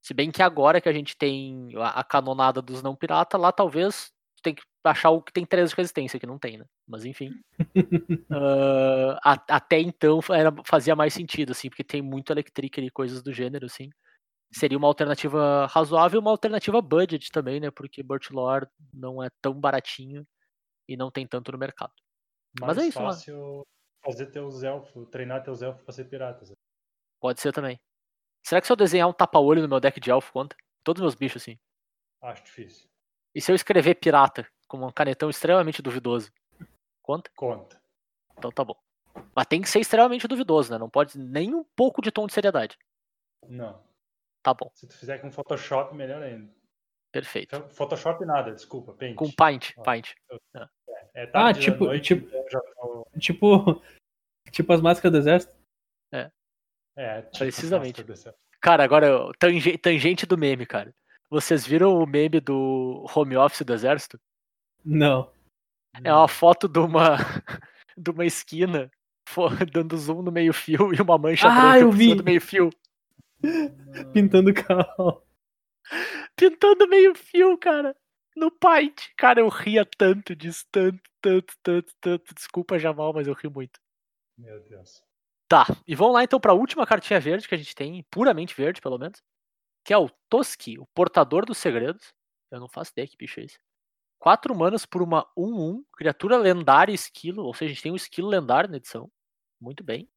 Se 0.02 0.14
bem 0.14 0.32
que 0.32 0.42
agora 0.42 0.82
que 0.82 0.90
a 0.90 0.94
gente 0.94 1.16
tem 1.16 1.70
a, 1.78 2.04
canonada 2.04 2.62
dos 2.62 2.82
não 2.82 2.96
pirata, 2.96 3.38
lá 3.38 3.52
talvez 3.52 4.12
tem 4.42 4.56
que 4.56 4.64
achar 4.84 5.10
o 5.12 5.22
que 5.22 5.32
tem 5.32 5.46
três 5.46 5.70
de 5.70 5.76
resistência, 5.76 6.20
que 6.20 6.26
não 6.26 6.40
tem, 6.40 6.58
né? 6.58 6.66
Mas 6.88 7.06
enfim. 7.06 7.32
Ah, 8.34 9.20
a- 9.24 9.56
até 9.58 9.80
então 9.80 10.20
era, 10.34 10.54
fazia 10.66 10.96
mais 10.96 11.14
sentido, 11.14 11.52
assim, 11.52 11.70
porque 11.70 11.84
tem 11.84 12.02
muito 12.02 12.32
electric 12.32 12.80
e 12.80 12.90
coisas 12.90 13.22
do 13.22 13.34
gênero, 13.34 13.66
assim. 13.66 13.90
Seria 14.54 14.78
uma 14.78 14.88
alternativa 14.88 15.66
razoável 15.68 16.20
e 16.20 16.22
uma 16.22 16.32
alternativa 16.32 16.82
budget 16.82 17.30
também, 17.32 17.60
né? 17.60 17.70
Porque 17.72 18.04
Lore 18.32 18.68
não 18.94 19.22
é 19.22 19.30
tão 19.42 19.54
baratinho 19.54 20.26
e 20.88 20.96
não 20.98 21.12
tem 21.12 21.28
tanto 21.28 21.52
no 21.52 21.58
mercado. 21.58 21.94
Mais 22.60 22.76
Mas 22.76 22.86
é 22.86 22.88
isso, 22.88 22.98
fácil 22.98 23.66
fazer 24.04 24.28
teus 24.28 24.64
elfos, 24.64 25.08
treinar 25.10 25.44
teus 25.44 25.62
elfos 25.62 25.84
pra 25.84 25.94
ser 25.94 26.06
piratas. 26.06 26.52
Pode 27.20 27.40
ser 27.40 27.54
também. 27.54 27.80
Será 28.46 28.60
que 28.60 28.68
se 28.68 28.74
eu 28.74 28.78
desenhar 28.78 29.08
um 29.08 29.14
tapa-olho 29.14 29.62
no 29.62 29.68
meu 29.70 29.80
deck 29.80 30.00
de 30.00 30.10
elfo, 30.10 30.34
conta? 30.34 30.56
Todos 30.84 31.00
os 31.00 31.04
meus 31.04 31.16
bichos, 31.16 31.42
assim. 31.42 31.60
Acho 32.22 32.44
difícil. 32.44 32.90
E 33.36 33.42
se 33.42 33.52
eu 33.52 33.56
escrever 33.56 33.96
pirata 33.96 34.48
com 34.72 34.86
um 34.88 34.92
canetão 34.92 35.30
extremamente 35.30 35.82
duvidoso? 35.82 36.32
Conta? 37.04 37.30
Conta. 37.36 37.82
Então 38.38 38.52
tá 38.52 38.64
bom. 38.64 38.76
Mas 39.36 39.46
tem 39.48 39.62
que 39.62 39.70
ser 39.70 39.80
extremamente 39.80 40.28
duvidoso, 40.28 40.72
né? 40.72 40.78
Não 40.78 40.90
pode 40.90 41.18
nem 41.20 41.54
um 41.54 41.64
pouco 41.76 42.02
de 42.02 42.12
tom 42.12 42.26
de 42.26 42.34
seriedade. 42.34 42.78
Não. 43.48 43.82
Tá 44.42 44.54
bom, 44.54 44.72
Se 44.74 44.88
tu 44.88 44.98
fizer 44.98 45.20
com 45.20 45.30
Photoshop, 45.30 45.94
melhor 45.94 46.24
ainda. 46.24 46.50
perfeito. 47.12 47.56
F- 47.56 47.74
Photoshop 47.76 48.26
nada, 48.26 48.54
desculpa, 48.54 48.94
Paint. 48.94 49.16
Com 49.16 49.32
Paint. 49.32 49.74
Paint. 49.84 50.16
É 51.14 51.26
tarde 51.28 51.60
da 51.60 51.72
tipo- 51.74 51.86
noite, 51.86 52.16
tipo- 52.16 52.28
então 52.28 52.50
já 52.50 52.60
tô... 52.62 53.08
Tipo, 53.20 53.82
tipo 54.52 54.74
as 54.74 54.82
máscaras 54.82 55.12
do 55.12 55.18
exército. 55.18 55.54
É, 56.98 57.22
tipo, 57.22 57.38
Precisamente. 57.38 58.04
Cara, 58.60 58.84
agora, 58.84 59.32
tange- 59.40 59.78
tangente 59.78 60.26
do 60.26 60.38
meme, 60.38 60.66
cara. 60.66 60.94
Vocês 61.30 61.66
viram 61.66 61.96
o 61.98 62.06
meme 62.06 62.40
do 62.42 63.06
home 63.16 63.38
office 63.38 63.62
do 63.66 63.74
exército? 63.74 64.20
Não. 64.84 65.32
É 66.04 66.14
uma 66.14 66.28
foto 66.28 66.68
de 66.68 66.80
uma, 66.80 67.18
de 67.98 68.10
uma 68.12 68.26
esquina 68.26 68.90
dando 69.72 69.98
zoom 69.98 70.22
no 70.22 70.32
meio 70.32 70.54
fio 70.54 70.94
e 70.94 71.02
uma 71.02 71.18
mancha 71.18 71.48
Ah, 71.48 71.54
branca 71.72 71.80
eu 71.80 71.92
vi. 71.92 72.16
do 72.16 72.24
meio 72.24 72.42
fio. 72.42 72.70
Pintando 74.14 74.52
o 74.52 74.54
carro. 74.54 75.24
Pintando 76.36 76.88
meio 76.88 77.14
fio, 77.16 77.58
cara. 77.58 77.96
No 78.36 78.50
Paint. 78.52 79.10
Cara, 79.18 79.40
eu 79.42 79.50
ria 79.50 79.86
tanto 79.86 80.36
disso, 80.36 80.66
tanto, 80.72 81.02
tanto, 81.22 81.54
tanto, 81.62 81.94
tanto. 82.00 82.34
Desculpa, 82.36 82.80
Jamal, 82.80 83.14
mas 83.14 83.28
eu 83.28 83.34
ri 83.34 83.50
muito. 83.50 83.80
Meu 84.38 84.60
Deus. 84.64 85.04
Tá, 85.50 85.66
e 85.86 85.94
vamos 85.96 86.14
lá 86.14 86.24
então 86.24 86.40
pra 86.40 86.54
última 86.54 86.86
cartinha 86.88 87.20
verde 87.20 87.46
que 87.48 87.54
a 87.54 87.58
gente 87.58 87.76
tem, 87.76 88.04
puramente 88.10 88.56
verde, 88.56 88.80
pelo 88.82 88.98
menos. 88.98 89.22
Que 89.86 89.94
é 89.94 89.98
o 89.98 90.10
Toski, 90.30 90.80
o 90.80 90.86
Portador 90.96 91.46
dos 91.46 91.58
Segredos. 91.58 92.14
Eu 92.50 92.60
não 92.60 92.70
faço 92.70 92.92
ideia 92.92 93.08
que 93.08 93.18
bicho 93.18 93.40
é 93.40 93.44
esse. 93.44 93.60
4 94.22 94.56
manas 94.56 94.86
por 94.86 95.02
uma 95.02 95.26
1-1, 95.36 95.84
criatura 95.98 96.38
lendária 96.38 96.94
esquilo, 96.94 97.44
ou 97.44 97.56
seja, 97.56 97.72
a 97.72 97.74
gente 97.74 97.82
tem 97.82 97.92
um 97.92 97.96
esquilo 97.96 98.28
lendário 98.30 98.70
na 98.70 98.78
edição. 98.78 99.12
Muito 99.60 99.84
bem. 99.84 100.08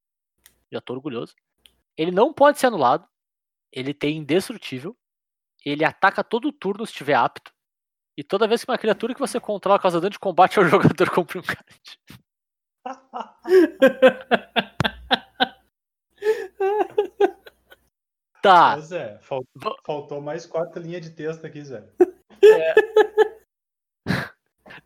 Já 0.70 0.78
tô 0.78 0.92
orgulhoso. 0.92 1.34
Ele 1.96 2.10
não 2.10 2.30
pode 2.32 2.58
ser 2.58 2.66
anulado. 2.66 3.08
Ele 3.72 3.94
tem 3.94 4.18
indestrutível. 4.18 4.94
Ele 5.64 5.84
ataca 5.86 6.22
todo 6.22 6.52
turno 6.52 6.84
se 6.84 6.92
estiver 6.92 7.14
apto. 7.14 7.50
E 8.14 8.22
toda 8.22 8.46
vez 8.46 8.62
que 8.62 8.70
uma 8.70 8.76
criatura 8.76 9.14
que 9.14 9.20
você 9.20 9.40
controla 9.40 9.78
causa 9.80 9.98
dano 10.00 10.10
de 10.10 10.18
combate 10.18 10.58
ao 10.60 10.66
jogador 10.68 11.08
compra 11.10 11.38
um 11.38 11.42
card. 11.42 11.64
Tá. 18.42 18.76
Ô, 18.76 18.80
Zé, 18.80 19.18
fal- 19.22 19.46
Va- 19.54 19.76
faltou 19.86 20.20
mais 20.20 20.44
quatro 20.44 20.82
linhas 20.82 21.00
de 21.00 21.10
texto 21.10 21.46
aqui, 21.46 21.62
Zé. 21.64 21.82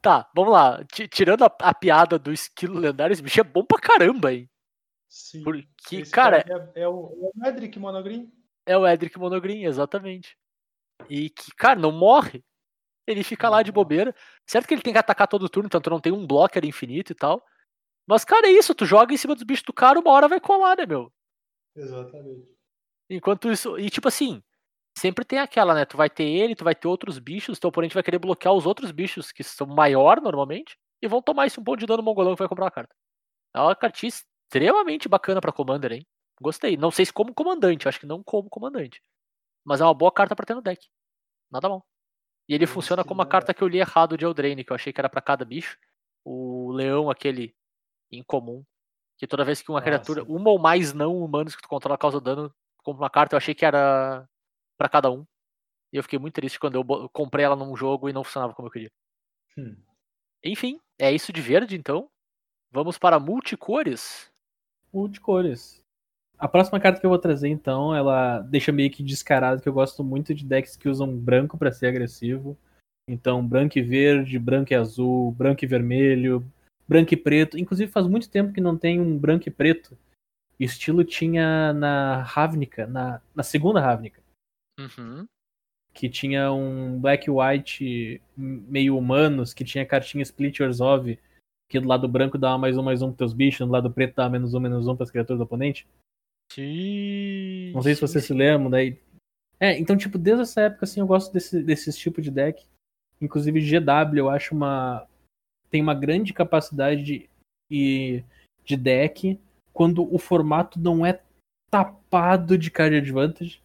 Tá, 0.01 0.29
vamos 0.35 0.53
lá. 0.53 0.85
Ti- 0.85 1.09
Tirando 1.09 1.45
a, 1.45 1.57
a 1.61 1.75
piada 1.75 2.19
do 2.19 2.33
esquilo 2.33 2.79
lendário, 2.79 3.13
esse 3.13 3.23
bicho 3.23 3.41
é 3.41 3.45
bom 3.45 3.65
pra 3.65 3.79
caramba, 3.81 4.33
hein? 4.33 4.49
Sim. 5.09 5.43
Porque, 5.43 5.97
Esse 5.97 6.11
cara, 6.13 6.45
é, 6.75 6.83
é 6.83 6.89
o, 6.89 7.33
é 7.35 7.47
o 7.47 7.47
Edric 7.49 7.79
Monogreen. 7.79 8.33
é 8.67 8.77
o 8.77 8.87
Edric 8.87 9.19
Monogreen, 9.19 9.65
exatamente. 9.65 10.37
E 11.09 11.31
que, 11.31 11.51
cara, 11.57 11.79
não 11.79 11.93
morre. 11.93 12.45
Ele 13.07 13.25
fica 13.25 13.49
lá 13.49 13.63
de 13.63 13.73
bobeira. 13.73 14.15
Certo 14.47 14.67
que 14.69 14.75
ele 14.75 14.83
tem 14.83 14.93
que 14.93 14.99
atacar 14.99 15.27
todo 15.27 15.49
turno, 15.49 15.71
tu 15.71 15.91
não 15.91 16.01
tem 16.01 16.13
um 16.13 16.27
blocker 16.27 16.63
infinito 16.65 17.13
e 17.13 17.15
tal. 17.15 17.43
Mas, 18.07 18.25
cara, 18.25 18.47
é 18.49 18.51
isso. 18.51 18.75
Tu 18.75 18.85
joga 18.85 19.15
em 19.15 19.17
cima 19.17 19.35
dos 19.35 19.45
bichos 19.45 19.65
do 19.65 19.73
cara, 19.73 19.99
uma 19.99 20.11
hora 20.11 20.29
vai 20.29 20.39
colar, 20.41 20.77
né, 20.77 20.85
meu? 20.85 21.11
Exatamente. 21.75 22.47
Enquanto 23.09 23.51
isso. 23.51 23.79
E 23.79 23.89
tipo 23.89 24.09
assim, 24.09 24.43
sempre 24.97 25.25
tem 25.25 25.39
aquela, 25.39 25.75
né? 25.75 25.85
Tu 25.85 25.97
vai 25.97 26.11
ter 26.11 26.25
ele, 26.25 26.55
tu 26.55 26.65
vai 26.65 26.75
ter 26.75 26.89
outros 26.89 27.19
bichos, 27.19 27.59
teu 27.59 27.69
oponente 27.69 27.95
vai 27.95 28.03
querer 28.03 28.19
bloquear 28.19 28.55
os 28.55 28.67
outros 28.67 28.91
bichos, 28.91 29.33
que 29.33 29.43
são 29.45 29.67
maior 29.67 30.21
normalmente, 30.21 30.77
e 31.03 31.09
vão 31.09 31.23
tomar 31.23 31.47
esse 31.47 31.59
um 31.61 31.65
ponto 31.65 31.79
de 31.81 31.87
dano 31.87 32.03
mongolão 32.03 32.35
que 32.35 32.39
vai 32.41 32.49
comprar 32.49 32.65
uma 32.67 32.71
carta. 32.71 32.95
É 33.55 33.61
uma 33.61 33.77
cartinha 33.77 34.09
extremamente 34.11 35.09
bacana 35.09 35.41
pra 35.41 35.53
Commander, 35.53 35.93
hein? 35.93 36.07
Gostei. 36.41 36.77
Não 36.77 36.91
sei 36.91 37.07
se 37.07 37.13
como 37.13 37.35
comandante, 37.35 37.89
acho 37.89 38.01
que 38.01 38.07
não 38.07 38.23
como 38.23 38.49
comandante. 38.51 39.03
Mas 39.65 39.81
é 39.81 39.85
uma 39.85 39.95
boa 39.95 40.13
carta 40.13 40.37
pra 40.37 40.47
ter 40.47 40.55
no 40.55 40.63
deck. 40.63 40.87
Nada 41.51 41.69
mal. 41.69 41.87
E 42.49 42.55
ele 42.55 42.67
Eu 42.67 42.67
funciona 42.67 43.05
como 43.05 43.23
a 43.23 43.27
é. 43.27 43.27
carta 43.27 43.55
que 43.55 43.63
eu 43.63 43.69
li 43.69 43.79
errado 43.79 44.17
de 44.17 44.25
Eldraine, 44.25 44.65
que 44.65 44.73
eu 44.73 44.77
achei 44.77 44.93
que 44.93 45.01
era 45.01 45.09
pra 45.09 45.21
cada 45.23 45.45
bicho. 45.45 45.79
O 46.25 46.73
leão, 46.73 47.11
aquele 47.11 47.55
incomum. 48.13 48.65
Que 49.19 49.27
toda 49.27 49.45
vez 49.45 49.63
que 49.63 49.71
uma 49.71 49.81
Ah, 49.81 49.83
criatura, 49.83 50.25
uma 50.25 50.51
ou 50.51 50.59
mais 50.61 50.93
não 50.95 51.17
humanos 51.19 51.57
que 51.57 51.63
tu 51.63 51.69
controla 51.69 51.99
causa 51.99 52.21
dano, 52.21 52.55
compra 52.85 53.03
uma 53.05 53.11
carta, 53.11 53.35
eu 53.35 53.39
achei 53.39 53.55
que 53.55 53.65
era 53.67 54.29
pra 54.79 54.89
cada 54.89 55.11
um. 55.11 55.27
E 55.93 55.97
eu 55.97 56.03
fiquei 56.03 56.19
muito 56.19 56.35
triste 56.35 56.59
quando 56.59 56.77
eu 56.77 57.09
comprei 57.11 57.45
ela 57.45 57.57
num 57.57 57.77
jogo 57.77 58.09
e 58.09 58.13
não 58.13 58.25
funcionava 58.25 58.55
como 58.55 58.69
eu 58.69 58.73
queria. 58.73 58.91
Hum. 59.59 59.77
Enfim, 60.45 60.79
é 60.99 61.13
isso 61.13 61.33
de 61.33 61.41
verde 61.41 61.77
então. 61.77 62.09
Vamos 62.71 62.99
para 62.99 63.19
multicores. 63.19 64.31
O 64.93 65.09
de 65.09 65.21
cores. 65.21 65.83
A 66.39 66.47
próxima 66.47 66.79
carta 66.79 67.01
que 67.01 67.07
eu 67.07 67.11
vou 67.11 67.19
trazer, 67.19 67.49
então, 67.49 67.95
ela 67.95 68.41
deixa 68.41 68.71
meio 68.71 68.91
que 68.91 69.03
descarado 69.03 69.61
que 69.61 69.69
eu 69.69 69.73
gosto 69.73 70.05
muito 70.05 70.33
de 70.33 70.45
decks 70.45 70.77
que 70.77 70.89
usam 70.89 71.17
branco 71.17 71.59
pra 71.59 71.73
ser 71.73 71.87
agressivo. 71.87 72.57
Então, 73.09 73.45
branco 73.45 73.79
e 73.79 73.83
verde, 73.83 74.39
branco 74.39 74.73
e 74.73 74.77
azul, 74.77 75.33
branco 75.33 75.65
e 75.65 75.67
vermelho, 75.67 76.45
branco 76.87 77.13
e 77.13 77.17
preto. 77.17 77.59
Inclusive, 77.59 77.91
faz 77.91 78.07
muito 78.07 78.31
tempo 78.31 78.53
que 78.53 78.61
não 78.61 78.77
tem 78.77 79.01
um 79.01 79.19
branco 79.19 79.49
e 79.49 79.51
preto. 79.51 79.99
Estilo 80.61 81.03
tinha 81.05 81.73
na 81.73 82.23
Ravnica, 82.23 82.87
na, 82.87 83.21
na 83.35 83.43
segunda 83.43 83.81
Ravnica, 83.81 84.21
Uhum. 84.79 85.27
que 85.93 86.09
tinha 86.09 86.53
um 86.53 87.01
black 87.01 87.29
white 87.29 88.23
meio 88.37 88.97
humanos, 88.97 89.53
que 89.53 89.65
tinha 89.65 89.85
cartinha 89.85 90.23
Split 90.23 90.61
Orzhov, 90.61 91.19
que 91.69 91.81
do 91.81 91.89
lado 91.89 92.07
branco 92.07 92.39
dava 92.39 92.57
mais 92.57 92.79
um, 92.79 92.83
mais 92.83 93.03
um 93.03 93.09
pros 93.09 93.19
teus 93.19 93.33
bichos, 93.33 93.67
do 93.67 93.73
lado 93.73 93.91
preto 93.91 94.15
dava 94.15 94.31
menos 94.31 94.55
um, 94.55 94.61
menos 94.61 94.87
um 94.87 94.97
pras 94.97 95.11
criaturas 95.11 95.39
do 95.39 95.45
oponente. 95.45 95.87
Sim. 96.53 97.73
Não 97.75 97.83
sei 97.83 97.95
se 97.95 98.01
vocês 98.01 98.25
se 98.25 98.33
lembram, 98.33 98.71
daí. 98.71 98.99
É, 99.61 99.79
então, 99.79 99.97
tipo, 99.97 100.17
desde 100.17 100.43
essa 100.43 100.63
época, 100.63 100.85
assim, 100.85 101.01
eu 101.01 101.07
gosto 101.07 101.33
desse, 101.33 101.63
desse 101.63 101.93
tipo 101.99 102.23
de 102.23 102.31
deck. 102.31 102.65
Inclusive, 103.21 103.61
GW, 103.61 104.17
eu 104.19 104.31
acho 104.31 104.55
uma. 104.55 105.07
Tem 105.69 105.83
uma 105.83 105.95
grande 105.95 106.33
capacidade 106.33 107.03
de, 107.03 107.29
e- 107.71 108.25
de 108.65 108.77
deck 108.77 109.39
quando 109.73 110.13
o 110.15 110.19
formato 110.19 110.81
não 110.81 111.05
é 111.05 111.21
tapado 111.71 112.57
de 112.57 112.71
card 112.71 112.97
advantage, 112.97 113.61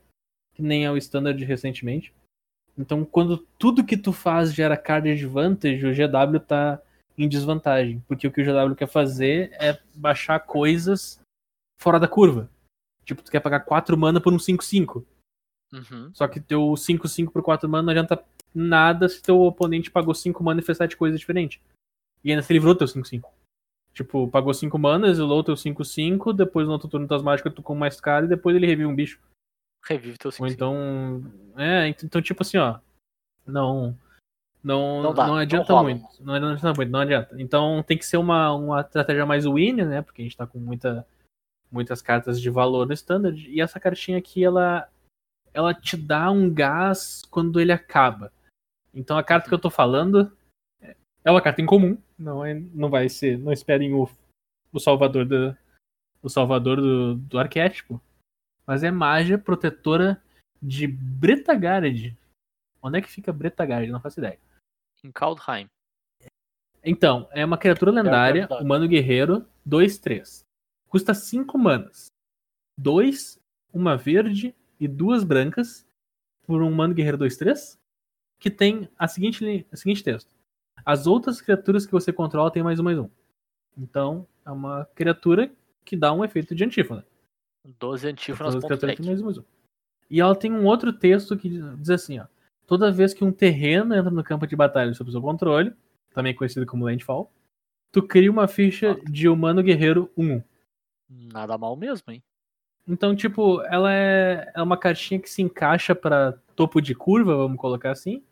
que 0.54 0.62
nem 0.62 0.86
é 0.86 0.92
o 0.92 0.98
standard 0.98 1.44
recentemente. 1.44 2.14
Então, 2.78 3.06
quando 3.06 3.38
tudo 3.58 3.84
que 3.84 3.98
tu 3.98 4.12
faz 4.12 4.54
gera 4.54 4.78
card 4.78 5.10
advantage, 5.10 5.86
o 5.86 5.94
GW 5.94 6.40
tá 6.40 6.82
em 7.18 7.28
desvantagem. 7.28 8.04
Porque 8.08 8.28
o 8.28 8.32
que 8.32 8.42
o 8.42 8.46
GW 8.46 8.76
quer 8.76 8.88
fazer 8.88 9.52
é 9.54 9.80
baixar 9.94 10.40
coisas 10.40 11.20
fora 11.80 12.00
da 12.00 12.08
curva. 12.08 12.50
Tipo, 13.06 13.22
tu 13.22 13.32
quer 13.32 13.40
pagar 13.40 13.62
4 13.62 13.98
mana 13.98 14.20
por 14.20 14.34
um 14.34 14.38
5-5. 14.38 15.04
Uhum. 15.74 16.12
Só 16.14 16.28
que 16.28 16.40
teu 16.40 16.62
5-5 16.72 17.30
por 17.32 17.44
4 17.44 17.68
mana 17.68 17.84
não 17.84 17.92
adianta 17.92 18.24
nada 18.54 19.10
se 19.10 19.22
teu 19.22 19.42
oponente 19.42 19.92
pagou 19.92 20.14
5 20.14 20.44
mana 20.44 20.62
e 20.62 20.64
fez 20.64 20.78
7 20.78 20.96
coisas 20.96 21.20
diferentes. 21.20 21.60
E 22.24 22.32
ainda 22.32 22.42
se 22.42 22.54
livrou 22.54 22.76
teu 22.76 22.88
5-5. 22.88 23.24
Tipo, 23.94 24.28
pagou 24.28 24.54
5 24.54 24.78
mana, 24.80 25.08
exilou 25.08 25.44
teu 25.44 25.56
5-5, 25.56 26.34
depois 26.34 26.66
no 26.66 26.74
outro 26.74 26.88
turno 26.88 27.08
das 27.08 27.22
mágicas 27.22 27.54
tu 27.54 27.62
com 27.62 27.76
mais 27.76 28.00
cara 28.00 28.26
e 28.26 28.30
depois 28.30 28.56
ele 28.56 28.66
revive 28.66 28.88
um 28.88 28.96
bicho. 28.96 29.20
Revive 29.84 30.18
teu 30.18 30.30
Ou 30.30 30.32
5 30.32 30.48
então. 30.48 31.24
É, 31.58 31.88
ent- 31.88 32.04
então 32.04 32.22
tipo 32.22 32.42
assim, 32.42 32.58
ó. 32.58 32.80
Não. 33.46 33.98
Não, 34.64 35.04
Não 35.04 35.14
dá, 35.14 35.24
não 35.28 35.34
não 35.34 35.40
adianta 35.40 35.74
rola. 35.74 35.84
muito. 35.90 36.06
Não 36.22 36.34
adianta 36.36 36.74
muito, 36.74 36.90
não 36.90 37.00
adianta. 37.02 37.42
Então 37.42 37.84
tem 37.84 37.98
que 37.98 38.06
ser 38.06 38.16
uma, 38.18 38.54
uma 38.54 38.80
estratégia 38.82 39.26
mais 39.26 39.46
win, 39.46 39.74
né? 39.74 40.02
Porque 40.02 40.22
a 40.22 40.26
gente 40.26 40.38
tá 40.38 40.48
com 40.48 40.58
muita, 40.58 41.06
muitas 41.70 42.02
cartas 42.02 42.40
de 42.42 42.50
valor 42.50 42.88
no 42.88 42.94
standard. 42.94 43.50
E 43.50 43.60
essa 43.60 43.78
cartinha 43.80 44.18
aqui, 44.18 44.42
ela, 44.44 44.90
ela 45.54 45.74
te 45.74 45.98
dá 45.98 46.32
um 46.32 46.50
gás 46.50 47.24
quando 47.30 47.60
ele 47.60 47.74
acaba. 47.74 48.32
Então 48.94 49.18
a 49.18 49.24
carta 49.24 49.50
que 49.50 49.54
eu 49.54 49.60
tô 49.60 49.70
falando 49.70 50.32
é 51.26 51.30
uma 51.30 51.42
carta 51.42 51.62
incomum. 51.62 51.98
Não, 52.18 52.46
é, 52.46 52.54
não 52.54 52.90
vai 52.90 53.10
ser. 53.10 53.38
Não 53.38 53.52
esperem 53.52 53.94
o, 53.94 54.10
o 54.72 54.80
salvador, 54.80 55.26
do, 55.26 55.58
o 56.22 56.30
salvador 56.30 56.78
do, 56.80 57.16
do 57.16 57.38
arquétipo. 57.38 58.02
Mas 58.66 58.84
é 58.84 58.92
magia 58.92 59.38
protetora 59.38 60.22
de 60.62 60.88
Bretagard. 60.88 62.18
Onde 62.82 62.98
é 62.98 63.02
que 63.02 63.10
fica 63.10 63.34
Bretagard? 63.34 63.92
Não 63.92 64.00
faço 64.00 64.20
ideia. 64.20 64.40
Em 65.04 65.12
Kaldheim. 65.12 65.70
Então, 66.84 67.30
é 67.32 67.46
uma 67.46 67.58
criatura 67.58 67.92
lendária, 67.92 68.42
verdade. 68.42 68.64
humano 68.64 68.88
guerreiro, 68.88 69.46
2-3. 69.68 70.44
Custa 70.88 71.14
5 71.14 71.58
manas. 71.58 72.08
2, 72.78 73.40
uma 73.74 73.96
verde 73.96 74.56
e 74.80 74.88
duas 74.88 75.24
brancas 75.24 75.86
por 76.46 76.62
um 76.62 76.70
humano 76.70 76.94
guerreiro 76.94 77.18
2-3, 77.18 77.78
que 78.40 78.52
tem 78.52 78.90
a 78.98 79.08
seguinte, 79.08 79.66
o 79.72 79.78
seguinte 79.78 80.04
texto. 80.04 80.36
As 80.86 81.08
outras 81.08 81.40
criaturas 81.40 81.86
que 81.86 81.92
você 81.92 82.12
controla 82.12 82.52
têm 82.52 82.64
mais 82.64 82.80
um, 82.80 82.84
mais 82.84 82.98
um. 82.98 83.10
Então, 83.78 84.28
é 84.46 84.52
uma 84.52 84.86
criatura 84.94 85.52
que 85.86 85.96
dá 85.96 86.14
um 86.14 86.24
efeito 86.24 86.54
de 86.54 86.64
antífona. 86.66 87.06
12 87.66 88.08
antífonas. 88.08 88.54
Todas 88.54 88.56
as 88.56 88.62
ponto 88.62 88.68
criaturas 88.68 88.92
deck. 88.92 89.02
têm 89.02 89.12
mais 89.12 89.22
um, 89.22 89.26
mais 89.26 89.38
um. 89.38 89.44
E 90.10 90.20
ela 90.20 90.36
tem 90.36 90.52
um 90.52 90.66
outro 90.66 90.94
texto 90.94 91.38
que 91.38 91.50
diz 91.50 91.90
assim, 91.90 92.20
ó. 92.20 92.26
Toda 92.66 92.92
vez 92.92 93.14
que 93.14 93.24
um 93.24 93.32
terreno 93.32 93.94
entra 93.94 94.10
no 94.10 94.24
campo 94.24 94.48
de 94.48 94.56
batalha 94.56 94.94
sob 94.94 95.12
seu 95.12 95.22
controle, 95.22 95.74
também 96.14 96.36
conhecido 96.36 96.66
como 96.66 96.86
landfall, 96.86 97.32
tu 97.92 98.02
cria 98.02 98.32
uma 98.32 98.48
ficha 98.48 99.00
de 99.10 99.28
humano 99.28 99.62
guerreiro 99.62 100.10
1-1. 100.18 100.44
Nada 101.10 101.58
mal 101.58 101.76
mesmo, 101.76 102.12
hein? 102.12 102.24
Então, 102.88 103.16
tipo, 103.16 103.62
ela 103.64 103.94
é, 103.94 104.52
é 104.54 104.62
uma 104.62 104.78
cartinha 104.78 105.20
que 105.20 105.30
se 105.30 105.42
encaixa 105.42 105.96
pra 105.96 106.34
topo 106.56 106.82
de 106.82 106.94
curva, 106.94 107.36
vamos 107.36 107.58
colocar 107.58 107.92
assim, 107.92 108.24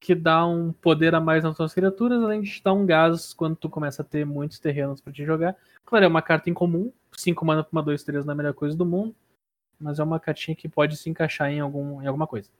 que 0.00 0.14
dá 0.14 0.46
um 0.46 0.72
poder 0.72 1.14
a 1.14 1.20
mais 1.20 1.42
nas 1.44 1.56
tuas 1.56 1.72
criaturas, 1.74 2.22
além 2.22 2.40
de 2.42 2.50
te 2.50 2.62
dar 2.62 2.72
um 2.72 2.86
gás 2.86 3.32
quando 3.32 3.56
tu 3.56 3.68
começa 3.68 4.02
a 4.02 4.04
ter 4.04 4.24
muitos 4.24 4.58
terrenos 4.58 5.00
pra 5.00 5.12
te 5.12 5.24
jogar. 5.24 5.56
Claro, 5.84 6.04
é 6.04 6.08
uma 6.08 6.22
carta 6.22 6.50
incomum, 6.50 6.92
5 7.16 7.44
mana 7.44 7.62
pra 7.62 7.72
uma 7.72 7.82
2, 7.82 8.02
3 8.04 8.24
não 8.24 8.32
é 8.32 8.34
a 8.34 8.36
melhor 8.36 8.54
coisa 8.54 8.76
do 8.76 8.84
mundo, 8.84 9.14
mas 9.80 9.98
é 9.98 10.02
uma 10.04 10.20
cartinha 10.20 10.56
que 10.56 10.68
pode 10.68 10.96
se 10.96 11.08
encaixar 11.10 11.50
em, 11.50 11.60
algum, 11.60 12.02
em 12.02 12.06
alguma 12.06 12.26
coisa. 12.26 12.50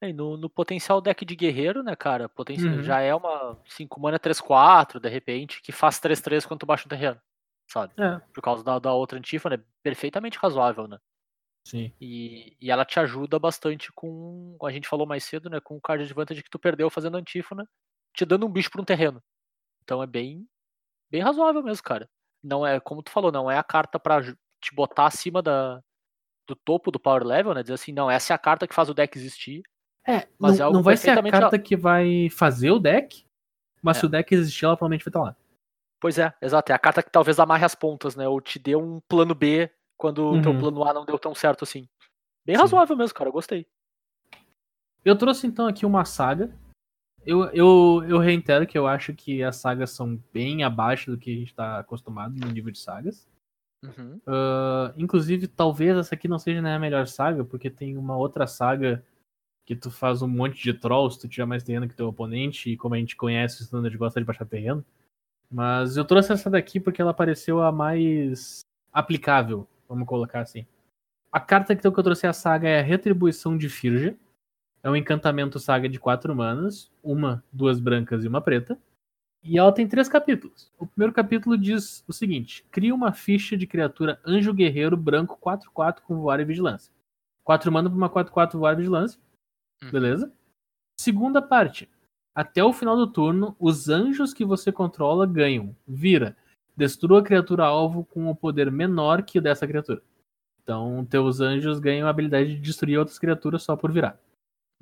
É, 0.00 0.10
e 0.10 0.12
no, 0.12 0.36
no 0.36 0.50
potencial 0.50 1.00
deck 1.00 1.24
de 1.24 1.34
guerreiro, 1.34 1.82
né, 1.82 1.96
cara? 1.96 2.28
Potencial, 2.28 2.74
Uhum. 2.74 2.82
Já 2.82 3.00
é 3.00 3.14
uma 3.14 3.56
5 3.66 4.00
mana 4.00 4.18
3-4, 4.18 5.00
de 5.00 5.08
repente, 5.08 5.62
que 5.62 5.72
faz 5.72 5.98
3-3 5.98 6.46
quando 6.46 6.60
tu 6.60 6.66
baixa 6.66 6.84
um 6.86 6.88
terreno. 6.90 7.18
Sabe? 7.68 7.92
É, 7.98 8.20
Por 8.32 8.42
causa 8.42 8.62
da, 8.62 8.78
da 8.78 8.92
outra 8.92 9.18
antífona, 9.18 9.56
é 9.56 9.60
perfeitamente 9.82 10.38
razoável, 10.38 10.86
né? 10.86 10.98
Sim. 11.66 11.92
E, 12.00 12.56
e 12.60 12.70
ela 12.70 12.84
te 12.84 13.00
ajuda 13.00 13.38
bastante 13.38 13.90
com. 13.92 14.56
A 14.62 14.70
gente 14.70 14.88
falou 14.88 15.06
mais 15.06 15.24
cedo, 15.24 15.50
né? 15.50 15.60
Com 15.60 15.76
o 15.76 15.80
card 15.80 16.04
advantage 16.04 16.42
que 16.42 16.50
tu 16.50 16.58
perdeu 16.58 16.88
fazendo 16.88 17.16
antífona, 17.16 17.68
te 18.14 18.24
dando 18.24 18.46
um 18.46 18.50
bicho 18.50 18.70
pra 18.70 18.80
um 18.80 18.84
terreno. 18.84 19.22
Então 19.82 20.02
é 20.02 20.06
bem. 20.06 20.46
Bem 21.10 21.22
razoável 21.22 21.62
mesmo, 21.62 21.82
cara. 21.82 22.08
Não 22.42 22.66
é, 22.66 22.78
como 22.80 23.02
tu 23.02 23.10
falou, 23.10 23.32
não 23.32 23.50
é 23.50 23.58
a 23.58 23.62
carta 23.62 23.98
pra 23.98 24.20
ju- 24.20 24.36
te 24.60 24.74
botar 24.74 25.06
acima 25.06 25.42
da, 25.42 25.80
do 26.46 26.54
topo 26.54 26.90
do 26.90 27.00
power 27.00 27.24
level, 27.24 27.54
né? 27.54 27.62
Dizer 27.62 27.74
assim, 27.74 27.92
não, 27.92 28.10
essa 28.10 28.32
é 28.32 28.36
a 28.36 28.38
carta 28.38 28.66
que 28.66 28.74
faz 28.74 28.88
o 28.88 28.94
deck 28.94 29.16
existir. 29.16 29.62
É, 30.06 30.28
Mas 30.38 30.58
não, 30.58 30.58
é 30.58 30.62
algo 30.66 30.76
não 30.76 30.82
vai 30.84 30.96
ser 30.96 31.10
a 31.10 31.22
carta 31.30 31.58
que 31.58 31.76
vai 31.76 32.28
fazer 32.30 32.70
o 32.70 32.78
deck, 32.78 33.24
mas 33.82 33.96
É. 33.96 34.00
se 34.00 34.06
o 34.06 34.08
deck 34.08 34.32
existir, 34.34 34.64
ela 34.64 34.76
provavelmente 34.76 35.04
vai 35.04 35.10
estar 35.10 35.20
lá. 35.22 35.36
Pois 35.98 36.18
é, 36.18 36.32
exato. 36.40 36.70
É 36.70 36.74
a 36.74 36.78
carta 36.78 37.02
que 37.02 37.10
talvez 37.10 37.38
amarre 37.40 37.64
as 37.64 37.74
pontas, 37.74 38.14
né? 38.14 38.28
Ou 38.28 38.40
te 38.40 38.58
dê 38.58 38.76
um 38.76 39.00
plano 39.08 39.34
B 39.34 39.70
quando 39.96 40.26
o 40.26 40.42
teu 40.42 40.52
Uhum. 40.52 40.58
plano 40.58 40.84
A 40.84 40.92
não 40.92 41.04
deu 41.04 41.18
tão 41.18 41.34
certo 41.34 41.64
assim. 41.64 41.88
Bem 42.44 42.56
Sim. 42.56 42.62
razoável 42.62 42.96
mesmo, 42.96 43.14
cara. 43.14 43.28
Eu 43.28 43.32
gostei. 43.32 43.66
Eu 45.04 45.16
trouxe 45.16 45.46
então 45.46 45.66
aqui 45.66 45.86
uma 45.86 46.04
saga. 46.04 46.52
Eu, 47.24 47.44
eu, 47.46 48.04
eu 48.08 48.18
reitero 48.18 48.66
que 48.66 48.78
eu 48.78 48.86
acho 48.86 49.12
que 49.14 49.42
as 49.42 49.56
sagas 49.56 49.90
são 49.90 50.16
bem 50.32 50.62
abaixo 50.62 51.10
do 51.10 51.18
que 51.18 51.32
a 51.32 51.36
gente 51.36 51.48
está 51.48 51.78
acostumado 51.78 52.34
no 52.36 52.48
nível 52.52 52.70
de 52.70 52.78
sagas. 52.78 53.28
Uhum. 53.84 54.20
Ah, 54.26 54.92
inclusive, 54.96 55.48
talvez 55.48 55.96
essa 55.96 56.14
aqui 56.14 56.28
não 56.28 56.38
seja 56.38 56.62
nem 56.62 56.72
a 56.72 56.78
melhor 56.78 57.06
saga, 57.06 57.44
porque 57.44 57.68
tem 57.70 57.96
uma 57.96 58.16
outra 58.16 58.46
saga 58.46 59.04
que 59.64 59.74
tu 59.74 59.90
faz 59.90 60.22
um 60.22 60.28
monte 60.28 60.62
de 60.62 60.72
trolls, 60.72 61.18
tu 61.18 61.28
tira 61.28 61.44
mais 61.44 61.64
terreno 61.64 61.88
que 61.88 61.96
teu 61.96 62.06
oponente, 62.06 62.70
e 62.70 62.76
como 62.76 62.94
a 62.94 62.98
gente 62.98 63.16
conhece, 63.16 63.60
o 63.60 63.64
standard 63.64 63.96
gosta 63.96 64.20
de 64.20 64.26
baixar 64.26 64.44
terreno. 64.44 64.84
Mas 65.50 65.96
eu 65.96 66.04
trouxe 66.04 66.32
essa 66.32 66.48
daqui 66.48 66.78
porque 66.78 67.02
ela 67.02 67.12
pareceu 67.14 67.60
a 67.60 67.72
mais 67.72 68.60
aplicável, 68.92 69.66
vamos 69.88 70.06
colocar 70.06 70.40
assim. 70.40 70.66
A 71.32 71.40
carta 71.40 71.76
que 71.76 71.86
eu 71.86 71.92
trouxe 71.92 72.26
a 72.26 72.32
saga 72.32 72.68
é 72.68 72.80
a 72.80 72.82
Retribuição 72.82 73.56
de 73.56 73.68
Firja. 73.68 74.16
É 74.82 74.90
um 74.90 74.96
encantamento 74.96 75.58
saga 75.58 75.88
de 75.88 75.98
quatro 75.98 76.34
manas, 76.34 76.90
uma, 77.02 77.42
duas 77.52 77.80
brancas 77.80 78.24
e 78.24 78.28
uma 78.28 78.40
preta. 78.40 78.78
E 79.42 79.58
ela 79.58 79.72
tem 79.72 79.86
três 79.86 80.08
capítulos. 80.08 80.72
O 80.78 80.86
primeiro 80.86 81.12
capítulo 81.12 81.56
diz 81.56 82.04
o 82.08 82.12
seguinte: 82.12 82.64
cria 82.70 82.94
uma 82.94 83.12
ficha 83.12 83.56
de 83.56 83.66
criatura 83.66 84.20
anjo 84.26 84.52
guerreiro 84.52 84.96
branco 84.96 85.38
4-4 85.40 86.00
com 86.00 86.20
voar 86.20 86.40
e 86.40 86.44
vigilância. 86.44 86.92
4 87.44 87.70
mana 87.70 87.88
para 87.88 87.96
uma 87.96 88.10
4-4 88.10 88.58
voar 88.58 88.72
e 88.72 88.76
vigilância. 88.76 89.20
Uhum. 89.82 89.90
Beleza? 89.90 90.32
Segunda 90.98 91.40
parte. 91.40 91.88
Até 92.34 92.62
o 92.62 92.72
final 92.72 92.96
do 92.96 93.06
turno, 93.06 93.56
os 93.58 93.88
anjos 93.88 94.34
que 94.34 94.44
você 94.44 94.72
controla 94.72 95.26
ganham. 95.26 95.74
Vira. 95.86 96.36
Destrua 96.76 97.20
a 97.20 97.24
criatura 97.24 97.64
alvo 97.64 98.04
com 98.04 98.28
o 98.28 98.36
poder 98.36 98.70
menor 98.70 99.22
que 99.22 99.38
o 99.38 99.42
dessa 99.42 99.66
criatura. 99.66 100.02
Então, 100.62 101.04
teus 101.06 101.40
anjos 101.40 101.78
ganham 101.78 102.06
a 102.06 102.10
habilidade 102.10 102.54
de 102.54 102.60
destruir 102.60 102.98
outras 102.98 103.18
criaturas 103.18 103.62
só 103.62 103.76
por 103.76 103.92
virar. 103.92 104.18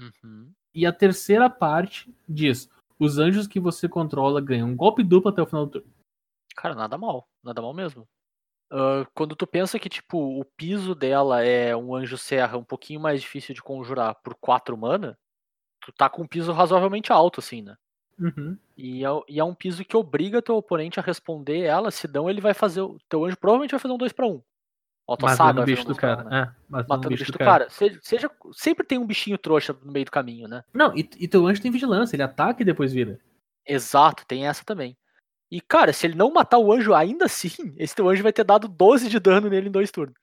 Uhum. 0.01 0.51
E 0.75 0.87
a 0.87 0.93
terceira 0.93 1.49
parte 1.49 2.13
diz: 2.29 2.69
os 2.99 3.19
anjos 3.19 3.47
que 3.47 3.61
você 3.61 3.89
controla 3.89 4.41
ganham 4.41 4.69
um 4.69 4.77
golpe 4.77 5.05
duplo 5.05 5.31
até 5.31 5.43
o 5.43 5.47
final 5.47 5.67
do 5.67 5.73
turno. 5.73 5.93
Cara, 6.57 6.75
nada 6.75 6.99
mal. 6.99 7.29
Nada 7.43 7.61
mal 7.63 7.75
mesmo. 7.75 8.09
Ah, 8.71 9.07
quando 9.15 9.37
tu 9.37 9.47
pensa 9.47 9.79
que, 9.79 9.89
tipo, 9.89 10.41
o 10.41 10.45
piso 10.45 10.95
dela 10.95 11.45
é 11.45 11.77
um 11.77 11.95
anjo 11.95 12.19
serra 12.19 12.57
um 12.57 12.65
pouquinho 12.65 13.01
mais 13.01 13.21
difícil 13.21 13.55
de 13.55 13.63
conjurar 13.63 14.17
por 14.23 14.35
4 14.35 14.77
mana, 14.77 15.17
tu 15.81 15.93
tá 15.93 16.09
com 16.09 16.23
um 16.23 16.27
piso 16.27 16.53
razoavelmente 16.53 17.13
alto, 17.13 17.41
assim, 17.41 17.63
né? 17.63 17.77
Uhum. 18.19 18.57
E 18.77 19.05
é, 19.05 19.09
e 19.29 19.41
é 19.41 19.45
um 19.45 19.55
piso 19.55 19.85
que 19.85 19.97
obriga 19.97 20.43
teu 20.43 20.57
oponente 20.57 20.99
a 20.99 21.03
responder 21.03 21.61
ela, 21.63 21.91
senão 21.91 22.29
ele 22.31 22.41
vai 22.41 22.55
fazer. 22.55 22.81
o 22.81 22.99
Teu 23.09 23.25
anjo 23.25 23.37
provavelmente 23.37 23.71
vai 23.73 23.81
fazer 23.81 23.95
um 23.95 23.99
2 23.99 24.13
pra 24.13 24.27
1 24.27 24.31
Um. 24.31 24.43
Ó, 25.07 25.17
tua 25.17 25.31
Matando 25.31 25.61
o 25.61 25.65
bicho 25.65 25.83
do 25.83 25.89
2 25.89 25.99
pra 25.99 26.17
cara. 26.17 26.29
né? 26.31 26.37
É, 26.37 26.41
matando, 26.69 26.89
Matando 26.89 27.07
o 27.07 27.11
bicho 27.11 27.33
do 27.33 27.39
cara. 27.39 27.51
cara. 27.51 27.71
Seja, 27.71 27.99
seja- 28.03 28.31
sempre 28.53 28.87
tem 28.87 28.99
um 28.99 29.07
bichinho 29.07 29.37
trouxa 29.37 29.77
no 29.85 29.93
meio 29.93 30.05
do 30.07 30.11
caminho, 30.11 30.49
né? 30.49 30.65
Não, 30.73 30.97
e, 30.97 31.09
e 31.19 31.29
teu 31.29 31.47
anjo 31.47 31.61
tem 31.61 31.71
vigilância, 31.71 32.17
ele 32.17 32.23
ataca 32.23 32.63
e 32.63 32.65
depois 32.65 32.93
vira. 32.93 33.19
Exato, 33.67 34.25
tem 34.27 34.47
essa 34.47 34.65
também. 34.65 34.97
E, 35.51 35.61
cara, 35.61 35.93
se 35.93 36.07
ele 36.07 36.15
não 36.15 36.33
matar 36.33 36.59
o 36.59 36.73
anjo 36.73 36.95
ainda 36.95 37.27
assim, 37.27 37.49
esse 37.77 37.95
teu 37.95 38.09
anjo 38.09 38.23
vai 38.23 38.33
ter 38.33 38.45
dado 38.45 38.67
12 38.67 39.09
de 39.09 39.21
dano 39.21 39.49
nele 39.51 39.69
em 39.69 39.73
dois 39.73 39.91
turnos. 39.91 40.15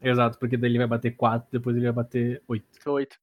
Exato, 0.00 0.38
porque 0.38 0.56
daí 0.56 0.70
ele 0.70 0.78
vai 0.78 0.86
bater 0.86 1.10
4, 1.16 1.48
depois 1.50 1.74
ele 1.76 1.86
vai 1.86 1.92
bater 1.94 2.42
8. 2.46 2.64
Foi 2.80 2.92
oito. 2.92 3.18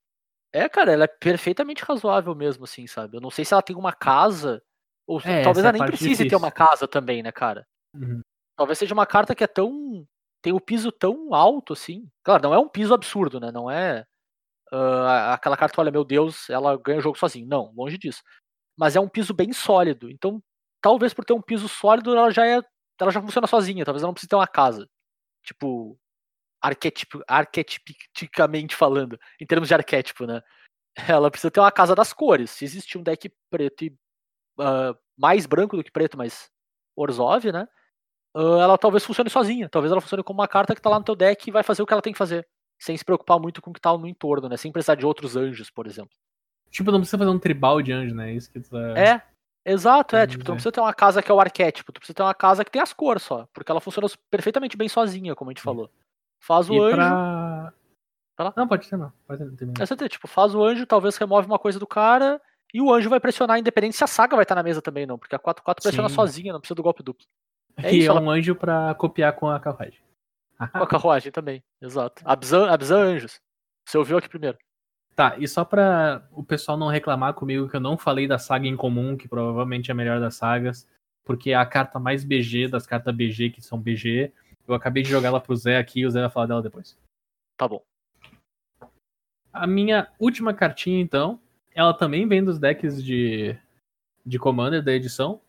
É, 0.56 0.69
cara, 0.69 0.93
ela 0.93 1.03
é 1.03 1.08
perfeitamente 1.08 1.84
razoável 1.84 2.34
mesmo, 2.34 2.64
assim, 2.64 2.88
sabe? 2.88 3.17
Eu 3.17 3.22
não 3.22 3.30
sei 3.30 3.43
se 3.43 3.53
ela 3.53 3.61
tem 3.61 3.75
uma 3.75 3.92
casa, 3.92 4.64
ou 5.06 5.19
É, 5.19 5.43
talvez 5.43 5.66
é 5.66 5.67
ela 5.67 5.69
a 5.69 5.80
nem 5.80 5.85
precise 5.85 6.27
ter 6.27 6.35
uma 6.35 6.51
casa 6.51 6.88
também, 6.88 7.22
né, 7.22 7.30
cara? 7.30 7.67
Uhum. 7.93 8.22
Talvez 8.56 8.80
seja 8.80 8.93
uma 8.93 9.06
carta 9.06 9.35
que 9.35 9.43
é 9.43 9.48
tão. 9.48 10.08
tem 10.42 10.53
o 10.53 10.61
piso 10.61 10.93
tão 10.93 11.34
alto, 11.34 11.74
assim. 11.74 12.08
Claro, 12.24 12.43
não 12.43 12.53
é 12.53 12.58
um 12.58 12.69
piso 12.69 12.93
absurdo, 12.93 13.38
né? 13.38 13.51
Não 13.51 13.69
é 13.69 14.06
ah, 14.72 15.34
aquela 15.34 15.58
carta 15.58 15.74
que, 15.74 15.80
olha, 15.80 15.92
meu 15.92 16.06
Deus, 16.06 16.50
ela 16.50 16.77
ganha 16.77 17.00
o 17.00 17.01
jogo 17.01 17.17
sozinho. 17.17 17.48
Não, 17.48 17.74
longe 17.75 17.98
disso. 17.98 18.22
Mas 18.77 18.95
é 18.95 19.00
um 19.00 19.09
piso 19.09 19.34
bem 19.34 19.51
sólido. 19.51 20.09
Então, 20.09 20.42
talvez 20.82 21.14
por 21.14 21.25
ter 21.25 21.34
um 21.34 21.42
piso 21.42 21.67
sólido, 21.67 22.16
ela 22.16 22.32
já 22.32 22.45
é. 22.48 22.61
Ela 23.00 23.11
já 23.11 23.22
funciona 23.22 23.48
sozinha. 23.48 23.84
Talvez 23.84 24.03
ela 24.03 24.09
não 24.09 24.14
precise 24.14 24.30
ter 24.30 24.35
uma 24.38 24.48
casa. 24.48 24.88
Tipo, 25.43 25.98
arquetipo, 26.66 27.22
arquetipicamente 27.27 28.76
falando, 28.76 29.19
em 29.40 29.45
termos 29.45 29.68
de 29.68 29.76
arquétipo, 29.76 30.26
né? 30.26 30.42
Ela 31.08 31.30
precisa 31.30 31.52
ter 31.52 31.60
uma 31.60 31.72
casa 31.72 31.94
das 31.94 32.14
cores. 32.14 32.52
Se 32.52 32.66
existir 32.66 32.98
um 32.98 33.03
deck 33.03 33.32
preto 33.50 33.84
e 33.84 33.95
ah, 34.60 34.95
mais 35.18 35.45
branco 35.45 35.76
do 35.76 35.84
que 35.84 35.92
preto, 35.92 36.18
mas 36.18 36.50
Orzhov, 36.95 37.52
né? 37.52 37.68
ah, 38.34 38.60
ela 38.61 38.77
talvez 38.77 39.03
funcione 39.03 39.30
sozinha. 39.30 39.69
Talvez 39.69 39.92
ela 39.92 40.02
funcione 40.02 40.24
como 40.24 40.40
uma 40.40 40.48
carta 40.48 40.74
que 40.74 40.82
tá 40.82 40.90
lá 40.90 41.00
no 41.00 41.06
teu 41.06 41.16
deck 41.16 41.48
e 41.48 41.52
vai 41.52 41.64
fazer 41.64 41.84
o 41.84 41.85
que 41.85 41.94
ela 41.94 42.02
tem 42.02 42.14
que 42.14 42.19
fazer. 42.19 42.48
Sem 42.80 42.98
se 42.98 43.06
preocupar 43.06 43.40
muito 43.40 43.61
com 43.61 43.72
o 43.72 43.74
que 43.74 43.80
tá 43.80 43.98
no 43.98 44.08
entorno, 44.08 44.50
né? 44.50 44.58
Sem 44.58 44.72
precisar 44.72 44.95
de 44.95 45.06
outros 45.06 45.35
anjos, 45.35 45.69
por 45.69 45.88
exemplo. 45.88 46.16
Tipo, 46.69 46.92
não 46.92 47.00
precisa 47.00 47.18
fazer 47.18 47.30
um 47.30 47.40
tribal 47.40 47.82
de 47.82 47.94
anjo, 47.94 48.14
né? 48.14 48.34
Isso 48.34 48.52
que 48.52 48.60
tu 48.60 48.69
tá... 48.69 49.00
É, 49.00 49.22
exato, 49.66 50.16
é. 50.16 50.27
Tipo, 50.27 50.44
tu 50.44 50.50
não 50.50 50.56
precisa 50.56 50.74
ter 50.74 50.82
uma 50.82 50.94
casa 50.94 51.24
que 51.24 51.32
é 51.32 51.34
o 51.34 51.40
arquétipo, 51.40 51.94
tu 51.94 52.00
precisa 52.00 52.16
ter 52.16 52.24
uma 52.24 52.34
casa 52.34 52.66
que 52.66 52.72
tem 52.72 52.82
as 52.82 52.92
cores 52.92 53.24
só. 53.24 53.48
Porque 53.53 53.72
ela 53.72 53.80
funciona 53.80 54.08
perfeitamente 54.30 54.76
bem 54.76 54.90
sozinha, 54.90 55.35
como 55.35 55.52
a 55.52 55.53
gente 55.53 55.61
falou. 55.61 55.90
Faz 56.40 56.70
o 56.70 56.74
E 56.74 56.80
anjo. 56.80 56.96
pra... 56.96 57.74
Lá. 58.38 58.54
Não, 58.58 58.68
pode 58.68 58.90
ter 58.90 58.98
não. 58.98 59.12
Pode 59.26 59.40
terminar. 59.56 59.82
É, 59.82 60.10
tipo, 60.10 60.28
faz 60.28 60.54
o 60.54 60.64
anjo, 60.64 60.86
talvez 60.86 61.16
remove 61.18 61.48
uma 61.48 61.58
coisa 61.60 61.80
do 61.80 61.88
cara, 61.88 62.42
e 62.74 62.82
o 62.82 62.94
anjo 62.94 63.10
vai 63.10 63.20
pressionar, 63.20 63.58
independente 63.58 63.96
se 63.96 64.04
a 64.04 64.08
saga 64.08 64.36
vai 64.36 64.44
estar 64.44 64.56
na 64.56 64.64
mesa 64.64 64.82
também, 64.82 65.06
não. 65.06 65.18
Porque 65.18 65.36
a 65.36 65.40
4-4 65.40 65.82
pressiona 65.82 66.10
Sim. 66.10 66.16
sozinha, 66.16 66.52
não 66.54 66.60
precisa 66.60 66.76
do 66.76 66.84
golpe 66.84 67.02
duplo. 67.02 67.26
É 67.78 67.94
e 67.94 68.00
isso, 68.00 68.08
é 68.08 68.12
ela- 68.12 68.22
um 68.22 68.30
anjo 68.30 68.54
pra 68.56 68.94
copiar 68.96 69.34
com 69.34 69.50
a 69.50 69.60
carruagem. 69.60 70.00
Com 70.72 70.84
a 70.84 70.88
carruagem 70.88 71.32
também, 71.34 71.62
exato. 71.82 72.22
Abzan, 72.26 72.70
Abzan 72.72 73.00
Anjos. 73.00 73.42
Você 73.86 73.98
ouviu 73.98 74.18
aqui 74.18 74.30
primeiro. 74.30 74.58
Tá, 75.14 75.36
e 75.38 75.48
só 75.48 75.66
pra 75.66 76.26
o 76.32 76.44
pessoal 76.44 76.78
não 76.78 76.88
reclamar 76.88 77.34
comigo 77.34 77.68
que 77.70 77.76
eu 77.76 77.80
não 77.82 77.98
falei 77.98 78.26
da 78.28 78.38
saga 78.38 78.66
em 78.68 78.76
comum, 78.76 79.18
que 79.18 79.28
provavelmente 79.28 79.90
é 79.90 79.94
a 79.94 79.96
melhor 79.96 80.20
das 80.22 80.36
sagas, 80.36 80.88
porque 81.26 81.52
é 81.52 81.56
a 81.56 81.66
carta 81.66 82.00
mais 82.00 82.24
BG 82.24 82.68
das 82.70 82.86
cartas 82.88 83.14
BG 83.16 83.50
que 83.50 83.62
são 83.62 83.78
BG. 83.80 84.32
Eu 84.68 84.74
acabei 84.74 85.03
de 85.03 85.10
jogar 85.10 85.30
ela 85.30 85.42
pro 85.42 85.56
Zé 85.56 85.77
aqui 85.77 86.02
e 86.02 86.06
o 86.06 86.10
Zé 86.10 86.22
vai 86.22 86.30
falar 86.30 86.48
dela 86.48 86.61
depois. 86.61 86.98
Tá 87.58 87.68
bom. 87.68 87.84
A 89.53 89.66
minha 89.66 90.11
última 90.19 90.53
cartinha, 90.53 91.00
então, 91.00 91.40
ela 91.74 91.94
também 91.94 92.27
vem 92.27 92.44
dos 92.44 92.60
decks 92.60 93.03
de, 93.03 93.58
de 94.26 94.40
Commander 94.40 94.84
da 94.84 94.92
edição. 94.92 95.40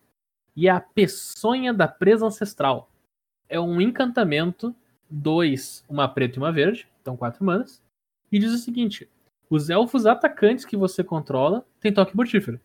E 0.54 0.68
é 0.68 0.70
a 0.70 0.80
Peçonha 0.80 1.72
da 1.74 1.88
Presa 1.88 2.26
Ancestral. 2.26 2.90
É 3.48 3.60
um 3.60 3.80
encantamento, 3.80 4.74
dois, 5.08 5.84
uma 5.88 6.08
preta 6.08 6.36
e 6.36 6.38
uma 6.38 6.52
verde, 6.52 6.88
então 7.00 7.16
quatro 7.16 7.44
manas. 7.44 7.82
E 8.30 8.38
diz 8.38 8.52
o 8.52 8.58
seguinte: 8.58 9.08
os 9.48 9.70
elfos 9.70 10.06
atacantes 10.06 10.64
que 10.64 10.76
você 10.76 11.04
controla 11.04 11.66
têm 11.80 11.92
toque 11.92 12.16
mortífero. 12.16 12.60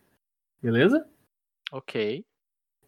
Beleza? 0.60 1.06
Ok. 1.70 2.24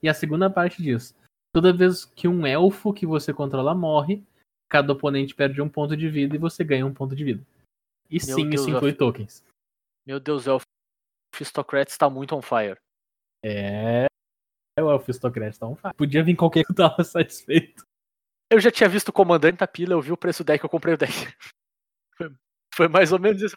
E 0.02 0.08
a 0.08 0.14
segunda 0.14 0.50
parte 0.50 0.82
diz: 0.82 1.14
toda 1.54 1.72
vez 1.72 2.04
que 2.04 2.26
um 2.26 2.44
elfo 2.44 2.92
que 2.92 3.06
você 3.06 3.32
controla 3.32 3.74
morre, 3.74 4.22
cada 4.68 4.92
oponente 4.92 5.34
perde 5.36 5.62
um 5.62 5.68
ponto 5.68 5.96
de 5.96 6.08
vida 6.08 6.34
e 6.34 6.38
você 6.38 6.64
ganha 6.64 6.84
um 6.84 6.92
ponto 6.92 7.14
de 7.14 7.22
vida. 7.24 7.46
E 8.10 8.14
Meu 8.26 8.36
sim, 8.36 8.50
Deus, 8.50 8.62
isso 8.62 8.70
inclui 8.70 8.90
Elf- 8.90 8.98
tokens. 8.98 9.44
Meu 10.04 10.18
Deus, 10.18 10.48
o 10.48 10.58
Fistocrates 11.34 11.96
tá 11.96 12.10
muito 12.10 12.34
on 12.34 12.42
fire. 12.42 12.76
É. 13.44 14.06
O 14.80 14.90
Elfistocrat 14.90 15.56
tá 15.56 15.68
um 15.68 15.76
fa- 15.76 15.94
Podia 15.94 16.24
vir 16.24 16.34
qualquer 16.34 16.64
que 16.64 16.72
eu 16.72 16.76
tava 16.76 17.04
satisfeito. 17.04 17.86
Eu 18.50 18.58
já 18.58 18.70
tinha 18.72 18.88
visto 18.88 19.10
o 19.10 19.12
comandante 19.12 19.58
da 19.58 19.68
pila, 19.68 19.92
eu 19.94 20.02
vi 20.02 20.10
o 20.10 20.16
preço 20.16 20.42
do 20.42 20.46
deck, 20.48 20.62
eu 20.64 20.70
comprei 20.70 20.94
o 20.94 20.98
deck. 20.98 21.12
Foi, 22.16 22.34
foi 22.74 22.88
mais 22.88 23.12
ou 23.12 23.18
menos 23.18 23.40
isso. 23.42 23.56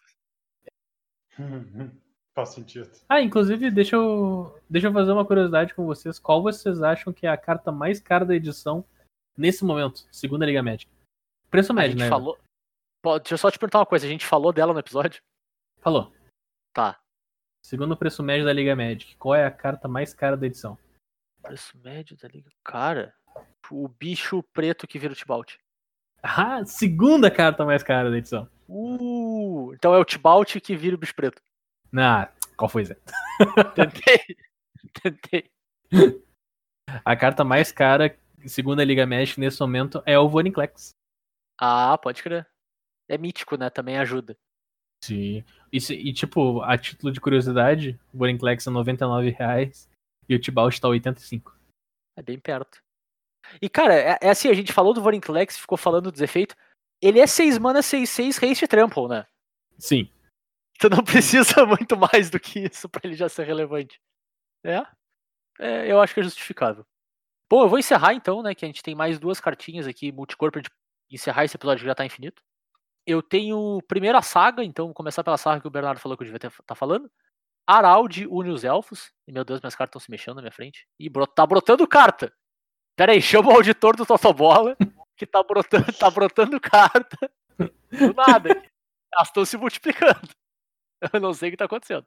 Faz 2.37 2.49
sentido. 2.49 2.87
Ah, 3.09 3.19
inclusive, 3.19 3.71
deixa 3.71 3.95
eu, 3.95 4.55
deixa 4.69 4.89
eu 4.89 4.93
fazer 4.93 5.11
uma 5.11 5.25
curiosidade 5.25 5.73
com 5.73 5.87
vocês. 5.87 6.19
Qual 6.19 6.39
vocês 6.43 6.83
acham 6.83 7.11
que 7.11 7.25
é 7.25 7.29
a 7.31 7.35
carta 7.35 7.71
mais 7.71 7.99
cara 7.99 8.23
da 8.23 8.35
edição 8.35 8.85
nesse 9.35 9.65
momento? 9.65 10.07
Segunda 10.11 10.45
Liga 10.45 10.61
Médica. 10.61 10.91
Preço 11.49 11.71
A 11.71 11.75
médio, 11.75 11.93
gente 11.93 12.01
né? 12.01 12.09
falou. 12.09 12.37
Pô, 13.01 13.17
deixa 13.17 13.33
eu 13.33 13.39
só 13.39 13.49
te 13.49 13.57
perguntar 13.57 13.79
uma 13.79 13.87
coisa, 13.87 14.05
a 14.05 14.09
gente 14.09 14.23
falou 14.23 14.53
dela 14.53 14.71
no 14.71 14.77
episódio? 14.77 15.19
Falou. 15.79 16.13
Tá. 16.73 16.99
Segundo 17.65 17.93
o 17.93 17.97
preço 17.97 18.21
médio 18.21 18.45
da 18.45 18.53
Liga 18.53 18.75
Magic, 18.75 19.15
qual 19.15 19.33
é 19.33 19.43
a 19.43 19.49
carta 19.49 19.87
mais 19.87 20.13
cara 20.13 20.37
da 20.37 20.45
edição? 20.45 20.77
Preço 21.41 21.75
médio 21.79 22.15
da 22.17 22.27
liga. 22.27 22.51
Cara, 22.63 23.15
o 23.71 23.87
bicho 23.87 24.43
preto 24.53 24.85
que 24.85 24.99
vira 24.99 25.11
o 25.11 25.15
Tibalt. 25.15 25.55
Ah, 26.21 26.63
segunda 26.65 27.31
carta 27.31 27.65
mais 27.65 27.81
cara 27.81 28.11
da 28.11 28.17
edição. 28.19 28.47
Uh, 28.69 29.73
então 29.73 29.95
é 29.95 29.97
o 29.97 30.05
Tibalt 30.05 30.55
que 30.59 30.75
vira 30.75 30.95
o 30.95 30.99
bicho 30.99 31.15
preto. 31.15 31.41
Ah, 31.95 32.31
qual 32.55 32.69
foi, 32.69 32.85
Zé? 32.85 32.97
Tentei. 33.75 34.37
Tentei. 35.01 35.51
A 37.03 37.15
carta 37.15 37.43
mais 37.43 37.71
cara, 37.71 38.17
segundo 38.45 38.79
a 38.79 38.85
Liga 38.85 39.05
Magic 39.05 39.39
nesse 39.39 39.59
momento, 39.59 40.01
é 40.05 40.17
o 40.17 40.29
Vorinclex. 40.29 40.91
Ah, 41.59 41.97
pode 41.97 42.21
crer. 42.21 42.47
É 43.09 43.17
mítico, 43.17 43.57
né? 43.57 43.69
Também 43.69 43.97
ajuda. 43.97 44.37
Sim. 45.03 45.43
E, 45.71 45.77
e, 45.77 46.13
tipo, 46.13 46.61
a 46.61 46.77
título 46.77 47.11
de 47.11 47.21
curiosidade, 47.21 47.99
o 48.13 48.17
Vorinclex 48.17 48.65
é 48.67 48.69
99 48.69 49.29
reais 49.29 49.89
e 50.27 50.35
o 50.35 50.39
Tibalt 50.39 50.79
tá 50.79 50.87
85. 50.87 51.55
É 52.17 52.21
bem 52.21 52.39
perto. 52.39 52.81
E, 53.61 53.69
cara, 53.69 53.93
é, 53.93 54.17
é 54.21 54.29
assim, 54.29 54.49
a 54.49 54.53
gente 54.53 54.73
falou 54.73 54.93
do 54.93 55.01
Vorinclex, 55.01 55.57
ficou 55.57 55.77
falando 55.77 56.11
dos 56.11 56.21
efeitos. 56.21 56.55
Ele 57.01 57.19
é 57.19 57.27
6 57.27 57.57
mana, 57.57 57.81
6, 57.81 58.09
6, 58.09 58.43
haste 58.43 58.67
trample, 58.67 59.07
né? 59.07 59.25
Sim. 59.77 60.09
Tu 60.79 60.89
não 60.89 61.03
precisa 61.03 61.65
muito 61.65 61.97
mais 61.97 62.29
do 62.29 62.39
que 62.39 62.59
isso 62.59 62.87
pra 62.87 63.01
ele 63.03 63.15
já 63.15 63.27
ser 63.27 63.45
relevante. 63.45 63.99
É? 64.63 64.85
É, 65.59 65.91
eu 65.91 65.99
acho 65.99 66.13
que 66.13 66.19
é 66.19 66.23
justificável. 66.23 66.85
Bom, 67.49 67.63
eu 67.63 67.69
vou 67.69 67.79
encerrar 67.79 68.13
então, 68.13 68.43
né? 68.43 68.53
Que 68.53 68.65
a 68.65 68.67
gente 68.67 68.83
tem 68.83 68.93
mais 68.93 69.17
duas 69.17 69.39
cartinhas 69.39 69.87
aqui, 69.87 70.11
multicor, 70.11 70.51
pra 70.51 70.61
gente 70.61 70.71
encerrar 71.09 71.45
esse 71.45 71.55
episódio 71.55 71.81
que 71.81 71.87
já 71.87 71.95
tá 71.95 72.05
infinito. 72.05 72.43
Eu 73.05 73.23
tenho 73.23 73.81
primeiro 73.87 74.17
a 74.17 74.21
saga, 74.21 74.63
então 74.63 74.87
vou 74.87 74.93
começar 74.93 75.23
pela 75.23 75.37
saga 75.37 75.61
que 75.61 75.67
o 75.67 75.71
Bernardo 75.71 75.99
falou 75.99 76.17
que 76.17 76.23
eu 76.23 76.25
devia 76.25 76.37
estar 76.37 76.51
tá 76.63 76.75
falando. 76.75 77.09
Araldi 77.65 78.27
une 78.27 78.49
os 78.49 78.63
elfos. 78.63 79.11
E 79.27 79.31
meu 79.31 79.43
Deus, 79.45 79.61
minhas 79.61 79.75
cartas 79.75 79.91
estão 79.91 80.05
se 80.05 80.11
mexendo 80.11 80.35
na 80.35 80.41
minha 80.41 80.51
frente. 80.51 80.87
E 80.99 81.09
bro- 81.09 81.25
tá 81.25 81.45
brotando 81.45 81.87
carta. 81.87 82.31
Pera 82.95 83.13
aí, 83.13 83.21
chama 83.21 83.49
o 83.49 83.55
auditor 83.55 83.95
do 83.95 84.05
Totobola, 84.05 84.75
que 85.15 85.25
tá 85.25 85.41
brotando, 85.41 85.91
tá 85.93 86.09
brotando 86.11 86.59
carta. 86.59 87.31
Do 87.57 88.13
nada. 88.13 88.49
Elas 89.13 89.29
estão 89.29 89.45
se 89.45 89.57
multiplicando. 89.57 90.29
Eu 91.13 91.19
não 91.19 91.33
sei 91.33 91.49
o 91.49 91.51
que 91.51 91.57
tá 91.57 91.65
acontecendo. 91.65 92.05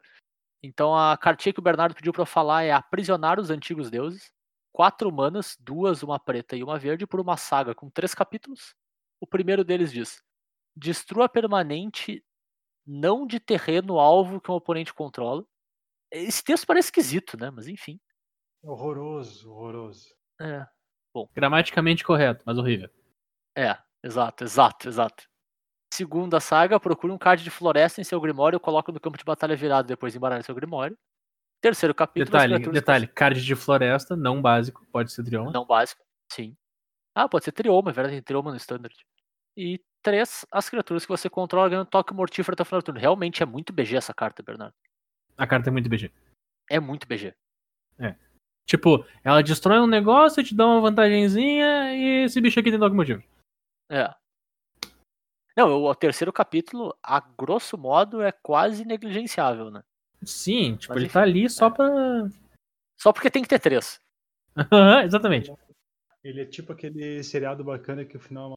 Então 0.62 0.94
a 0.96 1.16
cartinha 1.16 1.52
que 1.52 1.60
o 1.60 1.62
Bernardo 1.62 1.94
pediu 1.94 2.12
pra 2.12 2.22
eu 2.22 2.26
falar 2.26 2.64
é 2.64 2.72
Aprisionar 2.72 3.40
os 3.40 3.50
Antigos 3.50 3.90
Deuses. 3.90 4.32
Quatro 4.72 5.10
manas, 5.10 5.56
duas, 5.58 6.02
uma 6.02 6.18
preta 6.18 6.56
e 6.56 6.62
uma 6.62 6.78
verde, 6.78 7.06
por 7.06 7.20
uma 7.20 7.36
saga 7.36 7.74
com 7.74 7.90
três 7.90 8.14
capítulos. 8.14 8.74
O 9.20 9.26
primeiro 9.26 9.64
deles 9.64 9.90
diz: 9.90 10.22
Destrua 10.76 11.28
permanente 11.28 12.24
não 12.86 13.26
de 13.26 13.40
terreno 13.40 13.98
alvo 13.98 14.40
que 14.40 14.50
um 14.50 14.54
oponente 14.54 14.94
controla. 14.94 15.44
Esse 16.10 16.42
texto 16.42 16.66
parece 16.66 16.88
esquisito, 16.88 17.38
né? 17.38 17.50
Mas 17.50 17.68
enfim. 17.68 18.00
Horroroso, 18.62 19.50
horroroso. 19.50 20.14
É, 20.40 20.66
Gramaticamente 21.34 22.04
correto, 22.04 22.42
mas 22.46 22.58
horrível. 22.58 22.88
é 23.56 23.76
exato, 24.02 24.44
exato, 24.44 24.88
exato. 24.88 25.29
Segunda 25.92 26.40
saga, 26.40 26.78
procure 26.78 27.12
um 27.12 27.18
card 27.18 27.42
de 27.42 27.50
floresta 27.50 28.00
em 28.00 28.04
seu 28.04 28.20
grimório 28.20 28.56
e 28.56 28.60
coloca 28.60 28.92
no 28.92 29.00
campo 29.00 29.18
de 29.18 29.24
batalha 29.24 29.56
virado, 29.56 29.86
depois 29.86 30.14
embaralha 30.14 30.42
seu 30.42 30.54
grimório. 30.54 30.96
Terceiro 31.60 31.94
capítulo. 31.94 32.30
Detalhe, 32.30 32.68
detalhe, 32.70 33.06
card 33.06 33.44
de 33.44 33.54
floresta, 33.54 34.16
não 34.16 34.40
básico, 34.40 34.86
pode 34.90 35.12
ser 35.12 35.24
trioma. 35.24 35.50
Não 35.50 35.66
básico, 35.66 36.02
sim. 36.32 36.56
Ah, 37.14 37.28
pode 37.28 37.44
ser 37.44 37.52
trioma, 37.52 37.90
é 37.90 37.92
verdade, 37.92 38.14
tem 38.14 38.22
trioma 38.22 38.50
no 38.50 38.56
standard. 38.56 38.94
E 39.56 39.80
três, 40.02 40.46
as 40.50 40.70
criaturas 40.70 41.04
que 41.04 41.10
você 41.10 41.28
controla 41.28 41.68
ganham 41.68 41.84
toque 41.84 42.14
mortífero 42.14 42.54
até 42.54 42.62
o 42.62 42.66
final 42.66 42.80
do 42.80 42.84
turno. 42.84 43.00
Realmente 43.00 43.42
é 43.42 43.46
muito 43.46 43.72
BG 43.72 43.96
essa 43.96 44.14
carta, 44.14 44.42
Bernardo. 44.42 44.74
A 45.36 45.46
carta 45.46 45.68
é 45.68 45.72
muito 45.72 45.88
BG. 45.88 46.10
É 46.70 46.78
muito 46.78 47.06
BG. 47.06 47.34
Tipo, 48.70 49.04
ela 49.24 49.42
destrói 49.42 49.80
um 49.80 49.86
negócio, 49.86 50.44
te 50.44 50.54
dá 50.54 50.64
uma 50.64 50.80
vantagenzinha 50.80 51.92
e 51.92 52.24
esse 52.24 52.40
bicho 52.40 52.60
aqui 52.60 52.70
tem 52.70 52.78
toque 52.78 52.94
motivo. 52.94 53.20
É. 53.90 54.08
Não, 55.56 55.68
o, 55.70 55.90
o 55.90 55.94
terceiro 55.94 56.32
capítulo, 56.32 56.96
a 57.02 57.20
grosso 57.20 57.76
modo, 57.76 58.22
é 58.22 58.32
quase 58.32 58.84
negligenciável, 58.84 59.70
né? 59.70 59.82
Sim, 60.24 60.76
tipo, 60.76 60.94
Mas 60.94 61.02
ele 61.02 61.12
tá 61.12 61.20
enfim, 61.20 61.30
ali 61.30 61.50
só 61.50 61.66
é. 61.66 61.70
pra. 61.70 62.30
Só 62.98 63.12
porque 63.12 63.30
tem 63.30 63.42
que 63.42 63.48
ter 63.48 63.58
três. 63.58 64.00
Exatamente. 65.04 65.52
Ele 66.22 66.42
é 66.42 66.44
tipo 66.44 66.72
aquele 66.72 67.22
seriado 67.22 67.64
bacana 67.64 68.04
que 68.04 68.16
o 68.16 68.20
final 68.20 68.52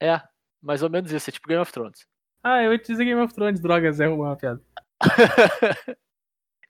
É, 0.00 0.22
mais 0.62 0.82
ou 0.82 0.88
menos 0.88 1.12
isso, 1.12 1.28
é 1.28 1.32
tipo 1.32 1.48
Game 1.48 1.60
of 1.60 1.72
Thrones. 1.72 2.06
Ah, 2.42 2.62
eu 2.62 2.72
ia 2.72 2.78
te 2.78 2.86
dizer 2.86 3.04
Game 3.04 3.20
of 3.20 3.34
Thrones, 3.34 3.60
drogas, 3.60 4.00
é 4.00 4.08
uma 4.08 4.36
piada. 4.36 4.62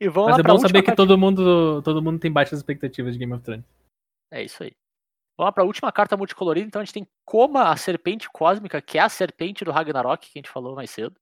e 0.01 0.09
vamos 0.09 0.31
Mas 0.31 0.39
lá 0.39 0.41
é 0.41 0.55
bom 0.55 0.59
saber 0.59 0.83
que 0.83 0.97
todo 0.97 1.17
mundo, 1.17 1.81
todo 1.83 2.03
mundo 2.03 2.19
tem 2.19 2.33
baixas 2.33 2.59
expectativas 2.59 3.13
de 3.13 3.21
Game 3.21 3.33
of 3.33 3.45
Thrones. 3.45 3.65
É 4.33 4.43
isso 4.43 4.65
aí. 4.65 4.73
Vamos 5.39 5.49
lá 5.49 5.53
pra 5.53 5.65
última 5.65 5.93
carta 5.93 6.17
multicolorida. 6.17 6.67
Então 6.67 6.81
a 6.81 6.85
gente 6.85 6.95
tem 6.95 7.07
Coma, 7.25 7.71
a 7.71 7.77
serpente 7.77 8.29
cósmica, 8.31 8.81
que 8.81 8.99
é 8.99 9.03
a 9.03 9.09
serpente 9.09 9.65
do 9.65 9.71
Ragnarok, 9.71 10.27
que 10.31 10.39
a 10.39 10.41
gente 10.41 10.51
falou 10.51 10.75
mais 10.75 10.91
cedo. 10.91 11.15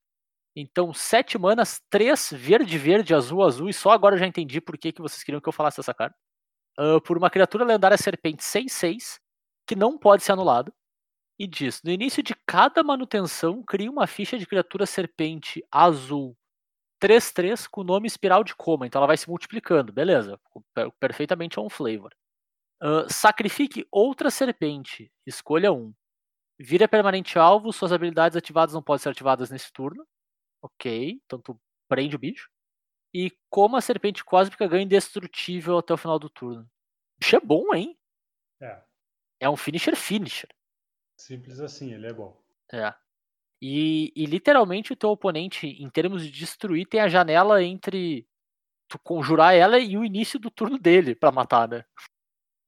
Então, 0.57 0.95
sete 0.95 1.39
manas, 1.39 1.81
três 1.91 2.31
verde, 2.33 2.79
verde, 2.79 3.15
azul, 3.15 3.43
azul. 3.45 3.69
E 3.69 3.75
só 3.75 3.91
agora 3.91 4.15
eu 4.17 4.21
já 4.21 4.27
entendi 4.27 4.61
por 4.61 4.79
que, 4.79 4.93
que 4.93 5.03
vocês 5.03 5.23
queriam 5.25 5.41
que 5.41 5.49
eu 5.49 5.53
falasse 5.53 5.79
dessa 5.79 5.95
carta. 5.95 6.17
Ah, 6.79 7.01
por 7.05 7.19
uma 7.19 7.31
criatura 7.31 7.65
lendária 7.65 7.97
serpente 7.99 8.45
6-6, 8.45 9.21
que 9.67 9.77
não 9.77 9.99
pode 9.99 10.23
ser 10.25 10.33
anulada. 10.33 10.73
E 11.39 11.47
diz: 11.47 11.83
no 11.85 11.91
início 11.93 12.23
de 12.23 12.35
cada 12.47 12.83
manutenção, 12.85 13.63
crie 13.63 13.89
uma 13.89 14.07
ficha 14.07 14.39
de 14.39 14.47
criatura 14.47 14.87
serpente 14.87 15.65
azul 15.73 16.37
3-3 17.01 17.67
com 17.69 17.83
o 17.83 17.85
nome 17.85 18.07
espiral 18.09 18.45
de 18.45 18.55
coma. 18.57 18.87
Então 18.87 19.01
ela 19.01 19.07
vai 19.09 19.17
se 19.17 19.29
multiplicando, 19.29 19.93
beleza. 19.93 20.39
per- 20.75 20.93
Perfeitamente 21.01 21.61
on 21.61 21.69
flavor. 21.71 22.13
Sacrifique 23.09 23.87
outra 23.91 24.31
serpente. 24.31 25.11
Escolha 25.27 25.73
um. 25.73 25.95
Vira 26.59 26.87
permanente 26.89 27.39
alvo. 27.39 27.73
Suas 27.73 27.93
habilidades 27.93 28.37
ativadas 28.37 28.75
não 28.75 28.83
podem 28.83 29.03
ser 29.03 29.09
ativadas 29.11 29.51
nesse 29.51 29.73
turno. 29.73 30.07
Ok. 30.63 31.21
Então 31.25 31.41
tu 31.41 31.61
prende 31.89 32.17
o 32.17 32.19
bicho. 32.19 32.49
E 33.13 33.31
como 33.49 33.77
a 33.77 33.81
serpente 33.81 34.25
cósmica 34.25 34.67
ganha 34.67 34.83
indestrutível 34.83 35.79
até 35.79 35.95
o 35.95 35.97
final 35.97 36.19
do 36.19 36.29
turno. 36.29 36.69
Bicho 37.19 37.37
é 37.37 37.41
bom, 37.41 37.73
hein? 37.75 37.97
É, 38.61 38.83
É 39.41 39.49
um 39.51 39.57
finisher 39.57 39.95
finisher. 39.97 40.49
simples 41.17 41.61
assim, 41.61 41.93
ele 41.93 42.07
é 42.07 42.13
bom. 42.13 42.37
É. 42.73 42.93
E, 43.63 44.13
e 44.17 44.27
literalmente 44.27 44.93
o 44.93 44.97
teu 44.97 45.11
oponente, 45.11 45.67
em 45.67 45.89
termos 45.89 46.23
de 46.25 46.31
destruir, 46.31 46.87
tem 46.87 47.01
a 47.01 47.09
janela 47.09 47.63
entre 47.63 48.27
tu 48.89 48.99
conjurar 48.99 49.55
ela 49.55 49.79
e 49.79 49.97
o 49.97 50.05
início 50.05 50.39
do 50.39 50.51
turno 50.51 50.77
dele 50.79 51.15
pra 51.15 51.31
matar, 51.33 51.69
né? 51.69 51.85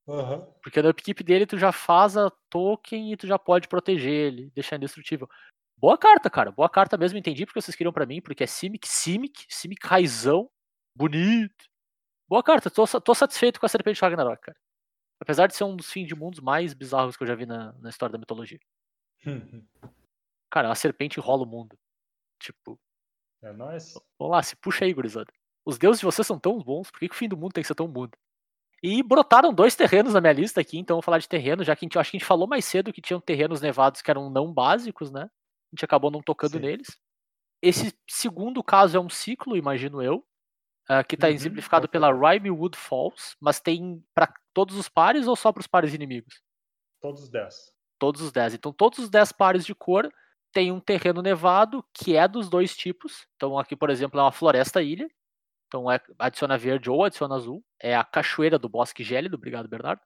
Aham. 0.09 0.47
Porque 0.63 0.81
no 0.81 0.89
upkeep 0.91 1.23
dele 1.25 1.47
tu 1.47 1.59
já 1.59 1.73
faz 1.73 2.17
a 2.17 2.31
token 2.51 3.13
e 3.13 3.17
tu 3.17 3.27
já 3.27 3.39
pode 3.39 3.67
proteger 3.69 4.13
ele, 4.13 4.51
deixar 4.51 4.77
indestrutível. 4.77 5.29
Boa 5.77 5.99
carta, 5.99 6.31
cara. 6.31 6.51
Boa 6.53 6.71
carta 6.71 6.97
mesmo, 6.97 7.19
entendi 7.19 7.45
porque 7.45 7.61
vocês 7.61 7.77
queriam 7.77 7.93
pra 7.93 8.07
mim, 8.07 8.21
porque 8.23 8.45
é 8.45 8.47
Simic, 8.47 8.87
Simic, 8.89 9.45
Simic 9.49 9.87
raizão, 9.87 10.49
bonito. 10.95 11.67
Boa 12.29 12.43
carta, 12.43 12.71
tô, 12.71 12.85
tô 13.01 13.15
satisfeito 13.15 13.61
com 13.61 13.67
a 13.67 13.69
Serpente 13.69 14.01
Ragnarok, 14.01 14.41
cara. 14.41 14.59
Apesar 15.21 15.47
de 15.47 15.55
ser 15.57 15.65
um 15.65 15.75
dos 15.77 15.91
fins 15.91 16.07
de 16.07 16.15
mundos 16.15 16.41
mais 16.41 16.75
bizarros 16.75 17.17
que 17.17 17.23
eu 17.23 17.27
já 17.27 17.35
vi 17.35 17.47
na, 17.47 17.73
na 17.75 17.89
história 17.91 18.13
da 18.13 18.19
mitologia. 18.19 18.59
Cara, 20.51 20.71
a 20.71 20.75
serpente 20.75 21.19
enrola 21.19 21.43
o 21.43 21.47
mundo. 21.47 21.77
Tipo, 22.39 22.79
É 23.43 23.53
nóis. 23.53 23.95
vamos 24.19 24.33
lá, 24.33 24.43
se 24.43 24.55
puxa 24.57 24.85
aí, 24.85 24.93
gurizada. 24.93 25.33
Os 25.65 25.79
deuses 25.79 26.01
de 26.01 26.07
vocês 26.07 26.27
são 26.27 26.39
tão 26.39 26.59
bons, 26.59 26.91
por 26.91 27.01
que, 27.01 27.09
que 27.09 27.15
o 27.15 27.19
fim 27.19 27.29
do 27.29 27.37
mundo 27.37 27.53
tem 27.53 27.63
que 27.63 27.69
ser 27.69 27.75
tão 27.75 27.89
mundo? 27.89 28.17
E 28.83 29.03
brotaram 29.03 29.53
dois 29.53 29.75
terrenos 29.75 30.15
na 30.15 30.21
minha 30.21 30.33
lista 30.33 30.61
aqui, 30.61 30.79
então 30.79 30.97
vou 30.97 31.03
falar 31.03 31.19
de 31.19 31.29
terreno, 31.29 31.65
já 31.65 31.75
que 31.75 31.85
a 31.85 31.87
gente, 31.87 31.99
acho 31.99 32.11
que 32.11 32.17
a 32.17 32.21
gente 32.21 32.29
falou 32.29 32.47
mais 32.47 32.65
cedo 32.65 32.93
que 32.93 33.01
tinham 33.01 33.21
terrenos 33.21 33.61
nevados 33.61 34.03
que 34.03 34.11
eram 34.11 34.31
não 34.31 34.53
básicos, 34.53 35.11
né? 35.11 35.23
A 35.25 35.77
gente 35.77 35.85
acabou 35.85 36.11
não 36.11 36.23
tocando 36.23 36.59
Sim. 36.59 36.61
neles. 36.61 36.99
Esse 37.63 37.95
segundo 38.09 38.63
caso 38.63 38.97
é 38.97 39.01
um 39.01 39.09
ciclo, 39.11 39.57
imagino 39.57 40.03
eu, 40.03 40.25
ah, 40.89 41.05
que 41.05 41.15
está 41.17 41.29
Uhum, 41.29 41.35
exemplificado 41.35 41.89
pela 41.89 42.09
ser. 42.09 42.15
Rimewood 42.15 42.77
Falls, 42.79 43.37
mas 43.41 43.61
tem 43.61 44.05
para 44.15 44.33
todos 44.55 44.77
os 44.77 44.89
pares 44.89 45.27
ou 45.27 45.37
só 45.37 45.53
para 45.53 45.61
os 45.61 45.67
pares 45.67 45.95
inimigos? 45.95 46.43
Todos 47.01 47.23
os 47.23 47.31
10. 47.31 47.73
Todos 47.99 48.21
os 48.21 48.33
10. 48.33 48.55
Então, 48.55 48.73
todos 48.73 48.99
os 48.99 49.09
10 49.11 49.33
pares 49.33 49.65
de 49.65 49.75
cor 49.75 50.13
tem 50.53 50.71
um 50.73 50.81
terreno 50.81 51.23
nevado 51.23 51.85
que 51.93 52.17
é 52.17 52.27
dos 52.29 52.49
dois 52.49 52.77
tipos. 52.77 53.27
Então, 53.37 53.59
aqui, 53.59 53.75
por 53.77 53.91
exemplo, 53.91 54.19
é 54.21 54.23
uma 54.23 54.33
floresta 54.33 54.83
ilha. 54.83 55.09
Então, 55.69 55.91
é, 55.91 56.01
adiciona 56.19 56.57
verde 56.57 56.89
ou 56.91 57.05
adiciona 57.05 57.35
azul. 57.35 57.65
É 57.81 57.95
a 57.97 58.05
cachoeira 58.05 58.59
do 58.59 58.69
bosque 58.69 59.03
gélido, 59.03 59.37
obrigado, 59.37 59.69
Bernardo. 59.69 60.01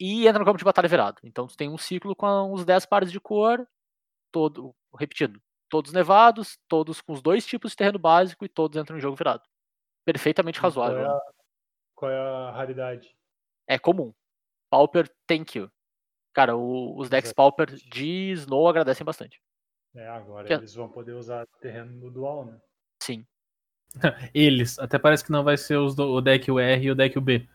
E 0.00 0.26
entra 0.26 0.38
no 0.38 0.44
campo 0.44 0.58
de 0.58 0.64
batalha 0.64 0.88
virado. 0.88 1.20
Então, 1.24 1.46
tu 1.46 1.56
tem 1.56 1.68
um 1.68 1.78
ciclo 1.78 2.14
com 2.14 2.52
os 2.52 2.64
10 2.64 2.86
pares 2.86 3.10
de 3.12 3.20
cor, 3.20 3.66
todo, 4.32 4.74
repetindo, 4.98 5.40
todos 5.68 5.92
nevados, 5.92 6.58
todos 6.68 7.00
com 7.00 7.12
os 7.12 7.22
dois 7.22 7.44
tipos 7.46 7.72
de 7.72 7.76
terreno 7.76 7.98
básico 7.98 8.44
e 8.44 8.48
todos 8.48 8.76
entram 8.80 8.96
em 8.96 9.00
jogo 9.00 9.16
virado. 9.16 9.42
Perfeitamente 10.04 10.60
Qual 10.60 10.70
razoável. 10.70 10.98
é 11.00 11.02
né? 11.02 11.08
a, 11.08 11.20
qual 11.94 12.10
é 12.10 12.18
a 12.18 12.50
raridade? 12.52 13.14
É 13.68 13.78
comum. 13.78 14.12
Pauper, 14.70 15.08
thank 15.26 15.56
you. 15.58 15.70
Cara, 16.34 16.56
o- 16.56 16.98
os 16.98 17.08
decks 17.10 17.32
Pauper 17.32 17.66
de 17.74 18.32
Snow 18.32 18.66
agradecem 18.68 19.04
bastante. 19.04 19.40
É, 19.94 20.08
agora 20.08 20.46
Que- 20.48 20.54
eles 20.54 20.74
vão 20.74 20.88
poder 20.88 21.12
usar 21.12 21.46
terreno 21.60 21.92
no 21.92 22.10
dual, 22.10 22.46
né? 22.46 22.58
Sim. 23.02 23.26
Eles. 24.34 24.78
Até 24.78 24.98
parece 24.98 25.24
que 25.24 25.30
não 25.32 25.44
vai 25.44 25.56
ser 25.56 25.76
os 25.76 25.94
do- 25.94 26.10
o 26.12 26.20
deck 26.20 26.50
UR 26.50 26.60
e 26.82 26.90
o 26.90 26.94
deck 26.94 27.18
UB. 27.18 27.48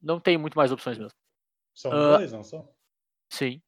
Não 0.00 0.20
tem 0.20 0.36
muito 0.36 0.56
mais 0.56 0.70
opções 0.70 0.98
mesmo. 0.98 1.16
São 1.74 1.90
Ah. 1.92 2.18
dois, 2.18 2.32
não 2.32 2.42
são? 2.42 2.72
Sim. 3.32 3.60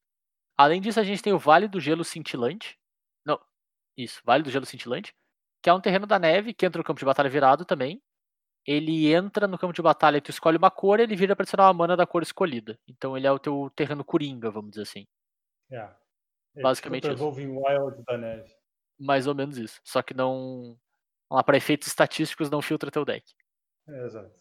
Além 0.57 0.81
disso, 0.81 1.01
a 1.01 1.05
gente 1.05 1.23
tem 1.23 1.33
o 1.33 1.39
Vale 1.39 1.67
do 1.69 1.81
Gelo 1.81 2.05
Cintilante. 2.05 2.79
Não, 3.25 3.41
isso, 3.97 4.21
Vale 4.25 4.43
do 4.43 4.51
Gelo 4.51 4.67
Cintilante. 4.67 5.15
Que 5.63 5.71
é 5.71 5.75
um 5.75 5.81
terreno 5.81 6.07
da 6.07 6.19
neve 6.19 6.55
que 6.55 6.65
entra 6.67 6.79
no 6.79 6.85
campo 6.85 6.99
de 7.01 7.05
batalha 7.07 7.29
virado 7.31 7.65
também. 7.65 8.01
Ele 8.67 9.13
entra 9.13 9.47
no 9.49 9.59
campo 9.59 9.73
de 9.73 9.81
batalha, 9.83 10.21
tu 10.21 10.31
escolhe 10.31 10.59
uma 10.59 10.71
cor, 10.71 11.01
ele 11.01 11.17
vira 11.17 11.35
pra 11.35 11.43
adicionar 11.43 11.67
uma 11.67 11.73
mana 11.75 11.97
da 11.97 12.07
cor 12.07 12.23
escolhida. 12.23 12.79
Então 12.87 13.17
ele 13.17 13.27
é 13.27 13.33
o 13.33 13.39
teu 13.39 13.71
terreno 13.75 14.05
coringa, 14.05 14.51
vamos 14.51 14.71
dizer 14.71 14.83
assim. 14.83 15.07
É. 15.71 15.91
É 16.57 16.63
Basicamente 16.63 17.03
tipo 17.03 17.13
o 17.13 17.15
isso. 17.15 17.23
Evolving 17.25 17.57
Wild 17.57 18.05
da 18.05 18.19
neve. 18.19 18.55
Mais 19.01 19.27
ou 19.27 19.35
menos 19.35 19.57
isso. 19.59 19.81
Só 19.85 20.03
que 20.03 20.13
não. 20.15 20.79
Lá, 21.31 21.43
para 21.43 21.57
efeitos 21.57 21.89
estatísticos, 21.89 22.51
não 22.51 22.63
filtra 22.63 22.91
teu 22.91 23.05
deck. 23.05 23.25
É, 23.89 24.05
exato. 24.05 24.35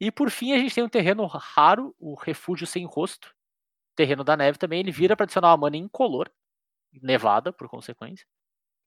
E 0.00 0.10
por 0.10 0.30
fim, 0.30 0.52
a 0.52 0.58
gente 0.58 0.74
tem 0.74 0.82
um 0.84 0.88
terreno 0.88 1.24
raro, 1.26 1.94
o 1.98 2.14
Refúgio 2.14 2.66
Sem 2.66 2.84
Rosto. 2.84 3.32
Terreno 3.96 4.24
da 4.24 4.36
neve 4.36 4.58
também, 4.58 4.80
ele 4.80 4.90
vira 4.90 5.16
para 5.16 5.24
adicionar 5.24 5.50
uma 5.50 5.56
mana 5.56 5.76
incolor, 5.76 6.28
nevada, 7.00 7.52
por 7.52 7.68
consequência. 7.68 8.26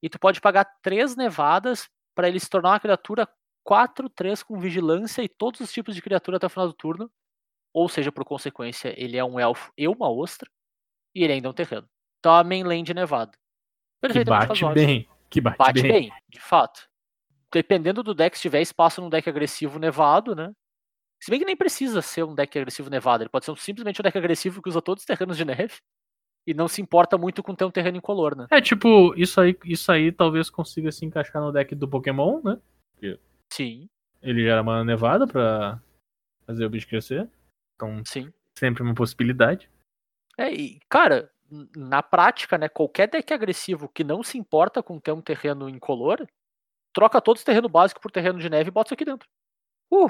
E 0.04 0.10
tu 0.10 0.20
pode 0.20 0.42
pagar 0.42 0.66
três 0.82 1.16
nevadas 1.16 1.90
para 2.14 2.28
ele 2.28 2.40
se 2.40 2.50
tornar 2.50 2.72
uma 2.72 2.80
criatura 2.80 3.28
4-3 3.68 4.44
com 4.44 4.60
vigilância 4.60 5.22
e 5.22 5.30
todos 5.30 5.62
os 5.62 5.72
tipos 5.72 5.96
de 5.96 6.02
criatura 6.02 6.38
até 6.38 6.46
o 6.48 6.50
final 6.50 6.68
do 6.68 6.74
turno. 6.74 7.10
Ou 7.74 7.88
seja, 7.88 8.12
por 8.12 8.26
consequência, 8.26 8.94
ele 9.02 9.18
é 9.18 9.24
um 9.24 9.40
elfo 9.40 9.72
e 9.78 9.88
uma 9.88 10.10
ostra. 10.10 10.50
E 11.16 11.24
ele 11.24 11.34
ainda 11.34 11.48
é 11.48 11.52
um 11.52 11.54
terreno. 11.54 11.88
Então 12.20 12.34
a 12.34 12.44
mainland 12.44 12.94
nevada. 12.94 13.32
Que 13.32 14.02
Perfeitamente 14.02 14.48
bate 14.48 14.62
razoável. 14.62 14.86
bem. 14.86 15.10
Que 15.30 15.42
bate, 15.42 15.58
Bate 15.58 15.82
bem. 15.82 15.92
bem, 15.92 16.12
de 16.30 16.40
fato. 16.40 16.90
Dependendo 17.54 18.04
do 18.04 18.14
deck, 18.14 18.36
se 18.36 18.42
tiver 18.42 18.62
espaço 18.62 19.02
num 19.02 19.10
deck 19.10 19.28
agressivo 19.30 19.80
nevado, 19.80 20.36
né? 20.36 20.52
Se 21.22 21.32
bem 21.32 21.40
que 21.40 21.46
nem 21.46 21.56
precisa 21.56 22.02
ser 22.02 22.24
um 22.24 22.36
deck 22.36 22.58
agressivo 22.58 22.90
nevado, 22.90 23.24
ele 23.24 23.30
pode 23.30 23.46
ser 23.46 23.52
um- 23.52 23.56
simplesmente 23.56 24.00
um 24.02 24.04
deck 24.04 24.18
agressivo 24.18 24.62
que 24.62 24.70
usa 24.70 24.82
todos 24.82 25.02
os 25.02 25.06
terrenos 25.08 25.38
de 25.38 25.46
neve 25.46 25.76
e 26.46 26.54
não 26.54 26.68
se 26.68 26.82
importa 26.82 27.18
muito 27.18 27.42
com 27.42 27.56
ter 27.56 27.66
um 27.66 27.72
terreno 27.72 27.98
incolor, 27.98 28.36
né? 28.36 28.48
É 28.52 28.62
tipo, 28.62 29.14
isso 29.16 29.42
aí, 29.42 29.58
isso 29.66 29.92
aí 29.92 30.12
talvez 30.12 30.50
consiga 30.50 30.92
se 30.92 31.06
encaixar 31.06 31.42
no 31.42 31.52
deck 31.52 31.74
do 31.74 31.88
Pokémon, 31.88 32.42
né? 32.44 32.60
Sim, 33.50 33.90
Ele 34.22 34.44
gera 34.44 34.62
mana 34.62 34.84
nevada 34.84 35.26
pra 35.26 35.82
fazer 36.46 36.66
o 36.66 36.70
bicho 36.70 36.88
crescer. 36.88 37.30
Então, 37.76 38.04
sim. 38.06 38.32
sempre 38.58 38.84
uma 38.84 38.94
possibilidade. 38.94 39.70
É, 40.38 40.52
e, 40.54 40.80
cara, 40.90 41.32
na 41.76 42.04
prática, 42.04 42.58
né, 42.58 42.68
qualquer 42.68 43.10
deck 43.10 43.34
agressivo 43.34 43.88
que 43.88 44.04
não 44.04 44.22
se 44.22 44.38
importa 44.38 44.84
com 44.84 45.00
ter 45.00 45.12
um 45.12 45.22
terreno 45.22 45.70
incolor, 45.70 46.28
troca 46.94 47.22
todos 47.22 47.42
os 47.42 47.46
terreno 47.46 47.70
básico 47.70 48.02
por 48.02 48.12
terreno 48.12 48.40
de 48.40 48.50
neve 48.50 48.70
e 48.70 48.72
bota 48.72 48.90
isso 48.90 48.94
aqui 48.94 49.06
dentro. 49.06 49.28
Uh! 49.92 50.10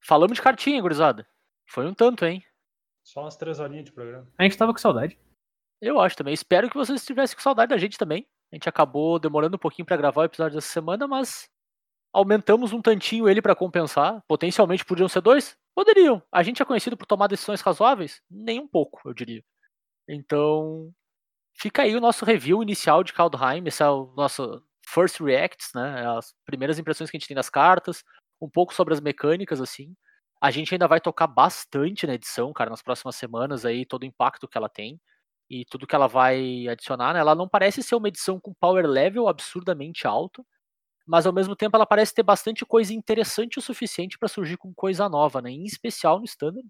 Falamos 0.00 0.36
de 0.36 0.42
cartinha, 0.42 0.80
gurizada. 0.80 1.26
Foi 1.66 1.86
um 1.86 1.94
tanto, 1.94 2.24
hein? 2.24 2.44
Só 3.04 3.22
umas 3.22 3.36
três 3.36 3.58
horinhas 3.60 3.84
de 3.84 3.92
programa. 3.92 4.28
A 4.38 4.42
gente 4.44 4.56
tava 4.56 4.72
com 4.72 4.78
saudade. 4.78 5.18
Eu 5.80 6.00
acho 6.00 6.16
também. 6.16 6.34
Espero 6.34 6.68
que 6.68 6.76
vocês 6.76 7.00
estivessem 7.00 7.36
com 7.36 7.42
saudade 7.42 7.70
da 7.70 7.78
gente 7.78 7.98
também. 7.98 8.26
A 8.52 8.56
gente 8.56 8.68
acabou 8.68 9.18
demorando 9.18 9.56
um 9.56 9.58
pouquinho 9.58 9.86
pra 9.86 9.96
gravar 9.96 10.22
o 10.22 10.24
episódio 10.24 10.54
dessa 10.54 10.68
semana, 10.68 11.08
mas 11.08 11.48
aumentamos 12.12 12.72
um 12.72 12.82
tantinho 12.82 13.28
ele 13.28 13.42
pra 13.42 13.56
compensar. 13.56 14.22
Potencialmente 14.28 14.84
podiam 14.84 15.08
ser 15.08 15.20
dois? 15.20 15.56
Poderiam. 15.74 16.22
A 16.30 16.42
gente 16.42 16.62
é 16.62 16.64
conhecido 16.64 16.96
por 16.96 17.06
tomar 17.06 17.26
decisões 17.26 17.60
razoáveis? 17.60 18.22
Nem 18.30 18.60
um 18.60 18.68
pouco, 18.68 19.00
eu 19.04 19.14
diria. 19.14 19.42
Então, 20.06 20.92
fica 21.54 21.82
aí 21.82 21.96
o 21.96 22.00
nosso 22.00 22.24
review 22.24 22.62
inicial 22.62 23.02
de 23.02 23.12
Kaldheim. 23.12 23.64
Esse 23.66 23.82
é 23.82 23.88
o 23.88 24.12
nosso 24.14 24.62
first 24.92 25.20
reacts, 25.20 25.70
né? 25.74 26.06
As 26.16 26.34
primeiras 26.44 26.78
impressões 26.78 27.10
que 27.10 27.16
a 27.16 27.18
gente 27.20 27.28
tem 27.28 27.34
das 27.34 27.50
cartas, 27.50 28.04
um 28.40 28.48
pouco 28.48 28.74
sobre 28.74 28.94
as 28.94 29.00
mecânicas, 29.00 29.60
assim. 29.60 29.94
A 30.40 30.50
gente 30.50 30.74
ainda 30.74 30.88
vai 30.88 31.00
tocar 31.00 31.26
bastante 31.26 32.06
na 32.06 32.14
edição, 32.14 32.52
cara, 32.52 32.70
nas 32.70 32.82
próximas 32.82 33.16
semanas 33.16 33.64
aí, 33.64 33.86
todo 33.86 34.02
o 34.02 34.06
impacto 34.06 34.48
que 34.48 34.58
ela 34.58 34.68
tem 34.68 35.00
e 35.48 35.64
tudo 35.66 35.86
que 35.86 35.94
ela 35.94 36.08
vai 36.08 36.66
adicionar, 36.68 37.14
né? 37.14 37.20
Ela 37.20 37.34
não 37.34 37.48
parece 37.48 37.82
ser 37.82 37.94
uma 37.94 38.08
edição 38.08 38.40
com 38.40 38.54
power 38.54 38.86
level 38.86 39.28
absurdamente 39.28 40.06
alto, 40.06 40.44
mas 41.06 41.26
ao 41.26 41.32
mesmo 41.32 41.56
tempo 41.56 41.76
ela 41.76 41.86
parece 41.86 42.14
ter 42.14 42.22
bastante 42.22 42.64
coisa 42.64 42.94
interessante 42.94 43.58
o 43.58 43.62
suficiente 43.62 44.18
para 44.18 44.28
surgir 44.28 44.56
com 44.56 44.72
coisa 44.74 45.08
nova, 45.08 45.42
né? 45.42 45.50
Em 45.50 45.64
especial 45.64 46.18
no 46.18 46.24
standard. 46.24 46.68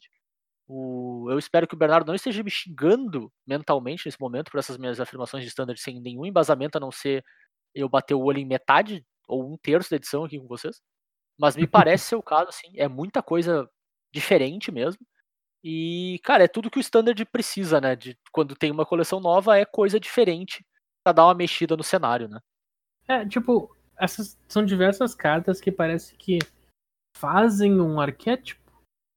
O... 0.68 1.28
Eu 1.30 1.38
espero 1.38 1.66
que 1.66 1.74
o 1.74 1.78
Bernardo 1.78 2.08
não 2.08 2.14
esteja 2.14 2.42
me 2.42 2.50
xingando 2.50 3.32
mentalmente 3.46 4.06
nesse 4.06 4.20
momento 4.20 4.50
por 4.50 4.58
essas 4.58 4.78
minhas 4.78 5.00
afirmações 5.00 5.44
de 5.44 5.48
standard 5.48 5.80
sem 5.80 6.00
nenhum 6.00 6.26
embasamento, 6.26 6.78
a 6.78 6.80
não 6.80 6.90
ser 6.90 7.24
eu 7.74 7.88
bater 7.88 8.14
o 8.14 8.22
olho 8.22 8.38
em 8.38 8.46
metade 8.46 9.04
ou 9.28 9.52
um 9.52 9.56
terço 9.56 9.90
da 9.90 9.96
edição 9.96 10.24
aqui 10.24 10.38
com 10.38 10.46
vocês. 10.46 10.80
Mas 11.38 11.56
me 11.56 11.66
parece 11.66 12.04
ser 12.08 12.16
o 12.16 12.22
caso, 12.22 12.48
assim, 12.48 12.68
é 12.76 12.88
muita 12.88 13.22
coisa 13.22 13.68
diferente 14.12 14.70
mesmo. 14.70 15.00
E, 15.64 16.20
cara, 16.24 16.44
é 16.44 16.48
tudo 16.48 16.70
que 16.70 16.78
o 16.78 16.80
standard 16.80 17.24
precisa, 17.26 17.80
né? 17.80 17.94
De 17.94 18.18
quando 18.32 18.56
tem 18.56 18.70
uma 18.70 18.84
coleção 18.84 19.20
nova, 19.20 19.56
é 19.58 19.64
coisa 19.64 19.98
diferente 20.00 20.64
pra 21.04 21.12
dar 21.12 21.26
uma 21.26 21.34
mexida 21.34 21.76
no 21.76 21.84
cenário, 21.84 22.28
né? 22.28 22.40
É, 23.06 23.26
tipo, 23.26 23.74
essas 23.96 24.36
são 24.48 24.64
diversas 24.64 25.14
cartas 25.14 25.60
que 25.60 25.70
parece 25.70 26.16
que 26.16 26.38
fazem 27.16 27.80
um 27.80 28.00
arquétipo. 28.00 28.60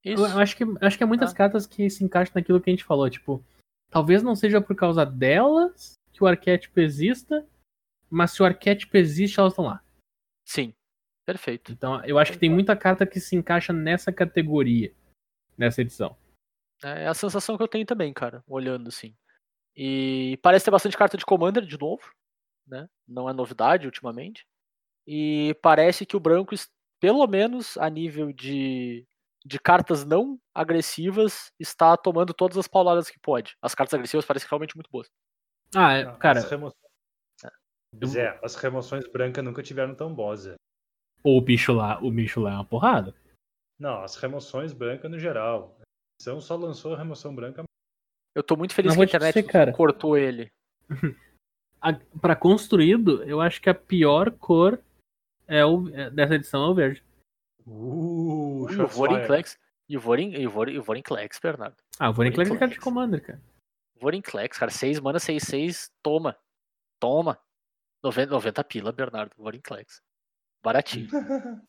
Isso. 0.03 0.23
Eu, 0.23 0.39
acho 0.39 0.55
que, 0.55 0.63
acho 0.81 0.97
que 0.97 1.03
é 1.03 1.07
muitas 1.07 1.31
Ah. 1.31 1.35
cartas 1.35 1.65
que 1.65 1.89
se 1.89 2.03
encaixam 2.03 2.33
naquilo 2.35 2.61
que 2.61 2.69
a 2.69 2.73
gente 2.73 2.83
falou, 2.83 3.09
tipo, 3.09 3.43
talvez 3.89 4.21
não 4.21 4.35
seja 4.35 4.61
por 4.61 4.75
causa 4.75 5.03
delas 5.03 5.93
que 6.13 6.23
o 6.23 6.27
arquétipo 6.27 6.79
exista, 6.79 7.45
mas 8.15 8.31
se 8.31 8.41
o 8.41 8.45
arquétipo 8.45 8.95
existe, 8.95 9.39
elas 9.39 9.51
estão 9.51 9.65
lá. 9.65 9.83
Sim. 10.45 10.73
Perfeito. 11.25 11.71
Então, 11.71 12.03
eu 12.05 12.17
acho 12.17 12.31
que 12.31 12.37
tem 12.37 12.49
muita 12.49 12.75
carta 12.75 13.05
que 13.05 13.19
se 13.19 13.35
encaixa 13.35 13.73
nessa 13.73 14.11
categoria, 14.13 14.95
nessa 15.57 15.81
edição. 15.81 16.15
É 16.83 17.07
a 17.07 17.13
sensação 17.13 17.57
que 17.57 17.63
eu 17.63 17.67
tenho 17.67 17.85
também, 17.85 18.13
cara, 18.13 18.41
olhando 18.47 18.87
assim. 18.87 19.13
E 19.75 20.39
parece 20.41 20.63
ter 20.63 20.71
bastante 20.71 20.95
carta 20.95 21.17
de 21.17 21.25
Commander 21.25 21.65
de 21.65 21.77
novo, 21.77 22.03
né? 22.65 22.87
Não 23.05 23.29
é 23.29 23.33
novidade 23.33 23.85
ultimamente. 23.85 24.45
E 25.05 25.57
parece 25.61 26.05
que 26.05 26.15
o 26.15 26.19
branco, 26.19 26.55
pelo 27.01 27.27
menos 27.27 27.77
a 27.77 27.89
nível 27.89 28.31
de, 28.31 29.05
de 29.43 29.59
cartas 29.59 30.05
não 30.05 30.39
agressivas, 30.53 31.51
está 31.59 31.97
tomando 31.97 32.33
todas 32.33 32.57
as 32.57 32.67
pauladas 32.67 33.09
que 33.09 33.19
pode. 33.19 33.57
As 33.61 33.75
cartas 33.75 33.93
agressivas 33.93 34.25
parecem 34.25 34.47
realmente 34.47 34.75
muito 34.75 34.89
boas. 34.89 35.09
Ah, 35.75 35.93
é, 35.93 36.15
cara, 36.17 36.39
As 36.39 36.49
remoções... 36.49 36.84
Zé, 38.05 38.39
as 38.43 38.55
remoções 38.55 39.07
brancas 39.07 39.43
nunca 39.43 39.61
tiveram 39.63 39.95
tão 39.95 40.13
boas, 40.13 40.41
Zé. 40.41 40.55
o 41.23 41.39
bicho 41.41 41.73
lá, 41.73 41.99
o 42.03 42.11
bicho 42.11 42.39
lá 42.41 42.51
é 42.51 42.55
uma 42.55 42.65
porrada. 42.65 43.13
Não, 43.79 44.01
as 44.01 44.15
remoções 44.15 44.73
brancas 44.73 45.09
no 45.11 45.19
geral. 45.19 45.77
edição 46.19 46.39
só 46.41 46.55
lançou 46.55 46.93
a 46.93 46.97
remoção 46.97 47.33
branca. 47.35 47.63
Eu 48.35 48.43
tô 48.43 48.55
muito 48.55 48.73
feliz 48.73 48.89
Não 48.91 48.97
que 48.97 49.01
a 49.03 49.05
internet 49.05 49.35
dizer, 49.35 49.51
cara. 49.51 49.73
cortou 49.73 50.17
ele. 50.17 50.49
A, 51.81 51.93
pra 52.19 52.35
construído, 52.35 53.21
eu 53.23 53.39
acho 53.39 53.61
que 53.61 53.69
a 53.69 53.73
pior 53.75 54.31
cor 54.31 54.81
é 55.47 55.63
o, 55.63 55.87
é- 55.89 56.09
dessa 56.09 56.33
edição 56.35 56.63
é 56.63 56.69
o 56.69 56.73
verde. 56.73 57.03
Uh, 57.67 58.67
E 58.69 58.73
o 58.73 58.75
shots 58.75 58.95
Vorin 58.95 59.13
fired. 59.15 59.27
Klex. 59.27 59.59
E 59.87 59.95
o 59.97 59.99
Vorin, 59.99 60.31
e 60.31 60.47
o 60.47 60.49
Vorin, 60.49 60.71
e 60.73 60.79
o 60.79 60.83
Vorin 60.83 61.01
Klex, 61.03 61.39
Bernardo. 61.39 61.75
Ah, 61.99 62.09
o 62.09 62.13
Vorinclex 62.13 62.49
é 62.49 62.53
cara 62.57 62.71
de 62.71 62.79
Vorinclex. 62.79 62.83
Commander, 62.83 63.23
cara. 63.23 63.41
Vorin 63.99 64.21
Klex, 64.21 64.57
cara. 64.57 64.71
6 64.71 64.99
mana, 64.99 65.19
6, 65.19 65.43
6. 65.43 65.91
Toma. 66.01 66.35
Toma. 66.99 67.37
90, 68.05 68.31
90 68.31 68.63
pila, 68.63 68.91
Bernardo. 68.91 69.35
Vorin 69.37 69.61
Klex. 69.61 70.01
Baratinho. 70.63 71.07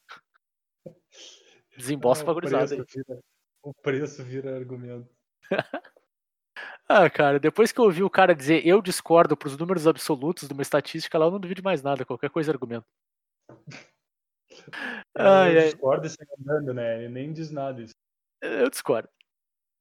Desembolsa 1.76 2.22
Ah, 2.22 2.24
pra 2.24 2.32
o 2.32 2.34
gurizada 2.34 2.74
aí. 2.74 2.84
preço 2.84 2.86
vira- 3.06 3.20
O 3.62 3.74
preço 3.74 4.24
vira 4.24 4.56
argumento. 4.56 5.08
Ah, 6.88 7.10
cara, 7.10 7.40
depois 7.40 7.72
que 7.72 7.80
eu 7.80 7.84
ouvi 7.84 8.02
o 8.04 8.08
cara 8.08 8.32
dizer 8.32 8.64
eu 8.64 8.80
discordo 8.80 9.36
pros 9.36 9.58
números 9.58 9.88
absolutos 9.88 10.46
de 10.46 10.54
uma 10.54 10.62
estatística 10.62 11.18
lá, 11.18 11.26
eu 11.26 11.32
não 11.32 11.40
duvido 11.40 11.60
mais 11.62 11.82
nada. 11.82 12.04
Qualquer 12.04 12.30
coisa 12.30 12.50
é 12.50 12.54
argumento. 12.54 12.86
Ai, 15.18 15.56
eu 15.56 15.60
ai. 15.60 15.64
discordo 15.66 16.06
e 16.06 16.10
sai 16.10 16.26
andando, 16.40 16.72
né? 16.72 16.98
Ele 17.02 17.08
nem 17.12 17.32
diz 17.32 17.50
nada 17.50 17.82
isso. 17.82 17.94
Eu 18.40 18.70
discordo. 18.70 19.08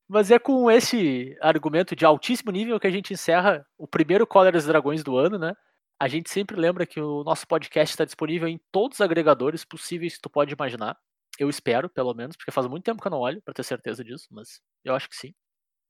Mas 0.08 0.32
é 0.32 0.40
com 0.40 0.70
esse 0.70 1.38
argumento 1.40 1.96
de 1.96 2.04
altíssimo 2.06 2.52
nível 2.52 2.80
que 2.80 2.88
a 2.88 2.92
gente 2.92 3.14
encerra 3.14 3.66
o 3.78 3.88
primeiro 3.88 4.26
Cóleras 4.28 4.64
e 4.66 4.68
Dragões 4.68 5.04
do 5.04 5.16
ano, 5.18 5.38
né? 5.38 5.56
A 6.00 6.08
gente 6.08 6.30
sempre 6.30 6.58
lembra 6.58 6.86
que 6.86 7.00
o 7.00 7.24
nosso 7.24 7.48
podcast 7.48 7.94
está 7.94 8.06
disponível 8.06 8.48
em 8.48 8.60
todos 8.72 8.98
os 8.98 9.02
agregadores 9.02 9.64
possíveis 9.64 10.16
que 10.16 10.22
tu 10.22 10.30
pode 10.30 10.54
imaginar. 10.54 10.98
Eu 11.40 11.50
espero, 11.50 11.90
pelo 11.90 12.14
menos, 12.14 12.36
porque 12.36 12.52
faz 12.52 12.68
muito 12.68 12.84
tempo 12.84 13.02
que 13.02 13.08
eu 13.08 13.12
não 13.12 13.20
olho 13.20 13.42
para 13.42 13.54
ter 13.54 13.64
certeza 13.64 14.04
disso, 14.04 14.28
mas 14.32 14.62
eu 14.84 14.94
acho 14.94 15.10
que 15.10 15.16
sim. 15.16 15.34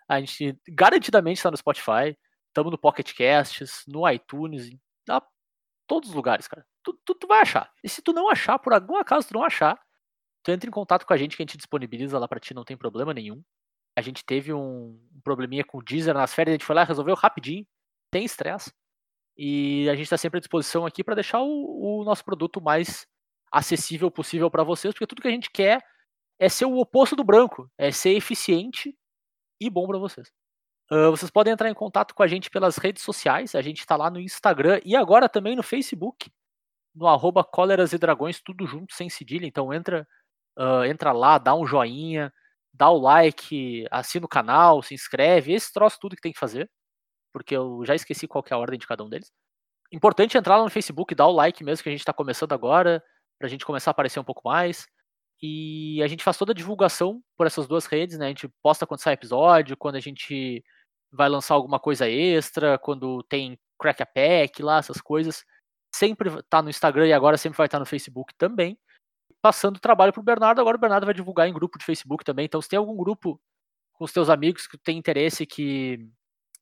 A 0.07 0.19
gente 0.19 0.59
garantidamente 0.69 1.39
está 1.39 1.49
no 1.49 1.57
Spotify, 1.57 2.15
estamos 2.47 2.71
no 2.71 2.77
Pocket 2.77 3.13
Casts, 3.15 3.83
no 3.87 4.07
iTunes, 4.09 4.67
em 4.67 4.79
todos 5.87 6.09
os 6.09 6.15
lugares, 6.15 6.47
cara. 6.47 6.65
Tu, 6.83 6.93
tu, 7.05 7.15
tu 7.15 7.27
vai 7.27 7.41
achar. 7.41 7.71
E 7.83 7.89
se 7.89 8.01
tu 8.01 8.13
não 8.13 8.29
achar, 8.29 8.59
por 8.59 8.73
algum 8.73 8.97
acaso 8.97 9.27
tu 9.27 9.33
não 9.33 9.43
achar, 9.43 9.79
tu 10.43 10.51
entra 10.51 10.69
em 10.69 10.71
contato 10.71 11.05
com 11.05 11.13
a 11.13 11.17
gente 11.17 11.35
que 11.35 11.43
a 11.43 11.45
gente 11.45 11.57
disponibiliza 11.57 12.19
lá 12.19 12.27
pra 12.27 12.39
ti, 12.39 12.53
não 12.53 12.63
tem 12.63 12.77
problema 12.77 13.13
nenhum. 13.13 13.43
A 13.95 14.01
gente 14.01 14.23
teve 14.25 14.53
um, 14.53 14.99
um 15.13 15.21
probleminha 15.23 15.63
com 15.63 15.77
o 15.77 15.83
Deezer 15.83 16.13
nas 16.13 16.33
férias, 16.33 16.53
a 16.53 16.57
gente 16.57 16.65
foi 16.65 16.75
lá, 16.75 16.83
resolveu 16.83 17.15
rapidinho, 17.15 17.65
tem 18.11 18.25
estresse. 18.25 18.71
E 19.37 19.89
a 19.89 19.95
gente 19.95 20.09
tá 20.09 20.17
sempre 20.17 20.37
à 20.37 20.41
disposição 20.41 20.85
aqui 20.85 21.03
pra 21.03 21.15
deixar 21.15 21.41
o, 21.41 22.01
o 22.01 22.03
nosso 22.03 22.23
produto 22.23 22.61
mais 22.61 23.07
acessível 23.51 24.09
possível 24.11 24.49
pra 24.49 24.63
vocês, 24.63 24.93
porque 24.93 25.07
tudo 25.07 25.21
que 25.21 25.27
a 25.27 25.31
gente 25.31 25.49
quer 25.51 25.81
é 26.39 26.49
ser 26.49 26.65
o 26.65 26.77
oposto 26.77 27.15
do 27.15 27.23
branco, 27.23 27.69
é 27.77 27.91
ser 27.91 28.11
eficiente 28.11 28.95
e 29.59 29.69
bom 29.69 29.87
pra 29.87 29.97
vocês. 29.97 30.31
Ah, 30.89 31.09
vocês 31.09 31.31
podem 31.31 31.53
entrar 31.53 31.69
em 31.69 31.73
contato 31.73 32.13
com 32.13 32.23
a 32.23 32.27
gente 32.27 32.49
pelas 32.49 32.77
redes 32.77 33.03
sociais, 33.03 33.55
a 33.55 33.61
gente 33.61 33.85
tá 33.85 33.95
lá 33.95 34.09
no 34.09 34.19
Instagram 34.19 34.79
e 34.85 34.95
agora 34.95 35.27
também 35.29 35.55
no 35.55 35.63
Facebook, 35.63 36.31
no 36.93 37.07
arroba 37.07 37.43
cóleras 37.43 37.93
e 37.93 37.97
dragões, 37.97 38.41
tudo 38.41 38.67
junto, 38.67 38.93
sem 38.93 39.09
cedilha, 39.09 39.47
então 39.47 39.73
entra, 39.73 40.07
ah, 40.57 40.87
entra 40.87 41.11
lá, 41.11 41.37
dá 41.37 41.55
um 41.55 41.65
joinha, 41.65 42.33
dá 42.73 42.89
o 42.89 42.99
like, 42.99 43.85
assina 43.91 44.25
o 44.25 44.29
canal, 44.29 44.81
se 44.83 44.93
inscreve, 44.93 45.53
esse 45.53 45.73
troço 45.73 45.97
tudo 45.99 46.15
que 46.15 46.21
tem 46.21 46.33
que 46.33 46.39
fazer, 46.39 46.69
porque 47.35 47.53
eu 47.53 47.83
já 47.83 47.93
esqueci 47.93 48.29
qual 48.29 48.45
é 48.49 48.53
a 48.53 48.57
ordem 48.57 48.79
de 48.79 48.87
cada 48.87 49.03
um 49.03 49.09
deles. 49.09 49.29
Importante 49.91 50.37
entrar 50.37 50.55
lá 50.55 50.63
no 50.63 50.69
Facebook, 50.69 51.13
dar 51.13 51.27
o 51.27 51.33
like 51.33 51.65
mesmo, 51.65 51.83
que 51.83 51.89
a 51.89 51.91
gente 51.91 51.99
está 51.99 52.13
começando 52.13 52.53
agora, 52.53 53.03
pra 53.37 53.49
gente 53.49 53.65
começar 53.65 53.89
a 53.89 53.91
aparecer 53.91 54.21
um 54.21 54.23
pouco 54.23 54.41
mais. 54.47 54.87
E 55.41 56.01
a 56.01 56.07
gente 56.07 56.23
faz 56.23 56.37
toda 56.37 56.53
a 56.53 56.55
divulgação 56.55 57.21
por 57.37 57.45
essas 57.45 57.67
duas 57.67 57.87
redes, 57.87 58.17
né? 58.17 58.27
A 58.27 58.29
gente 58.29 58.47
posta 58.63 58.87
quando 58.87 59.01
sai 59.01 59.15
episódio, 59.15 59.75
quando 59.75 59.95
a 59.95 59.99
gente 59.99 60.63
vai 61.11 61.27
lançar 61.27 61.55
alguma 61.55 61.77
coisa 61.77 62.09
extra, 62.09 62.77
quando 62.79 63.21
tem 63.23 63.59
crack 63.77 64.01
a 64.01 64.05
pack 64.05 64.63
lá, 64.63 64.77
essas 64.77 65.01
coisas. 65.01 65.43
Sempre 65.93 66.41
tá 66.43 66.61
no 66.61 66.69
Instagram 66.69 67.07
e 67.07 67.13
agora 67.13 67.35
sempre 67.35 67.57
vai 67.57 67.67
estar 67.67 67.79
no 67.79 67.85
Facebook 67.85 68.33
também 68.37 68.79
passando 69.41 69.75
o 69.75 69.81
trabalho 69.81 70.13
pro 70.13 70.23
Bernardo. 70.23 70.61
Agora 70.61 70.77
o 70.77 70.79
Bernardo 70.79 71.05
vai 71.05 71.13
divulgar 71.13 71.49
em 71.49 71.53
grupo 71.53 71.77
de 71.77 71.83
Facebook 71.83 72.23
também. 72.23 72.45
Então, 72.45 72.61
se 72.61 72.69
tem 72.69 72.79
algum 72.79 72.95
grupo 72.95 73.41
com 73.91 74.05
os 74.05 74.13
teus 74.13 74.29
amigos 74.29 74.67
que 74.67 74.77
tem 74.77 74.97
interesse 74.97 75.45
que, 75.45 75.99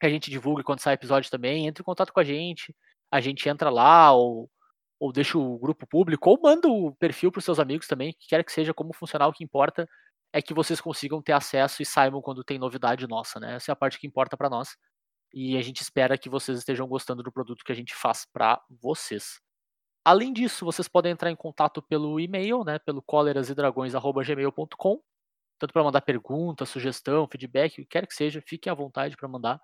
que 0.03 0.07
a 0.07 0.09
gente 0.09 0.29
divulgue 0.29 0.63
quando 0.63 0.81
sai 0.81 0.95
episódio 0.95 1.31
também, 1.31 1.65
entre 1.65 1.81
em 1.81 1.85
contato 1.85 2.11
com 2.11 2.19
a 2.19 2.25
gente. 2.25 2.75
A 3.09 3.21
gente 3.21 3.47
entra 3.47 3.69
lá 3.69 4.11
ou, 4.11 4.51
ou 4.99 5.13
deixa 5.13 5.37
o 5.37 5.57
grupo 5.57 5.87
público 5.87 6.29
ou 6.29 6.37
manda 6.43 6.67
o 6.67 6.93
perfil 6.95 7.31
pros 7.31 7.45
seus 7.45 7.57
amigos 7.57 7.87
também, 7.87 8.11
que 8.11 8.27
quer 8.27 8.43
que 8.43 8.51
seja 8.51 8.73
como 8.73 8.93
funcionar, 8.93 9.29
o 9.29 9.31
que 9.31 9.45
importa 9.45 9.87
é 10.33 10.41
que 10.41 10.53
vocês 10.53 10.81
consigam 10.81 11.21
ter 11.21 11.31
acesso 11.31 11.81
e 11.81 11.85
saibam 11.85 12.21
quando 12.21 12.43
tem 12.43 12.59
novidade 12.59 13.07
nossa, 13.07 13.39
né? 13.39 13.55
Essa 13.55 13.71
é 13.71 13.73
a 13.73 13.77
parte 13.77 13.97
que 13.97 14.05
importa 14.05 14.35
para 14.35 14.49
nós. 14.49 14.75
E 15.33 15.57
a 15.57 15.61
gente 15.61 15.81
espera 15.81 16.17
que 16.17 16.29
vocês 16.29 16.57
estejam 16.57 16.85
gostando 16.85 17.23
do 17.23 17.31
produto 17.31 17.63
que 17.63 17.71
a 17.71 17.75
gente 17.75 17.95
faz 17.95 18.25
para 18.25 18.61
vocês. 18.69 19.39
Além 20.03 20.33
disso, 20.33 20.65
vocês 20.65 20.89
podem 20.89 21.13
entrar 21.13 21.31
em 21.31 21.35
contato 21.35 21.81
pelo 21.81 22.19
e-mail, 22.19 22.65
né, 22.65 22.77
pelo 22.79 23.01
colerasedragões@gmail.com, 23.01 25.01
tanto 25.59 25.71
para 25.71 25.83
mandar 25.83 26.01
pergunta, 26.01 26.65
sugestão, 26.65 27.25
feedback, 27.25 27.73
o 27.73 27.75
que 27.83 27.85
quer 27.85 28.05
que 28.05 28.13
seja, 28.13 28.43
fiquem 28.45 28.69
à 28.69 28.73
vontade 28.73 29.15
para 29.15 29.29
mandar, 29.29 29.61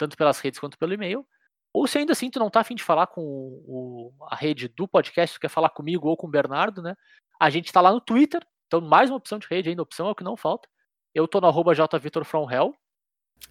tanto 0.00 0.16
pelas 0.16 0.40
redes 0.40 0.58
quanto 0.58 0.78
pelo 0.78 0.94
e-mail. 0.94 1.26
Ou 1.74 1.86
se 1.86 1.98
ainda 1.98 2.12
assim 2.12 2.30
tu 2.30 2.38
não 2.38 2.50
tá 2.50 2.60
afim 2.60 2.74
de 2.74 2.82
falar 2.82 3.06
com 3.06 3.22
o, 3.22 4.12
a 4.28 4.34
rede 4.34 4.66
do 4.68 4.88
podcast, 4.88 5.36
tu 5.36 5.40
quer 5.40 5.50
falar 5.50 5.68
comigo 5.68 6.08
ou 6.08 6.16
com 6.16 6.26
o 6.26 6.30
Bernardo, 6.30 6.82
né? 6.82 6.96
A 7.38 7.50
gente 7.50 7.70
tá 7.70 7.80
lá 7.80 7.92
no 7.92 8.00
Twitter, 8.00 8.44
então 8.66 8.80
mais 8.80 9.10
uma 9.10 9.18
opção 9.18 9.38
de 9.38 9.46
rede 9.46 9.68
ainda, 9.68 9.82
opção 9.82 10.08
é 10.08 10.10
o 10.10 10.14
que 10.14 10.24
não 10.24 10.36
falta. 10.36 10.68
Eu 11.14 11.28
tô 11.28 11.40
no 11.40 11.46
arroba 11.46 11.74
jvitorfromhell, 11.74 12.74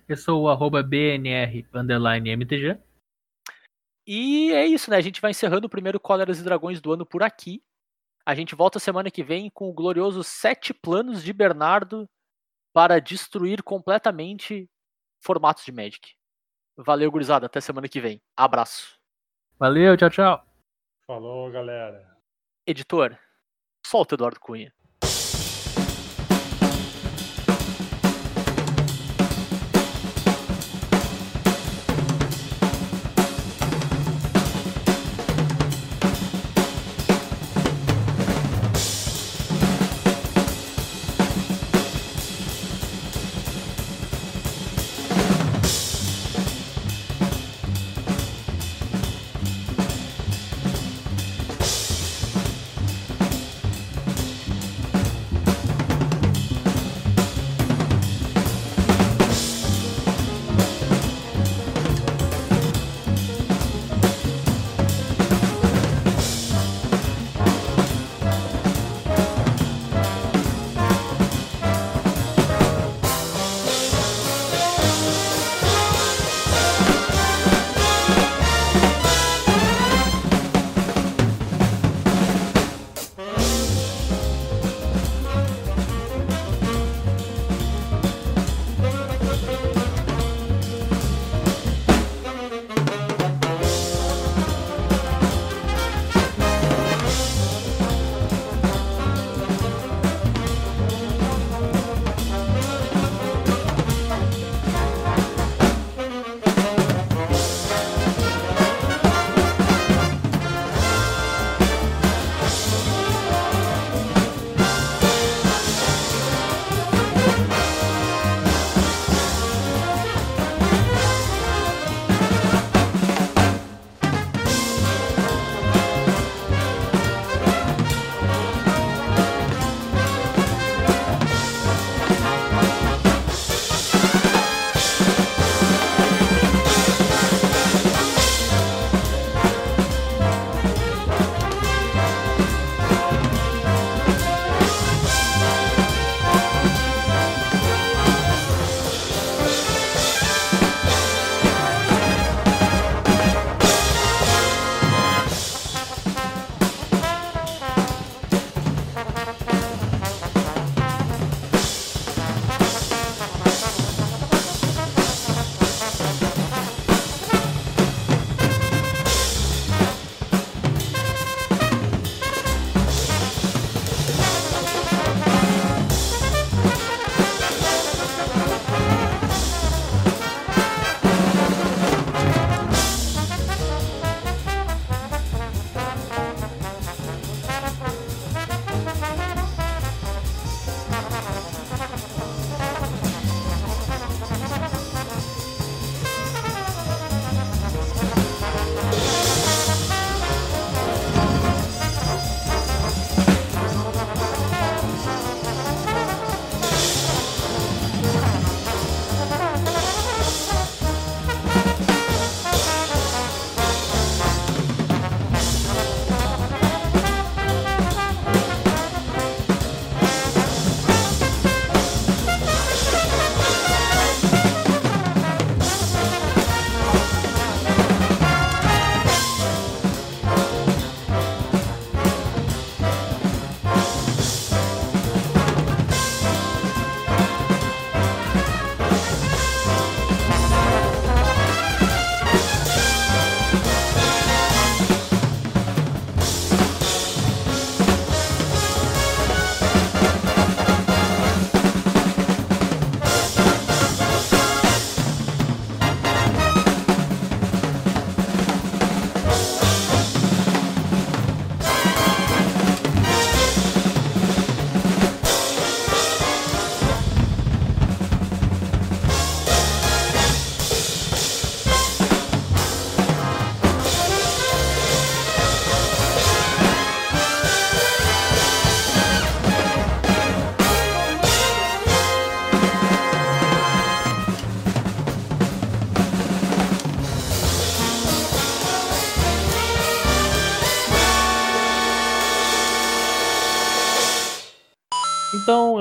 Eu 0.07 0.17
sou 0.17 0.41
o 0.41 0.49
arroba 0.49 0.81
BNR 0.81 1.67
underline 1.73 2.29
MTG. 2.31 2.79
E 4.07 4.51
é 4.53 4.65
isso, 4.65 4.89
né? 4.89 4.97
A 4.97 5.01
gente 5.01 5.21
vai 5.21 5.31
encerrando 5.31 5.67
o 5.67 5.69
primeiro 5.69 5.99
Cóleras 5.99 6.39
e 6.39 6.43
Dragões 6.43 6.81
do 6.81 6.91
ano 6.91 7.05
por 7.05 7.21
aqui. 7.21 7.63
A 8.25 8.33
gente 8.33 8.55
volta 8.55 8.79
semana 8.79 9.11
que 9.11 9.23
vem 9.23 9.51
com 9.51 9.69
o 9.69 9.73
glorioso 9.73 10.23
Sete 10.23 10.73
Planos 10.73 11.23
de 11.23 11.31
Bernardo 11.31 12.09
para 12.73 12.99
destruir 12.99 13.61
completamente 13.61 14.69
formatos 15.21 15.63
de 15.63 15.71
Magic. 15.71 16.18
Valeu, 16.81 17.11
gurizada. 17.11 17.45
Até 17.45 17.59
semana 17.59 17.89
que 17.89 17.99
vem. 17.99 18.21
Abraço. 18.37 18.97
Valeu, 19.59 19.97
tchau, 19.97 20.09
tchau. 20.09 20.45
Falou, 21.05 21.51
galera. 21.51 22.17
Editor, 22.65 23.17
solta 23.85 24.15
Eduardo 24.15 24.39
Cunha. 24.39 24.73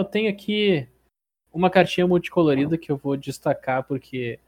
Tenho 0.08 0.30
aqui 0.30 0.88
uma 1.52 1.70
cartinha 1.70 2.06
multicolorida 2.06 2.76
que 2.78 2.90
eu 2.90 2.96
vou 2.96 3.16
destacar 3.16 3.84
porque, 3.84 4.38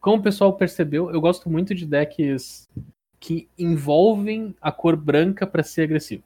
como 0.00 0.18
o 0.18 0.22
pessoal 0.22 0.56
percebeu, 0.56 1.10
eu 1.10 1.20
gosto 1.20 1.50
muito 1.50 1.74
de 1.74 1.86
decks 1.86 2.68
que 3.18 3.48
envolvem 3.58 4.54
a 4.60 4.70
cor 4.70 4.96
branca 4.96 5.46
para 5.46 5.62
ser 5.62 5.82
agressivo. 5.82 6.22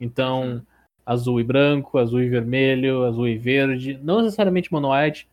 Então, 0.00 0.64
azul 1.04 1.40
e 1.40 1.44
branco, 1.44 1.98
azul 1.98 2.20
e 2.20 2.28
vermelho, 2.28 3.04
azul 3.04 3.26
e 3.26 3.36
verde, 3.36 3.98
não 4.02 4.22
necessariamente 4.22 4.72
mono 4.72 4.92
white. 4.92 5.28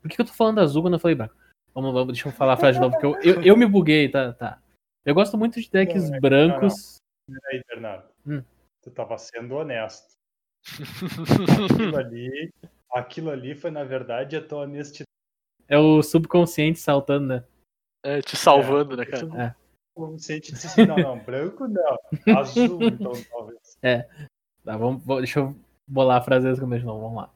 Por 0.00 0.08
que, 0.08 0.16
que 0.16 0.22
eu 0.22 0.26
tô 0.26 0.32
falando 0.32 0.60
azul 0.60 0.82
quando 0.82 0.94
eu 0.94 1.00
falei 1.00 1.14
branco? 1.14 1.34
Vamos, 1.74 1.92
vamos 1.92 2.14
deixa 2.14 2.28
eu 2.28 2.32
falar 2.32 2.54
a 2.54 2.56
frase 2.56 2.78
de 2.78 2.80
novo, 2.80 2.96
porque 2.98 3.28
eu, 3.28 3.34
eu, 3.34 3.42
eu 3.42 3.56
me 3.56 3.66
buguei, 3.66 4.08
tá, 4.08 4.32
tá. 4.32 4.62
Eu 5.04 5.14
gosto 5.14 5.36
muito 5.36 5.60
de 5.60 5.68
decks 5.68 6.08
Não, 6.08 6.16
é- 6.16 6.20
brancos. 6.20 6.96
Peraí, 7.26 7.62
Bernardo. 7.68 8.08
Hum. 8.26 8.42
Tu 8.82 8.90
tava 8.90 9.18
sendo 9.18 9.56
honesto. 9.56 10.13
Aquilo 11.70 11.96
ali, 11.96 12.52
aquilo 12.92 13.30
ali 13.30 13.54
foi, 13.54 13.70
na 13.70 13.84
verdade, 13.84 14.36
a 14.36 14.46
tua 14.46 14.60
honestidade. 14.62 15.04
É 15.68 15.78
o 15.78 16.02
subconsciente 16.02 16.78
saltando, 16.78 17.26
né? 17.26 17.44
É, 18.04 18.20
te 18.20 18.36
salvando, 18.36 18.96
né, 18.96 19.06
cara? 19.06 19.28
É. 19.42 19.54
Consciente 19.96 20.52
disse 20.52 20.66
assim, 20.66 20.84
não, 20.86 20.96
não, 20.98 21.18
branco 21.18 21.68
não. 21.68 21.98
Azul, 22.36 22.82
então, 22.82 23.12
talvez. 23.30 23.78
Tá, 24.64 24.78
vamos, 24.78 25.04
vou- 25.04 25.18
deixa 25.18 25.40
eu 25.40 25.54
bolar 25.86 26.16
a 26.18 26.24
frase 26.24 26.58
começo 26.58 26.80
de 26.80 26.86
novo, 26.86 27.02
vamos 27.02 27.16
lá. 27.18 27.30